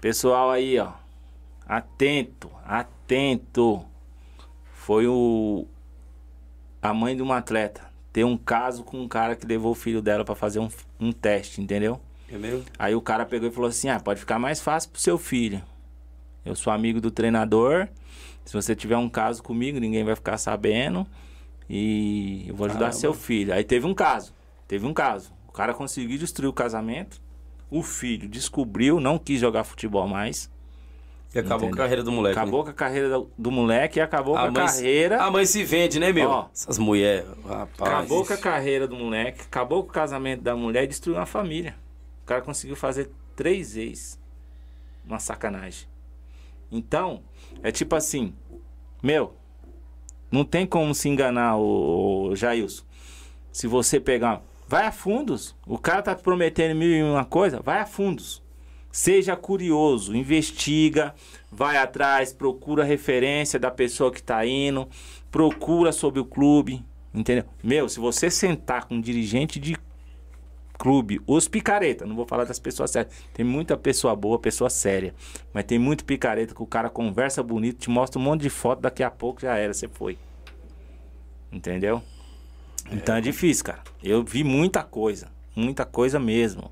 pessoal 0.00 0.50
aí, 0.50 0.78
ó, 0.78 0.92
atento, 1.66 2.50
atento. 2.64 3.84
Foi 4.72 5.06
o 5.06 5.66
a 6.82 6.92
mãe 6.92 7.16
de 7.16 7.22
um 7.22 7.32
atleta 7.32 7.82
ter 8.12 8.24
um 8.24 8.36
caso 8.36 8.84
com 8.84 9.00
um 9.00 9.08
cara 9.08 9.34
que 9.34 9.46
levou 9.46 9.72
o 9.72 9.74
filho 9.74 10.00
dela 10.02 10.24
pra 10.24 10.34
fazer 10.34 10.58
um, 10.58 10.68
um 11.00 11.12
teste, 11.12 11.60
entendeu? 11.60 12.00
É 12.30 12.38
mesmo? 12.38 12.64
Aí 12.78 12.94
o 12.94 13.00
cara 13.00 13.26
pegou 13.26 13.48
e 13.48 13.52
falou 13.52 13.68
assim: 13.68 13.88
"Ah, 13.88 14.00
pode 14.00 14.20
ficar 14.20 14.38
mais 14.38 14.60
fácil 14.60 14.90
pro 14.90 15.00
seu 15.00 15.18
filho. 15.18 15.62
Eu 16.44 16.54
sou 16.54 16.72
amigo 16.72 17.00
do 17.00 17.10
treinador. 17.10 17.88
Se 18.44 18.52
você 18.52 18.74
tiver 18.74 18.96
um 18.96 19.08
caso 19.08 19.42
comigo, 19.42 19.78
ninguém 19.78 20.04
vai 20.04 20.14
ficar 20.14 20.38
sabendo 20.38 21.06
e 21.68 22.44
eu 22.48 22.54
vou 22.54 22.66
ajudar 22.66 22.86
Caramba. 22.86 23.00
seu 23.00 23.12
filho". 23.12 23.52
Aí 23.52 23.64
teve 23.64 23.86
um 23.86 23.94
caso. 23.94 24.32
Teve 24.66 24.86
um 24.86 24.94
caso. 24.94 25.32
O 25.46 25.52
cara 25.52 25.74
conseguiu 25.74 26.18
destruir 26.18 26.48
o 26.48 26.52
casamento. 26.52 27.20
O 27.74 27.82
filho 27.82 28.28
descobriu, 28.28 29.00
não 29.00 29.18
quis 29.18 29.40
jogar 29.40 29.64
futebol 29.64 30.06
mais. 30.06 30.48
E 31.34 31.40
acabou 31.40 31.58
com 31.58 31.64
Entendeu? 31.66 31.74
a 31.74 31.84
carreira 31.84 32.02
do 32.04 32.12
moleque. 32.12 32.38
Acabou 32.38 32.62
com 32.62 32.70
a 32.70 32.72
carreira 32.72 33.08
do, 33.36 33.50
moleque 33.50 33.98
e 33.98 34.02
acabou 34.02 34.34
né? 34.36 34.40
com 34.42 34.46
a 34.46 34.50
mãe, 34.52 34.66
carreira. 34.66 35.20
A 35.20 35.28
mãe 35.28 35.44
se 35.44 35.64
vende, 35.64 35.98
né, 35.98 36.12
meu? 36.12 36.30
Ó. 36.30 36.46
Essas 36.54 36.78
mulheres, 36.78 37.26
rapaz. 37.44 37.92
Acabou 37.92 38.24
com 38.24 38.32
a 38.32 38.36
carreira 38.36 38.86
do 38.86 38.94
moleque, 38.94 39.42
acabou 39.42 39.82
com 39.82 39.90
o 39.90 39.92
casamento 39.92 40.40
da 40.40 40.54
mulher 40.54 40.84
e 40.84 40.86
destruiu 40.86 41.18
uma 41.18 41.26
família. 41.26 41.74
O 42.22 42.26
cara 42.26 42.42
conseguiu 42.42 42.76
fazer 42.76 43.10
três 43.34 43.74
vezes. 43.74 44.20
Uma 45.04 45.18
sacanagem. 45.18 45.88
Então, 46.70 47.24
é 47.60 47.72
tipo 47.72 47.96
assim, 47.96 48.32
meu, 49.02 49.34
não 50.30 50.44
tem 50.44 50.64
como 50.64 50.94
se 50.94 51.08
enganar 51.08 51.56
o, 51.56 52.28
o 52.28 52.36
Jailson. 52.36 52.84
Se 53.50 53.66
você 53.66 53.98
pegar, 53.98 54.40
vai 54.66 54.86
a 54.86 54.92
fundos. 54.92 55.54
O 55.66 55.78
cara 55.78 56.02
tá 56.02 56.14
te 56.14 56.22
prometendo 56.22 56.76
mil 56.76 56.88
e 56.88 57.02
uma 57.02 57.24
coisa, 57.24 57.60
vai 57.60 57.80
a 57.80 57.86
fundos. 57.86 58.42
Seja 58.90 59.36
curioso, 59.36 60.14
investiga, 60.14 61.14
vai 61.50 61.76
atrás, 61.76 62.32
procura 62.32 62.84
referência 62.84 63.58
da 63.58 63.70
pessoa 63.70 64.12
que 64.12 64.22
tá 64.22 64.46
indo, 64.46 64.88
procura 65.32 65.90
sobre 65.90 66.20
o 66.20 66.24
clube, 66.24 66.84
entendeu? 67.12 67.44
Meu, 67.62 67.88
se 67.88 67.98
você 67.98 68.30
sentar 68.30 68.84
com 68.84 68.94
um 68.94 69.00
dirigente 69.00 69.58
de 69.58 69.76
clube, 70.78 71.20
os 71.26 71.48
picareta, 71.48 72.06
não 72.06 72.14
vou 72.14 72.26
falar 72.26 72.44
das 72.44 72.60
pessoas 72.60 72.92
sérias, 72.92 73.12
tem 73.32 73.44
muita 73.44 73.76
pessoa 73.76 74.14
boa, 74.14 74.38
pessoa 74.38 74.70
séria, 74.70 75.12
mas 75.52 75.64
tem 75.64 75.78
muito 75.78 76.04
picareta 76.04 76.54
que 76.54 76.62
o 76.62 76.66
cara 76.66 76.88
conversa 76.88 77.42
bonito, 77.42 77.78
te 77.78 77.90
mostra 77.90 78.20
um 78.20 78.22
monte 78.22 78.42
de 78.42 78.50
foto, 78.50 78.80
daqui 78.80 79.02
a 79.02 79.10
pouco 79.10 79.40
já 79.40 79.56
era, 79.56 79.74
você 79.74 79.88
foi. 79.88 80.16
Entendeu? 81.50 82.00
Então 82.90 83.16
é 83.16 83.20
difícil, 83.20 83.64
cara. 83.64 83.80
Eu 84.02 84.22
vi 84.22 84.44
muita 84.44 84.82
coisa, 84.82 85.28
muita 85.56 85.84
coisa 85.84 86.18
mesmo, 86.18 86.70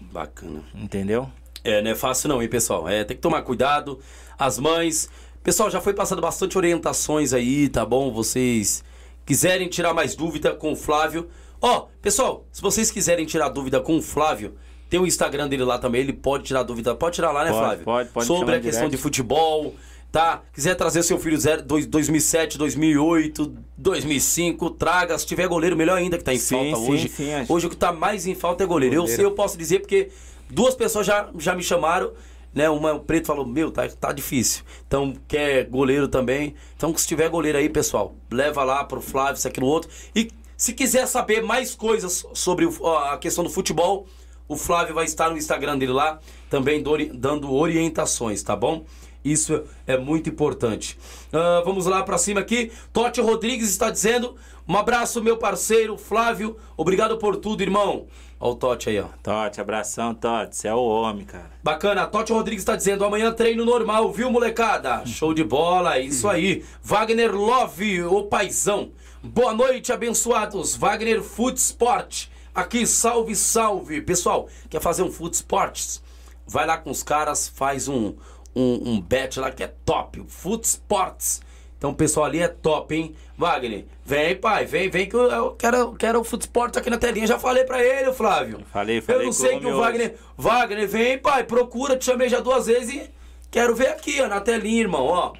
Bacana. 0.00 0.62
entendeu? 0.74 1.30
É, 1.62 1.80
não 1.80 1.90
é 1.90 1.94
fácil 1.94 2.28
não, 2.28 2.42
hein, 2.42 2.48
pessoal? 2.48 2.88
É, 2.88 3.04
tem 3.04 3.16
que 3.16 3.22
tomar 3.22 3.42
cuidado. 3.42 3.98
As 4.38 4.58
mães. 4.58 5.08
Pessoal, 5.42 5.70
já 5.70 5.80
foi 5.80 5.94
passando 5.94 6.20
bastante 6.22 6.56
orientações 6.58 7.32
aí, 7.32 7.68
tá 7.68 7.84
bom? 7.84 8.10
Vocês 8.12 8.82
quiserem 9.24 9.68
tirar 9.68 9.94
mais 9.94 10.14
dúvida 10.14 10.54
com 10.54 10.72
o 10.72 10.76
Flávio. 10.76 11.28
Ó, 11.60 11.86
pessoal, 12.02 12.44
se 12.52 12.60
vocês 12.60 12.90
quiserem 12.90 13.24
tirar 13.24 13.48
dúvida 13.48 13.80
com 13.80 13.96
o 13.96 14.02
Flávio, 14.02 14.56
tem 14.90 15.00
o 15.00 15.06
Instagram 15.06 15.48
dele 15.48 15.64
lá 15.64 15.78
também, 15.78 16.02
ele 16.02 16.12
pode 16.12 16.44
tirar 16.44 16.62
dúvida. 16.62 16.94
Pode 16.94 17.14
tirar 17.14 17.30
lá, 17.32 17.44
né, 17.44 17.50
Pode, 17.50 17.62
Flávio? 17.62 17.84
pode, 17.84 18.08
pode 18.10 18.26
Sobre 18.26 18.56
a 18.56 18.60
questão 18.60 18.82
direct. 18.88 18.96
de 18.96 19.02
futebol, 19.02 19.74
tá? 20.14 20.42
Quiser 20.52 20.76
trazer 20.76 21.02
seu 21.02 21.18
filho 21.18 21.36
zero, 21.36 21.60
dois- 21.62 21.86
2007, 21.86 22.56
2008, 22.56 23.52
2005, 23.76 24.70
traga. 24.70 25.18
Se 25.18 25.26
tiver 25.26 25.48
goleiro, 25.48 25.76
melhor 25.76 25.98
ainda, 25.98 26.16
que 26.16 26.22
tá 26.22 26.32
em 26.32 26.38
Sim, 26.38 26.54
falta 26.70 26.76
sim, 26.86 26.92
hoje. 26.92 27.08
sim. 27.08 27.24
Hoje 27.48 27.66
o 27.66 27.70
que 27.70 27.76
tá 27.76 27.92
mais 27.92 28.24
em 28.24 28.34
falta 28.36 28.62
é 28.62 28.66
goleiro. 28.66 28.94
Eu 28.94 29.00
Goleiro. 29.00 29.16
sei, 29.16 29.24
eu 29.26 29.32
posso 29.32 29.58
dizer, 29.58 29.80
porque 29.80 30.10
duas 30.48 30.76
pessoas 30.76 31.04
já, 31.04 31.28
já 31.36 31.56
me 31.56 31.64
chamaram, 31.64 32.12
né? 32.54 32.70
Uma, 32.70 32.92
o 32.94 33.00
preto 33.00 33.26
falou, 33.26 33.44
meu, 33.44 33.72
tá, 33.72 33.88
tá 33.88 34.12
difícil. 34.12 34.62
Então, 34.86 35.14
quer 35.26 35.64
goleiro 35.64 36.06
também. 36.06 36.54
Então, 36.76 36.96
se 36.96 37.08
tiver 37.08 37.28
goleiro 37.28 37.58
aí, 37.58 37.68
pessoal, 37.68 38.14
leva 38.30 38.62
lá 38.62 38.84
pro 38.84 39.00
Flávio, 39.00 39.34
isso, 39.38 39.48
aquilo, 39.48 39.66
outro. 39.66 39.90
E 40.14 40.30
se 40.56 40.72
quiser 40.72 41.06
saber 41.08 41.42
mais 41.42 41.74
coisas 41.74 42.24
sobre 42.34 42.66
o- 42.66 42.86
a 42.98 43.18
questão 43.18 43.42
do 43.42 43.50
futebol, 43.50 44.06
o 44.46 44.56
Flávio 44.56 44.94
vai 44.94 45.06
estar 45.06 45.28
no 45.30 45.36
Instagram 45.36 45.76
dele 45.76 45.92
lá, 45.92 46.20
também 46.48 46.80
dando 47.12 47.52
orientações, 47.52 48.44
tá 48.44 48.54
bom? 48.54 48.84
Isso 49.24 49.64
é 49.86 49.96
muito 49.96 50.28
importante. 50.28 50.98
Ah, 51.32 51.62
vamos 51.64 51.86
lá 51.86 52.02
pra 52.02 52.18
cima 52.18 52.40
aqui. 52.40 52.70
Totti 52.92 53.20
Rodrigues 53.20 53.70
está 53.70 53.90
dizendo: 53.90 54.36
um 54.68 54.76
abraço, 54.76 55.22
meu 55.22 55.36
parceiro 55.36 55.96
Flávio. 55.96 56.56
Obrigado 56.76 57.16
por 57.16 57.36
tudo, 57.36 57.62
irmão. 57.62 58.06
Olha 58.38 58.52
o 58.52 58.54
Totti 58.56 58.90
aí, 58.90 59.00
ó. 59.00 59.08
Tote, 59.22 59.60
abração, 59.60 60.14
Tote, 60.14 60.56
você 60.56 60.68
é 60.68 60.74
o 60.74 60.84
homem, 60.84 61.24
cara. 61.24 61.50
Bacana, 61.62 62.06
Totti 62.06 62.32
Rodrigues 62.32 62.62
está 62.62 62.76
dizendo: 62.76 63.04
amanhã 63.04 63.32
treino 63.32 63.64
normal, 63.64 64.12
viu, 64.12 64.30
molecada? 64.30 65.04
Show 65.06 65.32
de 65.32 65.42
bola, 65.42 65.96
é 65.96 66.00
isso 66.00 66.28
aí. 66.28 66.64
Wagner 66.82 67.34
Love, 67.34 68.02
o 68.02 68.24
paizão. 68.24 68.92
Boa 69.22 69.54
noite, 69.54 69.90
abençoados. 69.90 70.76
Wagner 70.76 71.22
Food 71.22 71.58
Sport. 71.58 72.26
Aqui, 72.54 72.86
salve, 72.86 73.34
salve. 73.34 74.02
Pessoal, 74.02 74.48
quer 74.68 74.80
fazer 74.80 75.02
um 75.02 75.10
Food 75.10 75.34
Sports? 75.34 76.02
Vai 76.46 76.66
lá 76.66 76.76
com 76.76 76.90
os 76.90 77.02
caras, 77.02 77.48
faz 77.48 77.88
um, 77.88 78.14
um, 78.54 78.92
um 78.92 79.00
bet 79.00 79.38
lá 79.38 79.50
que 79.50 79.62
é 79.62 79.72
top. 79.84 80.20
o 80.20 80.26
Food 80.26 80.66
Sports. 80.66 81.42
Então 81.76 81.90
o 81.90 81.94
pessoal 81.94 82.26
ali 82.26 82.40
é 82.40 82.48
top, 82.48 82.94
hein? 82.94 83.14
Wagner, 83.36 83.84
vem, 84.04 84.36
pai, 84.36 84.64
vem, 84.64 84.88
vem 84.88 85.08
que 85.08 85.14
eu, 85.14 85.30
eu 85.30 85.50
quero, 85.50 85.76
eu 85.76 85.92
quero 85.92 86.20
o 86.20 86.24
Food 86.24 86.44
Sports 86.44 86.78
aqui 86.78 86.88
na 86.88 86.96
telinha. 86.96 87.26
Já 87.26 87.38
falei 87.38 87.64
pra 87.64 87.82
ele, 87.84 88.12
Flávio. 88.12 88.60
Falei, 88.72 89.00
falei 89.00 89.22
Eu 89.22 89.26
não 89.26 89.32
sei 89.32 89.58
que 89.58 89.66
o 89.66 89.76
Wagner. 89.76 90.16
Wagner, 90.36 90.88
vem, 90.88 91.18
pai, 91.18 91.44
procura, 91.44 91.96
te 91.96 92.04
chamei 92.04 92.28
já 92.28 92.40
duas 92.40 92.66
vezes 92.66 92.94
e 92.94 93.10
quero 93.50 93.74
ver 93.74 93.88
aqui, 93.88 94.20
ó, 94.22 94.28
na 94.28 94.40
telinha, 94.40 94.80
irmão, 94.80 95.04
ó. 95.04 95.32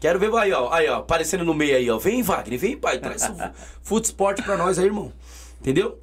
Quero 0.00 0.18
ver, 0.18 0.34
aí, 0.34 0.52
ó, 0.52 0.72
aí, 0.72 0.88
ó, 0.88 0.96
aparecendo 0.96 1.44
no 1.44 1.54
meio 1.54 1.76
aí, 1.76 1.88
ó. 1.88 1.98
Vem, 1.98 2.22
Wagner, 2.22 2.58
vem, 2.58 2.76
pai, 2.76 2.98
traz 2.98 3.22
o 3.28 3.36
Food 3.82 4.06
Sport 4.06 4.42
pra 4.42 4.56
nós 4.56 4.78
aí, 4.78 4.86
irmão. 4.86 5.12
Entendeu? 5.60 6.00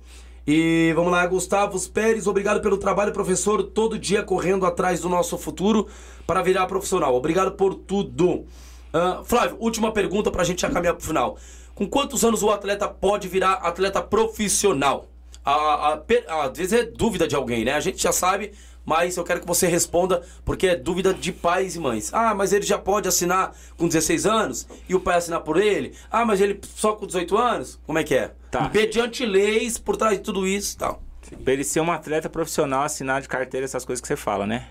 E 0.48 0.91
vamos 0.95 1.11
lá, 1.11 1.26
Gustavo 1.28 1.80
Pérez, 1.90 2.26
obrigado 2.26 2.61
pelo 2.61 2.78
trabalho, 2.78 3.11
professor, 3.11 3.61
todo 3.64 3.99
dia 3.99 4.24
correndo 4.24 4.66
atrás 4.66 4.99
do 4.99 5.10
nosso 5.10 5.38
futuro 5.38 5.88
para 6.26 6.41
virar 6.41 6.66
profissional. 6.66 7.14
Obrigado 7.16 7.52
por 7.52 7.76
tudo. 7.76 8.45
Ah, 8.91 9.22
Flávio, 9.24 9.57
última 9.60 9.91
pergunta 9.91 10.32
pra 10.32 10.44
gente 10.44 10.61
já 10.61 10.70
caminhar 10.70 10.95
pro 10.95 11.06
final. 11.06 11.38
Com 11.76 11.88
quantos 11.88 12.24
anos 12.26 12.41
o 12.44 12.49
atleta 12.49 12.88
pode 12.88 13.28
virar 13.28 13.53
atleta 13.53 14.02
profissional? 14.02 15.06
A, 15.45 15.94
a, 15.94 15.98
per- 15.98 16.26
às 16.28 16.57
vezes 16.57 16.74
é 16.74 16.84
dúvida 16.84 17.28
de 17.28 17.36
alguém, 17.36 17.64
né? 17.64 17.74
A 17.74 17.80
gente 17.80 18.02
já 18.02 18.11
sabe, 18.11 18.52
mas 18.86 19.18
eu 19.18 19.24
quero 19.24 19.42
que 19.42 19.48
você 19.48 19.68
responda, 19.68 20.24
porque 20.44 20.68
é 20.68 20.76
dúvida 20.76 21.14
de 21.14 21.32
pais 21.32 21.76
e 21.76 21.80
mães. 21.80 22.14
Ah, 22.14 22.34
mas 22.34 22.54
ele 22.54 22.66
já 22.66 22.78
pode 22.78 23.08
assinar 23.08 23.56
com 23.78 23.88
16 23.88 24.26
anos 24.26 24.68
e 24.88 24.96
o 24.96 25.00
pai 25.00 25.18
assinar 25.18 25.42
por 25.42 25.58
ele? 25.58 25.94
Ah, 26.10 26.26
mas 26.26 26.42
ele 26.42 26.60
só 26.76 26.94
com 26.94 27.06
18 27.06 27.38
anos? 27.38 27.80
Como 27.86 28.00
é 28.00 28.04
que 28.04 28.16
é? 28.16 28.32
Tá. 28.50 28.70
Mediante 28.74 29.26
leis 29.26 29.78
por 29.78 29.96
trás 29.96 30.18
de 30.18 30.24
tudo 30.24 30.48
isso 30.48 30.76
e 30.76 30.78
tal. 30.78 31.04
Pra 31.44 31.54
ele 31.54 31.64
ser 31.64 31.82
um 31.82 31.92
atleta 31.92 32.28
profissional, 32.30 32.84
assinar 32.84 33.22
de 33.22 33.28
carteira, 33.28 33.64
essas 33.66 33.86
coisas 33.86 34.02
que 34.02 34.08
você 34.08 34.16
fala, 34.16 34.48
né? 34.48 34.68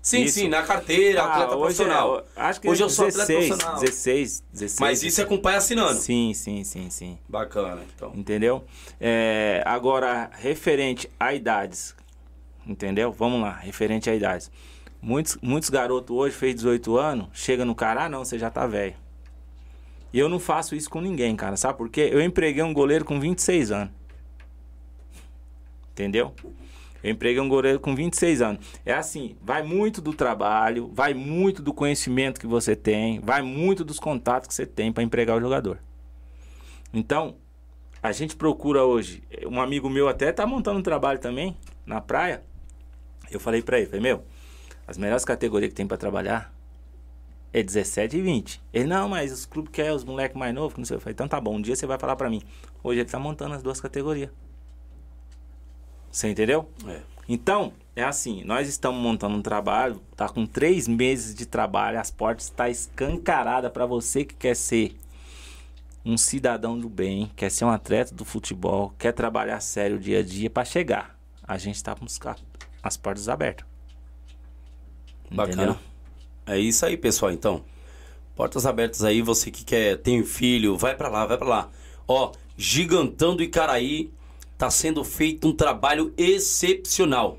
Sim, 0.00 0.24
Isso. 0.24 0.38
sim, 0.40 0.48
na 0.48 0.62
carteira, 0.62 1.22
Ah, 1.22 1.32
atleta 1.32 1.56
hoje 1.56 1.76
profissional. 1.76 2.18
É, 2.36 2.40
acho 2.42 2.60
que 2.60 2.68
hoje 2.68 2.82
é 2.82 2.84
eu 2.84 2.90
sou 2.90 3.06
atleta 3.08 3.26
16, 3.26 3.48
profissional. 3.48 3.80
16, 3.80 4.44
16. 4.52 4.80
Mas 4.80 5.02
isso 5.02 5.20
é 5.22 5.24
com 5.24 5.36
o 5.36 5.40
pai 5.40 5.56
assinando. 5.56 5.98
Sim, 5.98 6.34
sim, 6.34 6.62
sim, 6.62 6.90
sim. 6.90 7.18
Bacana, 7.26 7.80
então. 7.96 8.12
Entendeu? 8.14 8.64
É, 9.00 9.62
agora, 9.64 10.30
referente 10.34 11.10
a 11.18 11.32
idades. 11.32 11.94
Entendeu? 12.66 13.12
Vamos 13.12 13.40
lá, 13.40 13.52
referente 13.52 14.08
a 14.08 14.14
idades. 14.14 14.50
Muitos, 15.00 15.36
muitos 15.42 15.68
garotos 15.68 16.16
hoje, 16.16 16.34
fez 16.34 16.54
18 16.54 16.96
anos, 16.96 17.28
chega 17.32 17.64
no 17.64 17.74
cara, 17.74 18.04
ah, 18.04 18.08
não, 18.08 18.24
você 18.24 18.38
já 18.38 18.50
tá 18.50 18.66
velho. 18.66 18.94
E 20.12 20.18
eu 20.18 20.28
não 20.28 20.38
faço 20.38 20.74
isso 20.74 20.88
com 20.88 21.00
ninguém, 21.00 21.34
cara. 21.34 21.56
Sabe 21.56 21.76
por 21.76 21.88
quê? 21.88 22.08
Eu 22.12 22.22
empreguei 22.22 22.62
um 22.62 22.72
goleiro 22.72 23.04
com 23.04 23.18
26 23.18 23.72
anos. 23.72 23.92
Entendeu? 25.90 26.32
Eu 27.02 27.10
empreguei 27.10 27.40
um 27.40 27.48
goleiro 27.48 27.78
com 27.78 27.94
26 27.94 28.40
anos. 28.40 28.66
É 28.86 28.94
assim, 28.94 29.36
vai 29.42 29.62
muito 29.62 30.00
do 30.00 30.14
trabalho, 30.14 30.88
vai 30.94 31.12
muito 31.12 31.60
do 31.60 31.74
conhecimento 31.74 32.40
que 32.40 32.46
você 32.46 32.74
tem, 32.74 33.20
vai 33.20 33.42
muito 33.42 33.84
dos 33.84 33.98
contatos 33.98 34.48
que 34.48 34.54
você 34.54 34.64
tem 34.64 34.90
para 34.90 35.02
empregar 35.02 35.36
o 35.36 35.40
jogador. 35.40 35.78
Então, 36.92 37.36
a 38.02 38.10
gente 38.12 38.36
procura 38.36 38.84
hoje, 38.84 39.22
um 39.46 39.60
amigo 39.60 39.90
meu 39.90 40.08
até 40.08 40.32
tá 40.32 40.46
montando 40.46 40.78
um 40.78 40.82
trabalho 40.82 41.18
também 41.18 41.56
na 41.84 42.00
praia. 42.00 42.42
Eu 43.36 43.40
falei 43.40 43.62
para 43.62 43.78
ele, 43.78 43.86
falei, 43.86 44.00
meu, 44.00 44.24
as 44.86 44.98
melhores 44.98 45.24
categorias 45.24 45.70
que 45.70 45.74
tem 45.74 45.86
para 45.86 45.96
trabalhar 45.96 46.54
é 47.52 47.62
17 47.62 48.16
e 48.16 48.20
20. 48.20 48.60
Ele, 48.72 48.86
não, 48.86 49.08
mas 49.08 49.32
os 49.32 49.46
clubes 49.46 49.70
querem 49.72 49.92
os 49.92 50.04
moleques 50.04 50.36
mais 50.36 50.52
novos, 50.54 50.76
não 50.76 50.84
sei. 50.84 50.96
Eu 50.96 51.00
falei, 51.00 51.12
então 51.12 51.28
tá 51.28 51.40
bom, 51.40 51.56
um 51.56 51.62
dia 51.62 51.76
você 51.76 51.86
vai 51.86 51.98
falar 51.98 52.16
para 52.16 52.28
mim. 52.28 52.42
Hoje 52.82 53.00
ele 53.00 53.08
tá 53.08 53.18
montando 53.18 53.54
as 53.54 53.62
duas 53.62 53.80
categorias. 53.80 54.30
Você 56.10 56.28
entendeu? 56.28 56.68
É. 56.86 57.00
Então, 57.28 57.72
é 57.96 58.02
assim, 58.02 58.42
nós 58.44 58.68
estamos 58.68 59.00
montando 59.00 59.36
um 59.36 59.42
trabalho, 59.42 60.00
tá 60.16 60.28
com 60.28 60.44
três 60.44 60.86
meses 60.86 61.34
de 61.34 61.46
trabalho, 61.46 61.98
as 61.98 62.10
portas 62.10 62.46
estão 62.46 62.66
tá 62.66 62.70
escancaradas 62.70 63.70
para 63.72 63.86
você 63.86 64.24
que 64.24 64.34
quer 64.34 64.54
ser 64.54 64.96
um 66.04 66.18
cidadão 66.18 66.78
do 66.78 66.88
bem, 66.88 67.30
quer 67.34 67.50
ser 67.50 67.64
um 67.64 67.70
atleta 67.70 68.14
do 68.14 68.24
futebol, 68.24 68.92
quer 68.98 69.12
trabalhar 69.12 69.60
sério 69.60 69.98
dia 69.98 70.18
a 70.18 70.22
dia 70.22 70.50
para 70.50 70.64
chegar. 70.64 71.18
A 71.42 71.56
gente 71.56 71.76
está 71.76 71.94
as 72.84 72.98
portas 72.98 73.30
abertas. 73.30 73.66
Bacana. 75.30 75.62
Entendeu? 75.62 75.76
É 76.46 76.58
isso 76.58 76.84
aí, 76.84 76.98
pessoal. 76.98 77.32
Então, 77.32 77.64
portas 78.36 78.66
abertas 78.66 79.02
aí. 79.02 79.22
Você 79.22 79.50
que 79.50 79.64
quer, 79.64 79.96
tem 79.96 80.22
filho, 80.22 80.76
vai 80.76 80.94
para 80.94 81.08
lá, 81.08 81.24
vai 81.24 81.38
para 81.38 81.48
lá. 81.48 81.70
Ó, 82.06 82.32
Gigantão 82.58 83.34
do 83.34 83.42
Icaraí 83.42 84.12
tá 84.58 84.70
sendo 84.70 85.02
feito 85.02 85.48
um 85.48 85.52
trabalho 85.56 86.12
excepcional. 86.18 87.38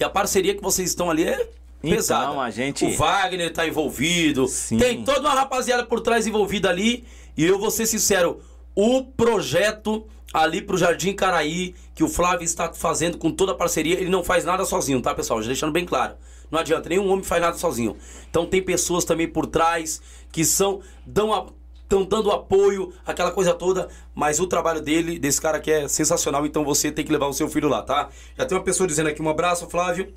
E 0.00 0.02
a 0.02 0.08
parceria 0.08 0.54
que 0.54 0.62
vocês 0.62 0.88
estão 0.88 1.10
ali 1.10 1.24
é 1.24 1.50
pesada. 1.82 2.24
Então, 2.24 2.40
a 2.40 2.50
gente... 2.50 2.86
O 2.86 2.96
Wagner 2.96 3.52
tá 3.52 3.66
envolvido. 3.66 4.48
Sim. 4.48 4.78
Tem 4.78 5.04
toda 5.04 5.20
uma 5.20 5.34
rapaziada 5.34 5.84
por 5.84 6.00
trás 6.00 6.26
envolvida 6.26 6.70
ali. 6.70 7.04
E 7.36 7.44
eu 7.44 7.58
vou 7.58 7.70
ser 7.70 7.84
sincero, 7.84 8.40
o 8.74 9.04
projeto 9.04 10.06
ali 10.32 10.62
pro 10.62 10.78
Jardim 10.78 11.12
Caraí, 11.12 11.74
que 11.96 12.04
o 12.04 12.08
Flávio 12.08 12.44
está 12.44 12.70
fazendo 12.74 13.16
com 13.16 13.30
toda 13.30 13.52
a 13.52 13.54
parceria, 13.54 13.98
ele 13.98 14.10
não 14.10 14.22
faz 14.22 14.44
nada 14.44 14.66
sozinho, 14.66 15.00
tá, 15.00 15.14
pessoal? 15.14 15.40
Já 15.40 15.48
deixando 15.48 15.72
bem 15.72 15.86
claro. 15.86 16.14
Não 16.50 16.60
adianta, 16.60 16.90
nenhum 16.90 17.08
homem 17.08 17.24
faz 17.24 17.40
nada 17.40 17.56
sozinho. 17.56 17.96
Então 18.28 18.44
tem 18.44 18.62
pessoas 18.62 19.02
também 19.02 19.26
por 19.26 19.46
trás 19.46 20.02
que 20.30 20.44
são 20.44 20.82
dão 21.06 21.32
a, 21.32 21.46
estão 21.82 22.04
dando 22.04 22.30
apoio, 22.30 22.92
aquela 23.06 23.30
coisa 23.30 23.54
toda, 23.54 23.88
mas 24.14 24.38
o 24.38 24.46
trabalho 24.46 24.82
dele, 24.82 25.18
desse 25.18 25.40
cara 25.40 25.56
aqui 25.56 25.70
é 25.72 25.88
sensacional, 25.88 26.44
então 26.44 26.64
você 26.64 26.92
tem 26.92 27.02
que 27.02 27.10
levar 27.10 27.28
o 27.28 27.32
seu 27.32 27.48
filho 27.48 27.68
lá, 27.68 27.80
tá? 27.80 28.10
Já 28.36 28.44
tem 28.44 28.58
uma 28.58 28.64
pessoa 28.64 28.86
dizendo 28.86 29.08
aqui, 29.08 29.22
um 29.22 29.30
abraço, 29.30 29.66
Flávio. 29.66 30.12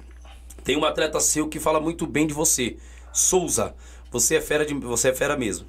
Tem 0.65 0.75
um 0.75 0.83
atleta 0.83 1.17
seu 1.21 1.47
que 1.47 1.61
fala 1.61 1.79
muito 1.79 2.05
bem 2.05 2.27
de 2.27 2.33
você. 2.33 2.75
Souza, 3.13 3.73
você 4.11 4.35
é 4.35 4.41
fera 4.41 4.65
de, 4.65 4.73
você 4.73 5.09
é 5.09 5.13
fera 5.13 5.37
mesmo. 5.37 5.65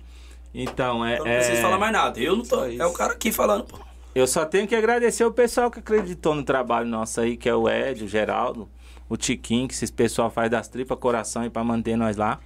Então, 0.53 1.05
é. 1.07 1.15
Então 1.15 1.27
não 1.27 1.35
precisa 1.35 1.59
é... 1.59 1.62
falar 1.62 1.78
mais 1.78 1.93
nada. 1.93 2.19
Eu 2.19 2.35
não 2.35 2.45
tô. 2.45 2.65
É 2.65 2.85
o 2.85 2.93
cara 2.93 3.12
aqui 3.12 3.31
falando, 3.31 3.62
pô. 3.62 3.89
Eu 4.12 4.27
só 4.27 4.45
tenho 4.45 4.66
que 4.66 4.74
agradecer 4.74 5.24
o 5.24 5.31
pessoal 5.31 5.70
que 5.70 5.78
acreditou 5.78 6.35
no 6.35 6.43
trabalho 6.43 6.89
nosso 6.89 7.20
aí, 7.20 7.37
que 7.37 7.49
é 7.49 7.55
o 7.55 7.69
Ed, 7.69 8.05
o 8.05 8.09
Geraldo, 8.09 8.69
o 9.09 9.16
Tiquinho, 9.16 9.69
que 9.69 9.74
esse 9.74 9.93
pessoal 9.93 10.28
faz 10.31 10.51
das 10.51 10.66
tripas 10.66 10.99
coração 10.99 11.45
e 11.45 11.51
para 11.51 11.62
manter 11.62 11.97
nós 11.97 12.16
lá. 12.16 12.41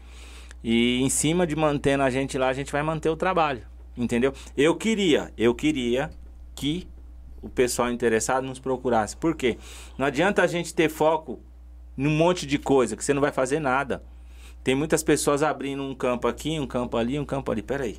E 0.63 1.01
em 1.01 1.09
cima 1.09 1.47
de 1.47 1.57
mantendo 1.57 2.03
a 2.03 2.11
gente 2.11 2.37
lá, 2.37 2.49
a 2.49 2.53
gente 2.53 2.71
vai 2.71 2.83
manter 2.83 3.09
o 3.09 3.17
trabalho. 3.17 3.63
Entendeu? 3.97 4.35
Eu 4.57 4.75
queria, 4.77 5.33
eu 5.39 5.55
queria 5.55 6.11
que 6.55 6.87
o 7.41 7.49
pessoal 7.49 7.91
interessado 7.91 8.45
nos 8.45 8.59
procurasse. 8.59 9.17
Por 9.17 9.35
quê? 9.35 9.57
Não 9.97 10.07
adianta 10.07 10.43
a 10.43 10.47
gente 10.47 10.75
ter 10.75 10.91
foco 10.91 11.41
num 11.97 12.11
monte 12.11 12.47
de 12.47 12.59
coisa, 12.59 12.95
que 12.97 13.05
você 13.05 13.15
não 13.15 13.23
vai 13.23 13.33
fazer 13.33 13.59
nada. 13.59 14.03
Tem 14.63 14.75
muitas 14.75 15.03
pessoas 15.03 15.43
abrindo 15.43 15.83
um 15.83 15.95
campo 15.95 16.27
aqui, 16.29 16.59
um 16.61 16.67
campo 16.67 16.97
ali, 16.97 17.19
um 17.19 17.25
campo 17.25 17.51
ali. 17.51 17.63
Peraí. 17.63 17.99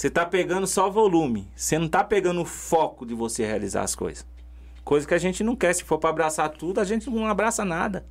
Você 0.00 0.08
tá 0.08 0.24
pegando 0.24 0.66
só 0.66 0.88
volume. 0.88 1.46
Você 1.54 1.78
não 1.78 1.86
tá 1.86 2.02
pegando 2.02 2.40
o 2.40 2.46
foco 2.46 3.04
de 3.04 3.12
você 3.12 3.44
realizar 3.44 3.82
as 3.82 3.94
coisas. 3.94 4.24
Coisa 4.82 5.06
que 5.06 5.12
a 5.12 5.18
gente 5.18 5.44
não 5.44 5.54
quer. 5.54 5.74
Se 5.74 5.84
for 5.84 5.98
para 5.98 6.08
abraçar 6.08 6.48
tudo, 6.48 6.80
a 6.80 6.84
gente 6.84 7.10
não 7.10 7.26
abraça 7.26 7.66
nada. 7.66 8.06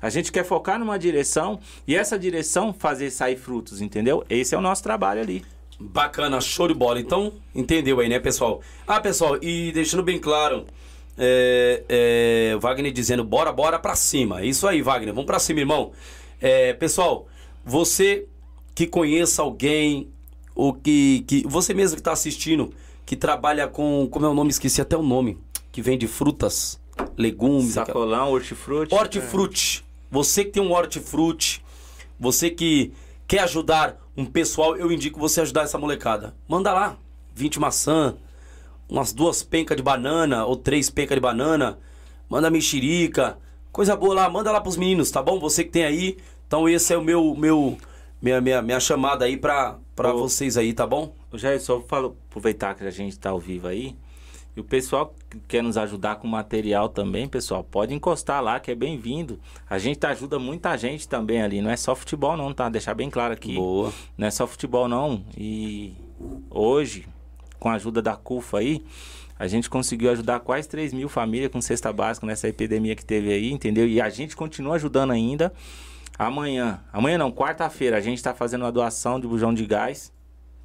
A 0.00 0.08
gente 0.08 0.30
quer 0.30 0.44
focar 0.44 0.78
numa 0.78 0.96
direção 0.96 1.58
e 1.84 1.96
essa 1.96 2.16
direção 2.16 2.72
fazer 2.72 3.10
sair 3.10 3.34
frutos, 3.34 3.80
entendeu? 3.80 4.24
Esse 4.30 4.54
é 4.54 4.58
o 4.58 4.60
nosso 4.60 4.84
trabalho 4.84 5.20
ali. 5.20 5.44
Bacana, 5.80 6.40
show 6.40 6.68
de 6.68 6.74
bola. 6.74 7.00
Então, 7.00 7.32
entendeu 7.52 7.98
aí, 7.98 8.08
né, 8.08 8.20
pessoal? 8.20 8.60
Ah, 8.86 9.00
pessoal, 9.00 9.36
e 9.42 9.72
deixando 9.72 10.04
bem 10.04 10.20
claro, 10.20 10.64
é, 11.18 11.82
é, 11.88 12.56
Wagner 12.60 12.92
dizendo, 12.92 13.24
bora, 13.24 13.50
bora 13.50 13.80
pra 13.80 13.96
cima. 13.96 14.44
Isso 14.44 14.68
aí, 14.68 14.80
Wagner, 14.80 15.12
vamos 15.12 15.26
pra 15.26 15.40
cima, 15.40 15.58
irmão. 15.58 15.90
É, 16.40 16.72
pessoal, 16.72 17.26
você 17.64 18.28
que 18.76 18.86
conheça 18.86 19.42
alguém, 19.42 20.08
ou 20.54 20.72
que, 20.72 21.24
que 21.26 21.46
você 21.46 21.74
mesmo 21.74 21.96
que 21.96 22.00
está 22.00 22.12
assistindo, 22.12 22.72
que 23.04 23.16
trabalha 23.16 23.66
com, 23.68 24.08
como 24.10 24.26
é 24.26 24.28
o 24.28 24.34
nome, 24.34 24.50
esqueci 24.50 24.80
até 24.80 24.96
o 24.96 25.02
nome 25.02 25.38
que 25.72 25.80
vende 25.80 26.06
frutas, 26.06 26.78
legumes. 27.16 27.72
Sacolão, 27.72 28.30
hortifruti. 28.30 28.94
Hortifruti. 28.94 29.84
É. 29.88 29.92
Você 30.10 30.44
que 30.44 30.50
tem 30.50 30.62
um 30.62 30.72
hortifruti, 30.72 31.64
você 32.20 32.50
que 32.50 32.92
quer 33.26 33.40
ajudar 33.40 33.96
um 34.14 34.26
pessoal, 34.26 34.76
eu 34.76 34.92
indico 34.92 35.18
você 35.18 35.40
ajudar 35.40 35.62
essa 35.62 35.78
molecada. 35.78 36.34
Manda 36.46 36.72
lá, 36.72 36.98
20 37.34 37.58
maçã, 37.58 38.14
umas 38.88 39.12
duas 39.14 39.42
pencas 39.42 39.76
de 39.76 39.82
banana 39.82 40.44
ou 40.44 40.54
três 40.54 40.90
pencas 40.90 41.16
de 41.16 41.20
banana, 41.20 41.78
manda 42.28 42.50
mexerica, 42.50 43.38
coisa 43.72 43.96
boa 43.96 44.14
lá, 44.14 44.28
manda 44.28 44.52
lá 44.52 44.60
pros 44.60 44.76
meninos, 44.76 45.10
tá 45.10 45.22
bom? 45.22 45.40
Você 45.40 45.64
que 45.64 45.70
tem 45.70 45.84
aí. 45.84 46.18
Então 46.46 46.68
esse 46.68 46.92
é 46.92 46.98
o 46.98 47.02
meu 47.02 47.34
meu 47.34 47.78
minha, 48.22 48.40
minha, 48.40 48.62
minha 48.62 48.78
chamada 48.78 49.24
aí 49.24 49.36
pra, 49.36 49.76
pra 49.96 50.12
vocês 50.12 50.56
aí, 50.56 50.72
tá 50.72 50.86
bom? 50.86 51.12
Já 51.34 51.58
só 51.58 51.80
falo, 51.80 52.16
aproveitar 52.30 52.74
que 52.76 52.84
a 52.84 52.90
gente 52.90 53.18
tá 53.18 53.30
ao 53.30 53.40
vivo 53.40 53.66
aí. 53.66 53.96
E 54.54 54.60
o 54.60 54.64
pessoal 54.64 55.14
que 55.30 55.40
quer 55.48 55.62
nos 55.62 55.76
ajudar 55.76 56.16
com 56.16 56.28
material 56.28 56.88
também, 56.88 57.26
pessoal, 57.26 57.64
pode 57.64 57.94
encostar 57.94 58.42
lá, 58.42 58.60
que 58.60 58.70
é 58.70 58.74
bem-vindo. 58.74 59.40
A 59.68 59.78
gente 59.78 60.06
ajuda 60.06 60.38
muita 60.38 60.76
gente 60.76 61.08
também 61.08 61.42
ali. 61.42 61.60
Não 61.60 61.70
é 61.70 61.76
só 61.76 61.96
futebol, 61.96 62.36
não, 62.36 62.52
tá? 62.52 62.68
Deixar 62.68 62.94
bem 62.94 63.10
claro 63.10 63.32
aqui. 63.32 63.54
Boa. 63.54 63.92
Não 64.16 64.26
é 64.26 64.30
só 64.30 64.46
futebol, 64.46 64.86
não. 64.86 65.24
E 65.36 65.94
hoje, 66.50 67.08
com 67.58 67.70
a 67.70 67.74
ajuda 67.74 68.02
da 68.02 68.14
CUFA 68.14 68.58
aí, 68.58 68.84
a 69.38 69.48
gente 69.48 69.68
conseguiu 69.70 70.10
ajudar 70.10 70.38
quase 70.40 70.68
3 70.68 70.92
mil 70.92 71.08
famílias 71.08 71.50
com 71.50 71.60
cesta 71.60 71.90
básica 71.92 72.26
nessa 72.26 72.46
epidemia 72.46 72.94
que 72.94 73.04
teve 73.04 73.32
aí, 73.32 73.50
entendeu? 73.50 73.88
E 73.88 74.00
a 74.00 74.10
gente 74.10 74.36
continua 74.36 74.76
ajudando 74.76 75.12
ainda. 75.12 75.52
Amanhã, 76.18 76.80
amanhã 76.92 77.18
não, 77.18 77.32
quarta-feira, 77.32 77.96
a 77.96 78.00
gente 78.00 78.18
está 78.18 78.34
fazendo 78.34 78.62
uma 78.62 78.72
doação 78.72 79.18
de 79.18 79.26
bujão 79.26 79.52
de 79.52 79.66
gás, 79.66 80.12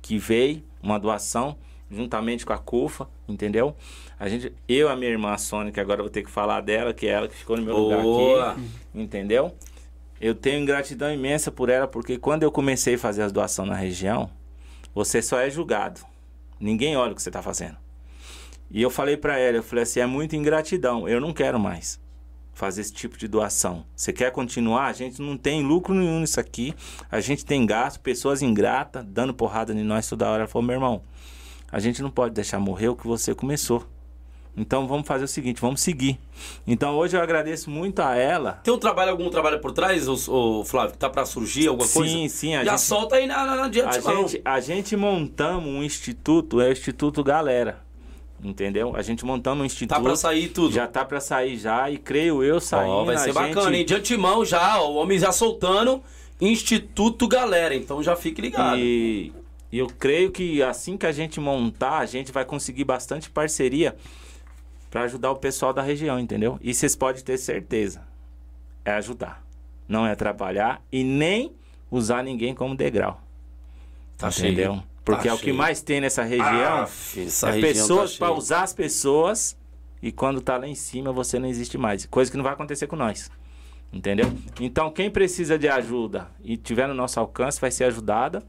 que 0.02 0.18
veio, 0.18 0.64
uma 0.82 0.99
doação 0.99 1.57
juntamente 1.90 2.45
com 2.45 2.53
a 2.53 2.57
CUFA, 2.57 3.07
entendeu? 3.28 3.76
A 4.19 4.28
gente, 4.28 4.53
eu 4.68 4.88
e 4.88 4.91
a 4.91 4.95
minha 4.95 5.10
irmã 5.10 5.32
a 5.32 5.38
Sônia, 5.38 5.72
que 5.72 5.80
agora 5.80 6.02
eu 6.02 6.03
vou 6.03 6.11
ter 6.11 6.24
que 6.24 6.30
falar 6.30 6.61
dela, 6.61 6.94
que 6.94 7.07
é 7.07 7.11
ela 7.11 7.28
que 7.28 7.36
ficou 7.36 7.56
no 7.56 7.64
meu 7.64 7.76
Boa. 7.76 7.95
lugar 7.95 8.52
aqui, 8.52 8.61
entendeu? 8.94 9.53
Eu 10.19 10.36
tenho 10.36 10.65
gratidão 10.65 11.14
imensa 11.14 11.52
por 11.52 11.69
ela, 11.69 11.88
porque 11.88 12.18
quando 12.18 12.44
eu 12.44 12.52
comecei 12.52 12.95
a 12.95 12.99
fazer 12.99 13.22
as 13.22 13.32
doações 13.32 13.69
na 13.69 13.76
região, 13.76 14.30
você 14.94 15.22
só 15.22 15.40
é 15.40 15.49
julgado. 15.49 16.02
Ninguém 16.60 16.98
olha 16.98 17.14
o 17.14 17.15
que 17.15 17.22
você 17.22 17.30
está 17.30 17.41
fazendo. 17.41 17.78
E 18.69 18.82
eu 18.82 18.90
falei 18.90 19.15
para 19.15 19.38
ela, 19.38 19.57
eu 19.57 19.64
falei 19.64 19.84
assim, 19.84 20.02
é 20.02 20.06
muita 20.06 20.36
ingratidão, 20.36 21.07
eu 21.07 21.22
não 21.22 21.32
quero 21.32 21.57
mais 21.57 21.99
fazer 22.58 22.82
esse 22.82 22.92
tipo 22.92 23.18
de 23.18 23.28
doação. 23.28 23.86
Você 23.96 24.12
quer 24.12 24.32
continuar? 24.32 24.88
A 24.88 24.94
gente 24.94 25.22
não 25.22 25.38
tem 25.38 25.64
lucro 25.64 25.94
nenhum 25.94 26.22
nisso 26.22 26.40
aqui. 26.40 26.74
A 27.10 27.20
gente 27.20 27.46
tem 27.46 27.64
gasto, 27.66 28.00
pessoas 28.00 28.42
ingratas, 28.42 29.06
dando 29.06 29.32
porrada 29.32 29.72
em 29.74 29.84
nós 29.84 30.10
toda 30.10 30.28
hora. 30.28 30.42
Ela 30.42 30.48
falou, 30.48 30.66
meu 30.66 30.76
irmão, 30.76 31.04
a 31.72 31.80
gente 31.80 32.02
não 32.02 32.10
pode 32.10 32.34
deixar 32.34 32.60
morrer 32.60 32.88
o 32.88 32.96
que 32.96 33.06
você 33.06 33.36
começou. 33.36 33.86
Então 34.58 34.88
vamos 34.88 35.08
fazer 35.08 35.26
o 35.26 35.28
seguinte, 35.28 35.62
vamos 35.62 35.82
seguir. 35.82 36.20
Então 36.66 36.96
hoje 36.96 37.16
eu 37.16 37.22
agradeço 37.22 37.70
muito 37.70 38.00
a 38.00 38.16
ela. 38.16 38.54
Tem 38.64 38.74
um 38.74 38.80
trabalho, 38.80 39.12
algum 39.12 39.30
trabalho 39.30 39.60
por 39.60 39.72
trás, 39.72 40.08
o, 40.08 40.64
Flávio, 40.66 40.94
que 40.94 40.98
tá 40.98 41.12
para 41.12 41.28
surgir 41.28 41.68
alguma 41.68 41.88
sim, 41.88 41.94
coisa? 41.94 42.14
Sim, 42.14 42.28
sim. 42.28 42.52
Já 42.54 42.64
gente, 42.72 42.82
solta 42.82 43.18
aí 43.18 43.28
na, 43.28 43.46
na, 43.46 43.56
na 43.56 43.68
diante, 43.68 44.00
a 44.00 44.02
gente, 44.02 44.42
a 44.44 44.60
gente 44.60 44.96
montamos 44.96 45.70
um 45.70 45.84
instituto, 45.84 46.60
é 46.60 46.70
o 46.70 46.72
Instituto 46.72 47.24
Galera. 47.24 47.86
Entendeu? 48.44 48.96
A 48.96 49.02
gente 49.02 49.26
montando 49.26 49.64
um 49.64 49.66
instituto. 49.66 49.98
Tá 49.98 50.02
pra 50.02 50.16
sair 50.16 50.50
tudo. 50.50 50.74
Já 50.74 50.88
tá 50.88 51.04
pra 51.04 51.20
sair 51.20 51.58
já 51.58 51.90
e 51.90 51.98
creio 51.98 52.44
eu 52.44 52.60
saindo. 52.60 52.94
Oh, 52.94 53.06
vai 53.06 53.18
ser 53.18 53.34
bacana, 53.34 53.72
gente... 53.72 53.76
hein? 53.80 53.86
De 53.86 53.96
antemão 53.96 54.46
já, 54.46 54.80
ó, 54.80 54.92
o 54.92 54.96
homem 54.96 55.18
já 55.18 55.32
soltando 55.32 56.04
Instituto 56.40 57.28
Galera. 57.28 57.74
Então 57.74 58.04
já 58.04 58.16
fique 58.16 58.40
ligado. 58.40 58.78
E 58.78 59.34
e 59.72 59.80
eu 59.80 59.88
creio 59.88 60.32
que 60.32 60.64
assim 60.64 60.98
que 60.98 61.06
a 61.06 61.12
gente 61.12 61.40
montar, 61.40 61.98
a 61.98 62.06
gente 62.06 62.32
vai 62.32 62.46
conseguir 62.46 62.86
bastante 62.86 63.30
parceria 63.30 63.96
para 64.90 65.02
ajudar 65.04 65.32
o 65.32 65.36
pessoal 65.36 65.74
da 65.74 65.82
região, 65.82 66.20
entendeu? 66.20 66.58
E 66.62 66.74
vocês 66.74 66.96
podem 66.96 67.22
ter 67.22 67.38
certeza. 67.38 68.02
É 68.86 68.92
ajudar. 68.92 69.46
Não 69.88 70.06
é 70.08 70.12
atrapalhar 70.12 70.82
e 70.92 71.04
nem 71.04 71.54
usar 71.92 72.24
ninguém 72.24 72.56
como 72.56 72.76
degrau. 72.76 73.22
Tá 74.18 74.30
entendeu? 74.30 74.74
Cheio. 74.74 74.84
Porque 75.08 75.28
tá 75.28 75.34
é 75.34 75.34
o 75.34 75.40
que 75.40 75.54
mais 75.54 75.82
tem 75.82 76.02
nessa 76.02 76.24
região. 76.24 76.48
Ah, 76.48 76.88
é 77.16 77.52
região 77.52 77.62
pessoas 77.62 78.14
tá 78.14 78.26
para 78.26 78.34
usar 78.36 78.64
as 78.64 78.74
pessoas 78.74 79.58
e 80.02 80.12
quando 80.12 80.42
tá 80.42 80.58
lá 80.58 80.68
em 80.68 80.76
cima 80.76 81.12
você 81.12 81.40
não 81.40 81.48
existe 81.48 81.78
mais. 81.78 82.06
Coisa 82.06 82.30
que 82.30 82.38
não 82.38 82.44
vai 82.44 82.54
acontecer 82.54 82.88
com 82.88 82.96
nós. 82.96 83.32
Entendeu? 83.92 84.32
Então, 84.60 84.92
quem 84.92 85.10
precisa 85.10 85.58
de 85.58 85.70
ajuda 85.70 86.30
e 86.44 86.58
tiver 86.58 86.88
no 86.88 86.94
nosso 86.94 87.20
alcance 87.20 87.60
vai 87.60 87.72
ser 87.72 87.86
ajudada. 87.86 88.44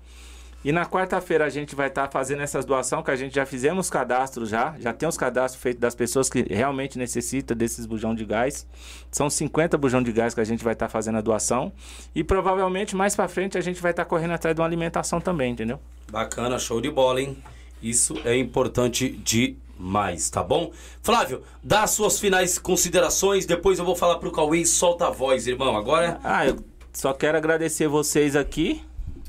E 0.64 0.72
na 0.72 0.84
quarta-feira 0.84 1.44
a 1.44 1.48
gente 1.48 1.76
vai 1.76 1.86
estar 1.86 2.08
tá 2.08 2.10
fazendo 2.10 2.42
essas 2.42 2.64
doações, 2.64 3.04
que 3.04 3.10
a 3.10 3.16
gente 3.16 3.34
já 3.34 3.46
fizemos 3.46 3.88
cadastros 3.88 4.48
já, 4.48 4.74
já 4.80 4.92
tem 4.92 5.08
os 5.08 5.16
cadastros 5.16 5.62
feitos 5.62 5.80
das 5.80 5.94
pessoas 5.94 6.28
que 6.28 6.42
realmente 6.42 6.98
necessitam 6.98 7.56
desses 7.56 7.86
bujão 7.86 8.12
de 8.12 8.24
gás. 8.24 8.66
São 9.10 9.30
50 9.30 9.78
bujão 9.78 10.02
de 10.02 10.10
gás 10.10 10.34
que 10.34 10.40
a 10.40 10.44
gente 10.44 10.64
vai 10.64 10.72
estar 10.72 10.86
tá 10.86 10.90
fazendo 10.90 11.18
a 11.18 11.20
doação. 11.20 11.72
E 12.12 12.24
provavelmente 12.24 12.96
mais 12.96 13.14
para 13.14 13.28
frente 13.28 13.56
a 13.56 13.60
gente 13.60 13.80
vai 13.80 13.92
estar 13.92 14.04
tá 14.04 14.08
correndo 14.08 14.32
atrás 14.32 14.54
de 14.54 14.60
uma 14.60 14.66
alimentação 14.66 15.20
também, 15.20 15.52
entendeu? 15.52 15.78
Bacana, 16.10 16.58
show 16.58 16.80
de 16.80 16.90
bola, 16.90 17.20
hein? 17.20 17.36
Isso 17.80 18.20
é 18.24 18.36
importante 18.36 19.10
demais, 19.10 20.28
tá 20.28 20.42
bom? 20.42 20.72
Flávio, 21.02 21.44
dá 21.62 21.84
as 21.84 21.92
suas 21.92 22.18
finais 22.18 22.58
considerações, 22.58 23.46
depois 23.46 23.78
eu 23.78 23.84
vou 23.84 23.94
falar 23.94 24.18
pro 24.18 24.32
Cauê 24.32 24.62
e 24.62 24.66
solta 24.66 25.06
a 25.06 25.10
voz, 25.10 25.46
irmão. 25.46 25.76
Agora. 25.76 26.18
Ah, 26.24 26.44
eu 26.44 26.56
só 26.92 27.12
quero 27.12 27.38
agradecer 27.38 27.86
vocês 27.86 28.34
aqui 28.34 28.87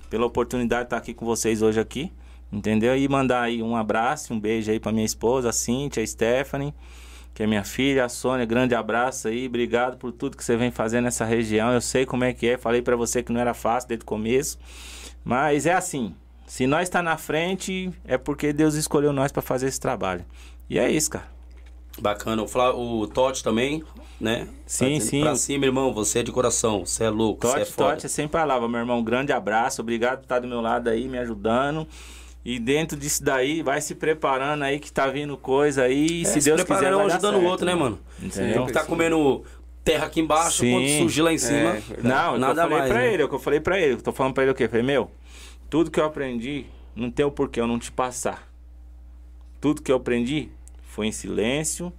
pela 0.10 0.26
oportunidade 0.26 0.84
de 0.84 0.88
estar 0.88 0.98
aqui 0.98 1.14
com 1.14 1.26
vocês 1.26 1.62
hoje 1.62 1.80
aqui. 1.80 2.12
Entendeu? 2.52 2.98
E 2.98 3.08
mandar 3.08 3.44
aí 3.44 3.62
um 3.62 3.76
abraço, 3.76 4.34
um 4.34 4.40
beijo 4.40 4.72
aí 4.72 4.80
pra 4.80 4.92
minha 4.92 5.06
esposa, 5.06 5.50
a 5.50 5.54
Cintia, 5.54 6.02
a 6.02 6.08
Stephanie, 6.08 6.74
que 7.34 7.44
é 7.44 7.48
minha 7.48 7.64
filha, 7.64 8.06
a 8.06 8.10
Sônia. 8.10 8.46
Grande 8.46 8.74
abraço 8.74 9.28
aí. 9.28 9.46
Obrigado 9.46 9.98
por 9.98 10.12
tudo 10.12 10.36
que 10.36 10.44
você 10.44 10.58
vem 10.58 10.72
fazendo 10.72 11.04
nessa 11.04 11.26
região. 11.26 11.72
Eu 11.72 11.82
sei 11.82 12.06
como 12.06 12.24
é 12.24 12.34
que 12.34 12.48
é. 12.48 12.58
Falei 12.58 12.82
para 12.82 12.96
você 12.96 13.22
que 13.22 13.32
não 13.32 13.40
era 13.40 13.54
fácil 13.54 13.90
desde 13.90 14.04
o 14.04 14.06
começo. 14.06 14.58
Mas 15.24 15.68
é 15.68 15.74
assim. 15.74 16.16
Se 16.48 16.66
nós 16.66 16.84
está 16.84 17.04
na 17.04 17.16
frente, 17.16 17.92
é 18.04 18.18
porque 18.18 18.52
Deus 18.52 18.74
escolheu 18.74 19.14
nós 19.14 19.32
para 19.32 19.44
fazer 19.44 19.68
esse 19.68 19.80
trabalho. 19.80 20.26
E 20.68 20.80
é 20.80 20.90
isso, 20.90 21.12
cara. 21.12 21.39
Bacana. 22.02 22.42
O, 22.42 22.48
Flá, 22.48 22.74
o 22.74 23.08
Totti 23.08 23.44
também, 23.44 23.84
né? 24.20 24.48
Sim, 24.66 25.00
tá 25.00 25.06
sim. 25.06 25.22
Pra 25.22 25.36
cima, 25.36 25.66
irmão. 25.66 25.94
Você 25.94 26.20
é 26.20 26.24
de 26.24 26.32
coração. 26.32 26.86
Você 26.86 27.06
é 27.06 27.10
louco. 27.10 27.46
Você 27.46 27.58
é 27.58 27.60
Totti, 27.60 27.72
foda. 27.72 27.90
Totti 27.92 28.06
é 28.06 28.10
sem 28.10 28.28
palavra, 28.28 28.68
meu 28.68 28.80
irmão. 28.80 29.04
Grande 29.04 29.32
abraço. 29.32 29.82
Obrigado 29.82 30.20
por 30.20 30.24
estar 30.24 30.40
do 30.40 30.48
meu 30.48 30.62
lado 30.62 30.90
aí, 30.90 31.08
me 31.08 31.18
ajudando. 31.18 31.88
E 32.44 32.58
dentro 32.58 32.98
disso 32.98 33.24
daí, 33.24 33.62
vai 33.62 33.82
se 33.82 33.94
preparando 33.96 34.64
aí 34.64 34.80
que 34.80 34.92
tá 34.92 35.08
vindo 35.08 35.36
coisa 35.38 35.84
aí. 35.84 36.22
É, 36.22 36.26
se 36.26 36.40
Deus 36.40 36.64
quiser, 36.64 36.92
vai 36.92 36.94
um 36.94 36.98
dar 36.98 37.14
ajudando 37.16 37.34
certo, 37.34 37.46
o 37.46 37.50
outro, 37.50 37.66
né, 37.66 37.76
mano? 37.76 38.00
Entendeu? 38.22 38.54
Tem 38.54 38.66
que 38.68 38.74
tá 38.74 38.84
comendo 38.86 39.44
terra 39.84 40.06
aqui 40.06 40.22
embaixo, 40.22 40.60
Sim. 40.60 40.72
quando 40.72 40.88
surgir 41.00 41.22
lá 41.22 41.34
em 41.34 41.38
cima. 41.38 41.78
É. 41.78 41.84
Não, 42.02 42.16
é 42.16 42.30
o 42.30 42.34
que 42.34 42.40
nada 42.40 42.62
eu 42.62 42.70
falei 42.70 42.78
mais. 42.78 42.92
pra 42.92 43.00
né? 43.00 43.14
ele, 43.14 43.22
é 43.22 43.26
o 43.26 43.30
que 43.30 43.36
eu 43.36 43.40
falei 43.40 43.60
pra 43.60 43.80
ele. 43.80 43.94
Eu 43.94 44.02
tô 44.02 44.12
falando 44.14 44.34
pra 44.34 44.44
ele 44.44 44.52
o 44.52 44.56
quê? 44.56 44.64
Eu 44.64 44.70
falei, 44.70 44.86
meu, 44.86 45.12
tudo 45.70 45.92
que 45.92 46.00
eu 46.00 46.06
aprendi, 46.06 46.66
não 46.96 47.12
tem 47.12 47.26
o 47.26 47.32
porquê 47.32 47.60
eu 47.60 47.68
não 47.68 47.78
te 47.78 47.92
passar. 47.92 48.48
Tudo 49.60 49.82
que 49.82 49.92
eu 49.92 49.98
aprendi 49.98 50.50
foi 51.00 51.08
em 51.08 51.12
silêncio. 51.14 51.94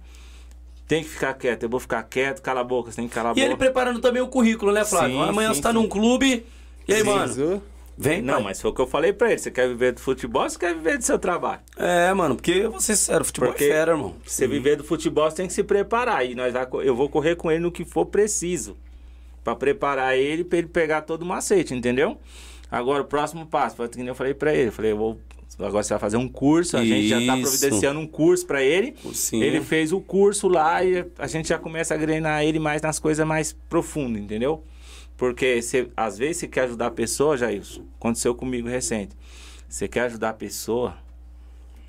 Tem 0.87 1.03
que 1.03 1.09
ficar 1.09 1.33
quieto, 1.33 1.63
eu 1.63 1.69
vou 1.69 1.79
ficar 1.79 2.03
quieto, 2.03 2.39
cala 2.41 2.61
a 2.61 2.63
boca, 2.63 2.91
você 2.91 2.97
tem 2.97 3.07
que 3.07 3.13
calar 3.15 3.29
a 3.29 3.31
E 3.31 3.35
boca. 3.35 3.45
ele 3.47 3.55
preparando 3.57 3.99
também 3.99 4.21
o 4.21 4.27
currículo, 4.27 4.71
né, 4.71 4.85
Flávio? 4.85 5.15
Sim, 5.17 5.29
Amanhã 5.29 5.49
sim, 5.49 5.55
você 5.55 5.61
tá 5.61 5.69
sim. 5.69 5.75
num 5.75 5.87
clube. 5.87 6.45
E 6.87 6.93
aí, 6.93 6.99
Sim. 6.99 7.05
mano? 7.07 7.63
Vem, 7.97 8.21
Não, 8.21 8.35
pai. 8.35 8.43
mas 8.43 8.61
foi 8.61 8.69
o 8.69 8.73
que 8.75 8.81
eu 8.81 8.85
falei 8.87 9.11
pra 9.13 9.29
ele. 9.31 9.39
Você 9.39 9.49
quer 9.49 9.67
viver 9.67 9.93
do 9.93 9.99
futebol 10.01 10.43
ou 10.43 10.49
você 10.49 10.59
quer 10.59 10.75
viver 10.75 10.97
do 10.99 11.03
seu 11.03 11.17
trabalho? 11.17 11.61
É, 11.77 12.13
mano, 12.13 12.35
porque 12.35 12.51
eu 12.51 12.69
vou 12.71 12.79
ser 12.79 12.95
sério, 12.95 13.25
futebol 13.25 13.49
Porque 13.49 13.63
é 13.63 13.67
fera, 13.69 13.93
irmão. 13.93 14.15
Você 14.25 14.47
viver 14.47 14.75
do 14.75 14.83
futebol, 14.83 15.29
você 15.29 15.37
tem 15.37 15.47
que 15.47 15.53
se 15.53 15.63
preparar. 15.63 16.25
E 16.25 16.35
nós 16.35 16.53
eu 16.83 16.95
vou 16.95 17.09
correr 17.09 17.35
com 17.35 17.49
ele 17.51 17.61
no 17.61 17.71
que 17.71 17.83
for 17.85 18.05
preciso. 18.05 18.77
Pra 19.43 19.55
preparar 19.55 20.15
ele, 20.15 20.43
pra 20.43 20.59
ele 20.59 20.67
pegar 20.67 21.01
todo 21.01 21.23
o 21.23 21.25
macete, 21.25 21.73
entendeu? 21.73 22.17
Agora, 22.69 23.01
o 23.01 23.05
próximo 23.05 23.45
passo, 23.47 23.75
foi 23.77 23.87
o 23.87 23.89
que 23.89 23.99
eu 24.01 24.15
falei 24.15 24.33
pra 24.35 24.53
ele. 24.53 24.67
Eu 24.69 24.73
falei, 24.73 24.91
eu 24.91 24.97
vou. 24.97 25.19
Agora 25.57 25.83
você 25.83 25.93
vai 25.93 25.99
fazer 25.99 26.17
um 26.17 26.27
curso, 26.27 26.77
a 26.77 26.83
gente 26.83 27.07
já 27.07 27.17
tá 27.17 27.37
Isso. 27.37 27.51
providenciando 27.51 27.99
um 27.99 28.07
curso 28.07 28.45
pra 28.45 28.63
ele. 28.63 28.95
Sim. 29.13 29.41
Ele 29.43 29.61
fez 29.61 29.91
o 29.91 29.99
curso 29.99 30.47
lá 30.47 30.83
e 30.83 31.05
a 31.17 31.27
gente 31.27 31.49
já 31.49 31.59
começa 31.59 31.93
a 31.93 31.97
grenar 31.97 32.43
ele 32.43 32.57
mais 32.57 32.81
nas 32.81 32.99
coisas 32.99 33.25
mais 33.27 33.53
profundas, 33.69 34.21
entendeu? 34.21 34.63
Porque 35.17 35.61
você, 35.61 35.91
às 35.95 36.17
vezes 36.17 36.37
você 36.37 36.47
quer 36.47 36.61
ajudar 36.61 36.87
a 36.87 36.91
pessoa, 36.91 37.37
Jailson. 37.37 37.83
Aconteceu 37.99 38.33
comigo 38.33 38.67
recente. 38.67 39.15
Você 39.69 39.87
quer 39.87 40.01
ajudar 40.01 40.29
a 40.29 40.33
pessoa, 40.33 40.97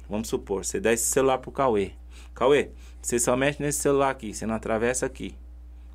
vamos 0.08 0.28
supor, 0.28 0.64
você 0.64 0.78
dá 0.78 0.92
esse 0.92 1.06
celular 1.06 1.38
pro 1.38 1.50
Cauê. 1.50 1.92
Cauê, 2.34 2.70
você 3.00 3.18
só 3.18 3.36
mexe 3.36 3.62
nesse 3.62 3.80
celular 3.80 4.10
aqui, 4.10 4.34
você 4.34 4.44
não 4.44 4.54
atravessa 4.54 5.06
aqui. 5.06 5.34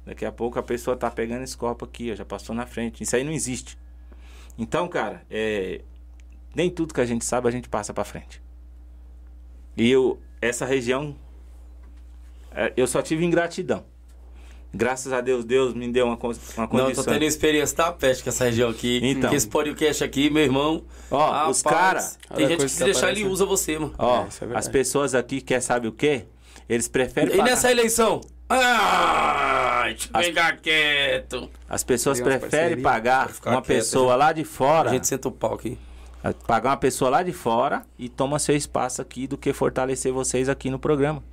Daqui 0.05 0.25
a 0.25 0.31
pouco 0.31 0.57
a 0.57 0.63
pessoa 0.63 0.97
tá 0.97 1.11
pegando 1.11 1.43
esse 1.43 1.55
copo 1.55 1.85
aqui, 1.85 2.11
ó, 2.11 2.15
já 2.15 2.25
passou 2.25 2.55
na 2.55 2.65
frente. 2.65 3.03
Isso 3.03 3.15
aí 3.15 3.23
não 3.23 3.31
existe. 3.31 3.77
Então, 4.57 4.87
cara, 4.87 5.21
é, 5.29 5.81
nem 6.55 6.69
tudo 6.69 6.93
que 6.93 7.01
a 7.01 7.05
gente 7.05 7.23
sabe 7.25 7.47
a 7.47 7.51
gente 7.51 7.69
passa 7.69 7.93
pra 7.93 8.03
frente. 8.03 8.41
E 9.75 9.89
eu, 9.89 10.19
essa 10.41 10.65
região, 10.65 11.15
é, 12.51 12.73
eu 12.75 12.87
só 12.87 13.01
tive 13.01 13.23
ingratidão. 13.25 13.85
Graças 14.73 15.13
a 15.13 15.21
Deus, 15.21 15.45
Deus 15.45 15.73
me 15.73 15.87
deu 15.91 16.05
uma, 16.05 16.13
uma 16.13 16.17
condição. 16.17 16.67
Não, 16.71 16.93
tô 16.93 17.03
tendo 17.03 17.23
experiência 17.23 17.77
da 17.77 17.91
peste 17.91 18.23
com 18.23 18.29
essa 18.29 18.45
região 18.45 18.69
aqui. 18.69 18.99
Então. 19.01 19.21
Porque 19.21 19.35
esse 19.35 19.47
podcast 19.47 20.03
aqui, 20.03 20.29
meu 20.29 20.43
irmão. 20.43 20.83
Ó, 21.09 21.49
os 21.49 21.61
cara- 21.61 22.03
Tem 22.35 22.47
gente 22.47 22.63
que 22.63 22.69
se 22.69 22.77
que 22.77 22.83
deixar, 22.83 22.99
aparece, 22.99 23.21
ele 23.21 23.29
usa 23.29 23.45
você, 23.45 23.79
mano. 23.79 23.93
Ó, 23.97 24.25
É, 24.25 24.53
é 24.53 24.57
as 24.57 24.67
pessoas 24.67 25.15
aqui 25.15 25.41
quer 25.41 25.61
sabe 25.61 25.87
o 25.87 25.91
quê? 25.91 26.25
Eles 26.67 26.87
preferem 26.87 27.35
E 27.35 27.41
nessa 27.41 27.71
eleição? 27.71 28.19
Ah, 28.49 29.83
deixa 29.85 30.09
eu 30.13 30.23
ficar 30.23 30.57
quieto. 30.57 31.49
As 31.69 31.83
pessoas 31.83 32.19
preferem 32.19 32.81
pagar 32.81 33.29
uma 33.45 33.61
quieto, 33.61 33.65
pessoa 33.65 34.15
lá 34.15 34.33
de 34.33 34.43
fora, 34.43 34.89
A 34.89 34.93
gente 34.93 35.07
senta 35.07 35.27
o 35.27 35.31
pau 35.31 35.53
aqui. 35.53 35.77
Pagar 36.45 36.71
uma 36.71 36.77
pessoa 36.77 37.09
lá 37.09 37.23
de 37.23 37.31
fora 37.31 37.85
e 37.97 38.09
toma 38.09 38.39
seu 38.39 38.55
espaço 38.55 39.01
aqui 39.01 39.27
do 39.27 39.37
que 39.37 39.53
fortalecer 39.53 40.11
vocês 40.11 40.49
aqui 40.49 40.69
no 40.69 40.79
programa. 40.79 41.23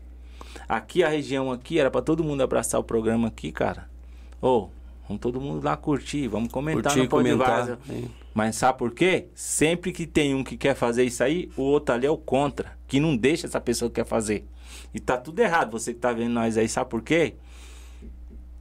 Aqui 0.69 1.03
a 1.03 1.09
região 1.09 1.51
aqui 1.51 1.79
era 1.79 1.91
pra 1.91 2.01
todo 2.01 2.25
mundo 2.25 2.43
abraçar 2.43 2.81
o 2.81 2.85
programa 2.85 3.29
aqui, 3.29 3.53
cara. 3.53 3.89
Ô, 4.41 4.69
vamos 5.07 5.21
todo 5.21 5.41
mundo 5.41 5.65
lá 5.65 5.77
curtir, 5.77 6.29
vamos 6.29 6.51
comentar 6.51 6.93
Curtir, 6.93 7.03
no 7.03 7.09
comentar. 7.09 7.79
É. 7.91 8.05
Mas 8.33 8.57
sabe 8.57 8.79
por 8.79 8.93
quê? 8.93 9.29
Sempre 9.35 9.93
que 9.93 10.07
tem 10.07 10.35
um 10.35 10.43
que 10.43 10.57
quer 10.57 10.75
fazer 10.75 11.05
isso 11.05 11.23
aí, 11.23 11.51
o 11.57 11.63
outro 11.63 11.95
ali 11.95 12.07
é 12.07 12.11
o 12.11 12.17
contra, 12.17 12.77
que 12.87 12.99
não 12.99 13.17
deixa 13.17 13.47
essa 13.47 13.61
pessoa 13.61 13.91
que 13.91 13.97
quer 13.97 14.07
fazer. 14.07 14.47
E 14.93 15.01
tá 15.01 15.17
tudo 15.17 15.41
errado, 15.41 15.73
você 15.73 15.93
que 15.93 16.01
tá 16.01 16.13
vendo 16.13 16.33
nós 16.33 16.57
aí, 16.57 16.69
sabe 16.69 16.91
por 16.91 17.03
quê? 17.03 17.35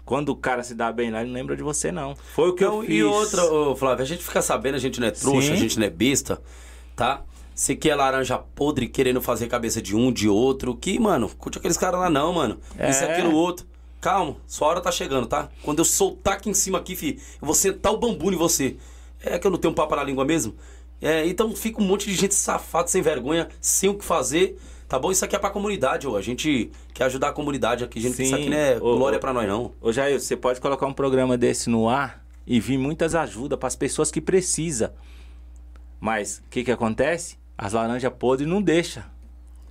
Quando 0.06 0.30
o 0.30 0.36
cara 0.36 0.64
se 0.64 0.76
dá 0.76 0.92
bem 0.92 1.10
lá, 1.12 1.22
ele 1.22 1.30
não 1.30 1.36
lembra 1.36 1.56
de 1.56 1.64
você, 1.64 1.92
não. 1.92 2.16
Foi 2.36 2.50
o 2.50 2.54
que 2.54 2.64
Então, 2.64 2.82
eu 2.82 2.88
fiz. 2.88 2.96
e 2.96 3.04
outra, 3.04 3.46
ô, 3.46 3.76
Flávio, 3.76 4.04
a 4.04 4.08
gente 4.08 4.24
fica 4.24 4.42
sabendo, 4.42 4.76
a 4.76 4.80
gente 4.80 5.00
não 5.00 5.08
é 5.08 5.12
trouxa, 5.12 5.48
Sim. 5.48 5.54
a 5.54 5.56
gente 5.56 5.80
não 5.80 5.86
é 5.86 5.90
besta, 5.90 6.42
tá? 6.96 7.22
Você 7.56 7.76
que 7.76 7.90
é 7.90 7.96
laranja 7.96 8.38
podre 8.38 8.88
querendo 8.88 9.22
fazer 9.22 9.48
cabeça 9.48 9.82
de 9.82 9.96
um, 9.96 10.12
de 10.12 10.28
outro. 10.28 10.76
Que, 10.76 11.00
mano, 11.00 11.30
curte 11.38 11.58
aqueles 11.60 11.78
caras 11.78 12.00
lá 12.00 12.10
não, 12.10 12.34
mano. 12.34 12.60
Isso, 12.90 13.04
É. 13.04 13.14
aquilo, 13.14 13.34
outro. 13.34 13.66
Calma, 14.02 14.36
sua 14.48 14.68
hora 14.68 14.82
tá 14.82 14.92
chegando, 14.92 15.28
tá? 15.28 15.50
Quando 15.62 15.80
eu 15.80 15.86
soltar 15.86 16.34
aqui 16.34 16.50
em 16.50 16.54
cima 16.54 16.80
aqui, 16.80 16.96
fi, 16.96 17.20
eu 17.42 17.46
vou 17.46 17.56
sentar 17.56 17.94
o 17.94 17.98
bambu 17.98 18.34
em 18.34 18.36
você. 18.36 18.76
É 19.22 19.40
que 19.40 19.48
eu 19.48 19.52
não 19.52 19.58
tenho 19.58 19.72
um 19.72 19.76
papo 19.76 19.96
na 19.96 20.04
língua 20.04 20.26
mesmo? 20.26 20.56
É, 21.02 21.26
então 21.28 21.56
fica 21.56 21.82
um 21.82 21.86
monte 21.86 22.08
de 22.10 22.16
gente 22.16 22.34
safada, 22.36 22.88
sem 22.88 23.02
vergonha, 23.02 23.48
sem 23.62 23.90
o 23.90 23.94
que 23.94 24.04
fazer. 24.04 24.58
Tá 24.88 25.00
bom? 25.00 25.12
Isso 25.12 25.26
aqui 25.26 25.36
é 25.36 25.40
pra 25.40 25.50
comunidade, 25.50 26.08
ó. 26.08 26.16
A 26.18 26.22
gente 26.22 26.72
quer 26.94 27.06
ajudar 27.06 27.30
a 27.30 27.32
comunidade 27.32 27.84
aqui. 27.84 28.00
Gente, 28.00 28.22
isso 28.24 28.36
Sim. 28.36 28.42
aqui 28.42 28.50
não 28.50 28.58
é 28.58 28.78
Ô, 28.78 28.98
glória 28.98 29.18
ô. 29.18 29.20
pra 29.20 29.34
nós, 29.34 29.48
não. 29.48 29.72
Ô 29.82 29.92
Jair, 29.92 30.20
você 30.20 30.36
pode 30.36 30.60
colocar 30.62 30.86
um 30.86 30.94
programa 30.94 31.38
desse 31.38 31.70
no 31.70 31.90
ar 31.90 32.24
e 32.46 32.60
vir 32.60 32.78
muitas 32.78 33.16
ajudas 33.16 33.58
para 33.58 33.68
as 33.68 33.76
pessoas 33.76 34.12
que 34.12 34.22
precisam. 34.22 34.92
Mas 36.00 36.44
o 36.46 36.50
que 36.50 36.64
que 36.64 36.72
acontece? 36.72 37.38
As 37.58 37.74
laranjas 37.74 38.12
podres 38.18 38.48
não 38.48 38.62
deixa. 38.62 39.06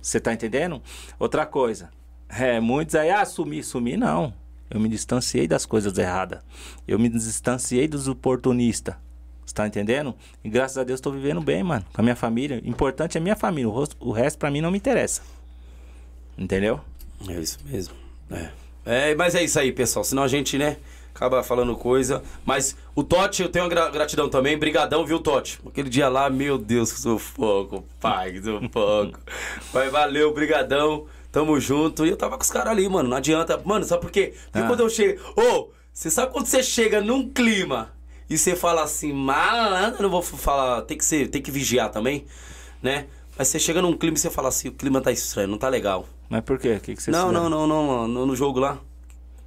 Você 0.01 0.19
tá 0.19 0.33
entendendo? 0.33 0.81
Outra 1.19 1.45
coisa. 1.45 1.89
É, 2.27 2.59
muitos 2.59 2.95
aí, 2.95 3.09
ah, 3.11 3.23
sumi, 3.23 3.61
sumi, 3.63 3.95
não. 3.95 4.33
Eu 4.69 4.79
me 4.79 4.89
distanciei 4.89 5.47
das 5.47 5.65
coisas 5.65 5.95
erradas. 5.97 6.39
Eu 6.87 6.97
me 6.97 7.07
distanciei 7.07 7.87
dos 7.87 8.07
oportunistas. 8.07 8.95
Você 9.53 9.57
tá 9.57 9.67
entendendo? 9.67 10.15
E 10.43 10.49
graças 10.49 10.79
a 10.79 10.83
Deus 10.83 10.99
tô 10.99 11.11
vivendo 11.11 11.39
bem, 11.39 11.61
mano. 11.61 11.85
Com 11.93 12.01
a 12.01 12.03
minha 12.03 12.15
família. 12.15 12.59
Importante 12.65 13.19
é 13.19 13.21
a 13.21 13.23
minha 13.23 13.35
família. 13.35 13.69
O, 13.69 13.71
rosto- 13.71 13.95
o 13.99 14.11
resto 14.11 14.39
pra 14.39 14.49
mim 14.49 14.61
não 14.61 14.71
me 14.71 14.79
interessa. 14.79 15.21
Entendeu? 16.35 16.79
É 17.27 17.33
isso 17.39 17.59
mesmo. 17.63 17.93
É. 18.31 18.49
É, 18.85 19.15
mas 19.15 19.35
é 19.35 19.43
isso 19.43 19.59
aí, 19.59 19.71
pessoal. 19.71 20.03
Senão 20.03 20.23
a 20.23 20.27
gente, 20.27 20.57
né, 20.57 20.77
acaba 21.13 21.43
falando 21.43 21.75
coisa. 21.75 22.23
Mas 22.43 22.75
o 22.95 23.03
Totti, 23.03 23.43
eu 23.43 23.49
tenho 23.49 23.65
uma 23.65 23.69
gra- 23.69 23.91
gratidão 23.91 24.27
também. 24.27 24.57
Brigadão, 24.57 25.05
viu, 25.05 25.19
Totti? 25.19 25.59
Aquele 25.67 25.87
dia 25.87 26.09
lá, 26.09 26.31
meu 26.31 26.57
Deus, 26.57 26.91
que 26.91 26.99
sufoco, 26.99 27.85
pai, 27.99 28.31
que 28.31 28.41
sufoco. 28.41 29.19
Mas 29.71 29.91
valeu, 29.91 30.33
brigadão. 30.33 31.05
Tamo 31.31 31.59
junto. 31.59 32.07
E 32.07 32.09
eu 32.09 32.17
tava 32.17 32.37
com 32.37 32.43
os 32.43 32.49
caras 32.49 32.69
ali, 32.71 32.89
mano. 32.89 33.07
Não 33.07 33.17
adianta. 33.17 33.61
Mano, 33.63 33.85
sabe 33.85 34.01
por 34.01 34.09
quê? 34.09 34.33
Porque 34.51 34.65
Ah. 34.65 34.67
quando 34.67 34.79
eu 34.79 34.89
chego... 34.89 35.21
Ô, 35.39 35.69
você 35.93 36.09
sabe 36.09 36.31
quando 36.33 36.47
você 36.47 36.63
chega 36.63 36.99
num 37.01 37.29
clima 37.31 37.91
e 38.29 38.37
você 38.37 38.55
fala 38.55 38.83
assim, 38.83 39.11
malandro, 39.13 40.03
não 40.03 40.09
vou 40.09 40.21
falar... 40.21 40.81
Tem 40.83 40.97
que 40.97 41.05
ser, 41.05 41.27
tem 41.29 41.41
que 41.41 41.51
vigiar 41.51 41.89
também, 41.89 42.25
né? 42.81 43.07
Mas 43.37 43.47
você 43.47 43.59
chega 43.59 43.81
num 43.81 43.97
clima 43.97 44.15
e 44.15 44.19
você 44.19 44.29
fala 44.29 44.49
assim, 44.49 44.67
o 44.67 44.71
clima 44.71 45.01
tá 45.01 45.11
estranho, 45.11 45.47
não 45.47 45.57
tá 45.57 45.67
legal. 45.69 46.07
Mas 46.29 46.41
por 46.41 46.59
quê? 46.59 46.73
O 46.73 46.79
que, 46.79 46.95
que 46.95 47.01
vocês 47.01 47.15
Não, 47.15 47.27
fizeram? 47.27 47.49
não, 47.49 47.67
não, 47.67 48.07
não, 48.07 48.25
no, 48.25 48.35
jogo 48.35 48.59
lá. 48.59 48.79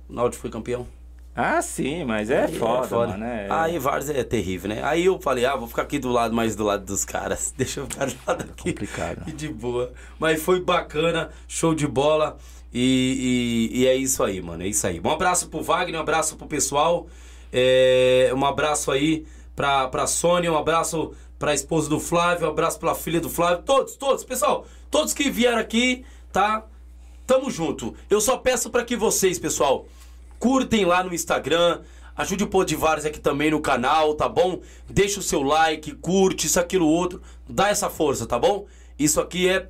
O 0.08 0.12
Náutico 0.12 0.42
foi 0.42 0.50
campeão. 0.50 0.86
Ah, 1.34 1.60
sim, 1.60 2.04
mas 2.04 2.30
é 2.30 2.46
Aí 2.46 2.54
foda, 2.54 2.96
mano. 2.96 3.24
É... 3.24 3.46
Aí 3.50 3.78
Várzea 3.78 4.18
é 4.18 4.24
terrível, 4.24 4.70
né? 4.70 4.82
Aí 4.82 5.04
eu 5.04 5.20
falei, 5.20 5.44
ah, 5.44 5.54
vou 5.54 5.68
ficar 5.68 5.82
aqui 5.82 5.98
do 5.98 6.08
lado, 6.08 6.34
mais 6.34 6.56
do 6.56 6.64
lado 6.64 6.84
dos 6.84 7.04
caras. 7.04 7.52
Deixa 7.58 7.80
eu 7.80 7.86
ficar 7.86 8.06
do 8.06 8.16
lado 8.26 8.42
aqui. 8.44 8.72
complicado. 8.72 9.22
E 9.26 9.32
de 9.32 9.48
boa. 9.48 9.92
Mas 10.18 10.42
foi 10.42 10.60
bacana, 10.60 11.30
show 11.46 11.74
de 11.74 11.86
bola. 11.86 12.38
E, 12.72 13.70
e, 13.72 13.80
e 13.80 13.86
é 13.86 13.94
isso 13.94 14.22
aí, 14.24 14.40
mano. 14.40 14.62
É 14.62 14.66
isso 14.66 14.86
aí. 14.86 15.00
Um 15.04 15.10
abraço 15.10 15.48
pro 15.48 15.62
Wagner, 15.62 15.98
um 15.98 16.02
abraço 16.02 16.36
pro 16.36 16.46
pessoal. 16.46 17.06
É, 17.52 18.32
um 18.34 18.44
abraço 18.44 18.90
aí 18.90 19.26
pra, 19.54 19.88
pra 19.88 20.06
Sônia, 20.06 20.52
um 20.52 20.58
abraço 20.58 21.12
pra 21.38 21.54
esposa 21.54 21.88
do 21.88 22.00
Flávio, 22.00 22.46
um 22.46 22.50
abraço 22.50 22.78
pra 22.78 22.94
filha 22.94 23.20
do 23.20 23.28
Flávio. 23.28 23.62
Todos, 23.64 23.96
todos, 23.96 24.24
pessoal. 24.24 24.66
Todos 24.90 25.12
que 25.12 25.30
vieram 25.30 25.58
aqui, 25.58 26.04
tá? 26.32 26.64
Tamo 27.26 27.50
junto. 27.50 27.94
Eu 28.08 28.20
só 28.20 28.36
peço 28.36 28.70
para 28.70 28.84
que 28.84 28.96
vocês, 28.96 29.38
pessoal, 29.38 29.86
curtem 30.38 30.84
lá 30.84 31.02
no 31.02 31.14
Instagram. 31.14 31.80
Ajude 32.16 32.44
o 32.44 32.48
Podivares 32.48 33.04
aqui 33.04 33.20
também 33.20 33.50
no 33.50 33.60
canal, 33.60 34.14
tá 34.14 34.28
bom? 34.28 34.60
Deixa 34.88 35.20
o 35.20 35.22
seu 35.22 35.42
like, 35.42 35.92
curte 35.96 36.46
isso, 36.46 36.58
aquilo, 36.58 36.86
outro. 36.86 37.20
Dá 37.46 37.68
essa 37.68 37.90
força, 37.90 38.24
tá 38.24 38.38
bom? 38.38 38.66
Isso 38.98 39.20
aqui 39.20 39.48
é 39.48 39.68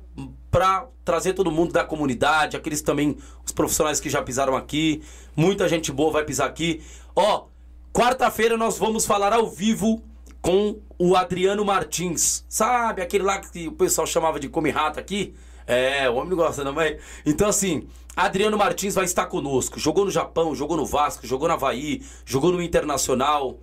pra 0.49 0.87
trazer 1.03 1.33
todo 1.33 1.51
mundo 1.51 1.73
da 1.73 1.83
comunidade, 1.83 2.55
aqueles 2.55 2.81
também, 2.81 3.17
os 3.45 3.51
profissionais 3.51 3.99
que 3.99 4.09
já 4.09 4.21
pisaram 4.21 4.55
aqui. 4.55 5.01
Muita 5.35 5.67
gente 5.67 5.91
boa 5.91 6.11
vai 6.11 6.23
pisar 6.23 6.47
aqui. 6.47 6.81
Ó, 7.13 7.45
quarta-feira 7.93 8.57
nós 8.57 8.77
vamos 8.77 9.05
falar 9.05 9.33
ao 9.33 9.49
vivo 9.49 10.03
com 10.41 10.79
o 10.97 11.15
Adriano 11.15 11.65
Martins. 11.65 12.45
Sabe, 12.47 13.01
aquele 13.01 13.23
lá 13.23 13.39
que 13.39 13.67
o 13.67 13.73
pessoal 13.73 14.07
chamava 14.07 14.39
de 14.39 14.49
come 14.49 14.69
rato 14.69 14.99
aqui? 14.99 15.33
É, 15.65 16.09
o 16.09 16.15
homem 16.15 16.29
não 16.29 16.37
gosta, 16.37 16.63
não, 16.63 16.73
mas. 16.73 16.97
Então, 17.25 17.49
assim, 17.49 17.87
Adriano 18.15 18.57
Martins 18.57 18.95
vai 18.95 19.05
estar 19.05 19.25
conosco. 19.25 19.79
Jogou 19.79 20.05
no 20.05 20.11
Japão, 20.11 20.55
jogou 20.55 20.77
no 20.77 20.85
Vasco, 20.85 21.27
jogou 21.27 21.47
no 21.47 21.53
Havaí, 21.53 22.01
jogou 22.25 22.51
no 22.51 22.61
Internacional. 22.61 23.59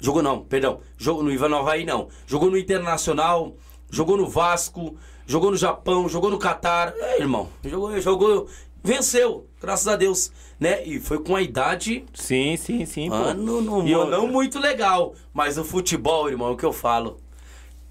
Jogou 0.00 0.22
não, 0.22 0.42
perdão. 0.42 0.80
Jogou 0.98 1.22
no 1.22 1.32
Ivan 1.32 1.56
Havaí, 1.56 1.84
não. 1.84 2.08
Jogou 2.26 2.50
no 2.50 2.58
Internacional, 2.58 3.54
jogou 3.90 4.16
no 4.16 4.28
Vasco, 4.28 4.96
jogou 5.26 5.50
no 5.50 5.56
Japão, 5.56 6.08
jogou 6.08 6.30
no 6.30 6.38
Catar. 6.38 6.92
É, 6.96 7.20
irmão, 7.20 7.48
jogou, 7.64 8.00
jogou. 8.00 8.48
Venceu, 8.82 9.46
graças 9.60 9.88
a 9.88 9.96
Deus, 9.96 10.30
né? 10.58 10.84
E 10.84 10.98
foi 11.00 11.18
com 11.22 11.36
a 11.36 11.42
idade. 11.42 12.04
Sim, 12.14 12.56
sim, 12.56 12.84
sim. 12.84 13.08
Mano, 13.08 13.62
não, 13.62 13.86
eu... 13.86 14.06
não 14.06 14.26
muito 14.26 14.58
legal. 14.58 15.14
Mas 15.32 15.58
o 15.58 15.64
futebol, 15.64 16.28
irmão, 16.28 16.48
é 16.48 16.50
o 16.52 16.56
que 16.56 16.64
eu 16.64 16.72
falo. 16.72 17.18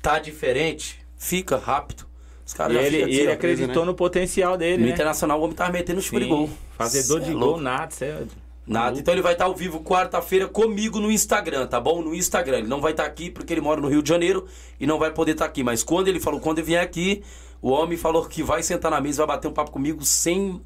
Tá 0.02 0.20
diferente, 0.20 1.00
fica 1.18 1.58
rápido. 1.58 2.06
Os 2.46 2.54
caras 2.54 2.76
e 2.76 2.80
ele, 2.80 3.04
assim, 3.04 3.14
ele 3.14 3.32
acreditou 3.32 3.84
né? 3.84 3.92
no 3.92 3.96
potencial 3.96 4.56
dele. 4.56 4.78
No 4.78 4.86
né? 4.86 4.94
Internacional, 4.94 5.40
o 5.40 5.44
homem 5.44 5.56
tava 5.56 5.72
metendo 5.72 6.00
os 6.00 6.10
gol. 6.10 6.50
Fazedor 6.78 7.20
de 7.20 7.32
é 7.32 7.34
gol, 7.34 7.60
nada, 7.60 7.94
é 8.02 8.24
Nada. 8.68 8.98
Então 8.98 9.14
ele 9.14 9.22
vai 9.22 9.34
estar 9.34 9.46
ao 9.46 9.56
vivo 9.56 9.82
quarta-feira 9.82 10.48
comigo 10.48 11.00
no 11.00 11.12
Instagram, 11.12 11.68
tá 11.68 11.80
bom? 11.80 12.02
No 12.02 12.16
Instagram. 12.16 12.60
Ele 12.60 12.68
não 12.68 12.82
vai 12.82 12.92
estar 12.92 13.06
aqui 13.06 13.30
porque 13.30 13.54
ele 13.54 13.62
mora 13.62 13.80
no 13.80 13.88
Rio 13.88 14.02
de 14.02 14.10
Janeiro 14.10 14.48
e 14.80 14.88
não 14.88 14.98
vai 14.98 15.12
poder 15.12 15.34
estar 15.34 15.46
aqui. 15.46 15.64
Mas 15.64 15.84
quando 15.84 16.08
ele 16.08 16.20
falou, 16.20 16.40
quando 16.40 16.58
ele 16.58 16.68
vier 16.68 16.84
aqui, 16.84 17.22
o 17.62 17.70
homem 17.70 17.98
falou 17.98 18.26
que 18.26 18.42
vai 18.42 18.64
sentar 18.64 18.90
na 18.90 19.00
mesa, 19.00 19.26
vai 19.26 19.36
bater 19.36 19.48
um 19.48 19.54
papo 19.54 19.72
comigo 19.72 20.04
sem. 20.04 20.62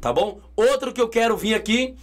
Tá 0.00 0.12
bom? 0.12 0.40
Outro 0.56 0.92
que 0.92 1.00
eu 1.00 1.08
quero 1.08 1.36
vir 1.36 1.54
aqui 1.54 1.94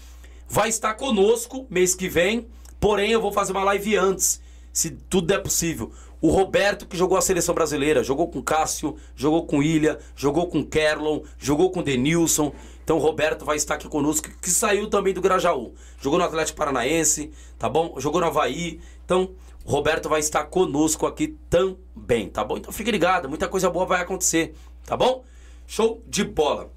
vai 0.47 0.69
estar 0.69 0.93
conosco 0.93 1.67
mês 1.69 1.95
que 1.95 2.07
vem. 2.07 2.47
Porém, 2.79 3.11
eu 3.11 3.21
vou 3.21 3.31
fazer 3.31 3.51
uma 3.51 3.63
live 3.63 3.97
antes, 3.97 4.41
se 4.71 4.91
tudo 4.91 5.27
der 5.27 5.41
possível. 5.41 5.91
O 6.19 6.29
Roberto, 6.29 6.87
que 6.87 6.97
jogou 6.97 7.17
a 7.17 7.21
seleção 7.21 7.53
brasileira, 7.53 8.03
jogou 8.03 8.27
com 8.27 8.41
Cássio, 8.41 8.95
jogou 9.15 9.45
com 9.45 9.61
Ilha, 9.61 9.99
jogou 10.15 10.47
com 10.47 10.65
Kerlon, 10.65 11.21
jogou 11.37 11.71
com 11.71 11.83
Denilson. 11.83 12.53
Então 12.83 12.97
o 12.97 12.99
Roberto 12.99 13.45
vai 13.45 13.57
estar 13.57 13.75
aqui 13.75 13.87
conosco, 13.87 14.29
que 14.41 14.49
saiu 14.49 14.89
também 14.89 15.13
do 15.13 15.21
Grajaú. 15.21 15.73
Jogou 16.01 16.17
no 16.17 16.25
Atlético 16.25 16.57
Paranaense, 16.57 17.31
tá 17.59 17.69
bom? 17.69 17.95
Jogou 17.97 18.21
no 18.21 18.27
Havaí. 18.27 18.79
Então, 19.05 19.31
o 19.63 19.71
Roberto 19.71 20.07
vai 20.07 20.19
estar 20.19 20.45
conosco 20.45 21.05
aqui 21.05 21.37
também, 21.49 22.29
tá 22.29 22.43
bom? 22.43 22.57
Então 22.57 22.71
fique 22.71 22.89
ligado, 22.89 23.27
muita 23.27 23.47
coisa 23.47 23.69
boa 23.69 23.85
vai 23.85 24.01
acontecer, 24.01 24.55
tá 24.85 24.95
bom? 24.95 25.23
Show 25.67 26.01
de 26.07 26.23
bola. 26.23 26.71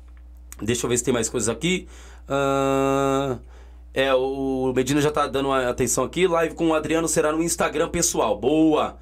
Deixa 0.62 0.86
eu 0.86 0.90
ver 0.90 0.98
se 0.98 1.04
tem 1.04 1.14
mais 1.14 1.28
coisas 1.28 1.48
aqui. 1.48 1.86
Uh... 2.28 3.38
É, 3.92 4.14
o 4.14 4.72
Medina 4.74 5.00
já 5.00 5.10
tá 5.10 5.26
dando 5.26 5.52
atenção 5.52 6.04
aqui. 6.04 6.26
Live 6.26 6.54
com 6.54 6.68
o 6.68 6.74
Adriano 6.74 7.08
será 7.08 7.32
no 7.32 7.42
Instagram 7.42 7.88
pessoal. 7.88 8.38
Boa! 8.38 8.98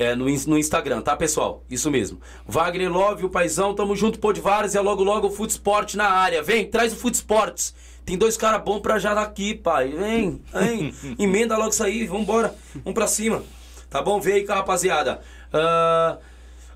é, 0.00 0.14
no, 0.14 0.24
no 0.24 0.58
Instagram, 0.58 1.02
tá, 1.02 1.14
pessoal? 1.14 1.62
Isso 1.68 1.90
mesmo. 1.90 2.18
Wagner 2.46 2.90
Love, 2.90 3.26
o 3.26 3.28
paizão, 3.28 3.74
tamo 3.74 3.94
junto, 3.94 4.18
Podvares, 4.18 4.74
é 4.74 4.80
logo 4.80 5.04
logo 5.04 5.26
o 5.26 5.30
Food 5.30 5.52
Sport 5.52 5.94
na 5.94 6.08
área. 6.08 6.42
Vem, 6.42 6.64
traz 6.64 6.94
o 6.94 6.96
Food 6.96 7.16
Sports. 7.16 7.74
Tem 8.06 8.16
dois 8.16 8.34
caras 8.34 8.62
bons 8.64 8.80
pra 8.80 8.98
já 8.98 9.12
daqui, 9.12 9.54
pai. 9.54 9.88
Vem, 9.88 10.40
vem. 10.54 10.94
Emenda 11.20 11.54
logo 11.58 11.68
isso 11.68 11.84
aí, 11.84 12.06
vambora. 12.06 12.54
Vamos 12.76 12.94
pra 12.94 13.06
cima. 13.06 13.42
Tá 13.90 14.00
bom? 14.00 14.18
Vem 14.18 14.36
aí 14.36 14.46
com 14.46 14.52
a 14.52 14.56
rapaziada. 14.56 15.20
Uh, 15.52 16.18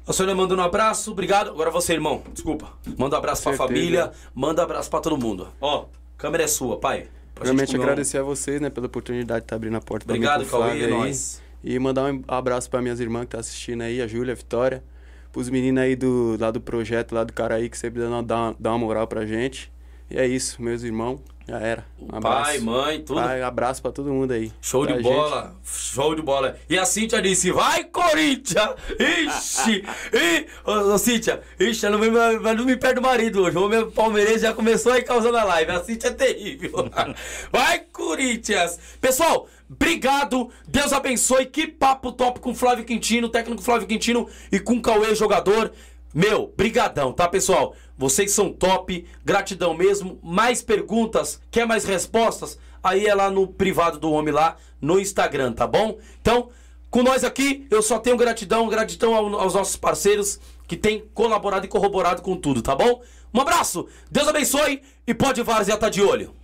a 0.07 0.12
senhora 0.12 0.34
mandando 0.34 0.60
um 0.60 0.65
abraço, 0.65 1.10
obrigado. 1.10 1.50
Agora 1.50 1.70
você, 1.70 1.94
irmão, 1.94 2.23
desculpa. 2.33 2.73
Manda 2.99 3.16
um 3.16 3.18
abraço 3.18 3.42
pra 3.42 3.55
família, 3.55 4.12
manda 4.34 4.60
um 4.60 4.65
abraço 4.65 4.91
pra 4.91 5.00
todo 5.00 5.16
mundo. 5.16 5.49
Ó, 5.60 5.86
câmera 6.16 6.44
é 6.44 6.47
sua, 6.47 6.78
pai. 6.78 7.08
Realmente 7.41 7.74
agradecer 7.74 8.18
um... 8.18 8.20
a 8.20 8.24
vocês, 8.24 8.60
né, 8.60 8.70
pela 8.70 8.86
oportunidade 8.86 9.41
de 9.41 9.44
estar 9.47 9.57
abrindo 9.57 9.76
a 9.76 9.81
porta 9.81 10.05
Obrigado, 10.07 10.47
Cauê, 10.47 10.83
é 10.83 10.86
nóis. 10.86 11.42
E 11.62 11.78
mandar 11.78 12.12
um 12.12 12.23
abraço 12.28 12.68
para 12.68 12.83
minhas 12.83 13.00
irmãs 13.00 13.23
que 13.23 13.31
tá 13.31 13.41
assistindo 13.41 13.83
aí, 13.83 14.02
a 14.02 14.07
Júlia, 14.07 14.33
a 14.33 14.36
Vitória. 14.36 14.84
Pros 15.33 15.49
meninos 15.49 15.83
aí 15.83 15.97
do, 15.97 16.36
lá 16.39 16.50
do 16.50 16.60
projeto, 16.60 17.12
lá 17.12 17.24
do 17.24 17.33
Caraí, 17.33 17.68
que 17.68 17.76
sempre 17.76 18.00
dá, 18.24 18.55
dá 18.58 18.70
uma 18.70 18.78
moral 18.78 19.07
pra 19.08 19.26
gente. 19.26 19.73
E 20.10 20.16
é 20.16 20.26
isso, 20.26 20.62
meus 20.62 20.83
irmãos. 20.83 21.18
Já 21.47 21.58
era. 21.58 21.84
Um 22.00 22.20
Pai, 22.20 22.58
mãe, 22.58 23.02
tudo. 23.02 23.20
Pai, 23.20 23.42
abraço 23.42 23.82
pra 23.82 23.92
todo 23.92 24.10
mundo 24.10 24.32
aí. 24.32 24.50
Show 24.62 24.86
de 24.86 24.94
bola. 25.02 25.55
Gente. 25.62 25.76
Show 25.78 26.14
de 26.14 26.23
bola. 26.23 26.56
E 26.70 26.78
a 26.78 26.86
Cíntia 26.86 27.20
disse: 27.20 27.52
Vai, 27.52 27.84
Corinthians! 27.84 28.70
Ixi! 28.98 29.84
e, 30.14 30.47
ô, 30.64 30.94
ô, 30.94 30.98
Cíntia, 30.98 31.42
ixi, 31.60 31.86
não 31.90 31.98
me, 31.98 32.08
não 32.08 32.64
me 32.64 32.76
perde 32.76 32.98
o 32.98 33.02
marido 33.02 33.42
hoje. 33.42 33.58
O 33.58 33.68
meu 33.68 33.90
palmeirense 33.90 34.40
já 34.40 34.55
começou 34.55 34.92
aí 34.92 35.02
causando 35.02 35.36
a 35.36 35.44
live. 35.44 35.70
A 35.70 35.84
Cíntia 35.84 36.08
é 36.08 36.12
terrível. 36.12 36.90
Vai, 37.52 37.81
Corinthians! 37.92 38.78
Pessoal, 39.00 39.47
Obrigado, 39.70 40.50
Deus 40.68 40.92
abençoe. 40.92 41.47
Que 41.47 41.66
papo 41.66 42.12
top 42.12 42.39
com 42.40 42.55
Flávio 42.55 42.84
Quintino, 42.84 43.28
técnico 43.28 43.62
Flávio 43.62 43.89
Quintino 43.89 44.28
e 44.52 44.60
com 44.60 44.81
Cauê, 44.81 45.14
jogador. 45.14 45.73
Meu, 46.14 46.52
brigadão, 46.56 47.12
tá, 47.12 47.28
pessoal? 47.28 47.74
Vocês 47.97 48.32
são 48.32 48.52
top, 48.52 49.06
gratidão 49.24 49.74
mesmo. 49.74 50.18
Mais 50.23 50.62
perguntas, 50.62 51.40
quer 51.50 51.66
mais 51.66 51.84
respostas? 51.84 52.58
Aí 52.82 53.06
é 53.06 53.14
lá 53.14 53.31
no 53.31 53.47
privado 53.47 53.98
do 53.98 54.10
homem 54.10 54.32
lá, 54.32 54.56
no 54.81 55.00
Instagram, 55.00 55.52
tá 55.52 55.66
bom? 55.66 55.98
Então, 56.20 56.50
com 56.90 57.02
nós 57.02 57.24
aqui, 57.24 57.66
eu 57.70 57.82
só 57.82 57.98
tenho 57.98 58.16
gratidão, 58.16 58.68
gratidão 58.68 59.14
aos 59.14 59.55
nossos 59.55 59.76
parceiros 59.76 60.39
que 60.66 60.76
têm 60.76 61.05
colaborado 61.14 61.66
e 61.66 61.68
corroborado 61.68 62.23
com 62.23 62.36
tudo, 62.36 62.62
tá 62.62 62.74
bom? 62.74 63.00
Um 63.32 63.40
abraço, 63.40 63.89
Deus 64.10 64.28
abençoe 64.28 64.82
e 65.06 65.14
pode 65.14 65.42
Várzea 65.42 65.76
tá 65.76 65.89
de 65.89 66.02
olho. 66.02 66.34